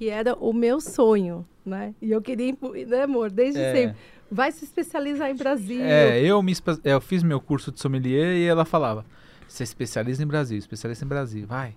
Que 0.00 0.08
era 0.08 0.34
o 0.34 0.50
meu 0.54 0.80
sonho, 0.80 1.46
né? 1.62 1.94
E 2.00 2.10
eu 2.10 2.22
queria, 2.22 2.56
né, 2.88 3.02
amor, 3.02 3.30
desde 3.30 3.60
É. 3.60 3.70
sempre. 3.72 3.96
Vai 4.32 4.50
se 4.50 4.64
especializar 4.64 5.28
em 5.30 5.36
Brasil. 5.36 5.82
É, 5.84 6.18
eu, 6.22 6.42
me, 6.42 6.52
espe- 6.52 6.80
eu 6.84 6.98
fiz 7.02 7.22
meu 7.22 7.38
curso 7.38 7.70
de 7.70 7.78
sommelier 7.80 8.34
e 8.34 8.46
ela 8.46 8.64
falava: 8.64 9.04
você 9.46 9.62
especializa 9.62 10.22
em 10.22 10.26
Brasil, 10.26 10.56
especialista 10.56 11.04
em 11.04 11.08
Brasil, 11.08 11.46
vai. 11.46 11.74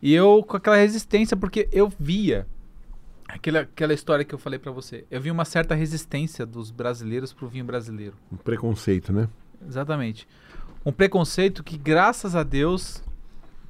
E 0.00 0.14
eu 0.14 0.44
com 0.46 0.56
aquela 0.56 0.76
resistência, 0.76 1.36
porque 1.36 1.68
eu 1.72 1.90
via 1.98 2.46
aquela, 3.26 3.62
aquela 3.62 3.92
história 3.94 4.24
que 4.24 4.32
eu 4.32 4.38
falei 4.38 4.60
pra 4.60 4.70
você. 4.70 5.04
Eu 5.10 5.20
vi 5.20 5.28
uma 5.32 5.44
certa 5.44 5.74
resistência 5.74 6.46
dos 6.46 6.70
brasileiros 6.70 7.32
pro 7.32 7.48
vinho 7.48 7.64
brasileiro. 7.64 8.14
Um 8.32 8.36
preconceito, 8.36 9.12
né? 9.12 9.28
Exatamente. 9.66 10.28
Um 10.86 10.92
preconceito 10.92 11.64
que, 11.64 11.76
graças 11.76 12.36
a 12.36 12.44
Deus, 12.44 13.02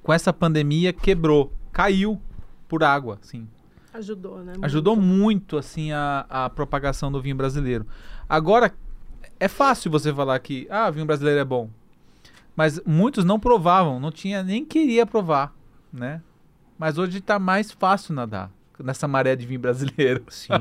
com 0.03 0.13
essa 0.13 0.35
pandemia, 0.35 0.93
quebrou, 0.93 1.51
caiu 1.73 2.21
por 2.69 2.85
água, 2.85 3.19
assim. 3.23 3.49
Ajudou, 3.93 4.39
né? 4.45 4.53
Ajudou 4.63 4.97
muito. 4.97 5.57
assim, 5.57 5.93
a, 5.93 6.27
a 6.29 6.51
propagação 6.51 7.11
do 7.11 7.21
vinho 7.21 7.37
brasileiro. 7.37 7.87
Agora, 8.29 8.73
é 9.39 9.49
fácil 9.49 9.91
você 9.91 10.13
falar 10.13 10.39
que, 10.39 10.67
ah, 10.71 10.91
vinho 10.91 11.07
brasileiro 11.07 11.41
é 11.41 11.45
bom. 11.45 11.71
Mas 12.55 12.81
muitos 12.85 13.25
não 13.25 13.41
provavam, 13.41 13.99
não 13.99 14.11
tinha, 14.13 14.43
nem 14.43 14.65
queria 14.65 15.07
provar, 15.07 15.55
né? 15.93 16.21
Mas 16.79 16.99
hoje 16.99 17.19
está 17.19 17.39
mais 17.39 17.71
fácil 17.71 18.15
nadar 18.15 18.51
nessa 18.79 19.07
maré 19.09 19.37
de 19.37 19.47
vinho 19.47 19.61
brasileiro. 19.61 20.25
Sim. 20.29 20.49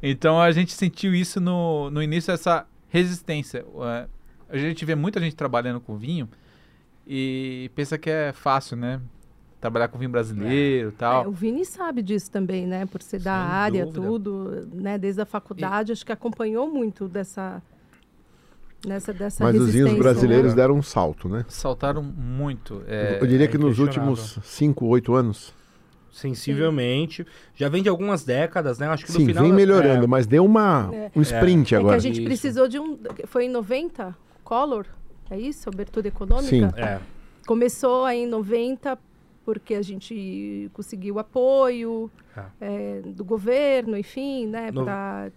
Então 0.00 0.40
a 0.40 0.52
gente 0.52 0.72
sentiu 0.72 1.12
isso 1.12 1.40
no, 1.40 1.90
no 1.90 2.00
início, 2.00 2.30
essa 2.30 2.64
resistência. 2.88 3.64
É, 3.82 4.06
A 4.48 4.56
gente 4.56 4.84
vê 4.84 4.94
muita 4.94 5.18
gente 5.20 5.34
trabalhando 5.34 5.80
com 5.80 5.96
vinho 5.96 6.28
e 7.04 7.68
pensa 7.74 7.98
que 7.98 8.08
é 8.08 8.32
fácil, 8.32 8.76
né? 8.76 9.00
Trabalhar 9.60 9.88
com 9.88 9.98
vinho 9.98 10.10
brasileiro 10.10 10.90
e 10.90 10.92
tal. 10.92 11.24
É, 11.24 11.26
o 11.26 11.32
Vini 11.32 11.64
sabe 11.64 12.00
disso 12.00 12.30
também, 12.30 12.64
né? 12.66 12.86
Por 12.86 13.02
ser 13.02 13.18
da 13.20 13.34
Sem 13.44 13.52
área, 13.52 13.84
dúvida. 13.86 14.06
tudo, 14.06 14.68
né? 14.72 14.96
Desde 14.96 15.20
a 15.20 15.24
faculdade, 15.26 15.90
acho 15.92 16.06
que 16.06 16.12
acompanhou 16.12 16.70
muito 16.72 17.08
dessa, 17.08 17.60
nessa, 18.86 19.12
dessa 19.12 19.42
Mas 19.42 19.54
os 19.56 19.62
vinhos 19.72 19.74
resistência, 19.90 19.98
brasileiros 20.02 20.50
né? 20.52 20.56
deram 20.56 20.76
um 20.76 20.82
salto, 20.82 21.28
né? 21.28 21.44
Saltaram 21.48 22.02
muito. 22.02 22.82
é, 22.86 23.18
Eu 23.20 23.26
diria 23.26 23.46
é 23.46 23.48
que 23.48 23.58
nos 23.58 23.80
últimos 23.80 24.38
5, 24.44 24.86
8 24.86 25.14
anos. 25.14 25.52
Sensivelmente. 26.12 27.26
Já 27.54 27.68
vem 27.68 27.82
de 27.82 27.88
algumas 27.88 28.24
décadas, 28.24 28.78
né? 28.78 28.86
Acho 28.88 29.04
que 29.06 29.12
no 29.12 29.18
Sim, 29.18 29.26
final. 29.26 29.44
vem 29.44 29.52
melhorando, 29.52 30.04
é, 30.04 30.06
mas 30.06 30.26
deu 30.26 30.44
uma, 30.44 30.90
É. 30.92 31.10
um 31.14 31.20
sprint 31.22 31.74
É 31.74 31.78
que 31.78 31.80
agora. 31.82 31.96
a 31.96 32.00
gente 32.00 32.16
Isso. 32.18 32.24
precisou 32.24 32.68
de 32.68 32.78
um. 32.78 32.98
Foi 33.26 33.44
em 33.44 33.48
90? 33.50 34.16
Collor? 34.42 34.86
É 35.30 35.38
isso? 35.38 35.68
Abertura 35.68 36.08
econômica? 36.08 36.48
Sim. 36.48 36.64
é. 36.76 36.98
Começou 37.46 38.04
aí 38.04 38.24
em 38.24 38.26
90, 38.26 38.98
porque 39.48 39.72
a 39.76 39.80
gente 39.80 40.68
conseguiu 40.74 41.18
apoio 41.18 42.10
Ah. 42.36 42.50
é, 42.60 43.00
do 43.02 43.24
governo, 43.24 43.96
enfim, 43.96 44.46
né? 44.46 44.70
No- 44.70 44.84
Para 44.84 45.30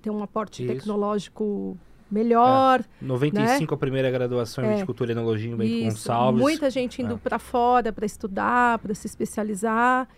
ter 0.00 0.08
um 0.08 0.22
aporte 0.22 0.64
Isso. 0.64 0.72
tecnológico 0.72 1.76
melhor. 2.10 2.82
95 3.02 3.74
a 3.74 3.76
primeira 3.76 4.10
graduação 4.10 4.64
em 4.64 4.68
É. 4.68 4.72
viticultura 4.76 5.10
e 5.10 5.12
enologia 5.12 5.52
em 5.52 5.56
Bento 5.56 5.84
Gonçalves. 5.90 6.40
Muita 6.40 6.70
gente 6.70 7.02
indo 7.02 7.16
É. 7.16 7.18
para 7.18 7.38
fora 7.38 7.92
para 7.92 8.06
estudar, 8.06 8.78
para 8.78 8.94
se 8.94 9.06
especializar. 9.06 10.08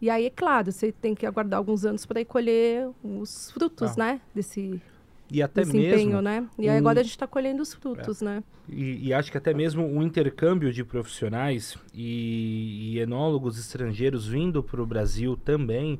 E 0.00 0.08
aí, 0.08 0.26
é 0.26 0.30
claro, 0.30 0.70
você 0.70 0.92
tem 0.92 1.12
que 1.12 1.26
aguardar 1.26 1.58
alguns 1.58 1.84
anos 1.84 2.06
para 2.06 2.24
colher 2.24 2.88
os 3.02 3.50
frutos, 3.50 3.98
Ah. 3.98 4.04
né? 4.12 4.20
Desse, 4.32 4.80
E 5.30 5.42
até 5.42 5.62
desse 5.62 5.76
mesmo. 5.76 6.22
né? 6.22 6.46
E 6.58 6.68
aí 6.68 6.76
um- 6.76 6.78
agora 6.78 7.00
a 7.00 7.02
gente 7.02 7.12
está 7.12 7.26
colhendo 7.26 7.62
os 7.62 7.74
frutos, 7.74 8.20
né? 8.20 8.42
E, 8.68 9.08
e 9.08 9.12
acho 9.14 9.30
que 9.30 9.38
até 9.38 9.52
mesmo 9.54 9.84
um 9.84 10.02
intercâmbio 10.02 10.72
de 10.72 10.84
profissionais 10.84 11.76
e, 11.94 12.92
e 12.94 12.98
enólogos 13.00 13.58
estrangeiros 13.58 14.26
vindo 14.26 14.62
para 14.62 14.82
o 14.82 14.86
Brasil 14.86 15.36
também 15.36 15.98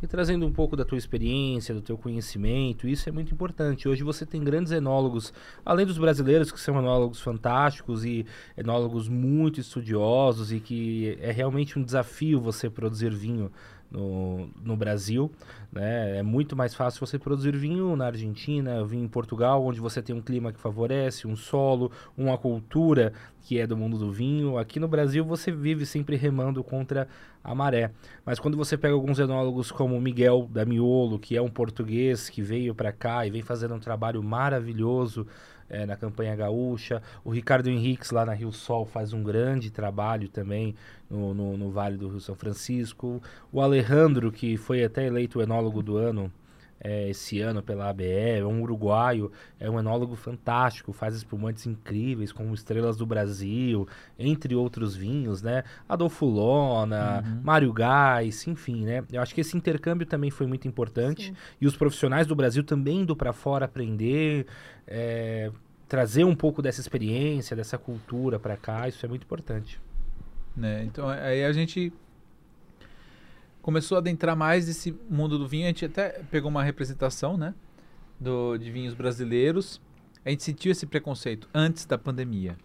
e 0.00 0.06
trazendo 0.06 0.46
um 0.46 0.52
pouco 0.52 0.76
da 0.76 0.84
tua 0.84 0.96
experiência, 0.96 1.74
do 1.74 1.80
teu 1.80 1.98
conhecimento. 1.98 2.86
Isso 2.86 3.08
é 3.08 3.12
muito 3.12 3.32
importante. 3.34 3.88
Hoje 3.88 4.04
você 4.04 4.24
tem 4.24 4.42
grandes 4.44 4.70
enólogos, 4.70 5.32
além 5.64 5.84
dos 5.84 5.98
brasileiros 5.98 6.52
que 6.52 6.60
são 6.60 6.78
enólogos 6.78 7.20
fantásticos 7.20 8.04
e 8.04 8.24
enólogos 8.56 9.08
muito 9.08 9.58
estudiosos 9.58 10.52
e 10.52 10.60
que 10.60 11.18
é 11.20 11.32
realmente 11.32 11.76
um 11.78 11.82
desafio 11.82 12.40
você 12.40 12.70
produzir 12.70 13.10
vinho 13.12 13.50
no, 13.90 14.48
no 14.62 14.76
Brasil. 14.76 15.30
Né? 15.72 16.18
É 16.18 16.22
muito 16.22 16.56
mais 16.56 16.74
fácil 16.74 17.04
você 17.04 17.18
produzir 17.18 17.56
vinho 17.56 17.94
na 17.96 18.06
Argentina, 18.06 18.84
vinho 18.84 19.04
em 19.04 19.08
Portugal, 19.08 19.64
onde 19.64 19.80
você 19.80 20.02
tem 20.02 20.14
um 20.14 20.20
clima 20.20 20.52
que 20.52 20.60
favorece, 20.60 21.26
um 21.26 21.36
solo, 21.36 21.90
uma 22.16 22.36
cultura 22.36 23.12
que 23.42 23.58
é 23.58 23.66
do 23.66 23.76
mundo 23.76 23.98
do 23.98 24.12
vinho. 24.12 24.58
Aqui 24.58 24.78
no 24.78 24.88
Brasil 24.88 25.24
você 25.24 25.50
vive 25.50 25.86
sempre 25.86 26.16
remando 26.16 26.62
contra 26.62 27.08
a 27.42 27.54
maré. 27.54 27.90
Mas 28.24 28.38
quando 28.38 28.56
você 28.56 28.76
pega 28.76 28.94
alguns 28.94 29.18
enólogos 29.18 29.70
como 29.70 30.00
Miguel 30.00 30.48
da 30.50 30.64
Miolo, 30.64 31.18
que 31.18 31.36
é 31.36 31.40
um 31.40 31.48
português 31.48 32.28
que 32.28 32.42
veio 32.42 32.74
para 32.74 32.92
cá 32.92 33.26
e 33.26 33.30
vem 33.30 33.42
fazendo 33.42 33.74
um 33.74 33.80
trabalho 33.80 34.22
maravilhoso 34.22 35.26
é, 35.68 35.86
na 35.86 35.96
campanha 35.96 36.34
gaúcha. 36.34 37.02
O 37.24 37.30
Ricardo 37.30 37.68
Henriques, 37.68 38.10
lá 38.10 38.24
na 38.24 38.32
Rio 38.32 38.52
Sol, 38.52 38.84
faz 38.86 39.12
um 39.12 39.22
grande 39.22 39.70
trabalho 39.70 40.28
também 40.28 40.74
no, 41.10 41.34
no, 41.34 41.56
no 41.56 41.70
Vale 41.70 41.96
do 41.96 42.08
Rio 42.08 42.20
São 42.20 42.34
Francisco. 42.34 43.22
O 43.52 43.60
Alejandro, 43.60 44.32
que 44.32 44.56
foi 44.56 44.84
até 44.84 45.06
eleito 45.06 45.38
o 45.38 45.42
enólogo 45.42 45.82
do 45.82 45.96
ano 45.96 46.32
é, 46.80 47.08
esse 47.08 47.40
ano 47.40 47.62
pela 47.62 47.88
ABE, 47.88 48.04
é 48.04 48.44
um 48.44 48.62
uruguaio, 48.62 49.32
é 49.58 49.68
um 49.68 49.78
enólogo 49.78 50.14
fantástico, 50.14 50.92
faz 50.92 51.14
espumantes 51.14 51.66
incríveis, 51.66 52.32
como 52.32 52.54
Estrelas 52.54 52.96
do 52.96 53.06
Brasil, 53.06 53.86
entre 54.18 54.54
outros 54.54 54.94
vinhos, 54.94 55.42
né? 55.42 55.64
Adolfo 55.88 56.26
Lona, 56.26 57.24
uhum. 57.24 57.40
Mário 57.42 57.72
Gás, 57.72 58.46
enfim, 58.46 58.84
né? 58.84 59.04
Eu 59.12 59.20
acho 59.20 59.34
que 59.34 59.40
esse 59.40 59.56
intercâmbio 59.56 60.06
também 60.06 60.30
foi 60.30 60.46
muito 60.46 60.68
importante. 60.68 61.26
Sim. 61.26 61.36
E 61.60 61.66
os 61.66 61.76
profissionais 61.76 62.26
do 62.26 62.34
Brasil 62.34 62.62
também 62.62 63.00
indo 63.00 63.16
para 63.16 63.32
fora 63.32 63.64
aprender, 63.64 64.46
é, 64.86 65.50
trazer 65.88 66.24
um 66.24 66.34
pouco 66.34 66.62
dessa 66.62 66.80
experiência, 66.80 67.56
dessa 67.56 67.78
cultura 67.78 68.38
para 68.38 68.56
cá, 68.56 68.88
isso 68.88 69.04
é 69.04 69.08
muito 69.08 69.24
importante. 69.24 69.80
Né? 70.56 70.84
Então, 70.84 71.08
aí 71.08 71.44
a 71.44 71.52
gente 71.52 71.92
começou 73.62 73.96
a 73.96 74.00
adentrar 74.00 74.36
mais 74.36 74.68
esse 74.68 74.94
mundo 75.08 75.38
do 75.38 75.46
vinho. 75.46 75.64
A 75.64 75.68
gente 75.68 75.84
até 75.84 76.22
pegou 76.30 76.50
uma 76.50 76.62
representação, 76.62 77.36
né? 77.36 77.54
Do, 78.18 78.56
de 78.56 78.70
vinhos 78.70 78.94
brasileiros. 78.94 79.80
A 80.24 80.30
gente 80.30 80.42
sentiu 80.42 80.72
esse 80.72 80.86
preconceito 80.86 81.48
antes 81.54 81.84
da 81.84 81.96
pandemia. 81.96 82.56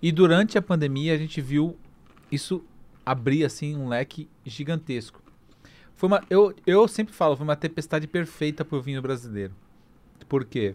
E 0.00 0.12
durante 0.12 0.58
a 0.58 0.62
pandemia 0.62 1.14
a 1.14 1.18
gente 1.18 1.40
viu 1.40 1.76
isso 2.30 2.64
abrir 3.04 3.44
assim 3.44 3.76
um 3.76 3.88
leque 3.88 4.28
gigantesco. 4.44 5.22
Foi 5.94 6.08
uma, 6.08 6.22
eu, 6.28 6.54
eu 6.66 6.86
sempre 6.86 7.14
falo, 7.14 7.36
foi 7.36 7.44
uma 7.44 7.56
tempestade 7.56 8.06
perfeita 8.06 8.64
para 8.64 8.76
o 8.76 8.82
vinho 8.82 9.00
brasileiro. 9.00 9.54
Por 10.28 10.44
quê? 10.44 10.74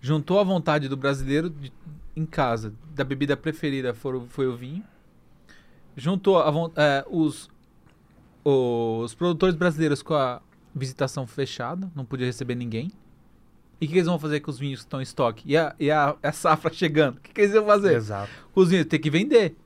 Juntou 0.00 0.38
a 0.38 0.44
vontade 0.44 0.88
do 0.88 0.96
brasileiro 0.96 1.50
de, 1.50 1.72
em 2.14 2.24
casa, 2.24 2.72
da 2.94 3.04
bebida 3.04 3.36
preferida 3.36 3.92
foi, 3.92 4.20
foi 4.28 4.46
o 4.46 4.56
vinho. 4.56 4.84
Juntou 5.96 6.38
a, 6.38 6.50
é, 6.76 7.04
os, 7.10 7.50
os 8.48 9.12
produtores 9.12 9.56
brasileiros 9.56 10.02
com 10.02 10.14
a 10.14 10.40
visitação 10.72 11.26
fechada, 11.26 11.90
não 11.96 12.04
podia 12.04 12.26
receber 12.26 12.54
ninguém. 12.54 12.92
E 13.80 13.86
o 13.86 13.88
que 13.88 13.94
eles 13.94 14.06
vão 14.06 14.18
fazer 14.20 14.38
com 14.38 14.50
os 14.50 14.58
vinhos 14.58 14.80
que 14.80 14.86
estão 14.86 15.00
em 15.00 15.02
estoque? 15.02 15.42
E 15.44 15.56
a, 15.56 15.74
e 15.80 15.90
a, 15.90 16.14
a 16.22 16.32
safra 16.32 16.72
chegando? 16.72 17.18
O 17.18 17.20
que, 17.20 17.32
que, 17.32 17.40
eles 17.40 17.52
vão 17.52 17.66
fazer? 17.66 17.96
Exato. 17.96 18.30
Os 18.54 18.70
vinhos 18.70 18.86
tem 18.86 19.00
que 19.00 19.10
vender. 19.10 19.56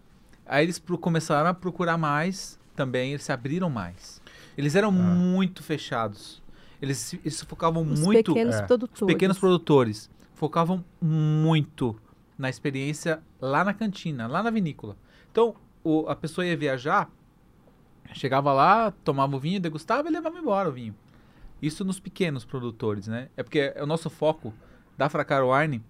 Aí 0.47 0.65
eles 0.65 0.79
pro, 0.79 0.97
começaram 0.97 1.51
a 1.51 1.55
procurar 1.55 1.99
mais 1.99 2.59
também, 2.75 3.11
eles 3.11 3.23
se 3.23 3.31
abriram 3.31 3.69
mais. 3.69 4.21
Eles 4.57 4.75
eram 4.75 4.89
ah. 4.89 4.93
muito 4.93 5.63
fechados. 5.63 6.43
Eles, 6.81 7.13
eles 7.13 7.43
focavam 7.43 7.83
os 7.83 8.01
muito. 8.01 8.33
Pequenos 8.33 8.57
é, 8.57 8.63
produtores. 8.63 9.03
Os 9.03 9.07
pequenos 9.07 9.39
produtores 9.39 10.11
focavam 10.35 10.83
muito 11.01 11.95
na 12.39 12.49
experiência 12.49 13.21
lá 13.39 13.63
na 13.63 13.75
cantina, 13.75 14.27
lá 14.27 14.43
na 14.43 14.51
vinícola. 14.51 14.97
Então, 15.31 15.55
o, 15.85 16.09
a 16.09 16.17
pessoa 16.17 16.47
ia 16.47 16.57
viajar, 16.57 17.11
Chegava 18.13 18.53
lá, 18.53 18.91
tomava 19.05 19.37
o 19.37 19.39
vinho, 19.39 19.61
degustava 19.61 20.09
e 20.09 20.13
levava 20.13 20.39
embora 20.39 20.69
o 20.69 20.73
vinho. 20.73 20.95
Isso 21.63 21.85
nos 21.85 22.01
pequenos 22.01 22.45
produtores, 22.45 23.07
né? 23.07 23.29
É 23.37 23.43
porque 23.43 23.73
é 23.75 23.83
o 23.83 23.87
nosso 23.87 24.09
foco 24.09 24.53
da 24.97 25.09
Fracar 25.09 25.45
Wine 25.47 25.83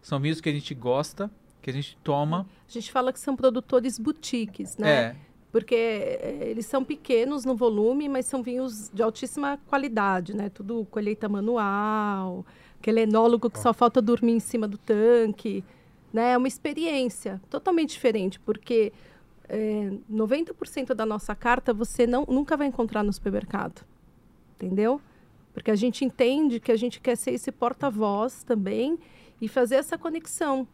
são 0.00 0.18
vinhos 0.20 0.40
que 0.40 0.48
a 0.48 0.52
gente 0.52 0.74
gosta, 0.74 1.30
que 1.60 1.70
a 1.70 1.72
gente 1.72 1.96
toma. 2.02 2.46
A 2.68 2.72
gente 2.72 2.90
fala 2.90 3.12
que 3.12 3.20
são 3.20 3.36
produtores 3.36 3.98
boutiques, 3.98 4.76
né? 4.76 4.90
É. 4.90 5.16
Porque 5.50 5.74
eh, 5.74 6.48
eles 6.50 6.66
são 6.66 6.84
pequenos 6.84 7.44
no 7.44 7.54
volume, 7.56 8.08
mas 8.08 8.26
são 8.26 8.42
vinhos 8.42 8.90
de 8.92 9.02
altíssima 9.02 9.58
qualidade, 9.66 10.34
né? 10.34 10.48
Tudo 10.48 10.86
colheita 10.90 11.28
manual, 11.28 12.44
aquele 12.78 13.02
enólogo 13.02 13.50
que 13.50 13.58
só 13.58 13.72
falta 13.72 14.00
dormir 14.00 14.32
em 14.32 14.40
cima 14.40 14.68
do 14.68 14.78
tanque, 14.78 15.64
né? 16.12 16.32
É 16.32 16.36
uma 16.36 16.48
experiência 16.48 17.40
totalmente 17.50 17.90
diferente, 17.90 18.38
porque 18.40 18.92
é, 19.48 19.90
90% 20.10 20.94
da 20.94 21.06
nossa 21.06 21.34
carta 21.34 21.72
você 21.72 22.06
não, 22.06 22.24
nunca 22.24 22.56
vai 22.56 22.66
encontrar 22.66 23.02
no 23.02 23.12
supermercado. 23.12 23.84
Entendeu? 24.56 25.00
Porque 25.52 25.70
a 25.70 25.76
gente 25.76 26.04
entende 26.04 26.60
que 26.60 26.70
a 26.70 26.76
gente 26.76 27.00
quer 27.00 27.16
ser 27.16 27.32
esse 27.32 27.50
porta-voz 27.50 28.42
também 28.42 28.98
e 29.40 29.48
fazer 29.48 29.76
essa 29.76 29.96
conexão, 29.96 30.66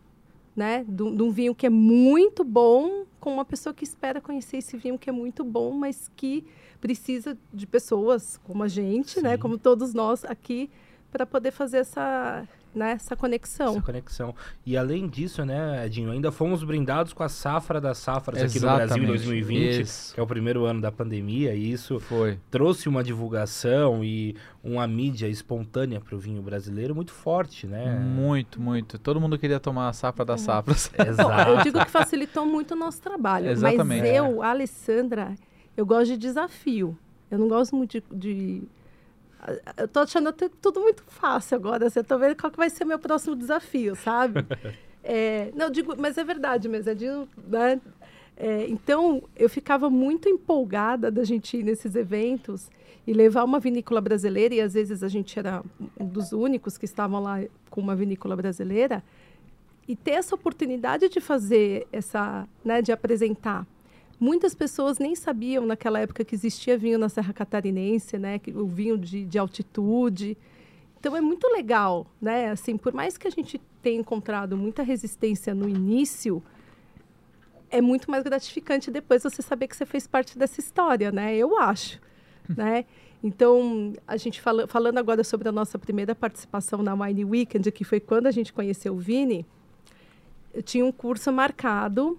né? 0.57 0.85
De, 0.89 1.03
um 1.03 1.31
vinho 1.31 1.55
que 1.55 1.67
é 1.67 1.71
muito 1.71 2.43
bom 2.43 3.05
com 3.21 3.33
uma 3.35 3.45
pessoa 3.45 3.73
que 3.73 3.85
espera 3.85 4.21
conhecer 4.21 4.59
esse 4.59 4.77
vinho 4.77 4.99
que 4.99 5.09
é 5.09 5.13
muito 5.13 5.45
bom, 5.45 5.71
mas 5.73 6.11
que 6.17 6.45
precisa 6.81 7.39
de 7.53 7.67
pessoas 7.67 8.39
como 8.45 8.63
a 8.63 8.69
gente, 8.69 9.17
né? 9.17 9.23
Sim. 9.23 9.23
né? 9.23 9.39
Como 9.39 9.59
todos 9.59 9.95
nós 9.95 10.25
aqui, 10.25 10.71
para 11.11 11.25
poder 11.25 11.51
fazer 11.51 11.79
essa, 11.79 12.47
né, 12.75 12.93
essa 12.93 13.15
conexão. 13.15 13.73
Essa 13.73 13.83
conexão. 13.83 14.35
E 14.67 14.77
além 14.77 15.09
disso, 15.09 15.45
né, 15.45 15.87
Edinho, 15.87 16.11
ainda 16.11 16.33
fomos 16.33 16.65
brindados 16.65 17.13
com 17.13 17.23
a 17.23 17.29
safra 17.29 17.81
das 17.81 17.99
safras 17.99 18.43
Exatamente. 18.43 18.57
aqui 18.57 18.67
no 18.67 18.87
Brasil 18.87 19.03
em 19.03 19.07
2020, 19.07 19.81
isso. 19.81 20.15
que 20.15 20.21
é 20.21 20.23
o 20.23 20.27
primeiro 20.27 20.65
ano 20.65 20.81
da 20.81 20.91
pandemia, 20.91 21.55
e 21.55 21.71
isso 21.71 22.01
Foi. 22.01 22.39
trouxe 22.51 22.89
uma 22.89 23.05
divulgação 23.05 24.05
e 24.05 24.37
uma 24.63 24.87
mídia 24.87 25.29
espontânea 25.29 26.01
para 26.01 26.15
o 26.15 26.19
vinho 26.19 26.43
brasileiro 26.43 26.95
muito 26.95 27.13
forte, 27.13 27.67
né? 27.67 27.99
Muito, 27.99 28.61
muito. 28.61 28.99
Todo 28.99 29.21
mundo 29.21 29.39
queria 29.39 29.61
tomar 29.61 29.89
a 29.89 29.93
safra 29.93 30.25
das 30.25 30.43
é. 30.43 30.45
safras. 30.45 30.91
Exato. 30.99 31.51
eu 31.51 31.63
digo 31.63 31.85
que 31.85 31.91
facilitou 31.91 32.47
muito 32.47 32.73
o 32.73 32.77
nosso 32.77 33.01
trabalho. 33.01 33.51
Exatamente. 33.51 34.03
Mas 34.03 34.11
eu, 34.11 34.43
Alessandra, 34.43 35.35
eu 35.77 35.85
gosto 35.85 36.07
de 36.07 36.17
desafio. 36.17 36.97
Eu 37.31 37.39
não 37.39 37.49
gosto 37.49 37.75
muito 37.77 38.01
de, 38.01 38.05
de 38.13 38.63
eu 39.77 39.89
tô 39.89 40.01
achando 40.01 40.33
tudo 40.33 40.81
muito 40.81 41.03
fácil 41.07 41.57
agora. 41.57 41.87
Assim, 41.87 42.01
eu 42.01 42.05
tô 42.05 42.19
vendo 42.19 42.37
qual 42.37 42.51
que 42.51 42.57
vai 42.57 42.71
ser 42.71 42.85
meu 42.85 42.99
próximo 42.99 43.37
desafio, 43.37 43.95
sabe? 43.95 44.45
é, 45.03 45.51
não, 45.55 45.71
digo, 45.71 45.95
mas 45.99 46.17
é 46.19 46.25
verdade, 46.25 46.69
mas 46.69 46.87
é 46.87 46.95
de, 46.95 47.07
né? 47.49 47.81
É, 48.37 48.67
então, 48.69 49.23
eu 49.37 49.49
ficava 49.49 49.89
muito 49.89 50.29
empolgada 50.29 51.11
da 51.11 51.23
gente 51.23 51.57
ir 51.57 51.63
nesses 51.63 51.95
eventos 51.95 52.69
e 53.07 53.13
levar 53.13 53.45
uma 53.45 53.61
vinícola 53.61 54.01
brasileira, 54.01 54.55
e 54.55 54.61
às 54.61 54.75
vezes 54.75 55.03
a 55.03 55.09
gente 55.09 55.39
era 55.39 55.63
um 56.01 56.07
dos 56.07 56.33
únicos 56.33 56.79
que 56.79 56.85
estavam 56.85 57.23
lá 57.23 57.41
com 57.71 57.81
uma 57.81 57.95
vinícola 57.95 58.35
brasileira, 58.35 59.05
e 59.87 59.95
ter 59.95 60.13
essa 60.13 60.35
oportunidade 60.35 61.09
de 61.09 61.21
fazer 61.21 61.87
essa, 61.93 62.49
né, 62.65 62.81
de 62.81 62.91
apresentar 62.91 63.67
Muitas 64.25 64.55
pessoas 64.55 64.99
nem 64.99 65.15
sabiam 65.15 65.67
naquela 65.67 66.01
época 66.01 66.25
que 66.25 66.35
existia 66.35 66.79
vinho 66.79 66.99
na 66.99 67.11
Serra 67.11 67.35
Catarinense, 67.35 68.17
né? 68.17 68.41
O 68.55 68.67
vinho 68.67 68.97
de, 68.97 69.23
de 69.23 69.39
altitude. 69.39 70.35
Então 70.99 71.15
é 71.15 71.21
muito 71.21 71.47
legal, 71.49 72.07
né? 72.23 72.49
Assim, 72.49 72.79
por 72.79 72.95
mais 72.95 73.19
que 73.19 73.29
a 73.29 73.31
gente 73.31 73.61
tenha 73.83 74.01
encontrado 74.01 74.57
muita 74.57 74.83
resistência 74.83 75.55
no 75.55 75.69
início, 75.69 76.43
é 77.71 77.83
muito 77.83 78.11
mais 78.11 78.23
gratificante 78.23 78.91
depois 78.91 79.23
você 79.23 79.43
saber 79.43 79.69
que 79.69 79.77
você 79.77 79.85
fez 79.85 80.07
parte 80.07 80.39
dessa 80.39 80.59
história, 80.59 81.13
né? 81.13 81.37
Eu 81.37 81.59
acho, 81.59 82.01
né? 82.49 82.87
Então, 83.23 83.93
a 84.09 84.17
gente 84.17 84.41
fala, 84.41 84.67
falando 84.67 84.97
agora 84.97 85.23
sobre 85.23 85.51
a 85.51 85.53
nossa 85.53 85.79
primeira 85.79 86.15
participação 86.15 86.83
na 86.83 86.95
Wine 86.95 87.27
Weekend, 87.27 87.71
que 87.71 87.85
foi 87.85 88.01
quando 88.01 88.27
a 88.27 88.31
gente 88.31 88.55
conheceu 88.55 88.95
o 88.95 88.99
Vini, 88.99 89.45
eu 90.55 90.63
tinha 90.63 90.83
um 90.83 90.93
curso 90.93 91.31
marcado, 91.31 92.19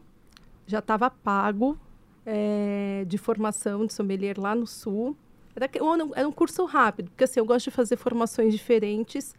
já 0.68 0.78
estava 0.78 1.10
pago, 1.10 1.80
é, 2.26 3.06
de 3.08 3.18
formação 3.18 3.86
de 3.86 3.94
sommelier 3.94 4.40
lá 4.40 4.56
no 4.56 4.66
Sul. 4.66 5.16
Era, 5.56 5.70
era 6.16 6.28
um 6.28 6.32
curso 6.32 6.66
rápido, 6.66 7.10
porque 7.12 7.24
assim, 7.24 7.40
eu 7.40 7.46
gosto 7.46 7.66
de 7.66 7.72
fazer 7.72 7.96
formações 7.96 8.54
diferentes, 8.54 9.34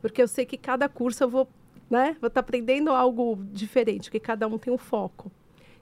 porque 0.00 0.22
eu 0.22 0.28
sei 0.28 0.46
que 0.46 0.56
cada 0.56 0.88
curso 0.88 1.24
eu 1.24 1.28
vou 1.28 1.48
né, 1.90 2.16
vou 2.20 2.28
estar 2.28 2.30
tá 2.30 2.40
aprendendo 2.40 2.90
algo 2.90 3.38
diferente, 3.52 4.04
porque 4.04 4.20
cada 4.20 4.46
um 4.46 4.58
tem 4.58 4.72
um 4.72 4.78
foco. 4.78 5.30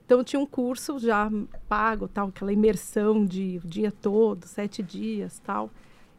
Então, 0.05 0.19
eu 0.19 0.23
tinha 0.23 0.39
um 0.39 0.45
curso 0.45 0.99
já 0.99 1.31
pago, 1.67 2.07
tal, 2.07 2.27
aquela 2.27 2.51
imersão 2.51 3.25
de 3.25 3.59
o 3.63 3.67
dia 3.67 3.91
todo, 3.91 4.45
sete 4.45 4.83
dias, 4.83 5.39
tal. 5.39 5.71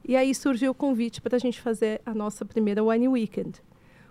E 0.06 0.16
aí 0.16 0.34
surgiu 0.34 0.72
o 0.72 0.74
convite 0.74 1.20
para 1.20 1.36
a 1.36 1.38
gente 1.38 1.60
fazer 1.60 2.00
a 2.04 2.14
nossa 2.14 2.44
primeira 2.44 2.82
Wine 2.82 3.08
Weekend, 3.08 3.62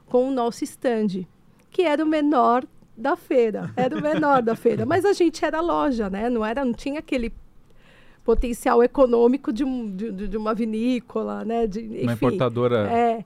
com 0.06 0.30
o 0.30 0.32
nosso 0.32 0.64
stand, 0.64 1.26
que 1.72 1.82
era 1.82 2.04
o 2.04 2.08
menor 2.08 2.66
da 2.96 3.16
feira. 3.16 3.72
Era 3.76 3.98
o 3.98 4.02
menor 4.02 4.42
da 4.42 4.56
feira. 4.56 4.86
Mas 4.86 5.06
a 5.06 5.14
gente 5.14 5.44
era 5.44 5.60
loja, 5.62 6.10
né? 6.10 6.30
Não, 6.30 6.46
era, 6.46 6.64
não 6.64 6.74
tinha 6.74 7.00
aquele 7.00 7.34
potencial 8.24 8.82
econômico 8.84 9.52
de, 9.52 9.64
um- 9.64 9.94
de, 9.96 10.28
de 10.28 10.38
uma 10.38 10.54
vinícola, 10.54 11.44
né? 11.44 11.68
De, 11.68 11.82
enfim, 11.82 12.04
Uma 12.04 12.14
importadora. 12.14 12.90
É. 12.92 13.26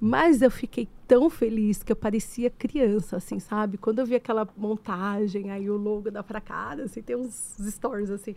Mas 0.00 0.40
eu 0.42 0.50
fiquei 0.50 0.88
tão 1.08 1.28
feliz 1.28 1.82
que 1.82 1.90
eu 1.90 1.96
parecia 1.96 2.48
criança, 2.50 3.16
assim, 3.16 3.40
sabe? 3.40 3.76
Quando 3.76 3.98
eu 3.98 4.06
vi 4.06 4.14
aquela 4.14 4.48
montagem, 4.56 5.50
aí 5.50 5.68
o 5.68 5.76
logo 5.76 6.10
da 6.10 6.22
fracada, 6.22 6.84
assim, 6.84 7.02
tem 7.02 7.16
uns 7.16 7.56
stories, 7.68 8.10
assim. 8.10 8.34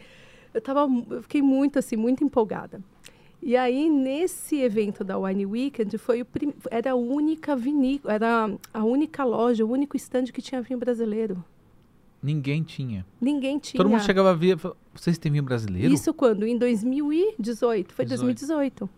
Eu, 0.53 0.59
tava, 0.59 0.87
eu 1.11 1.21
fiquei 1.21 1.41
muito, 1.41 1.77
assim, 1.77 1.95
muito 1.95 2.23
empolgada. 2.23 2.81
E 3.41 3.57
aí, 3.57 3.89
nesse 3.89 4.61
evento 4.61 5.03
da 5.03 5.17
Wine 5.17 5.45
Weekend, 5.45 5.97
foi 5.97 6.21
o 6.21 6.25
prim... 6.25 6.53
era 6.69 6.91
a 6.91 6.95
única 6.95 7.55
vinícola, 7.55 8.13
era 8.13 8.57
a 8.71 8.83
única 8.83 9.23
loja, 9.23 9.65
o 9.65 9.71
único 9.71 9.97
stand 9.97 10.25
que 10.25 10.41
tinha 10.41 10.61
vinho 10.61 10.79
brasileiro. 10.79 11.43
Ninguém 12.21 12.61
tinha. 12.61 13.03
Ninguém 13.19 13.57
tinha. 13.57 13.79
Todo 13.79 13.89
mundo 13.89 14.03
chegava 14.03 14.29
a 14.29 14.33
ver. 14.33 14.57
Vocês 14.93 15.17
têm 15.17 15.31
vinho 15.31 15.43
brasileiro? 15.43 15.91
Isso 15.91 16.13
quando? 16.13 16.45
Em 16.45 16.55
2018. 16.55 17.93
Foi 17.93 18.05
18. 18.05 18.21
2018. 18.21 18.89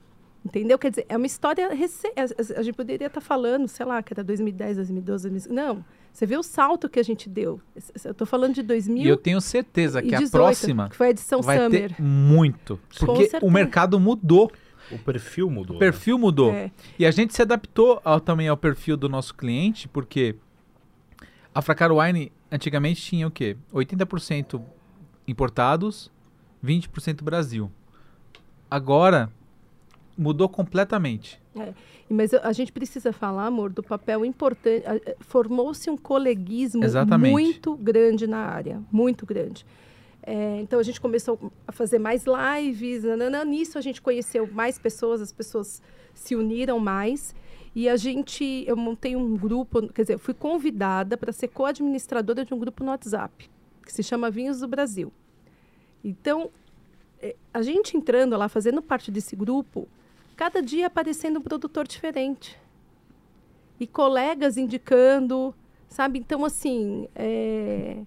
Entendeu? 0.45 0.77
Quer 0.77 0.89
dizer, 0.89 1.05
é 1.07 1.15
uma 1.15 1.25
história 1.25 1.73
recente. 1.73 2.13
A, 2.57 2.61
gente 2.61 2.75
poderia 2.75 3.07
estar 3.07 3.21
falando, 3.21 3.67
sei 3.69 3.85
lá, 3.85 4.03
que 4.03 4.13
era 4.13 4.21
2010, 4.23 4.75
2012, 4.75 5.29
2015. 5.29 5.55
Não. 5.55 5.85
Você 6.13 6.27
vê 6.27 6.37
o 6.37 6.43
salto 6.43 6.87
que 6.87 6.99
a 6.99 7.03
gente 7.03 7.27
deu. 7.27 7.59
Eu 8.05 8.11
estou 8.11 8.27
falando 8.27 8.53
de 8.53 8.59
E 8.59 8.63
2018. 8.63 9.09
eu 9.09 9.17
tenho 9.17 9.41
certeza 9.41 9.99
que 9.99 10.13
a 10.13 10.21
próxima 10.29 10.87
que 10.89 10.95
foi 10.95 11.07
a 11.07 11.09
edição 11.09 11.41
vai 11.41 11.57
Summer. 11.57 11.89
ter 11.95 12.01
muito. 12.01 12.79
Porque 12.99 13.29
o 13.41 13.49
mercado 13.49 13.99
mudou. 13.99 14.51
O 14.91 14.99
perfil 14.99 15.49
mudou. 15.49 15.75
O 15.75 15.79
perfil 15.79 16.19
mudou. 16.19 16.51
É. 16.53 16.69
E 16.99 17.05
a 17.05 17.09
gente 17.09 17.33
se 17.33 17.41
adaptou 17.41 17.99
ao- 18.05 18.19
também 18.19 18.47
ao 18.47 18.55
perfil 18.55 18.95
do 18.95 19.09
nosso 19.09 19.33
cliente, 19.33 19.87
porque 19.87 20.35
a 21.55 21.61
Fracar 21.63 21.91
Wine 21.91 22.31
antigamente 22.51 23.01
tinha 23.01 23.25
o 23.27 23.31
quê? 23.31 23.57
80% 23.73 24.61
importados, 25.27 26.11
20% 26.63 27.23
Brasil. 27.23 27.71
Agora 28.69 29.31
mudou 30.17 30.47
completamente. 30.49 31.41
Mas 32.09 32.33
eu- 32.33 32.41
a 32.43 32.51
gente 32.53 32.71
precisa 32.71 33.11
falar, 33.13 33.45
amor, 33.47 33.71
do 33.71 33.81
papel 33.83 34.23
importante. 34.25 34.83
a- 34.85 35.15
Formou-se 35.21 35.89
um 35.89 35.97
coleguismo 35.97 36.83
Exatamente. 36.83 37.31
muito 37.31 37.75
grande 37.75 38.27
na 38.27 38.39
área, 38.39 38.81
muito 38.91 39.25
grande. 39.25 39.65
É, 40.25 40.59
então 40.61 40.79
a 40.79 40.83
gente 40.83 41.01
começou 41.01 41.51
a 41.67 41.71
fazer 41.71 41.99
mais 41.99 42.23
lives, 42.25 43.03
nanana. 43.03 43.43
nisso 43.43 43.77
a 43.77 43.81
gente 43.81 44.01
conheceu 44.01 44.47
mais 44.51 44.77
pessoas, 44.79 45.21
as 45.21 45.31
pessoas 45.33 45.81
se 46.13 46.35
uniram 46.35 46.79
mais. 46.79 47.35
E 47.75 47.89
a 47.89 47.95
gente, 47.97 48.63
eu 48.67 48.77
montei 48.77 49.15
um 49.15 49.35
grupo, 49.35 49.87
quer 49.91 50.03
dizer, 50.03 50.17
fui 50.19 50.33
convidada 50.33 51.17
para 51.17 51.31
ser 51.31 51.47
co-administradora 51.47 52.45
de 52.45 52.53
um 52.53 52.59
grupo 52.59 52.83
no 52.83 52.91
WhatsApp, 52.91 53.49
que 53.83 53.91
se 53.91 54.03
chama 54.03 54.29
Vinhos 54.29 54.59
do 54.59 54.67
Brasil. 54.67 55.11
Então, 56.03 56.51
é, 57.21 57.35
a 57.53 57.61
gente 57.61 57.97
entrando 57.97 58.37
lá, 58.37 58.47
fazendo 58.47 58.81
parte 58.81 59.09
desse 59.11 59.35
grupo, 59.35 59.87
cada 60.35 60.61
dia 60.61 60.87
aparecendo 60.87 61.39
um 61.39 61.41
produtor 61.41 61.87
diferente. 61.87 62.59
E 63.79 63.87
colegas 63.87 64.57
indicando, 64.57 65.53
sabe? 65.87 66.19
Então, 66.19 66.45
assim, 66.45 67.07
é, 67.15 68.03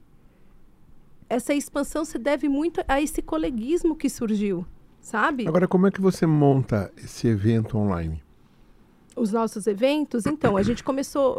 essa 1.28 1.54
expansão 1.54 2.04
se 2.04 2.18
deve 2.18 2.48
muito 2.48 2.82
a 2.86 3.00
esse 3.00 3.20
coleguismo 3.20 3.96
que 3.96 4.08
surgiu, 4.08 4.66
sabe? 5.00 5.46
Agora, 5.46 5.68
como 5.68 5.86
é 5.86 5.90
que 5.90 6.00
você 6.00 6.26
monta 6.26 6.92
esse 6.96 7.26
evento 7.26 7.76
online? 7.76 8.22
Os 9.16 9.32
nossos 9.32 9.66
eventos, 9.66 10.26
então, 10.26 10.58
a 10.58 10.62
gente 10.62 10.84
começou 10.84 11.36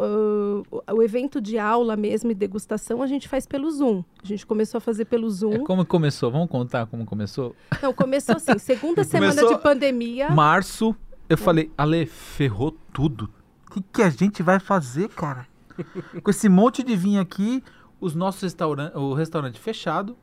ah, 0.86 0.92
o- 0.94 1.00
evento 1.02 1.40
de 1.40 1.58
aula 1.58 1.94
mesmo 1.96 2.28
e 2.30 2.34
degustação, 2.34 3.00
a 3.02 3.06
gente 3.06 3.28
faz 3.28 3.46
pelo 3.46 3.70
Zoom. 3.70 4.02
A 4.20 4.26
gente 4.26 4.44
começou 4.44 4.78
a 4.78 4.80
fazer 4.80 5.04
pelo 5.04 5.30
Zoom. 5.30 5.52
É 5.52 5.58
como 5.60 5.86
começou? 5.86 6.28
Vamos 6.30 6.48
contar 6.50 6.86
como 6.86 7.06
começou? 7.06 7.54
Não, 7.80 7.92
começou 7.94 8.34
assim, 8.34 8.58
segunda 8.58 9.04
semana 9.04 9.32
Começou- 9.32 9.56
de 9.56 9.62
pandemia. 9.62 10.28
Março, 10.30 10.92
eu 11.28 11.38
falei, 11.38 11.70
Ale, 11.78 12.04
ferrou 12.06 12.72
tudo. 12.92 13.30
O 13.68 13.70
que, 13.74 13.82
que 13.82 14.02
a 14.02 14.10
gente 14.10 14.42
vai 14.42 14.58
fazer, 14.58 15.08
cara? 15.10 15.46
Com 16.22 16.30
esse 16.30 16.48
monte 16.48 16.82
de 16.82 16.96
vinho 16.96 17.20
aqui, 17.20 17.62
os 18.00 18.12
nossos 18.14 18.42
restaurantes, 18.42 18.96
o 18.96 19.14
restaurante 19.14 19.60
fechado, 19.60 20.16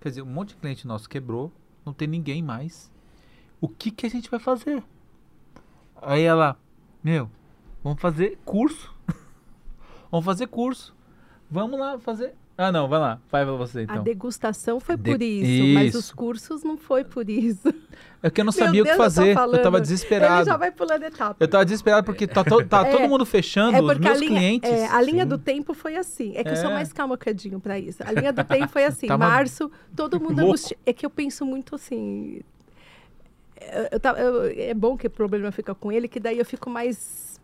quer 0.00 0.08
dizer, 0.08 0.22
um 0.22 0.26
monte 0.26 0.48
de 0.48 0.56
cliente 0.56 0.84
nosso 0.84 1.08
quebrou, 1.08 1.52
não 1.86 1.92
tem 1.92 2.08
ninguém 2.08 2.42
mais. 2.42 2.90
O 3.60 3.68
que, 3.68 3.92
que 3.92 4.04
a 4.04 4.10
gente 4.10 4.28
vai 4.28 4.40
fazer? 4.40 4.82
Aí 6.02 6.22
ela, 6.22 6.56
meu, 7.02 7.30
vamos 7.82 8.00
fazer 8.00 8.38
curso. 8.44 8.94
vamos 10.10 10.24
fazer 10.24 10.46
curso. 10.46 10.94
Vamos 11.50 11.78
lá 11.78 11.98
fazer. 11.98 12.34
Ah, 12.60 12.72
não, 12.72 12.88
vai 12.88 12.98
lá, 12.98 13.20
vai 13.30 13.44
pra 13.44 13.54
você 13.54 13.78
A 13.78 13.82
então. 13.84 14.02
degustação 14.02 14.80
foi 14.80 14.96
De- 14.96 15.12
por 15.12 15.22
isso, 15.22 15.74
mas 15.74 15.94
os 15.94 16.06
Isso. 16.06 16.16
cursos 16.16 16.64
não 16.64 16.76
foi 16.76 17.04
por 17.04 17.30
isso. 17.30 17.72
É 18.20 18.28
que 18.28 18.40
eu 18.40 18.44
não 18.44 18.50
Meu 18.58 18.64
sabia 18.66 18.82
o 18.82 18.84
Deus, 18.84 18.84
que 18.84 18.90
eu 18.90 18.96
tô 18.96 19.02
fazer. 19.04 19.30
Eu, 19.30 19.34
falando. 19.34 19.62
tava 19.62 19.76
Ele 19.76 19.82
desesperado. 19.82 20.44
já 20.46 20.56
vai 20.56 20.72
pulando 20.72 21.04
etapa. 21.04 21.36
Eu 21.38 21.46
tava 21.46 21.64
desesperado 21.64 22.04
porque 22.04 22.26
tá, 22.26 22.42
to- 22.42 22.64
tá 22.66 22.82
É, 22.88 22.90
todo 22.90 23.08
mundo 23.08 23.24
fechando, 23.24 23.76
É 23.76 23.80
os 23.80 23.90
a 23.90 23.94
meus 23.94 24.18
linha, 24.18 24.30
clientes. 24.40 24.68
é, 24.68 24.88
a 24.88 25.00
linha 25.00 25.22
Sim. 25.22 25.28
do 25.28 25.38
tempo 25.38 25.72
foi 25.72 25.94
assim. 25.94 26.32
É 26.34 26.42
que 26.42 26.50
eu 26.50 26.56
sou 26.56 26.70
É. 26.70 26.74
mais 26.74 26.92
calma 26.92 27.16
que 27.16 27.30
Edinho 27.30 27.60
pra 27.60 27.78
isso. 27.78 28.02
A 28.04 28.10
linha 28.10 28.32
do 28.32 28.42
tempo 28.42 28.66
foi 28.72 28.84
assim. 28.84 29.06
Março, 29.06 29.70
todo 29.94 30.18
mundo. 30.18 30.42
É 30.84 30.92
que 30.92 31.06
eu 31.06 31.10
penso 31.10 31.46
muito 31.46 31.76
assim. 31.76 32.40
Eu- 33.60 33.98
eu 34.16 34.44
eu- 34.44 34.60
é 34.70 34.74
bom 34.74 34.96
que 34.96 35.06
o 35.06 35.10
problema 35.10 35.50
fica 35.52 35.74
com 35.74 35.90
ele, 35.92 36.08
que 36.08 36.20
daí 36.20 36.38
eu 36.38 36.44
fico 36.44 36.68
mais 36.70 37.40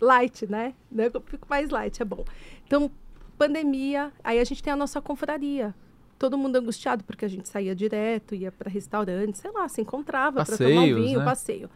light, 0.00 0.46
né? 0.46 0.74
Eu 0.96 1.20
fico 1.22 1.46
mais 1.48 1.70
light, 1.70 2.00
é 2.00 2.04
bom. 2.04 2.24
Então, 2.66 2.90
pandemia, 3.36 4.12
aí 4.22 4.38
a 4.38 4.44
gente 4.44 4.62
tem 4.62 4.72
a 4.72 4.76
nossa 4.76 5.00
confraria. 5.00 5.74
Todo 6.18 6.36
mundo 6.36 6.56
angustiado 6.56 7.04
porque 7.04 7.24
a 7.24 7.28
gente 7.28 7.48
saía 7.48 7.74
direto, 7.74 8.34
ia 8.34 8.50
para 8.50 8.68
restaurante, 8.70 9.38
sei 9.38 9.50
lá, 9.52 9.68
se 9.68 9.80
encontrava 9.80 10.40
para 10.44 10.56
tomar 10.56 10.82
um 10.82 10.94
vinho, 11.04 11.18
né? 11.20 11.24
passeio. 11.24 11.70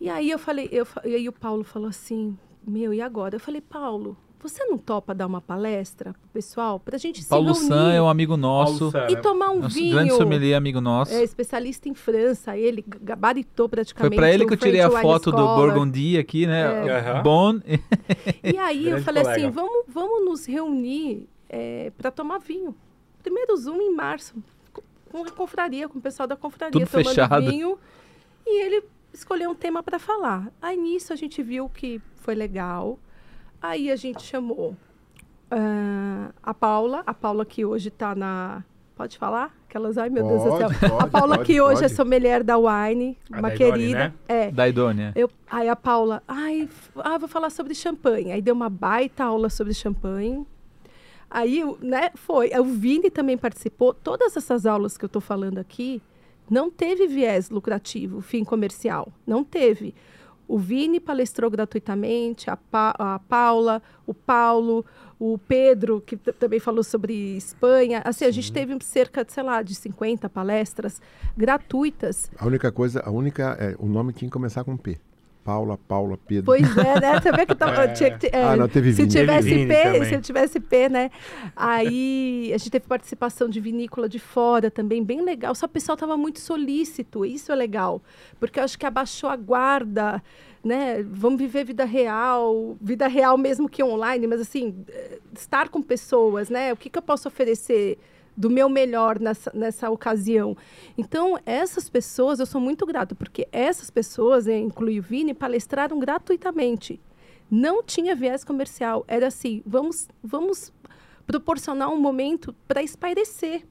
E 0.00 0.08
aí 0.08 0.30
eu 0.30 0.38
falei, 0.38 0.68
eu, 0.72 0.86
e 1.04 1.14
aí 1.14 1.28
o 1.28 1.32
Paulo 1.32 1.64
falou 1.64 1.88
assim, 1.88 2.36
meu, 2.66 2.92
e 2.92 3.00
agora? 3.00 3.36
Eu 3.36 3.40
falei, 3.40 3.60
Paulo, 3.60 4.16
você 4.40 4.64
não 4.64 4.78
topa 4.78 5.14
dar 5.14 5.26
uma 5.26 5.40
palestra 5.40 6.12
pro 6.12 6.28
pessoal 6.32 6.78
pra 6.78 6.96
gente 6.98 7.24
Paulo 7.24 7.54
se 7.54 7.62
reunir 7.68 7.74
San 7.74 7.92
é 7.92 8.00
um 8.02 8.08
amigo 8.08 8.36
nosso. 8.36 8.90
Paulo 8.90 8.92
San, 8.92 9.06
e 9.10 9.14
né? 9.16 9.20
tomar 9.20 9.50
um 9.50 9.60
Nosso 9.60 9.74
vinho? 9.74 9.94
grande 9.94 10.12
sommelier 10.14 10.56
amigo 10.56 10.80
nosso. 10.80 11.12
É 11.12 11.22
especialista 11.24 11.88
em 11.88 11.94
França, 11.94 12.56
ele 12.56 12.84
gabaritou 13.00 13.66
Foi 13.68 13.76
praticamente. 13.76 14.14
pra 14.16 14.32
ele 14.32 14.44
o 14.44 14.46
que 14.46 14.54
eu 14.54 14.58
tirei 14.58 14.80
a 14.80 14.90
foto 14.90 15.32
do. 15.32 15.56
Burgundy 15.56 16.18
aqui, 16.18 16.46
né? 16.46 16.86
É. 16.88 16.98
Aham. 16.98 17.22
Bon. 17.22 17.60
E 18.44 18.56
aí 18.58 18.84
eu 18.84 18.90
Grande 18.90 19.04
falei 19.04 19.22
colega. 19.24 19.42
assim, 19.42 19.50
vamos, 19.50 19.84
vamos 19.88 20.24
nos 20.24 20.46
reunir 20.46 21.28
é, 21.48 21.90
para 21.96 22.10
tomar 22.10 22.38
vinho. 22.38 22.74
Primeiro 23.22 23.56
Zoom 23.56 23.80
em 23.80 23.94
março, 23.94 24.34
com- 24.72 24.82
com 25.10 25.24
a 25.24 25.30
confraria, 25.30 25.88
com 25.88 25.98
o 25.98 26.02
pessoal 26.02 26.26
da 26.26 26.36
confraria 26.36 26.72
Tudo 26.72 26.86
tomando 26.88 27.08
fechado. 27.08 27.50
vinho. 27.50 27.78
E 28.46 28.62
ele 28.64 28.84
escolheu 29.12 29.50
um 29.50 29.54
tema 29.54 29.82
para 29.82 29.98
falar. 29.98 30.52
Aí 30.62 30.76
nisso 30.76 31.12
a 31.12 31.16
gente 31.16 31.42
viu 31.42 31.68
que 31.68 32.00
foi 32.16 32.34
legal. 32.34 32.98
Aí 33.66 33.90
a 33.90 33.96
gente 33.96 34.22
chamou 34.22 34.76
ah, 35.50 36.30
a 36.42 36.54
Paula, 36.54 37.02
a 37.06 37.12
Paula 37.12 37.44
que 37.44 37.64
hoje 37.64 37.88
está 37.88 38.14
na... 38.14 38.64
Pode 38.94 39.18
falar? 39.18 39.54
Aquelas, 39.68 39.98
ai 39.98 40.08
meu 40.08 40.26
Deus 40.26 40.42
do 40.42 40.56
céu. 40.56 40.68
Pode, 40.68 40.84
a 40.86 40.88
pode, 40.88 41.10
Paula 41.10 41.36
pode, 41.36 41.46
que 41.46 41.60
hoje 41.60 41.80
é 41.80 41.88
pode. 41.88 41.94
sommelier 41.94 42.42
da 42.42 42.56
Wine, 42.56 43.18
A 43.30 43.38
uma 43.38 43.48
da 43.48 43.54
Idone, 43.54 43.72
querida. 43.72 43.98
né? 43.98 44.12
É. 44.26 44.50
Da 44.50 44.68
Idônia. 44.68 45.12
Eu, 45.14 45.30
aí 45.50 45.68
a 45.68 45.76
Paula, 45.76 46.22
ai, 46.26 46.68
ah, 46.96 47.18
vou 47.18 47.28
falar 47.28 47.50
sobre 47.50 47.74
champanhe. 47.74 48.32
Aí 48.32 48.40
deu 48.40 48.54
uma 48.54 48.70
baita 48.70 49.24
aula 49.24 49.50
sobre 49.50 49.74
champanhe. 49.74 50.46
Aí, 51.28 51.62
né, 51.80 52.10
foi. 52.14 52.50
O 52.58 52.64
Vini 52.64 53.10
também 53.10 53.36
participou. 53.36 53.92
Todas 53.92 54.34
essas 54.36 54.64
aulas 54.64 54.96
que 54.96 55.04
eu 55.04 55.08
estou 55.08 55.20
falando 55.20 55.58
aqui 55.58 56.00
não 56.48 56.70
teve 56.70 57.06
viés 57.06 57.50
lucrativo, 57.50 58.22
fim 58.22 58.44
comercial. 58.44 59.12
Não 59.26 59.44
teve. 59.44 59.94
O 60.48 60.58
Vini 60.58 61.00
palestrou 61.00 61.50
gratuitamente, 61.50 62.48
a, 62.48 62.56
Pa- 62.56 62.94
a 62.98 63.18
Paula, 63.18 63.82
o 64.06 64.14
Paulo, 64.14 64.84
o 65.18 65.36
Pedro, 65.38 66.00
que 66.00 66.16
também 66.16 66.60
falou 66.60 66.84
sobre 66.84 67.36
Espanha. 67.36 68.00
Assim, 68.04 68.24
a 68.24 68.30
gente 68.30 68.52
teve 68.52 68.76
cerca, 68.82 69.24
de, 69.24 69.32
sei 69.32 69.42
lá, 69.42 69.60
de 69.62 69.74
50 69.74 70.28
palestras 70.28 71.00
gratuitas. 71.36 72.30
A 72.38 72.46
única 72.46 72.70
coisa, 72.70 73.00
a 73.04 73.10
única, 73.10 73.56
é, 73.58 73.74
o 73.78 73.86
nome 73.86 74.12
tinha 74.12 74.28
que 74.28 74.32
começar 74.32 74.62
com 74.64 74.76
P. 74.76 74.98
Paula, 75.46 75.78
Paula, 75.86 76.18
Pedro. 76.26 76.44
Pois 76.46 76.76
é, 76.76 77.00
né? 77.00 77.20
Você 77.20 77.30
vê 77.30 77.46
que 77.46 77.54
tava, 77.54 77.84
É. 77.86 77.88
tinha 77.92 78.18
é, 78.32 78.42
Ah, 78.42 78.56
não, 78.56 78.68
teve 78.68 78.90
se 78.90 78.96
Vini. 79.02 79.08
tivesse 79.08 79.48
Teve 79.48 79.54
Vini 79.60 79.68
P, 79.74 79.82
também. 79.84 80.04
se 80.04 80.14
eu 80.16 80.20
tivesse 80.20 80.58
P, 80.60 80.88
né? 80.88 81.10
Aí 81.54 82.50
a 82.52 82.58
gente 82.58 82.70
teve 82.70 82.86
participação 82.86 83.48
de 83.48 83.60
vinícola 83.60 84.08
de 84.08 84.18
fora 84.18 84.70
também, 84.70 85.04
bem 85.04 85.22
legal. 85.22 85.54
Só 85.54 85.66
o 85.66 85.68
pessoal 85.68 85.96
tava 85.96 86.16
muito 86.16 86.40
solícito, 86.40 87.24
isso 87.24 87.52
é 87.52 87.54
legal, 87.54 88.02
porque 88.40 88.58
eu 88.58 88.64
acho 88.64 88.76
que 88.76 88.84
abaixou 88.84 89.30
a 89.30 89.36
guarda, 89.36 90.22
né? 90.64 91.02
Vamos 91.08 91.38
viver 91.38 91.64
vida 91.64 91.84
real, 91.84 92.76
vida 92.80 93.06
real 93.06 93.38
mesmo 93.38 93.68
que 93.68 93.82
online, 93.84 94.26
mas 94.26 94.40
assim, 94.40 94.74
eh, 94.88 95.18
estar 95.32 95.68
com 95.68 95.80
pessoas, 95.80 96.50
né? 96.50 96.72
O 96.72 96.76
que, 96.76 96.90
que 96.90 96.98
eu 96.98 97.02
posso 97.02 97.28
oferecer? 97.28 97.96
Do 98.36 98.50
meu 98.50 98.68
melhor 98.68 99.18
nessa, 99.18 99.50
nessa 99.54 99.90
ocasião. 99.90 100.56
Então, 100.98 101.38
essas 101.46 101.88
pessoas, 101.88 102.38
eu 102.38 102.46
sou 102.46 102.60
muito 102.60 102.84
grata, 102.84 103.14
porque 103.14 103.48
essas 103.50 103.90
pessoas, 103.90 104.46
né, 104.46 104.58
inclui 104.58 104.98
o 104.98 105.02
Vini, 105.02 105.32
palestraram 105.32 105.98
gratuitamente. 105.98 107.00
Não 107.50 107.82
tinha 107.82 108.14
viés 108.14 108.44
comercial. 108.44 109.04
Era 109.08 109.28
assim, 109.28 109.62
vamos, 109.64 110.08
vamos 110.22 110.72
proporcionar 111.26 111.88
um 111.88 111.98
momento 111.98 112.54
para 112.68 112.82
espairecer. 112.82 113.64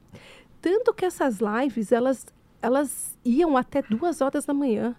Tanto 0.60 0.92
que 0.92 1.04
essas 1.04 1.38
lives, 1.38 1.92
elas, 1.92 2.26
elas 2.60 3.16
iam 3.24 3.56
até 3.56 3.82
duas 3.82 4.20
horas 4.20 4.44
da 4.44 4.54
manhã. 4.54 4.96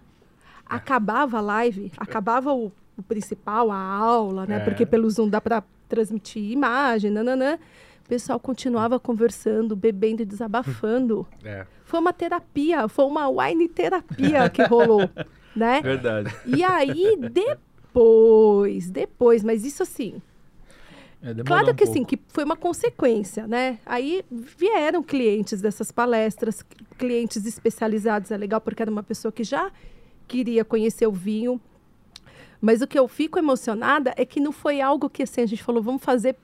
Acabava 0.64 1.38
a 1.38 1.40
live, 1.40 1.92
acabava 1.96 2.52
o, 2.52 2.72
o 2.96 3.02
principal, 3.02 3.70
a 3.70 3.78
aula, 3.78 4.46
né? 4.46 4.56
É. 4.56 4.60
Porque 4.60 4.86
pelo 4.86 5.10
Zoom 5.10 5.28
dá 5.28 5.40
para 5.40 5.62
transmitir 5.88 6.50
imagem, 6.50 7.10
nananã. 7.10 7.58
O 8.08 8.14
pessoal 8.18 8.40
continuava 8.40 8.98
conversando, 8.98 9.76
bebendo 9.76 10.22
e 10.22 10.24
desabafando. 10.24 11.26
É. 11.44 11.66
Foi 11.84 12.00
uma 12.00 12.10
terapia, 12.10 12.88
foi 12.88 13.04
uma 13.04 13.28
wine 13.28 13.68
terapia 13.68 14.48
que 14.48 14.62
rolou, 14.62 15.10
né? 15.54 15.82
Verdade. 15.82 16.34
E 16.46 16.64
aí, 16.64 17.18
depois, 17.30 18.88
depois, 18.90 19.44
mas 19.44 19.62
isso 19.62 19.82
assim, 19.82 20.22
É, 21.22 21.34
claro 21.44 21.64
um 21.70 21.74
que 21.74 21.84
pouco. 21.84 21.90
assim, 21.92 22.02
que 22.02 22.18
foi 22.28 22.44
uma 22.44 22.56
consequência, 22.56 23.46
né? 23.46 23.78
Aí 23.84 24.24
vieram 24.30 25.02
clientes 25.02 25.60
dessas 25.60 25.92
palestras, 25.92 26.64
clientes 26.96 27.44
especializados, 27.44 28.30
é 28.30 28.38
legal 28.38 28.58
porque 28.58 28.80
era 28.80 28.90
uma 28.90 29.02
pessoa 29.02 29.30
que 29.30 29.44
já 29.44 29.70
queria 30.26 30.64
conhecer 30.64 31.06
o 31.06 31.12
vinho. 31.12 31.60
Mas 32.58 32.80
o 32.80 32.86
que 32.86 32.98
eu 32.98 33.06
fico 33.06 33.38
emocionada 33.38 34.14
é 34.16 34.24
que 34.24 34.40
não 34.40 34.50
foi 34.50 34.80
algo 34.80 35.10
que 35.10 35.24
assim, 35.24 35.42
a 35.42 35.46
gente 35.46 35.62
falou, 35.62 35.82
vamos 35.82 36.02
fazer 36.02 36.36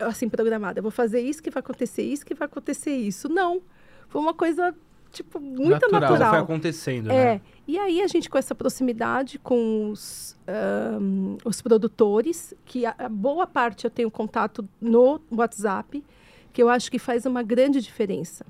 assim, 0.00 0.28
programada. 0.28 0.78
Eu 0.78 0.82
vou 0.82 0.90
fazer 0.90 1.20
isso 1.20 1.42
que 1.42 1.50
vai 1.50 1.60
acontecer, 1.60 2.02
isso 2.02 2.24
que 2.24 2.34
vai 2.34 2.46
acontecer 2.46 2.92
isso. 2.94 3.28
Não. 3.28 3.62
Foi 4.08 4.20
uma 4.20 4.34
coisa, 4.34 4.74
tipo, 5.10 5.40
muito 5.40 5.70
Natural. 5.70 6.00
natural. 6.00 6.30
Foi 6.30 6.38
acontecendo, 6.40 7.10
É, 7.10 7.34
né? 7.34 7.40
e 7.66 7.78
aí 7.78 8.02
a 8.02 8.06
gente 8.06 8.28
com 8.28 8.36
essa 8.36 8.54
proximidade 8.54 9.38
com 9.38 9.90
os, 9.90 10.36
ahn, 10.46 11.36
os 11.44 11.62
produtores, 11.62 12.52
que 12.64 12.84
a, 12.84 12.94
a 12.98 13.08
boa 13.08 13.46
parte 13.46 13.84
eu 13.84 13.90
tenho 13.90 14.10
contato 14.10 14.68
no 14.80 15.20
WhatsApp, 15.30 16.04
que 16.52 16.62
eu 16.62 16.68
acho 16.68 16.90
que 16.90 16.98
faz 16.98 17.24
uma 17.24 17.42
grande 17.42 17.80
diferença. 17.80 18.44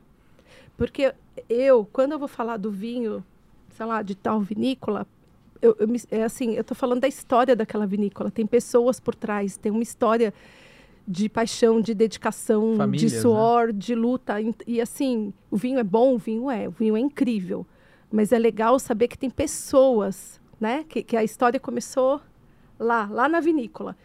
Porque 0.77 1.15
eu, 1.49 1.87
quando 1.93 2.13
eu 2.13 2.19
vou 2.19 2.29
falar 2.29 2.57
do 2.57 2.71
vinho, 2.71 3.25
sei 3.71 3.87
lá, 3.87 4.03
de 4.03 4.17
tal 4.17 4.41
vinícola, 4.41 5.07
eu, 5.61 5.77
eu 5.79 5.89
é 6.11 6.25
assim, 6.25 6.55
eu 6.55 6.63
estou 6.63 6.77
falando 6.77 7.01
da 7.01 7.09
história 7.09 7.55
daquela 7.55 7.87
vinícola. 7.87 8.33
Tem 8.33 8.45
pessoas 8.45 8.99
por 8.99 9.15
trás, 9.15 9.57
tem 9.57 9.71
uma 9.71 9.83
história 9.83 10.35
de 11.07 11.29
paixão, 11.29 11.81
de 11.81 11.95
dedicação, 11.95 12.77
Famílias, 12.77 13.11
de 13.11 13.17
né? 13.17 13.23
suor, 13.23 13.73
de 13.73 13.95
luta. 13.95 14.41
E, 14.41 14.55
e, 14.67 14.81
assim, 14.81 15.33
o 15.51 15.57
vinho 15.57 15.79
é 15.79 15.85
bom, 15.85 16.15
o 16.15 16.19
vinho 16.19 16.51
é, 16.51 16.69
o 16.69 16.71
vinho 16.71 16.97
é 16.97 17.01
incrível. 17.01 17.67
Mas 18.11 18.33
é 18.33 18.39
legal 18.39 18.79
saber 18.79 19.09
que 19.09 19.19
tem 19.19 19.31
pessoas, 19.31 20.41
né? 20.61 20.85
Que, 20.89 21.03
que 21.03 21.17
a 21.17 21.25
história 21.25 21.59
começou 21.59 22.21
lá, 22.79 23.09
lá 23.11 23.29
na 23.29 23.41
vinícola. 23.41 23.97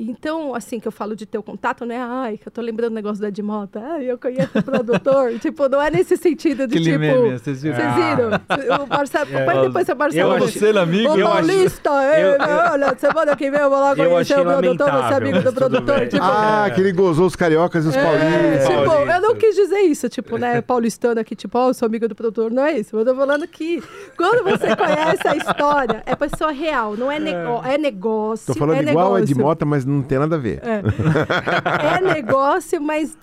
Então, 0.00 0.54
assim, 0.54 0.78
que 0.78 0.86
eu 0.86 0.92
falo 0.92 1.16
de 1.16 1.26
ter 1.26 1.38
o 1.38 1.42
contato, 1.42 1.84
não 1.84 1.92
é, 1.92 1.98
ai, 1.98 2.38
que 2.38 2.46
eu 2.46 2.52
tô 2.52 2.60
lembrando 2.60 2.92
o 2.92 2.94
negócio 2.94 3.20
da 3.20 3.28
Edmota, 3.28 3.80
ai, 3.84 4.04
eu 4.04 4.16
conheço 4.16 4.56
o 4.56 4.62
produtor. 4.62 5.32
tipo, 5.42 5.68
não 5.68 5.82
é 5.82 5.90
nesse 5.90 6.16
sentido 6.16 6.68
de, 6.68 6.78
Aquele 6.78 6.84
tipo... 6.84 6.98
meme, 7.00 7.36
vocês 7.38 7.60
viram? 7.62 7.76
Vocês 7.76 7.94
viram? 7.96 8.84
O 8.84 8.86
Marcelo, 8.88 9.30
É, 9.36 9.44
põe 9.44 9.56
eu- 9.56 9.62
depois 9.66 9.88
o 9.88 9.96
Marcelo. 9.96 10.36
eu 10.38 10.44
achei- 10.44 10.78
amigo? 10.78 11.12
o 11.12 11.18
eu 11.18 11.26
Paulista, 11.28 11.90
é, 12.04 12.24
eu- 12.34 12.38
né? 12.38 12.68
olha, 12.72 12.96
semana 12.96 13.34
que 13.36 13.50
vem 13.50 13.60
eu 13.60 13.68
vou 13.68 13.78
lá 13.80 13.90
Eu 13.90 13.96
conhecer 14.10 14.38
o 14.38 14.44
produtor, 14.44 14.90
você 14.92 15.14
é 15.14 15.16
amigo 15.16 15.42
do 15.42 15.52
produtor. 15.52 16.00
Tipo, 16.08 16.22
Ah, 16.24 16.64
aquele 16.66 16.92
gozou 16.92 17.26
os 17.26 17.34
cariocas 17.34 17.84
e 17.84 17.88
os 17.88 17.96
é, 17.96 18.02
paulistas. 18.04 18.68
tipo, 18.68 18.84
Paulista. 18.84 19.16
eu 19.16 19.20
não 19.20 19.34
quis 19.34 19.56
dizer 19.56 19.80
isso, 19.80 20.08
tipo, 20.08 20.38
né, 20.38 20.60
paulistano 20.62 21.20
aqui, 21.20 21.34
tipo, 21.34 21.58
ó, 21.58 21.70
eu 21.70 21.74
sou 21.74 21.86
amiga 21.86 22.06
do 22.06 22.14
produtor, 22.14 22.52
não 22.52 22.64
é 22.64 22.78
isso. 22.78 22.96
Eu 22.96 23.04
tô 23.04 23.16
falando 23.16 23.48
que 23.48 23.82
quando 24.16 24.44
você 24.44 24.76
conhece 24.76 25.26
a 25.26 25.36
história, 25.36 26.02
é 26.06 26.14
pessoa 26.14 26.52
real, 26.52 26.96
não 26.96 27.10
é, 27.10 27.18
nego 27.18 27.62
é 27.66 27.76
negócio. 27.76 28.46
Tô 28.46 28.54
falando 28.58 28.78
é 28.86 28.90
igual 28.90 29.16
a. 29.16 29.20
Edmota, 29.20 29.64
mas 29.64 29.87
não 29.88 30.02
tem 30.02 30.18
nada 30.18 30.36
a 30.36 30.38
ver. 30.38 30.60
É. 30.62 30.82
É 31.96 32.00
negócio, 32.00 32.80
mas 32.80 33.16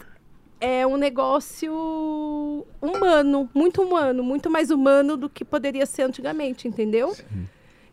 é 0.60 0.86
um 0.86 0.98
negócio 0.98 2.66
humano, 2.82 3.50
muito 3.54 3.82
humano, 3.82 4.24
muito 4.24 4.50
mais 4.50 4.72
humano 4.72 5.18
do 5.18 5.30
que 5.30 5.44
poderia 5.46 5.86
ser 5.86 6.04
antigamente, 6.04 6.68
entendeu? 6.68 7.16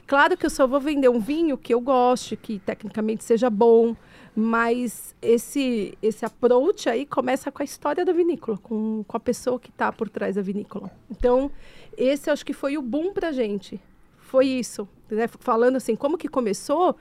Claro 0.07 0.37
que 0.37 0.47
eu 0.47 0.51
só 0.51 0.67
vou 0.67 0.81
vender 0.81 1.09
um 1.09 1.21
vinho 1.21 1.57
que 1.57 1.73
eu 1.73 1.81
goste, 1.81 2.37
que 2.37 2.59
tecnicamente 2.59 3.25
seja 3.25 3.49
bom, 3.49 3.97
mas 4.35 5.15
esse 5.21 5.97
esse 6.03 6.25
approach 6.25 6.89
aí 6.89 7.05
começa 7.05 7.51
com 7.53 7.63
a 7.63 7.65
história 7.65 8.05
da 8.05 8.13
vinícola, 8.13 8.59
com, 8.59 9.05
com 9.07 9.17
a 9.17 9.21
pessoa 9.21 9.59
que 9.59 9.71
está 9.71 9.93
por 9.93 10.09
trás 10.09 10.37
da 10.37 10.43
vinícola. 10.43 10.91
Então, 11.11 11.51
esse 11.97 12.29
eu 12.29 12.33
acho 12.33 12.45
que 12.45 12.53
foi 12.53 12.77
o 12.77 12.83
boom 12.83 13.13
pra 13.13 13.33
gente. 13.33 13.81
Foi 14.19 14.47
isso, 14.47 14.89
né? 15.11 15.29
Falando 15.29 15.77
assim, 15.77 15.95
como 15.95 16.17
que 16.17 16.29
começou? 16.29 16.97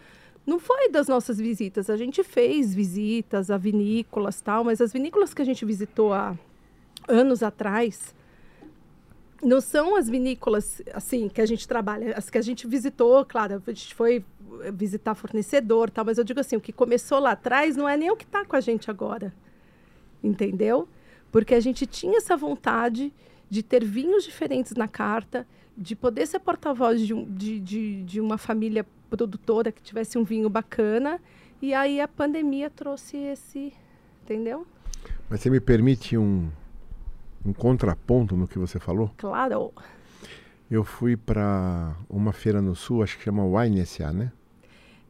Não 0.45 0.59
foi 0.59 0.89
das 0.89 1.07
nossas 1.07 1.37
visitas. 1.37 1.89
A 1.89 1.97
gente 1.97 2.23
fez 2.23 2.73
visitas 2.73 3.51
a 3.51 3.57
vinícolas 3.57 4.41
tal, 4.41 4.63
mas 4.63 4.81
as 4.81 4.91
vinícolas 4.91 5.33
que 5.33 5.41
a 5.41 5.45
gente 5.45 5.63
visitou 5.63 6.13
há 6.13 6.37
anos 7.07 7.43
atrás 7.43 8.15
não 9.43 9.59
são 9.59 9.95
as 9.95 10.07
vinícolas 10.07 10.81
assim 10.93 11.27
que 11.27 11.41
a 11.41 11.45
gente 11.45 11.67
trabalha, 11.67 12.15
as 12.15 12.29
que 12.29 12.37
a 12.37 12.41
gente 12.41 12.67
visitou, 12.67 13.25
claro, 13.25 13.61
a 13.65 13.71
gente 13.71 13.95
foi 13.95 14.23
visitar 14.73 15.15
fornecedor, 15.15 15.89
tal, 15.89 16.05
mas 16.05 16.17
eu 16.17 16.23
digo 16.23 16.39
assim, 16.39 16.55
o 16.55 16.61
que 16.61 16.71
começou 16.71 17.19
lá 17.19 17.31
atrás 17.31 17.75
não 17.75 17.89
é 17.89 17.97
nem 17.97 18.11
o 18.11 18.15
que 18.15 18.25
está 18.25 18.45
com 18.45 18.55
a 18.55 18.61
gente 18.61 18.91
agora. 18.91 19.33
Entendeu? 20.23 20.87
Porque 21.31 21.55
a 21.55 21.59
gente 21.59 21.87
tinha 21.87 22.17
essa 22.17 22.37
vontade 22.37 23.11
de 23.49 23.63
ter 23.63 23.83
vinhos 23.83 24.23
diferentes 24.23 24.73
na 24.73 24.87
carta, 24.87 25.47
de 25.77 25.95
poder 25.95 26.25
ser 26.27 26.39
porta-voz 26.39 27.01
de, 27.01 27.13
um, 27.13 27.25
de, 27.25 27.59
de, 27.59 28.03
de 28.03 28.21
uma 28.21 28.37
família 28.37 28.85
produtora 29.09 29.71
que 29.71 29.81
tivesse 29.81 30.17
um 30.17 30.23
vinho 30.23 30.49
bacana. 30.49 31.19
E 31.61 31.73
aí 31.73 32.01
a 32.01 32.07
pandemia 32.07 32.69
trouxe 32.69 33.17
esse. 33.17 33.73
Entendeu? 34.23 34.65
Mas 35.29 35.41
você 35.41 35.49
me 35.49 35.59
permite 35.59 36.17
um, 36.17 36.49
um 37.45 37.53
contraponto 37.53 38.35
no 38.35 38.47
que 38.47 38.57
você 38.57 38.79
falou? 38.79 39.11
Claro. 39.17 39.73
Eu 40.69 40.83
fui 40.83 41.17
para 41.17 41.95
uma 42.09 42.31
feira 42.31 42.61
no 42.61 42.75
sul, 42.75 43.03
acho 43.03 43.17
que 43.17 43.23
chama 43.23 43.43
Wine 43.45 43.85
SA, 43.85 44.13
né? 44.13 44.31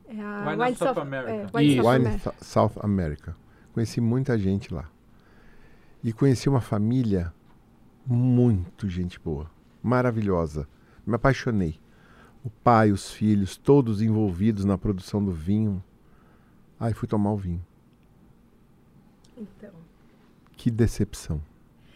É 0.08 0.20
a 0.20 0.50
Wine 0.50 0.72
of 0.72 0.76
South 0.78 1.00
America. 1.00 1.32
é, 1.32 1.48
Wine. 1.54 1.76
South 1.76 1.88
Wine 1.88 2.06
America. 2.08 2.36
South 2.42 2.72
America. 2.82 3.36
Conheci 3.74 4.02
muita 4.02 4.38
gente 4.38 4.74
lá. 4.74 4.90
E 6.04 6.12
conheci 6.12 6.50
uma 6.50 6.62
família 6.62 7.32
muito 8.06 8.90
gente 8.90 9.20
boa, 9.20 9.50
maravilhosa. 9.82 10.68
Me 11.06 11.16
apaixonei. 11.16 11.80
O 12.44 12.49
pai, 12.49 12.91
os 12.91 13.12
filhos, 13.12 13.56
todos 13.58 14.02
envolvidos 14.02 14.66
na 14.66 14.78
produção 14.78 15.24
do 15.24 15.32
vinho. 15.32 15.84
Aí 16.80 16.94
fui 16.94 17.08
tomar 17.08 17.32
o 17.32 17.38
vinho. 17.38 17.64
Então, 19.38 19.72
Que 20.58 20.70
decepção. 20.72 21.41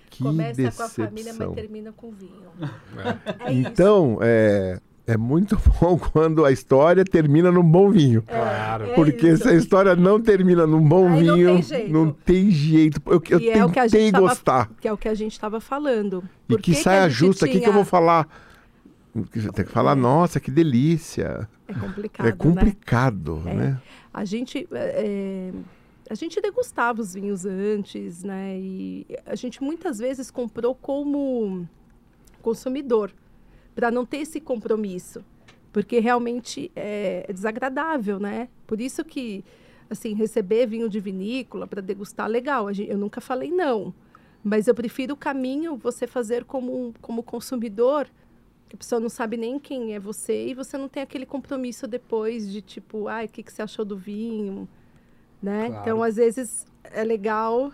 Que 0.10 0.24
começa 0.24 0.56
decepção. 0.56 0.88
com 0.88 1.02
a 1.02 1.06
família, 1.08 1.34
mas 1.34 1.54
termina 1.54 1.92
com 1.92 2.12
vinho. 2.12 2.50
É 3.46 3.52
isso. 3.52 3.70
Então, 3.70 4.18
é, 4.22 4.80
é 5.08 5.16
muito 5.18 5.58
bom 5.80 5.98
quando 5.98 6.44
a 6.46 6.52
história 6.52 7.04
termina 7.06 7.52
num 7.52 7.64
bom 7.64 7.90
vinho. 7.92 8.22
Claro. 8.24 8.86
É 8.86 8.94
Porque 8.96 9.28
isso. 9.30 9.44
se 9.44 9.50
a 9.50 9.54
história 9.54 9.96
não 9.96 10.20
termina 10.20 10.66
num 10.66 10.82
bom 10.88 11.08
Aí 11.10 11.24
não 11.26 11.36
vinho, 11.36 11.54
tem 11.54 11.62
jeito. 11.64 11.92
não 11.94 12.12
tem 12.12 12.52
jeito. 12.52 13.02
Eu, 13.06 13.14
eu 13.14 13.22
Que 13.22 13.50
é 13.52 13.66
o 13.66 13.70
que 13.70 13.80
a 13.80 13.88
gente 13.88 14.12
tava- 14.12 14.28
gostar. 14.28 14.72
Que 14.82 14.88
é 14.88 14.94
o 14.94 14.98
que 14.98 15.08
a 15.08 15.14
gente 15.14 15.32
estava 15.34 15.60
falando. 15.60 16.24
E 16.50 16.54
Por 16.54 16.62
que, 16.62 16.72
que 16.72 16.78
que 16.78 16.84
saia 16.84 17.10
justa. 17.10 17.46
O 17.46 17.48
que, 17.48 17.54
que 17.54 17.58
eu 17.60 17.64
tinha- 17.64 17.74
vou 17.74 17.86
falar? 17.86 18.28
Tem 19.54 19.64
que 19.66 19.72
falar, 19.72 19.94
É. 19.94 19.96
nossa, 19.96 20.40
que 20.40 20.52
delícia. 20.52 21.48
É 21.68 21.74
complicado, 21.74 22.26
é 22.28 22.32
né? 22.32 22.36
complicado, 22.38 23.42
É. 23.46 23.54
né? 23.54 23.82
A 24.14 24.26
gente, 24.26 24.68
é, 24.72 25.52
a 26.10 26.16
gente 26.16 26.42
degustava 26.42 27.02
os 27.02 27.14
vinhos 27.14 27.46
antes, 27.46 28.24
né? 28.24 28.58
E 28.60 29.06
a 29.26 29.36
gente 29.36 29.62
muitas 29.64 30.00
vezes 30.00 30.30
comprou 30.30 30.76
como 30.76 31.66
consumidor, 32.42 33.12
para 33.76 33.92
não 33.92 34.06
ter 34.06 34.18
esse 34.18 34.40
compromisso, 34.40 35.24
porque 35.72 36.00
realmente 36.00 36.72
é, 36.76 37.26
é 37.28 37.34
desagradável, 37.34 38.20
né? 38.20 38.48
Por 38.66 38.80
isso 38.80 39.04
que, 39.04 39.44
assim, 39.90 40.14
receber 40.14 40.66
vinho 40.66 40.90
de 40.90 41.00
vinícola 41.00 41.68
para 41.68 41.82
degustar, 41.82 42.30
legal. 42.30 42.72
Eu 42.72 42.98
nunca 42.98 43.20
falei 43.20 43.52
não, 43.52 43.94
mas 44.42 44.68
eu 44.68 44.74
prefiro 44.74 45.14
o 45.14 45.18
caminho 45.18 45.76
você 45.76 46.08
fazer 46.08 46.46
como, 46.46 46.94
como 47.02 47.22
consumidor, 47.22 48.08
que 48.70 48.76
a 48.76 48.78
pessoa 48.78 49.00
não 49.00 49.10
sabe 49.10 49.36
nem 49.36 49.60
quem 49.60 49.94
é 49.94 50.00
você 50.00 50.48
e 50.48 50.54
você 50.54 50.78
não 50.78 50.88
tem 50.88 51.04
aquele 51.04 51.26
compromisso 51.26 51.86
depois 51.88 52.50
de 52.50 52.62
tipo, 52.62 53.08
ai, 53.08 53.26
o 53.26 53.30
que, 53.30 53.44
que 53.44 53.52
você 53.52 53.62
achou 53.62 53.84
do 53.84 53.98
vinho, 53.98 54.68
né? 55.42 55.68
Claro. 55.68 55.82
Então, 55.82 56.04
às 56.04 56.16
vezes, 56.16 56.66
é 56.84 57.04
legal, 57.04 57.72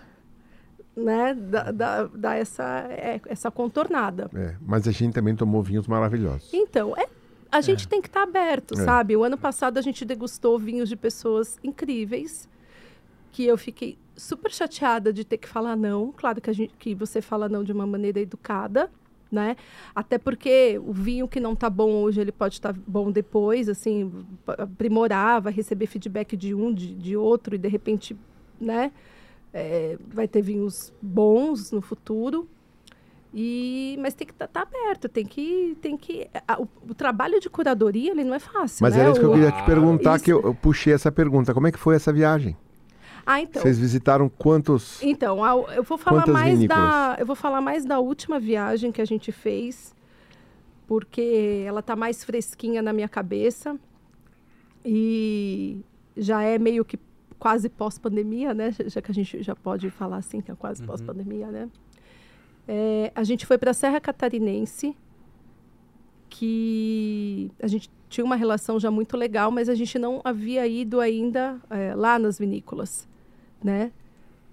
né, 0.95 1.33
dar, 1.33 1.71
dar, 1.71 2.07
dar 2.09 2.35
essa, 2.35 2.85
é, 2.89 3.21
essa 3.27 3.49
contornada. 3.49 4.29
É, 4.33 4.55
Mas 4.61 4.87
a 4.87 4.91
gente 4.91 5.13
também 5.13 5.35
tomou 5.35 5.61
vinhos 5.63 5.87
maravilhosos. 5.87 6.49
Então, 6.53 6.95
é, 6.97 7.07
a 7.51 7.61
gente 7.61 7.87
tem 7.87 8.01
que 8.01 8.07
estar 8.07 8.23
aberto, 8.23 8.73
É. 8.79 8.83
sabe? 8.83 9.15
O 9.15 9.23
ano 9.23 9.37
passado 9.37 9.77
a 9.77 9.81
gente 9.81 10.03
degustou 10.05 10.57
vinhos 10.59 10.89
de 10.89 10.95
pessoas 10.95 11.57
incríveis, 11.63 12.49
que 13.31 13.45
eu 13.45 13.57
fiquei 13.57 13.97
super 14.15 14.51
chateada 14.51 15.13
de 15.13 15.23
ter 15.23 15.37
que 15.37 15.47
falar 15.47 15.75
não. 15.75 16.11
Claro 16.11 16.41
que, 16.41 16.49
a 16.49 16.53
gente, 16.53 16.73
que 16.77 16.93
você 16.93 17.21
fala 17.21 17.47
não 17.47 17.63
de 17.63 17.71
uma 17.71 17.87
maneira 17.87 18.19
educada, 18.19 18.91
né? 19.31 19.55
Até 19.95 20.17
porque 20.17 20.77
o 20.85 20.91
vinho 20.91 21.25
que 21.27 21.39
não 21.39 21.55
tá 21.55 21.69
bom 21.69 21.93
hoje, 21.93 22.19
ele 22.19 22.33
pode 22.33 22.55
estar 22.55 22.73
bom 22.73 23.09
depois, 23.09 23.69
assim, 23.69 24.11
aprimorar, 24.45 25.41
vai 25.41 25.53
receber 25.53 25.87
feedback 25.87 26.35
de 26.35 26.53
um, 26.53 26.73
de, 26.73 26.93
de 26.93 27.15
outro, 27.15 27.55
e 27.55 27.57
de 27.57 27.69
repente, 27.69 28.15
né? 28.59 28.91
É, 29.53 29.97
vai 30.07 30.27
ter 30.27 30.41
vinhos 30.41 30.93
bons 31.01 31.71
no 31.71 31.81
futuro. 31.81 32.47
E, 33.33 33.97
mas 34.01 34.13
tem 34.13 34.27
que 34.27 34.33
estar 34.33 34.47
tá, 34.47 34.65
tá 34.65 34.67
aberto, 34.67 35.07
tem 35.07 35.25
que. 35.25 35.77
Tem 35.81 35.95
que 35.95 36.29
a, 36.45 36.61
o, 36.61 36.67
o, 36.89 36.93
trabalho 36.93 37.39
de 37.39 37.49
curadoria 37.49 38.11
ele 38.11 38.25
não 38.25 38.33
é 38.33 38.39
fácil. 38.39 38.79
Mas 38.81 38.93
né? 38.93 39.01
era 39.01 39.11
isso 39.11 39.19
que 39.21 39.25
eu 39.25 39.31
queria 39.31 39.51
te 39.51 39.63
perguntar, 39.63 40.15
isso... 40.15 40.25
que 40.25 40.33
eu, 40.33 40.41
eu, 40.41 40.53
puxei 40.53 40.93
essa 40.93 41.11
pergunta. 41.11 41.53
Como 41.53 41.65
é 41.65 41.71
que 41.71 41.79
foi 41.79 41.95
essa 41.95 42.11
viagem? 42.11 42.57
Ah, 43.25 43.39
então. 43.39 43.61
Vocês 43.61 43.79
visitaram 43.79 44.27
quantos? 44.27 45.01
Então, 45.01 45.39
eu 45.71 45.83
vou 45.83 45.97
falar 45.97 46.27
mais 46.27 46.57
vinícolas? 46.57 46.89
da. 46.89 47.15
Eu 47.19 47.25
vou 47.25 47.35
falar 47.35 47.61
mais 47.61 47.85
da 47.85 47.99
última 47.99 48.37
viagem 48.37 48.91
que 48.91 49.01
a 49.01 49.05
gente 49.05 49.31
fez, 49.31 49.95
porque 50.85 51.63
ela 51.65 51.81
tá 51.81 51.95
mais 51.95 52.25
fresquinha 52.25 52.81
na 52.81 52.91
minha 52.91 53.07
cabeça. 53.07 53.77
E 54.83 55.79
já 56.17 56.41
é 56.43 56.57
meio 56.59 56.83
que 56.83 56.97
quase 57.41 57.69
pós-pandemia, 57.69 58.53
né? 58.53 58.71
Já 58.85 59.01
que 59.01 59.09
a 59.09 59.13
gente 59.13 59.41
já 59.41 59.55
pode 59.55 59.89
falar 59.89 60.17
assim, 60.17 60.41
que 60.41 60.51
é 60.51 60.55
quase 60.55 60.81
uhum. 60.81 60.87
pós-pandemia, 60.89 61.47
né? 61.47 61.71
É, 62.67 63.11
a 63.15 63.23
gente 63.23 63.47
foi 63.47 63.57
para 63.57 63.71
a 63.71 63.73
Serra 63.73 63.99
Catarinense, 63.99 64.95
que 66.29 67.49
a 67.59 67.65
gente 67.65 67.89
tinha 68.07 68.23
uma 68.23 68.35
relação 68.35 68.79
já 68.79 68.91
muito 68.91 69.17
legal, 69.17 69.49
mas 69.49 69.69
a 69.69 69.73
gente 69.73 69.97
não 69.97 70.21
havia 70.23 70.67
ido 70.67 70.99
ainda 70.99 71.59
é, 71.71 71.95
lá 71.95 72.19
nas 72.19 72.37
vinícolas, 72.37 73.09
né? 73.63 73.91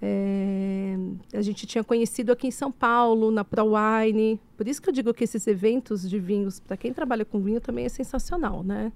É, 0.01 0.97
a 1.35 1.43
gente 1.43 1.67
tinha 1.67 1.85
conhecido 1.85 2.33
aqui 2.33 2.47
em 2.47 2.51
São 2.51 2.73
Paulo, 2.73 3.31
na 3.31 3.45
ProWine. 3.45 4.41
Por 4.57 4.67
isso 4.67 4.81
que 4.81 4.89
eu 4.89 4.95
digo 4.95 5.13
que 5.13 5.25
esses 5.25 5.47
eventos 5.47 6.09
de 6.09 6.19
vinhos, 6.19 6.59
para 6.59 6.79
quem 6.79 6.95
trabalha 6.95 7.27
com 7.27 7.39
vinho, 7.39 7.61
também 7.61 7.85
é 7.85 7.91
sensacional, 7.91 8.65
né? 8.65 8.91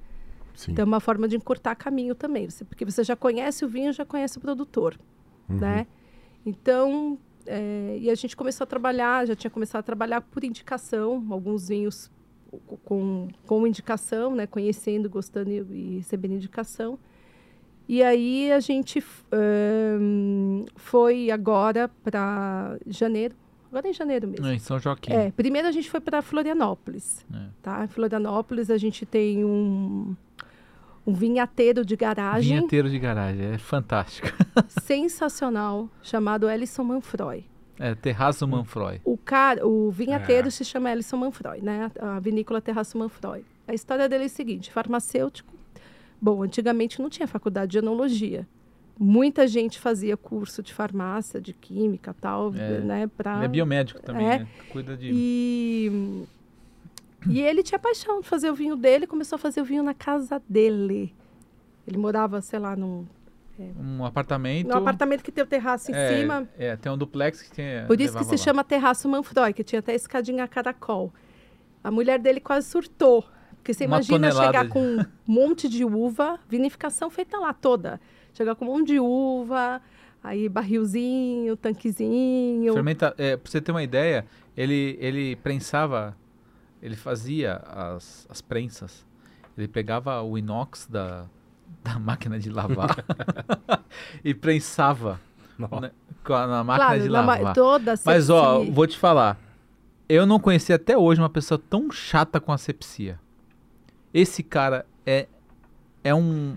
Sim. 0.54 0.72
Então, 0.72 0.82
é 0.82 0.86
uma 0.86 1.00
forma 1.00 1.26
de 1.26 1.36
encurtar 1.36 1.74
caminho 1.74 2.14
também. 2.14 2.48
Você, 2.48 2.64
porque 2.64 2.84
você 2.84 3.02
já 3.02 3.16
conhece 3.16 3.64
o 3.64 3.68
vinho, 3.68 3.92
já 3.92 4.04
conhece 4.04 4.38
o 4.38 4.40
produtor, 4.40 4.98
uhum. 5.48 5.58
né? 5.58 5.86
Então, 6.44 7.18
é, 7.46 7.98
e 8.00 8.10
a 8.10 8.14
gente 8.14 8.36
começou 8.36 8.64
a 8.64 8.66
trabalhar, 8.66 9.26
já 9.26 9.34
tinha 9.34 9.50
começado 9.50 9.80
a 9.80 9.82
trabalhar 9.82 10.20
por 10.20 10.44
indicação, 10.44 11.24
alguns 11.30 11.68
vinhos 11.68 12.10
com, 12.84 13.28
com 13.46 13.66
indicação, 13.66 14.34
né? 14.34 14.46
Conhecendo, 14.46 15.08
gostando 15.08 15.50
e, 15.50 15.58
e 15.70 15.96
recebendo 15.98 16.34
indicação. 16.34 16.98
E 17.88 18.02
aí 18.02 18.52
a 18.52 18.60
gente 18.60 19.02
um, 20.00 20.64
foi 20.76 21.30
agora 21.30 21.88
para 22.02 22.78
janeiro, 22.86 23.34
agora 23.68 23.88
é 23.88 23.90
em 23.90 23.92
janeiro 23.92 24.28
mesmo. 24.28 24.46
É, 24.46 24.54
em 24.54 24.58
São 24.58 24.78
Joaquim. 24.78 25.12
É, 25.12 25.30
primeiro 25.32 25.66
a 25.66 25.72
gente 25.72 25.90
foi 25.90 26.00
para 26.00 26.22
Florianópolis. 26.22 27.26
É. 27.32 27.46
Tá? 27.60 27.84
Em 27.84 27.88
Florianópolis 27.88 28.70
a 28.70 28.78
gente 28.78 29.04
tem 29.04 29.44
um, 29.44 30.14
um 31.06 31.12
vinhateiro 31.12 31.84
de 31.84 31.96
garagem. 31.96 32.56
Vinhateiro 32.56 32.88
de 32.88 32.98
garagem, 32.98 33.46
é 33.52 33.58
fantástico. 33.58 34.28
sensacional, 34.82 35.88
chamado 36.02 36.48
Ellison 36.48 36.84
Manfroy. 36.84 37.44
É, 37.78 37.94
Terraço 37.94 38.46
Manfroy. 38.46 39.00
O, 39.04 39.16
cara, 39.16 39.66
o 39.66 39.90
vinhateiro 39.90 40.48
é. 40.48 40.50
se 40.50 40.64
chama 40.64 40.92
Ellison 40.92 41.16
Manfroy, 41.16 41.60
né? 41.60 41.90
A 41.98 42.20
vinícola 42.20 42.60
Terraço 42.60 42.96
Manfroy. 42.96 43.44
A 43.66 43.74
história 43.74 44.08
dele 44.08 44.24
é 44.24 44.26
a 44.26 44.30
seguinte, 44.30 44.70
farmacêutico. 44.70 45.52
Bom, 46.20 46.42
antigamente 46.42 47.02
não 47.02 47.10
tinha 47.10 47.26
faculdade 47.26 47.72
de 47.72 47.78
enologia. 47.78 48.46
Muita 48.96 49.48
gente 49.48 49.80
fazia 49.80 50.16
curso 50.16 50.62
de 50.62 50.72
farmácia, 50.72 51.40
de 51.40 51.52
química 51.52 52.14
tal, 52.20 52.54
é. 52.54 52.78
né? 52.78 53.10
Pra... 53.16 53.36
Ele 53.36 53.46
é 53.46 53.48
biomédico 53.48 54.00
também, 54.00 54.26
é. 54.26 54.38
né? 54.40 54.48
Cuida 54.70 54.96
de... 54.96 55.10
E 55.12 56.24
e 57.28 57.40
ele 57.40 57.62
tinha 57.62 57.78
paixão 57.78 58.20
de 58.20 58.28
fazer 58.28 58.51
o 58.51 58.55
vinho 58.55 58.77
dele, 58.77 59.07
começou 59.07 59.36
a 59.36 59.39
fazer 59.39 59.61
o 59.61 59.65
vinho 59.65 59.82
na 59.82 59.94
casa 59.94 60.43
dele. 60.49 61.15
Ele 61.86 61.99
morava, 61.99 62.40
sei 62.40 62.59
lá, 62.59 62.77
num. 62.77 63.07
É, 63.59 63.70
um 63.81 64.05
apartamento. 64.05 64.69
Um 64.69 64.77
apartamento 64.77 65.23
que 65.23 65.31
tem 65.31 65.44
o 65.44 65.47
terraço 65.47 65.90
em 65.90 65.94
é, 65.94 66.09
cima. 66.09 66.49
É, 66.59 66.77
tem 66.77 66.90
um 66.90 66.99
duplex 66.99 67.43
que 67.43 67.51
tem. 67.51 67.86
Por 67.86 68.01
isso 68.01 68.16
que 68.16 68.24
se 68.24 68.32
lá. 68.32 68.36
chama 68.36 68.65
Terraço 68.65 69.09
Manfroy, 69.09 69.53
que 69.53 69.62
tinha 69.62 69.81
até 69.81 69.94
escadinha 69.94 70.44
a 70.44 70.49
caracol. 70.49 71.12
A 71.82 71.90
mulher 71.90 72.19
dele 72.19 72.40
quase 72.40 72.69
surtou. 72.69 73.24
Porque 73.57 73.74
você 73.74 73.85
Uma 73.85 73.99
imagina 73.99 74.32
chegar 74.32 74.65
de... 74.65 74.70
com 74.70 74.81
um 74.81 75.05
monte 75.27 75.69
de 75.69 75.85
uva, 75.85 76.39
vinificação 76.49 77.11
feita 77.11 77.39
lá 77.39 77.53
toda. 77.53 78.01
Chegar 78.35 78.55
com 78.55 78.65
um 78.65 78.69
monte 78.69 78.89
de 78.89 79.01
uva, 79.01 79.81
aí 80.23 80.49
barrilzinho, 80.49 81.57
tanquezinho. 81.57 82.73
Fermenta, 82.73 83.15
é, 83.19 83.36
pra 83.36 83.51
você 83.51 83.61
ter 83.61 83.70
uma 83.70 83.82
ideia, 83.82 84.24
ele, 84.57 84.97
ele 85.01 85.36
prensava 85.36 86.16
ele 86.82 86.96
fazia 86.96 87.56
as, 87.66 88.26
as 88.28 88.40
prensas. 88.40 89.06
Ele 89.56 89.68
pegava 89.68 90.20
o 90.22 90.36
inox 90.36 90.88
da, 90.90 91.26
da 91.82 91.98
máquina 91.98 92.38
de 92.38 92.50
lavar 92.50 93.04
e 94.24 94.34
prensava 94.34 95.20
né, 95.56 95.92
com 96.24 96.34
a, 96.34 96.46
na 96.46 96.64
máquina 96.64 96.86
claro, 96.86 97.02
de 97.02 97.09
lavar. 97.09 97.54
Toda 97.54 97.94
Mas 98.04 98.28
ó, 98.28 98.64
vou 98.64 98.86
te 98.86 98.98
falar. 98.98 99.38
Eu 100.09 100.26
não 100.26 100.40
conheci 100.40 100.72
até 100.72 100.98
hoje 100.98 101.20
uma 101.20 101.30
pessoa 101.30 101.59
tão 101.59 101.90
chata 101.90 102.40
com 102.40 102.52
asepsia. 102.52 103.18
Esse 104.12 104.42
cara 104.42 104.84
é 105.06 105.28
é 106.04 106.12
um 106.12 106.56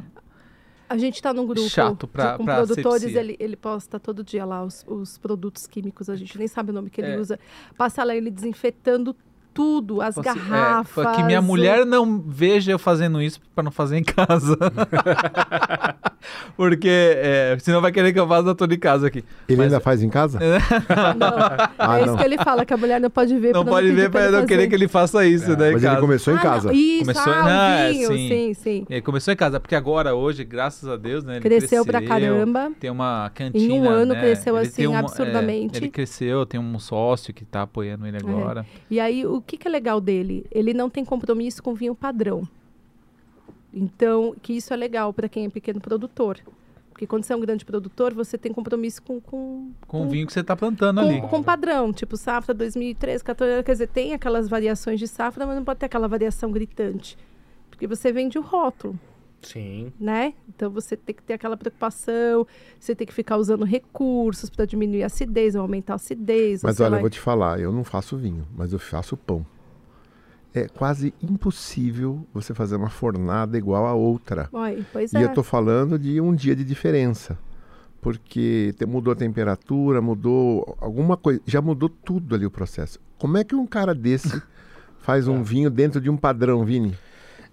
a 0.87 0.97
gente 0.97 1.15
está 1.15 1.33
num 1.33 1.47
grupo 1.47 1.67
Chato 1.67 2.07
pra, 2.07 2.37
com 2.37 2.45
pra 2.45 2.57
produtores, 2.57 3.15
ele, 3.15 3.35
ele 3.39 3.55
posta 3.55 3.99
todo 3.99 4.23
dia 4.23 4.45
lá 4.45 4.63
os, 4.63 4.85
os 4.87 5.17
produtos 5.17 5.65
químicos, 5.65 6.09
a 6.11 6.15
gente 6.15 6.37
nem 6.37 6.47
sabe 6.47 6.69
o 6.69 6.73
nome 6.73 6.91
que 6.91 7.01
ele 7.01 7.13
é. 7.13 7.19
usa. 7.19 7.39
Passa 7.75 8.03
lá 8.03 8.15
ele 8.15 8.29
desinfetando 8.29 9.15
tudo, 9.55 10.01
as 10.01 10.17
assim, 10.17 10.27
garrafas. 10.27 11.05
É, 11.05 11.15
que 11.15 11.23
minha 11.23 11.41
mulher 11.41 11.85
não 11.85 12.21
veja 12.21 12.73
eu 12.73 12.77
fazendo 12.77 13.21
isso 13.21 13.39
para 13.55 13.63
não 13.63 13.71
fazer 13.71 13.97
em 13.97 14.03
casa. 14.03 14.57
Porque 16.57 16.89
é, 16.89 17.57
senão 17.59 17.79
vai 17.79 17.91
querer 17.91 18.11
que 18.11 18.19
eu 18.19 18.27
faça 18.27 18.53
tudo 18.53 18.73
em 18.73 18.79
casa 18.79 19.07
aqui. 19.07 19.23
Ele 19.47 19.57
Mas, 19.57 19.67
ainda 19.67 19.79
faz 19.79 20.03
em 20.03 20.09
casa? 20.09 20.39
não, 21.17 21.27
ah, 21.77 21.97
é 21.97 22.01
isso 22.01 22.11
não. 22.11 22.17
que 22.17 22.23
ele 22.23 22.37
fala, 22.37 22.65
que 22.65 22.73
a 22.73 22.77
mulher 22.77 22.99
não 22.99 23.09
pode 23.09 23.37
ver. 23.37 23.53
Não 23.53 23.65
pode 23.65 23.91
ver 23.91 24.09
para 24.09 24.31
não 24.31 24.45
querer 24.45 24.67
que 24.67 24.75
ele 24.75 24.89
faça 24.89 25.25
isso, 25.25 25.53
é, 25.53 25.55
né? 25.55 25.71
Mas 25.71 25.83
ele 25.83 25.95
começou 25.97 26.33
em 26.33 26.37
ah, 26.37 26.41
casa. 26.41 26.67
Não, 26.67 26.75
isso, 26.75 26.99
começou, 26.99 27.33
ah, 27.33 27.43
não, 27.43 27.93
vinho, 27.93 28.07
sim. 28.07 28.27
sim, 28.27 28.53
sim. 28.53 28.85
Ele 28.89 29.01
começou 29.01 29.33
em 29.33 29.37
casa, 29.37 29.59
porque 29.59 29.75
agora, 29.75 30.15
hoje, 30.15 30.43
graças 30.43 30.89
a 30.89 30.97
Deus, 30.97 31.23
né? 31.23 31.39
Cresceu, 31.39 31.85
cresceu 31.85 31.85
pra 31.85 32.01
caramba. 32.01 32.71
Tem 32.79 32.89
uma 32.89 33.31
cantina. 33.33 33.63
Em 33.63 33.79
um 33.79 33.89
ano 33.89 34.13
né? 34.13 34.19
cresceu 34.19 34.57
ele 34.57 34.67
assim, 34.67 34.87
um, 34.87 34.93
é, 34.93 34.97
absurdamente. 34.97 35.77
ele 35.77 35.89
cresceu, 35.89 36.45
tem 36.45 36.59
um 36.59 36.79
sócio 36.79 37.33
que 37.33 37.45
tá 37.45 37.61
apoiando 37.61 38.05
ele 38.05 38.17
é. 38.17 38.19
agora. 38.19 38.65
E 38.89 38.99
aí, 38.99 39.25
o 39.25 39.41
que, 39.45 39.57
que 39.57 39.67
é 39.67 39.71
legal 39.71 40.01
dele? 40.01 40.45
ele 40.51 40.73
não 40.73 40.89
tem 40.89 41.05
compromisso 41.05 41.61
com 41.61 41.73
vinho 41.73 41.95
padrão. 41.95 42.47
Então, 43.73 44.35
que 44.41 44.53
isso 44.53 44.73
é 44.73 44.77
legal 44.77 45.13
para 45.13 45.27
quem 45.27 45.45
é 45.45 45.49
pequeno 45.49 45.81
produtor. 45.81 46.39
Porque 46.89 47.05
quando 47.05 47.25
você 47.25 47.33
é 47.33 47.35
um 47.35 47.41
grande 47.41 47.65
produtor, 47.65 48.13
você 48.13 48.37
tem 48.37 48.53
compromisso 48.53 49.03
com... 49.03 49.19
Com, 49.19 49.73
com, 49.81 49.99
com 49.99 50.05
o 50.05 50.09
vinho 50.09 50.25
que 50.25 50.31
você 50.31 50.39
está 50.39 50.55
plantando 50.55 51.01
com, 51.01 51.07
ali. 51.07 51.21
Com 51.21 51.43
padrão, 51.43 51.91
tipo 51.91 52.15
safra 52.15 52.53
2013, 52.53 53.21
14, 53.21 53.63
quer 53.63 53.71
dizer, 53.73 53.87
tem 53.89 54.13
aquelas 54.13 54.47
variações 54.47 54.97
de 54.97 55.07
safra, 55.07 55.45
mas 55.45 55.57
não 55.57 55.65
pode 55.65 55.81
ter 55.81 55.87
aquela 55.87 56.07
variação 56.07 56.51
gritante. 56.51 57.17
Porque 57.69 57.85
você 57.85 58.13
vende 58.13 58.39
o 58.39 58.41
rótulo. 58.41 58.97
Sim. 59.45 59.93
Né? 59.99 60.33
Então 60.49 60.69
você 60.69 60.97
tem 60.97 61.15
que 61.15 61.23
ter 61.23 61.33
aquela 61.33 61.55
preocupação, 61.55 62.45
você 62.79 62.95
tem 62.95 63.05
que 63.05 63.13
ficar 63.13 63.37
usando 63.37 63.63
recursos 63.65 64.49
para 64.49 64.65
diminuir 64.65 65.03
a 65.03 65.05
acidez 65.07 65.55
ou 65.55 65.61
aumentar 65.61 65.93
a 65.93 65.95
acidez. 65.95 66.63
Mas 66.63 66.79
olha, 66.79 66.95
eu 66.95 67.01
vou 67.01 67.09
te 67.09 67.19
falar, 67.19 67.59
eu 67.59 67.71
não 67.71 67.83
faço 67.83 68.17
vinho, 68.17 68.47
mas 68.55 68.73
eu 68.73 68.79
faço 68.79 69.15
pão 69.15 69.45
é 70.55 70.67
quase 70.67 71.13
impossível 71.21 72.25
você 72.33 72.53
fazer 72.53 72.75
uma 72.75 72.89
fornada 72.89 73.57
igual 73.57 73.85
a 73.85 73.93
outra. 73.93 74.47
Oi, 74.51 74.85
pois 74.91 75.11
e 75.11 75.17
é. 75.17 75.23
eu 75.23 75.27
estou 75.27 75.43
falando 75.43 75.99
de 75.99 76.21
um 76.21 76.33
dia 76.33 76.55
de 76.55 76.63
diferença. 76.63 77.37
Porque 78.01 78.73
mudou 78.87 79.11
a 79.11 79.15
temperatura, 79.15 80.01
mudou 80.01 80.77
alguma 80.79 81.17
coisa, 81.17 81.41
já 81.45 81.61
mudou 81.61 81.89
tudo 81.89 82.35
ali 82.35 82.45
o 82.45 82.51
processo. 82.51 82.99
Como 83.17 83.37
é 83.37 83.43
que 83.43 83.55
um 83.55 83.65
cara 83.65 83.93
desse 83.93 84.41
faz 84.99 85.27
um 85.27 85.39
é. 85.39 85.43
vinho 85.43 85.69
dentro 85.69 85.99
de 85.99 86.09
um 86.09 86.15
padrão, 86.15 86.63
Vini? 86.63 86.95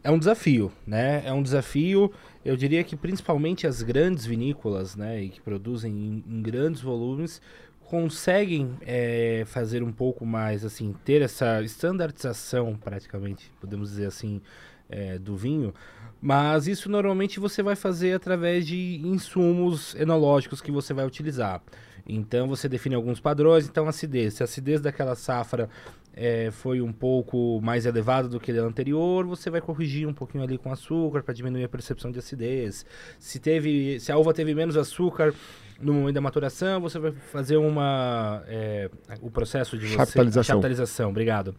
É 0.05 0.11
um 0.11 0.19
desafio, 0.19 0.73
né? 0.87 1.23
É 1.25 1.33
um 1.33 1.43
desafio, 1.43 2.13
eu 2.45 2.57
diria 2.57 2.83
que 2.83 2.97
principalmente 2.97 3.67
as 3.67 3.83
grandes 3.83 4.27
vinícolas, 4.27 4.97
né, 4.97 5.23
e 5.23 5.29
que 5.29 5.41
produzem 5.41 5.93
em, 5.93 6.25
em 6.27 6.43
grandes 6.43 6.81
volumes, 6.81 7.41
conseguem 7.81 8.75
é, 8.81 9.45
fazer 9.47 9.83
um 9.83 9.93
pouco 9.93 10.25
mais, 10.27 10.65
assim, 10.65 10.95
ter 11.05 11.23
essa 11.23 11.63
estandarização, 11.63 12.75
praticamente, 12.75 13.53
podemos 13.61 13.91
dizer 13.91 14.07
assim, 14.07 14.41
é, 14.89 15.19
do 15.19 15.37
vinho, 15.37 15.73
mas 16.21 16.67
isso 16.67 16.89
normalmente 16.89 17.39
você 17.39 17.63
vai 17.63 17.77
fazer 17.77 18.15
através 18.15 18.67
de 18.67 19.01
insumos 19.05 19.95
enológicos 19.95 20.61
que 20.61 20.73
você 20.73 20.93
vai 20.93 21.07
utilizar. 21.07 21.63
Então 22.07 22.49
você 22.49 22.69
define 22.69 22.95
alguns 22.95 23.21
padrões, 23.21 23.67
então 23.67 23.89
acidez. 23.89 24.35
Se 24.35 24.43
a 24.43 24.45
acidez 24.45 24.81
daquela 24.81 25.15
safra 25.15 25.69
é, 26.15 26.51
foi 26.51 26.81
um 26.81 26.93
pouco 26.93 27.61
mais 27.63 27.87
elevada 27.87 28.29
do 28.29 28.39
que 28.39 28.53
a 28.53 28.63
anterior, 28.63 29.27
você 29.27 29.51
vai 29.51 29.61
corrigir 29.61 30.07
um 30.07 30.13
pouquinho 30.13 30.45
ali 30.45 30.59
com 30.59 30.71
açúcar 30.73 31.23
para 31.23 31.35
diminuir 31.35 31.65
a 31.65 31.69
percepção 31.69 32.11
de 32.11 32.19
acidez. 32.19 32.85
Se 33.19 33.39
teve, 33.39 33.99
se 33.99 34.13
a 34.13 34.19
uva 34.19 34.35
teve 34.35 34.55
menos 34.55 34.77
açúcar, 34.77 35.35
no 35.83 35.93
momento 35.93 36.15
da 36.15 36.21
maturação, 36.21 36.81
você 36.81 36.99
vai 36.99 37.13
fazer 37.13 37.57
uma. 37.57 38.43
é, 38.47 38.89
o 39.21 39.31
processo 39.31 39.77
de 39.77 39.87
você. 39.87 39.97
Chaptalização. 39.97 40.55
Chaptalização, 40.55 41.11
obrigado. 41.11 41.55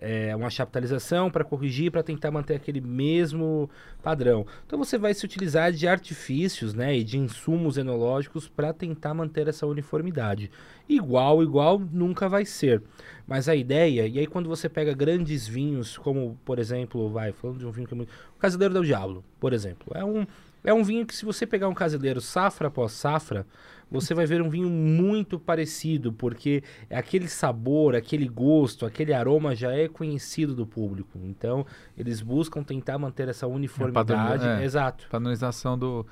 É, 0.00 0.34
uma 0.36 0.48
chaptalização 0.48 1.28
para 1.28 1.42
corrigir, 1.42 1.90
para 1.90 2.04
tentar 2.04 2.30
manter 2.30 2.54
aquele 2.54 2.80
mesmo 2.80 3.68
padrão. 4.00 4.46
Então 4.64 4.78
você 4.78 4.96
vai 4.96 5.12
se 5.12 5.24
utilizar 5.24 5.72
de 5.72 5.88
artifícios 5.88 6.72
né, 6.72 6.96
e 6.96 7.02
de 7.02 7.18
insumos 7.18 7.76
enológicos 7.76 8.48
para 8.48 8.72
tentar 8.72 9.12
manter 9.12 9.48
essa 9.48 9.66
uniformidade. 9.66 10.52
Igual, 10.88 11.42
igual 11.42 11.80
nunca 11.80 12.28
vai 12.28 12.44
ser. 12.44 12.80
Mas 13.26 13.48
a 13.48 13.56
ideia, 13.56 14.06
e 14.06 14.20
aí 14.20 14.26
quando 14.26 14.48
você 14.48 14.68
pega 14.68 14.92
grandes 14.94 15.48
vinhos, 15.48 15.98
como 15.98 16.38
por 16.44 16.60
exemplo, 16.60 17.10
vai, 17.10 17.32
falando 17.32 17.58
de 17.58 17.66
um 17.66 17.72
vinho 17.72 17.88
que 17.88 17.94
é 17.94 17.96
muito. 17.96 18.10
O 18.36 18.38
Casadeiro 18.38 18.74
del 18.74 18.84
Diablo, 18.84 19.24
por 19.40 19.52
exemplo. 19.52 19.92
É 19.96 20.04
um, 20.04 20.24
é 20.64 20.72
um 20.74 20.82
vinho 20.84 21.06
que, 21.06 21.14
se 21.14 21.24
você 21.24 21.46
pegar 21.46 21.68
um 21.68 21.74
casedeiro 21.74 22.20
safra 22.20 22.68
após 22.68 22.92
safra, 22.92 23.46
você 23.90 24.12
vai 24.12 24.26
ver 24.26 24.42
um 24.42 24.50
vinho 24.50 24.68
muito 24.68 25.38
parecido, 25.38 26.12
porque 26.12 26.62
aquele 26.90 27.26
sabor, 27.26 27.96
aquele 27.96 28.28
gosto, 28.28 28.84
aquele 28.84 29.14
aroma 29.14 29.54
já 29.54 29.72
é 29.72 29.88
conhecido 29.88 30.54
do 30.54 30.66
público. 30.66 31.18
Então, 31.24 31.64
eles 31.96 32.20
buscam 32.20 32.62
tentar 32.62 32.98
manter 32.98 33.28
essa 33.28 33.46
uniformidade. 33.46 34.06
padrão- 34.12 34.58
é. 34.58 34.64
Exato. 34.64 35.06
Padronização 35.10 35.78
do, 35.78 36.06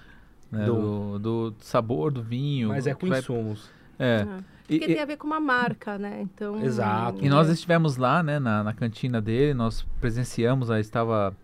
né, 0.50 0.64
Do- 0.64 1.18
do... 1.18 1.50
do 1.50 1.54
sabor 1.64 2.10
do 2.10 2.22
vinho. 2.22 2.68
Mas 2.68 2.86
é 2.86 2.94
que 2.94 3.00
com 3.00 3.08
vai- 3.08 3.18
insumos. 3.18 3.68
É. 3.98 4.20
É. 4.20 4.26
Porque 4.66 4.74
e- 4.84 4.86
tem 4.94 5.00
a 5.00 5.04
ver 5.04 5.16
com 5.18 5.26
uma 5.26 5.38
marca, 5.38 5.96
né? 5.98 6.20
Então. 6.22 6.60
Exato. 6.64 7.22
E 7.24 7.28
nós 7.28 7.48
estivemos 7.50 7.96
lá, 7.98 8.22
né, 8.22 8.38
na, 8.38 8.64
na 8.64 8.72
cantina 8.72 9.20
dele, 9.20 9.52
nós 9.54 9.86
presenciamos, 10.00 10.70
aí 10.70 10.80
estava 10.80 11.36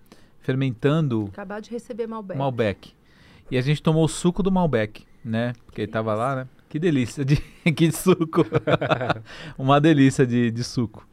fermentando 0.43 1.29
Acabar 1.33 1.61
de 1.61 1.71
receber 1.71 2.07
Malbec. 2.07 2.39
Malbec. 2.39 2.93
E 3.51 3.57
a 3.57 3.61
gente 3.63 3.83
tomou 3.83 4.05
o 4.05 4.09
suco 4.09 4.43
do 4.43 4.51
Malbec, 4.53 5.05
né? 5.25 5.55
Porque 5.65 5.83
ele 5.83 5.91
tava 5.93 6.15
lá, 6.15 6.37
né? 6.37 6.49
Que 6.69 6.79
delícia 6.79 7.25
de 7.25 7.37
que 7.77 7.91
suco. 7.93 8.45
Uma 9.59 9.81
delícia 9.81 10.27
de, 10.27 10.51
de 10.51 10.65
suco. 10.65 11.07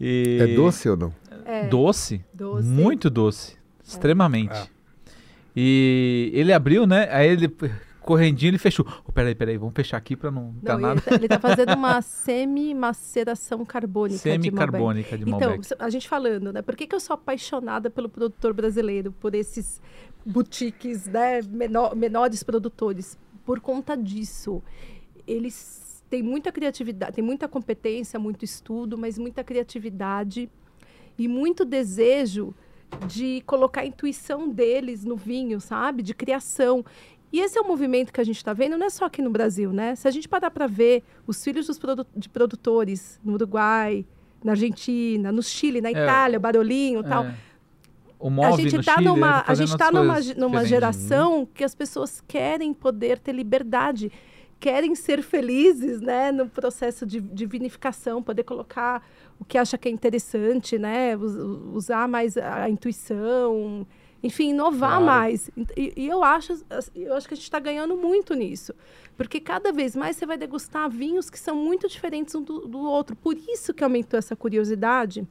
E 0.00 0.38
É 0.40 0.46
doce 0.54 0.88
ou 0.88 0.96
não? 0.96 1.14
É, 1.44 1.66
Doce? 1.68 2.24
doce. 2.34 2.68
Muito 2.68 3.08
doce. 3.08 3.56
Extremamente. 3.84 4.52
Ah. 4.52 4.66
E 5.54 6.30
ele 6.34 6.52
abriu, 6.52 6.86
né? 6.86 7.08
Aí 7.10 7.28
ele 7.28 7.48
correndinho 8.06 8.50
ele 8.50 8.58
fechou. 8.58 8.86
Oh, 9.06 9.12
peraí, 9.12 9.34
peraí, 9.34 9.58
vamos 9.58 9.74
fechar 9.74 9.96
aqui 9.98 10.16
pra 10.16 10.30
não 10.30 10.54
dar 10.62 10.74
Não, 10.74 10.78
e 10.78 10.82
nada. 10.82 10.94
ele, 10.94 11.00
tá, 11.02 11.14
ele 11.16 11.28
tá 11.28 11.38
fazendo 11.40 11.74
uma 11.74 12.00
semi-maceração 12.02 13.64
carbônica 13.64 14.18
de 14.18 14.28
Malbec. 14.28 14.44
Semicarbônica 14.44 15.18
de 15.18 15.22
Então, 15.24 15.38
Malbec. 15.50 15.68
a 15.78 15.90
gente 15.90 16.08
falando, 16.08 16.52
né? 16.52 16.62
Por 16.62 16.76
que, 16.76 16.86
que 16.86 16.94
eu 16.94 17.00
sou 17.00 17.14
apaixonada 17.14 17.90
pelo 17.90 18.08
produtor 18.08 18.52
brasileiro, 18.54 19.12
por 19.12 19.34
esses 19.34 19.80
boutiques, 20.24 21.06
né, 21.06 21.40
menor- 21.42 21.94
menores 21.94 22.42
produtores? 22.42 23.18
Por 23.44 23.60
conta 23.60 23.96
disso. 23.96 24.62
Eles 25.26 26.04
têm 26.10 26.22
muita 26.22 26.52
criatividade, 26.52 27.12
têm 27.16 27.24
muita 27.24 27.48
competência, 27.48 28.18
muito 28.18 28.44
estudo, 28.44 28.96
mas 28.96 29.18
muita 29.18 29.42
criatividade 29.42 30.48
e 31.18 31.26
muito 31.28 31.64
desejo 31.64 32.54
de 33.08 33.42
colocar 33.46 33.80
a 33.80 33.86
intuição 33.86 34.48
deles 34.48 35.04
no 35.04 35.16
vinho, 35.16 35.60
sabe? 35.60 36.02
De 36.02 36.14
criação. 36.14 36.84
E 37.32 37.40
esse 37.40 37.58
é 37.58 37.60
um 37.60 37.66
movimento 37.66 38.12
que 38.12 38.20
a 38.20 38.24
gente 38.24 38.36
está 38.36 38.52
vendo, 38.52 38.78
não 38.78 38.86
é 38.86 38.90
só 38.90 39.04
aqui 39.04 39.20
no 39.20 39.30
Brasil, 39.30 39.72
né? 39.72 39.94
Se 39.96 40.06
a 40.06 40.10
gente 40.10 40.28
parar 40.28 40.50
para 40.50 40.66
ver 40.66 41.02
os 41.26 41.42
filhos 41.42 41.66
dos 41.66 41.78
produ- 41.78 42.06
de 42.16 42.28
produtores 42.28 43.20
no 43.24 43.34
Uruguai, 43.34 44.04
na 44.44 44.52
Argentina, 44.52 45.32
no 45.32 45.42
Chile, 45.42 45.80
na 45.80 45.90
Itália, 45.90 46.38
Barolinho 46.38 47.00
e 47.00 47.04
tal. 47.04 47.24
É. 47.24 47.34
O 48.18 48.30
A 48.44 48.50
gente 48.52 48.76
está 48.76 49.00
numa, 49.00 49.36
né, 49.38 49.44
a 49.46 49.54
gente 49.54 49.76
tá 49.76 49.90
numa, 49.92 50.14
numa 50.14 50.20
diferentes. 50.20 50.68
geração 50.68 51.46
que 51.52 51.62
as 51.64 51.74
pessoas 51.74 52.22
querem 52.26 52.72
poder 52.72 53.18
ter 53.18 53.32
liberdade, 53.32 54.10
querem 54.58 54.94
ser 54.94 55.20
felizes, 55.22 56.00
né, 56.00 56.32
no 56.32 56.48
processo 56.48 57.04
de, 57.04 57.20
de 57.20 57.44
vinificação, 57.44 58.22
poder 58.22 58.44
colocar 58.44 59.06
o 59.38 59.44
que 59.44 59.58
acha 59.58 59.76
que 59.76 59.86
é 59.86 59.90
interessante, 59.92 60.78
né, 60.78 61.14
us- 61.14 61.36
usar 61.74 62.08
mais 62.08 62.38
a 62.38 62.70
intuição, 62.70 63.86
enfim, 64.26 64.50
inovar 64.50 64.98
Claro. 65.00 65.04
mais. 65.04 65.50
E, 65.76 65.92
e 65.96 66.06
eu 66.06 66.22
acho, 66.22 66.52
eu 66.94 67.14
acho 67.14 67.26
que 67.26 67.34
a 67.34 67.36
gente 67.36 67.44
está 67.44 67.58
ganhando 67.58 67.96
muito 67.96 68.34
nisso, 68.34 68.74
porque 69.16 69.40
cada 69.40 69.72
vez 69.72 69.96
mais 69.96 70.16
você 70.16 70.26
vai 70.26 70.36
degustar 70.36 70.90
vinhos 70.90 71.30
que 71.30 71.38
são 71.38 71.56
muito 71.56 71.88
diferentes 71.88 72.34
um 72.34 72.42
do, 72.42 72.66
do 72.66 72.78
outro. 72.78 73.16
Por 73.16 73.36
isso 73.36 73.72
que 73.72 73.82
aumentou 73.82 74.18
essa 74.18 74.36
curiosidade 74.36 75.26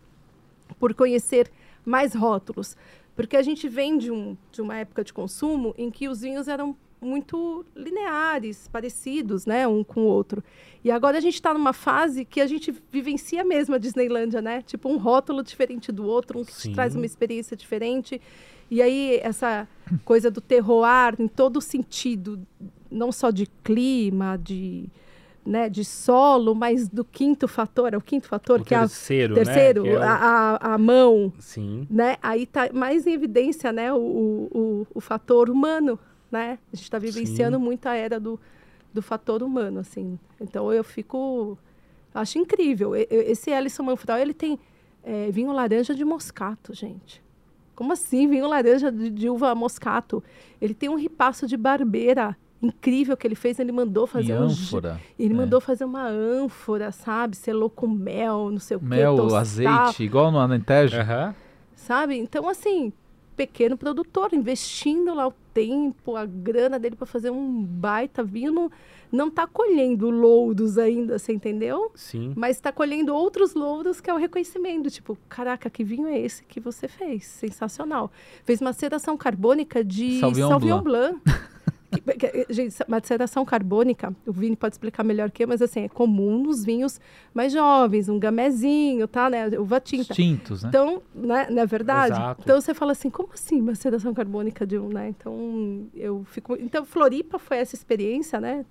por 0.79 0.93
conhecer 0.93 1.51
mais 1.85 2.13
rótulos. 2.13 2.75
Porque 3.15 3.37
a 3.37 3.41
gente 3.41 3.69
vem 3.69 3.97
de, 3.97 4.11
um, 4.11 4.35
de 4.51 4.61
uma 4.61 4.77
época 4.77 5.03
de 5.03 5.13
consumo 5.13 5.73
em 5.77 5.89
que 5.89 6.09
os 6.09 6.21
vinhos 6.21 6.47
eram 6.47 6.75
muito 7.01 7.65
lineares, 7.75 8.67
parecidos, 8.67 9.45
né, 9.45 9.67
um 9.67 9.83
com 9.83 10.01
o 10.01 10.05
outro. 10.05 10.43
E 10.83 10.91
agora 10.91 11.17
a 11.17 11.21
gente 11.21 11.35
está 11.35 11.53
numa 11.53 11.71
fase 11.71 12.25
que 12.25 12.41
a 12.41 12.47
gente 12.47 12.73
vivencia 12.91 13.43
mesmo 13.43 13.75
a 13.75 13.77
Disneylândia, 13.77 14.41
né? 14.41 14.61
Tipo 14.61 14.89
um 14.89 14.97
rótulo 14.97 15.43
diferente 15.43 15.91
do 15.91 16.05
outro, 16.05 16.39
um 16.39 16.45
que 16.45 16.73
traz 16.73 16.95
uma 16.95 17.05
experiência 17.05 17.55
diferente. 17.55 18.19
E 18.69 18.81
aí 18.81 19.19
essa 19.21 19.67
coisa 20.03 20.31
do 20.31 20.41
terroir 20.41 21.15
em 21.19 21.27
todo 21.27 21.61
sentido, 21.61 22.39
não 22.89 23.11
só 23.11 23.29
de 23.29 23.45
clima, 23.63 24.37
de, 24.37 24.89
né, 25.45 25.69
de 25.69 25.85
solo, 25.85 26.55
mas 26.55 26.87
do 26.87 27.05
quinto 27.05 27.47
fator, 27.47 27.93
é 27.93 27.97
o 27.97 28.01
quinto 28.01 28.27
fator 28.27 28.61
O 28.61 28.63
que 28.63 28.73
é 28.73 28.77
a 28.77 28.81
terceiro, 28.81 29.35
Terceiro, 29.35 29.83
né? 29.83 29.91
é 29.91 29.97
a, 29.97 30.13
a, 30.61 30.73
a 30.73 30.77
mão, 30.77 31.31
Sim. 31.39 31.87
né? 31.89 32.17
Aí 32.21 32.45
tá 32.45 32.69
mais 32.73 33.05
em 33.05 33.13
evidência, 33.13 33.71
né? 33.71 33.93
O, 33.93 33.97
o, 33.99 34.87
o, 34.95 35.01
fator 35.01 35.49
humano, 35.49 35.99
né? 36.31 36.57
A 36.73 36.75
gente 36.75 36.85
está 36.85 36.97
vivenciando 36.97 37.57
Sim. 37.57 37.63
muito 37.63 37.85
a 37.85 37.95
era 37.95 38.19
do, 38.19 38.39
do 38.91 39.01
fator 39.01 39.43
humano, 39.43 39.79
assim. 39.79 40.17
Então 40.41 40.73
eu 40.73 40.83
fico, 40.83 41.57
acho 42.13 42.39
incrível. 42.39 42.95
Esse 42.95 43.51
Ellison 43.51 43.83
Manfroy, 43.83 44.21
ele 44.21 44.33
tem 44.33 44.57
é, 45.03 45.29
vinho 45.29 45.51
laranja 45.51 45.93
de 45.93 46.03
moscato, 46.03 46.73
gente. 46.73 47.24
Como 47.75 47.91
assim, 47.93 48.27
vinho 48.27 48.47
laranja 48.47 48.91
de, 48.91 49.09
de 49.09 49.29
uva 49.29 49.53
moscato? 49.53 50.23
Ele 50.61 50.73
tem 50.73 50.87
um 50.89 50.95
ripasso 50.95 51.45
de 51.45 51.57
barbeira 51.57 52.35
incrível 52.61 53.15
que 53.17 53.27
ele 53.27 53.35
fez. 53.35 53.59
Ele 53.59 53.71
mandou 53.71 54.07
fazer 54.07 54.31
Em 54.33 54.37
um 54.37 54.43
ânfora. 54.43 54.99
ele 55.19 55.33
É. 55.33 55.37
mandou 55.37 55.59
fazer 55.59 55.83
uma 55.85 56.07
ânfora, 56.07 56.91
sabe? 56.91 57.35
Selou 57.35 57.69
com 57.69 57.87
mel, 57.87 58.49
não 58.51 58.59
sei 58.59 58.77
o 58.77 58.79
quê. 58.79 58.85
Mel, 58.85 59.15
tostar, 59.17 59.41
azeite, 59.41 60.03
igual 60.03 60.31
no 60.31 60.39
Alentejo. 60.39 60.97
Aham. 60.97 61.35
Sabe? 61.75 62.17
Então, 62.17 62.47
assim, 62.47 62.93
pequeno 63.35 63.77
produtor, 63.77 64.29
investindo 64.33 65.13
lá 65.13 65.27
o 65.27 65.33
tempo, 65.55 66.17
a 66.17 66.25
grana 66.25 66.77
dele 66.77 66.97
para 66.97 67.05
fazer 67.07 67.29
um 67.29 67.63
baita 67.63 68.21
vinho, 68.21 68.51
não, 68.51 68.69
não 69.09 69.31
tá 69.31 69.47
colhendo 69.47 70.09
louros 70.09 70.77
ainda, 70.77 71.17
você 71.17 71.31
entendeu? 71.31 71.91
Sim. 71.95 72.33
Mas 72.35 72.57
está 72.57 72.73
colhendo 72.73 73.15
outros 73.15 73.53
louros 73.55 74.01
que 74.01 74.09
é 74.09 74.13
o 74.13 74.17
reconhecimento. 74.17 74.89
Tipo, 74.91 75.17
caraca, 75.29 75.69
que 75.69 75.81
vinho 75.81 76.07
é 76.07 76.19
esse 76.19 76.43
que 76.43 76.59
você 76.59 76.89
fez? 76.89 77.23
Sensacional. 77.25 78.11
Fez 78.43 78.59
maceração 78.59 79.15
carbônica 79.15 79.81
de 79.81 80.19
Sauvignon 80.19 80.49
Sauvignon, 80.49 80.81
Blanc. 80.83 81.19
Que- 81.23 81.54
Gente, 82.49 82.75
maceração 82.87 83.45
carbônica, 83.45 84.15
o 84.25 84.31
Vini 84.31 84.55
pode 84.55 84.75
explicar 84.75 85.03
melhor 85.03 85.31
que 85.31 85.43
eu, 85.43 85.47
mas 85.47 85.61
assim, 85.61 85.81
é 85.81 85.89
comum 85.89 86.43
nos 86.43 86.63
vinhos 86.63 86.99
mais 87.33 87.51
jovens, 87.53 88.09
um 88.09 88.19
gamezinho, 88.19 89.07
tá, 89.07 89.29
né? 89.29 89.47
Uva 89.57 89.79
tinta. 89.79 90.13
Tintos, 90.13 90.63
né? 90.63 90.69
Então, 90.69 91.01
né, 91.13 91.47
não 91.49 91.61
é 91.61 91.65
verdade? 91.65 92.15
Exato. 92.15 92.41
Então 92.43 92.59
você 92.59 92.73
fala 92.73 92.91
assim, 92.91 93.09
como 93.09 93.29
assim 93.33 93.61
maceração 93.61 94.13
carbônica 94.13 94.65
de 94.65 94.77
um, 94.77 94.89
né? 94.89 95.09
Então, 95.09 95.87
eu 95.93 96.23
fico... 96.25 96.55
Então, 96.55 96.85
Floripa 96.85 97.39
foi 97.39 97.57
essa 97.57 97.75
experiência, 97.75 98.39
né? 98.39 98.65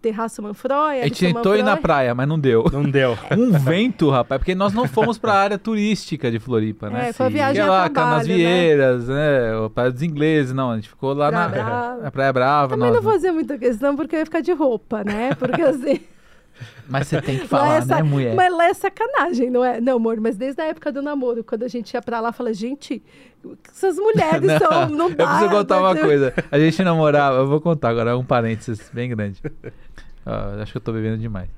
Terraço 0.00 0.40
Manfroy, 0.42 1.00
a 1.00 1.04
gente 1.04 1.26
tentou 1.26 1.56
ir 1.56 1.62
na 1.62 1.76
praia, 1.76 2.14
mas 2.14 2.28
não 2.28 2.38
deu. 2.38 2.64
Não 2.72 2.82
deu. 2.84 3.16
Um 3.36 3.50
vento, 3.52 4.08
rapaz, 4.10 4.38
porque 4.38 4.54
nós 4.54 4.72
não 4.72 4.86
fomos 4.86 5.18
pra 5.18 5.32
área 5.34 5.58
turística 5.58 6.30
de 6.30 6.38
Floripa, 6.38 6.88
né? 6.88 7.08
É, 7.08 7.12
foi 7.12 7.26
a 7.26 7.28
viagem 7.28 7.54
Que 7.62 7.68
a 7.68 7.70
lá, 7.70 7.88
trabalho, 7.88 8.10
Canasvieiras, 8.10 9.08
né? 9.08 9.56
O 9.56 9.70
Praia 9.70 9.90
dos 9.90 10.02
Ingleses, 10.02 10.52
não, 10.52 10.70
a 10.70 10.76
gente 10.76 10.88
ficou 10.88 11.12
lá 11.12 11.28
Praia 11.30 11.64
na, 11.64 11.96
na 12.02 12.10
Praia 12.10 12.32
Brava. 12.32 12.74
Também 12.76 12.92
nós- 12.92 13.02
não 13.04 13.10
fazia 13.12 13.32
muita 13.32 13.58
questão, 13.58 13.96
porque 13.96 14.14
eu 14.16 14.20
ia 14.20 14.24
ficar 14.24 14.40
de 14.40 14.52
roupa, 14.52 15.02
né? 15.04 15.34
Porque 15.34 15.62
assim... 15.62 16.00
Mas 16.88 17.08
você 17.08 17.20
tem 17.20 17.36
que 17.36 17.42
lá 17.42 17.48
falar, 17.48 17.76
é 17.76 17.80
sa- 17.82 17.96
né, 17.96 18.02
mulher? 18.02 18.34
Mas 18.34 18.52
lá 18.52 18.66
é 18.68 18.74
sacanagem, 18.74 19.50
não 19.50 19.64
é? 19.64 19.80
Não, 19.80 19.96
amor, 19.96 20.20
mas 20.20 20.36
desde 20.36 20.60
a 20.62 20.66
época 20.66 20.92
do 20.92 21.02
namoro, 21.02 21.42
quando 21.42 21.64
a 21.64 21.68
gente 21.68 21.92
ia 21.94 22.00
pra 22.02 22.20
lá, 22.20 22.32
fala, 22.32 22.52
gente, 22.54 23.02
essas 23.68 23.96
mulheres 23.96 24.50
são... 24.62 24.88
Não 24.88 25.08
eu 25.08 25.14
dá, 25.16 25.26
preciso 25.26 25.50
contar 25.50 25.80
uma 25.80 25.96
coisa. 25.96 26.32
A 26.50 26.58
gente 26.58 26.82
namorava, 26.84 27.38
eu 27.38 27.46
vou 27.46 27.60
contar 27.60 27.88
agora, 27.90 28.16
um 28.16 28.24
parênteses 28.24 28.88
bem 28.92 29.08
grande. 29.10 29.40
Ah, 30.24 30.56
acho 30.62 30.72
que 30.72 30.78
eu 30.78 30.82
tô 30.82 30.92
bebendo 30.92 31.18
demais. 31.18 31.48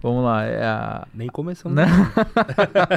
Vamos 0.00 0.24
lá, 0.24 0.44
é 0.44 0.62
a... 0.64 1.06
Nem 1.12 1.28
começamos. 1.28 1.74
Né? 1.76 1.86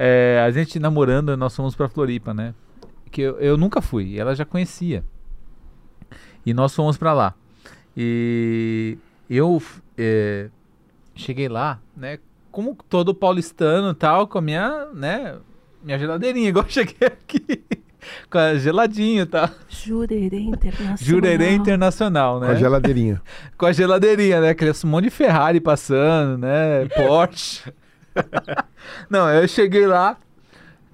É, 0.00 0.40
a 0.46 0.50
gente 0.52 0.78
namorando, 0.78 1.36
nós 1.36 1.56
fomos 1.56 1.74
pra 1.74 1.88
Floripa, 1.88 2.32
né? 2.32 2.54
Que 3.10 3.22
eu, 3.22 3.36
eu 3.40 3.56
nunca 3.56 3.80
fui, 3.82 4.16
ela 4.16 4.32
já 4.34 4.44
conhecia. 4.44 5.02
E 6.46 6.54
nós 6.54 6.72
fomos 6.72 6.96
pra 6.96 7.12
lá. 7.12 7.34
E 7.96 8.96
eu 9.28 9.60
é, 9.96 10.50
cheguei 11.18 11.48
lá, 11.48 11.80
né? 11.96 12.18
Como 12.50 12.76
todo 12.88 13.14
paulistano 13.14 13.90
e 13.90 13.94
tal, 13.94 14.26
com 14.26 14.38
a 14.38 14.42
minha, 14.42 14.86
né? 14.94 15.36
Minha 15.82 15.98
geladeirinha, 15.98 16.48
igual 16.48 16.64
eu 16.64 16.70
cheguei 16.70 17.08
aqui. 17.08 17.64
Com 18.30 18.38
a 18.38 18.54
geladinho, 18.54 19.26
tá? 19.26 19.50
Jurerê 19.68 20.38
Internacional. 20.38 20.96
Jurerê 20.96 21.50
Internacional, 21.52 22.40
né? 22.40 22.46
Com 22.46 22.52
a 22.52 22.54
geladeirinha. 22.54 23.22
Com 23.58 23.66
a 23.66 23.72
geladeirinha, 23.72 24.40
né? 24.40 24.50
Aquele 24.50 24.72
monte 24.84 25.04
de 25.04 25.10
Ferrari 25.10 25.60
passando, 25.60 26.38
né? 26.38 26.86
Porsche. 26.96 27.70
Não, 29.10 29.28
eu 29.28 29.46
cheguei 29.46 29.86
lá 29.86 30.16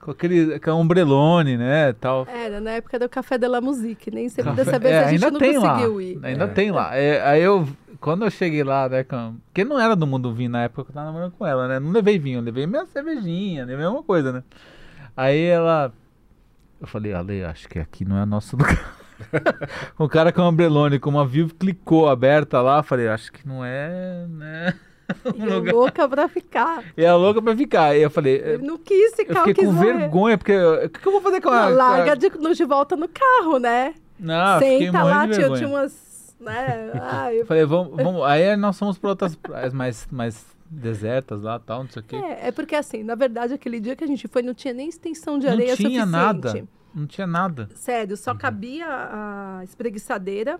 com 0.04 0.10
aquele 0.10 0.60
com 0.60 0.70
a 0.70 0.74
ombrelone, 0.74 1.56
né, 1.56 1.92
tal. 1.94 2.26
Era 2.28 2.60
na 2.60 2.72
época 2.72 2.98
do 2.98 3.08
Café 3.08 3.38
de 3.38 3.48
la 3.48 3.60
Musique, 3.60 4.10
nem 4.10 4.28
sempre 4.28 4.50
Café- 4.52 4.64
dessa 4.64 4.78
vez 4.78 4.94
é, 4.94 4.98
a 4.98 5.02
gente 5.10 5.24
ainda 5.24 5.30
não 5.30 5.38
tem 5.40 5.58
lá. 5.58 5.70
conseguiu 5.74 6.00
ir. 6.00 6.20
Ainda 6.22 6.44
É. 6.44 6.48
tem 6.48 6.70
lá. 6.70 6.94
É, 6.96 7.22
aí 7.26 7.42
eu, 7.42 7.66
quando 8.00 8.24
eu 8.24 8.30
cheguei 8.30 8.62
lá, 8.62 8.88
né, 8.88 9.02
com... 9.02 9.36
porque 9.46 9.64
não 9.64 9.80
era 9.80 9.96
do 9.96 10.06
mundo 10.06 10.32
vinho 10.34 10.50
na 10.50 10.64
época 10.64 10.84
que 10.84 10.90
eu 10.90 10.94
tava 10.94 11.06
namorando 11.06 11.32
com 11.32 11.46
ela, 11.46 11.66
né? 11.66 11.80
Não 11.80 11.90
levei 11.90 12.18
vinho, 12.18 12.40
levei 12.40 12.66
minha 12.66 12.84
cervejinha, 12.86 13.64
levei 13.64 13.86
uma 13.86 14.02
coisa, 14.02 14.32
né? 14.32 14.42
Aí 15.16 15.42
ela, 15.42 15.92
eu 16.80 16.86
falei, 16.86 17.14
Ale, 17.14 17.42
acho 17.44 17.68
que 17.68 17.78
aqui 17.78 18.04
não 18.04 18.18
é 18.18 18.26
nosso 18.26 18.56
lugar. 18.58 18.96
o 19.98 20.08
cara 20.08 20.32
com 20.32 20.42
a 20.42 20.48
ombrelone, 20.48 20.98
com 20.98 21.08
uma 21.10 21.24
Vivo 21.26 21.54
clicou 21.54 22.08
aberta 22.08 22.60
lá, 22.60 22.82
falei, 22.82 23.08
acho 23.08 23.32
que 23.32 23.46
não 23.46 23.64
é, 23.64 24.26
né? 24.28 24.74
E 25.34 25.44
eu 25.46 25.62
louca 25.74 26.08
pra 26.08 26.28
ficar. 26.28 26.82
E 26.96 27.04
ela 27.04 27.18
louca 27.18 27.40
pra 27.42 27.56
ficar. 27.56 27.96
E 27.96 28.02
eu 28.02 28.10
falei, 28.10 28.36
Ele 28.36 28.66
não 28.66 28.78
quis 28.78 29.10
eu 29.12 29.16
ficar, 29.16 29.38
fiquei 29.40 29.54
quis 29.54 29.66
com 29.66 29.72
morrer. 29.72 29.92
vergonha, 29.98 30.38
porque 30.38 30.52
eu- 30.52 30.84
o 30.86 30.88
que, 30.88 31.00
que 31.00 31.06
eu 31.06 31.12
vou 31.12 31.20
fazer 31.20 31.40
com 31.40 31.48
a. 31.50 31.68
Não, 31.70 31.76
larga 31.76 32.12
a- 32.12 32.14
de, 32.14 32.30
de 32.30 32.64
volta 32.64 32.96
no 32.96 33.08
carro, 33.08 33.58
né? 33.58 33.94
Não, 34.18 34.54
eu 34.54 34.60
Senta 34.60 35.02
lá, 35.02 35.28
tinha, 35.28 35.50
tinha 35.50 35.68
umas. 35.68 36.34
Né? 36.40 36.90
Ah, 37.00 37.32
eu- 37.32 37.40
Eu 37.40 37.46
falei, 37.46 37.64
vamos, 37.64 37.96
vamos. 38.02 38.22
Aí 38.24 38.56
nós 38.56 38.78
fomos 38.78 38.98
pra 38.98 39.10
outras 39.10 39.34
praias 39.36 39.72
mais, 39.72 40.06
mais 40.10 40.46
desertas 40.70 41.42
lá 41.42 41.58
tal, 41.58 41.84
não 41.84 41.90
sei 41.90 42.02
o 42.02 42.04
quê. 42.04 42.16
É, 42.16 42.48
é 42.48 42.52
porque 42.52 42.74
assim, 42.74 43.02
na 43.02 43.14
verdade, 43.14 43.54
aquele 43.54 43.78
dia 43.80 43.94
que 43.94 44.02
a 44.04 44.06
gente 44.06 44.26
foi, 44.28 44.42
não 44.42 44.54
tinha 44.54 44.74
nem 44.74 44.88
extensão 44.88 45.38
de 45.38 45.46
Não 45.46 45.52
areia 45.52 45.76
tinha 45.76 45.88
suficiente. 45.88 46.10
nada. 46.10 46.66
Não 46.94 47.06
tinha 47.06 47.26
nada. 47.26 47.68
Sério, 47.74 48.12
Uhum. 48.12 48.16
só 48.16 48.34
cabia 48.34 48.86
a 48.88 49.60
espreguiçadeira 49.64 50.58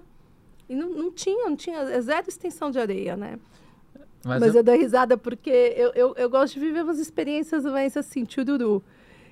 e 0.68 0.74
não, 0.74 0.90
não 0.90 1.12
tinha, 1.12 1.48
não 1.48 1.56
tinha 1.56 1.78
é 1.78 2.00
zero 2.00 2.28
extensão 2.28 2.70
de 2.70 2.78
areia, 2.78 3.16
né? 3.16 3.38
Mas, 4.24 4.40
Mas, 4.40 4.54
eu- 4.54 4.60
eu 4.60 4.64
dou 4.64 4.74
risada 4.76 5.16
porque 5.16 5.50
eu, 5.50 5.92
eu, 5.94 6.14
eu 6.16 6.30
gosto 6.30 6.54
de 6.54 6.60
viver 6.60 6.82
umas 6.82 6.98
experiências 6.98 7.64
mais 7.64 7.96
assim, 7.96 8.24
tchururu. 8.24 8.82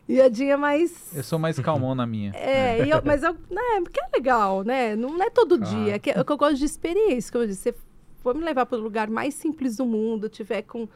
E 0.09 0.21
a 0.21 0.29
Dinha 0.29 0.55
é 0.55 0.57
mais. 0.57 1.17
eu 1.17 1.23
sou 1.23 1.39
mais 1.39 1.59
calmão 1.61 1.95
na 1.95 2.07
minha. 2.07 2.33
É, 2.35 2.81
eu- 2.93 3.01
mas 3.05 3.23
eu, 3.23 3.33
né, 3.51 3.81
porque 3.83 4.01
é 4.01 4.09
legal, 4.15 4.63
né? 4.65 4.97
Não 4.97 5.23
é 5.23 5.31
todo 5.31 5.59
dia. 5.59 5.95
É 5.95 5.99
que, 5.99 6.11
é 6.11 6.25
que 6.25 6.33
eu 6.33 6.37
gosto 6.37 6.57
de 6.59 6.65
experiência. 6.65 7.31
Como 7.31 7.45
eu 7.45 7.49
disse, 7.49 7.63
você 7.63 7.75
for 8.23 8.35
me 8.35 8.43
levar 8.45 8.67
para 8.67 8.79
o 8.79 8.81
lugar 8.81 9.09
mais 9.09 9.35
simples 9.35 9.77
do 9.77 9.87
mundo, 9.87 10.29
tiver 10.29 10.63
com. 10.63 10.89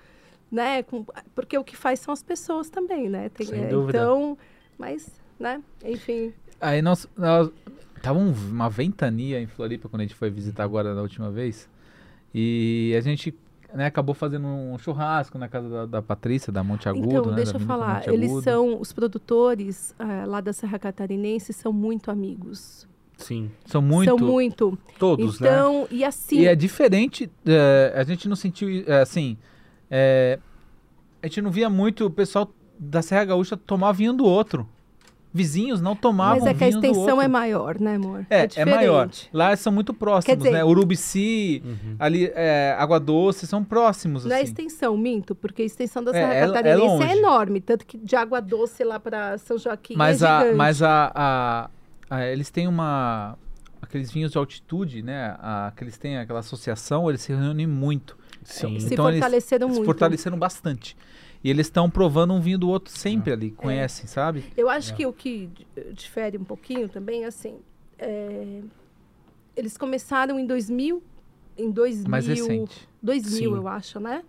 Né, 0.51 0.83
com, 0.85 1.05
porque 1.35 1.59
o 1.59 1.65
que 1.65 1.77
faz 1.77 1.99
são 2.01 2.13
as 2.15 2.23
pessoas 2.23 2.69
também, 2.71 3.09
né? 3.09 3.29
Tem- 3.31 3.47
Sem 3.47 3.65
é, 3.65 3.67
dúvida. 3.67 3.99
Então, 3.99 4.39
mas, 4.79 5.09
né? 5.41 5.61
Enfim. 5.85 6.33
Aí 6.61 6.81
nós, 6.81 7.09
nós 7.17 7.51
tava 8.01 8.19
um- 8.19 8.31
uma 8.33 8.71
ventania 8.71 9.41
em 9.41 9.47
Floripa 9.49 9.89
quando 9.89 10.01
a 10.03 10.05
gente 10.05 10.15
foi 10.15 10.31
visitar 10.31 10.63
agora 10.63 10.95
da 10.95 11.03
última 11.03 11.31
vez. 11.33 11.69
E 12.35 12.95
a 12.97 13.01
gente 13.01 13.35
né, 13.77 13.87
acabou 13.87 14.15
fazendo 14.15 14.47
um 14.47 14.79
churrasco 14.79 15.39
na 15.39 15.49
casa 15.49 15.69
da, 15.69 15.87
da 15.87 16.03
Patrícia, 16.03 16.53
da 16.53 16.65
Monte 16.65 16.89
Agudo. 16.89 17.07
então, 17.07 17.27
né, 17.27 17.37
deixa 17.37 17.53
da 17.53 17.59
eu 17.59 17.67
falar. 17.67 18.09
Eles 18.09 18.43
são, 18.43 18.81
os 18.81 18.93
produtores 18.93 19.95
ah, 19.99 20.25
lá 20.27 20.41
da 20.41 20.53
Serra 20.53 20.79
Catarinense 20.79 21.53
são 21.53 21.73
muito 21.73 22.11
amigos. 22.11 22.89
Sim. 23.17 23.51
São 23.65 23.81
muito. 23.81 24.09
São 24.09 24.19
muito. 24.19 24.79
Todos, 24.99 25.41
né? 25.41 25.49
então, 25.49 25.87
e 25.91 26.05
assim. 26.05 26.41
E 26.41 26.47
é 26.47 26.55
diferente, 26.55 27.31
é, 27.47 27.93
a 27.95 28.05
gente 28.05 28.29
não 28.29 28.37
sentiu, 28.37 28.85
é, 28.87 29.01
assim, 29.01 29.37
é, 29.91 30.39
a 31.23 31.27
gente 31.27 31.41
não 31.43 31.51
via 31.51 31.71
muito 31.71 32.07
o 32.07 32.11
pessoal 32.11 32.51
da 32.79 33.01
Serra 33.03 33.27
Gaúcha 33.27 33.57
tomar 33.57 33.93
vinho 33.93 34.13
do 34.13 34.25
outro. 34.25 34.69
Vizinhos 35.37 35.81
não 35.81 35.95
tomavam 35.95 36.41
mas 36.41 36.47
é 36.47 36.55
que 36.55 36.65
a 36.65 36.69
extensão 36.69 37.21
é 37.21 37.29
maior, 37.29 37.79
né, 37.79 37.97
amor? 37.97 38.27
É, 38.31 38.49
é 38.57 38.65
maior. 38.65 39.07
diferente. 39.07 39.29
Lá 39.33 39.55
são 39.55 39.71
muito 39.73 39.93
próximos, 39.95 40.39
dizer- 40.39 40.51
né? 40.53 40.65
Urubici, 40.65 41.63
Uhum. 41.65 41.97
ali, 41.99 42.33
é, 42.35 42.75
Água 42.79 42.99
Doce, 42.99 43.47
são 43.47 43.63
próximos, 43.63 44.25
Não 44.25 44.33
é 44.33 44.37
assim. 44.41 44.45
extensão, 44.45 44.97
minto, 44.97 45.35
porque 45.35 45.63
a 45.63 45.65
extensão 45.65 46.03
da 46.03 46.11
É, 46.11 46.15
Serra 46.15 46.35
é- 46.35 46.39
é 46.41 46.47
Catarinense 46.47 47.03
é, 47.05 47.17
enorme, 47.19 47.61
tanto 47.61 47.87
que 47.87 47.99
de 47.99 48.17
Água 48.17 48.41
Doce 48.41 48.83
lá 48.83 48.99
para 48.99 49.37
São 49.39 49.59
Joaquim 49.59 49.95
Mas, 49.97 50.23
é 50.23 50.27
a, 50.27 50.39
gigante. 50.39 50.57
mas 50.57 50.83
a, 50.83 51.13
a- 51.15 51.71
a- 52.11 52.27
eles 52.27 52.51
têm 52.51 52.67
uma... 52.67 53.37
Aqueles 53.83 54.11
vinhos 54.11 54.33
de 54.33 54.39
altitude, 54.39 55.03
né? 55.03 55.37
A, 55.39 55.73
que 55.77 55.85
eles 55.85 55.97
têm 55.97 56.19
aquela 56.19 56.41
associação, 56.41 57.09
eles 57.09 57.21
se 57.21 57.33
reúnem 57.33 57.67
muito. 57.67 58.17
Sim. 58.43 58.81
Se 58.81 58.95
então 58.95 59.05
fortaleceram 59.11 59.67
Eles 59.69 59.77
muito. 59.79 59.87
fortaleceram 59.87 60.39
bastante. 60.39 60.97
E 61.45 61.51
eles 61.51 61.67
estão 61.67 61.89
provando 61.91 62.33
um 62.35 62.41
vinho 62.41 62.59
do 62.59 62.69
outro 62.69 62.93
sempre 62.93 63.33
ali, 63.33 63.49
É. 63.49 63.63
conhecem, 63.63 64.07
sabe? 64.07 64.45
Eu 64.57 64.69
acho 64.69 64.93
É. 64.93 64.97
que 64.97 65.07
o 65.07 65.13
que 65.13 65.49
eh, 65.77 65.93
difere 65.93 66.37
um 66.39 66.45
pouquinho 66.45 66.89
também, 66.89 67.25
assim, 67.25 67.57
é, 67.99 68.61
eles 69.57 69.77
começaram 69.79 70.39
em 70.39 70.47
2000, 70.47 71.03
em 71.57 71.71
2000, 71.71 72.11
Mais 72.11 72.27
recente. 72.27 72.89
2000, 73.03 73.51
Sim. 73.51 73.57
eu 73.57 73.69
acho, 73.69 74.01
né? 74.01 74.23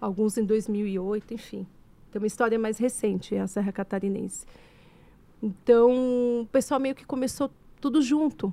Alguns 0.00 0.36
em 0.38 0.44
2008, 0.44 1.34
enfim. 1.34 1.66
Tem 2.12 2.20
uma 2.20 2.26
história 2.26 2.58
mais 2.58 2.78
recente, 2.78 3.34
é 3.34 3.40
a 3.40 3.46
Serra 3.46 3.72
Catarinense. 3.72 4.46
Então, 5.42 6.42
o 6.42 6.48
pessoal 6.50 6.80
meio 6.80 6.94
que 6.94 7.04
começou 7.04 7.50
tudo 7.80 8.02
junto. 8.02 8.52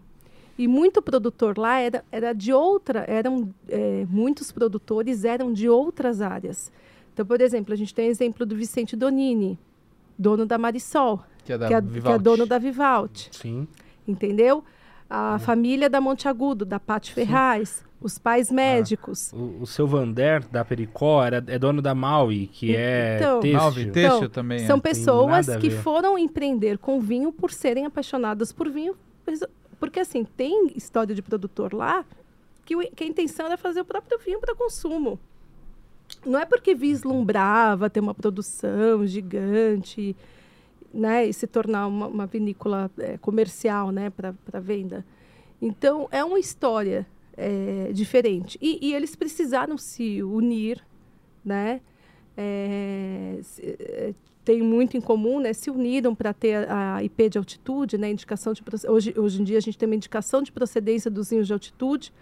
E 0.57 0.67
muito 0.67 1.01
produtor 1.01 1.57
lá 1.57 1.79
era, 1.79 2.05
era 2.11 2.31
de 2.33 2.53
outra, 2.53 3.03
eram 3.07 3.49
eh, 3.67 4.05
muitos 4.09 4.51
produtores 4.51 5.25
eram 5.25 5.51
de 5.51 5.67
outras 5.67 6.21
áreas. 6.21 6.71
Então, 7.15 7.25
por 7.25 7.39
exemplo, 7.39 7.73
a 7.73 7.77
gente 7.77 7.95
tem 7.95 8.09
o 8.09 8.11
exemplo 8.11 8.45
do 8.45 8.57
Vicente 8.57 8.93
Donini, 8.93 9.57
dono 10.19 10.45
da 10.45 10.57
Marisol, 10.57 11.23
Que 11.45 11.53
é 11.53 11.57
da 11.57 11.67
que 11.69 11.73
é, 11.73 11.81
que 11.81 11.87
é 11.87 11.89
Vivaldi. 11.89 12.23
dono 12.25 12.45
da 12.45 12.57
Vivalt, 12.57 13.29
Sim. 13.31 13.65
entendeu? 14.05 14.61
A 15.09 15.39
família 15.39 15.89
da 15.89 16.01
Monte 16.01 16.27
Agudo, 16.27 16.65
da 16.65 16.77
Pati 16.77 17.13
Ferraz, 17.13 17.85
os 18.01 18.17
pais 18.19 18.51
médicos. 18.51 19.31
O, 19.31 19.61
o 19.61 19.65
seu 19.65 19.87
Vander, 19.87 20.45
da 20.49 20.65
Pericó, 20.65 21.23
era, 21.23 21.41
é 21.47 21.57
dono 21.57 21.81
da 21.81 21.95
Maui, 21.95 22.47
que 22.51 22.75
é 22.75 23.15
Então. 23.17 23.39
têxtil. 23.39 23.61
Malve, 23.61 23.85
têxtil 23.91 24.17
Então, 24.17 24.29
também. 24.29 24.59
São 24.67 24.77
é. 24.77 24.81
pessoas 24.81 25.47
nada 25.47 25.57
a 25.57 25.61
que 25.61 25.69
foram 25.69 26.17
empreender 26.19 26.77
com 26.79 26.99
vinho 26.99 27.31
por 27.31 27.49
serem 27.53 27.85
apaixonadas 27.85 28.51
por 28.51 28.69
vinho. 28.69 28.93
Porque, 29.79 30.01
assim, 30.01 30.25
tem 30.25 30.73
história 30.75 31.15
de 31.15 31.21
produtor 31.21 31.73
lá 31.73 32.03
que, 32.65 32.75
o- 32.75 32.91
que 32.93 33.05
a 33.05 33.07
intenção 33.07 33.45
era 33.45 33.55
fazer 33.55 33.79
o 33.79 33.85
próprio 33.85 34.19
vinho 34.19 34.39
para 34.41 34.53
consumo. 34.53 35.17
Não 36.25 36.39
é 36.39 36.45
porque 36.45 36.75
vislumbrava 36.75 37.89
ter 37.89 37.99
uma 37.99 38.13
produção 38.13 39.05
gigante 39.05 40.15
né, 40.93 41.25
e 41.25 41.33
se 41.33 41.45
tornar 41.47 41.87
uma, 41.87 42.07
uma 42.07 42.25
vinícola 42.25 42.89
eh, 42.97 43.17
comercial 43.17 43.91
né, 43.91 44.09
para 44.09 44.59
venda. 44.59 45.05
Então, 45.61 46.07
é 46.11 46.23
uma 46.23 46.39
história 46.39 47.05
eh, 47.35 47.91
diferente. 47.93 48.57
E, 48.61 48.79
e 48.81 48.93
eles 48.93 49.15
precisaram 49.15 49.77
se 49.77 50.23
unir, 50.23 50.81
né? 51.43 51.81
É, 52.37 53.39
é, 53.59 54.13
tem 54.43 54.61
muito 54.61 54.95
em 54.95 55.01
comum, 55.01 55.39
né? 55.39 55.53
Se 55.53 55.69
uniram 55.69 56.13
para 56.13 56.33
ter 56.33 56.69
a 56.69 57.03
IP 57.03 57.29
de 57.29 57.37
altitude, 57.37 57.97
né? 57.97 58.11
Indicação 58.11 58.53
de 58.53 58.63
hoje, 58.87 59.13
hoje 59.17 59.41
em 59.41 59.43
dia 59.43 59.57
a 59.57 59.61
gente 59.61 59.77
tem 59.77 59.87
uma 59.87 59.95
indicação 59.95 60.41
de 60.41 60.51
procedência 60.51 61.09
dos 61.09 61.29
vinhos 61.29 61.47
de 61.47 61.53
altitude, 61.53 62.13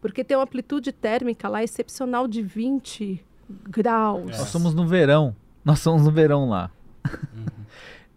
porque 0.00 0.22
tem 0.24 0.36
uma 0.36 0.44
amplitude 0.44 0.92
térmica 0.92 1.48
lá 1.48 1.62
excepcional 1.62 2.26
de 2.28 2.42
20 2.42 3.24
graus. 3.68 4.36
Nós 4.38 4.48
somos 4.48 4.74
no 4.74 4.86
verão. 4.86 5.34
Nós 5.64 5.80
somos 5.80 6.02
no 6.04 6.10
verão 6.10 6.48
lá. 6.48 6.70
Uhum. 7.06 7.44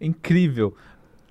Incrível. 0.00 0.74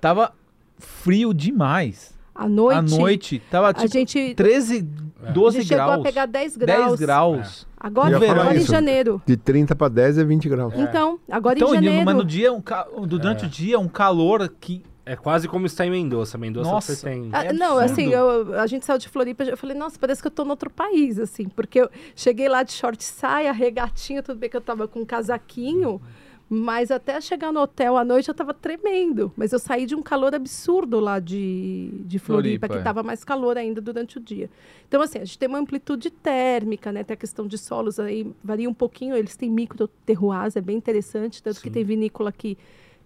Tava 0.00 0.32
frio 0.78 1.32
demais. 1.34 2.12
À 2.34 2.48
noite, 2.48 2.78
À 2.78 2.82
noite, 2.98 3.42
tava 3.50 3.68
a 3.68 3.74
tipo 3.74 3.92
gente, 3.92 4.34
13, 4.34 4.88
É. 5.22 5.32
12 5.32 5.58
a 5.58 5.60
gente 5.60 5.68
chegou 5.68 5.84
graus. 5.86 6.00
a 6.00 6.02
pegar 6.02 6.26
10 6.26 6.56
graus. 6.56 6.86
10 6.88 7.00
graus. 7.00 7.66
Agora, 7.78 8.10
ia 8.10 8.18
falar 8.20 8.40
agora 8.42 8.56
em 8.56 8.60
janeiro. 8.64 9.22
De 9.26 9.36
30 9.36 9.76
para 9.76 9.88
10 9.88 10.16
é 10.18 10.24
20 10.24 10.48
graus. 10.48 10.72
Então, 10.76 11.18
agora 11.30 11.58
Então, 11.58 11.72
em 11.72 11.74
janeiro. 11.74 12.04
mas 12.06 12.16
no 12.16 12.24
dia, 12.24 12.50
um 12.52 12.62
ca- 12.62 12.88
durante 13.06 13.44
É. 13.44 13.46
o 13.46 13.50
dia, 13.50 13.78
um 13.78 13.86
calor 13.88 14.48
que. 14.60 14.82
É 15.04 15.16
quase 15.16 15.48
como 15.48 15.66
está 15.66 15.84
em 15.84 15.90
Mendoza. 15.90 16.38
Mendoza 16.38 16.70
Nossa. 16.70 16.94
você 16.94 17.06
tem... 17.08 17.28
Ah, 17.32 17.44
É 17.46 17.52
não, 17.52 17.76
assim, 17.78 18.10
eu- 18.12 18.54
a 18.58 18.66
gente 18.66 18.84
saiu 18.84 18.98
de 18.98 19.08
Floripa, 19.08 19.42
eu 19.42 19.56
falei, 19.56 19.76
nossa, 19.76 19.98
parece 19.98 20.20
que 20.22 20.28
eu 20.28 20.30
tô 20.30 20.44
em 20.44 20.48
outro 20.50 20.70
país, 20.70 21.18
assim, 21.18 21.48
porque 21.48 21.80
eu 21.80 21.90
cheguei 22.14 22.48
lá 22.48 22.62
de 22.62 22.72
short 22.72 23.02
saia, 23.02 23.52
regatinha, 23.52 24.22
tudo 24.22 24.38
bem 24.38 24.48
que 24.48 24.56
eu 24.56 24.60
tava 24.60 24.86
com 24.86 25.00
um 25.00 25.04
casaquinho, 25.04 26.00
mas 26.48 26.90
até 26.90 27.20
chegar 27.20 27.50
no 27.50 27.60
hotel 27.60 27.96
à 27.96 28.04
noite 28.04 28.28
eu 28.28 28.34
tava 28.34 28.52
tremendo. 28.54 29.32
Mas 29.36 29.52
eu 29.52 29.58
saí 29.58 29.86
de 29.86 29.94
um 29.96 30.02
calor 30.02 30.34
absurdo 30.34 31.00
lá 31.00 31.18
de, 31.18 31.90
de 32.04 32.18
Floripa, 32.18 32.66
Floripa, 32.66 32.68
que 32.68 32.76
é. 32.76 32.82
tava 32.82 33.02
mais 33.02 33.24
calor 33.24 33.56
ainda 33.56 33.80
durante 33.80 34.18
o 34.18 34.20
dia. 34.20 34.48
Então, 34.86 35.00
assim, 35.02 35.18
a 35.18 35.24
gente 35.24 35.38
tem 35.38 35.48
uma 35.48 35.58
amplitude 35.58 36.10
térmica, 36.10 36.92
né? 36.92 37.02
Tem 37.02 37.14
a 37.14 37.16
questão 37.16 37.46
de 37.46 37.56
solos 37.58 37.98
aí, 37.98 38.30
varia 38.44 38.68
um 38.68 38.74
pouquinho, 38.74 39.16
eles 39.16 39.34
têm 39.34 39.50
micro 39.50 39.88
terroirs, 40.06 40.54
é 40.54 40.60
bem 40.60 40.76
interessante, 40.76 41.42
tanto 41.42 41.56
que 41.60 41.68
Sim. 41.68 41.72
tem 41.72 41.84
vinícola 41.84 42.30
que 42.30 42.56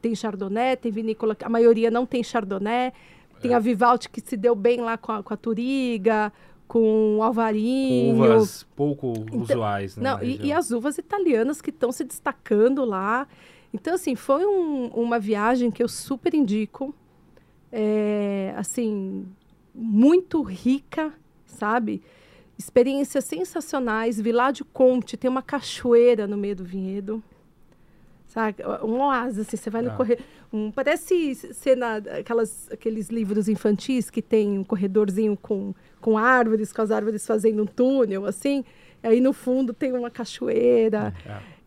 tem 0.07 0.15
chardonnay, 0.15 0.77
tem 0.77 0.93
vinícola 0.93 1.37
a 1.43 1.49
maioria 1.49 1.91
não 1.91 2.07
tem 2.07 2.23
chardonnay, 2.23 2.93
tem 3.41 3.53
É. 3.53 3.55
a 3.55 3.59
Vivalt 3.59 4.07
que 4.09 4.21
se 4.21 4.37
deu 4.37 4.55
bem 4.55 4.81
lá 4.81 4.97
com 4.97 5.11
a, 5.13 5.23
com 5.23 5.35
a 5.35 5.37
Turiga, 5.37 6.33
com 6.69 7.17
o 7.19 7.23
Alvarinho. 7.23 8.15
Uvas 8.15 8.63
pouco 8.77 9.13
Então, 9.27 9.41
usuais, 9.43 9.97
né? 9.97 10.03
Não, 10.11 10.23
e, 10.23 10.47
e 10.47 10.53
as 10.53 10.71
uvas 10.71 10.97
italianas 10.99 11.61
que 11.61 11.71
estão 11.71 11.91
se 11.91 12.05
destacando 12.05 12.85
lá. 12.85 13.27
Então, 13.75 13.95
assim, 13.95 14.15
foi 14.15 14.47
um- 14.47 14.87
uma 14.89 15.19
viagem 15.19 15.71
que 15.71 15.83
eu 15.83 15.89
super 15.89 16.33
indico. 16.35 16.95
é, 17.73 18.55
assim, 18.57 19.27
muito 19.75 20.41
rica, 20.41 21.13
sabe? 21.45 22.01
Experiências 22.57 23.25
sensacionais. 23.25 24.19
Viládio 24.21 24.65
Conte 24.73 25.17
tem 25.17 25.29
uma 25.29 25.43
cachoeira 25.43 26.27
no 26.27 26.37
meio 26.39 26.57
do 26.57 26.65
vinhedo. 26.65 27.23
Sabe? 28.37 28.57
Um 28.83 29.01
oásis, 29.01 29.47
assim, 29.49 29.57
você 29.57 29.71
vai 29.71 29.81
no 29.81 29.89
Ah. 29.93 29.95
corredor. 29.95 30.23
Um, 30.53 30.71
parece 30.71 31.35
cena, 31.55 31.97
aquelas, 32.21 32.69
aqueles 32.71 33.09
livros 33.09 33.49
infantis 33.49 34.11
que 34.11 34.21
tem 34.21 34.59
um 34.59 34.63
corredorzinho 34.63 35.39
com, 35.41 35.75
com 36.03 36.19
árvores, 36.19 36.71
com 36.71 36.83
as 36.83 36.91
árvores 36.91 37.27
fazendo 37.27 37.63
um 37.63 37.67
túnel, 37.67 38.27
assim. 38.27 38.63
Aí 39.03 39.23
no 39.23 39.33
fundo 39.33 39.73
tem 39.73 39.91
uma 39.95 40.11
cachoeira. 40.11 41.15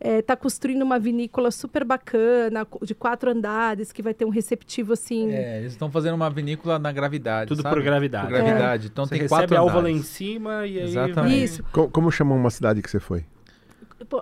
Está 0.00 0.36
construindo 0.36 0.82
uma 0.82 0.96
vinícola 0.98 1.50
super 1.50 1.82
bacana, 1.84 2.64
de 2.82 2.94
quatro 2.94 3.30
andares, 3.32 3.90
que 3.90 4.00
vai 4.00 4.14
ter 4.14 4.24
um 4.24 4.28
receptivo 4.30 4.92
assim. 4.92 5.32
É, 5.32 5.58
eles 5.58 5.72
estão 5.72 5.90
fazendo 5.90 6.14
uma 6.14 6.30
vinícola 6.30 6.78
na 6.78 6.92
gravidade. 6.92 7.48
Tudo 7.48 7.62
sabe? 7.62 7.74
por 7.74 7.82
gravidade. 7.82 8.28
Por 8.28 8.32
gravidade. 8.34 8.86
Então 8.92 9.06
Você 9.06 9.10
tem 9.10 9.22
recebe 9.22 9.40
quatro 9.40 9.56
a 9.58 9.62
uva 9.62 9.74
lá 9.74 9.80
andares. 9.80 9.98
em 9.98 10.02
cima 10.04 10.66
e 10.68 10.78
aí... 10.78 10.84
Exatamente. 10.84 11.42
Isso. 11.44 11.64
Co- 11.72 11.88
como 11.88 12.12
chama 12.12 12.32
uma 12.34 12.50
cidade 12.50 12.80
que 12.80 12.88
você 12.90 13.00
foi? 13.00 13.24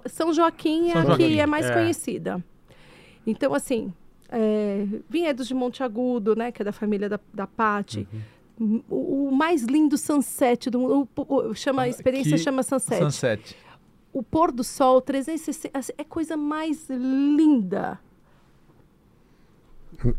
São 0.06 0.32
Joaquim 0.32 0.88
é 0.90 0.92
São 0.92 1.02
a 1.02 1.04
Joaquim, 1.06 1.28
que 1.28 1.40
é 1.40 1.46
mais 1.46 1.66
é. 1.66 1.72
conhecida. 1.72 2.44
Então, 3.26 3.54
assim, 3.54 3.92
é, 4.28 4.86
Vinhedos 5.08 5.46
de 5.48 5.54
Monte 5.54 5.82
Agudo, 5.82 6.34
né, 6.34 6.50
que 6.52 6.62
é 6.62 6.64
da 6.64 6.72
família 6.72 7.08
da, 7.08 7.20
da 7.32 7.46
Pati. 7.46 8.06
Uhum. 8.60 8.82
O, 8.90 9.28
o 9.28 9.32
mais 9.32 9.62
lindo 9.62 9.96
sunset 9.96 10.68
do 10.68 10.80
mundo, 10.80 11.08
o- 11.16 11.34
o- 11.50 11.54
chama, 11.54 11.82
a 11.82 11.88
experiência 11.88 12.32
Que- 12.32 12.38
chama 12.42 12.62
sunset. 12.62 12.98
Sunset. 13.04 13.56
O 14.12 14.22
pôr 14.22 14.50
do 14.50 14.64
sol 14.64 15.00
360 15.00 15.78
assim, 15.78 15.92
é 15.96 16.02
coisa 16.02 16.36
mais 16.36 16.88
linda. 16.90 18.00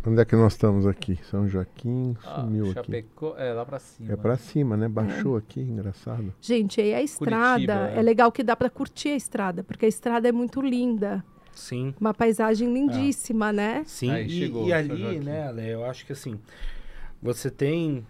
Onde 0.05 0.21
é 0.21 0.25
que 0.25 0.35
nós 0.35 0.53
estamos 0.53 0.85
aqui? 0.85 1.17
São 1.29 1.47
Joaquim 1.47 2.15
Ah, 2.25 2.41
sumiu 2.41 2.65
aqui. 2.65 2.73
Chapecó, 2.73 3.35
é 3.37 3.53
lá 3.53 3.65
pra 3.65 3.79
cima. 3.79 4.11
É 4.11 4.15
pra 4.15 4.35
cima, 4.35 4.75
né? 4.75 4.87
Baixou 4.89 5.37
aqui, 5.37 5.61
engraçado. 5.61 6.33
Gente, 6.41 6.81
aí 6.81 6.93
a 6.93 7.01
estrada, 7.01 7.55
Curitiba, 7.55 7.89
é. 7.89 7.99
é. 7.99 8.01
legal 8.01 8.31
que 8.31 8.43
dá 8.43 8.55
para 8.55 8.69
curtir 8.69 9.09
a 9.09 9.15
estrada, 9.15 9.63
porque 9.63 9.85
a 9.85 9.89
estrada 9.89 10.27
é 10.27 10.31
muito 10.31 10.61
linda. 10.61 11.23
Sim. 11.53 11.93
Uma 11.99 12.13
paisagem 12.13 12.73
lindíssima, 12.73 13.51
né? 13.53 13.83
Sim, 13.85 14.11
Aí 14.11 14.25
e, 14.25 14.29
chegou, 14.29 14.67
e 14.67 14.73
ali, 14.73 15.19
né, 15.19 15.47
Ale, 15.47 15.69
eu 15.69 15.85
acho 15.85 16.05
que 16.05 16.13
assim, 16.13 16.39
você 17.21 17.49
tem, 17.49 18.05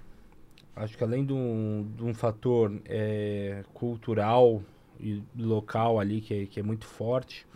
acho 0.75 0.97
que 0.97 1.03
além 1.03 1.25
de 1.25 1.33
um, 1.33 1.87
de 1.95 2.03
um 2.03 2.13
fator 2.13 2.71
é, 2.85 3.63
cultural 3.73 4.61
e 4.99 5.23
local 5.37 5.99
ali 5.99 6.21
que 6.21 6.33
é, 6.33 6.45
que 6.45 6.59
é 6.59 6.63
muito 6.63 6.85
forte, 6.85 7.47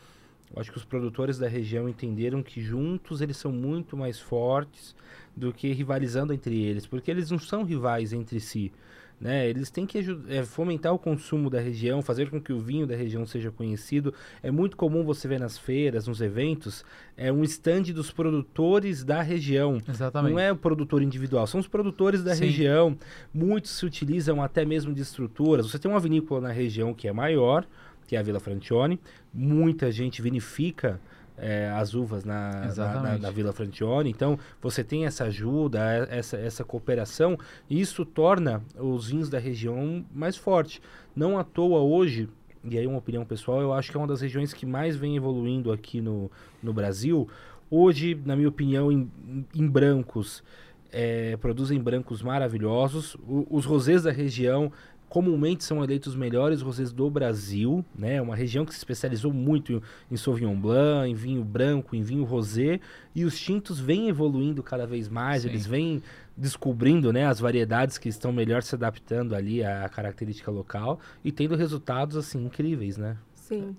eu 0.54 0.62
acho 0.62 0.72
que 0.72 0.78
os 0.78 0.86
produtores 0.86 1.38
da 1.38 1.48
região 1.48 1.90
entenderam 1.90 2.44
que 2.44 2.62
juntos 2.62 3.22
eles 3.22 3.38
são 3.38 3.52
muito 3.52 3.98
mais 3.98 4.20
fortes 4.20 4.96
do 5.36 5.52
que 5.52 5.72
rivalizando 5.72 6.34
entre 6.34 6.62
eles, 6.62 6.86
porque 6.86 7.10
eles 7.10 7.32
não 7.32 7.40
são 7.40 7.64
rivais 7.64 8.14
entre 8.14 8.40
si. 8.40 8.72
Né? 9.20 9.50
Eles 9.50 9.70
têm 9.72 9.86
que 9.86 10.00
é, 10.28 10.44
fomentar 10.44 10.94
o 10.94 11.00
consumo 11.00 11.50
da 11.50 11.60
região, 11.60 12.02
fazer 12.02 12.30
com 12.30 12.42
que 12.42 12.52
o 12.52 12.60
vinho 12.60 12.86
da 12.86 12.96
região 12.96 13.26
seja 13.26 13.50
conhecido. 13.50 14.14
É 14.42 14.52
muito 14.52 14.76
comum 14.76 15.04
você 15.06 15.28
ver 15.30 15.40
nas 15.40 15.58
feiras, 15.58 16.08
nos 16.08 16.20
eventos, 16.20 16.84
é 17.16 17.32
um 17.32 17.42
stand 17.44 17.84
dos 17.94 18.12
produtores 18.12 19.04
da 19.04 19.22
região. 19.22 19.82
Exatamente. 19.88 20.34
Não 20.34 20.40
é 20.40 20.52
o 20.52 20.58
produtor 20.58 21.02
individual, 21.02 21.48
são 21.48 21.60
os 21.60 21.68
produtores 21.68 22.22
da 22.22 22.36
Sim. 22.36 22.46
região. 22.46 22.98
Muitos 23.34 23.72
se 23.72 23.86
utilizam 23.86 24.42
até 24.44 24.66
mesmo 24.66 24.94
de 24.94 25.02
estruturas. 25.02 25.72
Você 25.72 25.80
tem 25.80 25.90
uma 25.90 26.02
vinícola 26.02 26.42
na 26.42 26.52
região 26.52 26.94
que 26.94 27.08
é 27.08 27.14
maior, 27.14 27.66
que 28.08 28.16
é 28.16 28.20
a 28.20 28.24
Vila 28.24 28.40
Frantione. 28.40 29.00
Muita 29.34 29.92
gente 29.92 30.22
vinifica 30.22 31.00
eh, 31.38 31.72
as 31.76 31.94
uvas 31.94 32.24
na, 32.24 32.52
na, 32.78 32.94
na, 33.04 33.18
na 33.18 33.30
Vila 33.32 33.52
Frantione. 33.54 34.10
Então, 34.10 34.38
você 34.62 34.84
tem 34.84 35.06
essa 35.06 35.26
ajuda, 35.26 35.80
eh, 35.80 36.08
essa, 36.20 36.38
essa 36.38 36.64
cooperação. 36.64 37.38
E 37.70 37.80
isso 37.82 38.06
torna 38.06 38.62
os 38.78 39.08
vinhos 39.10 39.30
da 39.30 39.40
região 39.40 40.06
mais 40.14 40.36
forte. 40.38 40.82
Não 41.16 41.38
à 41.38 41.44
toa 41.44 41.80
hoje, 41.80 42.30
e 42.64 42.78
aí 42.78 42.86
uma 42.88 42.98
opinião 43.00 43.26
pessoal, 43.26 43.62
eu 43.62 43.74
acho 43.74 43.92
que 43.92 43.98
é 43.98 44.00
uma 44.00 44.08
das 44.08 44.22
regiões 44.22 44.54
que 44.54 44.66
mais 44.66 44.96
vem 44.96 45.16
evoluindo 45.18 45.72
aqui 45.72 46.00
no, 46.02 46.30
no 46.62 46.72
Brasil. 46.74 47.28
Hoje, 47.70 48.20
na 48.26 48.36
minha 48.36 48.48
opinião, 48.50 48.92
em, 48.92 49.10
em 49.56 49.68
brancos, 49.68 50.44
eh, 50.92 51.36
produzem 51.42 51.82
brancos 51.82 52.22
maravilhosos. 52.22 53.16
O- 53.28 53.48
os 53.50 53.66
rosés 53.66 54.04
da 54.04 54.12
região 54.12 54.72
comumente 55.14 55.64
são 55.64 55.84
eleitos 55.84 56.14
os 56.14 56.20
melhores 56.20 56.64
rosés 56.64 56.92
do 56.92 57.08
Brasil, 57.08 57.86
né? 57.96 58.20
Uma 58.20 58.36
região 58.36 58.66
que 58.66 58.72
se 58.72 58.80
especializou 58.80 59.32
muito 59.32 59.72
em, 59.72 59.82
em 60.10 60.18
Sauvignon 60.18 60.60
Blanc, 60.60 61.08
em 61.08 61.14
vinho 61.14 61.44
branco, 61.44 61.96
em 61.96 62.02
vinho 62.02 62.24
rosé, 62.24 62.80
e 63.14 63.24
os 63.24 63.40
tintos 63.40 63.80
vêm 63.80 64.10
evoluindo 64.10 64.64
cada 64.64 64.88
vez 64.88 65.08
mais, 65.08 65.44
Sim. 65.44 65.50
eles 65.50 65.68
vêm 65.68 66.02
descobrindo, 66.36 67.14
né, 67.14 67.28
as 67.28 67.40
variedades 67.40 68.00
que 68.00 68.10
estão 68.10 68.34
melhor 68.34 68.64
se 68.64 68.74
adaptando 68.74 69.36
ali 69.36 69.64
à 69.64 69.88
característica 69.88 70.50
local 70.50 71.00
e 71.24 71.32
tendo 71.32 71.56
resultados 71.56 72.18
assim 72.18 72.44
incríveis, 72.44 72.98
né? 72.98 73.16
Sim. 73.36 73.76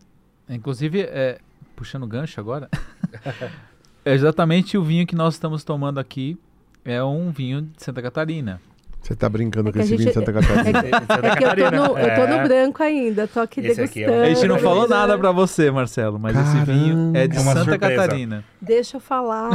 Inclusive, 0.48 1.01
é, 1.01 1.40
puxando 1.74 2.05
o 2.05 2.06
gancho 2.06 2.39
agora, 2.39 2.70
é 4.05 4.15
exatamente 4.15 4.78
o 4.78 4.85
vinho 4.85 5.05
que 5.05 5.16
nós 5.16 5.35
estamos 5.35 5.65
tomando 5.65 5.98
aqui 5.98 6.39
é 6.85 7.02
um 7.02 7.32
vinho 7.32 7.62
de 7.62 7.82
Santa 7.82 8.01
Catarina. 8.01 8.61
Você 9.06 9.14
tá 9.14 9.28
brincando 9.28 9.68
É 9.68 9.72
com 9.72 9.78
esse 9.81 9.89
vinho 9.89 9.98
de 9.98 10.05
gente- 10.05 10.14
Santa 10.14 10.32
Catarina. 10.32 10.78
É 10.78 11.36
que 11.36 11.44
eu 11.44 11.51
tô, 11.51 11.76
no, 11.76 11.98
eu 11.98 12.14
tô 12.14 12.26
no 12.26 12.35
É. 12.35 12.43
branco 12.48 12.82
ainda, 12.82 13.28
tô 13.28 13.39
aqui 13.40 13.60
Esse 13.60 13.82
aqui 13.82 14.02
é 14.02 14.06
um- 14.06 14.10
degustando. 14.10 14.22
A 14.24 14.35
gente 14.35 14.48
não 14.48 14.59
falou 14.59 14.89
nada 14.89 15.18
pra 15.18 15.31
você, 15.31 15.70
Marcelo, 15.70 16.18
mas 16.18 16.35
esse 16.36 16.64
vinho 16.64 17.12
é 17.14 17.26
de 17.28 17.36
É 17.36 17.40
uma 17.40 17.52
Santa 17.52 17.70
surpresa. 17.72 18.02
Catarina. 18.02 18.44
Deixa 18.62 18.97
eu 18.97 19.01
falar. 19.01 19.51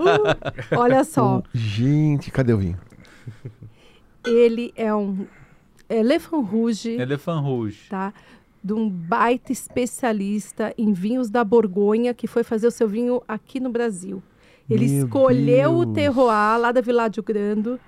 Uh, 0.00 0.78
olha 0.78 1.04
só, 1.04 1.38
O- 1.38 1.42
Gente, 1.52 2.30
cadê 2.30 2.54
o 2.54 2.58
vinho? 2.58 2.78
ele 4.26 4.72
é 4.76 4.94
um 4.94 5.26
Elephant 5.88 6.44
Rouge, 6.44 6.90
Elephant 7.00 7.42
Rouge. 7.42 7.86
tá? 7.88 8.12
De 8.62 8.72
um 8.72 8.88
baita 8.88 9.52
especialista 9.52 10.74
em 10.76 10.92
vinhos 10.92 11.30
da 11.30 11.44
Borgonha, 11.44 12.12
que 12.12 12.26
foi 12.26 12.42
fazer 12.42 12.66
o 12.66 12.70
seu 12.70 12.88
vinho 12.88 13.22
aqui 13.26 13.60
no 13.60 13.70
Brasil. 13.70 14.22
Ele 14.68 14.86
Meu 14.86 15.04
escolheu 15.04 15.72
o 15.76 15.84
Deus. 15.84 15.94
terroir 15.94 16.58
lá 16.58 16.72
da 16.72 16.80
Viládio 16.80 17.22
Grando, 17.22 17.78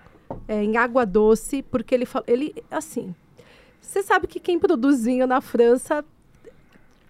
é, 0.48 0.62
em 0.62 0.76
Água 0.76 1.04
Doce, 1.06 1.62
porque 1.62 1.94
ele 1.94 2.06
falou. 2.06 2.24
Ele, 2.28 2.54
assim. 2.70 3.14
Você 3.80 4.02
sabe 4.02 4.26
que 4.26 4.38
quem 4.38 4.58
produz 4.58 5.04
vinho 5.04 5.26
na 5.26 5.40
França 5.40 6.04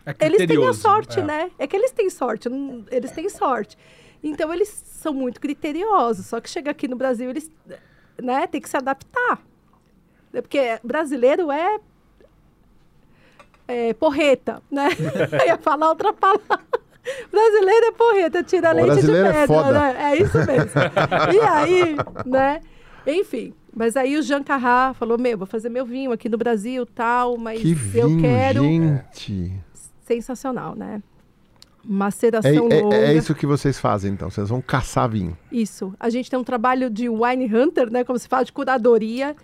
É 0.07 0.27
Eles 0.27 0.47
têm 0.47 0.67
a 0.67 0.73
sorte, 0.73 1.21
É. 1.21 1.23
né? 1.23 1.51
É 1.59 1.67
que 1.67 1.77
eles 1.77 1.91
têm 1.93 2.09
sorte, 2.09 2.49
não- 2.49 2.85
eles 2.91 3.11
têm 3.11 3.29
sorte. 3.29 3.77
Então 4.23 4.53
eles 4.53 4.69
são 4.69 5.13
muito 5.13 5.41
criteriosos, 5.41 6.27
só 6.27 6.41
que 6.41 6.49
chega 6.49 6.71
aqui 6.71 6.89
no 6.89 6.97
Brasil 6.97 7.29
eles, 7.31 7.51
né, 8.23 8.47
tem 8.47 8.61
que 8.61 8.69
se 8.69 8.77
adaptar. 8.77 9.39
É 10.33 10.41
Porque 10.41 10.79
brasileiro 10.83 11.51
é, 11.51 11.79
é 13.69 13.93
porreta, 13.95 14.63
né? 14.71 14.89
Eu 15.43 15.47
ia 15.47 15.59
falar 15.59 15.89
outra 15.91 16.13
palavra. 16.13 16.61
Brasileiro 17.31 17.87
é 17.87 17.93
porreta, 17.93 18.43
tira 18.43 18.73
leite 18.73 19.03
de 19.07 19.11
é 19.17 19.23
pedra, 19.33 19.47
foda. 19.47 19.73
né? 19.73 20.13
É 20.13 20.17
isso 20.17 20.39
mesmo. 20.39 20.71
E 21.35 21.41
aí, 21.41 21.97
né? 22.27 22.61
Enfim, 23.07 23.53
mas 23.75 23.97
aí 23.97 24.17
o 24.17 24.23
Jean 24.23 24.43
Carrá 24.43 24.93
falou, 24.95 25.19
meu, 25.19 25.39
vou 25.39 25.47
fazer 25.47 25.69
meu 25.69 25.85
vinho 25.87 26.13
aqui 26.13 26.29
no 26.29 26.37
Brasil, 26.39 26.85
tal, 26.87 27.37
mas 27.39 27.61
Que 27.61 27.71
eu 27.95 28.09
vinho, 28.09 28.21
quero 28.21 28.63
gente. 28.63 29.53
sensacional, 30.03 30.75
né? 30.75 31.03
É, 31.83 31.89
Maceração 31.89 32.69
é- 32.71 32.83
longa. 32.83 32.97
é 32.97 33.15
isso 33.15 33.35
que 33.35 33.47
vocês 33.47 33.79
fazem, 33.81 34.13
então. 34.13 34.29
Vocês 34.29 34.49
vão 34.51 34.61
caçar 34.61 35.09
vinho. 35.09 35.37
Isso. 35.51 35.95
A 35.99 36.11
gente 36.11 36.29
tem 36.31 36.39
um 36.39 36.45
trabalho 36.45 36.91
de 36.91 37.09
wine 37.09 37.47
hunter, 37.47 37.91
né? 37.91 38.05
Como 38.05 38.19
se 38.19 38.29
fala, 38.29 38.45
de 38.45 38.53
curadoria. 38.53 39.35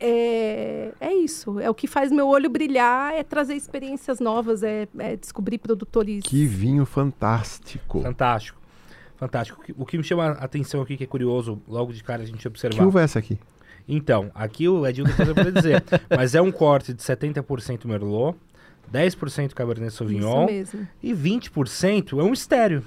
É, 0.00 0.92
é 0.98 1.14
isso. 1.14 1.60
É 1.60 1.68
o 1.70 1.74
que 1.74 1.86
faz 1.86 2.10
meu 2.10 2.26
olho 2.26 2.48
brilhar, 2.50 3.14
é 3.14 3.22
trazer 3.22 3.54
experiências 3.54 4.18
novas, 4.18 4.62
é, 4.62 4.88
é 4.98 5.14
descobrir 5.14 5.58
produtores. 5.58 6.24
Que 6.24 6.44
vinho 6.46 6.84
fantástico. 6.86 8.00
Fantástico. 8.00 8.59
Fantástico. 9.20 9.60
O 9.76 9.84
que- 9.86 9.96
O 9.96 9.98
me 10.00 10.04
chama 10.04 10.24
a 10.30 10.32
atenção 10.44 10.80
aqui, 10.82 10.96
que 10.96 11.04
é 11.04 11.06
curioso, 11.06 11.60
logo 11.68 11.92
de 11.92 12.02
cara 12.02 12.22
a 12.22 12.26
gente 12.26 12.46
observar. 12.48 12.78
Que 12.78 12.82
uva 12.84 13.02
é 13.02 13.04
essa 13.04 13.18
aqui? 13.20 13.38
Então, 13.86 14.30
aqui 14.34 14.66
o 14.68 14.86
Edinho 14.86 15.06
depois 15.06 15.28
vai 15.28 15.34
poder 15.44 15.52
dizer. 15.52 15.84
mas 16.16 16.34
é 16.34 16.40
um 16.40 16.50
corte 16.50 16.92
de 16.94 17.02
70% 17.02 17.84
Merlot, 17.86 18.36
10% 18.92 19.52
Cabernet 19.54 19.92
Sauvignon 19.92 20.46
Isso 20.46 20.76
mesmo. 20.76 20.88
e 21.02 21.12
20% 21.12 22.18
é 22.18 22.22
um 22.22 22.32
estéreo. 22.32 22.82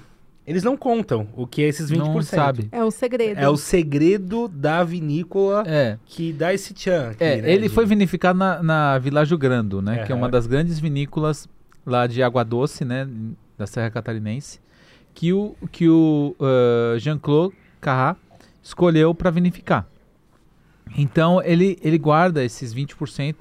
Eles 0.46 0.62
não 0.64 0.76
contam 0.76 1.28
o 1.38 1.48
que 1.48 1.64
é 1.64 1.68
esses 1.70 1.90
20%. 1.90 1.98
Não 2.16 2.22
sabe. 2.22 2.68
É 2.72 2.84
um 2.84 2.92
segredo. 2.92 3.38
É 3.40 3.48
o 3.48 3.56
segredo 3.56 4.50
da 4.50 4.84
vinícola 4.84 5.64
É. 5.66 5.98
que 6.06 6.34
dá 6.34 6.54
esse 6.54 6.74
tchan. 6.74 7.12
aqui, 7.12 7.24
É, 7.24 7.42
né, 7.42 7.52
ele 7.54 7.70
foi 7.70 7.86
vinificado 7.86 8.38
na, 8.38 8.62
na 8.62 8.98
Világio 9.00 9.38
Grando, 9.38 9.82
né? 9.82 10.04
Que 10.06 10.12
é 10.12 10.16
uma 10.16 10.26
Aham. 10.26 10.32
das 10.32 10.46
grandes 10.48 10.80
vinícolas 10.80 11.48
lá 11.86 12.08
de 12.08 12.22
Água 12.22 12.44
Doce, 12.44 12.84
né? 12.84 13.08
Da 13.58 13.66
Serra 13.66 13.90
Catarinense. 13.90 14.60
Que 15.14 15.32
o, 15.34 15.56
que 15.72 15.88
o 15.88 16.36
ah, 16.40 16.96
Jean-Claude 16.98 17.56
Carrat 17.80 18.18
escolheu 18.62 19.14
para 19.14 19.30
vinificar. 19.30 19.88
Então 20.98 21.42
ele, 21.44 21.78
ele 21.82 21.98
guarda 21.98 22.44
esses 22.44 22.74
20% 22.74 23.36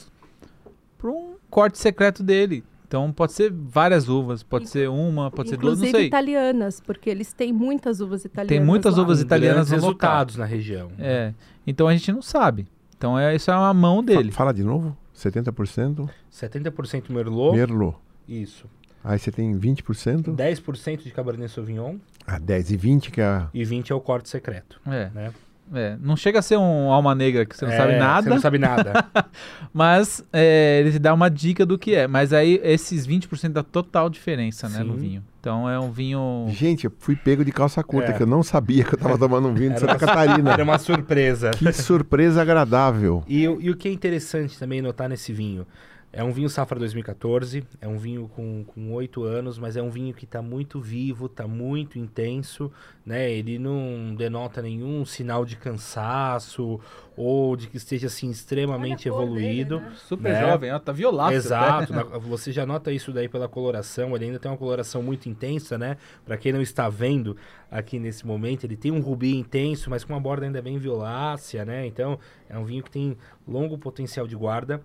para 0.98 1.10
um 1.10 1.34
corte 1.50 1.78
secreto 1.78 2.22
dele. 2.22 2.64
Então 2.86 3.10
pode 3.10 3.32
ser 3.32 3.50
várias 3.50 4.08
uvas, 4.08 4.42
pode 4.42 4.68
ser 4.68 4.88
uma, 4.88 5.30
pode 5.30 5.48
ser 5.48 5.56
duas, 5.56 5.78
não 5.78 5.86
Inclusive 5.86 5.98
sei. 5.98 6.06
italianas, 6.08 6.78
porque 6.80 7.08
eles 7.08 7.32
têm 7.32 7.50
muitas 7.52 8.00
uvas 8.00 8.24
italianas. 8.24 8.48
Tem 8.58 8.60
muitas 8.64 8.96
lá. 8.96 9.02
uvas 9.02 9.20
italianas 9.20 9.70
no 9.70 9.76
local. 9.76 9.86
resultados 9.88 10.36
na 10.36 10.44
região. 10.44 10.90
É. 10.98 11.32
Então 11.66 11.88
a 11.88 11.92
gente 11.96 12.12
não 12.12 12.20
sabe. 12.20 12.66
Então 12.96 13.18
é, 13.18 13.34
isso 13.34 13.50
é 13.50 13.56
uma 13.56 13.72
mão 13.72 14.04
dele. 14.04 14.30
Fa- 14.30 14.38
Fala 14.38 14.52
de 14.54 14.62
novo. 14.62 14.96
70% 15.16 16.08
70% 16.30 17.10
Merlot. 17.10 17.56
Merlot. 17.56 17.96
Isso. 18.28 18.66
Aí 19.04 19.18
você 19.18 19.30
tem 19.32 19.52
20%. 19.58 20.34
10% 20.36 21.02
de 21.02 21.10
Cabernet 21.10 21.50
Sauvignon 21.52 21.96
Ah, 22.26 22.38
10 22.38 22.70
e 22.70 22.76
20 22.76 23.10
que 23.10 23.20
é... 23.20 23.42
e 23.52 23.64
20 23.64 23.90
é 23.90 23.94
o 23.94 24.00
corte 24.00 24.28
secreto. 24.28 24.80
É, 24.86 25.10
Né? 25.14 25.30
é. 25.74 25.96
Não 26.00 26.16
chega 26.16 26.38
a 26.38 26.42
ser 26.42 26.56
um 26.56 26.90
alma 26.92 27.14
negra 27.14 27.44
que 27.46 27.56
você 27.56 27.64
não 27.64 27.72
É, 27.72 27.76
sabe 27.76 27.96
nada, 27.96 28.22
Você 28.22 28.28
não 28.30 28.40
sabe 28.40 28.58
nada. 28.58 29.04
mas 29.72 30.22
é, 30.32 30.80
ele 30.80 30.92
te 30.92 30.98
dá 30.98 31.12
uma 31.14 31.28
dica 31.30 31.64
do 31.64 31.78
que 31.78 31.94
é. 31.94 32.06
Mas 32.06 32.32
aí 32.32 32.60
esses 32.62 33.06
20% 33.06 33.48
dá 33.50 33.62
total 33.62 34.08
diferença, 34.10 34.68
né, 34.68 34.82
no 34.82 34.94
vinho. 34.94 35.22
Então 35.40 35.68
é 35.68 35.78
um 35.80 35.90
vinho. 35.90 36.46
Gente, 36.50 36.84
eu 36.84 36.92
fui 36.98 37.16
pego 37.16 37.44
de 37.44 37.50
calça 37.50 37.82
curta, 37.82 38.10
É. 38.10 38.12
que 38.16 38.22
eu 38.22 38.26
não 38.26 38.42
sabia 38.42 38.84
que 38.84 38.94
eu 38.94 38.98
tava 38.98 39.18
tomando 39.18 39.48
um 39.48 39.54
vinho 39.54 39.72
de 39.74 39.80
Santa 39.80 39.92
uma- 39.94 39.98
Catarina. 40.06 40.52
Era 40.52 40.62
uma 40.62 40.78
surpresa. 40.78 41.50
Que 41.50 41.72
surpresa 41.72 42.40
agradável. 42.42 43.24
E, 43.26 43.48
o- 43.48 43.60
e 43.60 43.70
o 43.70 43.76
que 43.76 43.88
é 43.88 43.92
interessante 43.92 44.56
também 44.58 44.80
notar 44.80 45.08
nesse 45.08 45.32
vinho, 45.32 45.66
é 46.12 46.22
um 46.22 46.30
vinho 46.30 46.50
safra 46.50 46.78
2014, 46.78 47.64
é 47.80 47.88
um 47.88 47.96
vinho 47.96 48.28
com, 48.28 48.64
com 48.64 48.92
8 48.92 49.24
anos, 49.24 49.58
mas 49.58 49.78
é 49.78 49.82
um 49.82 49.88
vinho 49.88 50.12
que 50.12 50.26
está 50.26 50.42
muito 50.42 50.78
vivo, 50.78 51.24
está 51.24 51.48
muito 51.48 51.98
intenso, 51.98 52.70
né? 53.04 53.30
Ele 53.30 53.58
não 53.58 54.14
denota 54.14 54.60
nenhum 54.60 55.06
sinal 55.06 55.46
de 55.46 55.56
cansaço 55.56 56.78
ou 57.16 57.56
de 57.56 57.66
que 57.66 57.78
esteja 57.78 58.08
assim 58.08 58.30
extremamente 58.30 59.08
evoluído. 59.08 59.78
dele, 59.78 59.90
né? 59.90 59.96
Super 59.96 60.32
né? 60.34 60.40
jovem, 60.40 60.72
ó, 60.72 60.78
tá 60.78 60.92
violado. 60.92 61.34
Exato, 61.34 61.92
na- 61.94 62.02
você 62.02 62.52
já 62.52 62.66
nota 62.66 62.92
isso 62.92 63.10
daí 63.10 63.26
pela 63.28 63.48
coloração, 63.48 64.14
ele 64.14 64.26
ainda 64.26 64.38
tem 64.38 64.50
uma 64.50 64.58
coloração 64.58 65.02
muito 65.02 65.30
intensa, 65.30 65.78
né? 65.78 65.96
Pra 66.26 66.36
quem 66.36 66.52
não 66.52 66.60
está 66.60 66.90
vendo 66.90 67.38
aqui 67.70 67.98
nesse 67.98 68.26
momento, 68.26 68.64
ele 68.64 68.76
tem 68.76 68.90
um 68.92 69.00
rubi 69.00 69.34
intenso, 69.34 69.88
mas 69.88 70.04
com 70.04 70.12
uma 70.12 70.20
borda 70.20 70.44
ainda 70.44 70.60
bem 70.60 70.76
violácea, 70.76 71.64
né? 71.64 71.86
Então, 71.86 72.18
é 72.50 72.58
um 72.58 72.64
vinho 72.66 72.82
que 72.82 72.90
tem 72.90 73.16
longo 73.48 73.78
potencial 73.78 74.26
de 74.26 74.36
guarda. 74.36 74.82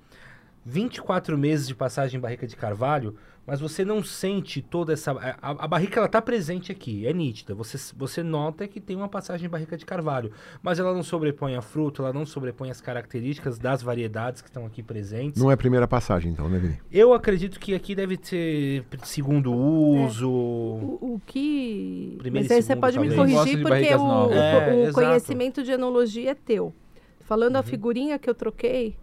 24 0.71 1.37
meses 1.37 1.65
de 1.67 1.73
passagem 1.73 2.17
em 2.17 2.21
barrica 2.21 2.45
de 2.45 2.55
carvalho, 2.55 3.15
mas 3.45 3.61
você 3.61 3.85
não 3.85 4.03
sente 4.03 4.61
toda 4.61 4.91
essa. 4.91 5.13
A, 5.41 5.51
a 5.63 5.67
barrica 5.69 6.01
ela 6.01 6.09
tá 6.09 6.21
presente 6.21 6.69
aqui, 6.69 7.07
é 7.07 7.13
nítida. 7.13 7.55
Você, 7.55 7.77
você 7.95 8.21
nota 8.21 8.67
que 8.67 8.81
tem 8.81 8.93
uma 8.97 9.07
passagem 9.07 9.47
em 9.47 9.49
barrica 9.49 9.77
de 9.77 9.85
carvalho, 9.85 10.29
mas 10.61 10.77
ela 10.79 10.93
não 10.93 11.01
sobrepõe 11.01 11.55
a 11.55 11.61
fruta, 11.61 12.01
ela 12.03 12.11
não 12.11 12.25
sobrepõe 12.25 12.69
as 12.69 12.81
características 12.81 13.57
das 13.57 13.81
variedades 13.81 14.41
que 14.41 14.49
estão 14.49 14.65
aqui 14.65 14.83
presentes. 14.83 15.41
Não 15.41 15.49
é 15.49 15.53
a 15.53 15.57
primeira 15.57 15.87
passagem, 15.87 16.33
então, 16.33 16.49
né, 16.49 16.59
Vini? 16.59 16.77
Eu 16.91 17.13
acredito 17.13 17.57
que 17.57 17.73
aqui 17.73 17.95
deve 17.95 18.17
ter 18.17 18.83
segundo 19.03 19.53
uso. 19.55 20.29
O, 20.29 21.13
o 21.15 21.21
que. 21.25 22.15
Primeiro 22.19 22.45
Mas 22.49 22.57
aí 22.57 22.61
você 22.61 22.75
pode 22.75 22.99
me 22.99 23.07
talvez. 23.15 23.33
Corrigir 23.33 23.61
porque 23.61 23.95
o, 23.95 24.27
o- 24.27 24.33
É, 24.33 24.89
o 24.89 24.93
conhecimento 24.93 25.63
de 25.63 25.71
enologia 25.71 26.31
é 26.31 26.35
teu. 26.35 26.73
Falando 27.21 27.53
Uhum. 27.55 27.59
a 27.61 27.63
figurinha 27.63 28.19
que 28.19 28.29
eu 28.29 28.35
troquei, 28.35 28.95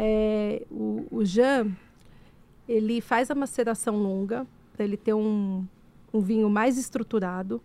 é, 0.00 0.62
o, 0.70 1.04
o 1.10 1.24
Jean, 1.24 1.72
ele 2.68 3.00
faz 3.00 3.32
a 3.32 3.34
maceração 3.34 3.96
longa, 3.96 4.46
para 4.72 4.84
ele 4.84 4.96
ter 4.96 5.12
um, 5.12 5.66
um 6.14 6.20
vinho 6.20 6.48
mais 6.48 6.78
estruturado. 6.78 7.60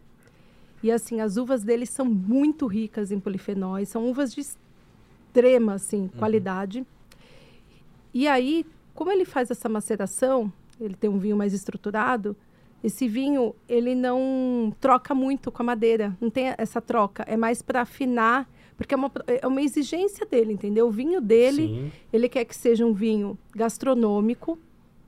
E 0.82 0.92
assim, 0.92 1.22
as 1.22 1.38
uvas 1.38 1.64
dele 1.64 1.86
são 1.86 2.06
muito 2.06 2.66
ricas 2.66 3.12
em 3.12 3.20
polifenóis, 3.20 3.88
são 3.88 4.10
uvas 4.10 4.34
de 4.34 4.42
extrema 4.42 5.76
assim, 5.76 6.10
qualidade. 6.18 6.84
E 8.12 8.28
aí, 8.28 8.66
como 8.96 9.12
ele 9.12 9.26
faz 9.26 9.52
essa 9.52 9.70
maceração, 9.70 10.52
ele 10.82 10.96
tem 10.96 11.10
um 11.10 11.20
vinho 11.20 11.38
mais 11.38 11.54
estruturado, 11.54 12.36
esse 12.84 13.08
vinho, 13.08 13.56
ele 13.70 13.96
não 13.96 14.74
troca 14.82 15.16
muito 15.16 15.52
com 15.52 15.62
a 15.62 15.66
madeira, 15.66 16.18
não 16.20 16.30
tem 16.30 16.54
essa 16.58 16.82
troca, 16.82 17.24
é 17.28 17.38
mais 17.38 17.62
para 17.62 17.82
afinar, 17.82 18.50
porque 18.78 18.94
é 18.94 18.98
uma, 18.98 19.12
é 19.28 19.48
uma 19.48 19.62
exigência 19.62 20.26
dele, 20.26 20.54
entendeu? 20.54 20.88
O 20.88 20.92
vinho 20.92 21.22
dele, 21.22 21.68
Sim. 21.68 21.92
ele 22.12 22.28
quer 22.28 22.46
que 22.46 22.56
seja 22.56 22.86
um 22.86 22.94
vinho 22.94 23.38
gastronômico, 23.56 24.58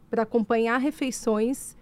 para 0.09 0.23
acompanhar 0.23 0.77
refeições 0.77 1.75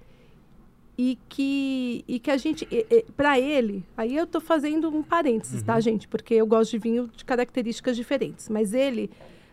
e 0.98 1.18
que, 1.30 2.04
e 2.08 2.20
que 2.20 2.32
a 2.32 2.38
gente, 2.38 2.68
para 3.16 3.40
ele, 3.40 3.84
aí 3.96 4.16
eu 4.16 4.24
estou 4.24 4.42
fazendo 4.42 4.90
um 4.90 5.04
parênteses, 5.04 5.62
tá, 5.62 5.80
gente? 5.80 6.08
Porque 6.08 6.34
eu 6.34 6.46
gosto 6.48 6.72
de 6.72 6.80
vinho 6.80 7.10
de 7.16 7.26
características 7.26 7.96
diferentes, 7.96 8.50
mas 8.50 8.74
ele 8.74 9.10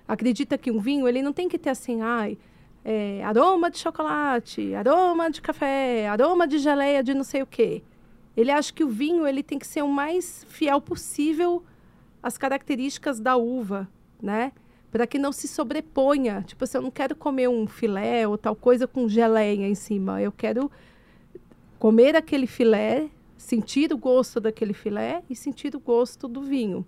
acredita 0.08 0.56
que 0.56 0.70
um 0.70 0.78
vinho, 0.78 1.06
ele 1.08 1.22
não 1.22 1.32
tem 1.32 1.48
que 1.48 1.58
ter 1.58 1.70
assim, 1.70 2.00
ai, 2.00 2.38
é, 2.84 3.22
aroma 3.24 3.70
de 3.70 3.78
chocolate, 3.78 4.74
aroma 4.74 5.30
de 5.30 5.42
café, 5.42 6.08
aroma 6.08 6.46
de 6.46 6.58
geleia 6.58 7.02
de 7.02 7.12
não 7.12 7.24
sei 7.24 7.42
o 7.42 7.46
quê. 7.46 7.82
Ele 8.36 8.50
acha 8.50 8.72
que 8.72 8.84
o 8.84 8.88
vinho 8.88 9.26
ele 9.26 9.42
tem 9.42 9.58
que 9.58 9.66
ser 9.66 9.82
o 9.82 9.88
mais 9.88 10.46
fiel 10.48 10.80
possível 10.80 11.62
às 12.22 12.36
características 12.36 13.20
da 13.20 13.36
uva, 13.36 13.88
né? 14.22 14.52
Para 14.90 15.06
que 15.06 15.18
não 15.18 15.32
se 15.32 15.46
sobreponha. 15.46 16.42
Tipo 16.46 16.64
assim, 16.64 16.78
eu 16.78 16.82
não 16.82 16.90
quero 16.90 17.14
comer 17.14 17.48
um 17.48 17.66
filé 17.66 18.26
ou 18.26 18.36
tal 18.36 18.56
coisa 18.56 18.86
com 18.86 19.08
geleia 19.08 19.66
em 19.66 19.74
cima. 19.74 20.20
Eu 20.20 20.32
quero 20.32 20.70
comer 21.78 22.16
aquele 22.16 22.46
filé, 22.46 23.08
sentir 23.36 23.92
o 23.92 23.98
gosto 23.98 24.40
daquele 24.40 24.74
filé 24.74 25.22
e 25.30 25.36
sentir 25.36 25.74
o 25.74 25.80
gosto 25.80 26.28
do 26.28 26.42
vinho. 26.42 26.84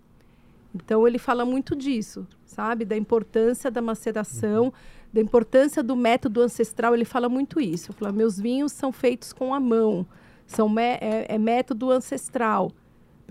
Então 0.74 1.06
ele 1.06 1.18
fala 1.18 1.44
muito 1.44 1.76
disso, 1.76 2.26
sabe? 2.44 2.84
Da 2.84 2.96
importância 2.96 3.70
da 3.70 3.80
maceração, 3.82 4.72
da 5.12 5.20
importância 5.20 5.82
do 5.82 5.94
método 5.94 6.40
ancestral. 6.40 6.94
Ele 6.94 7.04
fala 7.04 7.28
muito 7.28 7.60
isso. 7.60 7.92
Fala, 7.92 8.10
meus 8.10 8.38
vinhos 8.38 8.72
são 8.72 8.90
feitos 8.90 9.32
com 9.32 9.54
a 9.54 9.60
mão, 9.60 10.06
são 10.46 10.78
é, 10.78 11.26
é 11.28 11.38
método 11.38 11.90
ancestral. 11.90 12.72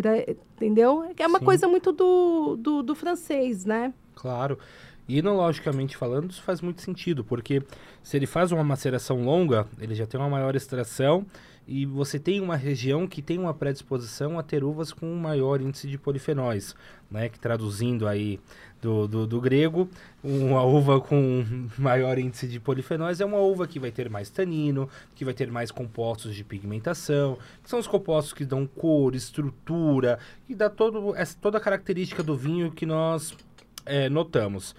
Pra, 0.01 0.17
entendeu? 0.17 1.03
É 1.17 1.27
uma 1.27 1.39
Sim. 1.39 1.45
coisa 1.45 1.67
muito 1.67 1.91
do, 1.91 2.55
do, 2.55 2.81
do 2.81 2.95
francês, 2.95 3.65
né? 3.65 3.93
Claro. 4.15 4.57
E 5.07 5.19
enologicamente 5.19 5.97
falando, 5.97 6.31
isso 6.31 6.41
faz 6.41 6.61
muito 6.61 6.81
sentido, 6.81 7.23
porque 7.23 7.61
se 8.01 8.17
ele 8.17 8.25
faz 8.25 8.51
uma 8.51 8.63
maceração 8.63 9.23
longa, 9.23 9.67
ele 9.79 9.93
já 9.93 10.05
tem 10.05 10.19
uma 10.19 10.29
maior 10.29 10.55
extração 10.55 11.25
e 11.67 11.85
você 11.85 12.17
tem 12.17 12.41
uma 12.41 12.55
região 12.55 13.07
que 13.07 13.21
tem 13.21 13.37
uma 13.37 13.53
predisposição 13.53 14.39
a 14.39 14.43
ter 14.43 14.63
uvas 14.63 14.91
com 14.91 15.05
um 15.05 15.17
maior 15.17 15.61
índice 15.61 15.87
de 15.87 15.97
polifenóis, 15.97 16.75
né? 17.09 17.29
Que 17.29 17.39
traduzindo 17.39 18.07
aí 18.07 18.39
do, 18.81 19.07
do, 19.07 19.27
do 19.27 19.39
grego, 19.39 19.87
uma 20.23 20.63
uva 20.63 20.99
com 20.99 21.45
maior 21.77 22.17
índice 22.17 22.47
de 22.47 22.59
polifenóis 22.59 23.21
é 23.21 23.25
uma 23.25 23.37
uva 23.37 23.67
que 23.67 23.79
vai 23.79 23.91
ter 23.91 24.09
mais 24.09 24.29
tanino, 24.29 24.89
que 25.15 25.23
vai 25.23 25.33
ter 25.33 25.51
mais 25.51 25.69
compostos 25.69 26.35
de 26.35 26.43
pigmentação, 26.43 27.37
que 27.63 27.69
são 27.69 27.79
os 27.79 27.87
compostos 27.87 28.33
que 28.33 28.43
dão 28.43 28.65
cor, 28.65 29.13
estrutura, 29.13 30.17
que 30.47 30.55
dá 30.55 30.69
todo, 30.69 31.15
essa, 31.15 31.37
toda 31.39 31.59
a 31.59 31.61
característica 31.61 32.23
do 32.23 32.35
vinho 32.35 32.71
que 32.71 32.85
nós 32.85 33.35
é, 33.85 34.09
notamos. 34.09 34.75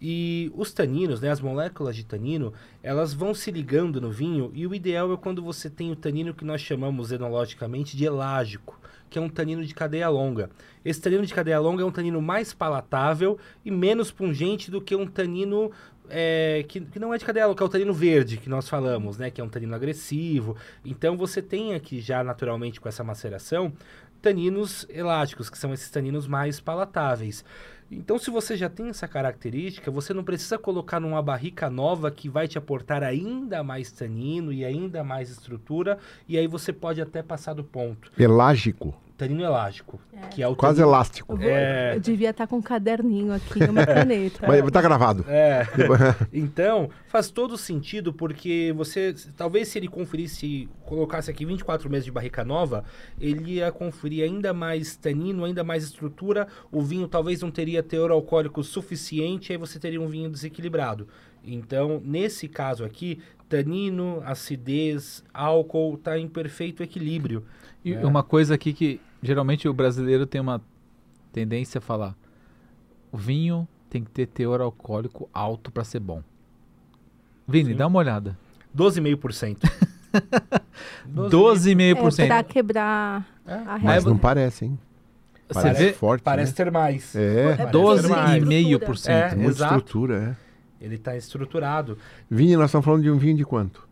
E 0.00 0.52
os 0.54 0.70
taninos, 0.70 1.20
né, 1.20 1.30
as 1.30 1.40
moléculas 1.40 1.96
de 1.96 2.04
tanino, 2.04 2.52
elas 2.82 3.12
vão 3.12 3.34
se 3.34 3.50
ligando 3.50 4.00
no 4.00 4.12
vinho 4.12 4.52
e 4.54 4.64
o 4.66 4.74
ideal 4.74 5.12
é 5.12 5.16
quando 5.16 5.42
você 5.42 5.68
tem 5.68 5.90
o 5.90 5.96
tanino 5.96 6.32
que 6.32 6.44
nós 6.44 6.60
chamamos 6.60 7.10
enologicamente 7.10 7.96
de 7.96 8.04
elágico, 8.04 8.77
que 9.08 9.18
é 9.18 9.22
um 9.22 9.28
tanino 9.28 9.64
de 9.64 9.74
cadeia 9.74 10.08
longa. 10.08 10.50
Esse 10.84 11.00
tanino 11.00 11.24
de 11.24 11.34
cadeia 11.34 11.58
longa 11.58 11.82
é 11.82 11.86
um 11.86 11.90
tanino 11.90 12.20
mais 12.20 12.52
palatável 12.52 13.38
e 13.64 13.70
menos 13.70 14.10
pungente 14.10 14.70
do 14.70 14.80
que 14.80 14.94
um 14.94 15.06
tanino 15.06 15.70
é, 16.08 16.64
que, 16.68 16.80
que 16.80 16.98
não 16.98 17.12
é 17.12 17.18
de 17.18 17.24
cadeia 17.24 17.46
longa, 17.46 17.56
que 17.56 17.62
é 17.62 17.66
o 17.66 17.68
tanino 17.68 17.92
verde 17.92 18.36
que 18.36 18.48
nós 18.48 18.68
falamos, 18.68 19.18
né, 19.18 19.30
que 19.30 19.40
é 19.40 19.44
um 19.44 19.48
tanino 19.48 19.74
agressivo. 19.74 20.56
Então 20.84 21.16
você 21.16 21.42
tem 21.42 21.74
aqui 21.74 22.00
já 22.00 22.22
naturalmente 22.24 22.80
com 22.80 22.88
essa 22.88 23.04
maceração 23.04 23.72
taninos 24.20 24.86
elásticos, 24.88 25.48
que 25.48 25.58
são 25.58 25.72
esses 25.72 25.90
taninos 25.90 26.26
mais 26.26 26.60
palatáveis. 26.60 27.44
Então, 27.90 28.18
se 28.18 28.30
você 28.30 28.56
já 28.56 28.68
tem 28.68 28.88
essa 28.88 29.08
característica, 29.08 29.90
você 29.90 30.12
não 30.12 30.22
precisa 30.22 30.58
colocar 30.58 31.00
numa 31.00 31.22
barrica 31.22 31.70
nova 31.70 32.10
que 32.10 32.28
vai 32.28 32.46
te 32.46 32.58
aportar 32.58 33.02
ainda 33.02 33.62
mais 33.62 33.90
tanino 33.90 34.52
e 34.52 34.64
ainda 34.64 35.02
mais 35.02 35.30
estrutura, 35.30 35.98
e 36.28 36.36
aí 36.36 36.46
você 36.46 36.72
pode 36.72 37.00
até 37.00 37.22
passar 37.22 37.54
do 37.54 37.64
ponto. 37.64 38.12
Elágico. 38.18 38.94
Tanino 39.18 39.42
elástico, 39.42 40.00
que 40.30 40.40
é 40.42 40.46
o 40.46 40.54
Quase 40.54 40.76
tanino... 40.76 40.90
elástico. 40.94 41.32
Eu, 41.32 41.36
vou- 41.38 41.48
É. 41.50 41.96
eu 41.96 42.00
devia 42.00 42.30
estar 42.30 42.46
com 42.46 42.56
um 42.58 42.62
caderninho 42.62 43.32
aqui, 43.34 43.64
uma 43.64 43.84
caneta. 43.84 44.46
Mas 44.46 44.70
tá 44.70 44.80
gravado. 44.80 45.24
É. 45.28 45.66
então, 46.32 46.88
faz 47.08 47.28
todo 47.28 47.58
sentido, 47.58 48.12
porque 48.12 48.72
você, 48.76 49.12
talvez 49.36 49.66
se 49.68 49.78
ele 49.78 49.88
conferisse, 49.88 50.68
colocasse 50.86 51.28
aqui 51.30 51.44
24 51.44 51.90
meses 51.90 52.04
de 52.04 52.12
barrica 52.12 52.44
nova, 52.44 52.84
ele 53.20 53.54
ia 53.54 53.72
conferir 53.72 54.22
ainda 54.24 54.54
mais 54.54 54.94
tanino, 54.94 55.44
ainda 55.44 55.64
mais 55.64 55.82
estrutura, 55.82 56.46
o 56.70 56.80
vinho 56.80 57.08
talvez 57.08 57.42
não 57.42 57.50
teria 57.50 57.82
teor 57.82 58.12
alcoólico 58.12 58.62
suficiente, 58.62 59.50
aí 59.52 59.58
você 59.58 59.80
teria 59.80 60.00
um 60.00 60.06
vinho 60.06 60.30
desequilibrado. 60.30 61.08
Então, 61.44 62.00
nesse 62.04 62.46
caso 62.46 62.84
aqui, 62.84 63.20
tanino, 63.48 64.22
acidez, 64.24 65.24
álcool, 65.34 65.96
tá 65.96 66.18
em 66.18 66.28
perfeito 66.28 66.82
equilíbrio. 66.84 67.44
E 67.84 67.94
É. 67.94 68.04
uma 68.06 68.22
coisa 68.22 68.54
aqui 68.54 68.72
que 68.72 69.00
geralmente 69.22 69.68
o 69.68 69.72
brasileiro 69.72 70.26
tem 70.26 70.40
uma 70.40 70.60
tendência 71.32 71.78
a 71.78 71.82
falar: 71.82 72.14
o 73.12 73.16
vinho 73.16 73.66
tem 73.90 74.02
que 74.04 74.10
ter 74.10 74.26
teor 74.26 74.60
alcoólico 74.60 75.28
alto 75.32 75.70
para 75.70 75.84
ser 75.84 76.00
bom. 76.00 76.22
Vini, 77.46 77.70
Sim. 77.70 77.76
dá 77.76 77.86
uma 77.86 77.98
olhada. 77.98 78.38
12,5%. 78.76 79.58
12,5%. 81.08 82.18
É, 82.24 82.26
pra 82.26 82.42
quebrar 82.42 83.26
É. 83.46 83.54
a 83.54 83.78
Mas 83.78 84.04
não 84.04 84.18
parece, 84.18 84.64
hein? 84.66 84.78
Você 85.48 85.54
Parece 85.62 85.84
vê? 85.84 85.92
forte, 85.94 86.22
Parece 86.22 86.52
né? 86.52 86.56
ter 86.56 86.70
mais. 86.70 87.16
É, 87.16 87.56
Parece 87.56 87.72
ter 87.72 88.08
mais. 88.10 88.42
12,5%. 88.44 89.08
É, 89.08 89.34
muita 89.34 89.62
estrutura, 89.64 90.36
é. 90.80 90.84
Ele 90.84 90.94
está 90.96 91.16
estruturado. 91.16 91.96
Vini, 92.30 92.54
nós 92.54 92.66
estamos 92.66 92.84
falando 92.84 93.02
de 93.02 93.10
um 93.10 93.16
vinho 93.16 93.36
de 93.36 93.44
quanto? 93.46 93.87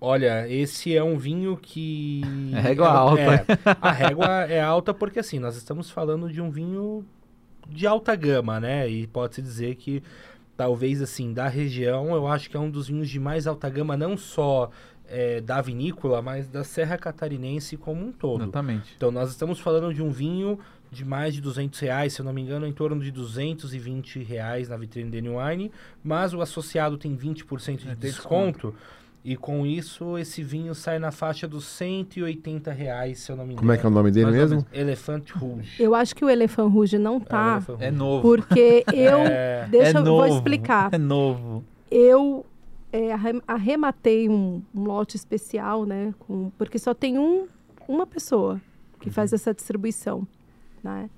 Olha, 0.00 0.48
esse 0.48 0.96
é 0.96 1.02
um 1.02 1.18
vinho 1.18 1.56
que. 1.56 2.22
É 2.54 2.60
régua 2.60 2.86
é- 2.86 2.90
alta. 2.90 3.20
é, 3.22 3.46
a 3.80 3.92
régua 3.92 4.26
é 4.44 4.60
alta 4.60 4.94
porque, 4.94 5.18
assim, 5.18 5.38
nós 5.38 5.56
estamos 5.56 5.90
falando 5.90 6.30
de 6.32 6.40
um 6.40 6.50
vinho 6.50 7.04
de 7.68 7.86
alta 7.86 8.14
gama, 8.16 8.58
né? 8.58 8.88
E 8.88 9.06
pode-se 9.06 9.42
dizer 9.42 9.74
que, 9.76 10.02
talvez, 10.56 11.02
assim, 11.02 11.32
da 11.32 11.48
região, 11.48 12.14
eu 12.14 12.26
acho 12.26 12.48
que 12.48 12.56
é 12.56 12.60
um 12.60 12.70
dos 12.70 12.88
vinhos 12.88 13.08
de 13.08 13.20
mais 13.20 13.46
alta 13.46 13.68
gama, 13.68 13.96
não 13.96 14.16
só 14.16 14.70
é, 15.06 15.40
da 15.40 15.60
vinícola, 15.60 16.22
mas 16.22 16.48
da 16.48 16.64
Serra 16.64 16.96
Catarinense 16.96 17.76
como 17.76 18.06
um 18.06 18.12
todo. 18.12 18.44
Exatamente. 18.44 18.94
Então, 18.96 19.10
nós 19.10 19.30
estamos 19.30 19.60
falando 19.60 19.92
de 19.92 20.02
um 20.02 20.10
vinho 20.10 20.58
de 20.90 21.04
mais 21.04 21.34
de 21.34 21.40
200 21.40 21.78
reais, 21.80 22.12
se 22.14 22.20
eu 22.20 22.24
não 22.24 22.32
me 22.32 22.40
engano, 22.40 22.66
em 22.66 22.72
torno 22.72 23.00
de 23.00 23.10
220 23.10 24.22
reais 24.24 24.68
na 24.68 24.76
vitrine 24.76 25.10
da 25.10 25.20
New 25.20 25.36
Wine, 25.38 25.70
mas 26.02 26.34
o 26.34 26.40
associado 26.40 26.98
tem 26.98 27.16
20% 27.16 27.76
de 27.76 27.88
É, 27.88 27.94
tem 27.94 28.10
desconto, 28.10 28.74
e 29.24 29.36
com 29.36 29.66
isso 29.66 30.16
esse 30.16 30.42
vinho 30.42 30.74
sai 30.74 30.98
na 30.98 31.10
faixa 31.10 31.46
dos 31.46 31.64
180 31.66 32.72
reais, 32.72 33.20
se 33.20 33.30
eu 33.30 33.36
não 33.36 33.44
me 33.44 33.52
engano. 33.52 33.60
Como 33.60 33.72
é 33.72 33.76
que 33.78 33.84
é 33.84 33.88
o 33.88 33.92
nome 33.92 34.10
dele 34.10 34.26
Mais 34.26 34.36
mesmo? 34.36 34.66
Elephant 34.72 35.30
Rouge. 35.32 35.82
Eu 35.82 35.94
acho 35.94 36.14
que 36.16 36.24
o 36.24 36.30
Elefant 36.30 36.72
Rouge 36.72 36.98
não 36.98 37.20
tá, 37.20 37.52
Elephant 37.52 37.68
Rouge. 37.68 37.84
É 37.84 37.90
novo. 37.90 38.22
porque 38.22 38.84
eu... 38.94 39.18
É, 39.18 39.68
Deixa 39.70 39.98
é 39.98 40.00
eu 40.00 40.04
novo. 40.04 40.26
vou 40.26 40.36
explicar. 40.36 40.88
É 40.92 40.98
novo. 40.98 41.62
Eu 41.90 42.46
é, 42.92 43.12
arre- 43.12 43.42
arrematei 43.46 44.28
um, 44.28 44.62
um 44.74 44.84
lote 44.84 45.16
especial, 45.16 45.84
né? 45.84 46.14
com- 46.20 46.50
porque 46.56 46.78
só 46.78 46.94
tem 46.94 47.18
um, 47.18 47.46
uma 47.86 48.06
pessoa 48.06 48.60
que 49.00 49.08
Uhum. 49.08 49.12
faz 49.12 49.32
essa 49.32 49.52
distribuição, 49.54 50.26
né? 50.82 51.08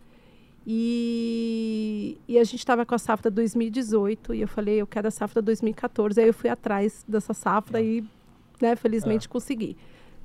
E, 0.66 2.18
e 2.28 2.38
a 2.38 2.44
gente 2.44 2.58
estava 2.60 2.84
com 2.86 2.94
a 2.94 2.98
safra 2.98 3.30
2018 3.30 4.34
e 4.34 4.42
eu 4.42 4.48
falei, 4.48 4.80
eu 4.80 4.86
quero 4.86 5.08
a 5.08 5.10
safra 5.10 5.40
2014. 5.42 6.20
Aí 6.20 6.26
eu 6.28 6.34
fui 6.34 6.48
atrás 6.50 7.04
dessa 7.06 7.34
safra 7.34 7.78
Ah. 7.78 7.82
e, 7.82 8.04
né, 8.60 8.76
felizmente 8.76 9.28
consegui. 9.28 9.76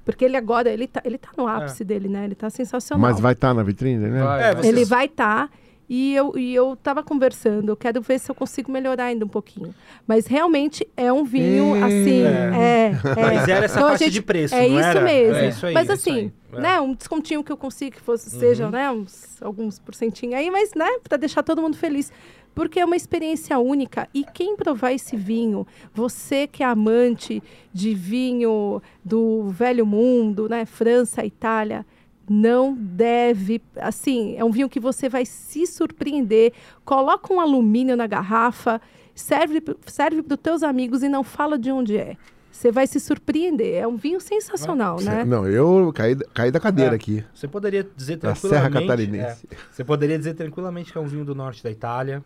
Porque 0.05 0.23
ele 0.23 0.37
agora, 0.37 0.69
ele 0.69 0.87
tá, 0.87 1.01
ele 1.03 1.17
tá 1.17 1.29
no 1.37 1.45
ápice 1.47 1.83
dele, 1.83 2.07
né? 2.07 2.23
Ele 2.23 2.35
tá 2.35 2.49
sensacional. 2.49 3.01
Mas 3.11 3.19
vai 3.19 3.33
estar 3.33 3.53
na 3.53 3.61
vitrine, 3.61 4.07
né? 4.07 4.23
Vai, 4.23 4.43
É, 4.51 4.55
vai. 4.55 4.65
Ele 4.65 4.85
vai 4.85 5.05
estar. 5.05 5.51
E 5.89 6.13
eu, 6.15 6.37
e 6.37 6.53
eu 6.53 6.75
tava 6.75 7.01
conversando, 7.01 7.69
eu 7.69 7.75
quero 7.77 8.01
ver 8.01 8.19
se 8.19 8.29
eu 8.29 8.35
consigo 8.35 8.71
melhorar 8.71 9.05
ainda 9.05 9.23
um 9.23 9.27
pouquinho. 9.29 9.73
Mas 10.05 10.27
realmente 10.27 10.87
é 10.97 11.11
um 11.13 11.23
vinho, 11.23 11.75
É. 11.75 11.83
assim, 11.83 12.23
é. 12.23 12.91
é. 12.91 12.91
Mas 13.15 13.47
era 13.47 13.65
essa 13.65 13.75
Então, 13.77 13.87
a 13.87 13.91
faixa 13.91 14.03
gente- 14.05 14.13
de 14.13 14.21
preço, 14.21 14.53
É 14.55 14.67
não 14.67 14.79
isso 14.79 14.87
era? 14.89 15.01
mesmo. 15.01 15.35
É 15.35 15.47
isso 15.49 15.65
aí, 15.65 15.73
mas 15.73 15.89
é 15.89 15.93
isso 15.93 16.09
assim, 16.09 16.19
aí. 16.19 16.31
É. 16.53 16.59
né, 16.61 16.81
um 16.81 16.93
descontinho 16.93 17.43
que 17.43 17.51
eu 17.51 17.57
consiga 17.57 17.95
que 17.95 18.01
fosse, 18.01 18.33
Uhum. 18.33 18.39
seja, 18.39 18.69
né, 18.69 18.89
uns, 18.91 19.41
alguns 19.41 19.79
porcentinhos 19.79 20.35
aí, 20.35 20.51
mas, 20.51 20.71
né, 20.75 20.87
para 21.07 21.17
deixar 21.17 21.41
todo 21.43 21.61
mundo 21.61 21.77
feliz. 21.77 22.11
Porque 22.53 22.79
é 22.79 22.85
uma 22.85 22.95
experiência 22.95 23.57
única. 23.59 24.09
E 24.15 24.25
quem 24.33 24.55
provar 24.57 24.91
esse 24.91 25.15
vinho, 25.15 25.65
você 25.93 26.47
que 26.47 26.63
é 26.63 26.65
amante 26.65 27.41
de 27.71 27.93
vinho 27.93 28.81
do 29.05 29.43
velho 29.49 29.85
mundo, 29.85 30.49
né, 30.49 30.65
França, 30.65 31.23
Itália, 31.23 31.85
não 32.29 32.75
deve, 32.75 33.61
assim, 33.77 34.35
é 34.37 34.43
um 34.43 34.51
vinho 34.51 34.69
que 34.69 34.79
você 34.79 35.07
vai 35.07 35.25
se 35.25 35.65
surpreender. 35.65 36.53
Coloca 36.83 37.33
um 37.33 37.39
alumínio 37.39 37.95
na 37.95 38.07
garrafa, 38.07 38.81
serve 39.15 39.63
serve 39.85 40.21
para 40.21 40.35
os 40.35 40.41
teus 40.41 40.63
amigos 40.63 41.03
e 41.03 41.09
não 41.09 41.23
fala 41.23 41.57
de 41.57 41.71
onde 41.71 41.97
é. 41.97 42.17
Você 42.51 42.71
vai 42.71 42.87
se 42.87 42.99
surpreender. 42.99 43.75
É 43.75 43.87
um 43.87 43.95
vinho 43.95 44.19
sensacional, 44.19 44.99
né? 44.99 45.23
Não, 45.23 45.47
eu 45.47 45.91
caí, 45.93 46.15
caí 46.33 46.49
da 46.51 46.59
cadeira 46.59 46.93
É. 46.93 46.95
aqui. 46.95 47.23
Você 47.33 47.47
poderia 47.47 47.87
dizer 47.95 48.17
Da 48.17 48.33
Serra 48.33 48.69
tranquilamente... 48.69 49.11
Catarinense. 49.11 49.47
é, 49.51 49.55
você 49.71 49.83
poderia 49.83 50.17
dizer 50.17 50.33
tranquilamente 50.33 50.91
que 50.91 50.97
é 50.97 51.01
um 51.01 51.05
vinho 51.05 51.23
do 51.23 51.35
norte 51.35 51.63
da 51.63 51.69
Itália, 51.69 52.23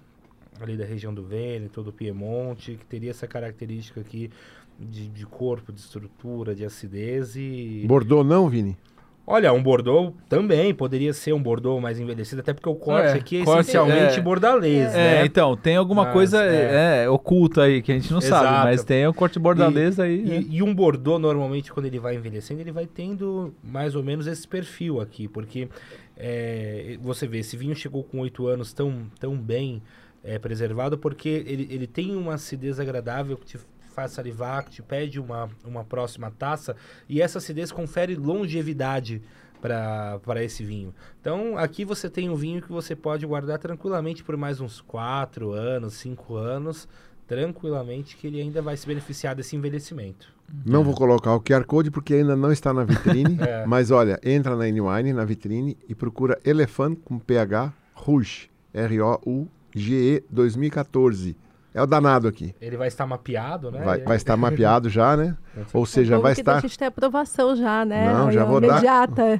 ali 0.60 0.78
da 0.78 0.86
região 0.86 1.14
do 1.14 1.22
Vêneto, 1.24 1.84
do 1.84 1.92
Piemonte, 1.92 2.78
que 2.80 2.86
teria 2.86 3.12
essa 3.12 3.28
característica 3.28 4.00
aqui 4.00 4.32
de, 4.80 5.10
de 5.10 5.26
corpo, 5.26 5.72
de 5.72 5.82
estrutura, 5.82 6.56
de 6.56 6.64
acidez 6.64 7.36
e... 7.36 7.84
Bordeaux 7.86 8.26
não, 8.26 8.48
Vini? 8.48 8.78
Olha, 9.26 9.54
um 9.54 9.62
Bordeaux 9.62 10.14
também 10.28 10.74
poderia 10.74 11.14
ser 11.14 11.32
um 11.34 11.42
Bordeaux 11.42 11.82
mais 11.82 12.00
envelhecido, 12.00 12.42
até 12.42 12.54
porque 12.54 12.68
o 12.68 12.76
corte 12.76 13.10
É, 13.10 13.14
aqui 13.14 13.42
é 13.42 13.46
corte, 13.46 13.62
essencialmente 13.62 14.20
é. 14.20 14.22
bordalês, 14.22 14.94
É, 14.94 15.22
né? 15.22 15.26
então, 15.26 15.56
tem 15.56 15.76
alguma 15.78 16.04
Mas, 16.06 16.14
coisa 16.14 16.44
é. 16.44 17.04
é, 17.04 17.10
oculta 17.10 17.64
aí 17.64 17.82
que 17.82 17.92
a 17.92 17.96
gente 17.96 18.12
não 18.12 18.20
sabe, 18.20 18.48
Exato. 18.48 18.66
mas 18.66 18.84
tem 18.84 19.08
o 19.08 19.14
corte 19.14 19.38
bordalês 19.40 20.00
aí. 20.00 20.22
né? 20.24 20.38
E, 20.50 20.58
e 20.58 20.64
um 20.64 20.74
Bordeaux, 20.74 21.22
normalmente, 21.22 21.72
quando 21.72 21.86
ele 21.86 22.00
vai 22.00 22.16
envelhecendo, 22.16 22.60
ele 22.62 22.72
vai 22.72 22.86
tendo 22.88 23.54
mais 23.64 23.96
ou 23.96 24.04
menos 24.04 24.28
esse 24.28 24.48
perfil 24.48 25.00
aqui, 25.00 25.28
porque 25.28 25.70
é, 26.18 26.98
você 27.02 27.28
vê, 27.28 27.40
esse 27.40 27.56
vinho 27.56 27.76
chegou 27.76 28.04
com 28.04 28.20
oito 28.20 28.48
anos 28.48 28.74
tão, 28.74 29.04
tão 29.20 29.38
bem 29.38 29.82
é, 30.24 30.38
preservado, 30.38 30.98
porque 30.98 31.30
ele, 31.48 31.68
ele 31.72 31.88
tem 31.88 32.16
uma 32.16 32.34
acidez 32.36 32.80
agradável 32.80 33.38
que 33.38 33.46
te 33.46 33.58
faz 33.92 34.12
salivar, 34.12 34.66
que 34.66 34.72
te 34.72 34.82
pede 34.82 35.20
uma, 35.20 35.50
uma 35.64 35.84
próxima 35.84 36.32
taça, 36.32 36.76
e 37.08 37.22
essa 37.22 37.38
acidez 37.38 37.72
confere 37.72 38.16
longevidade 38.16 39.22
para 39.62 40.44
esse 40.44 40.64
vinho. 40.64 40.94
Então, 41.20 41.58
aqui 41.58 41.86
você 41.86 42.10
tem 42.10 42.30
um 42.30 42.36
vinho 42.36 42.62
que 42.62 42.72
você 42.72 42.96
pode 42.96 43.26
guardar 43.26 43.60
tranquilamente 43.60 44.24
por 44.24 44.36
mais 44.36 44.60
uns 44.60 44.82
quatro 44.82 45.52
anos, 45.52 45.94
cinco 45.94 46.36
anos, 46.36 46.88
tranquilamente, 47.28 48.18
que 48.18 48.28
ele 48.28 48.42
ainda 48.42 48.62
vai 48.62 48.76
se 48.76 48.88
beneficiar 48.88 49.36
desse 49.36 49.56
envelhecimento. 49.56 50.34
Não 50.66 50.84
vou 50.84 50.94
colocar 50.94 51.34
o 51.34 51.40
QR 51.40 51.64
Code 51.64 51.90
porque 51.90 52.16
ainda 52.16 52.36
não 52.36 52.52
está 52.52 52.74
na 52.74 52.84
vitrine. 52.84 53.38
É. 53.42 53.66
Mas 53.66 53.90
olha, 53.90 54.20
entra 54.24 54.56
na 54.56 54.68
N-Wine, 54.68 55.14
na 55.14 55.26
vitrine, 55.26 55.78
e 55.88 55.96
procura 55.96 56.40
Elephant 56.44 56.98
com 57.04 57.18
PH 57.18 57.74
Rouge. 57.94 58.50
R-O-U-G-E 58.74 60.24
2014. 60.30 61.36
É 61.74 61.82
o 61.82 61.86
danado 61.86 62.28
aqui. 62.28 62.54
Ele 62.60 62.76
vai 62.76 62.88
estar 62.90 63.06
mapeado, 63.08 63.72
né? 63.72 63.80
Vai, 63.82 64.02
vai 64.02 64.18
estar 64.18 64.36
mapeado 64.36 64.90
já, 64.90 65.16
né? 65.16 65.38
Ou 65.74 65.86
seja, 65.86 66.16
É 66.16 66.18
vai 66.20 66.34
estar. 66.34 66.58
A 66.58 66.60
gente 66.60 66.78
tem 66.78 66.88
aprovação 66.88 67.56
já, 67.56 67.86
né? 67.86 68.12
Não, 68.14 68.32
já 68.32 68.44
ó, 68.44 68.48
vou 68.48 68.60
dar- 68.62 68.68
Imediata. 68.68 69.40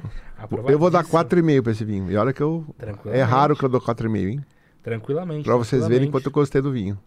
Eu 0.66 0.78
vou 0.78 0.90
dar 0.90 1.00
aprovadíssimo. 1.00 1.42
4,5 1.42 1.62
para 1.62 1.72
esse 1.72 1.84
vinho. 1.84 2.10
E 2.10 2.16
olha 2.16 2.32
que 2.32 2.40
eu. 2.40 2.64
É 3.06 3.22
raro 3.22 3.54
que 3.54 3.62
eu 3.64 3.68
dou 3.68 3.80
4,5, 3.80 4.16
hein? 4.30 4.40
Tranquilamente. 4.82 5.44
Para 5.44 5.56
vocês 5.56 5.86
verem 5.86 6.10
quanto 6.10 6.26
eu 6.26 6.32
gostei 6.32 6.60
do 6.62 6.72
vinho. 6.72 6.98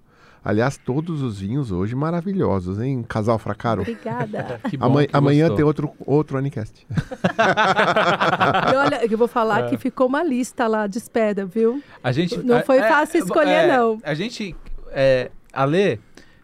Aliás, 0.44 0.78
todos 0.78 1.24
os 1.24 1.40
vinhos 1.40 1.72
hoje 1.72 1.96
maravilhosos, 1.96 2.80
hein? 2.80 3.04
Casal 3.10 3.40
Fracaro. 3.40 3.82
Obrigada. 3.82 4.62
Que 4.70 4.78
bom 4.78 4.86
Amanhã, 4.86 5.08
que 5.08 5.18
amanhã 5.18 5.42
gostou. 5.48 5.56
tem 5.58 5.66
outro, 5.66 5.92
outro 6.06 6.38
Anicast. 6.38 6.86
e 8.72 8.76
olha, 8.76 9.06
eu 9.12 9.18
vou 9.18 9.28
falar 9.28 9.66
É. 9.66 9.70
que 9.70 9.78
ficou 9.78 10.08
uma 10.08 10.24
lista 10.24 10.68
lá 10.68 10.86
de 10.88 10.98
espera, 11.00 11.46
viu? 11.46 11.82
A 12.04 12.12
gente, 12.12 12.38
Não 12.38 12.58
é- 12.58 12.64
foi 12.64 12.78
é- 12.78 12.88
fácil 12.88 13.18
é- 13.18 13.24
escolher, 13.24 13.50
é, 13.52 13.76
não. 13.78 13.98
A 14.04 14.14
gente, 14.14 14.56
é, 14.96 15.30
a 15.54 15.66
Lê 15.66 16.00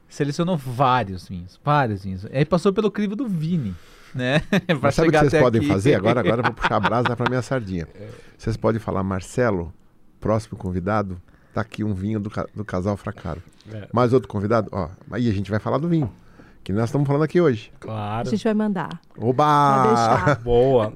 selecionou 0.09 0.57
vários 0.57 1.27
vinhos, 1.27 1.59
vários 1.63 2.03
vinhos. 2.03 2.25
Aí 2.31 2.43
passou 2.45 2.73
pelo 2.73 2.91
crivo 2.91 3.15
do 3.15 3.27
Vini, 3.27 3.73
né? 4.13 4.41
Mas 4.81 4.93
sabe 4.95 5.07
o 5.07 5.11
que 5.11 5.17
vocês 5.19 5.41
podem 5.41 5.61
aqui. 5.61 5.69
fazer? 5.69 5.95
Agora, 5.95 6.19
agora 6.19 6.41
eu 6.41 6.43
vou 6.43 6.53
puxar 6.53 6.75
a 6.75 6.79
brasa 6.81 7.15
para 7.15 7.29
minha 7.29 7.41
sardinha. 7.41 7.87
Vocês 8.37 8.57
podem 8.57 8.79
falar, 8.79 9.01
Marcelo, 9.03 9.73
próximo 10.19 10.57
convidado, 10.57 11.19
tá 11.53 11.61
aqui 11.61 11.83
um 11.83 11.93
vinho 11.93 12.19
do, 12.19 12.29
do 12.53 12.65
casal 12.65 12.97
Fracaro. 12.97 13.41
É. 13.71 13.87
Mais 13.93 14.11
outro 14.13 14.27
convidado? 14.27 14.67
Ó, 14.71 14.89
aí 15.11 15.29
a 15.29 15.33
gente 15.33 15.49
vai 15.49 15.59
falar 15.59 15.77
do 15.77 15.87
vinho. 15.87 16.11
Que 16.63 16.71
nós 16.71 16.85
estamos 16.89 17.07
falando 17.07 17.23
aqui 17.23 17.41
hoje. 17.41 17.71
A 17.75 17.79
Claro. 17.79 18.29
gente 18.29 18.43
vai 18.43 18.53
mandar. 18.53 19.01
Oba! 19.17 20.35
Boa. 20.43 20.93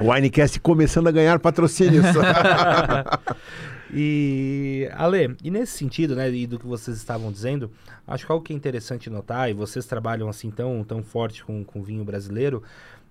O 0.00 0.10
Winecast 0.12 0.58
começando 0.58 1.06
a 1.06 1.12
ganhar 1.12 1.38
patrocínios. 1.38 2.04
E, 3.94 4.88
Ale, 4.92 5.36
e 5.42 5.50
nesse 5.50 5.76
sentido, 5.78 6.14
né, 6.16 6.30
e 6.30 6.46
do 6.46 6.58
que 6.58 6.66
vocês 6.66 6.96
estavam 6.96 7.30
dizendo, 7.30 7.70
acho 8.06 8.26
que 8.26 8.32
algo 8.32 8.44
que 8.44 8.52
é 8.52 8.56
interessante 8.56 9.08
notar, 9.10 9.50
e 9.50 9.54
vocês 9.54 9.86
trabalham 9.86 10.28
assim 10.28 10.50
tão, 10.50 10.82
tão 10.84 11.02
forte 11.02 11.44
com, 11.44 11.62
com 11.64 11.82
vinho 11.82 12.04
brasileiro, 12.04 12.62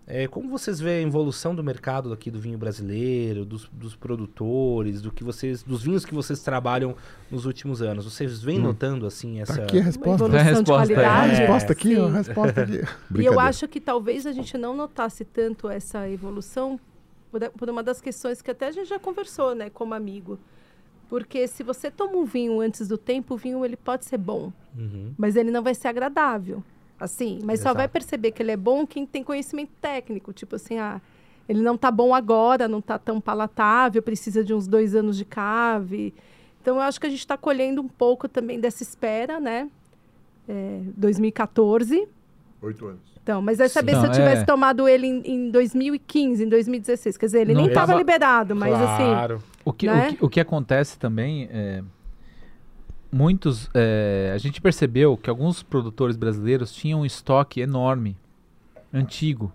é, 0.06 0.28
como 0.28 0.50
vocês 0.50 0.82
veem 0.82 1.06
a 1.06 1.08
evolução 1.08 1.56
do 1.56 1.64
mercado 1.64 2.12
aqui 2.12 2.30
do 2.30 2.38
vinho 2.38 2.58
brasileiro, 2.58 3.46
dos, 3.46 3.70
dos 3.72 3.96
produtores, 3.96 5.02
do 5.02 5.10
que 5.12 5.24
vocês, 5.24 5.64
dos 5.64 5.82
vinhos 5.82 6.04
que 6.04 6.14
vocês 6.14 6.42
trabalham 6.42 6.94
nos 7.32 7.46
últimos 7.46 7.82
anos? 7.82 8.04
Vocês 8.04 8.42
vêm 8.44 8.60
Hum. 8.60 8.64
notando 8.64 9.06
assim 9.06 9.40
essa... 9.40 9.56
Tá 9.56 9.64
aqui 9.64 9.78
a 9.78 9.80
Uma 9.80 9.86
resposta. 9.86 10.26
evolução 10.26 10.38
É 10.38 10.42
a 10.42 10.44
de 10.44 10.50
resposta, 10.50 10.94
é. 10.94 10.96
A 10.96 11.10
qualidade. 11.10 11.36
resposta 11.40 11.72
aqui, 11.72 11.96
Sim. 11.96 12.12
resposta 12.12 12.62
aqui. 12.64 12.82
E 13.22 13.26
eu 13.26 13.40
acho 13.40 13.66
que 13.70 13.80
talvez 13.80 14.26
a 14.26 14.34
gente 14.34 14.58
não 14.58 14.76
notasse 14.76 15.24
tanto 15.24 15.70
essa 15.70 16.10
evolução 16.10 16.78
por, 17.32 17.50
por 17.52 17.70
uma 17.70 17.82
das 17.82 18.02
questões 18.02 18.42
que 18.42 18.52
até 18.52 18.68
a 18.68 18.72
gente 18.72 18.90
já 18.90 19.00
conversou, 19.00 19.56
né, 19.56 19.70
como 19.70 19.94
amigo. 19.94 20.38
Porque 21.14 21.48
se 21.48 21.62
você 21.62 21.92
toma 21.92 22.18
um 22.18 22.26
vinho 22.26 22.60
antes 22.60 22.88
do 22.88 22.98
tempo, 22.98 23.36
o 23.36 23.38
vinho 23.38 23.64
ele 23.64 23.78
pode 23.78 24.04
ser 24.04 24.18
bom, 24.18 24.52
Uhum. 24.76 25.14
mas 25.16 25.36
ele 25.36 25.52
não 25.52 25.62
vai 25.62 25.76
ser 25.76 25.88
agradável. 25.90 26.64
Assim, 27.00 27.38
mas 27.44 27.60
só 27.60 27.66
Exato. 27.70 27.78
vai 27.78 27.88
perceber 27.88 28.32
que 28.32 28.42
ele 28.42 28.50
é 28.50 28.58
bom 28.58 28.88
quem 28.88 29.06
tem 29.06 29.24
conhecimento 29.24 29.70
técnico, 29.80 30.34
tipo 30.34 30.56
assim, 30.56 30.80
ah, 30.80 31.00
ele 31.48 31.62
não 31.62 31.78
tá 31.78 31.92
bom 31.92 32.16
agora, 32.16 32.68
não 32.68 32.82
tá 32.82 32.98
tão 32.98 33.22
palatável, 33.22 34.02
precisa 34.02 34.44
de 34.44 34.56
uns 34.56 34.66
dois 34.66 34.96
anos 34.96 35.16
de 35.16 35.24
cave. 35.24 36.16
Então 36.60 36.78
eu 36.78 36.82
acho 36.82 37.00
que 37.00 37.06
a 37.06 37.10
gente 37.12 37.20
está 37.20 37.38
colhendo 37.38 37.80
um 37.80 37.88
pouco 37.88 38.28
também 38.28 38.60
dessa 38.60 38.82
espera, 38.82 39.40
né? 39.40 39.70
É, 40.50 40.80
2014, 40.98 42.08
Oito 42.60 42.88
anos. 42.88 43.13
Então, 43.24 43.42
mas 43.42 43.58
vai 43.58 43.70
saber 43.70 43.94
Sim. 43.96 44.02
se 44.02 44.06
eu 44.08 44.12
tivesse 44.12 44.42
é. 44.42 44.46
tomado 44.46 44.86
ele 44.88 45.08
em, 45.08 45.22
em 45.48 45.50
2015, 45.50 46.44
em 46.44 46.50
2016. 46.50 47.18
Quer 47.18 47.26
dizer, 47.28 47.40
ele 47.42 47.54
Não 47.54 47.62
nem 47.62 47.70
estava 47.70 47.88
tava- 47.88 47.98
liberado, 48.00 48.54
mas 48.54 48.74
assim. 48.74 49.04
claro. 49.06 49.42
O 49.64 49.72
que, 49.72 49.88
Né? 49.88 50.10
o, 50.10 50.16
que, 50.18 50.26
o 50.26 50.30
que 50.30 50.40
acontece 50.42 51.00
também 51.00 51.48
é. 51.52 51.82
Muitos. 53.12 53.70
é, 53.74 54.32
a 54.34 54.38
gente 54.38 54.60
percebeu 54.60 55.16
que 55.16 55.30
alguns 55.30 55.62
produtores 55.64 56.16
brasileiros 56.18 56.74
tinham 56.74 57.02
um 57.02 57.06
estoque 57.06 57.62
enorme, 57.62 58.18
antigo, 58.92 59.54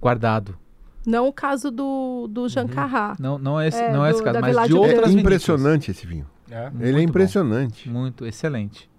guardado. 0.00 0.58
Não 1.06 1.26
o 1.28 1.32
caso 1.32 1.70
do, 1.70 2.26
do 2.28 2.48
Jean 2.48 2.66
Carrá. 2.66 3.16
Não, 3.18 3.38
não 3.38 3.60
é 3.60 3.68
esse, 3.68 3.80
É, 3.80 3.92
não 3.92 4.04
é 4.04 4.10
esse 4.10 4.18
do- 4.20 4.24
caso, 4.24 4.34
da 4.34 4.40
mas 4.40 4.50
Village 4.50 4.68
de 4.68 4.74
outras 4.76 4.92
É 4.92 5.08
vinícolas. 5.08 5.20
impressionante 5.24 5.90
esse 5.92 6.06
vinho. 6.06 6.26
É. 6.50 6.68
Muito 6.70 6.82
Ele 6.84 6.90
é 6.90 7.02
bom. 7.04 7.08
impressionante. 7.08 7.88
Muito, 7.88 8.26
excelente. 8.26 8.90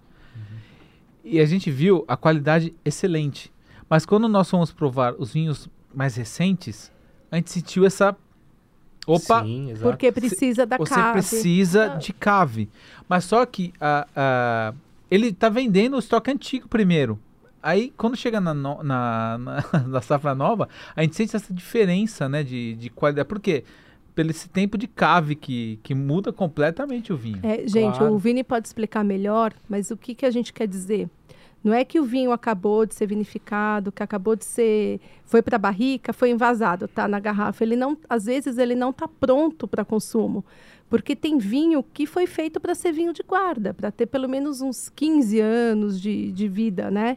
E 1.22 1.38
a 1.40 1.46
gente 1.46 1.70
viu 1.70 2.04
a 2.08 2.16
qualidade 2.16 2.74
excelente. 2.84 3.52
Mas 3.94 4.04
quando 4.04 4.26
nós 4.28 4.50
fomos 4.50 4.72
provar 4.72 5.14
os 5.16 5.32
vinhos 5.32 5.68
mais 5.94 6.16
recentes, 6.16 6.90
a 7.30 7.36
gente 7.36 7.48
sentiu 7.52 7.86
essa. 7.86 8.16
Opa, 9.06 9.44
Sim. 9.44 9.72
Porque 9.80 10.10
precisa 10.10 10.66
da 10.66 10.76
você 10.76 10.92
cave. 10.96 11.12
precisa 11.12 11.84
Ah. 11.92 11.96
de 11.96 12.12
cave. 12.12 12.68
Mas 13.08 13.22
só 13.24 13.46
que 13.46 13.72
a, 13.80 14.04
a- 14.16 14.74
ele 15.08 15.32
tá 15.32 15.48
vendendo 15.48 15.94
o 15.94 16.00
estoque 16.00 16.28
antigo 16.28 16.66
primeiro. 16.66 17.20
Aí, 17.62 17.92
quando 17.96 18.16
chega 18.16 18.40
na, 18.40 18.52
no- 18.52 18.82
na, 18.82 19.38
na, 19.38 19.64
na 19.86 20.00
safra 20.00 20.34
nova, 20.34 20.68
a 20.96 21.02
gente 21.02 21.14
sente 21.14 21.36
essa 21.36 21.54
diferença 21.54 22.28
né, 22.28 22.42
de, 22.42 22.74
de 22.74 22.90
qualidade. 22.90 23.28
Por 23.28 23.38
quê? 23.38 23.62
Pelo 24.12 24.30
esse 24.30 24.48
tempo 24.48 24.76
de 24.76 24.88
cave 24.88 25.36
que, 25.36 25.78
que 25.84 25.94
muda 25.94 26.32
completamente 26.32 27.12
o 27.12 27.16
vinho. 27.16 27.38
É, 27.44 27.58
gente, 27.68 27.96
Claro. 27.98 28.12
o 28.12 28.18
Vini 28.18 28.42
pode 28.42 28.66
explicar 28.66 29.04
melhor, 29.04 29.52
mas 29.68 29.92
o 29.92 29.96
que, 29.96 30.16
que 30.16 30.26
a 30.26 30.32
gente 30.32 30.52
quer 30.52 30.66
dizer? 30.66 31.08
Não 31.64 31.72
é 31.72 31.82
que 31.82 31.98
o 31.98 32.04
vinho 32.04 32.30
acabou 32.30 32.84
de 32.84 32.94
ser 32.94 33.06
vinificado, 33.06 33.90
que 33.90 34.02
acabou 34.02 34.36
de 34.36 34.44
ser, 34.44 35.00
foi 35.24 35.40
para 35.40 35.56
a 35.56 35.58
barrica, 35.58 36.12
foi 36.12 36.28
envasado, 36.28 36.86
tá 36.86 37.08
na 37.08 37.18
garrafa. 37.18 37.64
Ele 37.64 37.74
não, 37.74 37.96
às 38.06 38.26
vezes 38.26 38.58
ele 38.58 38.74
não 38.74 38.90
está 38.90 39.08
pronto 39.08 39.66
para 39.66 39.82
consumo, 39.82 40.44
porque 40.90 41.16
tem 41.16 41.38
vinho 41.38 41.82
que 41.82 42.06
foi 42.06 42.26
feito 42.26 42.60
para 42.60 42.74
ser 42.74 42.92
vinho 42.92 43.14
de 43.14 43.22
guarda, 43.22 43.72
para 43.72 43.90
ter 43.90 44.04
pelo 44.04 44.28
menos 44.28 44.60
uns 44.60 44.90
15 44.90 45.40
anos 45.40 45.98
de, 45.98 46.30
de 46.32 46.46
vida, 46.48 46.90
né? 46.90 47.16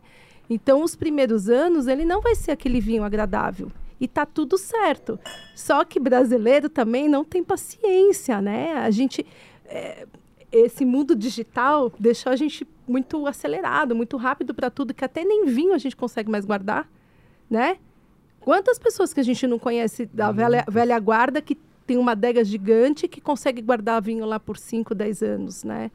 Então, 0.50 0.82
os 0.82 0.96
primeiros 0.96 1.50
anos 1.50 1.88
ele 1.88 2.06
não 2.06 2.22
vai 2.22 2.34
ser 2.34 2.52
aquele 2.52 2.80
vinho 2.80 3.04
agradável. 3.04 3.70
E 4.00 4.08
tá 4.08 4.26
tudo 4.26 4.58
certo. 4.58 5.20
Só 5.56 5.84
que 5.84 6.00
brasileiro 6.00 6.70
também 6.70 7.10
não 7.10 7.26
tem 7.26 7.44
paciência, 7.44 8.40
né? 8.40 8.74
A 8.78 8.92
gente 8.92 9.26
é, 9.66 10.08
esse 10.66 10.86
mundo 10.86 11.16
digital 11.16 11.92
deixou 12.00 12.32
a 12.32 12.36
gente 12.36 12.68
muito 12.88 13.28
acelerado, 13.28 13.96
muito 13.96 14.18
rápido 14.18 14.54
para 14.54 14.70
tudo, 14.70 14.94
que 14.94 15.04
até 15.04 15.24
nem 15.24 15.46
vinho 15.46 15.74
a 15.74 15.78
gente 15.78 15.96
consegue 15.96 16.30
mais 16.30 16.46
guardar, 16.46 16.90
né? 17.50 17.78
Quantas 18.40 18.80
pessoas 18.80 19.14
que 19.14 19.20
a 19.20 19.24
gente 19.24 19.46
não 19.46 19.60
conhece 19.60 20.06
da 20.06 20.32
velha, 20.32 20.66
velha 20.70 20.98
guarda 21.00 21.42
que 21.42 21.56
tem 21.86 21.98
uma 21.98 22.12
adega 22.12 22.44
gigante 22.44 23.08
que 23.08 23.22
consegue 23.22 23.62
guardar 23.62 24.02
vinho 24.02 24.26
lá 24.26 24.40
por 24.40 24.58
5, 24.58 24.94
10 24.94 25.24
anos, 25.24 25.64
né? 25.64 25.92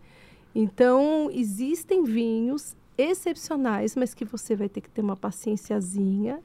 Então, 0.55 1.31
existem 1.33 2.05
vinhos 2.05 2.77
excepcionais, 2.97 3.97
mas 3.97 4.15
que 4.15 4.25
você 4.25 4.55
vai 4.55 4.69
ter 4.69 4.81
que 4.81 4.91
ter 4.91 5.01
uma 5.01 5.17
paciênciazinha 5.17 6.41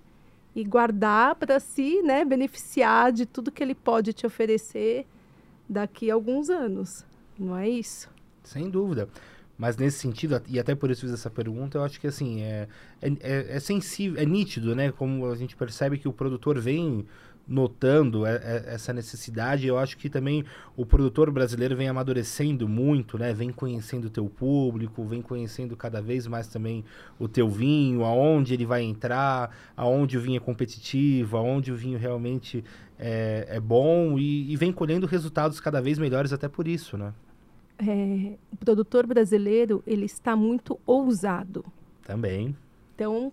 e 0.55 0.63
guardar 0.63 1.35
para 1.35 1.59
se 1.59 2.01
né, 2.01 2.25
beneficiar 2.25 3.11
de 3.11 3.25
tudo 3.25 3.51
que 3.51 3.61
ele 3.61 3.75
pode 3.75 4.13
te 4.13 4.25
oferecer 4.25 5.05
daqui 5.67 6.09
a 6.09 6.13
alguns 6.13 6.49
anos. 6.49 7.05
Não 7.39 7.55
é 7.55 7.69
isso? 7.69 8.09
Sem 8.43 8.69
dúvida. 8.69 9.07
Mas 9.57 9.75
nesse 9.75 9.97
sentido, 9.99 10.39
e 10.47 10.59
até 10.59 10.75
por 10.75 10.91
isso 10.91 11.01
fiz 11.01 11.11
essa 11.11 11.29
pergunta, 11.31 11.77
eu 11.77 11.83
acho 11.83 11.99
que 11.99 12.07
assim, 12.07 12.41
é, 12.41 12.67
é, 13.01 13.07
é- 13.21 13.55
é 13.55 13.59
sensível, 13.59 14.21
é 14.21 14.25
nítido, 14.25 14.75
né? 14.75 14.91
Como 14.91 15.25
a 15.25 15.35
gente 15.35 15.55
percebe 15.55 15.97
que 15.97 16.07
o 16.07 16.13
produtor 16.13 16.59
vem 16.59 17.05
notando 17.47 18.25
é- 18.25 18.35
é- 18.35 18.73
essa 18.75 18.91
necessidade, 18.93 19.65
eu 19.65 19.77
acho 19.79 19.97
que 19.97 20.09
também 20.09 20.43
o 20.75 20.85
produtor 20.85 21.31
brasileiro 21.31 21.75
vem 21.77 21.87
amadurecendo 21.87 22.67
muito, 22.67 23.17
né? 23.17 23.33
Vem 23.33 23.51
conhecendo 23.51 24.05
o 24.05 24.09
teu 24.09 24.25
público, 24.29 25.03
vem 25.05 25.21
conhecendo 25.21 25.75
cada 25.75 26.01
vez 26.01 26.27
mais 26.27 26.47
também 26.47 26.83
o 27.17 27.27
teu 27.27 27.49
vinho, 27.49 28.03
aonde 28.03 28.53
ele 28.53 28.65
vai 28.65 28.83
entrar, 28.83 29.55
aonde 29.75 30.17
o 30.17 30.21
vinho 30.21 30.37
é 30.37 30.39
competitivo, 30.41 31.37
aonde 31.37 31.71
o 31.71 31.75
vinho 31.75 31.97
realmente 31.97 32.63
é, 32.99 33.47
é 33.49 33.59
bom 33.59 34.19
e, 34.19 34.51
e 34.51 34.55
vem 34.57 34.71
colhendo 34.71 35.07
resultados 35.07 35.59
cada 35.59 35.81
vez 35.81 35.97
melhores 35.97 36.33
até 36.33 36.47
por 36.49 36.67
isso, 36.67 36.97
né? 36.97 37.13
É, 37.79 38.37
o 38.51 38.57
produtor 38.57 39.05
brasileiro 39.05 39.83
ele 39.85 40.05
está 40.05 40.35
muito 40.35 40.79
ousado. 40.85 41.63
Também. 42.03 42.55
Então, 42.95 43.31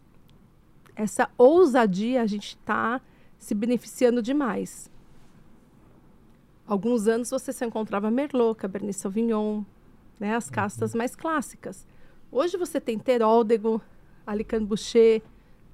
essa 0.95 1.29
ousadia 1.39 2.21
a 2.23 2.27
gente 2.27 2.49
está 2.49 3.01
se 3.39 3.55
beneficiando 3.55 4.21
demais. 4.21 4.91
Alguns 6.66 7.07
anos 7.07 7.31
você 7.31 7.53
só 7.53 7.65
encontrava 7.65 8.11
Merlot, 8.11 8.57
Cabernet 8.59 8.95
Sauvignon, 8.97 9.62
né, 10.19 10.35
as 10.35 10.49
castas 10.49 10.95
mais 10.95 11.15
clássicas. 11.15 11.87
Hoje 12.33 12.57
você 12.57 12.81
tem 12.81 12.99
Teróldego, 12.99 13.81
Alicante 14.27 14.65
Boucher, 14.66 15.23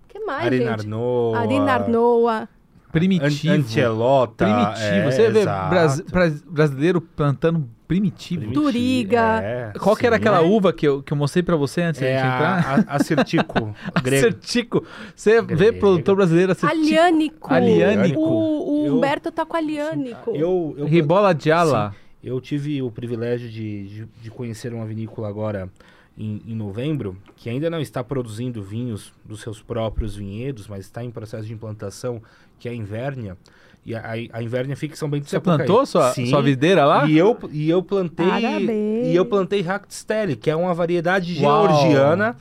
que 0.08 0.18
mais, 0.20 0.46
Arena 0.46 0.70
gente? 0.72 0.80
Arnoa. 0.80 1.38
Arina 1.38 1.72
Arnoa. 1.72 2.48
Primitivo. 2.90 3.52
An 3.52 3.56
Antielota. 3.58 4.44
primitivo. 4.44 4.84
é, 4.84 5.10
Você 5.10 5.30
vê 5.30 5.40
exato. 5.40 5.70
bras- 5.70 6.00
bras- 6.00 6.42
brasileiro 6.42 7.00
plantando 7.00 7.68
primitivo. 7.94 8.40
Primitivo, 8.42 8.62
Turiga. 8.64 9.40
é, 9.42 9.72
Qual 9.78 9.96
que 9.96 10.06
era 10.06 10.16
sim. 10.16 10.20
aquela 10.20 10.40
uva 10.42 10.72
que 10.72 10.86
eu, 10.86 11.02
que 11.02 11.12
eu 11.12 11.16
mostrei 11.16 11.42
pra 11.42 11.56
você 11.56 11.82
antes 11.82 12.00
É 12.00 12.12
de 12.12 12.18
entrar? 12.18 12.64
a, 12.64 12.74
a, 12.92 12.96
Acertico 12.96 13.74
grego. 14.02 14.26
Acertico. 14.28 14.84
Você 15.14 15.42
vê 15.42 15.54
Grego. 15.56 15.78
produtor 15.80 16.16
brasileiro 16.16 16.52
acertico. 16.52 16.80
Aliânico. 16.80 17.52
Aliânico. 17.52 18.20
O, 18.20 18.82
o 18.82 18.86
Eu- 18.86 18.96
Humberto 18.96 19.32
tá 19.32 19.44
com 19.44 19.56
Aliânico. 19.56 20.30
Eu, 20.34 20.74
eu, 20.78 20.86
Ribola 20.86 21.34
de 21.34 21.50
ala. 21.50 21.94
eu 22.22 22.40
tive 22.40 22.80
o 22.80 22.90
privilégio 22.90 23.48
de, 23.48 23.88
de, 23.88 24.08
de 24.22 24.30
conhecer 24.30 24.72
uma 24.72 24.86
vinícola 24.86 25.28
agora 25.28 25.68
em, 26.16 26.42
em 26.46 26.54
novembro, 26.54 27.16
que 27.36 27.50
ainda 27.50 27.68
não 27.70 27.80
está 27.80 28.04
produzindo 28.04 28.62
vinhos 28.62 29.12
dos 29.24 29.40
seus 29.40 29.60
próprios 29.60 30.14
vinhedos, 30.16 30.68
mas 30.68 30.80
está 30.84 31.02
em 31.02 31.10
processo 31.10 31.46
de 31.46 31.52
implantação, 31.52 32.22
que 32.58 32.68
é 32.68 32.72
a 32.72 32.74
Invérnia. 32.74 33.36
E 33.84 33.94
a, 33.94 34.00
a, 34.00 34.38
a 34.38 34.42
Invérnia 34.42 34.76
fica 34.76 34.94
em 34.94 34.96
São 34.96 35.08
Bento 35.08 35.22
do 35.24 35.28
Você 35.30 35.36
Sapucaí. 35.36 35.56
plantou 35.66 35.86
sua, 35.86 36.12
Sim. 36.12 36.26
sua 36.26 36.42
videira 36.42 36.84
lá? 36.84 37.06
E 37.06 37.16
eu, 37.16 37.36
e 37.50 37.68
eu 37.70 37.82
plantei 37.82 38.26
Parabéns. 38.26 39.06
e 39.08 39.14
eu 39.16 39.24
plantei 39.24 39.62
Hackstelle, 39.62 40.36
que 40.36 40.50
é 40.50 40.54
uma 40.56 40.74
variedade 40.74 41.42
Uau. 41.42 41.66
georgiana 41.66 42.36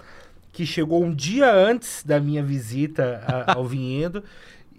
que 0.52 0.66
chegou 0.66 1.04
um 1.04 1.14
dia 1.14 1.50
antes 1.54 2.04
da 2.06 2.20
minha 2.20 2.44
visita 2.44 3.24
a- 3.26 3.54
ao 3.56 3.66
vinhedo. 3.66 4.22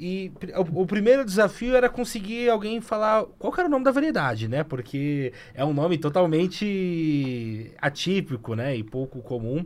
E 0.02 0.32
o, 0.56 0.81
o 0.81 0.86
primeiro 0.86 1.27
desafio 1.27 1.77
era 1.77 1.86
conseguir 1.86 2.48
alguém 2.48 2.81
falar 2.81 3.27
qual 3.39 3.52
era 3.59 3.68
o 3.68 3.70
nome 3.70 3.85
da 3.85 3.90
variedade, 3.90 4.48
né? 4.48 4.64
Porque 4.64 5.30
é 5.53 5.62
um 5.62 5.74
nome 5.74 5.98
totalmente 5.98 7.70
atípico, 7.79 8.54
né? 8.54 8.74
E 8.74 8.82
pouco 8.82 9.20
comum. 9.20 9.62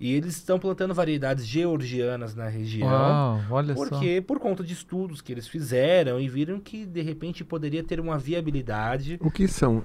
E 0.00 0.12
eles 0.12 0.34
estão 0.36 0.58
plantando 0.58 0.92
variedades 0.92 1.46
georgianas 1.46 2.34
na 2.34 2.48
região. 2.48 2.88
Uau, 2.88 3.40
olha 3.48 3.76
só. 3.76 3.86
Porque 3.88 4.20
por 4.20 4.40
conta 4.40 4.64
de 4.64 4.72
estudos 4.72 5.20
que 5.20 5.30
eles 5.32 5.46
fizeram 5.46 6.20
e 6.20 6.28
viram 6.28 6.58
que 6.58 6.84
de 6.84 7.02
repente 7.02 7.44
poderia 7.44 7.84
ter 7.84 8.00
uma 8.00 8.18
viabilidade, 8.18 9.18
O 9.20 9.30
que 9.30 9.46
são 9.46 9.84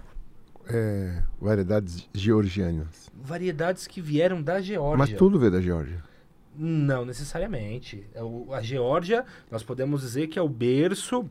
é, 0.67 1.21
variedades 1.39 2.09
georgianas? 2.13 3.11
variedades 3.23 3.85
que 3.85 4.01
vieram 4.01 4.41
da 4.41 4.59
Geórgia. 4.61 4.97
Mas 4.97 5.13
tudo 5.13 5.37
veio 5.37 5.51
da 5.51 5.61
Geórgia. 5.61 6.03
Não 6.55 7.05
necessariamente. 7.05 8.05
É 8.13 8.21
A 8.55 8.61
Geórgia, 8.61 9.25
nós 9.49 9.63
podemos 9.63 10.01
dizer 10.01 10.27
que 10.27 10.37
é 10.37 10.41
o 10.41 10.49
berço 10.49 11.29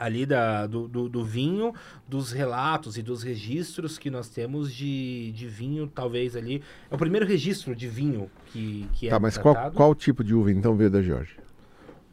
ali 0.00 0.24
da, 0.24 0.66
do, 0.66 0.88
do, 0.88 1.08
do 1.10 1.22
vinho, 1.22 1.74
dos 2.08 2.32
relatos 2.32 2.96
e 2.96 3.02
dos 3.02 3.22
registros 3.22 3.98
que 3.98 4.10
nós 4.10 4.30
temos 4.30 4.72
de, 4.72 5.30
de 5.32 5.46
vinho, 5.46 5.86
talvez 5.86 6.34
ali. 6.34 6.62
É 6.90 6.94
o 6.94 6.98
primeiro 6.98 7.26
registro 7.26 7.76
de 7.76 7.86
vinho 7.86 8.30
que, 8.46 8.88
que 8.94 9.08
é 9.08 9.10
Tá, 9.10 9.20
mas 9.20 9.36
qual, 9.36 9.54
tratado. 9.54 9.76
qual 9.76 9.94
tipo 9.94 10.24
de 10.24 10.34
uva 10.34 10.50
então 10.50 10.74
veio 10.74 10.90
da 10.90 11.02
Geórgia? 11.02 11.36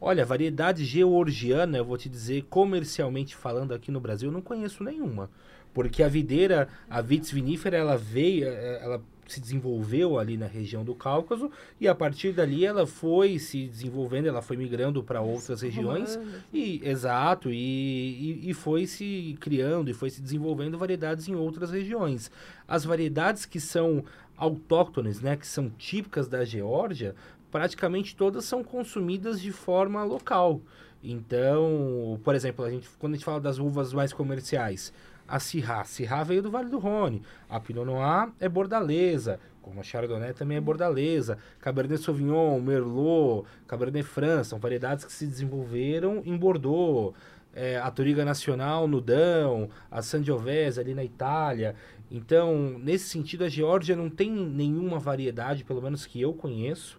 Olha, 0.00 0.24
variedade 0.24 0.84
georgiana, 0.84 1.78
eu 1.78 1.84
vou 1.84 1.96
te 1.96 2.08
dizer, 2.08 2.44
comercialmente 2.50 3.34
falando 3.34 3.72
aqui 3.72 3.90
no 3.90 3.98
Brasil, 4.00 4.28
eu 4.28 4.32
não 4.32 4.42
conheço 4.42 4.84
nenhuma. 4.84 5.30
Porque 5.72 6.02
a 6.02 6.08
videira, 6.08 6.68
a 6.90 7.00
vitis 7.00 7.30
vinífera, 7.30 7.76
ela 7.76 7.96
veio, 7.96 8.46
ela 8.46 9.02
se 9.32 9.40
desenvolveu 9.40 10.18
ali 10.18 10.36
na 10.36 10.46
região 10.46 10.84
do 10.84 10.94
Cáucaso 10.94 11.50
e 11.80 11.86
a 11.86 11.94
partir 11.94 12.32
dali 12.32 12.64
ela 12.64 12.86
foi 12.86 13.38
se 13.38 13.66
desenvolvendo, 13.66 14.26
ela 14.26 14.42
foi 14.42 14.56
migrando 14.56 15.02
para 15.02 15.20
outras 15.20 15.62
regiões 15.62 16.16
Romana. 16.16 16.44
e 16.52 16.80
exato 16.82 17.50
e, 17.50 17.54
e, 17.56 18.50
e 18.50 18.54
foi 18.54 18.86
se 18.86 19.36
criando 19.40 19.90
e 19.90 19.94
foi 19.94 20.10
se 20.10 20.20
desenvolvendo 20.20 20.78
variedades 20.78 21.28
em 21.28 21.34
outras 21.34 21.70
regiões. 21.70 22.30
As 22.66 22.84
variedades 22.84 23.44
que 23.44 23.60
são 23.60 24.04
autóctones, 24.36 25.20
né, 25.20 25.36
que 25.36 25.46
são 25.46 25.68
típicas 25.68 26.28
da 26.28 26.44
Geórgia, 26.44 27.14
praticamente 27.50 28.14
todas 28.14 28.44
são 28.44 28.62
consumidas 28.62 29.40
de 29.40 29.52
forma 29.52 30.02
local. 30.04 30.60
Então, 31.02 32.18
por 32.24 32.34
exemplo, 32.34 32.64
a 32.64 32.70
gente, 32.70 32.88
quando 32.98 33.14
a 33.14 33.16
gente 33.16 33.24
fala 33.24 33.40
das 33.40 33.58
uvas 33.58 33.92
mais 33.92 34.12
comerciais, 34.12 34.92
a 35.28 35.38
Syrah, 35.38 35.84
Syrah 35.84 36.24
veio 36.24 36.42
do 36.42 36.50
Vale 36.50 36.70
do 36.70 36.78
Rhône, 36.78 37.22
a 37.48 37.60
Pinot 37.60 37.84
Noir 37.84 38.30
é 38.40 38.48
bordalesa, 38.48 39.38
como 39.60 39.80
a 39.80 39.82
Chardonnay 39.82 40.32
também 40.32 40.56
é 40.56 40.60
bordalesa, 40.60 41.36
Cabernet 41.60 42.02
Sauvignon, 42.02 42.58
Merlot, 42.58 43.46
Cabernet 43.66 44.02
Franc, 44.02 44.46
são 44.46 44.58
variedades 44.58 45.04
que 45.04 45.12
se 45.12 45.26
desenvolveram 45.26 46.22
em 46.24 46.34
Bordeaux, 46.34 47.14
é, 47.54 47.76
a 47.76 47.90
Toriga 47.90 48.24
Nacional 48.24 48.88
no 48.88 49.00
Dão, 49.00 49.68
a 49.90 50.00
Sangiovese 50.00 50.80
ali 50.80 50.94
na 50.94 51.04
Itália. 51.04 51.74
Então, 52.10 52.78
nesse 52.78 53.08
sentido, 53.08 53.44
a 53.44 53.48
Geórgia 53.48 53.94
não 53.94 54.08
tem 54.08 54.30
nenhuma 54.30 54.98
variedade, 54.98 55.64
pelo 55.64 55.82
menos 55.82 56.06
que 56.06 56.20
eu 56.20 56.32
conheço, 56.32 56.98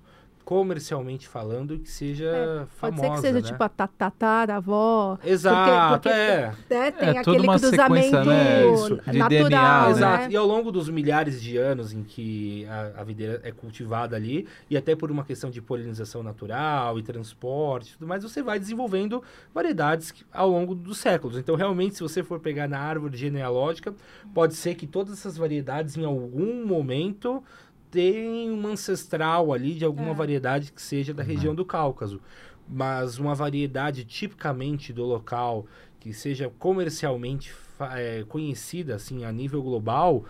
comercialmente 0.49 1.27
falando, 1.27 1.77
que 1.77 1.87
seja 1.91 2.25
É, 2.25 2.65
famosa, 2.65 2.79
Pode 2.79 2.95
ser 2.97 3.09
que 3.13 3.21
seja 3.21 3.33
né? 3.39 3.51
tipo 3.51 3.63
a 3.63 3.69
tataravó. 3.69 5.19
Exato, 5.23 6.01
porque, 6.01 6.09
porque, 6.09 6.09
é. 6.09 6.53
né, 6.71 6.91
tem 6.91 7.09
É, 7.09 7.17
aquele 7.19 7.47
cruzamento 7.47 7.69
sequência, 7.69 8.25
né, 8.25 8.73
isso, 8.73 8.95
de 9.11 9.19
natural, 9.19 9.29
DNA, 9.29 9.83
né? 9.83 9.89
Exato. 9.91 10.31
E 10.31 10.35
ao 10.35 10.47
longo 10.47 10.71
dos 10.71 10.89
milhares 10.89 11.39
de 11.39 11.55
anos 11.55 11.93
em 11.93 12.01
que 12.01 12.65
a, 12.65 13.01
a 13.01 13.03
videira 13.03 13.39
é 13.43 13.51
cultivada 13.51 14.15
ali, 14.15 14.47
e 14.67 14.75
até 14.75 14.95
por 14.95 15.11
uma 15.11 15.23
questão 15.23 15.51
de 15.51 15.61
polinização 15.61 16.23
natural 16.23 16.97
e 16.97 17.03
transporte 17.03 17.91
e 17.91 17.93
tudo 17.93 18.07
mais, 18.07 18.23
você 18.23 18.41
vai 18.41 18.57
desenvolvendo 18.57 19.21
variedades 19.53 20.09
que- 20.09 20.25
ao 20.33 20.49
longo 20.49 20.73
dos 20.73 20.97
séculos. 20.97 21.37
Então, 21.37 21.55
realmente, 21.55 21.93
se 21.93 22.01
você 22.01 22.23
for 22.23 22.39
pegar 22.39 22.67
na 22.67 22.79
árvore 22.79 23.15
genealógica, 23.15 23.93
pode 24.33 24.55
ser 24.55 24.73
que 24.73 24.87
todas 24.87 25.13
essas 25.13 25.37
variedades, 25.37 25.95
em 25.95 26.05
algum 26.05 26.65
momento, 26.65 27.43
tenham 27.91 28.53
uma 28.55 28.69
ancestral 28.69 29.51
ali 29.53 29.73
de 29.73 29.85
alguma 29.85 30.11
É. 30.11 30.13
variedade 30.13 30.71
que 30.71 30.81
seja 30.81 31.13
da 31.13 31.23
região 31.23 31.53
do 31.55 31.65
Cáucaso. 31.65 32.21
Mas 32.67 33.17
uma 33.17 33.33
variedade 33.33 34.03
tipicamente 34.05 34.93
do 34.93 35.03
local, 35.03 35.65
que 35.99 36.13
seja 36.13 36.51
comercialmente 36.59 37.53
é, 37.95 38.23
conhecida 38.27 38.95
assim 38.95 39.25
a 39.25 39.31
nível 39.31 39.61
global, 39.63 40.25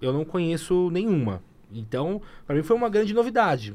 eu 0.00 0.12
não 0.12 0.24
conheço 0.24 0.90
nenhuma. 0.90 1.42
Então, 1.72 2.20
para 2.46 2.54
mim 2.56 2.62
foi 2.62 2.76
uma 2.76 2.90
grande 2.90 3.14
novidade 3.14 3.74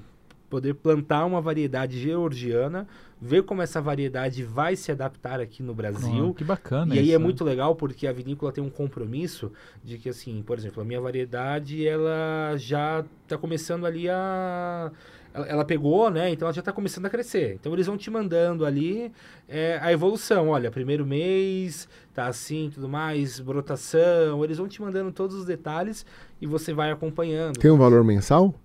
poder 0.50 0.74
plantar 0.76 1.26
uma 1.26 1.42
variedade 1.42 2.00
georgiana, 2.00 2.88
ver 3.22 3.44
como 3.44 3.62
essa 3.62 3.82
variedade 3.82 4.44
vai 4.44 4.76
se 4.76 4.92
adaptar 4.92 5.40
aqui 5.40 5.62
no 5.62 5.74
Brasil. 5.74 6.30
Oh, 6.30 6.34
que 6.34 6.44
bacana 6.44 6.96
E 6.96 7.00
aí 7.00 7.06
isso, 7.06 7.16
é 7.16 7.18
né? 7.18 7.24
muito 7.24 7.44
legal 7.44 7.76
porque 7.76 8.08
a 8.08 8.14
vinícola 8.14 8.52
tem 8.52 8.64
um 8.64 8.70
compromisso 8.70 9.52
de 9.84 9.98
que, 9.98 10.10
assim, 10.10 10.42
por 10.46 10.58
exemplo, 10.58 10.82
a 10.82 10.86
minha 10.86 11.02
variedade, 11.02 11.86
ela 11.86 12.56
já 12.58 13.04
está 13.24 13.38
começando 13.38 13.86
ali 13.86 14.10
a... 14.10 14.92
Ela, 15.34 15.46
ela 15.48 15.66
pegou, 15.66 16.10
né? 16.10 16.32
Então 16.32 16.48
ela 16.48 16.54
já 16.54 16.62
está 16.62 16.72
começando 16.72 17.06
a 17.06 17.10
crescer. 17.10 17.56
Então 17.60 17.72
eles 17.74 17.86
vão 17.86 17.98
te 17.98 18.10
mandando 18.10 18.66
ali 18.66 19.12
é, 19.48 19.78
a 19.82 19.92
evolução. 19.92 20.50
Olha, 20.50 20.72
primeiro 20.72 21.06
mês, 21.06 21.88
tá 22.14 22.26
assim, 22.26 22.72
tudo 22.74 22.90
mais, 22.90 23.40
brotação. 23.40 24.44
Eles 24.44 24.58
vão 24.58 24.68
te 24.68 24.82
mandando 24.82 25.12
todos 25.12 25.36
os 25.36 25.46
detalhes 25.46 26.06
e 26.42 26.48
você 26.48 26.74
vai 26.74 26.90
acompanhando. 26.92 27.60
Tem 27.60 27.70
um 27.70 27.78
valor 27.78 28.04
mensal? 28.04 28.56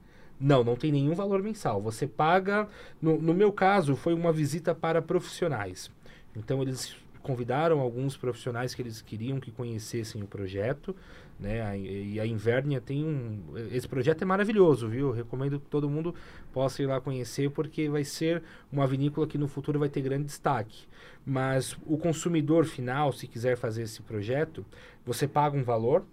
Não, 0.42 0.64
não 0.64 0.74
tem 0.74 0.90
nenhum 0.90 1.14
valor 1.14 1.40
mensal. 1.40 1.80
Você 1.80 2.04
paga. 2.04 2.68
No, 3.00 3.22
no 3.22 3.32
meu 3.32 3.52
caso, 3.52 3.94
foi 3.94 4.12
uma 4.12 4.32
visita 4.32 4.74
para 4.74 5.00
profissionais. 5.00 5.88
Então, 6.34 6.60
eles 6.60 6.96
convidaram 7.22 7.78
alguns 7.78 8.16
profissionais 8.16 8.74
que 8.74 8.82
eles 8.82 9.00
queriam 9.00 9.38
que 9.38 9.52
conhecessem 9.52 10.20
o 10.20 10.26
projeto. 10.26 10.96
Né? 11.38 11.78
E 11.78 12.20
a 12.20 12.26
Invernia 12.26 12.80
tem 12.80 13.04
um. 13.04 13.40
Esse 13.70 13.86
projeto 13.86 14.22
é 14.22 14.24
maravilhoso, 14.24 14.88
viu? 14.88 15.12
Recomendo 15.12 15.60
que 15.60 15.66
todo 15.68 15.88
mundo 15.88 16.12
possa 16.52 16.82
ir 16.82 16.86
lá 16.86 17.00
conhecer, 17.00 17.48
porque 17.50 17.88
vai 17.88 18.02
ser 18.02 18.42
uma 18.70 18.86
vinícola 18.86 19.28
que 19.28 19.38
no 19.38 19.46
futuro 19.46 19.78
vai 19.78 19.88
ter 19.88 20.02
grande 20.02 20.24
destaque. 20.24 20.86
Mas 21.24 21.76
o 21.86 21.96
consumidor 21.96 22.64
final, 22.64 23.12
se 23.12 23.28
quiser 23.28 23.56
fazer 23.56 23.82
esse 23.82 24.02
projeto, 24.02 24.64
você 25.06 25.28
paga 25.28 25.56
um 25.56 25.62
valor. 25.62 26.04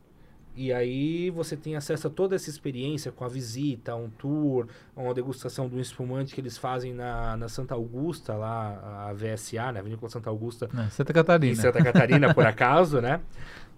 E 0.61 0.73
aí 0.73 1.29
você 1.29 1.55
tem 1.55 1.77
acesso 1.77 2.07
a 2.07 2.09
toda 2.09 2.35
essa 2.35 2.49
experiência 2.49 3.13
com 3.13 3.23
a 3.23 3.29
visita, 3.29 3.95
um 3.95 4.09
tour, 4.09 4.67
uma 4.93 5.13
degustação 5.13 5.69
do 5.69 5.79
espumante 5.79 6.35
que 6.35 6.41
eles 6.41 6.57
fazem 6.57 6.93
na, 6.93 7.37
na 7.37 7.47
Santa 7.47 7.75
Augusta, 7.75 8.33
lá, 8.33 9.07
a 9.07 9.13
VSA, 9.13 9.71
na 9.71 9.81
Vinícola 9.81 10.09
Santa 10.09 10.29
Augusta, 10.29 10.67
É, 10.77 10.89
Santa 10.89 11.13
Catarina. 11.13 11.53
em 11.53 11.55
Santa 11.55 11.81
Catarina, 11.81 12.33
por 12.33 12.45
acaso, 12.45 12.99
né? 12.99 13.21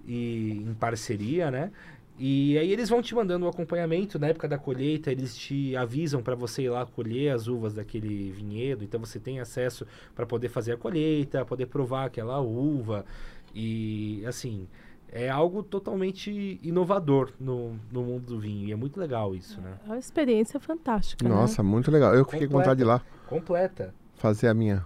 E 0.08 0.64
em 0.68 0.74
parceria, 0.74 1.52
né? 1.52 1.72
E 2.18 2.58
aí 2.58 2.72
eles 2.72 2.90
vão 2.90 3.00
te 3.00 3.14
mandando 3.14 3.46
o 3.46 3.50
acompanhamento 3.50 4.18
na 4.18 4.30
época 4.30 4.48
da 4.48 4.58
colheita, 4.58 5.12
eles 5.12 5.38
te 5.38 5.76
avisam 5.76 6.24
para 6.24 6.34
você 6.34 6.64
ir 6.64 6.70
lá 6.70 6.84
colher 6.84 7.30
as 7.32 7.46
uvas 7.48 7.76
daquele 7.76 8.32
vinhedo, 8.32 8.84
então 8.84 9.00
você 9.00 9.20
tem 9.20 9.40
acesso 9.40 9.86
para 10.16 10.26
poder 10.26 10.50
fazer 10.50 10.72
a 10.72 10.78
colheita, 10.78 11.46
poder 11.46 11.68
provar 11.68 12.06
aquela 12.06 12.40
uva 12.40 13.06
e 13.54 14.24
assim, 14.26 14.68
é 15.12 15.30
algo 15.30 15.62
totalmente 15.62 16.60
inovador 16.64 17.32
no, 17.40 17.78
no 17.92 18.02
mundo 18.04 18.26
do 18.28 18.40
vinho 18.40 18.70
e 18.70 18.72
é 18.72 18.76
muito 18.76 19.00
legal 19.00 19.36
isso, 19.36 19.60
né? 19.60 19.74
É 19.86 19.88
uma 19.88 20.00
experiência 20.00 20.60
fantástica. 20.60 21.28
né? 21.28 21.34
Nossa, 21.36 21.62
muito 21.62 21.92
legal. 21.92 22.16
Eu 22.16 22.24
fiquei 22.26 22.48
com 22.48 22.54
vontade 22.54 22.78
de 22.78 22.84
ir 22.84 22.88
lá 22.88 23.02
Completa. 23.28 23.94
fazer 24.16 24.48
a 24.48 24.54
minha 24.54 24.86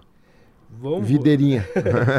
Vamos 0.68 1.08
videirinha. 1.08 1.64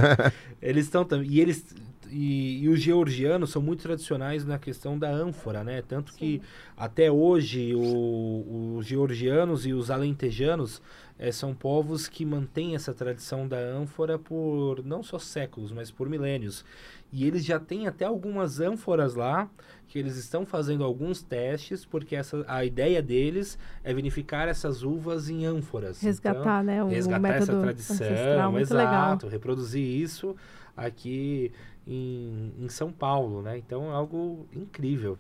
Eles 0.62 0.86
estão 0.86 1.04
também. 1.04 1.30
E 1.30 1.40
eles. 1.42 1.76
E, 2.10 2.64
e 2.64 2.70
os 2.70 2.80
georgianos 2.80 3.50
são 3.52 3.62
muito 3.62 3.84
tradicionais 3.84 4.46
na 4.46 4.58
questão 4.58 4.98
da 4.98 5.10
ânfora, 5.10 5.62
né? 5.62 5.84
Tanto 5.86 6.14
que 6.14 6.42
até 6.78 7.12
hoje 7.12 7.74
os 7.76 8.86
georgianos 8.86 9.66
e 9.66 9.74
os 9.74 9.92
alentejanos 9.92 10.82
eh, 11.20 11.34
são 11.34 11.54
povos 11.54 12.08
que 12.08 12.26
mantêm 12.26 12.76
essa 12.76 12.94
tradição 12.94 13.46
da 13.46 13.58
ânfora 13.58 14.18
por 14.18 14.82
não 14.86 15.04
só 15.04 15.20
séculos, 15.20 15.74
mas 15.74 15.92
por 15.92 16.08
milênios. 16.08 16.64
E 17.12 17.26
eles 17.26 17.46
já 17.46 17.60
têm 17.60 17.88
até 17.88 18.06
algumas 18.06 18.60
ânforas 18.60 19.16
lá 19.16 19.50
que 19.88 19.98
eles 19.98 20.18
estão 20.18 20.46
fazendo 20.46 20.84
alguns 20.84 21.24
testes, 21.24 21.86
porque 21.86 22.16
essa, 22.16 22.44
a 22.48 22.66
ideia 22.66 23.02
deles 23.02 23.58
é 23.84 23.94
vinificar 23.94 24.50
essas 24.50 24.84
uvas 24.84 25.30
em 25.30 25.46
ânforas. 25.46 25.98
Então, 25.98 26.10
Resgatar, 26.10 26.64
né? 26.64 26.84
O 26.84 26.88
resgatar 26.88 27.20
método 27.20 27.44
essa 27.44 27.62
tradição, 27.62 27.96
ancestral, 27.96 28.52
muito 28.52 28.64
exato, 28.64 29.26
legal. 29.26 29.30
reproduzir 29.30 29.84
isso 29.84 30.36
aqui 30.76 31.52
em, 31.88 32.52
em 32.60 32.68
São 32.68 32.92
Paulo, 32.92 33.42
né? 33.42 33.58
Então 33.58 33.90
é 33.90 33.94
algo 33.94 34.46
incrível. 34.54 35.18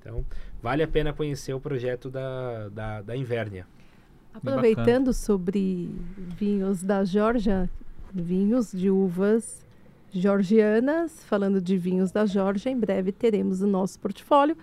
Então 0.00 0.24
vale 0.62 0.82
a 0.82 0.88
pena 0.88 1.12
conhecer 1.12 1.52
o 1.52 1.60
projeto 1.60 2.08
da, 2.08 2.68
da, 2.70 3.02
da 3.02 3.16
Invernia. 3.16 3.66
Aproveitando 4.32 5.12
sobre 5.12 5.90
vinhos 6.16 6.82
da 6.82 7.04
Geórgia, 7.04 7.70
vinhos 8.12 8.72
de 8.72 8.90
uvas 8.90 9.65
georgianas, 10.12 11.24
falando 11.26 11.60
de 11.60 11.76
vinhos 11.76 12.10
da 12.10 12.26
Geórgia, 12.26 12.70
em 12.70 12.78
breve 12.78 13.12
teremos 13.12 13.62
o 13.62 13.66
nosso 13.66 13.98
portfólio 13.98 14.56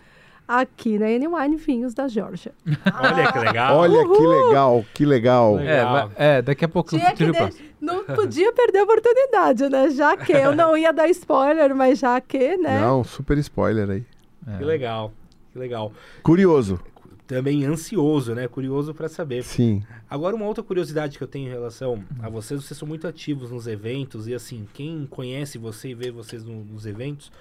aqui 0.48 1.00
na 1.00 1.10
N-Wine 1.10 1.56
Vinhos 1.56 1.94
da 1.94 2.08
Geórgia. 2.08 2.52
Olha 3.02 3.32
que 3.32 3.40
legal. 3.40 3.78
Olha 3.78 4.04
que 4.04 4.28
legal, 4.28 4.86
que 4.94 5.06
legal. 5.06 5.56
Legal. 5.56 6.12
É, 6.16 6.38
é, 6.38 6.42
daqui 6.42 6.66
a 6.66 6.68
pouco 6.70 6.90
Tinha 6.90 7.14
que 7.14 7.32
de- 7.32 7.74
Não 7.80 8.04
podia 8.04 8.52
perder 8.52 8.80
a 8.80 8.84
oportunidade, 8.84 9.70
né? 9.70 9.90
Já 9.92 10.18
que 10.18 10.34
eu 10.34 10.56
não 10.56 10.76
ia 10.76 10.92
dar 10.92 11.08
spoiler, 11.10 11.74
mas 11.76 12.00
já 12.00 12.20
que, 12.20 12.58
né? 12.58 12.82
Não, 12.82 13.04
super 13.04 13.38
spoiler 13.38 13.90
aí. 13.90 14.04
É. 14.48 14.58
Que 14.58 14.64
legal. 14.66 15.12
Que 15.54 15.60
legal. 15.60 15.92
Curioso. 16.22 16.80
Também 17.26 17.64
ansioso, 17.66 18.36
né? 18.36 18.48
Curioso 18.48 18.94
para 18.94 19.08
saber. 19.08 19.44
Sim. 19.44 19.82
Agora, 20.10 20.36
uma 20.36 20.46
outra 20.46 20.64
curiosidade 20.64 21.18
que 21.18 21.24
eu 21.24 21.28
tenho 21.28 21.48
em 21.48 21.52
relação 21.52 22.04
a 22.22 22.30
vocês, 22.30 22.62
vocês 22.64 22.78
são 22.78 22.88
muito 22.88 23.08
ativos 23.08 23.50
nos 23.50 23.66
eventos 23.66 24.28
e 24.28 24.34
assim, 24.34 24.68
quem 24.74 25.08
conhece 25.10 25.58
você 25.58 25.90
e 25.90 25.94
vê 25.96 26.12
vocês 26.12 26.44
no- 26.44 26.66
nos 26.66 26.86
eventos, 26.86 27.32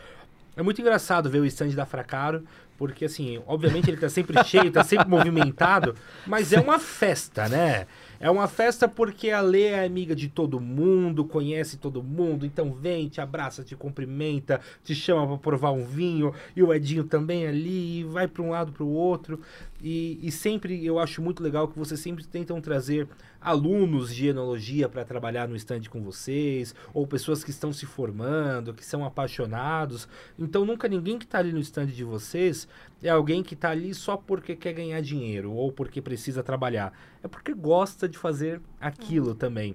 é 0.57 0.63
muito 0.63 0.81
engraçado 0.81 1.29
ver 1.29 1.41
o 1.41 1.47
stand 1.47 1.71
da 1.71 1.85
Fracaro, 1.87 2.45
porque 2.79 3.05
assim, 3.07 3.41
obviamente 3.47 3.89
ele 3.91 3.97
tá 3.97 4.09
sempre 4.09 4.37
cheio, 4.45 4.71
tá 4.71 4.85
sempre 4.85 5.09
movimentado, 5.09 5.95
mas 6.27 6.53
é 6.53 6.61
uma 6.61 6.79
festa, 6.79 7.49
né? 7.49 7.87
É 8.21 8.31
uma 8.31 8.47
festa 8.47 8.87
porque 8.87 9.31
a 9.31 9.41
Lê 9.41 9.65
é 9.69 9.85
amiga 9.85 10.15
de 10.15 10.29
todo 10.29 10.61
mundo, 10.61 11.25
conhece 11.25 11.77
todo 11.77 12.03
mundo, 12.03 12.47
então 12.47 12.73
vem, 12.73 13.09
te 13.09 13.21
abraça, 13.21 13.65
te 13.65 13.75
cumprimenta, 13.75 14.61
te 14.85 14.95
chama 14.95 15.27
para 15.27 15.39
provar 15.39 15.73
um 15.73 15.85
vinho, 15.85 16.33
e 16.55 16.63
o 16.63 16.73
Edinho 16.73 17.03
também 17.03 17.47
ali, 17.47 18.01
e 18.01 18.05
vai 18.05 18.29
para 18.29 18.43
um 18.43 18.51
lado 18.51 18.71
para 18.73 18.85
o 18.85 18.93
outro. 18.93 19.41
E, 19.83 20.21
e 20.23 20.31
sempre 20.31 20.85
eu 20.87 20.99
acho 20.99 21.21
muito 21.21 21.43
legal 21.43 21.67
que 21.67 21.79
vocês 21.79 21.99
sempre 21.99 22.25
tentam 22.25 22.61
trazer 22.61 23.09
alunos 23.41 24.15
de 24.15 24.29
enologia 24.29 24.89
para 24.89 25.05
trabalhar 25.05 25.49
no 25.49 25.57
stand 25.57 25.83
com 25.91 26.01
vocês, 26.01 26.73
ou 26.95 27.07
pessoas 27.07 27.43
que 27.43 27.51
estão 27.51 27.73
se 27.73 27.85
formando, 27.85 28.73
que 28.73 28.85
são 28.85 29.05
apaixonados. 29.05 30.09
Então 30.39 30.65
nunca 30.65 30.87
ninguém 30.87 31.19
que 31.19 31.25
está 31.25 31.39
ali 31.39 31.53
no 31.53 31.59
stand 31.59 31.87
de 31.87 32.05
vocês 32.05 32.69
é 33.03 33.09
alguém 33.09 33.43
que 33.43 33.55
está 33.55 33.71
ali 33.71 33.93
só 33.93 34.17
porque 34.17 34.55
quer 34.55 34.73
ganhar 34.73 35.01
dinheiro 35.01 35.53
ou 35.53 35.73
porque 35.73 36.01
precisa 36.01 36.43
trabalhar. 36.43 36.93
É 37.23 37.27
porque 37.27 37.53
gosta 37.53 38.09
de 38.09 38.17
fazer 38.17 38.61
aquilo 38.81 39.35
também. 39.35 39.75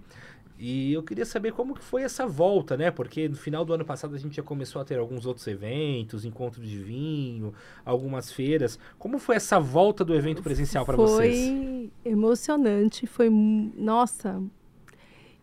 E 0.59 0.91
eu 0.91 1.03
queria 1.03 1.25
saber 1.25 1.53
como 1.53 1.75
que 1.75 1.83
foi 1.83 2.01
essa 2.01 2.25
volta, 2.25 2.75
né? 2.75 2.89
Porque 2.89 3.29
no 3.29 3.35
final 3.35 3.63
do 3.63 3.73
ano 3.73 3.85
passado 3.85 4.15
a 4.15 4.17
gente 4.17 4.35
já 4.37 4.41
começou 4.41 4.81
a 4.81 4.85
ter 4.85 4.97
alguns 4.97 5.27
outros 5.27 5.45
eventos, 5.45 6.25
encontros 6.25 6.67
de 6.67 6.77
vinho, 6.79 7.53
algumas 7.85 8.31
feiras. 8.31 8.79
Como 8.97 9.19
foi 9.19 9.35
essa 9.35 9.59
volta 9.59 10.03
do 10.03 10.15
evento 10.15 10.41
presencial 10.41 10.83
para 10.83 10.97
vocês? 10.97 11.47
Foi 11.47 11.91
emocionante, 12.03 13.05
foi, 13.05 13.29
nossa, 13.29 14.41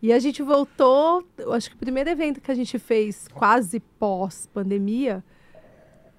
E 0.01 0.11
a 0.11 0.19
gente 0.19 0.43
voltou, 0.43 1.25
eu 1.37 1.53
acho 1.53 1.69
que 1.69 1.75
o 1.77 1.79
primeiro 1.79 2.09
evento 2.09 2.41
que 2.41 2.51
a 2.51 2.55
gente 2.55 2.77
fez 2.77 3.29
quase 3.29 3.79
pós-pandemia, 3.79 5.23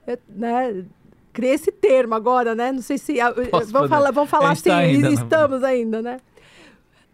eu, 0.06 0.18
né? 0.26 0.86
Criei 1.34 1.52
esse 1.52 1.70
termo 1.70 2.14
agora, 2.14 2.54
né? 2.54 2.72
Não 2.72 2.80
sei 2.80 2.96
se. 2.96 3.18
Vamos 3.70 3.90
falar, 3.90 4.10
vamos 4.10 4.30
falar 4.30 4.48
A 4.48 4.52
assim, 4.52 4.70
tá 4.70 4.78
ainda, 4.78 5.08
né? 5.10 5.14
estamos 5.14 5.62
ainda, 5.62 6.00
né? 6.00 6.18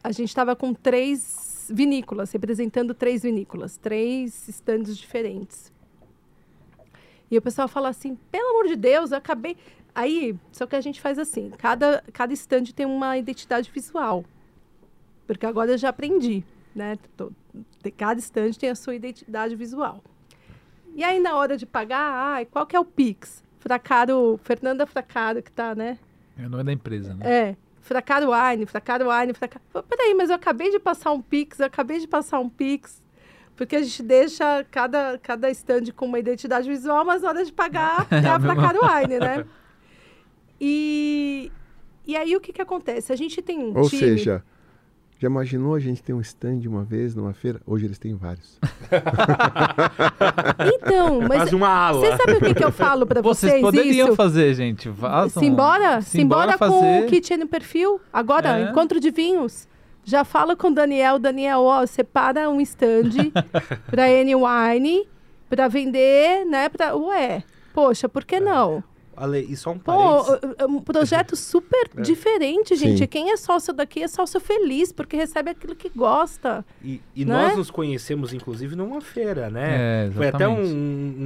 A 0.04 0.12
gente 0.12 0.28
estava 0.28 0.54
com 0.54 0.72
três 0.72 1.51
vinícolas, 1.72 2.30
representando 2.32 2.94
três 2.94 3.22
vinícolas, 3.22 3.76
três 3.76 4.48
estandes 4.48 4.96
diferentes. 4.96 5.72
E 7.30 7.38
o 7.38 7.42
pessoal 7.42 7.66
fala 7.66 7.88
assim, 7.88 8.16
pelo 8.30 8.50
amor 8.50 8.68
de 8.68 8.76
Deus, 8.76 9.10
eu 9.10 9.18
acabei. 9.18 9.56
Aí, 9.94 10.34
só 10.52 10.66
que 10.66 10.76
a 10.76 10.80
gente 10.80 11.00
faz 11.00 11.18
assim, 11.18 11.50
cada, 11.56 12.02
cada 12.12 12.32
estande 12.32 12.74
tem 12.74 12.84
uma 12.86 13.16
identidade 13.16 13.70
visual. 13.70 14.24
Porque 15.26 15.46
agora 15.46 15.70
eu 15.72 15.78
já 15.78 15.88
aprendi, 15.88 16.44
né? 16.74 16.98
Tô- 17.16 17.32
Cada 17.96 18.18
estande 18.20 18.58
tem 18.58 18.70
a 18.70 18.74
sua 18.74 18.94
identidade 18.94 19.54
visual. 19.56 20.02
E 20.94 21.02
aí, 21.02 21.18
na 21.20 21.36
hora 21.36 21.56
de 21.56 21.64
pagar, 21.66 22.12
ai, 22.34 22.44
qual 22.44 22.66
que 22.66 22.76
é 22.76 22.80
o 22.80 22.84
Pix? 22.84 23.42
Fracaro, 23.60 24.38
Fernanda 24.44 24.86
Fracaro, 24.86 25.42
que 25.42 25.50
tá, 25.50 25.74
né? 25.74 25.98
É 26.38 26.46
o 26.46 26.50
nome 26.50 26.64
da 26.64 26.72
empresa, 26.72 27.14
né? 27.14 27.24
É, 27.50 27.56
Fracaro 27.82 28.30
Wine, 28.30 28.64
Fracaro 28.64 29.10
Wine, 29.10 29.34
Fracaro... 29.34 29.62
Pô, 29.72 29.82
Peraí, 29.82 30.14
mas 30.14 30.30
eu 30.30 30.36
acabei 30.36 30.70
de 30.70 30.78
passar 30.78 31.12
um 31.12 31.20
Pix, 31.20 31.58
eu 31.58 31.66
acabei 31.66 31.98
de 31.98 32.08
passar 32.08 32.38
um 32.38 32.48
Pix. 32.48 33.02
Porque 33.56 33.76
a 33.76 33.82
gente 33.82 34.02
deixa 34.02 34.64
cada, 34.70 35.18
cada 35.18 35.50
stand 35.50 35.92
com 35.94 36.06
uma 36.06 36.18
identidade 36.18 36.68
visual, 36.68 37.04
mas 37.04 37.22
na 37.22 37.28
hora 37.28 37.44
de 37.44 37.52
pagar 37.52 38.06
é 38.10 38.28
a 38.28 38.40
Fracaro 38.40 38.80
Wine, 38.82 39.18
né? 39.18 39.44
E, 40.64 41.50
e 42.06 42.14
aí 42.14 42.36
o 42.36 42.40
que 42.40 42.52
que 42.52 42.62
acontece? 42.62 43.12
A 43.12 43.16
gente 43.16 43.42
tem 43.42 43.58
um 43.58 43.76
Ou 43.76 43.88
time... 43.88 44.00
seja, 44.00 44.44
já 45.22 45.28
imaginou 45.28 45.76
a 45.76 45.78
gente 45.78 46.02
ter 46.02 46.12
um 46.12 46.20
stand 46.20 46.62
uma 46.66 46.82
vez 46.82 47.14
numa 47.14 47.32
feira? 47.32 47.60
Hoje 47.64 47.84
eles 47.86 47.96
têm 47.96 48.16
vários. 48.16 48.58
Então, 50.74 51.20
mas 51.20 51.38
Quase 51.42 51.54
uma 51.54 51.68
ala. 51.68 51.98
você 52.00 52.16
sabe 52.16 52.32
o 52.32 52.40
que, 52.40 52.54
que 52.54 52.64
eu 52.64 52.72
falo 52.72 53.06
pra 53.06 53.20
Vocês 53.22 53.52
vocês, 53.52 53.62
poderiam 53.62 54.08
isso? 54.08 54.16
fazer, 54.16 54.54
gente. 54.54 54.90
Façam. 54.90 55.40
Simbora? 55.42 56.00
Simbora 56.00 56.52
Simbora 56.52 56.58
com 56.58 57.00
o 57.00 57.06
kit 57.06 57.36
no 57.36 57.46
perfil. 57.46 58.00
Agora, 58.12 58.58
É. 58.58 58.70
encontro 58.70 58.98
de 59.00 59.10
vinhos. 59.10 59.68
Já 60.04 60.24
fala 60.24 60.56
com 60.56 60.68
o 60.68 60.74
Daniel. 60.74 61.18
Daniel, 61.18 61.60
ó, 61.62 61.86
separa 61.86 62.50
um 62.50 62.60
stand 62.60 63.10
pra 63.90 64.08
N-Wine, 64.10 65.06
pra 65.48 65.68
vender, 65.68 66.44
né? 66.46 66.68
Pra... 66.68 66.96
Ué, 66.96 67.42
poxa, 67.72 68.08
por 68.08 68.24
que 68.24 68.40
não? 68.40 68.82
Ale, 69.16 69.40
e 69.40 69.56
só 69.56 69.70
um 69.70 69.78
Pô, 69.78 69.92
parênteses. 69.92 70.54
é 70.58 70.66
um 70.66 70.80
projeto 70.80 71.36
super 71.36 71.88
diferente, 72.02 72.74
gente. 72.76 72.98
Sim. 72.98 73.06
Quem 73.06 73.30
é 73.30 73.36
sócio 73.36 73.72
daqui 73.72 74.02
é 74.02 74.08
sócio 74.08 74.40
feliz, 74.40 74.92
porque 74.92 75.16
recebe 75.16 75.50
aquilo 75.50 75.74
que 75.74 75.88
gosta. 75.90 76.64
E, 76.82 77.00
e 77.14 77.24
né? 77.24 77.34
nós 77.48 77.56
nos 77.56 77.70
conhecemos, 77.70 78.32
inclusive, 78.32 78.74
numa 78.76 79.00
feira, 79.00 79.50
né? 79.50 80.06
É, 80.06 80.10
Foi 80.14 80.28
até 80.28 80.48
um, 80.48 80.62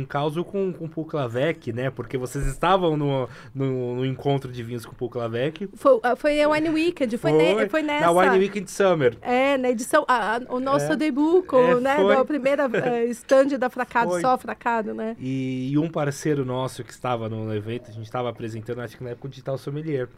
um, 0.01 0.07
caso 0.09 0.45
com, 0.45 0.73
com 0.73 0.87
o 0.87 0.89
Pulclavec, 0.89 1.73
né? 1.73 1.91
Porque 1.91 2.17
vocês 2.19 2.47
estavam 2.47 2.97
no, 2.97 3.29
no, 3.55 3.97
no 3.97 4.07
encontro 4.07 4.51
de 4.51 4.63
vinhos 4.63 4.85
com 4.85 4.93
o 4.93 4.95
Pulclavec. 4.95 5.69
Foi, 5.75 6.01
ah, 6.03 6.17
foi 6.17 6.41
a 6.43 6.49
Wine 6.49 6.71
Weekend, 6.71 7.17
foi, 7.19 7.33
ne- 7.33 7.69
foi 7.69 7.83
nessa. 7.83 8.07
Na 8.07 8.11
Wine 8.13 8.39
Weekend 8.39 8.71
Summer. 8.71 9.17
É, 9.23 9.57
na 9.57 9.71
edição, 9.71 10.05
a- 10.09 10.37
a- 10.37 10.41
o 10.55 10.61
nosso 10.61 10.93
É. 10.93 10.97
debut, 10.97 11.45
com, 11.47 11.59
É, 11.59 11.81
né, 11.81 11.97
foi. 11.97 12.17
da 12.17 12.25
primeira 12.25 12.69
eh, 12.73 13.05
stand 13.07 13.59
da 13.59 13.69
Fracado, 13.71 14.11
Foi. 14.11 14.21
só 14.21 14.37
Fracado, 14.39 14.95
né? 14.95 15.17
E, 15.21 15.71
e 15.73 15.79
um 15.79 15.89
parceiro 15.89 16.45
nosso 16.45 16.83
que 16.85 16.93
estava 16.93 17.29
no 17.29 17.55
evento, 17.55 17.76
a 17.85 17.93
gente 17.93 18.05
estava 18.05 18.29
apresentando, 18.31 18.81
acho 18.81 18.97
que 18.97 19.05
na 19.05 19.11
época 19.11 19.27
o 19.27 19.31
Digital 19.31 19.59
Sommelier. 19.59 20.09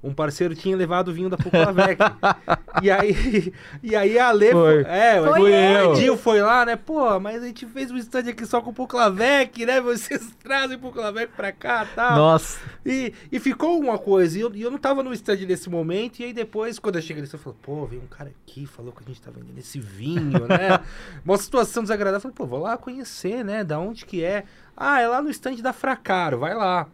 Um 0.00 0.14
parceiro 0.14 0.54
tinha 0.54 0.76
levado 0.76 1.08
o 1.08 1.12
vinho 1.12 1.28
da 1.28 1.36
Pulclavec. 1.36 2.00
e 2.80 2.88
aí, 2.88 3.52
e 3.82 3.96
aí 3.96 4.16
a 4.16 4.28
Ale 4.28 4.52
Foi. 4.52 4.82
É, 4.82 5.20
Foi 5.20 5.40
o 5.40 5.48
eu. 5.48 5.92
Edinho 5.92 6.16
foi 6.16 6.40
lá, 6.40 6.64
né? 6.64 6.76
Pô, 6.76 7.18
mas 7.18 7.42
a 7.42 7.46
gente 7.46 7.66
fez 7.66 7.90
um 7.90 7.96
stand 7.96 8.30
aqui 8.30 8.46
só 8.46 8.60
com 8.60 8.70
o 8.70 8.72
Pulclavec, 8.72 9.66
né? 9.66 9.80
Vocês 9.80 10.32
trazem 10.40 10.76
o 10.76 10.80
Pulclavec 10.80 11.32
pra 11.34 11.50
cá 11.50 11.84
e 11.84 11.94
tal. 11.96 12.16
Nossa. 12.16 12.60
E, 12.86 13.12
e 13.32 13.40
ficou 13.40 13.80
uma 13.80 13.98
coisa, 13.98 14.38
e 14.38 14.40
eu, 14.40 14.54
e 14.54 14.62
eu 14.62 14.70
não 14.70 14.78
tava 14.78 15.02
no 15.02 15.12
stand 15.12 15.38
nesse 15.38 15.68
momento, 15.68 16.20
e 16.20 16.26
aí 16.26 16.32
depois, 16.32 16.78
quando 16.78 16.94
eu 16.94 17.02
cheguei 17.02 17.24
ali, 17.24 17.32
eu 17.32 17.38
falei, 17.38 17.58
pô, 17.60 17.84
veio 17.84 18.02
um 18.02 18.06
cara 18.06 18.30
aqui, 18.30 18.66
falou 18.66 18.92
que 18.92 19.02
a 19.02 19.06
gente 19.06 19.20
tá 19.20 19.32
vendendo 19.32 19.58
esse 19.58 19.80
vinho, 19.80 20.46
né? 20.46 20.80
Uma 21.24 21.36
situação 21.38 21.82
desagradável. 21.82 22.18
Eu 22.18 22.20
falei, 22.20 22.36
pô, 22.36 22.46
vou 22.46 22.60
lá 22.60 22.76
conhecer, 22.76 23.44
né? 23.44 23.64
Da 23.64 23.80
onde 23.80 24.06
que 24.06 24.22
é? 24.22 24.44
Ah, 24.76 25.00
é 25.00 25.08
lá 25.08 25.20
no 25.20 25.28
stand 25.28 25.56
da 25.56 25.72
Fracaro, 25.72 26.38
vai 26.38 26.54
lá. 26.54 26.86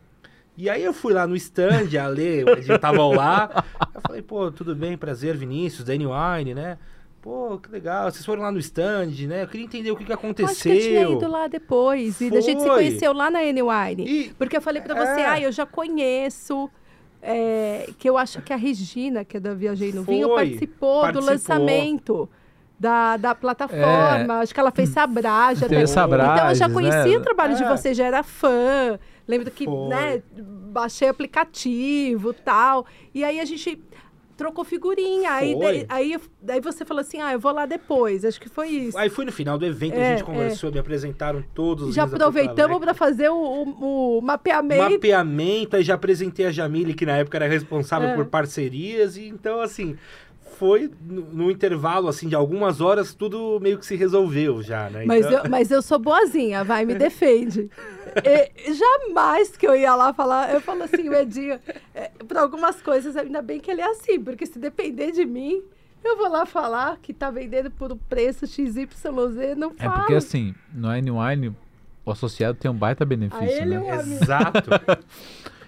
E 0.57 0.71
aí 0.71 0.85
eu 0.85 0.93
fui 0.93 1.13
lá 1.13 1.27
no 1.27 1.35
stand, 1.37 1.89
a 2.01 2.07
Lê, 2.07 2.45
o 2.45 2.51
Edinho 2.51 2.77
estavam 2.77 3.13
lá. 3.13 3.65
Eu 3.95 4.01
falei, 4.01 4.23
pô, 4.23 4.51
tudo 4.53 4.75
bem, 4.75 4.97
prazer, 4.97 5.37
Vinícius, 5.37 5.85
Danny 5.85 6.07
Wine, 6.07 6.55
né? 6.55 6.79
Pô, 7.21 7.59
que 7.59 7.71
legal, 7.71 8.11
vocês 8.11 8.25
foram 8.25 8.43
lá 8.43 8.53
no 8.53 8.59
stand, 8.59 9.11
né? 9.27 9.43
Eu 9.43 9.49
queria 9.49 9.65
entender 9.67 9.91
o 9.91 9.97
que, 9.97 10.05
que 10.05 10.13
aconteceu. 10.13 10.51
Acho 10.53 10.63
que 10.63 10.69
eu 10.69 11.07
tinha 11.09 11.17
ido 11.19 11.29
lá 11.31 11.49
depois. 11.49 12.21
E 12.21 12.29
a 12.37 12.41
gente 12.41 12.61
se 12.61 12.67
Foi. 12.69 12.77
conheceu 12.85 13.13
lá 13.13 13.31
na 13.31 13.43
N-Wine. 13.43 14.05
E- 14.07 14.35
Porque 14.39 14.57
eu 14.57 14.63
falei 14.63 14.83
pra 14.83 14.95
você, 14.95 15.23
É. 15.23 15.27
ah, 15.27 15.41
eu 15.41 15.51
já 15.51 15.65
conheço. 15.67 16.71
é, 17.27 17.89
que 17.99 18.07
eu 18.11 18.19
acho 18.19 18.43
que 18.43 18.53
a 18.53 18.57
Regina, 18.57 19.25
que 19.25 19.39
é 19.39 19.41
da 19.41 19.55
Viajei 19.55 19.91
no 19.93 20.03
Vinho, 20.03 20.29
Foi. 20.29 20.37
participou, 20.45 20.97
do 20.99 21.01
Participou. 21.25 21.31
lançamento 21.31 22.29
da, 22.79 23.17
da 23.17 23.35
plataforma. 23.35 24.41
Acho 24.41 24.53
que 24.53 24.61
ela 24.61 24.71
fez 24.71 24.91
Sabrage. 24.91 25.61
Teve 25.63 25.77
até. 25.77 25.87
Sabrages, 25.87 26.35
Então 26.37 26.49
eu 26.51 26.55
já 26.55 26.69
conhecia 26.69 27.03
né? 27.13 27.17
o 27.17 27.21
trabalho 27.23 27.57
de 27.57 27.63
É. 27.65 27.69
você, 27.69 27.95
já 27.95 28.05
era 28.05 28.23
fã. 28.23 28.99
Lembro 29.27 29.51
que, 29.51 29.65
Foi. 29.65 29.89
né, 29.89 30.23
baixei 30.73 31.09
aplicativo 31.09 32.31
e 32.31 32.35
tal. 32.35 32.87
E 33.15 33.25
aí 33.25 33.41
a 33.41 33.45
gente 33.45 33.81
trocou 34.37 34.65
figurinha. 34.65 35.31
Aí, 35.31 35.57
daí, 35.59 35.87
aí, 35.89 36.17
daí 36.43 36.61
você 36.61 36.85
falou 36.85 37.01
assim, 37.01 37.21
ah, 37.21 37.33
eu 37.33 37.39
vou 37.41 37.53
lá 37.53 37.67
depois. 37.67 38.25
Acho 38.25 38.41
que 38.41 38.49
foi 38.49 38.69
isso. 38.69 38.99
Aí 38.99 39.09
foi 39.09 39.25
no 39.25 39.31
final 39.33 39.57
do 39.57 39.65
evento, 39.65 39.95
É, 39.95 40.09
a 40.15 40.17
gente 40.17 40.25
conversou, 40.25 40.73
me 40.73 40.79
apresentaram 40.79 41.43
todos 41.55 41.89
os 41.89 41.95
Já 41.95 42.03
aproveitamos 42.03 42.79
para 42.79 42.93
fazer 42.95 43.29
o, 43.29 43.37
o- 43.37 44.19
o 44.19 44.21
mapeamento. 44.21 44.83
mapeamento, 44.91 45.77
aí 45.77 45.83
já 45.85 45.95
apresentei 45.95 46.47
a 46.47 46.51
Jamile, 46.51 46.95
que 46.95 47.07
na 47.07 47.17
época 47.17 47.39
era 47.39 47.47
responsável 47.47 48.09
É. 48.09 48.15
por 48.17 48.27
parcerias, 48.27 49.17
e 49.17 49.29
então, 49.29 49.61
assim, 49.61 49.97
foi 50.57 50.91
no, 51.05 51.23
no 51.23 51.51
intervalo, 51.51 52.09
assim, 52.09 52.29
de 52.29 52.35
algumas 52.35 52.81
horas, 52.81 53.15
tudo 53.15 53.59
meio 53.61 53.79
que 53.79 53.85
se 53.87 53.97
resolveu 53.97 54.63
já, 54.63 54.89
né? 54.91 55.05
Mas, 55.07 55.27
Então- 55.27 55.45
eu, 55.45 55.51
mas 55.51 55.71
eu 55.71 55.83
sou 55.83 55.99
boazinha, 55.99 56.65
vai, 56.65 56.85
me 56.85 56.95
defende. 56.95 57.71
E 58.25 58.73
jamais 58.75 59.57
que 59.57 59.67
eu 59.67 59.75
ia 59.75 59.93
lá 59.97 60.13
falar, 60.13 60.53
eu 60.55 60.61
falo 60.61 60.85
assim, 60.85 61.09
o 61.09 61.15
Edinho, 61.15 61.59
é, 61.93 62.11
para 62.29 62.43
algumas 62.43 62.81
coisas, 62.81 63.17
ainda 63.17 63.43
bem 63.43 63.59
que 63.59 63.69
ele 63.71 63.81
é 63.81 63.91
assim, 63.91 64.21
porque 64.21 64.47
se 64.47 64.57
depender 64.59 65.11
de 65.11 65.25
mim, 65.27 65.61
eu 66.05 66.17
vou 66.17 66.29
lá 66.29 66.47
falar 66.47 66.99
que 67.03 67.13
tá 67.13 67.29
vendendo 67.29 67.73
por 67.73 67.91
um 67.91 67.97
preço 67.97 68.47
XYZ, 68.47 68.87
não 69.57 69.73
É 69.79 69.85
falo. 69.85 69.97
porque 69.99 70.15
assim, 70.15 70.55
no 70.73 70.91
Wine 70.91 71.11
Wine, 71.11 71.57
o 72.05 72.11
associado 72.13 72.57
tem 72.57 72.71
um 72.71 72.75
baita 72.75 73.05
benefício, 73.05 73.49
ele 73.49 73.75
é 73.75 73.79
né? 73.79 73.81
um 73.81 73.93
amigo. 74.01 74.23
Exato. 74.23 74.71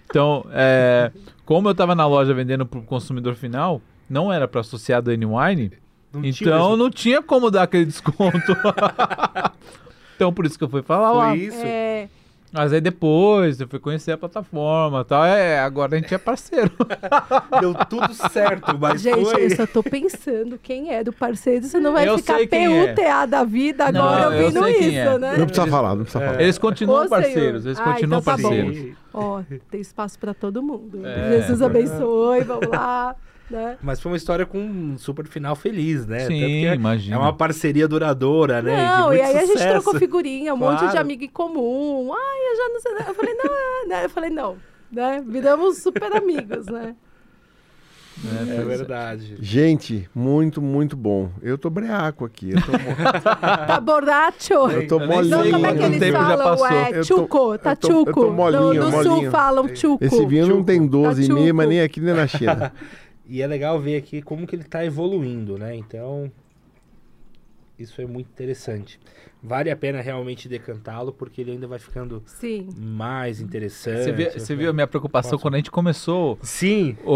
Então, 0.09 0.47
é, 0.53 1.11
como 1.45 1.69
eu 1.69 1.75
tava 1.75 1.93
na 1.95 2.07
loja 2.07 2.33
vendendo 2.33 2.65
pro 2.65 2.81
consumidor 2.83 3.35
final, 3.35 3.83
não 4.09 4.33
era 4.33 4.47
para 4.49 4.61
associado 4.61 5.13
N 5.13 5.27
Wine, 5.27 5.73
Não 6.13 6.23
tinha 6.23 6.31
então 6.31 6.71
mesmo. 6.71 6.77
não 6.77 6.91
tinha 6.91 7.23
como 7.23 7.51
dar 7.51 7.65
aquele 7.65 7.87
desconto. 7.87 8.57
então 10.15 10.33
por 10.33 10.47
isso 10.47 10.57
que 10.59 10.65
eu 10.65 10.69
fui 10.69 10.83
falar 10.83 11.13
lá. 11.13 11.29
Foi 11.31 11.39
isso. 11.39 11.61
É, 11.63 12.09
Mas 12.53 12.73
aí 12.73 12.81
depois 12.81 13.61
eu 13.61 13.69
fui 13.69 13.79
conhecer 13.79 14.13
a 14.13 14.17
plataforma 14.19 15.01
e 15.01 15.05
tal. 15.05 15.25
É, 15.25 15.59
agora 15.61 15.97
a 15.97 15.99
gente 15.99 16.15
é 16.15 16.19
parceiro. 16.19 16.71
Deu 17.61 17.75
tudo 17.87 18.15
certo, 18.31 18.79
mas 18.79 19.03
gente, 19.03 19.25
foi... 19.25 19.45
eu 19.45 19.57
só 19.57 19.67
tô 19.67 19.83
pensando 19.83 20.59
quem 20.63 20.95
é 20.95 21.05
do 21.05 21.13
parceiro, 21.13 21.67
você 21.67 21.79
não 21.79 21.93
vai 21.93 22.09
Eu 22.09 22.17
ficar 22.19 22.47
quem 22.47 22.79
é. 22.83 22.95
PUTA 22.95 23.27
da 23.27 23.45
vida 23.45 23.91
Não, 23.93 24.03
agora 24.09 24.37
eu 24.37 24.45
ouvindo 24.45 24.65
sei 24.65 24.75
quem 24.75 24.89
isso, 24.89 24.97
é. 24.99 25.19
né? 25.19 25.37
Não 25.37 25.47
precisa 25.47 25.67
falar, 25.67 25.95
não 25.97 26.03
precisa 26.05 26.25
falar. 26.25 26.41
Eles 26.41 26.59
continuam 26.59 26.97
Ô, 27.05 27.09
Senhor. 27.09 27.11
parceiros, 27.23 27.67
eles 27.67 27.79
Ah, 27.79 27.85
continuam 27.85 28.21
então 28.21 28.35
tá 28.37 28.43
parceiros. 28.43 28.97
Ó, 29.13 29.43
tem 29.71 29.81
espaço 29.81 30.19
para 30.19 30.33
todo 30.33 30.63
mundo. 30.63 31.05
É. 31.07 31.39
Jesus 31.39 31.61
abençoe, 31.61 32.43
vamos 32.45 32.69
lá. 32.69 33.15
Né? 33.51 33.77
Mas 33.81 34.01
foi 34.01 34.11
uma 34.11 34.17
história 34.17 34.45
com 34.45 34.59
um 34.59 34.99
super 34.99 35.27
final 35.29 35.55
feliz, 35.55 36.05
né? 36.05 36.27
Sim, 36.27 36.67
é- 36.67 36.75
imagina. 36.75 37.15
É 37.15 37.19
uma 37.19 37.33
parceria 37.33 37.87
duradoura, 37.87 38.61
né? 38.61 38.85
Não, 38.85 39.13
e 39.13 39.17
muito 39.19 39.29
aí 39.29 39.37
a 39.37 39.41
gente 39.47 39.53
sucesso. 39.53 39.83
trocou 39.83 40.01
figurinha, 40.01 40.53
um 40.53 40.57
monte 40.57 40.79
de 40.81 40.85
Claro. 40.87 40.99
amigo 41.01 41.23
em 41.25 41.29
comum. 41.29 42.13
Ai, 42.13 42.53
eu 42.53 42.57
já 42.57 42.69
não 42.73 42.81
sei. 42.81 42.93
Eu 43.09 43.15
falei, 43.15 43.35
não, 43.35 43.45
é, 43.55 43.87
né? 43.87 44.05
Eu 44.07 44.11
falei, 44.11 44.31
não. 44.31 44.57
Né? 44.91 45.23
Viramos 45.27 45.79
super 45.79 46.13
amigos, 46.17 46.67
né? 46.67 46.97
né? 48.25 48.57
É 48.59 48.65
verdade. 48.65 49.37
Gente, 49.41 50.09
muito, 50.15 50.61
muito 50.63 50.97
bom. 50.97 51.31
Eu 51.43 51.57
tô 51.59 51.69
breaco 51.71 52.25
aqui. 52.25 52.51
Eu 52.53 52.61
tô, 52.63 52.73
Tá 53.67 53.81
borracho. 53.81 54.55
eu 54.55 54.87
tô 54.89 54.99
molinho. 54.99 55.37
Não, 55.37 55.51
como 55.53 55.67
é 55.67 55.73
que 55.75 55.79
o 55.81 55.87
eles 55.87 55.99
tempo 56.01 56.13
já 56.19 56.25
falam? 56.37 56.45
passou. 56.57 56.67
É 56.67 57.03
chuco, 57.05 57.59
tá 57.59 57.73
eu 57.73 57.77
tô- 57.77 57.89
eu 57.89 58.05
tô 58.05 58.11
chuco. 58.13 58.31
molinho, 58.33 58.75
no, 58.75 58.91
no 58.91 59.03
sul 59.03 59.31
falam 59.31 59.69
chuco. 59.77 60.05
Esse 60.05 60.25
vinho 60.27 60.47
não 60.49 60.65
tem 60.65 60.85
12 60.87 61.25
e 61.25 61.29
Tá 61.29 61.53
mas 61.55 61.69
nem 61.69 61.81
aqui 61.83 62.01
nem 62.01 62.15
na 62.15 62.27
China. 62.27 62.73
E 63.29 63.43
é 63.43 63.47
legal 63.47 63.81
ver 63.81 63.97
aqui 63.97 64.23
como 64.23 64.47
que 64.47 64.55
ele 64.55 64.63
está 64.63 64.85
evoluindo, 64.85 65.59
né? 65.59 65.75
Então, 65.75 66.31
isso 67.79 68.01
é 68.01 68.07
muito 68.07 68.29
interessante. 68.29 68.99
Vale 69.43 69.71
a 69.71 69.77
pena 69.77 70.01
realmente 70.01 70.49
decantá-lo, 70.49 71.13
porque 71.13 71.41
ele 71.41 71.53
ainda 71.53 71.67
vai 71.67 71.79
ficando 71.79 72.23
Sim. 72.27 72.69
mais 72.77 73.41
interessante. 73.41 73.99
Você 74.05 74.13
viu, 74.13 74.31
você 74.33 74.57
viu 74.57 74.71
a 74.71 74.73
minha 74.73 74.87
preocupação 74.87 75.33
Posso? 75.33 75.43
quando 75.43 75.55
a 75.55 75.57
gente 75.59 75.71
começou 75.71 76.39
Sim, 76.43 76.97
o, 77.05 77.13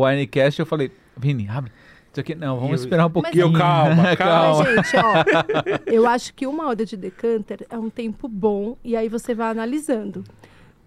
o 0.00 0.04
Winecast? 0.06 0.60
Eu 0.60 0.66
falei, 0.66 0.90
Vini, 1.16 1.48
abre. 1.48 1.72
Isso 2.12 2.20
aqui, 2.20 2.34
não, 2.34 2.58
vamos 2.60 2.80
E 2.80 2.84
o- 2.84 2.84
esperar 2.86 3.06
um 3.06 3.10
pouquinho. 3.10 3.46
eu, 3.46 3.52
calma, 3.58 4.16
calma. 4.16 4.64
Mas, 4.64 4.68
gente, 4.86 4.96
ó, 4.96 5.14
eu 5.86 6.06
acho 6.06 6.32
que 6.34 6.46
uma 6.46 6.68
hora 6.68 6.84
de 6.86 6.96
decanter 6.96 7.66
é 7.68 7.78
um 7.78 7.90
tempo 7.90 8.28
bom 8.28 8.76
e 8.84 8.96
aí 8.96 9.08
você 9.08 9.34
vai 9.34 9.50
analisando. 9.50 10.22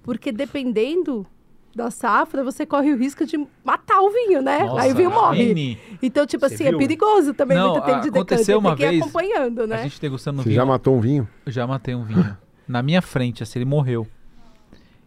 Porque 0.03 0.31
dependendo 0.31 1.25
da 1.75 1.89
safra, 1.89 2.43
você 2.43 2.65
corre 2.65 2.91
o 2.93 2.97
risco 2.97 3.25
de 3.25 3.37
matar 3.63 4.01
o 4.01 4.09
vinho, 4.09 4.41
né? 4.41 4.59
Nossa, 4.63 4.81
aí 4.81 4.91
o 4.91 4.95
vinho 4.95 5.09
morre. 5.11 5.45
Vini, 5.45 5.79
Então, 6.01 6.25
tipo 6.25 6.47
Você 6.47 6.55
assim, 6.55 6.65
é 6.65 6.69
viu? 6.69 6.77
perigoso 6.79 7.33
também 7.33 7.57
Não, 7.57 7.71
muito 7.71 7.85
tempo 7.85 8.01
de 8.01 8.09
aconteceu 8.09 8.57
decanter. 8.57 8.57
uma 8.59 8.69
tem 8.69 8.77
que 8.77 8.83
ir 8.83 8.89
vez, 8.89 9.01
acompanhando, 9.01 9.61
A 9.61 9.67
né? 9.67 9.83
gente 9.83 10.01
degustando 10.01 10.41
Você 10.43 10.49
vinho. 10.49 10.55
já 10.55 10.65
matou 10.65 10.95
um 10.95 10.99
vinho? 10.99 11.27
Eu 11.45 11.51
já 11.51 11.65
matei 11.65 11.95
um 11.95 12.03
vinho. 12.03 12.37
Na 12.67 12.81
minha 12.81 13.01
frente, 13.01 13.41
assim, 13.43 13.59
ele 13.59 13.65
morreu. 13.65 14.05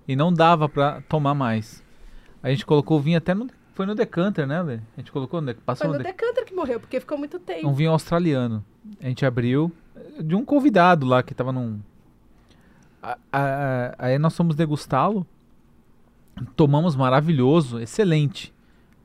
E 0.09 0.15
não 0.17 0.33
dava 0.33 0.69
pra 0.69 1.01
tomar 1.09 1.35
mais. 1.35 1.83
A 2.43 2.51
gente 2.51 2.65
colocou 2.67 2.99
o 2.99 3.01
vinho 3.01 3.19
até 3.19 3.35
no. 3.35 3.49
Foi 3.75 3.87
no 3.87 3.95
decanter, 3.95 4.47
né, 4.47 4.63
Lê? 4.63 4.75
A 4.75 5.01
gente 5.01 5.11
colocou 5.11 5.41
no. 5.41 5.53
de- 5.53 5.61
Passou 5.61 5.87
Foi 5.89 5.93
no 5.97 5.99
no 5.99 6.05
de- 6.05 6.11
decanter 6.13 6.45
que 6.45 6.55
morreu, 6.55 6.79
porque 6.79 7.01
ficou 7.01 7.17
muito 7.19 7.39
tempo. 7.39 7.67
um 7.69 7.73
vinho 7.73 7.91
australiano. 7.91 8.65
A 9.03 9.07
gente 9.09 9.25
abriu. 9.27 9.73
eh, 9.97 10.23
De 10.23 10.35
um 10.35 10.45
convidado 10.45 11.07
lá 11.07 11.23
que 11.23 11.35
tava 11.35 11.53
num. 11.53 11.81
A- 13.03 13.19
a- 13.33 13.39
a- 13.39 13.95
Aí 13.99 14.19
nós 14.19 14.37
fomos 14.37 14.55
degustá-lo. 14.57 15.27
Tomamos 16.57 16.97
maravilhoso, 16.97 17.79
excelente. 17.81 18.53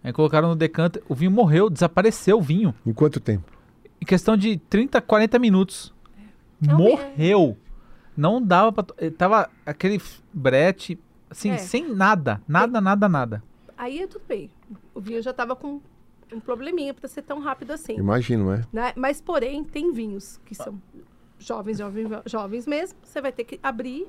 Aí 0.03 0.13
colocaram 0.13 0.49
no 0.49 0.55
decanter. 0.55 1.03
O 1.09 1.15
vinho 1.15 1.31
morreu, 1.31 1.69
desapareceu 1.69 2.37
o 2.37 2.41
vinho. 2.41 2.73
Em 2.85 2.93
quanto 2.93 3.19
tempo? 3.19 3.51
Em 4.01 4.05
questão 4.05 4.35
de 4.37 4.57
30, 4.57 5.01
40 5.01 5.37
minutos. 5.39 5.93
É 6.67 6.73
Morreu. 6.73 7.57
Não 8.15 8.41
dava 8.41 8.71
pra. 8.71 8.85
eh, 8.97 9.09
Tava 9.09 9.49
aquele 9.65 10.01
brete, 10.33 10.97
assim, 11.29 11.51
É. 11.51 11.57
sem 11.57 11.93
nada. 11.93 12.41
Nada, 12.47 12.79
nada, 12.81 13.07
nada. 13.09 13.43
Aí 13.77 14.05
tudo 14.07 14.23
bem. 14.27 14.49
O 14.93 14.99
vinho 14.99 15.21
já 15.21 15.33
tava 15.33 15.55
com 15.55 15.79
um 16.33 16.39
probleminha 16.39 16.93
pra 16.93 17.07
ser 17.07 17.21
tão 17.21 17.39
rápido 17.39 17.71
assim. 17.71 17.93
Imagino, 17.97 18.51
é. 18.51 18.61
né? 18.73 18.93
Mas, 18.95 19.21
porém, 19.21 19.63
tem 19.63 19.91
vinhos 19.93 20.39
que 20.45 20.53
são 20.53 20.81
jovens, 21.39 21.77
jovens, 21.77 22.07
jovens 22.25 22.67
mesmo. 22.67 22.97
Você 23.03 23.21
vai 23.21 23.31
ter 23.31 23.43
que 23.45 23.59
abrir. 23.63 24.07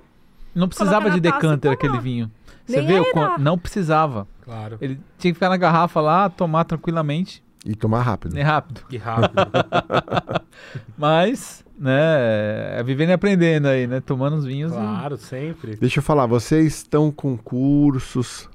Não 0.55 0.69
precisava 0.69 1.11
de 1.11 1.19
e 1.19 1.20
decanter 1.20 1.70
aquele 1.73 1.99
vinho. 1.99 2.31
Você 2.67 2.83
Nem 2.83 3.12
quan- 3.12 3.37
Não 3.39 3.59
precisava. 3.59 4.27
Claro. 4.43 4.79
Ele 4.81 4.95
tinha 5.19 5.33
que 5.33 5.35
ficar 5.35 5.49
na 5.49 5.57
garrafa 5.57 6.01
lá, 6.01 6.29
tomar 6.29 6.65
tranquilamente. 6.65 7.43
E 7.65 7.75
tomar 7.75 8.03
rápido. 8.03 8.39
É 8.39 8.43
rápido. 8.43 8.83
Que 8.89 8.97
rápido. 8.97 9.35
Mas, 10.97 11.65
né, 11.79 12.79
é 12.79 12.83
vivendo 12.83 13.11
e 13.11 13.12
aprendendo 13.12 13.67
aí, 13.67 13.87
né? 13.87 14.01
Tomando 14.01 14.37
os 14.37 14.45
vinhos. 14.45 14.73
e- 14.73 14.75
claro, 14.77 15.17
sempre. 15.17 15.77
Deixa 15.77 15.99
eu 15.99 16.03
falar, 16.03 16.27
vocês 16.27 16.77
estão 16.77 17.11
com 17.11 17.37
cursos. 17.37 18.49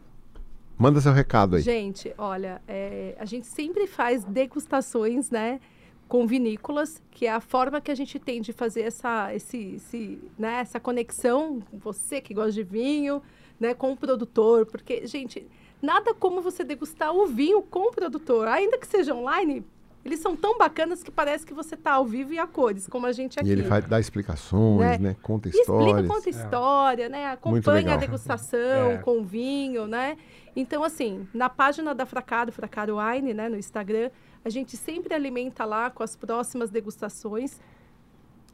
Manda 0.77 0.99
seu 0.99 1.13
recado 1.13 1.55
aí. 1.55 1.61
Gente, 1.61 2.13
olha, 2.17 2.61
é, 2.67 3.15
a 3.19 3.25
gente 3.25 3.47
sempre 3.47 3.87
faz 3.87 4.23
degustações, 4.25 5.31
né? 5.31 5.59
Com 6.07 6.27
vinícolas, 6.27 7.01
que 7.11 7.25
é 7.25 7.31
a 7.31 7.39
forma 7.39 7.81
que 7.81 7.89
a 7.89 7.95
gente 7.95 8.19
tem 8.19 8.39
de 8.41 8.53
fazer 8.53 8.81
essa, 8.81 9.33
esse, 9.33 9.75
esse, 9.75 10.19
né, 10.37 10.59
essa 10.59 10.79
conexão, 10.79 11.59
você 11.73 12.21
que 12.21 12.33
gosta 12.33 12.51
de 12.51 12.63
vinho, 12.63 13.21
né, 13.59 13.73
com 13.73 13.91
o 13.91 13.97
produtor. 13.97 14.65
Porque, 14.67 15.07
gente, 15.07 15.47
nada 15.81 16.13
como 16.13 16.41
você 16.41 16.63
degustar 16.63 17.11
o 17.13 17.25
vinho 17.25 17.61
com 17.63 17.89
o 17.89 17.91
produtor. 17.91 18.47
Ainda 18.47 18.77
que 18.77 18.85
seja 18.85 19.15
online, 19.15 19.65
eles 20.03 20.19
são 20.19 20.35
tão 20.35 20.55
bacanas 20.59 21.01
que 21.01 21.09
parece 21.09 21.43
que 21.43 21.53
você 21.55 21.73
está 21.73 21.93
ao 21.93 22.05
vivo 22.05 22.31
e 22.33 22.37
a 22.37 22.45
cores, 22.45 22.87
como 22.87 23.07
a 23.07 23.11
gente 23.11 23.39
aqui. 23.39 23.49
E 23.49 23.51
ele 23.51 23.63
faz, 23.63 23.83
dá 23.85 23.99
explicações, 23.99 24.79
Né? 24.79 24.97
né? 24.99 25.15
Conta 25.23 25.47
E 25.47 25.51
explica, 25.51 25.71
histórias. 25.81 26.07
conta 26.07 26.29
história, 26.29 27.09
né? 27.09 27.25
Muito 27.45 27.67
Acompanha 27.71 27.95
a 27.95 27.97
degustação 27.97 28.91
É. 28.91 28.97
com 28.99 29.23
vinho, 29.23 29.87
né? 29.87 30.15
Então, 30.55 30.83
assim, 30.83 31.27
na 31.33 31.49
página 31.49 31.95
da 31.95 32.05
Fracado, 32.05 32.51
Fracado 32.51 32.97
Wine, 32.97 33.33
né, 33.33 33.49
no 33.49 33.57
Instagram, 33.57 34.09
a 34.45 34.49
gente 34.49 34.77
sempre 34.77 35.15
alimenta 35.15 35.65
lá 35.65 35.89
com 35.89 36.03
as 36.03 36.15
próximas 36.15 36.69
degustações. 36.69 37.59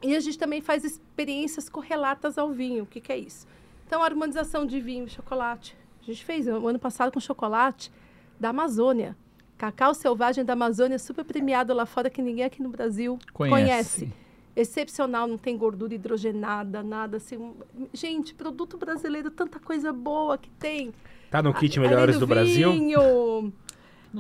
E 0.01 0.15
a 0.15 0.19
gente 0.21 0.39
também 0.39 0.61
faz 0.61 0.85
experiências 0.85 1.67
correlatas 1.67 2.37
ao 2.37 2.49
vinho. 2.49 2.85
O 2.85 2.87
que, 2.87 3.01
que 3.01 3.11
é 3.11 3.17
isso? 3.17 3.45
Então, 3.85 4.01
harmonização 4.01 4.65
de 4.65 4.79
vinho 4.79 5.05
e 5.05 5.09
chocolate. 5.09 5.75
A 6.01 6.05
gente 6.05 6.23
fez 6.23 6.47
o 6.47 6.65
ano 6.65 6.79
passado 6.79 7.11
com 7.11 7.19
chocolate 7.19 7.91
da 8.39 8.49
Amazônia. 8.49 9.17
Cacau 9.57 9.93
selvagem 9.93 10.45
da 10.45 10.53
Amazônia, 10.53 10.97
super 10.97 11.25
premiado 11.25 11.73
lá 11.73 11.85
fora, 11.85 12.09
que 12.09 12.21
ninguém 12.21 12.45
aqui 12.45 12.63
no 12.63 12.69
Brasil 12.69 13.19
Conhece. 13.33 14.11
excepcional, 14.55 15.27
não 15.27 15.37
tem 15.37 15.57
gordura 15.57 15.93
hidrogenada, 15.93 16.81
nada 16.81 17.17
assim. 17.17 17.53
Gente, 17.93 18.33
produto 18.33 18.77
brasileiro, 18.77 19.29
tanta 19.29 19.59
coisa 19.59 19.91
boa 19.91 20.37
que 20.37 20.49
tem. 20.51 20.93
Tá 21.29 21.43
no 21.43 21.53
kit 21.53 21.79
Melhores 21.79 22.17
do, 22.17 22.25
Brasil? 22.25 22.71
vinho. 22.71 23.53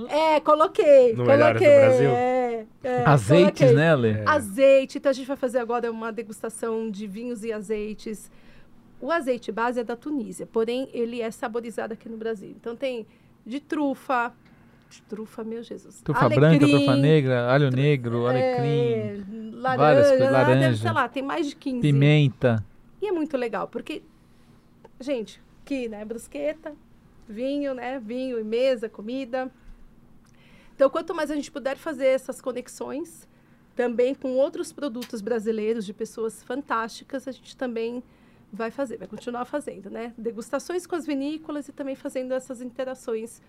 É, 0.09 0.39
coloquei. 0.39 1.13
No 1.13 1.25
coloquei. 1.25 1.67
Do 1.67 1.81
Brasil? 1.81 2.09
É, 2.11 2.65
é, 2.83 3.03
Azeites, 3.05 3.59
coloquei. 3.59 3.73
né, 3.73 3.95
Lê? 3.95 4.11
É. 4.11 4.23
Azeite. 4.25 4.97
Então 4.97 5.09
a 5.09 5.13
gente 5.13 5.27
vai 5.27 5.37
fazer 5.37 5.59
agora 5.59 5.91
uma 5.91 6.11
degustação 6.11 6.89
de 6.89 7.05
vinhos 7.07 7.43
e 7.43 7.51
azeites. 7.51 8.31
O 9.01 9.11
azeite 9.11 9.51
base 9.51 9.79
é 9.79 9.83
da 9.83 9.95
Tunísia, 9.95 10.45
porém 10.45 10.87
ele 10.93 11.21
é 11.21 11.31
saborizado 11.31 11.93
aqui 11.93 12.07
no 12.07 12.17
Brasil. 12.17 12.53
Então 12.59 12.75
tem 12.75 13.05
de 13.45 13.59
trufa, 13.59 14.31
de 14.89 15.01
trufa, 15.03 15.43
meu 15.43 15.63
Jesus. 15.63 16.01
Trufa 16.01 16.29
branca, 16.29 16.47
alecrim, 16.47 16.69
trufa 16.69 16.95
negra, 16.95 17.51
alho 17.51 17.71
negro, 17.71 18.27
alecrim, 18.27 18.93
é, 18.93 19.21
várias 19.75 20.09
laranja, 20.09 20.29
laranja, 20.29 20.77
sei 20.77 20.91
lá, 20.91 21.09
tem 21.09 21.23
mais 21.23 21.47
de 21.47 21.55
15. 21.55 21.81
pimenta. 21.81 22.63
E 23.01 23.07
é 23.07 23.11
muito 23.11 23.35
legal, 23.35 23.67
porque, 23.67 24.03
gente, 24.99 25.41
aqui, 25.63 25.89
né, 25.89 26.05
brusqueta, 26.05 26.73
vinho, 27.27 27.73
né, 27.73 27.99
vinho 27.99 28.39
e 28.39 28.43
mesa, 28.43 28.87
comida. 28.87 29.49
Então, 30.75 30.89
quanto 30.89 31.13
mais 31.13 31.29
a 31.29 31.35
gente 31.35 31.51
puder 31.51 31.77
fazer 31.77 32.07
essas 32.07 32.41
conexões, 32.41 33.27
também 33.75 34.13
com 34.13 34.35
outros 34.35 34.71
produtos 34.71 35.21
brasileiros 35.21 35.85
de 35.85 35.93
pessoas 35.93 36.43
fantásticas, 36.43 37.27
a 37.27 37.31
gente 37.31 37.55
também 37.55 38.03
vai 38.51 38.69
fazer, 38.69 38.97
vai 38.97 39.07
continuar 39.07 39.45
fazendo, 39.45 39.89
né? 39.89 40.13
Degustações 40.17 40.85
com 40.85 40.95
as 40.95 41.05
vinícolas 41.05 41.67
e 41.67 41.71
também 41.71 41.95
fazendo 41.95 42.33
essas 42.33 42.61
interações 42.61 43.41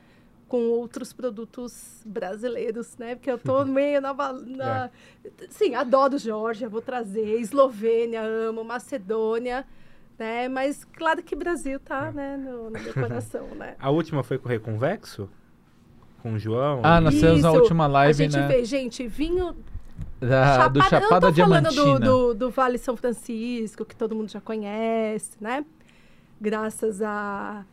com 0.49 0.68
outros 0.68 1.12
produtos 1.12 2.02
brasileiros, 2.05 2.97
né? 2.99 3.15
Porque 3.15 3.31
eu 3.31 3.39
tô 3.39 3.65
meio 3.67 4.01
na... 4.01 4.15
na... 4.15 4.91
Sim, 5.49 5.75
adoro 5.75 6.18
Geórgia, 6.18 6.68
vou 6.68 6.83
trazer, 6.83 7.41
Eslovênia, 7.41 8.23
amo, 8.23 8.62
Macedônia, 8.62 9.67
né? 10.18 10.49
Mas 10.49 10.84
claro 10.84 11.23
que 11.23 11.34
Brasil 11.34 11.81
tá, 11.81 12.12
né, 12.12 12.36
no, 12.36 12.65
no 12.65 12.70
meu 12.70 12.94
coração, 12.94 13.49
né? 13.55 13.76
A 13.78 13.91
última 13.91 14.23
foi 14.23 14.39
com 14.39 14.47
o 14.47 14.51
Reconvexo? 14.51 15.28
Com 16.23 16.34
o 16.34 16.39
João? 16.39 16.81
Ah, 16.84 17.01
nós 17.01 17.15
fizemos 17.15 17.44
a 17.44 17.51
última 17.52 17.86
live, 17.86 18.10
a 18.10 18.26
gente 18.26 18.36
né? 18.36 18.49
fez, 18.49 18.68
gente, 18.68 19.07
vinho 19.09 19.57
Da, 20.20 20.68
do 20.68 20.78
eu 20.78 20.84
Chapada 20.84 21.26
não 21.26 21.34
tô 21.34 21.41
falando 21.41 21.68
Diamantina. 21.68 21.99
do, 22.01 22.28
do, 22.28 22.34
do 22.34 22.51
Vale 22.51 22.78
São 22.78 22.97
Francisco, 22.97 23.84
que 23.84 23.97
todo 23.97 24.15
mundo 24.15 24.31
já 24.31 24.41
conhece, 24.41 25.33
né? 25.41 25.65
Graças 26.41 27.02
a, 27.02 27.65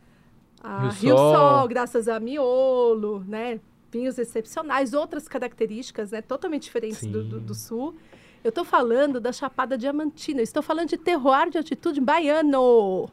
a 0.62 0.80
Rio 0.80 0.90
Rio, 0.90 1.16
Sol. 1.16 1.34
Sol. 1.34 1.68
graças 1.68 2.08
a 2.08 2.18
Miolo, 2.18 3.24
né? 3.26 3.60
Vinhos 3.92 4.18
excepcionais, 4.18 4.94
outras 4.94 5.28
características, 5.28 6.10
né? 6.10 6.20
Totalmente 6.20 6.64
diferentes 6.64 7.06
do, 7.06 7.22
do, 7.22 7.40
do 7.40 7.54
Sul. 7.54 7.94
Eu 8.42 8.48
estou 8.48 8.64
falando 8.64 9.20
da 9.20 9.32
Chapada 9.32 9.76
Diamantina, 9.76 10.40
eu 10.40 10.44
estou 10.44 10.62
falando 10.62 10.88
de 10.88 10.96
terroir 10.96 11.50
de 11.50 11.58
altitude 11.58 12.00
baiano. 12.00 13.08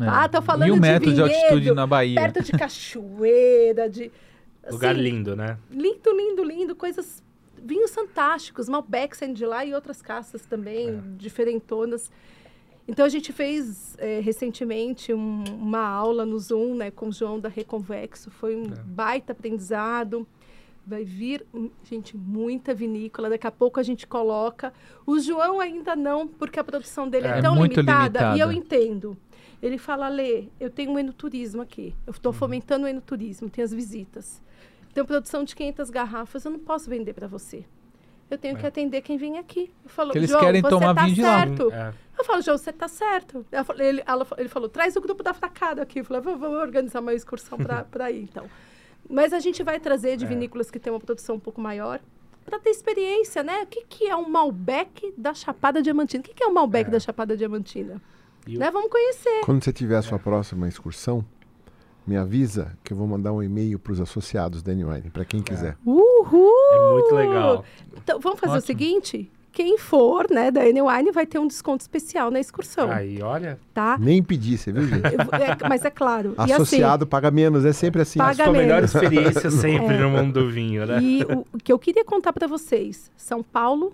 É. 0.00 0.08
Ah, 0.08 0.28
tô 0.28 0.40
falando 0.40 0.64
Mil 0.64 0.74
de 0.74 0.80
metros 0.80 1.14
de 1.14 1.22
vinhedo, 1.22 1.40
altitude 1.40 1.72
na 1.74 1.86
Bahia. 1.86 2.20
Perto 2.20 2.42
de 2.42 2.52
cachoeira, 2.52 3.90
de... 3.90 4.10
Lugar 4.70 4.92
assim, 4.94 5.02
lindo, 5.02 5.34
né? 5.36 5.58
Lindo, 5.70 6.10
lindo, 6.16 6.44
lindo. 6.44 6.74
Coisas. 6.76 7.22
Vinhos 7.64 7.94
fantásticos. 7.94 8.68
Malbec 8.68 9.16
saindo 9.16 9.34
de 9.34 9.46
lá 9.46 9.64
e 9.64 9.74
outras 9.74 10.02
caças 10.02 10.42
também, 10.42 10.88
É. 10.90 11.00
diferentonas. 11.16 12.10
Então 12.88 13.04
a 13.04 13.08
gente 13.08 13.32
fez 13.32 13.94
eh, 13.98 14.20
recentemente 14.20 15.14
um- 15.14 15.44
uma 15.60 15.86
aula 15.86 16.26
no 16.26 16.36
Zoom 16.38 16.74
né, 16.74 16.90
com 16.90 17.08
o 17.08 17.12
João 17.12 17.38
da 17.38 17.48
Reconvexo. 17.48 18.30
Foi 18.30 18.56
um 18.56 18.64
É. 18.64 18.74
baita 18.84 19.32
aprendizado. 19.32 20.26
Vai 20.84 21.04
vir, 21.04 21.46
hum, 21.54 21.70
gente, 21.84 22.16
muita 22.16 22.74
vinícola. 22.74 23.30
Daqui 23.30 23.46
a 23.46 23.52
pouco 23.52 23.78
a 23.78 23.84
gente 23.84 24.04
coloca. 24.04 24.72
O 25.06 25.20
João 25.20 25.60
ainda 25.60 25.94
não, 25.94 26.26
porque 26.26 26.58
a 26.58 26.64
produção 26.64 27.08
dele 27.08 27.28
é, 27.28 27.38
É 27.38 27.40
tão 27.40 27.54
muito 27.54 27.76
limitada, 27.80 28.36
E 28.36 28.40
eu 28.40 28.50
limitada. 28.50 28.54
entendo. 28.84 29.16
Ele 29.62 29.78
fala, 29.78 30.08
Lê, 30.08 30.46
eu 30.58 30.68
tenho 30.68 30.90
um 30.90 30.98
enoturismo 30.98 31.62
aqui. 31.62 31.94
Eu 32.06 32.10
Uhum. 32.10 32.16
estou 32.16 32.32
fomentando 32.32 32.84
o 32.84 32.88
enoturismo, 32.88 33.48
tem 33.48 33.62
as 33.62 33.72
visitas. 33.72 34.42
Tenho 34.92 35.06
produção 35.06 35.44
de 35.44 35.54
500 35.54 35.88
garrafas, 35.88 36.44
eu 36.44 36.50
não 36.50 36.58
posso 36.58 36.90
vender 36.90 37.12
para 37.14 37.28
você. 37.28 37.64
Eu 38.28 38.36
tenho 38.38 38.56
que 38.56 38.64
É. 38.64 38.68
atender 38.68 39.02
quem 39.02 39.16
vem 39.16 39.38
aqui. 39.38 39.70
Eu 39.84 39.90
falo, 39.90 40.10
Que 40.12 40.18
eles 40.18 40.30
João, 40.30 40.40
querem 40.42 40.60
você 40.62 40.68
tomar 40.70 40.94
tá 40.94 41.02
vinho 41.04 41.14
de 41.14 41.22
lá. 41.22 41.38
certo. 41.38 41.72
É. 41.72 41.94
Eu 42.18 42.24
falo, 42.24 42.42
João, 42.42 42.58
você 42.58 42.72
tá 42.72 42.88
certo. 42.88 43.46
Ela 43.52 43.62
falou- 43.64 43.82
ele, 43.82 44.02
ela- 44.06 44.26
ele 44.38 44.48
falou, 44.48 44.68
traz 44.68 44.96
o 44.96 45.00
grupo 45.00 45.22
da 45.22 45.32
Fracada 45.34 45.82
aqui. 45.82 46.00
Eu 46.00 46.04
falei, 46.04 46.22
vamos, 46.22 46.40
vamos 46.40 46.58
organizar 46.58 47.00
uma 47.00 47.14
excursão 47.14 47.58
para 47.90 48.10
ir, 48.10 48.22
então. 48.30 48.46
Mas 49.08 49.32
a 49.32 49.38
gente 49.38 49.62
vai 49.62 49.78
trazer 49.78 50.16
de 50.16 50.24
É. 50.24 50.28
vinícolas 50.28 50.70
que 50.70 50.78
tem 50.78 50.92
uma 50.92 51.00
produção 51.00 51.36
um 51.36 51.40
pouco 51.40 51.60
maior 51.60 52.00
para 52.44 52.58
ter 52.58 52.70
experiência, 52.70 53.42
né? 53.42 53.62
O 53.62 53.66
que, 53.66 53.84
que 53.84 54.06
é 54.08 54.16
um 54.16 54.28
Malbec 54.28 55.12
da 55.16 55.34
Chapada 55.34 55.80
Diamantina? 55.82 56.20
O 56.20 56.24
que, 56.24 56.34
que 56.34 56.42
é 56.42 56.46
um 56.46 56.52
Malbec 56.52 56.88
É. 56.88 56.92
da 56.92 57.00
Chapada 57.00 57.36
Diamantina? 57.36 58.00
E 58.46 58.56
o- 58.56 58.60
Né? 58.60 58.70
Vamos 58.70 58.90
conhecer. 58.90 59.40
Quando 59.44 59.62
você 59.62 59.72
tiver 59.72 59.96
a 59.96 60.02
sua 60.02 60.18
próxima 60.18 60.68
excursão, 60.68 61.24
me 62.06 62.16
avisa 62.16 62.76
que 62.82 62.92
eu 62.92 62.96
vou 62.96 63.06
mandar 63.06 63.32
um 63.32 63.42
e-mail 63.42 63.78
para 63.78 63.92
os 63.92 64.00
associados 64.00 64.62
da 64.62 64.72
N-Wine, 64.72 65.10
para 65.10 65.24
quem 65.24 65.40
quiser. 65.42 65.76
Uhul! 65.86 66.50
É 66.72 66.92
muito 66.92 67.14
legal. 67.14 67.64
Então, 67.96 68.18
vamos 68.18 68.40
fazer 68.40 68.54
o 68.54 68.56
Ótimo. 68.56 68.66
seguinte? 68.66 69.30
Quem 69.52 69.76
for, 69.76 70.28
né, 70.30 70.50
da 70.50 70.66
N-Wine 70.66 71.12
vai 71.12 71.26
ter 71.26 71.38
um 71.38 71.46
desconto 71.46 71.82
especial 71.82 72.30
na 72.30 72.40
excursão, 72.40 72.90
Aí, 72.90 73.20
olha. 73.22 73.60
tá? 73.74 73.98
Nem 74.00 74.22
pedir, 74.22 74.56
você 74.56 74.72
viu, 74.72 74.84
gente? 74.88 75.04
Eu 75.04 75.20
é, 75.20 75.68
mas 75.68 75.84
é 75.84 75.90
claro. 75.90 76.34
e 76.38 76.40
assim, 76.42 76.52
Associado 76.54 77.06
paga 77.06 77.30
menos, 77.30 77.62
é 77.66 77.72
sempre 77.74 78.00
assim. 78.00 78.18
Paga 78.18 78.44
Sua 78.44 78.52
melhor 78.52 78.76
menos. 78.76 78.94
experiência 78.94 79.50
sempre 79.52 79.94
É. 79.94 79.98
no 80.00 80.08
mundo 80.08 80.40
do 80.44 80.50
vinho, 80.50 80.86
né? 80.86 80.98
E 81.02 81.22
o, 81.24 81.44
o 81.52 81.58
que 81.62 81.70
eu 81.70 81.78
queria 81.78 82.02
contar 82.02 82.32
para 82.32 82.46
vocês, 82.46 83.10
São 83.14 83.42
Paulo, 83.42 83.92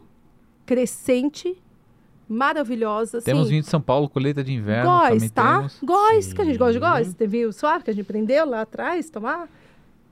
crescente, 0.64 1.56
maravilhosa. 2.28 3.20
Temos 3.22 3.42
assim, 3.42 3.50
vinho 3.50 3.62
de 3.62 3.68
São 3.68 3.80
Paulo, 3.80 4.08
colheita 4.08 4.44
de 4.44 4.52
inverno. 4.52 4.90
Góis, 4.90 5.14
também 5.14 5.28
tá? 5.30 5.56
temos. 5.56 5.78
Góis, 5.82 6.32
que 6.32 6.40
a 6.42 6.44
gente 6.44 6.58
gosta 6.58 6.72
de 6.74 6.78
góis. 6.78 7.14
Tem 7.14 7.28
vinho 7.28 7.52
suave 7.52 7.84
que 7.84 7.90
a 7.90 7.94
gente 7.94 8.04
prendeu 8.06 8.46
lá 8.48 8.62
atrás, 8.62 9.08
tomar. 9.10 9.48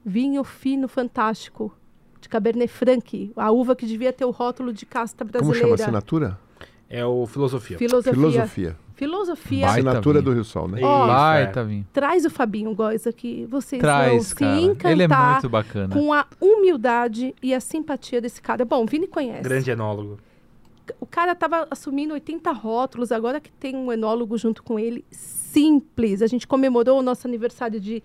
Vinho 0.05 0.45
fino, 0.45 0.87
fantástico, 0.87 1.73
de 2.21 2.29
Cabernet 2.29 2.73
Franc. 2.73 3.33
A 3.37 3.51
uva 3.51 3.75
que 3.75 3.85
devia 3.87 4.13
ter 4.13 4.25
o 4.25 4.31
rótulo 4.31 4.73
de 4.73 4.87
casta 4.87 5.25
Como 5.25 5.35
chama 5.35 5.49
a 5.49 5.53
brasileira. 5.53 5.75
assinatura? 5.83 6.39
É 6.89 7.05
o 7.05 7.27
filosofia. 7.27 7.77
Filosofia. 7.77 8.13
Filosofia. 8.15 8.77
Filosofia. 8.95 9.67
Baita 9.67 9.73
assinatura 9.91 10.21
vinho. 10.21 10.31
do 10.31 10.35
Rio 10.37 10.45
Sol, 10.45 10.69
né? 10.69 10.79
Isso, 10.79 10.87
Ó, 10.87 11.07
Baita 11.09 11.61
é. 11.61 11.65
vinho. 11.65 11.87
Traz 11.93 12.25
o 12.25 12.31
Fabinho 12.31 12.73
Góis 12.75 13.07
aqui. 13.07 13.45
Vocês 13.51 13.83
Traz, 13.83 14.13
vão 14.13 14.23
se 14.23 14.35
cara. 14.37 14.61
encantar 14.61 14.93
Ele 14.93 15.03
é 15.03 15.09
muito 15.09 15.49
bacana. 15.49 15.93
com 15.95 16.13
a 16.15 16.25
humildade 16.41 17.35
e 17.43 17.53
a 17.53 17.59
simpatia 17.61 18.21
desse 18.21 18.41
cara. 18.41 18.65
Bom, 18.65 18.85
o 18.85 18.87
Vini 18.87 19.07
conhece. 19.09 19.43
Grande 19.43 19.71
enólogo. 19.71 20.19
O 21.01 21.07
cara 21.07 21.35
tava 21.35 21.67
assumindo 21.71 22.15
80 22.15 22.51
rótulos, 22.53 23.11
agora 23.13 23.41
que 23.41 23.51
tem 23.53 23.75
um 23.77 23.93
enólogo 23.93 24.37
junto 24.39 24.63
com 24.63 24.79
ele, 24.79 25.05
simples. 25.11 26.23
A 26.23 26.27
gente 26.27 26.47
comemorou 26.47 26.99
o 26.99 27.03
nosso 27.03 27.27
aniversário 27.27 27.81
de 27.81 28.03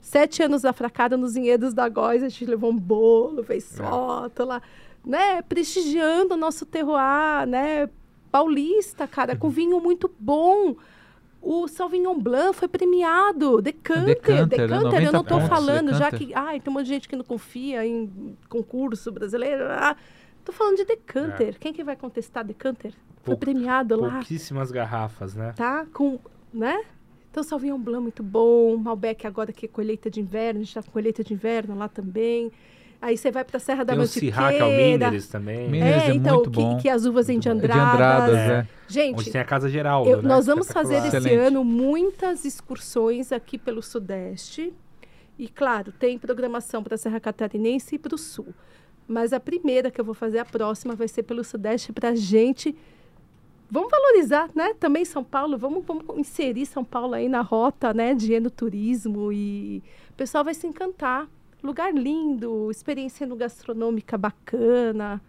sete 0.00 0.42
anos 0.42 0.62
da 0.62 0.72
fracada 0.72 1.16
nos 1.16 1.34
vinhedos 1.34 1.72
da 1.72 1.88
Góis, 1.88 2.22
a 2.22 2.28
gente 2.28 2.44
levou 2.46 2.70
um 2.70 2.76
bolo, 2.78 3.42
fez 3.42 3.78
É. 3.78 3.82
foto 3.82 4.44
lá, 4.44 4.60
né? 5.04 5.42
Prestigiando 5.42 6.34
o 6.34 6.36
nosso 6.36 6.66
terroir, 6.66 7.46
né? 7.46 7.88
Paulista, 8.30 9.06
cara, 9.06 9.32
Uhum. 9.34 9.38
com 9.38 9.48
vinho 9.50 9.80
muito 9.80 10.10
bom. 10.18 10.74
O 11.40 11.68
Sauvignon 11.68 12.18
Blanc 12.18 12.56
foi 12.56 12.66
premiado, 12.68 13.60
Decanter, 13.60 14.06
Decanter, 14.06 14.46
Decanter, 14.48 14.68
né? 15.00 15.06
eu 15.08 15.12
não 15.12 15.22
90 15.22 15.34
estou 15.34 15.40
falando, 15.42 15.90
já 15.92 16.06
Decanter. 16.10 16.26
que, 16.28 16.34
ai, 16.34 16.58
tem 16.58 16.70
um 16.70 16.74
monte 16.74 16.86
de 16.86 16.92
gente 16.94 17.08
que 17.08 17.14
não 17.16 17.24
confia 17.24 17.86
em 17.86 18.34
concurso 18.48 19.12
brasileiro, 19.12 19.64
ah, 19.68 19.94
tô 20.44 20.52
falando 20.52 20.76
de 20.76 20.84
Decanter, 20.84 21.56
quem 21.58 21.72
que 21.72 21.82
vai 21.84 21.96
contestar 21.96 22.44
Decanter? 22.44 22.92
Foi 22.92 23.34
Pouco- 23.34 23.40
premiado 23.40 23.98
lá, 24.00 24.10
Pouquíssimas 24.16 24.70
garrafas, 24.70 25.34
né? 25.34 25.52
tá? 25.56 25.86
Com, 25.92 26.18
né? 26.52 26.82
Então, 27.30 27.42
Sauvignon 27.42 27.78
Blanc 27.78 28.02
muito 28.02 28.22
bom, 28.22 28.76
Malbec 28.76 29.26
agora 29.26 29.52
que 29.52 29.66
é 29.66 29.68
colheita 29.68 30.08
de 30.10 30.20
inverno, 30.20 30.60
a 30.60 30.62
gente 30.62 30.74
tá 30.74 30.82
com 30.82 30.90
colheita 30.92 31.24
de 31.24 31.32
inverno 31.34 31.74
lá 31.76 31.88
também. 31.88 32.52
Aí 33.02 33.18
você 33.18 33.30
vai 33.30 33.44
para 33.44 33.56
a 33.58 33.60
Serra 33.60 33.84
da 33.84 33.92
Tem 33.92 33.98
o 33.98 34.02
Mantiqueira. 34.02 34.36
Que 34.52 34.58
é 34.58 34.64
o 34.64 34.70
Mineres 34.70 35.26
também. 35.28 35.68
Mineres 35.68 36.04
É, 36.04 36.10
é 36.10 36.14
então, 36.14 36.36
muito 36.36 36.50
que, 36.50 36.56
bom. 36.56 36.78
que 36.78 36.88
as 36.88 37.04
uvas 37.04 37.26
vêm 37.26 37.38
de 37.38 37.42
De 37.42 37.48
Andradas. 37.50 37.92
Andradas, 37.94 38.36
É. 38.36 38.52
é. 38.60 38.66
Gente, 38.88 39.20
Onde 39.20 39.30
tem 39.30 39.40
a 39.40 39.44
Casa 39.44 39.68
Geraldo, 39.68 40.08
eu- 40.08 40.22
né? 40.22 40.28
nós 40.28 40.46
vamos 40.46 40.70
fazer 40.70 40.94
Espetacular. 40.94 41.18
esse 41.20 41.28
Excelente. 41.28 41.46
ano 41.48 41.64
muitas 41.64 42.44
excursões 42.46 43.30
aqui 43.32 43.58
pelo 43.58 43.82
Sudeste. 43.82 44.72
E, 45.38 45.48
claro, 45.48 45.92
tem 45.92 46.16
programação 46.18 46.82
para 46.82 46.94
a 46.94 46.98
Serra 46.98 47.18
Catarinense 47.20 47.96
e 47.96 47.98
para 47.98 48.14
o 48.14 48.18
Sul. 48.18 48.54
Mas 49.06 49.32
a 49.32 49.40
primeira 49.40 49.90
que 49.90 50.00
eu 50.00 50.04
vou 50.04 50.14
fazer, 50.14 50.38
a 50.38 50.44
próxima, 50.44 50.94
vai 50.94 51.08
ser 51.08 51.22
pelo 51.22 51.44
Sudeste 51.44 51.92
para 51.92 52.10
a 52.10 52.14
gente. 52.14 52.74
Vamos 53.70 53.90
valorizar, 53.90 54.50
né? 54.54 54.74
Também 54.74 55.04
São 55.04 55.24
Paulo, 55.24 55.58
vamos, 55.58 55.84
vamos 55.84 56.04
inserir 56.16 56.66
São 56.66 56.84
Paulo 56.84 57.14
aí 57.14 57.28
na 57.28 57.40
rota, 57.40 57.92
né? 57.92 58.14
De 58.14 58.32
enoturismo 58.32 59.32
e 59.32 59.82
o 60.10 60.14
pessoal 60.14 60.44
vai 60.44 60.54
se 60.54 60.66
encantar. 60.66 61.28
Lugar 61.62 61.92
lindo, 61.94 62.70
experiência 62.70 63.26
no 63.26 63.36
gastronômica 63.36 64.18
bacana, 64.18 65.20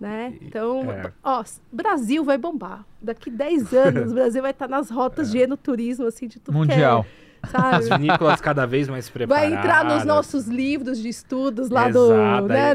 né? 0.00 0.36
Então, 0.40 0.90
é. 0.90 1.12
ó, 1.22 1.44
Brasil 1.70 2.24
vai 2.24 2.38
bombar. 2.38 2.84
Daqui 3.00 3.30
10 3.30 3.72
anos, 3.74 4.10
o 4.12 4.14
Brasil 4.14 4.42
vai 4.42 4.50
estar 4.50 4.68
nas 4.68 4.90
rotas 4.90 5.30
de 5.30 5.38
enoturismo, 5.38 6.06
assim, 6.06 6.26
de 6.26 6.40
tudo 6.40 6.56
Mundial. 6.56 7.04
que 7.04 7.08
é, 7.08 7.25
Sabe? 7.50 7.76
As 7.76 7.88
vinícolas 7.88 8.40
cada 8.40 8.66
vez 8.66 8.88
mais 8.88 9.08
preparadas. 9.08 9.50
Vai 9.50 9.58
entrar 9.58 9.84
nos 9.84 10.04
nossos 10.04 10.46
livros 10.46 10.98
de 10.98 11.08
estudos 11.08 11.70
lá 11.70 11.88
Exato, 11.88 12.08
do. 12.42 12.48
Né? 12.48 12.74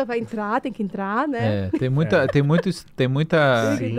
É. 0.00 0.04
Vai 0.04 0.18
entrar, 0.18 0.60
tem 0.60 0.72
que 0.72 0.82
entrar, 0.82 1.26
né? 1.28 1.70
É, 1.72 1.78
tem 1.78 1.88
muita. 1.88 2.16
É. 2.18 2.26
Tem, 2.26 2.42
muito, 2.42 2.70
tem 2.96 3.08
muita. 3.08 3.76
Tem, 3.78 3.96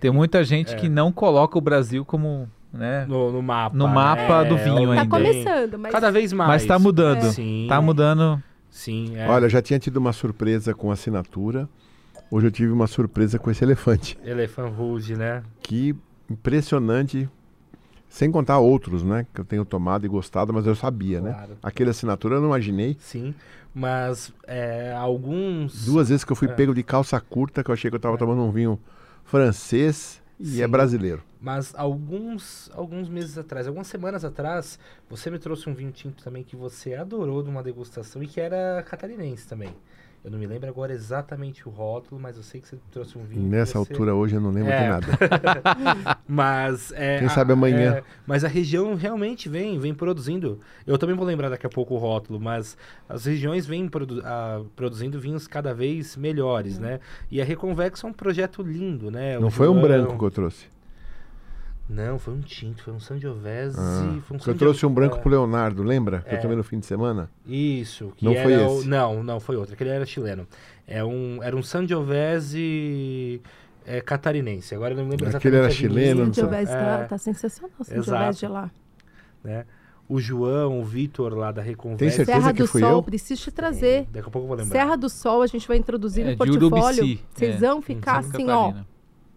tem 0.00 0.10
muita 0.10 0.42
gente 0.44 0.74
que 0.76 0.88
não 0.88 1.12
coloca 1.12 1.58
o 1.58 1.60
Brasil 1.60 2.04
como 2.04 2.48
né? 2.72 3.04
No, 3.06 3.32
no, 3.32 3.42
mapa. 3.42 3.76
No 3.76 3.88
mapa 3.88 4.44
do 4.44 4.56
vinho 4.56 4.86
tá 4.86 4.92
ainda. 4.92 4.96
Tá 4.96 5.06
começando, 5.06 5.78
mas... 5.78 5.92
Cada 5.92 6.10
vez 6.10 6.32
mais. 6.32 6.48
Mas 6.48 6.64
tá 6.64 6.78
mudando. 6.78 7.26
É. 7.26 7.30
Sim. 7.32 7.66
Tá 7.68 7.80
mudando. 7.80 8.42
Sim, 8.70 9.16
é. 9.16 9.28
Olha, 9.28 9.48
já 9.48 9.60
tinha 9.60 9.78
tido 9.78 9.96
uma 9.96 10.12
surpresa 10.12 10.72
com 10.72 10.90
a 10.90 10.94
assinatura. 10.94 11.68
Hoje 12.30 12.46
eu 12.46 12.50
tive 12.50 12.72
uma 12.72 12.86
surpresa 12.86 13.38
com 13.38 13.50
esse 13.50 13.64
elefante. 13.64 14.16
Elefante 14.24 14.72
Rouge, 14.76 15.16
né? 15.16 15.42
Que 15.60 15.96
impressionante 16.30 17.28
sem 18.10 18.30
contar 18.30 18.58
outros, 18.58 19.04
né? 19.04 19.24
Que 19.32 19.40
eu 19.40 19.44
tenho 19.44 19.64
tomado 19.64 20.04
e 20.04 20.08
gostado, 20.08 20.52
mas 20.52 20.66
eu 20.66 20.74
sabia, 20.74 21.20
né? 21.20 21.32
Claro. 21.32 21.56
Aquele 21.62 21.90
assinatura 21.90 22.34
eu 22.34 22.40
não 22.40 22.48
imaginei. 22.48 22.96
Sim. 23.00 23.32
Mas 23.72 24.32
é, 24.48 24.92
alguns. 24.92 25.86
Duas 25.86 26.08
vezes 26.08 26.24
que 26.24 26.32
eu 26.32 26.36
fui 26.36 26.48
É. 26.48 26.52
pego 26.52 26.74
de 26.74 26.82
calça 26.82 27.18
curta, 27.20 27.62
que 27.62 27.70
eu 27.70 27.72
achei 27.72 27.88
que 27.88 27.94
eu 27.96 28.00
tava 28.00 28.18
tomando 28.18 28.42
um 28.42 28.50
vinho 28.50 28.80
francês 29.24 30.20
e 30.40 30.60
é 30.60 30.64
Sim. 30.64 30.70
brasileiro. 30.70 31.22
Mas 31.40 31.72
alguns, 31.76 32.68
alguns 32.74 33.08
meses 33.08 33.38
atrás, 33.38 33.66
algumas 33.68 33.86
semanas 33.86 34.24
atrás, 34.24 34.78
você 35.08 35.30
me 35.30 35.38
trouxe 35.38 35.70
um 35.70 35.74
vinho 35.74 35.92
tinto 35.92 36.22
também 36.22 36.42
que 36.42 36.56
você 36.56 36.94
adorou 36.94 37.42
numa 37.44 37.62
degustação 37.62 38.22
e 38.22 38.26
que 38.26 38.40
era 38.40 38.82
catarinense 38.82 39.46
também. 39.46 39.72
Eu 40.22 40.30
não 40.30 40.38
me 40.38 40.46
lembro 40.46 40.68
agora 40.68 40.92
exatamente 40.92 41.66
o 41.66 41.70
rótulo, 41.70 42.20
mas 42.20 42.36
eu 42.36 42.42
sei 42.42 42.60
que 42.60 42.68
você 42.68 42.76
trouxe 42.90 43.16
um 43.16 43.22
vinho. 43.24 43.40
que 43.42 43.48
nessa 43.48 43.72
você- 43.72 43.78
altura 43.78 44.14
hoje 44.14 44.34
eu 44.34 44.40
não 44.40 44.50
lembro 44.50 44.70
É. 44.70 44.82
de 44.82 44.88
nada. 44.90 45.06
Mas 46.28 46.92
é, 46.92 47.18
Quem 47.18 47.26
a- 47.26 47.30
sabe 47.30 47.52
amanhã. 47.52 47.94
é, 47.96 48.02
mas 48.26 48.44
a 48.44 48.48
região 48.48 48.94
realmente 48.94 49.48
vem, 49.48 49.78
vem 49.78 49.94
produzindo. 49.94 50.60
Eu 50.86 50.96
também 50.98 51.16
vou 51.16 51.24
lembrar 51.24 51.48
daqui 51.48 51.66
a 51.66 51.70
pouco 51.70 51.94
o 51.94 51.98
rótulo, 51.98 52.38
mas 52.38 52.76
as 53.08 53.24
regiões 53.24 53.66
vêm 53.66 53.88
produ- 53.88 54.22
ah, 54.24 54.62
produzindo 54.76 55.18
vinhos 55.18 55.46
cada 55.46 55.72
vez 55.74 56.16
melhores, 56.16 56.78
né? 56.78 57.00
E 57.30 57.40
a 57.40 57.44
Reconvex 57.44 58.04
é 58.04 58.06
um 58.06 58.12
projeto 58.12 58.62
lindo, 58.62 59.10
né? 59.10 59.38
O 59.38 59.40
Não 59.42 59.50
foi 59.50 59.68
um 59.68 59.80
branco 59.80 60.18
que 60.18 60.24
eu 60.24 60.30
trouxe. 60.30 60.66
Não, 61.92 62.18
foi 62.20 62.34
um 62.34 62.40
tinto, 62.40 62.82
foi 62.84 62.92
um 62.94 63.00
Sangiovese. 63.00 63.76
Ah, 63.78 64.18
foi 64.24 64.36
um 64.36 64.40
eu 64.46 64.54
trouxe 64.54 64.86
um 64.86 64.94
branco 64.94 65.16
é, 65.16 65.18
pro 65.18 65.28
Leonardo, 65.30 65.82
lembra? 65.82 66.20
Que 66.20 66.34
É. 66.34 66.38
eu 66.38 66.40
tomei 66.40 66.56
no 66.56 66.62
fim 66.62 66.78
de 66.78 66.86
semana. 66.86 67.28
Isso, 67.44 68.12
que 68.16 68.24
Não 68.24 68.32
era 68.32 68.42
foi 68.44 68.56
o- 68.56 68.78
esse? 68.78 68.88
Não, 68.88 69.22
não, 69.24 69.40
foi 69.40 69.56
outro. 69.56 69.74
Aquele 69.74 69.90
era 69.90 70.06
chileno. 70.06 70.46
É 70.86 71.04
um, 71.04 71.42
era 71.42 71.56
um 71.56 71.62
Sangiovese 71.62 73.40
é, 73.84 74.00
catarinense. 74.00 74.74
Agora 74.74 74.92
eu 74.92 74.98
não 74.98 75.04
me 75.04 75.10
lembro 75.10 75.26
Aquele 75.28 75.56
exatamente 75.56 75.56
era 75.56 75.66
a 75.66 75.70
chileno. 75.70 76.26
Sangiovese 76.34 76.70
tá, 76.72 77.00
É. 77.00 77.04
tá 77.06 77.18
sensacional, 77.18 77.70
o. 77.78 77.84
Sangiovese 77.84 78.38
de 78.38 78.46
lá. 78.46 78.70
né? 79.42 79.64
O 80.08 80.18
João, 80.20 80.80
o 80.80 80.84
Vitor 80.84 81.34
lá 81.34 81.52
da 81.52 81.62
Reconvex. 81.62 81.98
Tem 82.00 82.10
certeza 82.10 82.38
Serra 82.40 82.52
que 82.52 82.62
do 82.62 82.66
fui 82.68 82.80
Sol, 82.80 82.90
eu? 82.94 83.02
preciso 83.02 83.42
te 83.42 83.50
trazer. 83.52 84.06
Daqui 84.12 84.28
a 84.28 84.30
pouco 84.30 84.38
eu 84.44 84.48
vou 84.48 84.56
lembrar. 84.56 84.72
Serra 84.78 84.96
do 84.96 85.08
Sol, 85.08 85.40
a 85.42 85.46
gente 85.46 85.68
vai 85.68 85.76
introduzir 85.76 86.26
É, 86.26 86.30
no 86.32 86.36
portfólio. 86.36 86.66
Urubici. 86.66 87.20
Vocês 87.32 87.54
É, 87.54 87.58
vão 87.58 87.80
ficar 87.80 88.22
Santa 88.24 88.36
assim, 88.36 88.50
ó. 88.50 88.72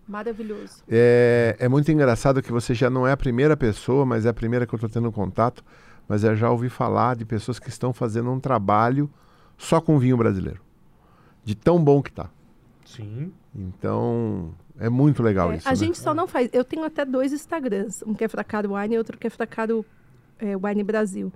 Maravilhoso. 0.08 0.84
É, 0.90 1.56
é 1.60 1.68
muito 1.68 1.92
engraçado 1.92 2.42
que 2.42 2.52
você 2.52 2.74
já 2.74 2.90
não 2.90 3.08
é 3.08 3.12
a 3.12 3.18
primeira 3.18 3.56
pessoa, 3.56 4.06
mas 4.06 4.26
é 4.26 4.30
a 4.30 4.34
primeira 4.34 4.66
que 4.66 4.74
eu 4.74 4.78
estou 4.78 4.90
tendo 4.90 5.12
contato. 5.12 5.64
Mas 6.08 6.24
eu 6.24 6.36
já 6.36 6.50
ouvi 6.50 6.70
falar 6.70 7.16
de 7.16 7.26
pessoas 7.26 7.60
que 7.60 7.70
estão 7.70 7.94
fazendo 7.94 8.30
um 8.32 8.40
trabalho 8.40 9.10
só 9.58 9.80
com 9.80 9.98
vinho 9.98 10.18
brasileiro. 10.18 10.60
De 11.44 11.56
tão 11.56 11.82
bom 11.82 12.02
que 12.02 12.12
tá. 12.12 12.30
Sim. 12.86 13.32
Então, 13.56 14.54
é 14.78 14.90
muito 14.90 15.24
legal 15.24 15.52
É, 15.52 15.58
isso. 15.58 15.68
a 15.68 15.72
né? 15.72 15.76
gente 15.76 15.98
só 15.98 16.14
não 16.14 16.28
faz. 16.28 16.50
Eu 16.52 16.64
tenho 16.64 16.84
até 16.84 17.06
dois 17.06 17.32
Instagrams. 17.32 18.04
Um 18.06 18.14
que 18.14 18.24
é 18.24 18.28
Fracado 18.28 18.74
Wine 18.74 18.96
e 18.96 18.98
outro 18.98 19.18
que 19.18 19.28
é 19.28 19.30
Fracado 19.30 19.86
é, 20.40 20.56
Wine 20.58 20.84
Brasil. 20.84 21.32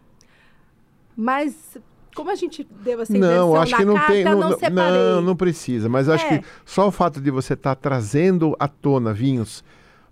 Mas, 1.16 1.78
como 2.18 2.32
a 2.32 2.36
gente 2.36 2.68
deu 2.84 3.00
essa 3.02 3.14
Não, 3.18 3.56
acho 3.56 3.76
que 3.78 3.86
não 3.86 3.94
carta, 3.96 4.12
tem. 4.12 4.24
Não, 4.26 4.32
não, 4.40 4.50
não, 4.50 4.58
separei. 4.60 4.92
não, 4.92 5.22
não 5.22 5.36
precisa. 5.36 5.88
Mas 5.88 6.10
acho 6.10 6.26
É. 6.26 6.40
que 6.40 6.46
só 6.66 6.88
o 6.88 6.92
fato 6.92 7.22
de 7.22 7.32
você 7.32 7.54
estar 7.54 7.76
trazendo 7.76 8.56
à 8.60 8.68
tona 8.68 9.14
vinhos 9.14 9.64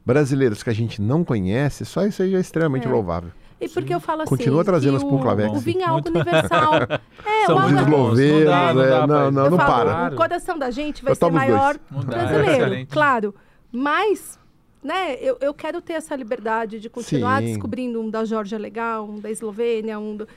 brasileiros 0.06 0.61
que 0.64 0.69
a 0.69 0.74
gente 0.74 1.01
não 1.01 1.24
conhece, 1.24 1.84
só 1.84 2.06
isso 2.06 2.22
aí 2.22 2.32
já 2.32 2.38
é 2.38 2.42
extremamente 2.42 2.88
É. 2.88 2.92
louvável. 2.92 3.32
E 3.59 3.67
porque 3.69 3.93
eu 3.93 4.00
falo 4.00 4.22
assim. 4.22 4.30
Continua 4.30 4.64
trazendo 4.64 5.00
que 5.00 5.06
os 5.06 5.11
o, 5.11 5.16
o 5.56 5.59
vinho 5.59 5.82
é 5.82 5.85
algo 5.85 5.93
Muito- 6.03 6.09
universal. 6.11 6.72
É, 7.25 7.45
São 7.48 7.58
o 7.58 7.61
muito 7.61 7.80
algo- 7.80 7.92
bons. 7.92 8.19
esloveno, 8.19 8.40
Não 8.40 8.45
dá, 8.45 8.74
não 8.74 8.82
é, 8.84 9.08
não, 9.08 9.32
não, 9.32 9.50
não 9.51 9.58
falo, 9.58 9.90
para. 9.90 10.14
O 10.14 10.17
coração 10.17 10.58
da 10.59 10.69
gente 10.72 11.03
vai 11.03 11.11
Eu 11.11 11.16
ser 11.16 11.32
maior 11.32 11.75
é 11.75 12.06
brasileiro, 12.06 12.51
excelente. 12.51 12.90
claro. 12.90 13.34
Mas, 13.72 14.38
né, 14.84 15.16
eu, 15.22 15.38
eu 15.42 15.53
quero 15.53 15.82
ter 15.82 15.93
essa 15.93 16.16
liberdade 16.16 16.80
de 16.80 16.90
continuar 16.90 17.42
Sim. 17.42 17.48
descobrindo 17.48 18.00
um 18.01 18.09
da 18.09 18.24
Geórgia 18.25 18.58
legal, 18.58 19.06
um 19.08 19.19
da 19.19 19.30
Eslovênia, 19.32 19.98
um 20.00 20.16
do. 20.16 20.27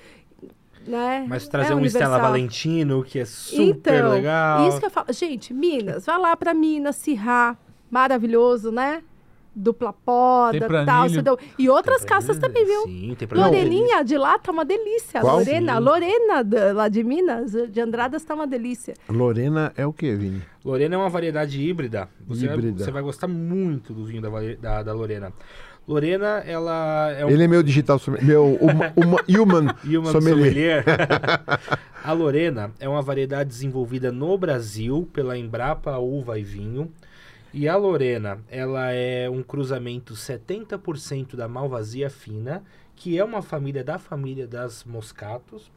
Né? 0.88 1.26
Mas 1.28 1.46
É 1.46 1.50
trazer 1.50 1.74
um 1.74 1.84
Stella 1.84 2.06
universal. 2.16 2.20
Valentino, 2.32 3.02
que 3.04 3.18
é 3.18 3.24
super 3.24 3.60
então, 3.94 4.10
legal. 4.10 4.68
Isso 4.68 4.80
que 4.80 4.86
eu 4.86 4.90
falo. 4.90 5.12
Gente, 5.12 5.52
Minas, 5.52 6.06
vai 6.06 6.18
lá 6.18 6.36
para 6.36 6.54
Minas, 6.54 6.96
Sirra, 6.96 7.56
maravilhoso, 7.90 8.70
né? 8.72 9.02
dupla 9.60 9.92
poda, 9.92 10.68
tal. 10.86 11.08
deu- 11.08 11.36
E 11.58 11.68
outras 11.68 12.02
pra- 12.04 12.10
castas 12.14 12.38
também, 12.38 12.64
viu? 12.64 12.82
Sim, 12.82 13.16
tem 13.18 13.26
pra 13.26 13.44
Loreninha 13.44 14.04
de 14.04 14.16
lá 14.16 14.38
tá 14.38 14.52
uma 14.52 14.64
delícia. 14.64 15.20
Qual? 15.20 15.38
Lorena, 15.38 15.74
Sim. 15.74 15.80
Lorena 15.80 16.44
da- 16.44 16.72
lá 16.72 16.88
de 16.88 17.02
Minas, 17.02 17.50
de 17.68 17.80
Andradas 17.80 18.24
tá 18.24 18.36
uma 18.36 18.46
delícia. 18.46 18.94
Lorena 19.08 19.72
é 19.76 19.84
o 19.84 19.92
que, 19.92 20.14
Vini? 20.14 20.42
Lorena 20.64 20.94
é 20.94 20.98
uma 20.98 21.08
variedade 21.08 21.60
híbrida. 21.60 22.08
Você, 22.28 22.46
Híbrida. 22.46 22.76
Vai, 22.76 22.84
você 22.84 22.90
vai 22.92 23.02
gostar 23.02 23.26
muito 23.26 23.92
do 23.92 24.04
vinho 24.04 24.22
da, 24.22 24.28
da, 24.60 24.82
da 24.84 24.92
Lorena. 24.92 25.32
Lorena, 25.88 26.42
ela 26.46 27.10
é 27.12 27.24
um 27.24 27.30
Ele 27.30 27.44
é 27.44 27.48
meu 27.48 27.62
digital, 27.62 27.98
sommelier, 27.98 28.26
meu 28.28 28.56
uma, 28.60 28.92
uma, 28.94 29.18
human 29.26 29.74
uma 29.84 30.12
sommelier. 30.12 30.84
sommelier. 30.84 30.84
a 32.04 32.12
Lorena 32.12 32.70
é 32.78 32.86
uma 32.88 33.00
variedade 33.00 33.48
desenvolvida 33.48 34.12
no 34.12 34.36
Brasil 34.36 35.08
pela 35.14 35.36
Embrapa 35.38 35.96
Uva 35.98 36.38
e 36.38 36.44
Vinho. 36.44 36.92
E 37.54 37.66
a 37.66 37.74
Lorena, 37.76 38.38
ela 38.50 38.92
é 38.92 39.30
um 39.30 39.42
cruzamento 39.42 40.12
70% 40.12 41.34
da 41.34 41.48
Malvasia 41.48 42.10
fina, 42.10 42.62
que 42.94 43.18
é 43.18 43.24
uma 43.24 43.40
família 43.40 43.82
da 43.82 43.98
família 43.98 44.46
das 44.46 44.84
Moscatos. 44.84 45.70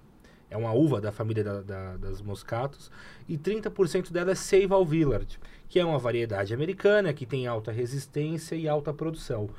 É 0.49 0.57
uma 0.57 0.73
uva 0.73 0.99
da 0.99 1.13
família 1.13 1.45
da- 1.45 1.61
da- 1.61 1.95
das 1.95 2.21
Moscatos. 2.21 2.91
E 3.29 3.37
30% 3.37 4.11
dela 4.11 4.31
é 4.31 4.35
Seival 4.35 4.85
Villard, 4.85 5.39
que 5.69 5.79
é 5.79 5.85
uma 5.85 5.97
variedade 5.97 6.53
americana 6.53 7.13
que 7.13 7.25
tem 7.25 7.47
alta 7.47 7.71
resistência 7.71 8.55
e 8.55 8.67
alta 8.67 8.93
produção. 8.93 9.49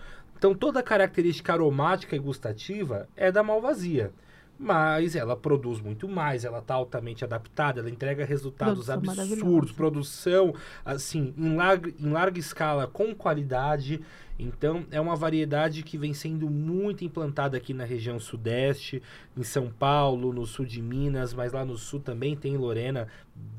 Então 0.43 0.57
toda 0.57 0.81
a 0.81 0.83
característica 0.83 1.53
aromática 1.53 2.17
e 2.17 2.19
gustativa 2.19 3.09
é 3.17 3.31
da 3.31 3.45
Malvasia. 3.45 4.11
Mas 4.59 5.15
ela 5.15 5.37
produz 5.37 5.81
muito 5.81 6.09
mais, 6.09 6.45
ela 6.45 6.59
está 6.59 6.75
altamente 6.75 7.23
adaptada, 7.23 7.79
ela 7.79 7.89
entrega 7.89 8.25
resultados 8.25 8.87
Produção 8.87 9.23
absurdos, 9.23 9.71
produção 9.71 10.55
assim, 10.85 11.33
em 11.39 11.55
larga, 11.55 11.95
em 11.97 12.11
larga 12.11 12.41
escala, 12.41 12.89
com 12.89 13.15
qualidade. 13.15 14.01
Então 14.37 14.85
é 14.91 15.01
uma 15.01 15.15
variedade 15.15 15.85
que 15.85 15.97
vem 15.97 16.13
sendo 16.13 16.51
muito 16.51 17.05
implantada 17.05 17.57
aqui 17.57 17.73
na 17.73 17.85
região 17.85 18.19
sudeste, 18.19 19.01
em 19.37 19.45
São 19.45 19.71
Paulo, 19.71 20.33
no 20.33 20.45
sul 20.45 20.67
de 20.67 20.83
Minas, 20.83 21.33
mas 21.33 21.53
lá 21.53 21.65
no 21.65 21.79
sul 21.79 22.01
também 22.01 22.35
tem 22.35 22.57
Lorena, 22.57 23.07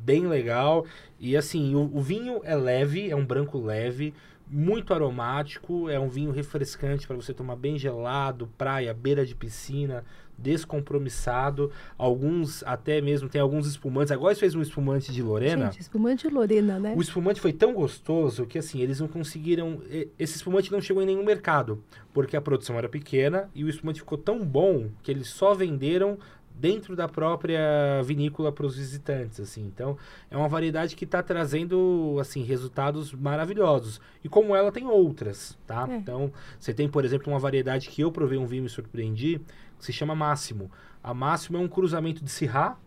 bem 0.04 0.28
legal. 0.28 0.86
E 1.18 1.38
assim, 1.38 1.76
o, 1.76 1.90
o 1.94 2.02
vinho 2.02 2.42
é 2.44 2.58
leve, 2.58 3.10
é 3.10 3.16
um 3.16 3.26
branco 3.26 3.58
leve, 3.58 4.14
muito 4.54 4.94
aromático, 4.94 5.90
é 5.90 6.00
um 6.00 6.08
vinho 6.08 6.32
refrescante 6.32 7.08
para 7.08 7.16
você 7.16 7.34
tomar 7.34 7.56
bem 7.56 7.78
gelado, 7.78 8.48
praia, 8.56 8.94
beira 8.94 9.26
de 9.26 9.34
piscina, 9.34 10.04
descompromissado. 10.38 11.72
Alguns 11.98 12.64
até 12.64 13.02
mesmo 13.02 13.28
tem 13.28 13.42
alguns 13.42 13.66
espumantes. 13.66 14.12
Agora 14.12 14.36
fez 14.36 14.54
um 14.54 14.62
espumante 14.62 15.12
de 15.12 15.24
Lorena. 15.24 15.66
Gente, 15.66 15.82
espumante 15.82 16.28
de 16.28 16.34
Lorena, 16.34 16.80
né? 16.80 16.94
O 16.96 17.02
espumante 17.02 17.42
foi 17.42 17.52
tão 17.52 17.74
gostoso 17.74 18.46
que 18.46 18.60
assim, 18.60 18.80
eles 18.80 19.00
não 19.00 19.08
conseguiram. 19.08 19.82
Esse 20.20 20.36
espumante 20.36 20.72
não 20.72 20.82
chegou 20.82 21.02
em 21.02 21.08
nenhum 21.08 21.24
mercado, 21.24 21.84
porque 22.14 22.38
a 22.38 22.42
produção 22.42 22.78
era 22.78 22.88
pequena 22.88 23.50
e 23.56 23.64
o 23.64 23.70
espumante 23.70 24.02
ficou 24.02 24.18
tão 24.18 24.46
bom 24.46 24.90
que 25.02 25.10
eles 25.10 25.28
só 25.28 25.54
venderam 25.54 26.18
dentro 26.56 26.96
da 26.96 27.08
própria 27.08 28.02
vinícola 28.04 28.52
para 28.52 28.66
os 28.66 28.78
visitantes, 28.78 29.40
assim. 29.40 29.66
Então, 29.66 29.98
é 30.30 30.38
uma 30.38 30.48
variedade 30.48 30.96
que 30.96 31.06
está 31.06 31.22
trazendo 31.22 32.18
assim 32.20 32.44
resultados 32.44 33.14
maravilhosos. 33.14 34.00
E 34.24 34.30
como 34.30 34.56
ela 34.56 34.72
tem 34.72 34.86
outras, 34.88 35.58
tá? 35.66 35.88
É. 35.90 35.96
Então, 35.96 36.32
você 36.60 36.74
tem, 36.74 36.88
por 36.88 37.04
exemplo, 37.04 37.32
uma 37.32 37.40
variedade 37.40 37.90
que 37.90 38.02
eu 38.02 38.12
provei 38.12 38.38
um 38.38 38.46
vinho 38.46 38.62
e 38.62 38.64
me 38.64 38.70
surpreendi, 38.70 39.42
que 39.78 39.86
se 39.86 39.94
chama 39.94 40.16
Máximo. 40.16 40.72
A 41.04 41.14
Máximo 41.14 41.58
é 41.58 41.60
um 41.60 41.68
cruzamento 41.68 42.24
de 42.24 42.32
Syrah 42.32 42.78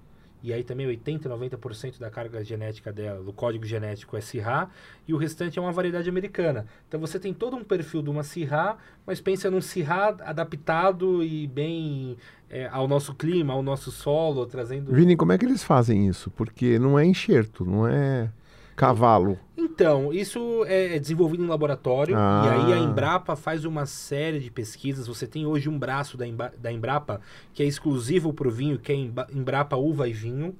e 0.46 0.52
aí 0.52 0.62
também 0.62 0.86
80, 0.86 1.28
90% 1.28 1.98
da 1.98 2.08
carga 2.08 2.44
genética 2.44 2.92
dela, 2.92 3.20
do 3.20 3.32
código 3.32 3.64
genético 3.64 4.16
é 4.16 4.20
Syrah, 4.20 4.70
e 5.08 5.12
o 5.12 5.16
restante 5.16 5.58
é 5.58 5.62
uma 5.62 5.72
variedade 5.72 6.08
americana. 6.08 6.66
Então 6.86 7.00
você 7.00 7.18
tem 7.18 7.34
todo 7.34 7.56
um 7.56 7.64
perfil 7.64 8.00
de 8.00 8.10
uma 8.10 8.22
Syrah, 8.22 8.76
mas 9.04 9.20
pensa 9.20 9.50
num 9.50 9.60
Syrah 9.60 10.16
adaptado 10.20 11.24
e 11.24 11.48
bem 11.48 12.16
é, 12.48 12.68
ao 12.70 12.86
nosso 12.88 13.14
clima, 13.14 13.52
ao 13.52 13.62
nosso 13.62 13.90
solo, 13.90 14.46
trazendo... 14.46 14.92
Vini, 14.92 15.16
como 15.16 15.32
é 15.32 15.38
que 15.38 15.44
eles 15.44 15.62
fazem 15.64 16.06
isso? 16.08 16.30
Porque 16.30 16.78
não 16.78 16.98
é 16.98 17.04
enxerto, 17.04 17.64
não 17.64 17.86
é 17.86 18.30
cavalo. 18.74 19.38
Então, 19.56 20.12
isso 20.12 20.64
é 20.66 20.98
desenvolvido 20.98 21.42
em 21.42 21.46
laboratório 21.46 22.14
Ah. 22.16 22.66
e 22.68 22.72
aí 22.72 22.72
a 22.74 22.78
Embrapa 22.78 23.34
faz 23.34 23.64
uma 23.64 23.86
série 23.86 24.38
de 24.38 24.50
pesquisas. 24.50 25.06
Você 25.06 25.26
tem 25.26 25.46
hoje 25.46 25.68
um 25.68 25.78
braço 25.78 26.16
da, 26.16 26.26
Emba- 26.26 26.52
da 26.58 26.70
Embrapa 26.70 27.20
que 27.54 27.62
é 27.62 27.66
exclusivo 27.66 28.32
para 28.34 28.48
o 28.48 28.50
vinho, 28.50 28.78
que 28.78 28.92
é 28.92 28.94
Embrapa 29.32 29.76
Uva 29.76 30.08
e 30.08 30.12
Vinho, 30.12 30.54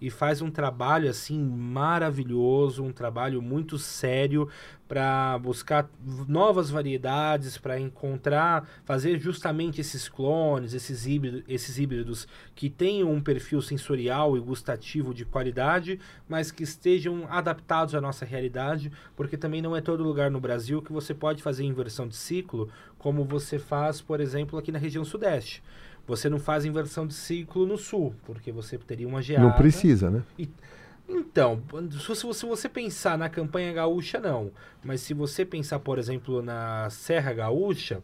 e 0.00 0.10
faz 0.10 0.40
um 0.40 0.50
trabalho 0.50 1.08
assim 1.08 1.38
maravilhoso, 1.38 2.84
um 2.84 2.92
trabalho 2.92 3.42
muito 3.42 3.78
sério 3.78 4.48
para 4.88 5.38
buscar 5.38 5.88
novas 6.26 6.70
variedades, 6.70 7.58
para 7.58 7.78
encontrar, 7.78 8.66
fazer 8.84 9.20
justamente 9.20 9.80
esses 9.80 10.08
clones, 10.08 10.72
esses 10.72 11.06
híbridos, 11.06 11.44
esses 11.46 11.78
híbridos 11.78 12.26
que 12.54 12.70
tenham 12.70 13.12
um 13.12 13.20
perfil 13.20 13.60
sensorial 13.60 14.36
e 14.36 14.40
gustativo 14.40 15.12
de 15.12 15.26
qualidade, 15.26 16.00
mas 16.26 16.50
que 16.50 16.62
estejam 16.62 17.26
adaptados 17.28 17.94
à 17.94 18.00
nossa 18.00 18.24
realidade, 18.24 18.90
porque 19.14 19.36
também 19.36 19.60
não 19.60 19.76
é 19.76 19.82
todo 19.82 20.02
lugar 20.02 20.30
no 20.30 20.40
Brasil 20.40 20.80
que 20.80 20.92
você 20.92 21.12
pode 21.12 21.42
fazer 21.42 21.64
inversão 21.64 22.08
de 22.08 22.16
ciclo, 22.16 22.70
como 22.98 23.24
você 23.24 23.58
faz, 23.58 24.00
por 24.00 24.20
exemplo, 24.20 24.58
aqui 24.58 24.72
na 24.72 24.78
região 24.78 25.04
sudeste. 25.04 25.62
Você 26.08 26.28
não 26.28 26.40
faz 26.40 26.64
inversão 26.64 27.06
de 27.06 27.14
ciclo 27.14 27.64
no 27.66 27.76
sul, 27.78 28.14
porque 28.24 28.50
você 28.50 28.76
teria 28.78 29.06
uma 29.06 29.22
geada. 29.22 29.44
Não 29.46 29.52
precisa, 29.52 30.10
né? 30.10 30.22
Então, 31.08 31.62
se 31.92 32.06
você, 32.08 32.34
se 32.34 32.46
você 32.46 32.68
pensar 32.68 33.16
na 33.16 33.28
campanha 33.28 33.72
gaúcha, 33.72 34.18
não. 34.18 34.50
Mas 34.84 35.00
se 35.02 35.14
você 35.14 35.44
pensar, 35.44 35.78
por 35.78 35.98
exemplo, 35.98 36.42
na 36.42 36.88
Serra 36.90 37.32
Gaúcha, 37.32 38.02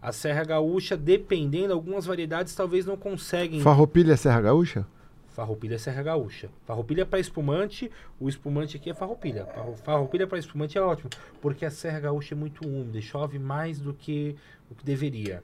a 0.00 0.12
Serra 0.12 0.44
Gaúcha, 0.44 0.96
dependendo, 0.96 1.72
algumas 1.72 2.06
variedades 2.06 2.54
talvez 2.54 2.84
não 2.86 2.96
conseguem. 2.96 3.60
Farroupilha 3.60 4.12
é 4.12 4.16
Serra 4.16 4.40
Gaúcha? 4.40 4.86
Farroupilha 5.30 5.74
é 5.74 5.78
Serra 5.78 6.02
Gaúcha. 6.02 6.48
Farroupilha 6.64 7.04
para 7.04 7.18
espumante, 7.18 7.90
o 8.20 8.28
espumante 8.28 8.76
aqui 8.76 8.90
é 8.90 8.94
farroupilha. 8.94 9.46
Farrou- 9.46 9.76
Farroupilha 9.76 10.26
para 10.28 10.38
espumante 10.38 10.78
é 10.78 10.80
ótimo, 10.80 11.10
porque 11.40 11.64
a 11.64 11.70
Serra 11.70 11.98
Gaúcha 11.98 12.34
é 12.34 12.38
muito 12.38 12.64
úmida, 12.64 12.98
e 12.98 13.02
chove 13.02 13.36
mais 13.38 13.80
do 13.80 13.92
que 13.92 14.36
o 14.70 14.76
que 14.76 14.84
deveria. 14.84 15.42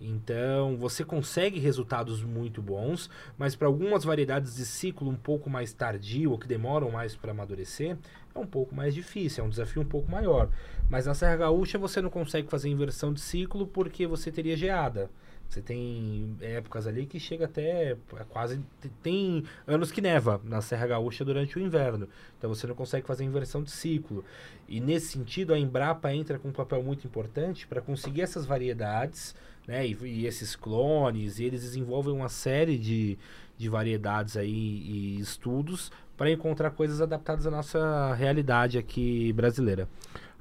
Então, 0.00 0.76
você 0.78 1.04
consegue 1.04 1.58
resultados 1.58 2.22
muito 2.22 2.62
bons, 2.62 3.10
mas 3.36 3.54
para 3.54 3.66
algumas 3.66 4.02
variedades 4.02 4.56
de 4.56 4.64
ciclo 4.64 5.10
um 5.10 5.14
pouco 5.16 5.50
mais 5.50 5.72
tardio, 5.74 6.30
ou 6.30 6.38
que 6.38 6.48
demoram 6.48 6.90
mais 6.90 7.14
para 7.14 7.32
amadurecer, 7.32 7.98
é 8.34 8.38
um 8.38 8.46
pouco 8.46 8.74
mais 8.74 8.94
difícil, 8.94 9.44
é 9.44 9.46
um 9.46 9.50
desafio 9.50 9.82
um 9.82 9.86
pouco 9.86 10.10
maior. 10.10 10.48
Mas 10.88 11.04
na 11.06 11.14
Serra 11.14 11.36
Gaúcha 11.36 11.78
você 11.78 12.00
não 12.00 12.08
consegue 12.10 12.48
fazer 12.48 12.68
inversão 12.70 13.12
de 13.12 13.20
ciclo 13.20 13.66
porque 13.66 14.06
você 14.06 14.32
teria 14.32 14.56
geada. 14.56 15.10
Você 15.48 15.60
tem 15.60 16.36
épocas 16.40 16.86
ali 16.86 17.06
que 17.06 17.18
chega 17.18 17.46
até 17.46 17.96
a 18.16 18.24
quase. 18.24 18.58
te- 18.80 18.88
Tem 19.02 19.42
anos 19.66 19.90
que 19.90 20.00
neva 20.00 20.40
na 20.44 20.60
Serra 20.60 20.86
Gaúcha 20.86 21.24
durante 21.24 21.58
o 21.58 21.60
inverno. 21.60 22.08
Então 22.38 22.48
você 22.48 22.68
não 22.68 22.74
consegue 22.76 23.04
fazer 23.04 23.24
inversão 23.24 23.60
de 23.60 23.70
ciclo. 23.72 24.24
E 24.68 24.80
nesse 24.80 25.08
sentido, 25.08 25.52
a 25.52 25.58
Embrapa 25.58 26.14
entra 26.14 26.38
com 26.38 26.48
um 26.48 26.52
papel 26.52 26.80
muito 26.84 27.04
importante 27.04 27.66
para 27.66 27.80
conseguir 27.80 28.22
essas 28.22 28.46
variedades, 28.46 29.34
né? 29.70 29.86
E, 29.86 29.96
e 30.02 30.26
esses 30.26 30.56
clones, 30.56 31.38
e 31.38 31.44
eles 31.44 31.62
desenvolvem 31.62 32.12
uma 32.12 32.28
série 32.28 32.76
de, 32.76 33.16
de 33.56 33.68
variedades 33.68 34.36
aí 34.36 34.50
e 34.50 35.20
estudos 35.20 35.92
para 36.16 36.28
encontrar 36.28 36.72
coisas 36.72 37.00
adaptadas 37.00 37.46
à 37.46 37.50
nossa 37.52 38.12
realidade 38.14 38.76
aqui 38.76 39.32
brasileira. 39.32 39.88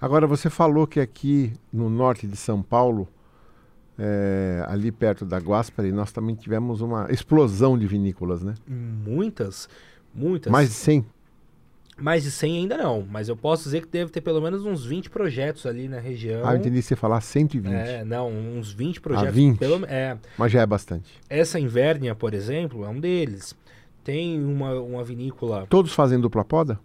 Agora, 0.02 0.26
você 0.26 0.50
falou 0.50 0.88
que 0.88 1.00
aqui 1.00 1.54
no 1.72 1.92
norte 1.92 2.26
de 2.26 2.36
São 2.36 2.64
Paulo, 2.64 3.08
é, 4.00 4.66
ali 4.68 4.92
perto 4.92 5.26
da 5.26 5.38
Guaspari, 5.38 5.92
nós 5.92 6.12
também 6.12 6.34
tivemos 6.34 6.82
uma 6.82 7.12
explosão 7.12 7.78
de 7.78 7.86
vinícolas, 7.86 8.42
né? 8.42 8.56
Muitas, 8.68 9.70
muitas. 10.12 10.52
Mais 10.52 10.70
de 10.70 10.76
100. 10.76 11.06
Mais 12.02 12.24
de 12.24 12.32
100 12.32 12.58
ainda 12.58 12.78
não, 12.78 13.06
mas 13.10 13.30
eu 13.30 13.36
posso 13.36 13.64
dizer 13.64 13.82
que 13.82 13.88
deve 13.88 14.12
ter 14.12 14.22
pelo 14.22 14.42
menos 14.42 14.66
uns 14.66 14.86
20 14.86 15.10
projetos 15.10 15.66
ali 15.66 15.88
na 15.88 16.00
região. 16.00 16.48
Ah, 16.48 16.54
eu 16.54 16.58
entendi 16.58 16.82
você 16.82 16.96
falar 16.96 17.22
120. 17.22 17.74
É, 17.74 18.04
não, 18.04 18.30
uns 18.30 18.72
20 18.72 19.02
projetos. 19.02 19.36
20? 19.36 19.58
Pelo, 19.58 19.86
é, 19.86 20.18
Mas 20.38 20.52
já 20.52 20.62
é 20.62 20.66
bastante. 20.66 21.10
essa 21.30 21.60
Invernia, 21.60 22.16
por 22.16 22.34
exemplo, 22.34 22.86
é 22.86 22.90
um 22.90 23.00
deles. 23.00 23.56
Tem 24.04 24.42
uma, 24.44 24.74
uma 24.80 25.04
vinícola, 25.04 25.68
Todos 25.70 25.94
fazem 25.94 26.20
dupla 26.20 26.44
poda? 26.44 26.80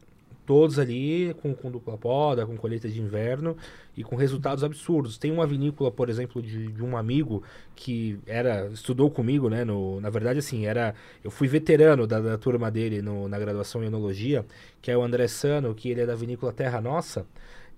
Todos 0.47 0.79
ali 0.79 1.35
com, 1.41 1.55
com 1.55 1.71
dupla 1.71 1.97
poda, 1.97 2.45
com 2.47 2.57
colheita 2.57 2.89
de 2.89 3.01
inverno 3.01 3.57
e 3.97 4.03
com 4.05 4.15
resultados 4.17 4.63
absurdos. 4.65 5.17
Tem 5.19 5.31
uma 5.31 5.47
vinícola, 5.47 5.91
por 5.91 6.09
exemplo, 6.11 6.43
de, 6.43 6.69
de 6.73 6.83
um 6.83 6.97
amigo 6.97 7.43
que 7.75 8.19
era 8.27 8.67
estudou 8.73 9.11
comigo, 9.11 9.49
né? 9.49 9.65
No, 9.65 10.01
na 10.01 10.11
verdade, 10.11 10.39
assim, 10.41 10.67
era 10.67 10.95
eu 11.23 11.31
fui 11.31 11.49
veterano 11.49 12.07
da, 12.07 12.21
da 12.21 12.37
turma 12.39 12.71
dele 12.71 13.01
no, 13.01 13.29
na 13.29 13.39
graduação 13.39 13.83
em 13.83 13.87
enologia, 13.87 14.45
que 14.83 14.91
é 14.91 14.97
o 14.97 15.03
André 15.03 15.27
Sano, 15.29 15.75
que 15.75 15.89
ele 15.89 16.01
é 16.03 16.07
da 16.07 16.15
vinícola 16.15 16.53
Terra 16.53 16.81
Nossa. 16.81 17.25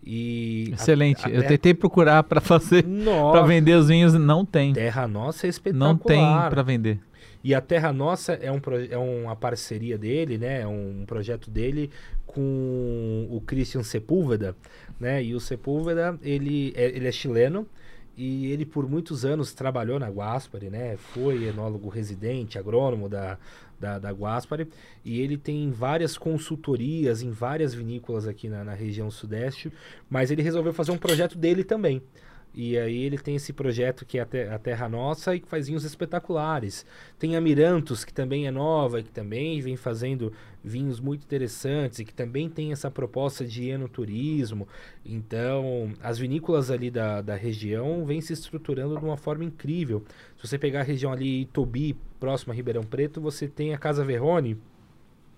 E 0.05 0.69
a- 0.73 0.75
Excelente. 0.75 1.25
a 1.27 1.29
eu 1.29 1.37
Terra- 1.41 1.49
tentei 1.49 1.75
procurar 1.75 2.23
para 2.23 2.41
fazer, 2.41 2.85
para 3.33 3.43
vender 3.43 3.75
os 3.75 3.89
vinhos, 3.89 4.13
não 4.15 4.45
tem. 4.45 4.73
Terra 4.73 5.07
Nossa 5.09 5.47
é 5.47 5.51
espetacular. 5.51 5.89
Não 5.89 5.97
tem 5.99 6.21
para 6.51 6.63
vender. 6.63 7.01
E 7.47 7.55
a 7.55 7.61
Terra 7.61 7.93
Nossa 7.93 8.33
é, 8.33 8.51
um, 8.51 8.61
é 8.91 8.99
uma 8.99 9.37
parceria 9.37 9.97
dele, 9.97 10.37
né? 10.37 10.63
É 10.63 10.67
um 10.67 11.05
projeto 11.07 11.49
dele 11.49 11.93
com 12.27 13.29
o 13.31 13.41
Christian 13.41 13.85
Sepúlveda, 13.85 14.57
né? 14.99 15.23
E 15.23 15.33
o 15.33 15.39
Sepúlveda, 15.39 16.19
ele 16.23 16.73
é, 16.75 16.87
ele 16.87 17.07
é 17.07 17.13
chileno 17.13 17.65
e 18.17 18.51
ele 18.51 18.67
por 18.67 18.91
muitos 18.91 19.25
anos 19.25 19.55
trabalhou 19.55 19.97
na 19.97 20.09
Guaspari, 20.09 20.71
né? 20.71 20.97
Foi 20.97 21.45
enólogo 21.45 21.89
residente, 21.89 22.59
agrônomo 22.59 23.09
da, 23.09 23.39
da, 23.79 24.01
da 24.01 24.11
e 25.05 25.21
ele 25.21 25.37
tem 25.37 25.71
várias 25.71 26.19
consultorias 26.19 27.23
em 27.23 27.31
várias 27.31 27.73
vinícolas 27.73 28.27
aqui 28.27 28.49
na, 28.49 28.65
na 28.65 28.75
região 28.75 29.09
sudeste, 29.09 29.73
mas 30.11 30.33
ele 30.33 30.43
resolveu 30.43 30.73
fazer 30.73 30.91
um 30.91 30.99
projeto 30.99 31.39
dele 31.39 31.63
também. 31.63 32.03
E 32.57 32.79
aí 32.79 33.03
ele 33.03 33.19
tem 33.19 33.37
esse 33.37 33.53
projeto 33.53 34.07
que 34.07 34.19
é 34.19 34.23
a, 34.23 34.59
Terra 34.59 34.89
Nossa 34.89 35.35
e 35.35 35.41
que 35.41 35.47
faz 35.47 35.67
vinhos 35.67 35.85
espetaculares. 35.85 36.87
Tem 37.19 37.37
a 37.37 37.41
Mirantos, 37.41 38.03
que 38.03 38.15
também 38.15 38.47
é 38.47 38.51
nova, 38.51 38.99
e 38.99 39.03
que 39.03 39.11
também 39.11 39.61
vem 39.61 39.77
fazendo 39.77 40.33
vinhos 40.65 40.99
muito 40.99 41.23
interessantes 41.23 41.99
e 41.99 42.05
que 42.07 42.15
também 42.15 42.49
tem 42.49 42.73
essa 42.73 42.91
proposta 42.91 43.45
de 43.45 43.69
enoturismo. 43.69 44.67
Então, 45.05 45.93
as 46.03 46.19
vinícolas 46.19 46.71
ali 46.71 46.91
da, 46.91 47.21
da 47.21 47.37
região 47.37 48.07
vêm 48.07 48.23
se 48.23 48.33
estruturando 48.33 48.99
de 48.99 49.05
uma 49.05 49.19
forma 49.19 49.45
incrível. 49.45 50.03
Se 50.39 50.49
você 50.49 50.59
pegar 50.59 50.81
a 50.81 50.85
região 50.85 51.13
ali 51.13 51.43
Itobi, 51.43 51.95
próximo 52.19 52.55
a 52.55 52.57
Ribeirão 52.57 52.85
Preto, 52.85 53.21
você 53.21 53.47
tem 53.47 53.75
a 53.75 53.79
Casa 53.79 54.03
Verrone, 54.03 54.57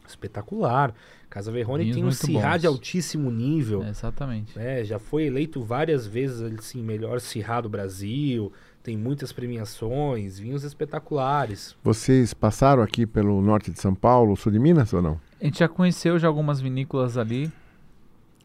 espetacular. 0.06 0.94
Casa 1.30 1.52
Verrone 1.52 1.84
Vinhos 1.84 2.18
tem 2.18 2.36
um 2.36 2.38
Cirrá 2.40 2.56
de 2.56 2.66
altíssimo 2.66 3.30
nível. 3.30 3.82
É, 3.82 3.90
exatamente. 3.90 4.58
Né? 4.58 4.84
Já 4.84 4.98
foi 4.98 5.24
eleito 5.24 5.62
várias 5.62 6.06
vezes 6.06 6.40
assim, 6.58 6.82
melhor 6.82 7.20
Cirrá 7.20 7.60
do 7.60 7.68
Brasil. 7.68 8.52
Tem 8.82 8.96
muitas 8.96 9.32
premiações, 9.32 10.38
vinhos 10.38 10.64
espetaculares. 10.64 11.76
Vocês 11.84 12.32
passaram 12.32 12.82
aqui 12.82 13.06
pelo 13.06 13.42
norte 13.42 13.70
de 13.70 13.78
São 13.78 13.94
Paulo, 13.94 14.34
sul 14.36 14.50
de 14.50 14.58
Minas 14.58 14.92
ou 14.94 15.02
não? 15.02 15.20
A 15.40 15.44
gente 15.44 15.58
já 15.58 15.68
conheceu 15.68 16.18
já 16.18 16.26
algumas 16.26 16.60
vinícolas 16.60 17.18
ali. 17.18 17.52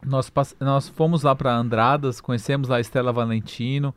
Nós, 0.05 0.29
nós 0.59 0.89
fomos 0.89 1.23
lá 1.23 1.33
para 1.33 1.55
Andradas, 1.55 2.19
conhecemos 2.19 2.69
a 2.69 2.81
Estela 2.81 3.13
Valentino. 3.13 3.95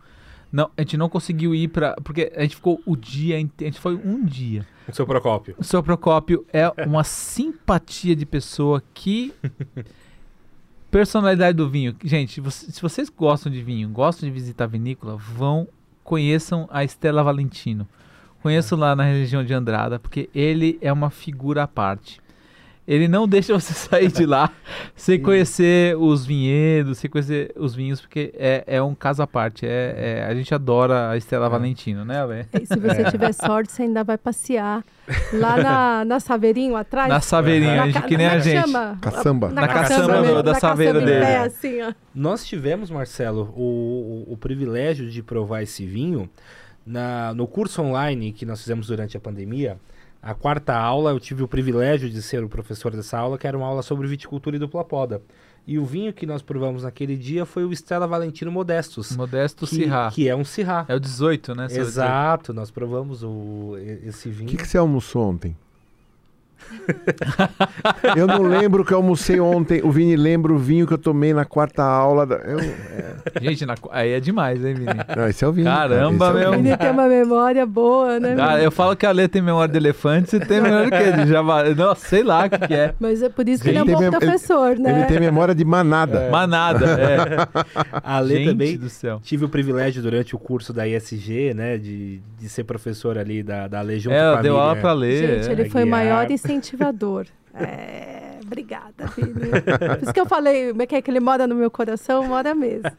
Não, 0.57 0.70
a 0.75 0.81
gente 0.81 0.97
não 0.97 1.10
conseguiu 1.10 1.55
ir 1.55 1.68
para. 1.68 1.94
Porque 1.97 2.33
a 2.35 2.41
gente 2.41 2.57
ficou 2.57 2.81
o 2.86 2.97
dia 2.97 3.39
inteiro. 3.39 3.68
A 3.68 3.73
gente 3.73 3.81
foi 3.81 3.94
um 3.94 4.25
dia. 4.25 4.67
O 4.89 4.94
seu 4.94 5.07
Procópio. 5.07 5.55
O 5.59 5.62
seu 5.62 5.83
Procópio 5.83 6.47
é 6.51 6.67
uma 6.86 7.05
simpatia 7.05 8.17
de 8.17 8.25
pessoa 8.25 8.83
que. 8.94 9.35
Personalidade 10.91 11.55
do 11.59 11.68
vinho. 11.68 11.94
Gente, 12.02 12.41
você, 12.41 12.73
se 12.73 12.81
vocês 12.81 13.10
gostam 13.10 13.52
de 13.52 13.60
vinho, 13.60 13.91
gostam 13.91 14.26
de 14.26 14.33
visitar 14.33 14.65
a 14.65 14.67
vinícola, 14.67 15.15
vão, 15.15 15.68
conheçam 16.02 16.67
a 16.70 16.83
Estela 16.83 17.23
Valentino. 17.23 17.86
Conheçam 18.41 18.78
é. 18.78 18.81
lá 18.81 18.97
na 18.97 19.05
região 19.05 19.44
de 19.44 19.52
Andrada, 19.52 19.99
porque 19.99 20.31
ele 20.35 20.78
é 20.81 20.91
uma 20.91 21.10
figura 21.10 21.65
à 21.65 21.68
parte 21.68 22.18
ele 22.86 23.08
não 23.08 23.26
deixa 23.26 23.52
você 23.52 23.73
sair 23.74 24.10
de 24.12 24.24
lá 24.24 24.52
sem 24.94 25.20
conhecer 25.20 25.97
os 25.97 26.24
vinhedos, 26.24 26.98
sem 26.98 27.10
conhecer 27.10 27.52
os 27.56 27.74
vinhos, 27.74 28.00
porque 28.00 28.32
é, 28.36 28.65
é 28.66 28.82
um 28.82 28.94
caso 28.94 29.23
à 29.23 29.26
parte. 29.26 29.66
É, 29.66 30.20
é 30.20 30.26
a 30.26 30.34
gente 30.34 30.55
adora 30.55 31.10
a 31.10 31.16
Estela 31.16 31.47
é. 31.47 31.48
Valentino, 31.48 32.05
né, 32.05 32.24
Lê? 32.24 32.47
E 32.52 32.66
se 32.66 32.78
você 32.78 33.05
tiver 33.10 33.32
sorte, 33.32 33.73
você 33.73 33.82
ainda 33.82 34.05
vai 34.05 34.16
passear 34.16 34.84
lá 35.32 35.56
na, 35.56 36.05
na 36.06 36.20
Saveirinho 36.20 36.76
atrás. 36.76 37.08
Na 37.08 37.20
Saveirinho, 37.20 37.92
na, 37.92 38.02
que 38.02 38.16
nem 38.16 38.26
a 38.26 38.39
gente. 38.39 38.60
Chama? 38.60 38.98
Caçamba. 39.00 39.48
Na, 39.48 39.62
na 39.62 39.68
caçamba, 39.68 40.12
caçamba 40.12 40.42
da 40.42 40.55
Saveira 40.55 41.00
dele. 41.00 41.20
Pé, 41.20 41.39
assim, 41.39 41.82
ó. 41.82 41.92
Nós 42.15 42.47
tivemos, 42.47 42.90
Marcelo, 42.90 43.52
o, 43.56 44.26
o, 44.28 44.32
o 44.34 44.36
privilégio 44.36 45.10
de 45.10 45.23
provar 45.23 45.62
esse 45.62 45.84
vinho 45.84 46.31
na, 46.86 47.34
no 47.34 47.47
curso 47.48 47.82
online 47.82 48.32
que 48.32 48.47
nós 48.47 48.60
fizemos 48.60 48.86
durante 48.86 49.16
a 49.16 49.20
pandemia 49.20 49.76
a 50.23 50.35
quarta 50.35 50.75
aula, 50.75 51.11
eu 51.11 51.20
tive 51.20 51.43
o 51.43 51.49
privilégio 51.49 52.11
de 52.11 52.20
ser 52.23 52.43
o 52.43 52.49
professor 52.49 52.93
dessa 52.93 53.19
aula, 53.19 53.39
que 53.39 53.47
era 53.47 53.57
uma 53.57 53.67
aula 53.67 53.83
sobre 53.83 54.07
viticultura 54.09 54.57
e 54.57 54.59
dupla 54.59 54.85
poda. 54.85 55.23
E 55.67 55.78
o 55.78 55.85
vinho 55.85 56.12
que 56.12 56.25
nós 56.25 56.43
provamos 56.43 56.85
naquele 56.85 57.17
dia 57.17 57.45
foi 57.45 57.65
o 57.65 57.73
Stella 57.73 58.07
Valentino 58.07 58.53
Modestus. 58.53 59.17
Modesto 59.17 59.67
que, 59.67 59.75
Sirá. 59.75 60.11
Que 60.12 60.28
é 60.28 60.36
um 60.36 60.45
Sirá. 60.45 60.85
É 60.89 60.95
o 60.95 61.01
18, 61.01 61.55
né? 61.57 61.67
Exato, 61.70 62.55
nós 62.55 62.70
provamos 62.70 63.25
o, 63.25 63.77
esse 64.05 64.31
vinho. 64.31 64.49
O 64.49 64.51
que, 64.53 64.57
que 64.59 64.69
você 64.69 64.78
almoçou 64.78 65.28
ontem? 65.28 65.57
eu 68.17 68.27
não 68.27 68.43
lembro 68.43 68.85
que 68.85 68.93
eu 68.93 68.99
almocei 68.99 69.41
ontem. 69.41 69.81
O 69.83 69.91
Vini 69.91 70.17
lembra 70.17 70.53
o 70.53 70.59
vinho 70.59 70.86
que 70.86 70.95
eu 70.95 70.99
tomei 70.99 71.33
na 71.33 71.45
quarta 71.45 71.83
aula. 71.83 72.27
Da... 72.27 72.36
Eu, 72.36 72.59
é... 72.61 73.15
Gente, 73.41 73.67
na... 73.67 73.75
aí 73.91 74.12
é 74.12 74.20
demais, 74.20 74.65
hein, 74.65 74.75
Vini? 74.75 74.95
Não, 75.17 75.28
esse 75.28 75.45
é 75.45 75.49
o 75.49 75.53
Vini. 75.53 75.67
Caramba, 75.67 76.33
meu. 76.33 76.51
O 76.51 76.53
Vini 76.53 76.77
tem 76.77 76.91
uma 76.91 77.09
memória 77.09 77.67
boa, 77.67 78.20
né? 78.20 78.36
Ah, 78.39 78.61
eu 78.61 78.70
falo 78.70 78.97
que 78.97 79.07
a 79.07 79.12
Lê 79.12 79.28
tem 79.28 79.43
memória 79.43 79.70
de 79.70 79.78
elefante, 79.78 80.31
você 80.31 80.41
tem 80.41 80.61
memória 80.61 80.91
de 80.91 80.91
quê? 80.91 81.12
De 81.12 81.28
javali. 81.28 81.75
Não, 81.75 81.95
sei 81.95 82.23
lá 82.23 82.47
o 82.47 82.51
que, 82.51 82.59
que, 82.69 82.75
é. 82.75 82.95
Mas 82.99 83.23
é 83.23 83.28
por 83.28 83.49
isso 83.49 83.62
que 83.62 83.70
ele, 83.70 83.78
ele 83.78 83.91
é 83.91 83.95
um 83.95 83.95
bom 83.95 84.01
mem... 84.01 84.11
professor, 84.11 84.73
ele, 84.73 84.83
né? 84.83 84.99
Ele 84.99 85.07
tem 85.07 85.20
memória 85.20 85.55
de 85.55 85.65
manada. 85.65 86.20
É. 86.20 86.31
Manada, 86.31 86.86
é. 86.86 87.27
A 88.03 88.20
Lê 88.20 88.36
Gente 88.36 88.51
também 88.51 88.77
do 88.77 88.89
céu. 88.89 89.20
tive 89.23 89.45
o 89.45 89.49
privilégio 89.49 90.03
durante 90.03 90.35
o 90.35 90.39
curso 90.39 90.73
da 90.73 90.86
ISG, 90.86 91.55
né, 91.55 91.77
de, 91.78 92.20
de 92.39 92.49
ser 92.49 92.65
professor 92.65 93.19
ali 93.19 93.43
da, 93.43 93.69
da 93.69 93.81
Lê 93.81 93.99
junto 93.99 94.15
é, 94.15 94.33
com 94.33 94.39
a 94.39 94.43
deu 94.43 94.57
aula 94.57 94.77
pra 94.77 94.93
ler. 94.93 95.43
Gente, 95.43 95.51
ele 95.51 95.70
foi 95.70 95.85
o 95.85 95.86
maior 95.86 96.31
incentivador. 96.57 97.26
É, 97.55 98.35
obrigada, 98.47 99.08
filho. 99.08 99.34
Por 99.34 100.02
isso 100.02 100.12
que 100.12 100.20
eu 100.20 100.26
falei, 100.26 100.70
como 100.70 100.83
é 100.83 100.86
que 100.86 100.94
é 100.94 101.02
que 101.02 101.10
ele 101.10 101.20
mora 101.20 101.47
no 101.47 101.55
meu 101.55 101.70
coração? 101.70 102.26
Mora 102.26 102.55
mesmo. 102.55 102.91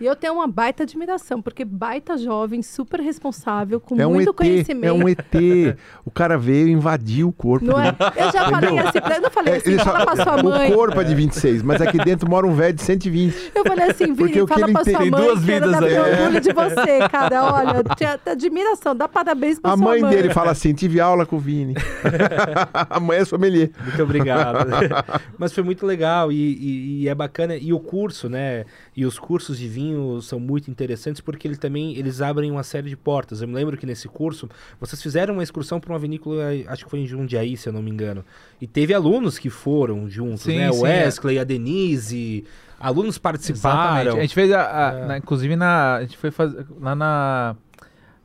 E 0.00 0.06
eu 0.06 0.16
tenho 0.16 0.34
uma 0.34 0.46
baita 0.46 0.84
admiração, 0.84 1.42
porque 1.42 1.64
baita 1.64 2.16
jovem, 2.16 2.62
super 2.62 3.00
responsável, 3.00 3.80
com 3.80 4.00
é 4.00 4.06
muito 4.06 4.28
um 4.28 4.32
ET, 4.32 4.36
conhecimento. 4.36 4.86
É 4.86 4.92
um 4.92 5.08
ET. 5.08 5.76
O 6.04 6.10
cara 6.10 6.38
veio 6.38 6.68
invadir 6.68 7.24
o 7.24 7.32
corpo. 7.32 7.66
Não 7.66 7.80
é? 7.80 7.94
Eu 8.16 8.32
já 8.32 8.48
falei 8.48 8.78
assim, 8.78 9.00
pra, 9.00 9.16
eu 9.16 9.22
não 9.22 9.30
falei 9.30 9.54
é, 9.54 9.56
assim, 9.56 9.78
fala 9.78 9.98
só, 9.98 10.04
pra 10.04 10.24
sua 10.24 10.42
mãe. 10.42 10.70
O 10.70 10.74
corpo 10.74 11.00
é 11.00 11.04
de 11.04 11.14
26, 11.14 11.62
mas 11.62 11.80
aqui 11.82 11.98
dentro 11.98 12.28
mora 12.28 12.46
um 12.46 12.54
velho 12.54 12.74
de 12.74 12.82
120. 12.82 13.52
Eu 13.54 13.64
falei 13.64 13.90
assim, 13.90 14.12
Vini, 14.12 14.46
fala 14.46 14.68
pra 14.72 14.84
sua 14.84 14.92
mãe 14.92 15.00
Tem 15.00 15.10
duas 15.10 15.42
vidas 15.42 15.82
aí. 15.82 15.94
Eu 15.94 16.02
orgulho 16.04 16.40
de 16.40 16.52
você, 16.52 17.08
cara. 17.10 17.44
Olha, 17.52 17.84
tinha 17.96 18.20
admiração, 18.26 18.94
dá 18.94 19.08
parabéns 19.08 19.58
pra 19.58 19.72
a 19.72 19.76
sua 19.76 19.84
mãe. 19.84 20.00
A 20.00 20.02
mãe 20.02 20.10
dele 20.10 20.32
fala 20.32 20.50
assim, 20.50 20.72
tive 20.72 21.00
aula 21.00 21.26
com 21.26 21.36
o 21.36 21.38
Vini. 21.38 21.74
a 22.72 23.00
mãe 23.00 23.18
é 23.18 23.24
sommelier. 23.24 23.70
Muito 23.84 24.02
obrigado. 24.02 24.68
Mas 25.38 25.52
foi 25.52 25.62
muito 25.62 25.86
legal 25.86 26.30
e, 26.30 26.36
e, 26.36 27.02
e, 27.02 27.08
é 27.08 27.14
bacana. 27.14 27.56
E 27.56 27.72
o 27.72 27.80
curso, 27.80 28.28
né? 28.28 28.64
E 28.96 29.04
os 29.04 29.18
cursos 29.18 29.58
de 29.58 29.68
vinho 29.68 30.20
são 30.22 30.38
muito 30.38 30.70
interessantes 30.70 31.20
porque 31.20 31.46
ele 31.46 31.56
também 31.56 31.96
eles 31.96 32.20
abrem 32.20 32.50
uma 32.50 32.62
série 32.62 32.88
de 32.88 32.96
portas. 32.96 33.42
Eu 33.42 33.48
me 33.48 33.54
lembro 33.54 33.76
que 33.76 33.86
nesse 33.86 34.08
curso 34.08 34.48
vocês 34.80 35.02
fizeram 35.02 35.34
uma 35.34 35.42
excursão 35.42 35.80
para 35.80 35.92
uma 35.92 35.98
vinícola, 35.98 36.44
acho 36.68 36.84
que 36.84 36.90
foi 36.90 37.00
em 37.00 37.06
Jundiaí, 37.06 37.56
se 37.56 37.68
eu 37.68 37.72
não 37.72 37.82
me 37.82 37.90
engano. 37.90 38.24
E 38.60 38.66
teve 38.66 38.94
alunos 38.94 39.38
que 39.38 39.50
foram 39.50 40.08
juntos, 40.08 40.42
sim, 40.42 40.58
né? 40.58 40.70
o 40.70 40.86
é. 40.86 41.04
Wesley, 41.04 41.38
é. 41.38 41.40
a 41.40 41.44
Denise, 41.44 42.44
alunos 42.78 43.18
participaram. 43.18 44.00
Exatamente. 44.00 44.18
A 44.18 44.22
gente 44.22 44.34
fez, 44.34 44.52
a, 44.52 44.60
a, 44.60 44.92
é. 44.92 45.06
na, 45.06 45.18
inclusive, 45.18 45.56
na, 45.56 45.96
a 45.96 46.00
gente 46.02 46.16
foi 46.16 46.30
fazer, 46.30 46.66
lá 46.80 46.94
na, 46.94 47.56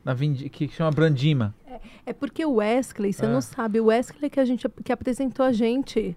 na 0.04 0.14
Vindi, 0.14 0.48
que 0.48 0.68
chama 0.68 0.90
Brandima. 0.90 1.54
É, 1.66 1.80
é 2.06 2.12
porque 2.12 2.44
o 2.44 2.54
Wesley, 2.54 3.12
você 3.12 3.26
não 3.26 3.40
sabe, 3.40 3.80
o 3.80 3.86
Wesley 3.86 4.28
que 4.28 4.40
a 4.40 4.44
gente 4.44 4.68
que 4.84 4.92
apresentou 4.92 5.46
a 5.46 5.52
gente. 5.52 6.16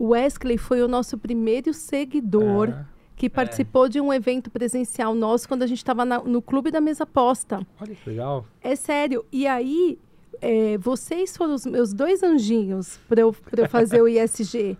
O 0.00 0.12
Wesley 0.12 0.56
foi 0.56 0.80
o 0.80 0.88
nosso 0.88 1.18
primeiro 1.18 1.74
seguidor 1.74 2.70
ah, 2.70 2.86
que 3.14 3.26
é. 3.26 3.28
participou 3.28 3.84
é. 3.84 3.88
de 3.90 4.00
um 4.00 4.10
evento 4.10 4.50
presencial 4.50 5.14
nosso 5.14 5.46
quando 5.46 5.62
a 5.62 5.66
gente 5.66 5.76
estava 5.76 6.06
no 6.06 6.40
Clube 6.40 6.70
da 6.70 6.80
Mesa 6.80 7.04
Posta. 7.04 7.66
Olha 7.78 7.94
que 7.94 8.08
legal. 8.08 8.46
É 8.62 8.74
sério. 8.74 9.26
E 9.30 9.46
aí, 9.46 9.98
é, 10.40 10.78
vocês 10.78 11.36
foram 11.36 11.52
os 11.52 11.66
meus 11.66 11.92
dois 11.92 12.22
anjinhos 12.22 12.98
para 13.06 13.20
eu, 13.20 13.36
eu 13.54 13.68
fazer 13.68 14.00
o 14.00 14.08
ISG. 14.08 14.78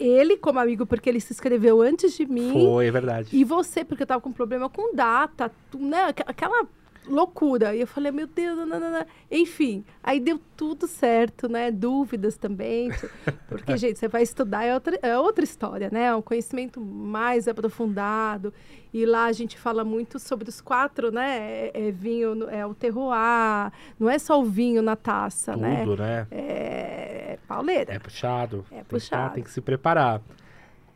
Ele 0.00 0.38
como 0.38 0.58
amigo, 0.58 0.86
porque 0.86 1.10
ele 1.10 1.20
se 1.20 1.34
inscreveu 1.34 1.82
antes 1.82 2.16
de 2.16 2.24
mim. 2.24 2.50
Foi, 2.54 2.86
é 2.86 2.90
verdade. 2.90 3.36
E 3.36 3.44
você, 3.44 3.84
porque 3.84 4.04
eu 4.04 4.06
estava 4.06 4.22
com 4.22 4.32
problema 4.32 4.70
com 4.70 4.96
data, 4.96 5.52
né? 5.78 6.14
Aquela 6.26 6.66
loucura. 7.08 7.74
E 7.74 7.80
eu 7.80 7.86
falei, 7.86 8.12
meu 8.12 8.26
Deus, 8.26 8.58
enfim, 9.30 9.84
aí 10.02 10.20
deu 10.20 10.40
tudo 10.56 10.86
certo, 10.86 11.48
né? 11.48 11.70
Dúvidas 11.70 12.36
também, 12.36 12.90
porque, 13.48 13.76
gente, 13.76 13.98
você 13.98 14.08
vai 14.08 14.22
estudar 14.22 14.64
é 14.64 14.74
outra, 14.74 14.98
é 15.02 15.18
outra 15.18 15.44
história, 15.44 15.88
né? 15.92 16.04
É 16.04 16.14
um 16.14 16.22
conhecimento 16.22 16.80
mais 16.80 17.48
aprofundado. 17.48 18.52
E 18.92 19.04
lá 19.04 19.26
a 19.26 19.32
gente 19.32 19.58
fala 19.58 19.84
muito 19.84 20.18
sobre 20.18 20.48
os 20.48 20.60
quatro, 20.60 21.10
né? 21.10 21.38
É, 21.38 21.88
é 21.88 21.90
vinho, 21.90 22.48
é 22.48 22.64
o 22.64 22.74
terroir, 22.74 23.70
não 23.98 24.08
é 24.08 24.18
só 24.18 24.40
o 24.40 24.44
vinho 24.44 24.80
na 24.80 24.96
taça, 24.96 25.52
tudo, 25.52 25.62
né? 25.62 25.84
né? 25.84 26.26
É 26.30 27.38
pauleira. 27.46 27.92
É 27.94 27.98
puxado. 27.98 28.64
É 28.70 28.82
puxado. 28.82 29.34
Tem 29.34 29.42
que 29.42 29.50
se 29.50 29.60
preparar. 29.60 30.20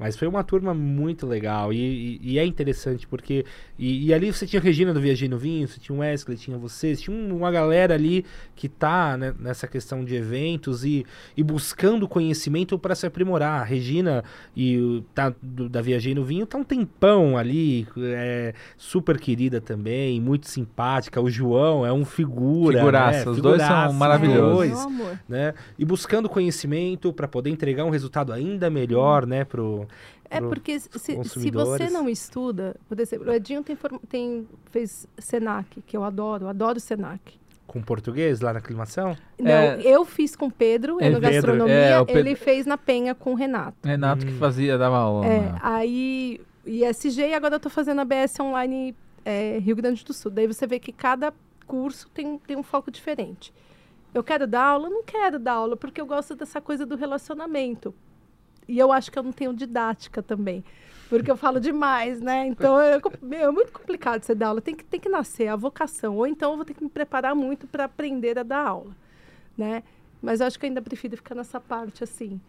Mas 0.00 0.16
foi 0.16 0.26
uma 0.26 0.42
turma 0.42 0.72
muito 0.72 1.26
legal 1.26 1.74
e, 1.74 2.18
e, 2.22 2.32
e 2.32 2.38
é 2.38 2.44
interessante 2.46 3.06
porque. 3.06 3.44
E, 3.78 4.06
e, 4.06 4.14
ali 4.14 4.32
você 4.32 4.46
tinha 4.46 4.58
a 4.58 4.62
Regina 4.62 4.94
do 4.94 5.00
Viajei 5.00 5.28
no 5.28 5.36
Vinho, 5.36 5.68
você 5.68 5.78
tinha 5.78 5.94
o 5.94 6.00
Wesley, 6.00 6.38
tinha 6.38 6.56
vocês, 6.56 7.02
tinha 7.02 7.14
uma 7.14 7.50
galera 7.50 7.94
ali 7.94 8.24
que 8.56 8.66
tá 8.66 9.18
né, 9.18 9.34
nessa 9.38 9.66
questão 9.66 10.02
de 10.02 10.14
eventos 10.14 10.86
e, 10.86 11.04
e 11.36 11.42
buscando 11.42 12.08
conhecimento 12.08 12.78
para 12.78 12.94
se 12.94 13.04
aprimorar. 13.04 13.60
A 13.60 13.64
Regina 13.64 14.24
e 14.56 15.02
tá, 15.14 15.34
do, 15.42 15.68
da 15.68 15.82
Viajei 15.82 16.14
no 16.14 16.24
Vinho 16.24 16.46
tá 16.46 16.56
um 16.56 16.64
tempão 16.64 17.36
ali, 17.36 17.86
é, 17.98 18.54
super 18.78 19.20
querida 19.20 19.60
também, 19.60 20.18
muito 20.18 20.48
simpática. 20.48 21.20
O 21.20 21.28
João 21.28 21.84
é 21.84 21.92
um 21.92 22.06
figura. 22.06 22.78
Figuraça, 22.78 23.26
né? 23.26 23.30
os 23.32 23.42
dois 23.42 23.60
são 23.60 23.92
maravilhosos. 23.92 24.86
Dois, 24.96 25.18
né? 25.28 25.52
E 25.78 25.84
buscando 25.84 26.26
conhecimento 26.26 27.12
para 27.12 27.28
poder 27.28 27.50
entregar 27.50 27.84
um 27.84 27.90
resultado 27.90 28.32
ainda 28.32 28.70
melhor, 28.70 29.26
né, 29.26 29.44
pro 29.44 29.89
é 30.30 30.40
porque 30.40 30.78
se, 30.78 31.24
se 31.24 31.50
você 31.50 31.90
não 31.90 32.08
estuda, 32.08 32.76
por 32.88 33.00
exemplo, 33.00 33.28
o 33.28 33.32
Edinho 33.32 33.64
tem, 33.64 33.76
tem, 34.08 34.48
fez 34.70 35.06
Senac, 35.18 35.82
que 35.82 35.96
eu 35.96 36.04
adoro, 36.04 36.44
eu 36.44 36.48
adoro 36.48 36.78
Senac. 36.78 37.38
Com 37.66 37.82
português 37.82 38.40
lá 38.40 38.52
na 38.52 38.60
aclimação? 38.60 39.16
Não, 39.38 39.50
é, 39.50 39.80
eu 39.82 40.04
fiz 40.04 40.36
com 40.36 40.48
Pedro, 40.48 40.98
é, 41.00 41.10
no 41.10 41.20
gastronomia, 41.20 41.74
é, 41.74 42.04
Pedro, 42.04 42.20
ele 42.20 42.36
fez 42.36 42.64
na 42.64 42.78
Penha 42.78 43.14
com 43.14 43.32
o 43.32 43.34
Renato. 43.34 43.76
Renato 43.84 44.24
hum. 44.24 44.28
que 44.28 44.34
fazia, 44.34 44.78
dava 44.78 44.98
aula. 44.98 45.26
É, 45.26 45.40
né? 45.40 45.58
aí 45.62 46.40
ISG 46.64 47.20
e 47.22 47.34
agora 47.34 47.56
eu 47.56 47.60
tô 47.60 47.70
fazendo 47.70 48.00
a 48.00 48.04
BS 48.04 48.38
Online 48.40 48.94
é, 49.24 49.58
Rio 49.58 49.76
Grande 49.76 50.04
do 50.04 50.12
Sul. 50.12 50.30
Daí 50.30 50.46
você 50.46 50.66
vê 50.66 50.78
que 50.78 50.92
cada 50.92 51.32
curso 51.66 52.08
tem, 52.10 52.38
tem 52.38 52.56
um 52.56 52.62
foco 52.62 52.90
diferente. 52.90 53.52
Eu 54.12 54.24
quero 54.24 54.46
dar 54.46 54.64
aula? 54.64 54.90
Não 54.90 55.04
quero 55.04 55.38
dar 55.38 55.52
aula, 55.54 55.76
porque 55.76 56.00
eu 56.00 56.06
gosto 56.06 56.34
dessa 56.34 56.60
coisa 56.60 56.84
do 56.84 56.96
relacionamento. 56.96 57.94
E 58.70 58.78
eu 58.78 58.92
acho 58.92 59.10
que 59.10 59.18
eu 59.18 59.22
não 59.24 59.32
tenho 59.32 59.52
didática 59.52 60.22
também. 60.22 60.64
Porque 61.08 61.28
eu 61.28 61.36
falo 61.36 61.58
demais, 61.58 62.20
né? 62.20 62.46
Então 62.46 62.80
é, 62.80 63.00
é 63.32 63.50
muito 63.50 63.72
complicado 63.72 64.22
você 64.22 64.32
dar 64.32 64.46
aula. 64.46 64.60
Tem 64.60 64.76
que, 64.76 64.84
tem 64.84 65.00
que 65.00 65.08
nascer 65.08 65.48
a 65.48 65.56
vocação. 65.56 66.16
Ou 66.16 66.24
então 66.24 66.52
eu 66.52 66.56
vou 66.56 66.64
ter 66.64 66.74
que 66.74 66.84
me 66.84 66.88
preparar 66.88 67.34
muito 67.34 67.66
para 67.66 67.86
aprender 67.86 68.38
a 68.38 68.44
dar 68.44 68.64
aula, 68.64 68.96
né? 69.58 69.82
Mas 70.22 70.38
eu 70.38 70.46
acho 70.46 70.56
que 70.56 70.66
eu 70.66 70.68
ainda 70.68 70.80
prefiro 70.80 71.16
ficar 71.16 71.34
nessa 71.34 71.58
parte 71.58 72.04
assim. 72.04 72.40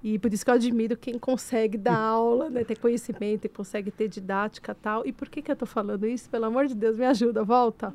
E 0.00 0.16
por 0.16 0.32
isso 0.32 0.44
que 0.44 0.50
eu 0.52 0.54
admiro 0.54 0.96
quem 0.96 1.18
consegue 1.18 1.76
dar 1.76 1.98
aula, 1.98 2.48
né? 2.48 2.62
ter 2.62 2.78
conhecimento 2.78 3.46
e 3.46 3.48
consegue 3.48 3.90
ter 3.90 4.06
didática 4.06 4.76
tal. 4.76 5.04
E 5.04 5.12
por 5.12 5.28
que, 5.28 5.42
que 5.42 5.50
eu 5.50 5.54
estou 5.54 5.66
falando 5.66 6.06
isso? 6.06 6.30
Pelo 6.30 6.44
amor 6.44 6.68
de 6.68 6.74
Deus, 6.76 6.96
me 6.96 7.04
ajuda, 7.04 7.42
volta. 7.42 7.92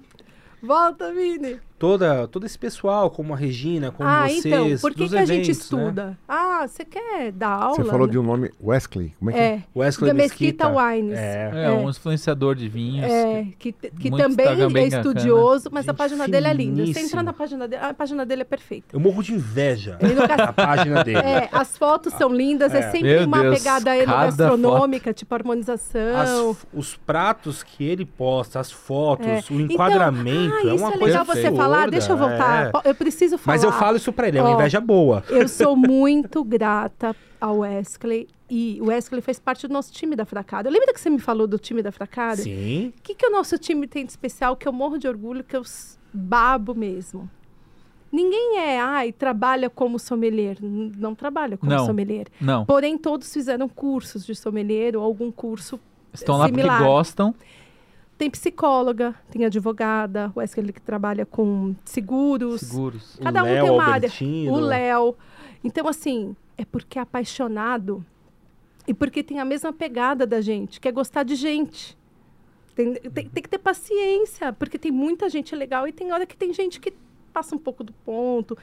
Volta, 0.61 1.13
Vini 1.13 1.61
toda, 1.79 2.27
todo 2.27 2.45
esse 2.45 2.59
pessoal, 2.59 3.09
como 3.09 3.33
a 3.33 3.37
Regina, 3.37 3.91
como 3.91 4.07
ah, 4.07 4.27
vocês. 4.27 4.45
Então, 4.45 4.77
por 4.79 4.91
que, 4.91 5.07
que 5.07 5.15
eventos, 5.15 5.29
a 5.29 5.33
gente 5.33 5.51
estuda? 5.51 6.05
Né? 6.07 6.17
Ah, 6.27 6.67
você 6.67 6.83
quer 6.83 7.31
dar 7.31 7.51
aula? 7.51 7.75
Você 7.75 7.85
falou 7.85 8.05
né? 8.05 8.11
de 8.11 8.19
um 8.19 8.23
nome 8.23 8.51
Wesley. 8.61 9.13
Como 9.17 9.31
é 9.31 9.33
que 9.33 9.39
é? 9.39 9.43
é? 9.43 9.63
Wesley 9.75 10.11
da 10.11 10.13
Mesquita, 10.13 10.67
Wines. 10.67 11.17
É. 11.17 11.51
é. 11.65 11.71
um 11.71 11.89
influenciador 11.89 12.53
de 12.53 12.67
vinhos. 12.67 13.09
É, 13.09 13.47
que, 13.57 13.71
que, 13.71 13.89
que 13.89 14.11
também 14.11 14.47
é 14.47 14.87
estudioso, 14.87 15.69
mas 15.71 15.85
gente 15.85 15.89
a 15.89 15.93
página 15.93 16.27
dele 16.27 16.47
é 16.47 16.53
linda. 16.53 16.85
Você 16.85 16.99
entrar 16.99 17.23
na 17.23 17.33
página 17.33 17.67
dele, 17.67 17.81
a 17.83 17.93
página 17.93 18.25
dele 18.25 18.41
é 18.41 18.45
perfeita. 18.45 18.87
Eu 18.91 18.99
morro 18.99 19.23
de 19.23 19.33
inveja 19.33 19.97
da 20.37 20.51
página 20.51 21.03
dele. 21.05 21.19
É, 21.19 21.49
as 21.51 21.77
fotos 21.77 22.13
são 22.13 22.29
lindas, 22.29 22.73
é, 22.73 22.79
é 22.79 22.91
sempre 22.91 23.19
Meu 23.19 23.25
uma 23.25 23.41
Deus, 23.41 23.57
pegada 23.57 24.05
gastronômica, 24.05 25.09
foto. 25.11 25.17
tipo 25.17 25.33
harmonização. 25.35 26.51
As, 26.51 26.67
os 26.73 26.95
pratos 26.95 27.63
que 27.63 27.83
ele 27.83 28.05
posta, 28.05 28.59
as 28.59 28.71
fotos, 28.71 29.25
é. 29.25 29.43
o 29.49 29.59
enquadramento, 29.61 30.55
então, 30.59 30.71
ah, 30.71 30.73
é 30.73 30.73
uma 30.73 30.91
coisa. 30.91 30.95
Isso 30.95 31.03
é 31.03 31.07
legal 31.07 31.25
você 31.25 31.51
falar, 31.55 31.68
deixa 31.89 32.11
eu 32.11 32.17
voltar 32.17 32.67
é. 32.67 32.89
Eu 32.89 32.95
preciso 32.95 33.37
falar. 33.37 33.55
Mas 33.55 33.63
eu 33.63 33.71
falo 33.71 33.97
isso 33.97 34.11
pra 34.13 34.27
ele, 34.27 34.37
é 34.37 34.43
uma 34.43 34.53
inveja 34.53 34.79
boa. 34.79 35.23
Eu 35.29 35.47
sou 35.49 35.75
muito 35.75 36.43
grata 36.43 37.15
ao 37.39 37.59
Wesley. 37.59 38.27
E 38.49 38.79
o 38.81 38.85
Wesley 38.87 39.21
fez 39.21 39.39
parte 39.39 39.67
do 39.67 39.73
nosso 39.73 39.91
time 39.91 40.15
da 40.15 40.25
Fracada. 40.25 40.69
Lembra 40.69 40.93
que 40.93 40.99
você 40.99 41.09
me 41.09 41.19
falou 41.19 41.45
do 41.45 41.59
time 41.59 41.83
da 41.83 41.91
Fracada? 41.91 42.41
Sim. 42.41 42.93
O 42.97 43.01
que, 43.03 43.13
que 43.13 43.25
o 43.25 43.29
nosso 43.29 43.57
time 43.57 43.85
tem 43.85 44.03
de 44.03 44.11
especial 44.11 44.55
que 44.55 44.67
eu 44.67 44.73
morro 44.73 44.97
de 44.97 45.07
orgulho, 45.07 45.43
que 45.43 45.55
eu 45.55 45.61
babo 46.11 46.73
mesmo? 46.73 47.29
Ninguém 48.11 48.57
é, 48.57 48.79
ai, 48.79 49.11
trabalha 49.11 49.69
como 49.69 49.99
sommelier. 49.99 50.57
Não 50.61 51.13
trabalha 51.13 51.57
como 51.57 51.71
não, 51.71 51.85
sommelier. 51.85 52.25
Não. 52.41 52.65
Porém, 52.65 52.97
todos 52.97 53.31
fizeram 53.31 53.69
cursos 53.69 54.25
de 54.25 54.33
sommelier 54.33 54.95
ou 54.95 55.03
algum 55.03 55.31
curso 55.31 55.79
Estão 56.13 56.37
lá 56.37 56.49
porque 56.49 56.63
gostam. 56.63 57.35
Tem 58.19 58.29
psicóloga, 58.29 59.15
tem 59.31 59.45
advogada, 59.45 60.29
o 60.35 60.39
Wesley 60.39 60.73
que 60.73 60.81
trabalha 60.81 61.25
com 61.25 61.73
seguros. 61.85 62.59
Seguros. 62.59 63.17
Cada 63.23 63.41
o 63.41 63.47
um 63.47 63.49
Léo, 63.49 63.63
tem 63.63 63.73
uma 63.73 63.85
área. 63.85 64.11
O 64.51 64.59
Léo. 64.59 65.15
Então, 65.63 65.87
assim, 65.87 66.35
é 66.57 66.65
porque 66.65 66.99
é 66.99 67.01
apaixonado 67.01 68.05
e 68.85 68.93
porque 68.93 69.23
tem 69.23 69.39
a 69.39 69.45
mesma 69.45 69.71
pegada 69.71 70.27
da 70.27 70.41
gente, 70.41 70.81
que 70.81 70.87
é 70.89 70.91
gostar 70.91 71.23
de 71.23 71.33
gente. 71.33 71.97
Tem, 72.75 72.93
tem, 72.93 73.29
tem, 73.29 73.41
que 73.41 73.47
ter 73.47 73.57
paciência, 73.57 74.51
porque 74.51 74.77
tem 74.77 74.91
muita 74.91 75.29
gente 75.29 75.55
legal 75.55 75.87
e 75.87 75.93
tem 75.93 76.11
hora 76.11 76.25
que 76.25 76.35
tem 76.35 76.51
gente 76.51 76.77
que 76.81 76.93
passa 77.31 77.55
um 77.55 77.59
pouco 77.59 77.85
do 77.85 77.93
ponto, 77.93 78.57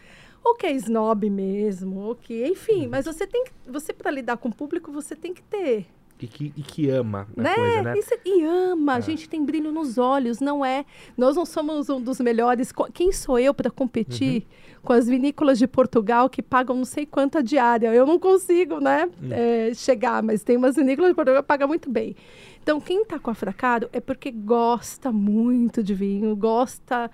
ou 0.44 0.54
que 0.54 0.66
é 0.66 0.72
snob 0.72 1.30
mesmo, 1.30 2.00
ou 2.00 2.14
que, 2.14 2.46
enfim, 2.46 2.84
uhum. 2.84 2.90
mas 2.90 3.06
você 3.06 3.26
tem 3.26 3.44
que, 3.44 3.52
você 3.66 3.94
para 3.94 4.10
lidar 4.10 4.36
com 4.36 4.50
o 4.50 4.54
público, 4.54 4.92
você 4.92 5.16
tem 5.16 5.32
que 5.32 5.42
ter 5.42 5.86
e 6.18 6.26
que, 6.26 6.52
e 6.56 6.62
que 6.62 6.88
ama 6.88 7.28
a 7.36 7.42
né? 7.42 7.54
coisa, 7.54 7.82
né? 7.82 7.98
Isso, 7.98 8.14
e 8.24 8.42
ama, 8.42 8.94
é. 8.94 8.96
a 8.96 9.00
gente 9.00 9.28
tem 9.28 9.44
brilho 9.44 9.70
nos 9.70 9.98
olhos, 9.98 10.40
não 10.40 10.64
é? 10.64 10.84
Nós 11.16 11.36
não 11.36 11.44
somos 11.44 11.90
um 11.90 12.00
dos 12.00 12.20
melhores. 12.20 12.72
Quem 12.94 13.12
sou 13.12 13.38
eu 13.38 13.52
para 13.52 13.70
competir 13.70 14.42
uhum. 14.42 14.80
com 14.82 14.92
as 14.94 15.06
vinícolas 15.06 15.58
de 15.58 15.66
Portugal 15.66 16.30
que 16.30 16.42
pagam 16.42 16.76
não 16.76 16.84
sei 16.84 17.04
quanta 17.04 17.42
diária? 17.42 17.92
Eu 17.94 18.06
não 18.06 18.18
consigo, 18.18 18.80
né? 18.80 19.10
Uhum. 19.20 19.28
É, 19.30 19.74
chegar, 19.74 20.22
mas 20.22 20.42
tem 20.42 20.56
umas 20.56 20.76
vinícolas 20.76 21.10
de 21.10 21.14
Portugal 21.14 21.42
que 21.42 21.48
pagam 21.48 21.68
muito 21.68 21.90
bem. 21.90 22.16
Então, 22.62 22.80
quem 22.80 23.02
está 23.02 23.18
com 23.18 23.30
a 23.30 23.34
Fracado 23.34 23.88
é 23.92 24.00
porque 24.00 24.30
gosta 24.30 25.12
muito 25.12 25.84
de 25.84 25.94
vinho, 25.94 26.34
gosta, 26.34 27.10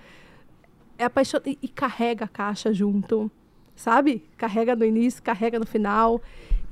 é 0.97 1.05
apaixonado 1.05 1.49
e, 1.49 1.59
e 1.61 1.69
carrega 1.69 2.25
a 2.25 2.29
caixa 2.29 2.73
junto, 2.73 3.31
sabe? 3.75 4.25
Carrega 4.37 4.77
no 4.77 4.85
início, 4.85 5.23
carrega 5.23 5.59
no 5.59 5.67
final. 5.67 6.23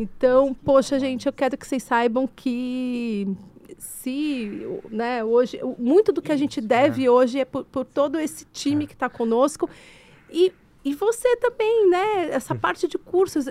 Então, 0.01 0.55
poxa, 0.55 0.99
gente, 0.99 1.27
eu 1.27 1.33
quero 1.33 1.59
que 1.59 1.67
vocês 1.67 1.83
saibam 1.83 2.27
que 2.27 3.29
se, 3.77 4.67
né, 4.89 5.23
hoje, 5.23 5.61
muito 5.79 6.11
do 6.11 6.23
que 6.23 6.33
a 6.33 6.37
gente 6.39 6.59
deve 6.59 7.05
é. 7.05 7.11
hoje 7.11 7.41
é 7.41 7.45
por, 7.45 7.67
por, 7.67 7.85
todo 7.85 8.19
esse 8.19 8.47
time 8.47 8.85
é. 8.85 8.87
que 8.87 8.95
está 8.95 9.11
conosco. 9.11 9.69
E, 10.31 10.55
e 10.83 10.95
você 10.95 11.37
também, 11.37 11.91
né? 11.91 12.31
Essa 12.31 12.55
parte 12.55 12.89
de 12.89 12.97
cursos. 12.97 13.45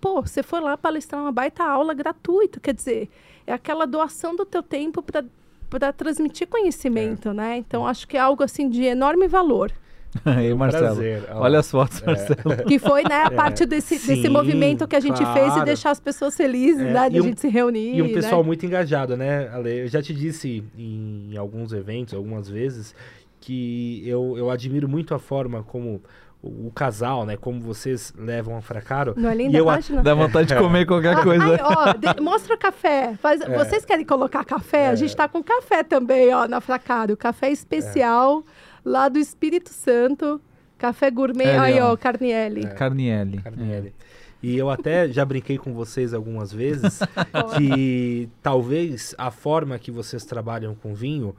Pô, 0.00 0.22
você 0.22 0.42
foi 0.42 0.60
lá 0.60 0.78
palestrar 0.78 1.20
uma 1.20 1.30
baita 1.30 1.62
aula 1.62 1.92
gratuita, 1.92 2.58
quer 2.58 2.72
dizer, 2.72 3.10
é 3.46 3.52
aquela 3.52 3.86
doação 3.86 4.34
do 4.34 4.46
teu 4.46 4.62
tempo 4.62 5.02
para 5.02 5.92
transmitir 5.92 6.48
conhecimento, 6.48 7.28
é. 7.28 7.34
né? 7.34 7.56
Então, 7.58 7.86
acho 7.86 8.08
que 8.08 8.16
é 8.16 8.20
algo 8.20 8.42
assim 8.42 8.66
de 8.66 8.82
enorme 8.82 9.28
valor. 9.28 9.70
Aí, 10.24 10.52
Marcelo. 10.54 10.86
Prazer. 10.86 11.24
Olha 11.32 11.58
as 11.58 11.70
fotos, 11.70 12.02
é. 12.02 12.06
Marcelo. 12.06 12.64
Que 12.66 12.78
foi, 12.78 13.02
né, 13.02 13.22
a 13.24 13.26
é. 13.26 13.30
parte 13.30 13.64
desse, 13.64 13.98
Sim, 13.98 14.14
desse 14.14 14.28
movimento 14.28 14.86
que 14.86 14.96
a 14.96 15.00
gente 15.00 15.22
claro. 15.22 15.40
fez 15.40 15.56
e 15.56 15.64
deixar 15.64 15.90
as 15.90 16.00
pessoas 16.00 16.36
felizes, 16.36 16.86
é. 16.86 16.92
né? 16.92 17.10
De 17.10 17.20
um, 17.20 17.24
a 17.24 17.26
gente 17.26 17.40
se 17.40 17.48
reunir. 17.48 17.96
E 17.96 18.02
um 18.02 18.12
pessoal 18.12 18.42
né? 18.42 18.46
muito 18.46 18.66
engajado, 18.66 19.16
né, 19.16 19.48
Ale? 19.48 19.80
Eu 19.80 19.88
já 19.88 20.02
te 20.02 20.14
disse 20.14 20.64
em 20.76 21.36
alguns 21.36 21.72
eventos, 21.72 22.14
algumas 22.14 22.48
vezes, 22.48 22.94
que 23.40 24.02
eu, 24.06 24.36
eu 24.36 24.50
admiro 24.50 24.88
muito 24.88 25.14
a 25.14 25.18
forma 25.18 25.62
como 25.62 26.02
o, 26.42 26.72
casal, 26.72 27.24
né? 27.24 27.36
Como 27.36 27.60
vocês 27.60 28.12
levam 28.18 28.56
a 28.56 28.60
Fracaro. 28.60 29.14
Não 29.16 29.30
é 29.30 29.34
linda 29.34 29.56
eu, 29.56 29.64
página? 29.64 30.02
Dá 30.02 30.12
vontade 30.12 30.48
de 30.48 30.56
comer 30.56 30.84
qualquer 30.86 31.16
ah, 31.16 31.22
coisa. 31.22 31.44
Ai, 31.44 31.58
ó, 31.62 31.92
de, 31.92 32.20
mostra 32.20 32.54
o 32.54 32.58
café. 32.58 33.14
Faz, 33.14 33.40
é. 33.40 33.56
Vocês 33.56 33.84
querem 33.84 34.04
colocar 34.04 34.44
café? 34.44 34.86
É. 34.86 34.88
A 34.88 34.94
gente 34.96 35.14
tá 35.16 35.28
com 35.28 35.42
café 35.42 35.84
também, 35.84 36.34
ó, 36.34 36.48
na 36.48 36.60
Fracaro. 36.60 37.16
Café 37.16 37.50
especial. 37.50 38.44
É 38.58 38.61
lá 38.84 39.08
do 39.08 39.18
Espírito 39.18 39.70
Santo. 39.70 40.40
Café 40.78 41.10
gourmet, 41.10 41.44
é, 41.44 41.58
aí 41.58 41.80
ó, 41.80 41.96
Carnielli. 41.96 42.64
É. 42.64 42.68
Carnielli. 42.70 43.40
Carnielli. 43.40 43.88
É. 43.88 44.22
E 44.42 44.58
eu 44.58 44.68
até 44.68 45.08
já 45.08 45.24
brinquei 45.24 45.56
com 45.56 45.72
vocês 45.72 46.12
algumas 46.12 46.52
vezes 46.52 46.98
que 47.56 48.28
talvez 48.42 49.14
a 49.16 49.30
forma 49.30 49.78
que 49.78 49.92
vocês 49.92 50.24
trabalham 50.24 50.74
com 50.74 50.92
vinho, 50.92 51.36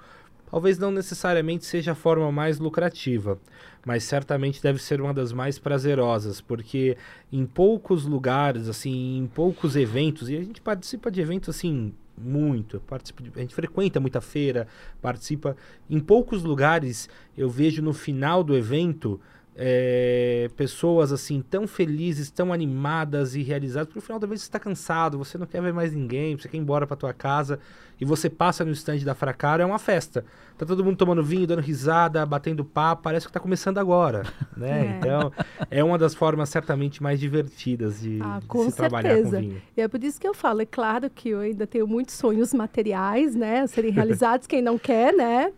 talvez 0.50 0.80
não 0.80 0.90
necessariamente 0.90 1.66
seja 1.66 1.92
a 1.92 1.96
forma 1.96 2.32
mais 2.32 2.60
lucrativa, 2.60 3.38
mas 3.86 4.06
certamente 4.06 4.64
deve 4.64 4.82
ser 4.82 5.02
uma 5.02 5.14
das 5.14 5.34
mais 5.34 5.60
prazerosas, 5.60 6.40
porque 6.40 6.96
em 7.30 7.46
poucos 7.46 8.06
lugares, 8.06 8.70
assim, 8.70 9.18
em 9.18 9.28
poucos 9.28 9.76
eventos, 9.76 10.30
e 10.30 10.38
a 10.38 10.42
gente 10.42 10.62
participa 10.62 11.12
de 11.12 11.20
eventos 11.20 11.50
assim 11.50 11.94
muito. 12.18 12.80
Participo 12.82 13.24
de, 13.24 13.32
a 13.36 13.40
gente 13.40 13.56
frequenta 13.56 14.00
muita 14.00 14.22
feira, 14.22 14.68
participa. 15.02 15.56
Em 15.90 16.00
poucos 16.00 16.44
lugares 16.44 17.10
eu 17.38 17.50
vejo 17.50 17.82
no 17.82 17.94
final 17.94 18.44
do 18.44 18.56
evento 18.56 19.20
é, 19.56 20.50
pessoas 20.56 21.12
assim 21.12 21.42
tão 21.42 21.68
felizes, 21.68 22.32
tão 22.32 22.52
animadas 22.52 23.36
e 23.36 23.44
realizadas, 23.44 23.88
porque 23.88 24.00
no 24.00 24.06
final 24.06 24.20
da 24.20 24.28
vez 24.28 24.42
você 24.42 24.48
está 24.48 24.60
cansado, 24.60 25.18
você 25.18 25.38
não 25.38 25.46
quer 25.46 25.62
ver 25.62 25.74
mais 25.74 25.94
ninguém, 25.94 26.36
você 26.36 26.48
quer 26.48 26.58
ir 26.58 26.62
embora 26.62 26.88
para 26.88 26.96
tua 26.96 27.14
casa 27.14 27.60
e 28.00 28.06
você 28.06 28.30
passa 28.30 28.64
no 28.66 28.72
estande 28.72 29.04
da 29.06 29.14
Fracaro, 29.16 29.62
é 29.62 29.66
uma 29.66 29.80
festa. 29.80 30.26
Tá 30.58 30.66
todo 30.66 30.84
mundo 30.84 30.98
tomando 30.98 31.24
vinho, 31.24 31.48
dando 31.48 31.62
risada, 31.62 32.24
batendo 32.26 32.64
papo, 32.64 33.02
parece 33.04 33.26
que 33.26 33.30
está 33.32 33.40
começando 33.40 33.80
agora, 33.80 34.24
né? 34.56 34.86
É. 34.86 34.98
Então, 35.00 35.32
é 35.72 35.84
uma 35.84 35.98
das 35.98 36.14
formas 36.14 36.50
certamente 36.50 37.02
mais 37.02 37.20
divertidas 37.20 38.02
de, 38.02 38.20
Ah, 38.22 38.40
de 38.40 38.46
com 38.48 38.70
se 38.70 38.76
trabalhar 38.76 39.10
com 39.10 39.16
certeza. 39.16 39.40
vinho. 39.40 39.62
E 39.76 39.82
é 39.82 39.88
por 39.88 40.04
isso 40.04 40.20
que 40.22 40.28
eu 40.28 40.34
falo, 40.34 40.62
é 40.62 40.66
claro 40.66 41.10
que 41.10 41.30
eu 41.30 41.40
ainda 41.40 41.66
tenho 41.66 41.88
muitos 41.88 42.16
sonhos 42.16 42.54
materiais, 42.54 43.36
né, 43.36 43.62
a 43.62 43.68
serem 43.68 43.92
realizados, 43.92 44.46
quem 44.46 44.62
não 44.62 44.78
quer, 44.78 45.12
né? 45.14 45.52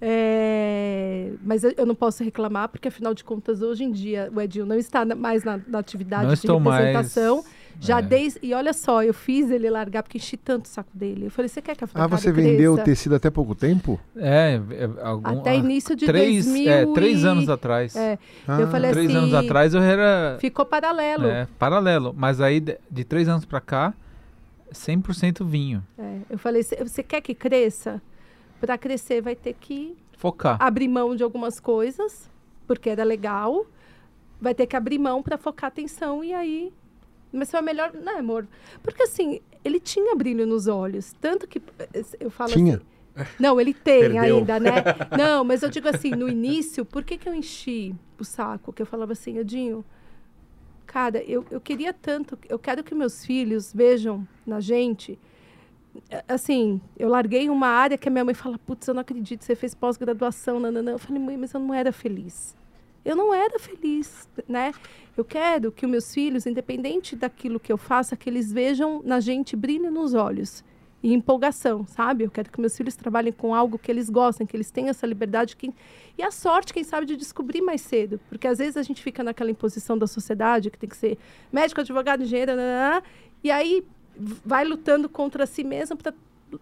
É, 0.00 1.32
mas 1.44 1.62
eu, 1.62 1.72
eu 1.76 1.86
não 1.86 1.94
posso 1.94 2.24
reclamar, 2.24 2.68
porque 2.68 2.88
afinal 2.88 3.12
de 3.14 3.22
contas, 3.22 3.60
hoje 3.62 3.84
em 3.84 3.92
dia, 3.92 4.30
o 4.34 4.40
Edinho 4.40 4.66
não 4.66 4.76
está 4.76 5.04
na- 5.04 5.14
mais 5.14 5.44
na, 5.44 5.60
na 5.66 5.78
atividade 5.78 6.24
Não 6.24 6.30
de 6.32 6.38
estou 6.38 6.58
mais, 6.58 6.84
representação. 6.86 7.44
Já 7.80 7.98
é. 7.98 8.02
desde. 8.02 8.40
E 8.42 8.54
olha 8.54 8.72
só, 8.72 9.02
eu 9.02 9.12
fiz 9.14 9.50
ele 9.50 9.68
largar 9.70 10.02
porque 10.02 10.18
enchi 10.18 10.36
tanto 10.36 10.64
o 10.64 10.68
saco 10.68 10.90
dele. 10.94 11.26
Eu 11.26 11.30
falei, 11.30 11.48
você 11.48 11.60
quer 11.60 11.76
que 11.76 11.84
a 11.84 11.88
Ah, 11.94 12.06
você 12.06 12.32
vendeu 12.32 12.72
o 12.72 12.74
cresça? 12.76 12.90
tecido 12.90 13.14
até 13.14 13.30
pouco 13.30 13.54
tempo? 13.54 14.00
É, 14.16 14.60
é, 14.70 15.02
algum, 15.06 15.40
Até 15.40 15.50
ah, 15.50 15.54
início 15.54 15.94
de 15.94 16.06
três, 16.06 16.44
2000 16.46 16.70
é, 16.72 16.86
três 16.94 17.22
e- 17.22 17.26
anos 17.26 17.48
atrás. 17.48 17.94
É, 17.96 18.18
Ah, 18.48 18.60
eu 18.60 18.68
falei 18.68 18.90
três 18.90 19.08
assim. 19.08 19.16
anos 19.18 19.34
atrás 19.34 19.74
eu 19.74 19.82
era 19.82 20.36
Ficou 20.40 20.64
paralelo. 20.64 21.26
é, 21.26 21.46
paralelo, 21.58 22.14
mas 22.16 22.40
aí 22.40 22.60
de, 22.60 22.78
de 22.90 23.04
três 23.04 23.28
anos 23.28 23.44
pra 23.44 23.60
cá, 23.60 23.92
100% 24.72 25.44
vinho. 25.44 25.82
É, 25.98 26.18
eu 26.30 26.38
falei, 26.38 26.62
"Cê- 26.62 26.82
você 26.82 27.02
quer 27.02 27.20
que 27.20 27.34
cresça? 27.34 28.00
Para 28.60 28.76
crescer, 28.78 29.20
vai 29.20 29.36
ter 29.36 29.54
que 29.60 29.96
Focar. 30.16 30.56
abrir 30.60 30.88
mão 30.88 31.14
de 31.14 31.22
algumas 31.22 31.60
coisas, 31.60 32.28
porque 32.66 32.88
era 32.90 33.04
legal. 33.04 33.66
Vai 34.40 34.54
ter 34.54 34.66
que 34.66 34.76
abrir 34.76 34.98
mão 34.98 35.22
para 35.22 35.36
focar 35.38 35.68
atenção 35.68 36.24
e 36.24 36.32
aí. 36.32 36.72
Mas 37.36 37.50
foi 37.50 37.60
melhor, 37.60 37.92
né, 37.92 38.12
amor? 38.12 38.46
Porque 38.82 39.02
assim, 39.02 39.40
ele 39.64 39.78
tinha 39.80 40.14
brilho 40.14 40.46
nos 40.46 40.66
olhos. 40.66 41.12
Tanto 41.20 41.46
que 41.46 41.60
eh, 41.78 42.02
eu 42.20 42.30
falo 42.30 42.52
Tinha? 42.52 42.76
assim. 42.76 43.26
Não, 43.38 43.58
ele 43.60 43.72
tem 43.72 44.00
Perdeu. 44.12 44.36
ainda, 44.38 44.60
né? 44.60 44.72
Não, 45.16 45.42
mas 45.42 45.62
eu 45.62 45.70
digo 45.70 45.88
assim, 45.88 46.10
no 46.10 46.28
início, 46.28 46.84
por 46.84 47.02
que, 47.02 47.16
que 47.16 47.26
eu 47.28 47.34
enchi 47.34 47.94
o 48.18 48.24
saco? 48.24 48.72
Que 48.72 48.82
eu 48.82 48.86
falava 48.86 49.12
assim, 49.12 49.38
Edinho, 49.38 49.82
cara, 50.86 51.22
eu, 51.24 51.44
eu 51.50 51.60
queria 51.60 51.92
tanto, 51.94 52.38
eu 52.48 52.58
quero 52.58 52.84
que 52.84 52.94
meus 52.94 53.24
filhos 53.24 53.72
vejam 53.72 54.26
na 54.46 54.60
gente. 54.60 55.18
eh, 56.10 56.22
Assim, 56.28 56.78
eu 56.98 57.08
larguei 57.08 57.48
uma 57.48 57.68
área 57.68 57.96
que 57.98 58.06
a 58.08 58.10
minha 58.12 58.24
mãe 58.24 58.34
fala, 58.34 58.58
putz, 58.58 58.86
eu 58.86 58.94
não 58.94 59.00
acredito, 59.00 59.44
você 59.44 59.54
fez 59.56 59.74
pós-graduação, 59.74 60.60
nananã. 60.60 60.92
Eu 60.92 60.98
falei, 60.98 61.20
mãe, 61.22 61.36
mas 61.38 61.52
eu 61.54 61.60
não 61.60 61.72
era 61.74 61.92
feliz. 61.92 62.54
Eu 63.06 63.14
não 63.14 63.32
era 63.32 63.56
feliz, 63.56 64.28
né? 64.48 64.72
Eu 65.16 65.24
quero 65.24 65.70
que 65.70 65.86
os 65.86 65.90
meus 65.90 66.12
filhos, 66.12 66.44
independente 66.44 67.14
daquilo 67.14 67.60
que 67.60 67.72
eu 67.72 67.78
faça, 67.78 68.16
que 68.16 68.28
eles 68.28 68.52
vejam 68.52 69.00
na 69.04 69.20
gente 69.20 69.54
brilho 69.54 69.92
nos 69.92 70.12
olhos 70.12 70.64
e 71.00 71.14
empolgação, 71.14 71.86
sabe? 71.86 72.24
Eu 72.24 72.30
quero 72.32 72.50
que 72.50 72.60
meus 72.60 72.76
filhos 72.76 72.96
trabalhem 72.96 73.32
com 73.32 73.54
algo 73.54 73.78
que 73.78 73.92
eles 73.92 74.10
gostem, 74.10 74.44
que 74.44 74.56
eles 74.56 74.72
tenham 74.72 74.90
essa 74.90 75.06
liberdade 75.06 75.56
que... 75.56 75.72
e 76.18 76.22
a 76.22 76.32
sorte, 76.32 76.74
quem 76.74 76.82
sabe, 76.82 77.06
de 77.06 77.16
descobrir 77.16 77.62
mais 77.62 77.80
cedo, 77.80 78.18
porque 78.28 78.48
às 78.48 78.58
vezes 78.58 78.76
a 78.76 78.82
gente 78.82 79.00
fica 79.00 79.22
naquela 79.22 79.52
imposição 79.52 79.96
da 79.96 80.08
sociedade 80.08 80.68
que 80.68 80.78
tem 80.78 80.88
que 80.88 80.96
ser 80.96 81.16
médico, 81.52 81.80
advogado, 81.80 82.24
engenheiro, 82.24 82.56
nananã, 82.56 83.02
e 83.44 83.52
aí 83.52 83.86
vai 84.44 84.64
lutando 84.64 85.08
contra 85.08 85.46
si 85.46 85.62
mesmo 85.62 85.96
para 85.96 86.12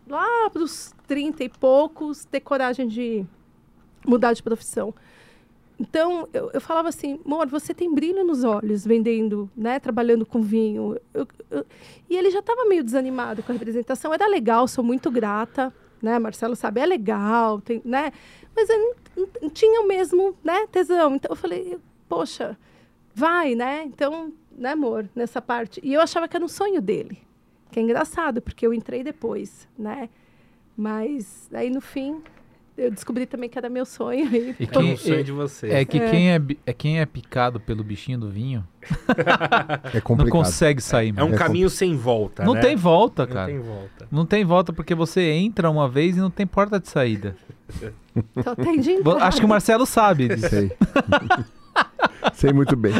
lá 0.06 0.50
para 0.50 0.62
os 0.62 0.94
30 1.06 1.44
e 1.44 1.48
poucos 1.48 2.26
ter 2.26 2.40
coragem 2.40 2.86
de 2.86 3.24
mudar 4.06 4.34
de 4.34 4.42
profissão. 4.42 4.94
Então, 5.78 6.28
eu, 6.32 6.50
eu 6.54 6.60
falava 6.60 6.88
assim, 6.88 7.18
amor, 7.24 7.48
você 7.48 7.74
tem 7.74 7.92
brilho 7.92 8.24
nos 8.24 8.44
olhos 8.44 8.86
vendendo, 8.86 9.50
né, 9.56 9.80
trabalhando 9.80 10.24
com 10.24 10.40
vinho. 10.40 10.96
Eu- 11.12 11.26
eu- 11.50 11.66
e 12.08 12.16
ele 12.16 12.30
já 12.30 12.38
estava 12.38 12.64
meio 12.66 12.84
desanimado 12.84 13.42
com 13.42 13.50
a 13.50 13.54
representação. 13.54 14.14
Era 14.14 14.26
legal, 14.28 14.68
sou 14.68 14.84
muito 14.84 15.10
grata, 15.10 15.74
né, 16.00 16.18
Marcelo 16.18 16.54
sabe, 16.54 16.80
é 16.80 16.86
legal, 16.86 17.60
tem, 17.60 17.82
né, 17.84 18.12
mas 18.54 18.68
eu 18.68 18.78
não, 18.78 19.28
não- 19.42 19.50
tinha 19.50 19.80
o 19.80 19.86
mesmo, 19.88 20.36
né, 20.44 20.66
tesão. 20.70 21.16
Então, 21.16 21.32
eu 21.32 21.36
falei, 21.36 21.76
poxa, 22.08 22.56
vai, 23.14 23.54
né, 23.56 23.82
então, 23.84 24.32
né, 24.56 24.70
amor, 24.72 25.08
nessa 25.14 25.42
parte. 25.42 25.80
E 25.82 25.92
eu 25.92 26.00
achava 26.00 26.28
que 26.28 26.36
era 26.36 26.44
um 26.44 26.48
sonho 26.48 26.80
dele, 26.80 27.18
que 27.72 27.80
é 27.80 27.82
engraçado, 27.82 28.40
porque 28.40 28.64
eu 28.64 28.72
entrei 28.72 29.02
depois, 29.02 29.66
né, 29.76 30.08
mas 30.76 31.48
aí, 31.52 31.68
no 31.70 31.80
fim, 31.80 32.22
eu 32.76 32.90
descobri 32.90 33.24
também 33.26 33.48
que 33.48 33.56
era 33.58 33.68
meu 33.68 33.84
sonho. 33.86 34.26
E, 34.34 34.54
E 34.60 34.66
quem- 34.66 34.96
sonho 34.96 35.22
de 35.24 35.32
vocês. 35.32 35.72
É 35.72 35.84
que 35.84 35.98
É. 35.98 36.10
Quem, 36.10 36.32
é, 36.32 36.40
é 36.66 36.72
quem 36.72 37.00
é 37.00 37.06
picado 37.06 37.58
pelo 37.60 37.82
bichinho 37.84 38.18
do 38.18 38.28
vinho 38.28 38.64
É 39.92 39.94
não 39.94 40.00
complicado. 40.02 40.30
consegue 40.32 40.80
sair. 40.80 41.14
É 41.16 41.24
um. 41.24 41.32
É 41.34 41.36
caminho 41.36 41.70
sem 41.70 41.96
volta, 41.96 42.44
Não 42.44 42.54
né? 42.54 42.60
tem 42.60 42.76
volta, 42.76 43.24
Não 43.26 43.32
cara. 43.32 43.46
tem 43.46 43.58
volta. 43.60 44.08
Não 44.10 44.26
tem 44.26 44.44
volta 44.44 44.72
porque 44.72 44.94
você 44.94 45.30
entra 45.30 45.70
uma 45.70 45.88
vez 45.88 46.16
e 46.16 46.20
não 46.20 46.30
tem 46.30 46.46
porta 46.46 46.78
de 46.80 46.88
saída. 46.88 47.36
Só 48.42 48.54
tem 48.54 48.78
de 48.80 48.96
Acho 49.20 49.40
que 49.40 49.46
o 49.46 49.48
Marcelo 49.48 49.86
sabe 49.86 50.28
disso. 50.28 50.48
Sei. 50.48 50.70
Sei 52.34 52.52
muito 52.52 52.76
bem. 52.76 52.92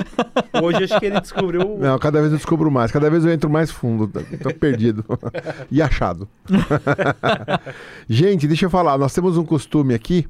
Hoje 0.62 0.85
acho 0.85 0.99
que 1.01 1.07
ele 1.07 1.20
descobriu... 1.20 1.78
Não, 1.78 1.99
cada 1.99 2.20
vez 2.20 2.33
eu 2.33 2.39
descubro 2.39 2.70
mais. 2.70 2.91
Cada 2.91 3.11
vez 3.11 3.25
eu 3.25 3.33
entro 3.33 3.49
mais 3.49 3.70
fundo. 3.70 4.11
Tô 4.43 4.53
perdido. 4.55 5.05
e 5.70 5.81
achado. 5.81 6.28
Gente, 8.09 8.47
deixa 8.47 8.67
eu 8.67 8.70
falar. 8.70 8.99
Nós 8.99 9.15
temos 9.15 9.36
um 9.36 9.44
costume 9.44 9.94
aqui 9.94 10.27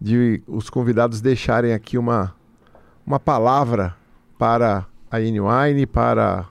de 0.00 0.42
os 0.46 0.68
convidados 0.68 1.20
deixarem 1.20 1.72
aqui 1.72 1.96
uma, 1.96 2.34
uma 3.06 3.20
palavra 3.20 3.94
para 4.38 4.86
a 5.10 5.20
N-Wine, 5.20 5.86
para 5.86 6.46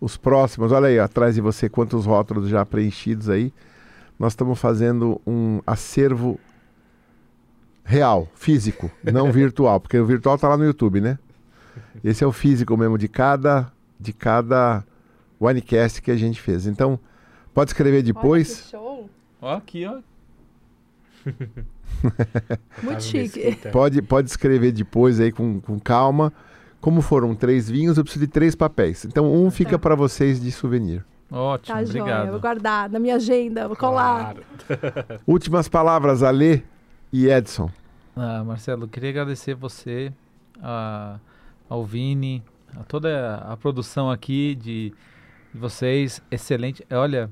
os 0.00 0.16
próximos. 0.16 0.72
Olha 0.72 0.88
aí, 0.88 0.98
atrás 0.98 1.34
de 1.34 1.40
você, 1.40 1.68
quantos 1.68 2.06
rótulos 2.06 2.48
já 2.48 2.64
preenchidos 2.64 3.28
aí. 3.28 3.52
Nós 4.18 4.32
estamos 4.32 4.58
fazendo 4.58 5.20
um 5.26 5.60
acervo 5.66 6.40
real, 7.86 8.28
físico, 8.34 8.90
não 9.02 9.30
virtual, 9.32 9.80
porque 9.80 9.96
o 9.98 10.04
virtual 10.04 10.34
está 10.34 10.48
lá 10.48 10.56
no 10.56 10.64
YouTube, 10.64 11.00
né? 11.00 11.18
Esse 12.04 12.22
é 12.24 12.26
o 12.26 12.32
físico 12.32 12.76
mesmo 12.76 12.98
de 12.98 13.08
cada 13.08 13.72
de 13.98 14.12
cada 14.12 14.84
winecast 15.40 16.02
que 16.02 16.10
a 16.10 16.16
gente 16.16 16.40
fez. 16.40 16.66
Então, 16.66 16.98
pode 17.54 17.70
escrever 17.70 18.02
depois. 18.02 18.50
Olha 18.50 18.62
que 18.62 18.70
show. 18.70 19.10
Ó, 19.40 19.54
aqui, 19.54 19.86
ó. 19.86 19.98
Muito 22.82 23.02
chique. 23.02 23.56
Pode, 23.72 24.02
pode 24.02 24.28
escrever 24.28 24.72
depois 24.72 25.18
aí 25.20 25.32
com, 25.32 25.60
com 25.60 25.78
calma. 25.78 26.32
Como 26.80 27.00
foram 27.00 27.34
três 27.34 27.68
vinhos, 27.70 27.96
eu 27.96 28.04
preciso 28.04 28.26
de 28.26 28.30
três 28.30 28.54
papéis. 28.54 29.04
Então, 29.04 29.32
um 29.32 29.50
fica 29.50 29.72
Tá. 29.72 29.78
para 29.78 29.94
vocês 29.94 30.40
de 30.40 30.52
souvenir. 30.52 31.04
Ótimo, 31.30 31.74
Tá 31.76 31.84
joia. 31.84 32.00
obrigado. 32.02 32.30
Vou 32.30 32.40
guardar 32.40 32.90
na 32.90 32.98
minha 32.98 33.16
agenda, 33.16 33.66
vou 33.66 33.76
colar. 33.76 34.34
Claro. 34.34 35.20
Últimas 35.26 35.68
palavras, 35.68 36.22
Alê 36.22 36.62
e 37.24 37.30
Edson. 37.30 37.70
Ah, 38.14 38.42
Marcelo, 38.44 38.88
queria 38.88 39.10
agradecer 39.10 39.54
você, 39.54 40.12
a, 40.62 41.18
ao 41.68 41.84
Vini, 41.84 42.42
a 42.74 42.82
toda 42.84 43.36
a 43.36 43.56
produção 43.56 44.10
aqui 44.10 44.54
de, 44.54 44.92
de 45.52 45.58
vocês. 45.58 46.22
Excelente. 46.30 46.86
Olha, 46.90 47.30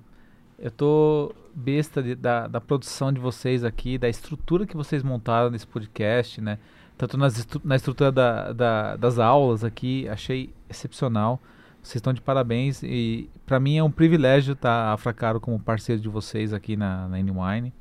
eu 0.59 0.71
tô 0.71 1.35
besta 1.55 2.03
de- 2.03 2.15
da, 2.15 2.47
da 2.47 2.61
produção 2.61 3.13
de 3.13 3.21
vocês 3.21 3.65
aqui, 3.65 3.97
da 3.99 4.09
estrutura 4.09 4.67
que 4.67 4.77
vocês 4.77 5.03
montaram 5.03 5.51
nesse 5.51 5.67
podcast, 5.67 6.41
né? 6.41 6.59
Tanto 6.97 7.17
nas 7.17 7.37
estru- 7.39 7.61
na 7.65 7.77
estrutura 7.77 8.13
da, 8.13 8.53
da- 8.53 8.97
das 8.97 9.19
aulas 9.19 9.65
aqui, 9.65 10.09
achei 10.09 10.53
excepcional. 10.69 11.41
Vocês 11.83 11.97
estão 11.97 12.13
de 12.13 12.21
parabéns 12.21 12.83
e 12.83 13.29
para 13.45 13.61
mim 13.61 13.77
é 13.77 13.83
um 13.83 13.91
privilégio 13.91 14.53
estar 14.55 14.93
a 14.93 14.97
Fracaro 14.97 15.39
como 15.41 15.59
parceiro 15.61 16.01
de 16.01 16.09
vocês 16.09 16.53
aqui 16.55 16.77
na, 16.77 17.07
na 17.09 17.19
N-Wine. 17.21 17.73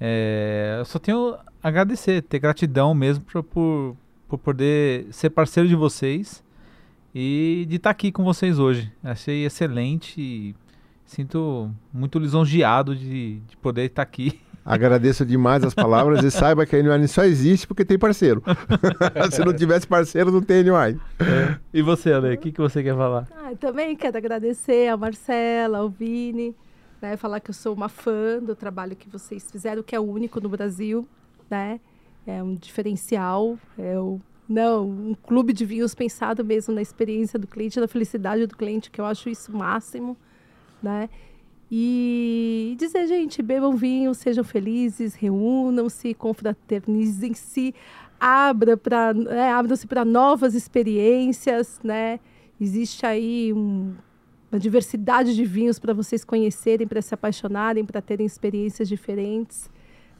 É, 0.00 0.76
eu 0.78 0.84
só 0.84 0.98
tenho 0.98 1.34
a 1.62 1.68
agradecer, 1.68 2.22
ter 2.22 2.38
gratidão 2.38 2.94
mesmo 2.94 3.24
pra- 3.24 3.42
por, 3.42 3.96
por 4.28 4.38
poder 4.38 5.06
ser 5.10 5.30
parceiro 5.30 5.68
de 5.68 5.74
vocês 5.74 6.44
e 7.14 7.64
de 7.68 7.76
estar 7.76 7.90
aqui 7.90 8.12
com 8.12 8.22
vocês 8.22 8.58
hoje. 8.58 8.92
Achei 9.02 9.44
excelente 9.46 10.20
e 10.20 10.54
sinto 11.04 11.70
muito 11.92 12.18
lisonjeado 12.18 12.94
de, 12.94 13.38
de 13.40 13.56
poder 13.56 13.84
estar 13.86 14.02
aqui. 14.02 14.38
Agradeço 14.66 15.24
demais 15.24 15.62
as 15.62 15.72
palavras 15.72 16.24
e 16.24 16.30
saiba 16.30 16.66
que 16.66 16.74
a 16.74 16.80
N-Wine 16.80 17.06
só 17.06 17.22
existe 17.24 17.68
porque 17.68 17.84
tem 17.84 17.96
parceiro. 17.96 18.42
Se 19.30 19.44
não 19.44 19.52
tivesse 19.54 19.86
parceiro, 19.86 20.32
não 20.32 20.42
tem 20.42 20.58
N-Wine. 20.64 21.00
E 21.72 21.80
você, 21.82 22.12
Ale, 22.12 22.34
o 22.34 22.38
que, 22.38 22.50
que 22.50 22.60
você 22.60 22.82
quer 22.82 22.96
falar? 22.96 23.28
Ah, 23.30 23.52
também 23.60 23.94
quero 23.94 24.18
agradecer 24.18 24.88
a 24.88 24.96
Marcela, 24.96 25.78
ao 25.78 25.88
Vini, 25.88 26.52
né? 27.00 27.16
Falar 27.16 27.40
que 27.40 27.50
eu 27.50 27.54
sou 27.54 27.74
uma 27.74 27.88
fã 27.88 28.38
do 28.40 28.54
trabalho 28.54 28.96
que 28.96 29.08
vocês 29.08 29.50
fizeram, 29.50 29.82
que 29.82 29.94
é 29.94 30.00
único 30.00 30.40
no 30.40 30.48
Brasil, 30.48 31.06
né? 31.50 31.80
É 32.26 32.42
um 32.42 32.54
diferencial, 32.54 33.58
é 33.78 33.98
o 33.98 34.20
não, 34.48 34.88
um 34.88 35.14
clube 35.14 35.52
de 35.52 35.64
vinhos 35.64 35.92
pensado 35.94 36.44
mesmo 36.44 36.72
na 36.72 36.80
experiência 36.80 37.38
do 37.38 37.48
cliente, 37.48 37.80
na 37.80 37.88
felicidade 37.88 38.46
do 38.46 38.56
cliente, 38.56 38.90
que 38.90 39.00
eu 39.00 39.04
acho 39.04 39.28
isso 39.28 39.50
o 39.50 39.56
máximo, 39.56 40.16
né? 40.80 41.08
E 41.70 42.76
dizer, 42.78 43.08
gente, 43.08 43.42
bebam 43.42 43.74
vinho, 43.74 44.14
sejam 44.14 44.44
felizes, 44.44 45.14
reúnam-se, 45.14 46.14
confraternizem-se, 46.14 47.74
abra 48.20 48.76
pra, 48.76 49.12
né, 49.12 49.50
abram-se 49.50 49.86
para 49.86 50.04
novas 50.04 50.54
experiências, 50.54 51.80
né? 51.82 52.20
Existe 52.60 53.04
aí 53.04 53.52
um, 53.52 53.94
uma 54.56 54.60
diversidade 54.60 55.36
de 55.36 55.44
vinhos 55.44 55.78
para 55.78 55.92
vocês 55.92 56.24
conhecerem, 56.24 56.86
para 56.86 57.02
se 57.02 57.12
apaixonarem, 57.12 57.84
para 57.84 58.00
terem 58.00 58.24
experiências 58.24 58.88
diferentes. 58.88 59.70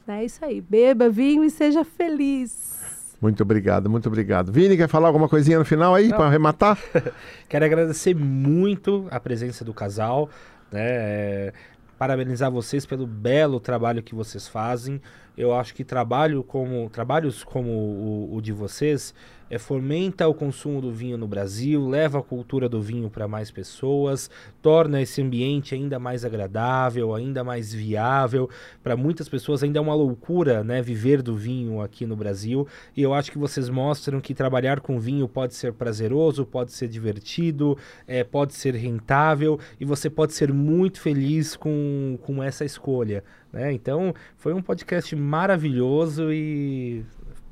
É 0.07 0.23
isso 0.23 0.45
aí. 0.45 0.61
Beba 0.61 1.09
vinho 1.09 1.43
e 1.43 1.49
seja 1.49 1.83
feliz. 1.83 2.77
Muito 3.19 3.41
obrigado, 3.41 3.89
muito 3.89 4.05
obrigado. 4.05 4.51
Vini, 4.51 4.77
quer 4.77 4.87
falar 4.87 5.07
alguma 5.07 5.27
coisinha 5.27 5.57
no 5.57 5.65
final 5.65 5.95
aí 5.95 6.09
para 6.09 6.27
arrematar? 6.27 6.77
Quero 7.49 7.65
agradecer 7.65 8.15
muito 8.15 9.07
a 9.09 9.19
presença 9.19 9.65
do 9.65 9.73
casal, 9.73 10.29
né? 10.71 10.85
É, 10.85 11.53
parabenizar 11.97 12.51
vocês 12.51 12.85
pelo 12.85 13.07
belo 13.07 13.59
trabalho 13.59 14.03
que 14.03 14.13
vocês 14.13 14.47
fazem. 14.47 15.01
Eu 15.37 15.53
acho 15.53 15.75
que 15.75 15.83
trabalho 15.83 16.43
como 16.43 16.89
trabalhos 16.89 17.43
como 17.43 17.69
o, 17.69 18.35
o 18.35 18.41
de 18.41 18.51
vocês 18.51 19.13
é, 19.49 19.57
fomenta 19.57 20.27
o 20.27 20.33
consumo 20.33 20.81
do 20.81 20.91
vinho 20.91 21.17
no 21.17 21.27
Brasil, 21.27 21.87
leva 21.87 22.19
a 22.19 22.23
cultura 22.23 22.67
do 22.67 22.81
vinho 22.81 23.09
para 23.09 23.27
mais 23.27 23.49
pessoas, 23.49 24.29
torna 24.61 25.01
esse 25.01 25.21
ambiente 25.21 25.73
ainda 25.73 25.99
mais 25.99 26.25
agradável, 26.25 27.13
ainda 27.13 27.43
mais 27.43 27.73
viável. 27.73 28.49
Para 28.83 28.97
muitas 28.97 29.29
pessoas 29.29 29.63
ainda 29.63 29.79
é 29.79 29.81
uma 29.81 29.95
loucura 29.95 30.63
né, 30.63 30.81
viver 30.81 31.21
do 31.21 31.35
vinho 31.35 31.81
aqui 31.81 32.05
no 32.05 32.15
Brasil. 32.15 32.67
E 32.95 33.01
eu 33.01 33.13
acho 33.13 33.31
que 33.31 33.37
vocês 33.37 33.69
mostram 33.69 34.19
que 34.19 34.33
trabalhar 34.33 34.79
com 34.79 34.99
vinho 34.99 35.27
pode 35.27 35.55
ser 35.55 35.73
prazeroso, 35.73 36.45
pode 36.45 36.71
ser 36.71 36.87
divertido, 36.87 37.77
é, 38.05 38.23
pode 38.23 38.53
ser 38.53 38.75
rentável 38.75 39.59
e 39.79 39.85
você 39.85 40.09
pode 40.09 40.33
ser 40.33 40.51
muito 40.51 40.99
feliz 40.99 41.55
com, 41.55 42.17
com 42.23 42.43
essa 42.43 42.65
escolha. 42.65 43.23
Né? 43.51 43.73
Então, 43.73 44.13
foi 44.37 44.53
um 44.53 44.61
podcast 44.61 45.15
maravilhoso 45.15 46.31
e 46.31 47.05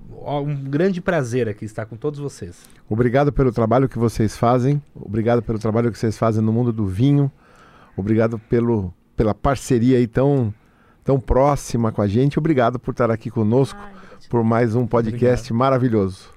um 0.10 0.56
grande 0.56 1.02
prazer 1.02 1.48
aqui 1.48 1.66
estar 1.66 1.86
com 1.86 1.96
todos 1.96 2.20
vocês. 2.20 2.64
Obrigado 2.90 3.32
pelo 3.32 3.52
trabalho 3.52 3.90
que 3.90 3.98
vocês 3.98 4.38
fazem, 4.38 4.82
obrigado 4.94 5.42
pelo 5.42 5.58
trabalho 5.58 5.92
que 5.92 5.98
vocês 5.98 6.18
fazem 6.18 6.44
no 6.44 6.54
mundo 6.54 6.72
do 6.72 6.86
vinho, 6.86 7.32
obrigado 7.98 8.38
pelo, 8.38 8.94
pela 9.16 9.34
parceria 9.34 9.98
aí 9.98 10.08
tão, 10.08 10.54
tão 11.04 11.20
próxima 11.20 11.92
com 11.92 12.02
a 12.02 12.08
gente, 12.08 12.38
obrigado 12.38 12.80
por 12.80 12.92
estar 12.92 13.10
aqui 13.10 13.30
conosco 13.30 13.80
Ai, 13.82 13.94
por 14.30 14.44
mais 14.44 14.76
um 14.76 14.86
podcast 14.86 15.52
obrigado. 15.52 15.58
maravilhoso. 15.58 16.30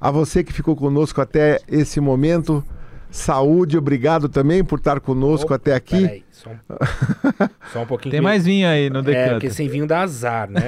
A 0.00 0.10
você 0.10 0.42
que 0.42 0.52
ficou 0.52 0.74
conosco 0.74 1.20
até 1.20 1.60
esse 1.68 2.00
momento, 2.00 2.64
saúde, 3.10 3.76
obrigado 3.76 4.28
também 4.28 4.64
por 4.64 4.78
estar 4.78 5.00
conosco 5.00 5.46
Opa, 5.46 5.56
até 5.56 5.74
aqui. 5.74 6.02
Peraí, 6.02 6.24
só, 6.30 6.50
um, 6.50 6.56
só 7.72 7.82
um 7.82 7.86
pouquinho. 7.86 8.12
Tem 8.12 8.20
mais 8.20 8.44
vinho 8.44 8.68
aí 8.68 8.88
no 8.88 9.02
decanto. 9.02 9.28
É, 9.28 9.30
porque 9.32 9.50
sem 9.50 9.68
vinho 9.68 9.86
dá 9.86 10.00
azar, 10.00 10.48
né? 10.48 10.60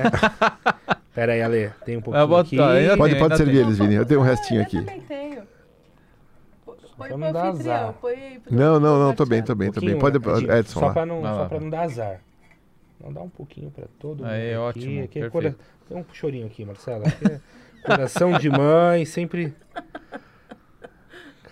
Pera 1.14 1.32
aí, 1.32 1.42
Ale, 1.42 1.70
tem 1.84 1.96
um 1.96 2.00
pouquinho 2.00 2.26
botar, 2.26 2.40
aqui. 2.40 2.96
Pode, 2.96 3.16
pode 3.16 3.36
servir 3.36 3.58
eles, 3.58 3.78
Vini. 3.78 3.94
Eu 3.94 4.06
tenho 4.06 4.20
um 4.20 4.22
restinho 4.24 4.62
aqui. 4.62 4.78
Eu 4.78 4.84
também 4.84 5.00
tenho. 5.02 5.42
Põe 6.96 7.08
pro 7.08 7.38
anfitrião, 7.38 7.94
Não, 8.50 8.80
não, 8.80 8.98
não, 8.98 9.14
tô 9.14 9.26
bem, 9.26 9.42
tô 9.42 9.54
bem, 9.54 9.70
tô 9.70 9.80
bem. 9.80 9.98
Pode, 9.98 10.18
Edson, 10.50 10.80
só 10.80 10.90
para 10.92 11.04
não, 11.06 11.22
só 11.22 11.44
pra 11.46 11.60
não 11.60 11.68
dar 11.68 11.82
azar. 11.82 12.20
Não 13.02 13.12
dá 13.12 13.20
um 13.20 13.28
pouquinho 13.28 13.70
para 13.70 13.84
todo 13.98 14.18
mundo. 14.18 14.30
Aí, 14.30 14.50
aqui. 14.50 14.56
ótimo, 14.56 15.04
aqui 15.04 15.20
é 15.20 15.28
cora... 15.28 15.56
Tem 15.88 15.98
um 15.98 16.04
chorinho 16.12 16.46
aqui, 16.46 16.64
Marcela. 16.64 17.06
Aqui 17.06 17.26
é 17.26 17.40
coração 17.84 18.38
de 18.38 18.48
mãe, 18.48 19.04
sempre 19.04 19.52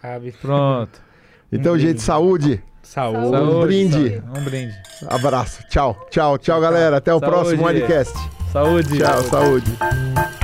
cabe. 0.00 0.32
Pronto. 0.32 1.00
Então, 1.52 1.74
um 1.74 1.78
gente, 1.80 2.00
saúde. 2.00 2.62
Saúde. 2.80 3.36
Um 3.36 3.60
brinde. 3.62 3.92
Saúde. 3.92 4.22
Um 4.38 4.44
brinde. 4.44 4.74
Abraço. 5.08 5.64
Tchau, 5.68 6.06
tchau, 6.08 6.38
tchau, 6.38 6.60
galera. 6.60 6.98
Até 6.98 7.12
o 7.12 7.18
saúde. 7.18 7.34
próximo 7.34 7.62
podcast. 7.64 8.16
Saúde. 8.52 8.98
Tchau, 8.98 9.22
saúde. 9.24 9.76
saúde. 9.76 10.40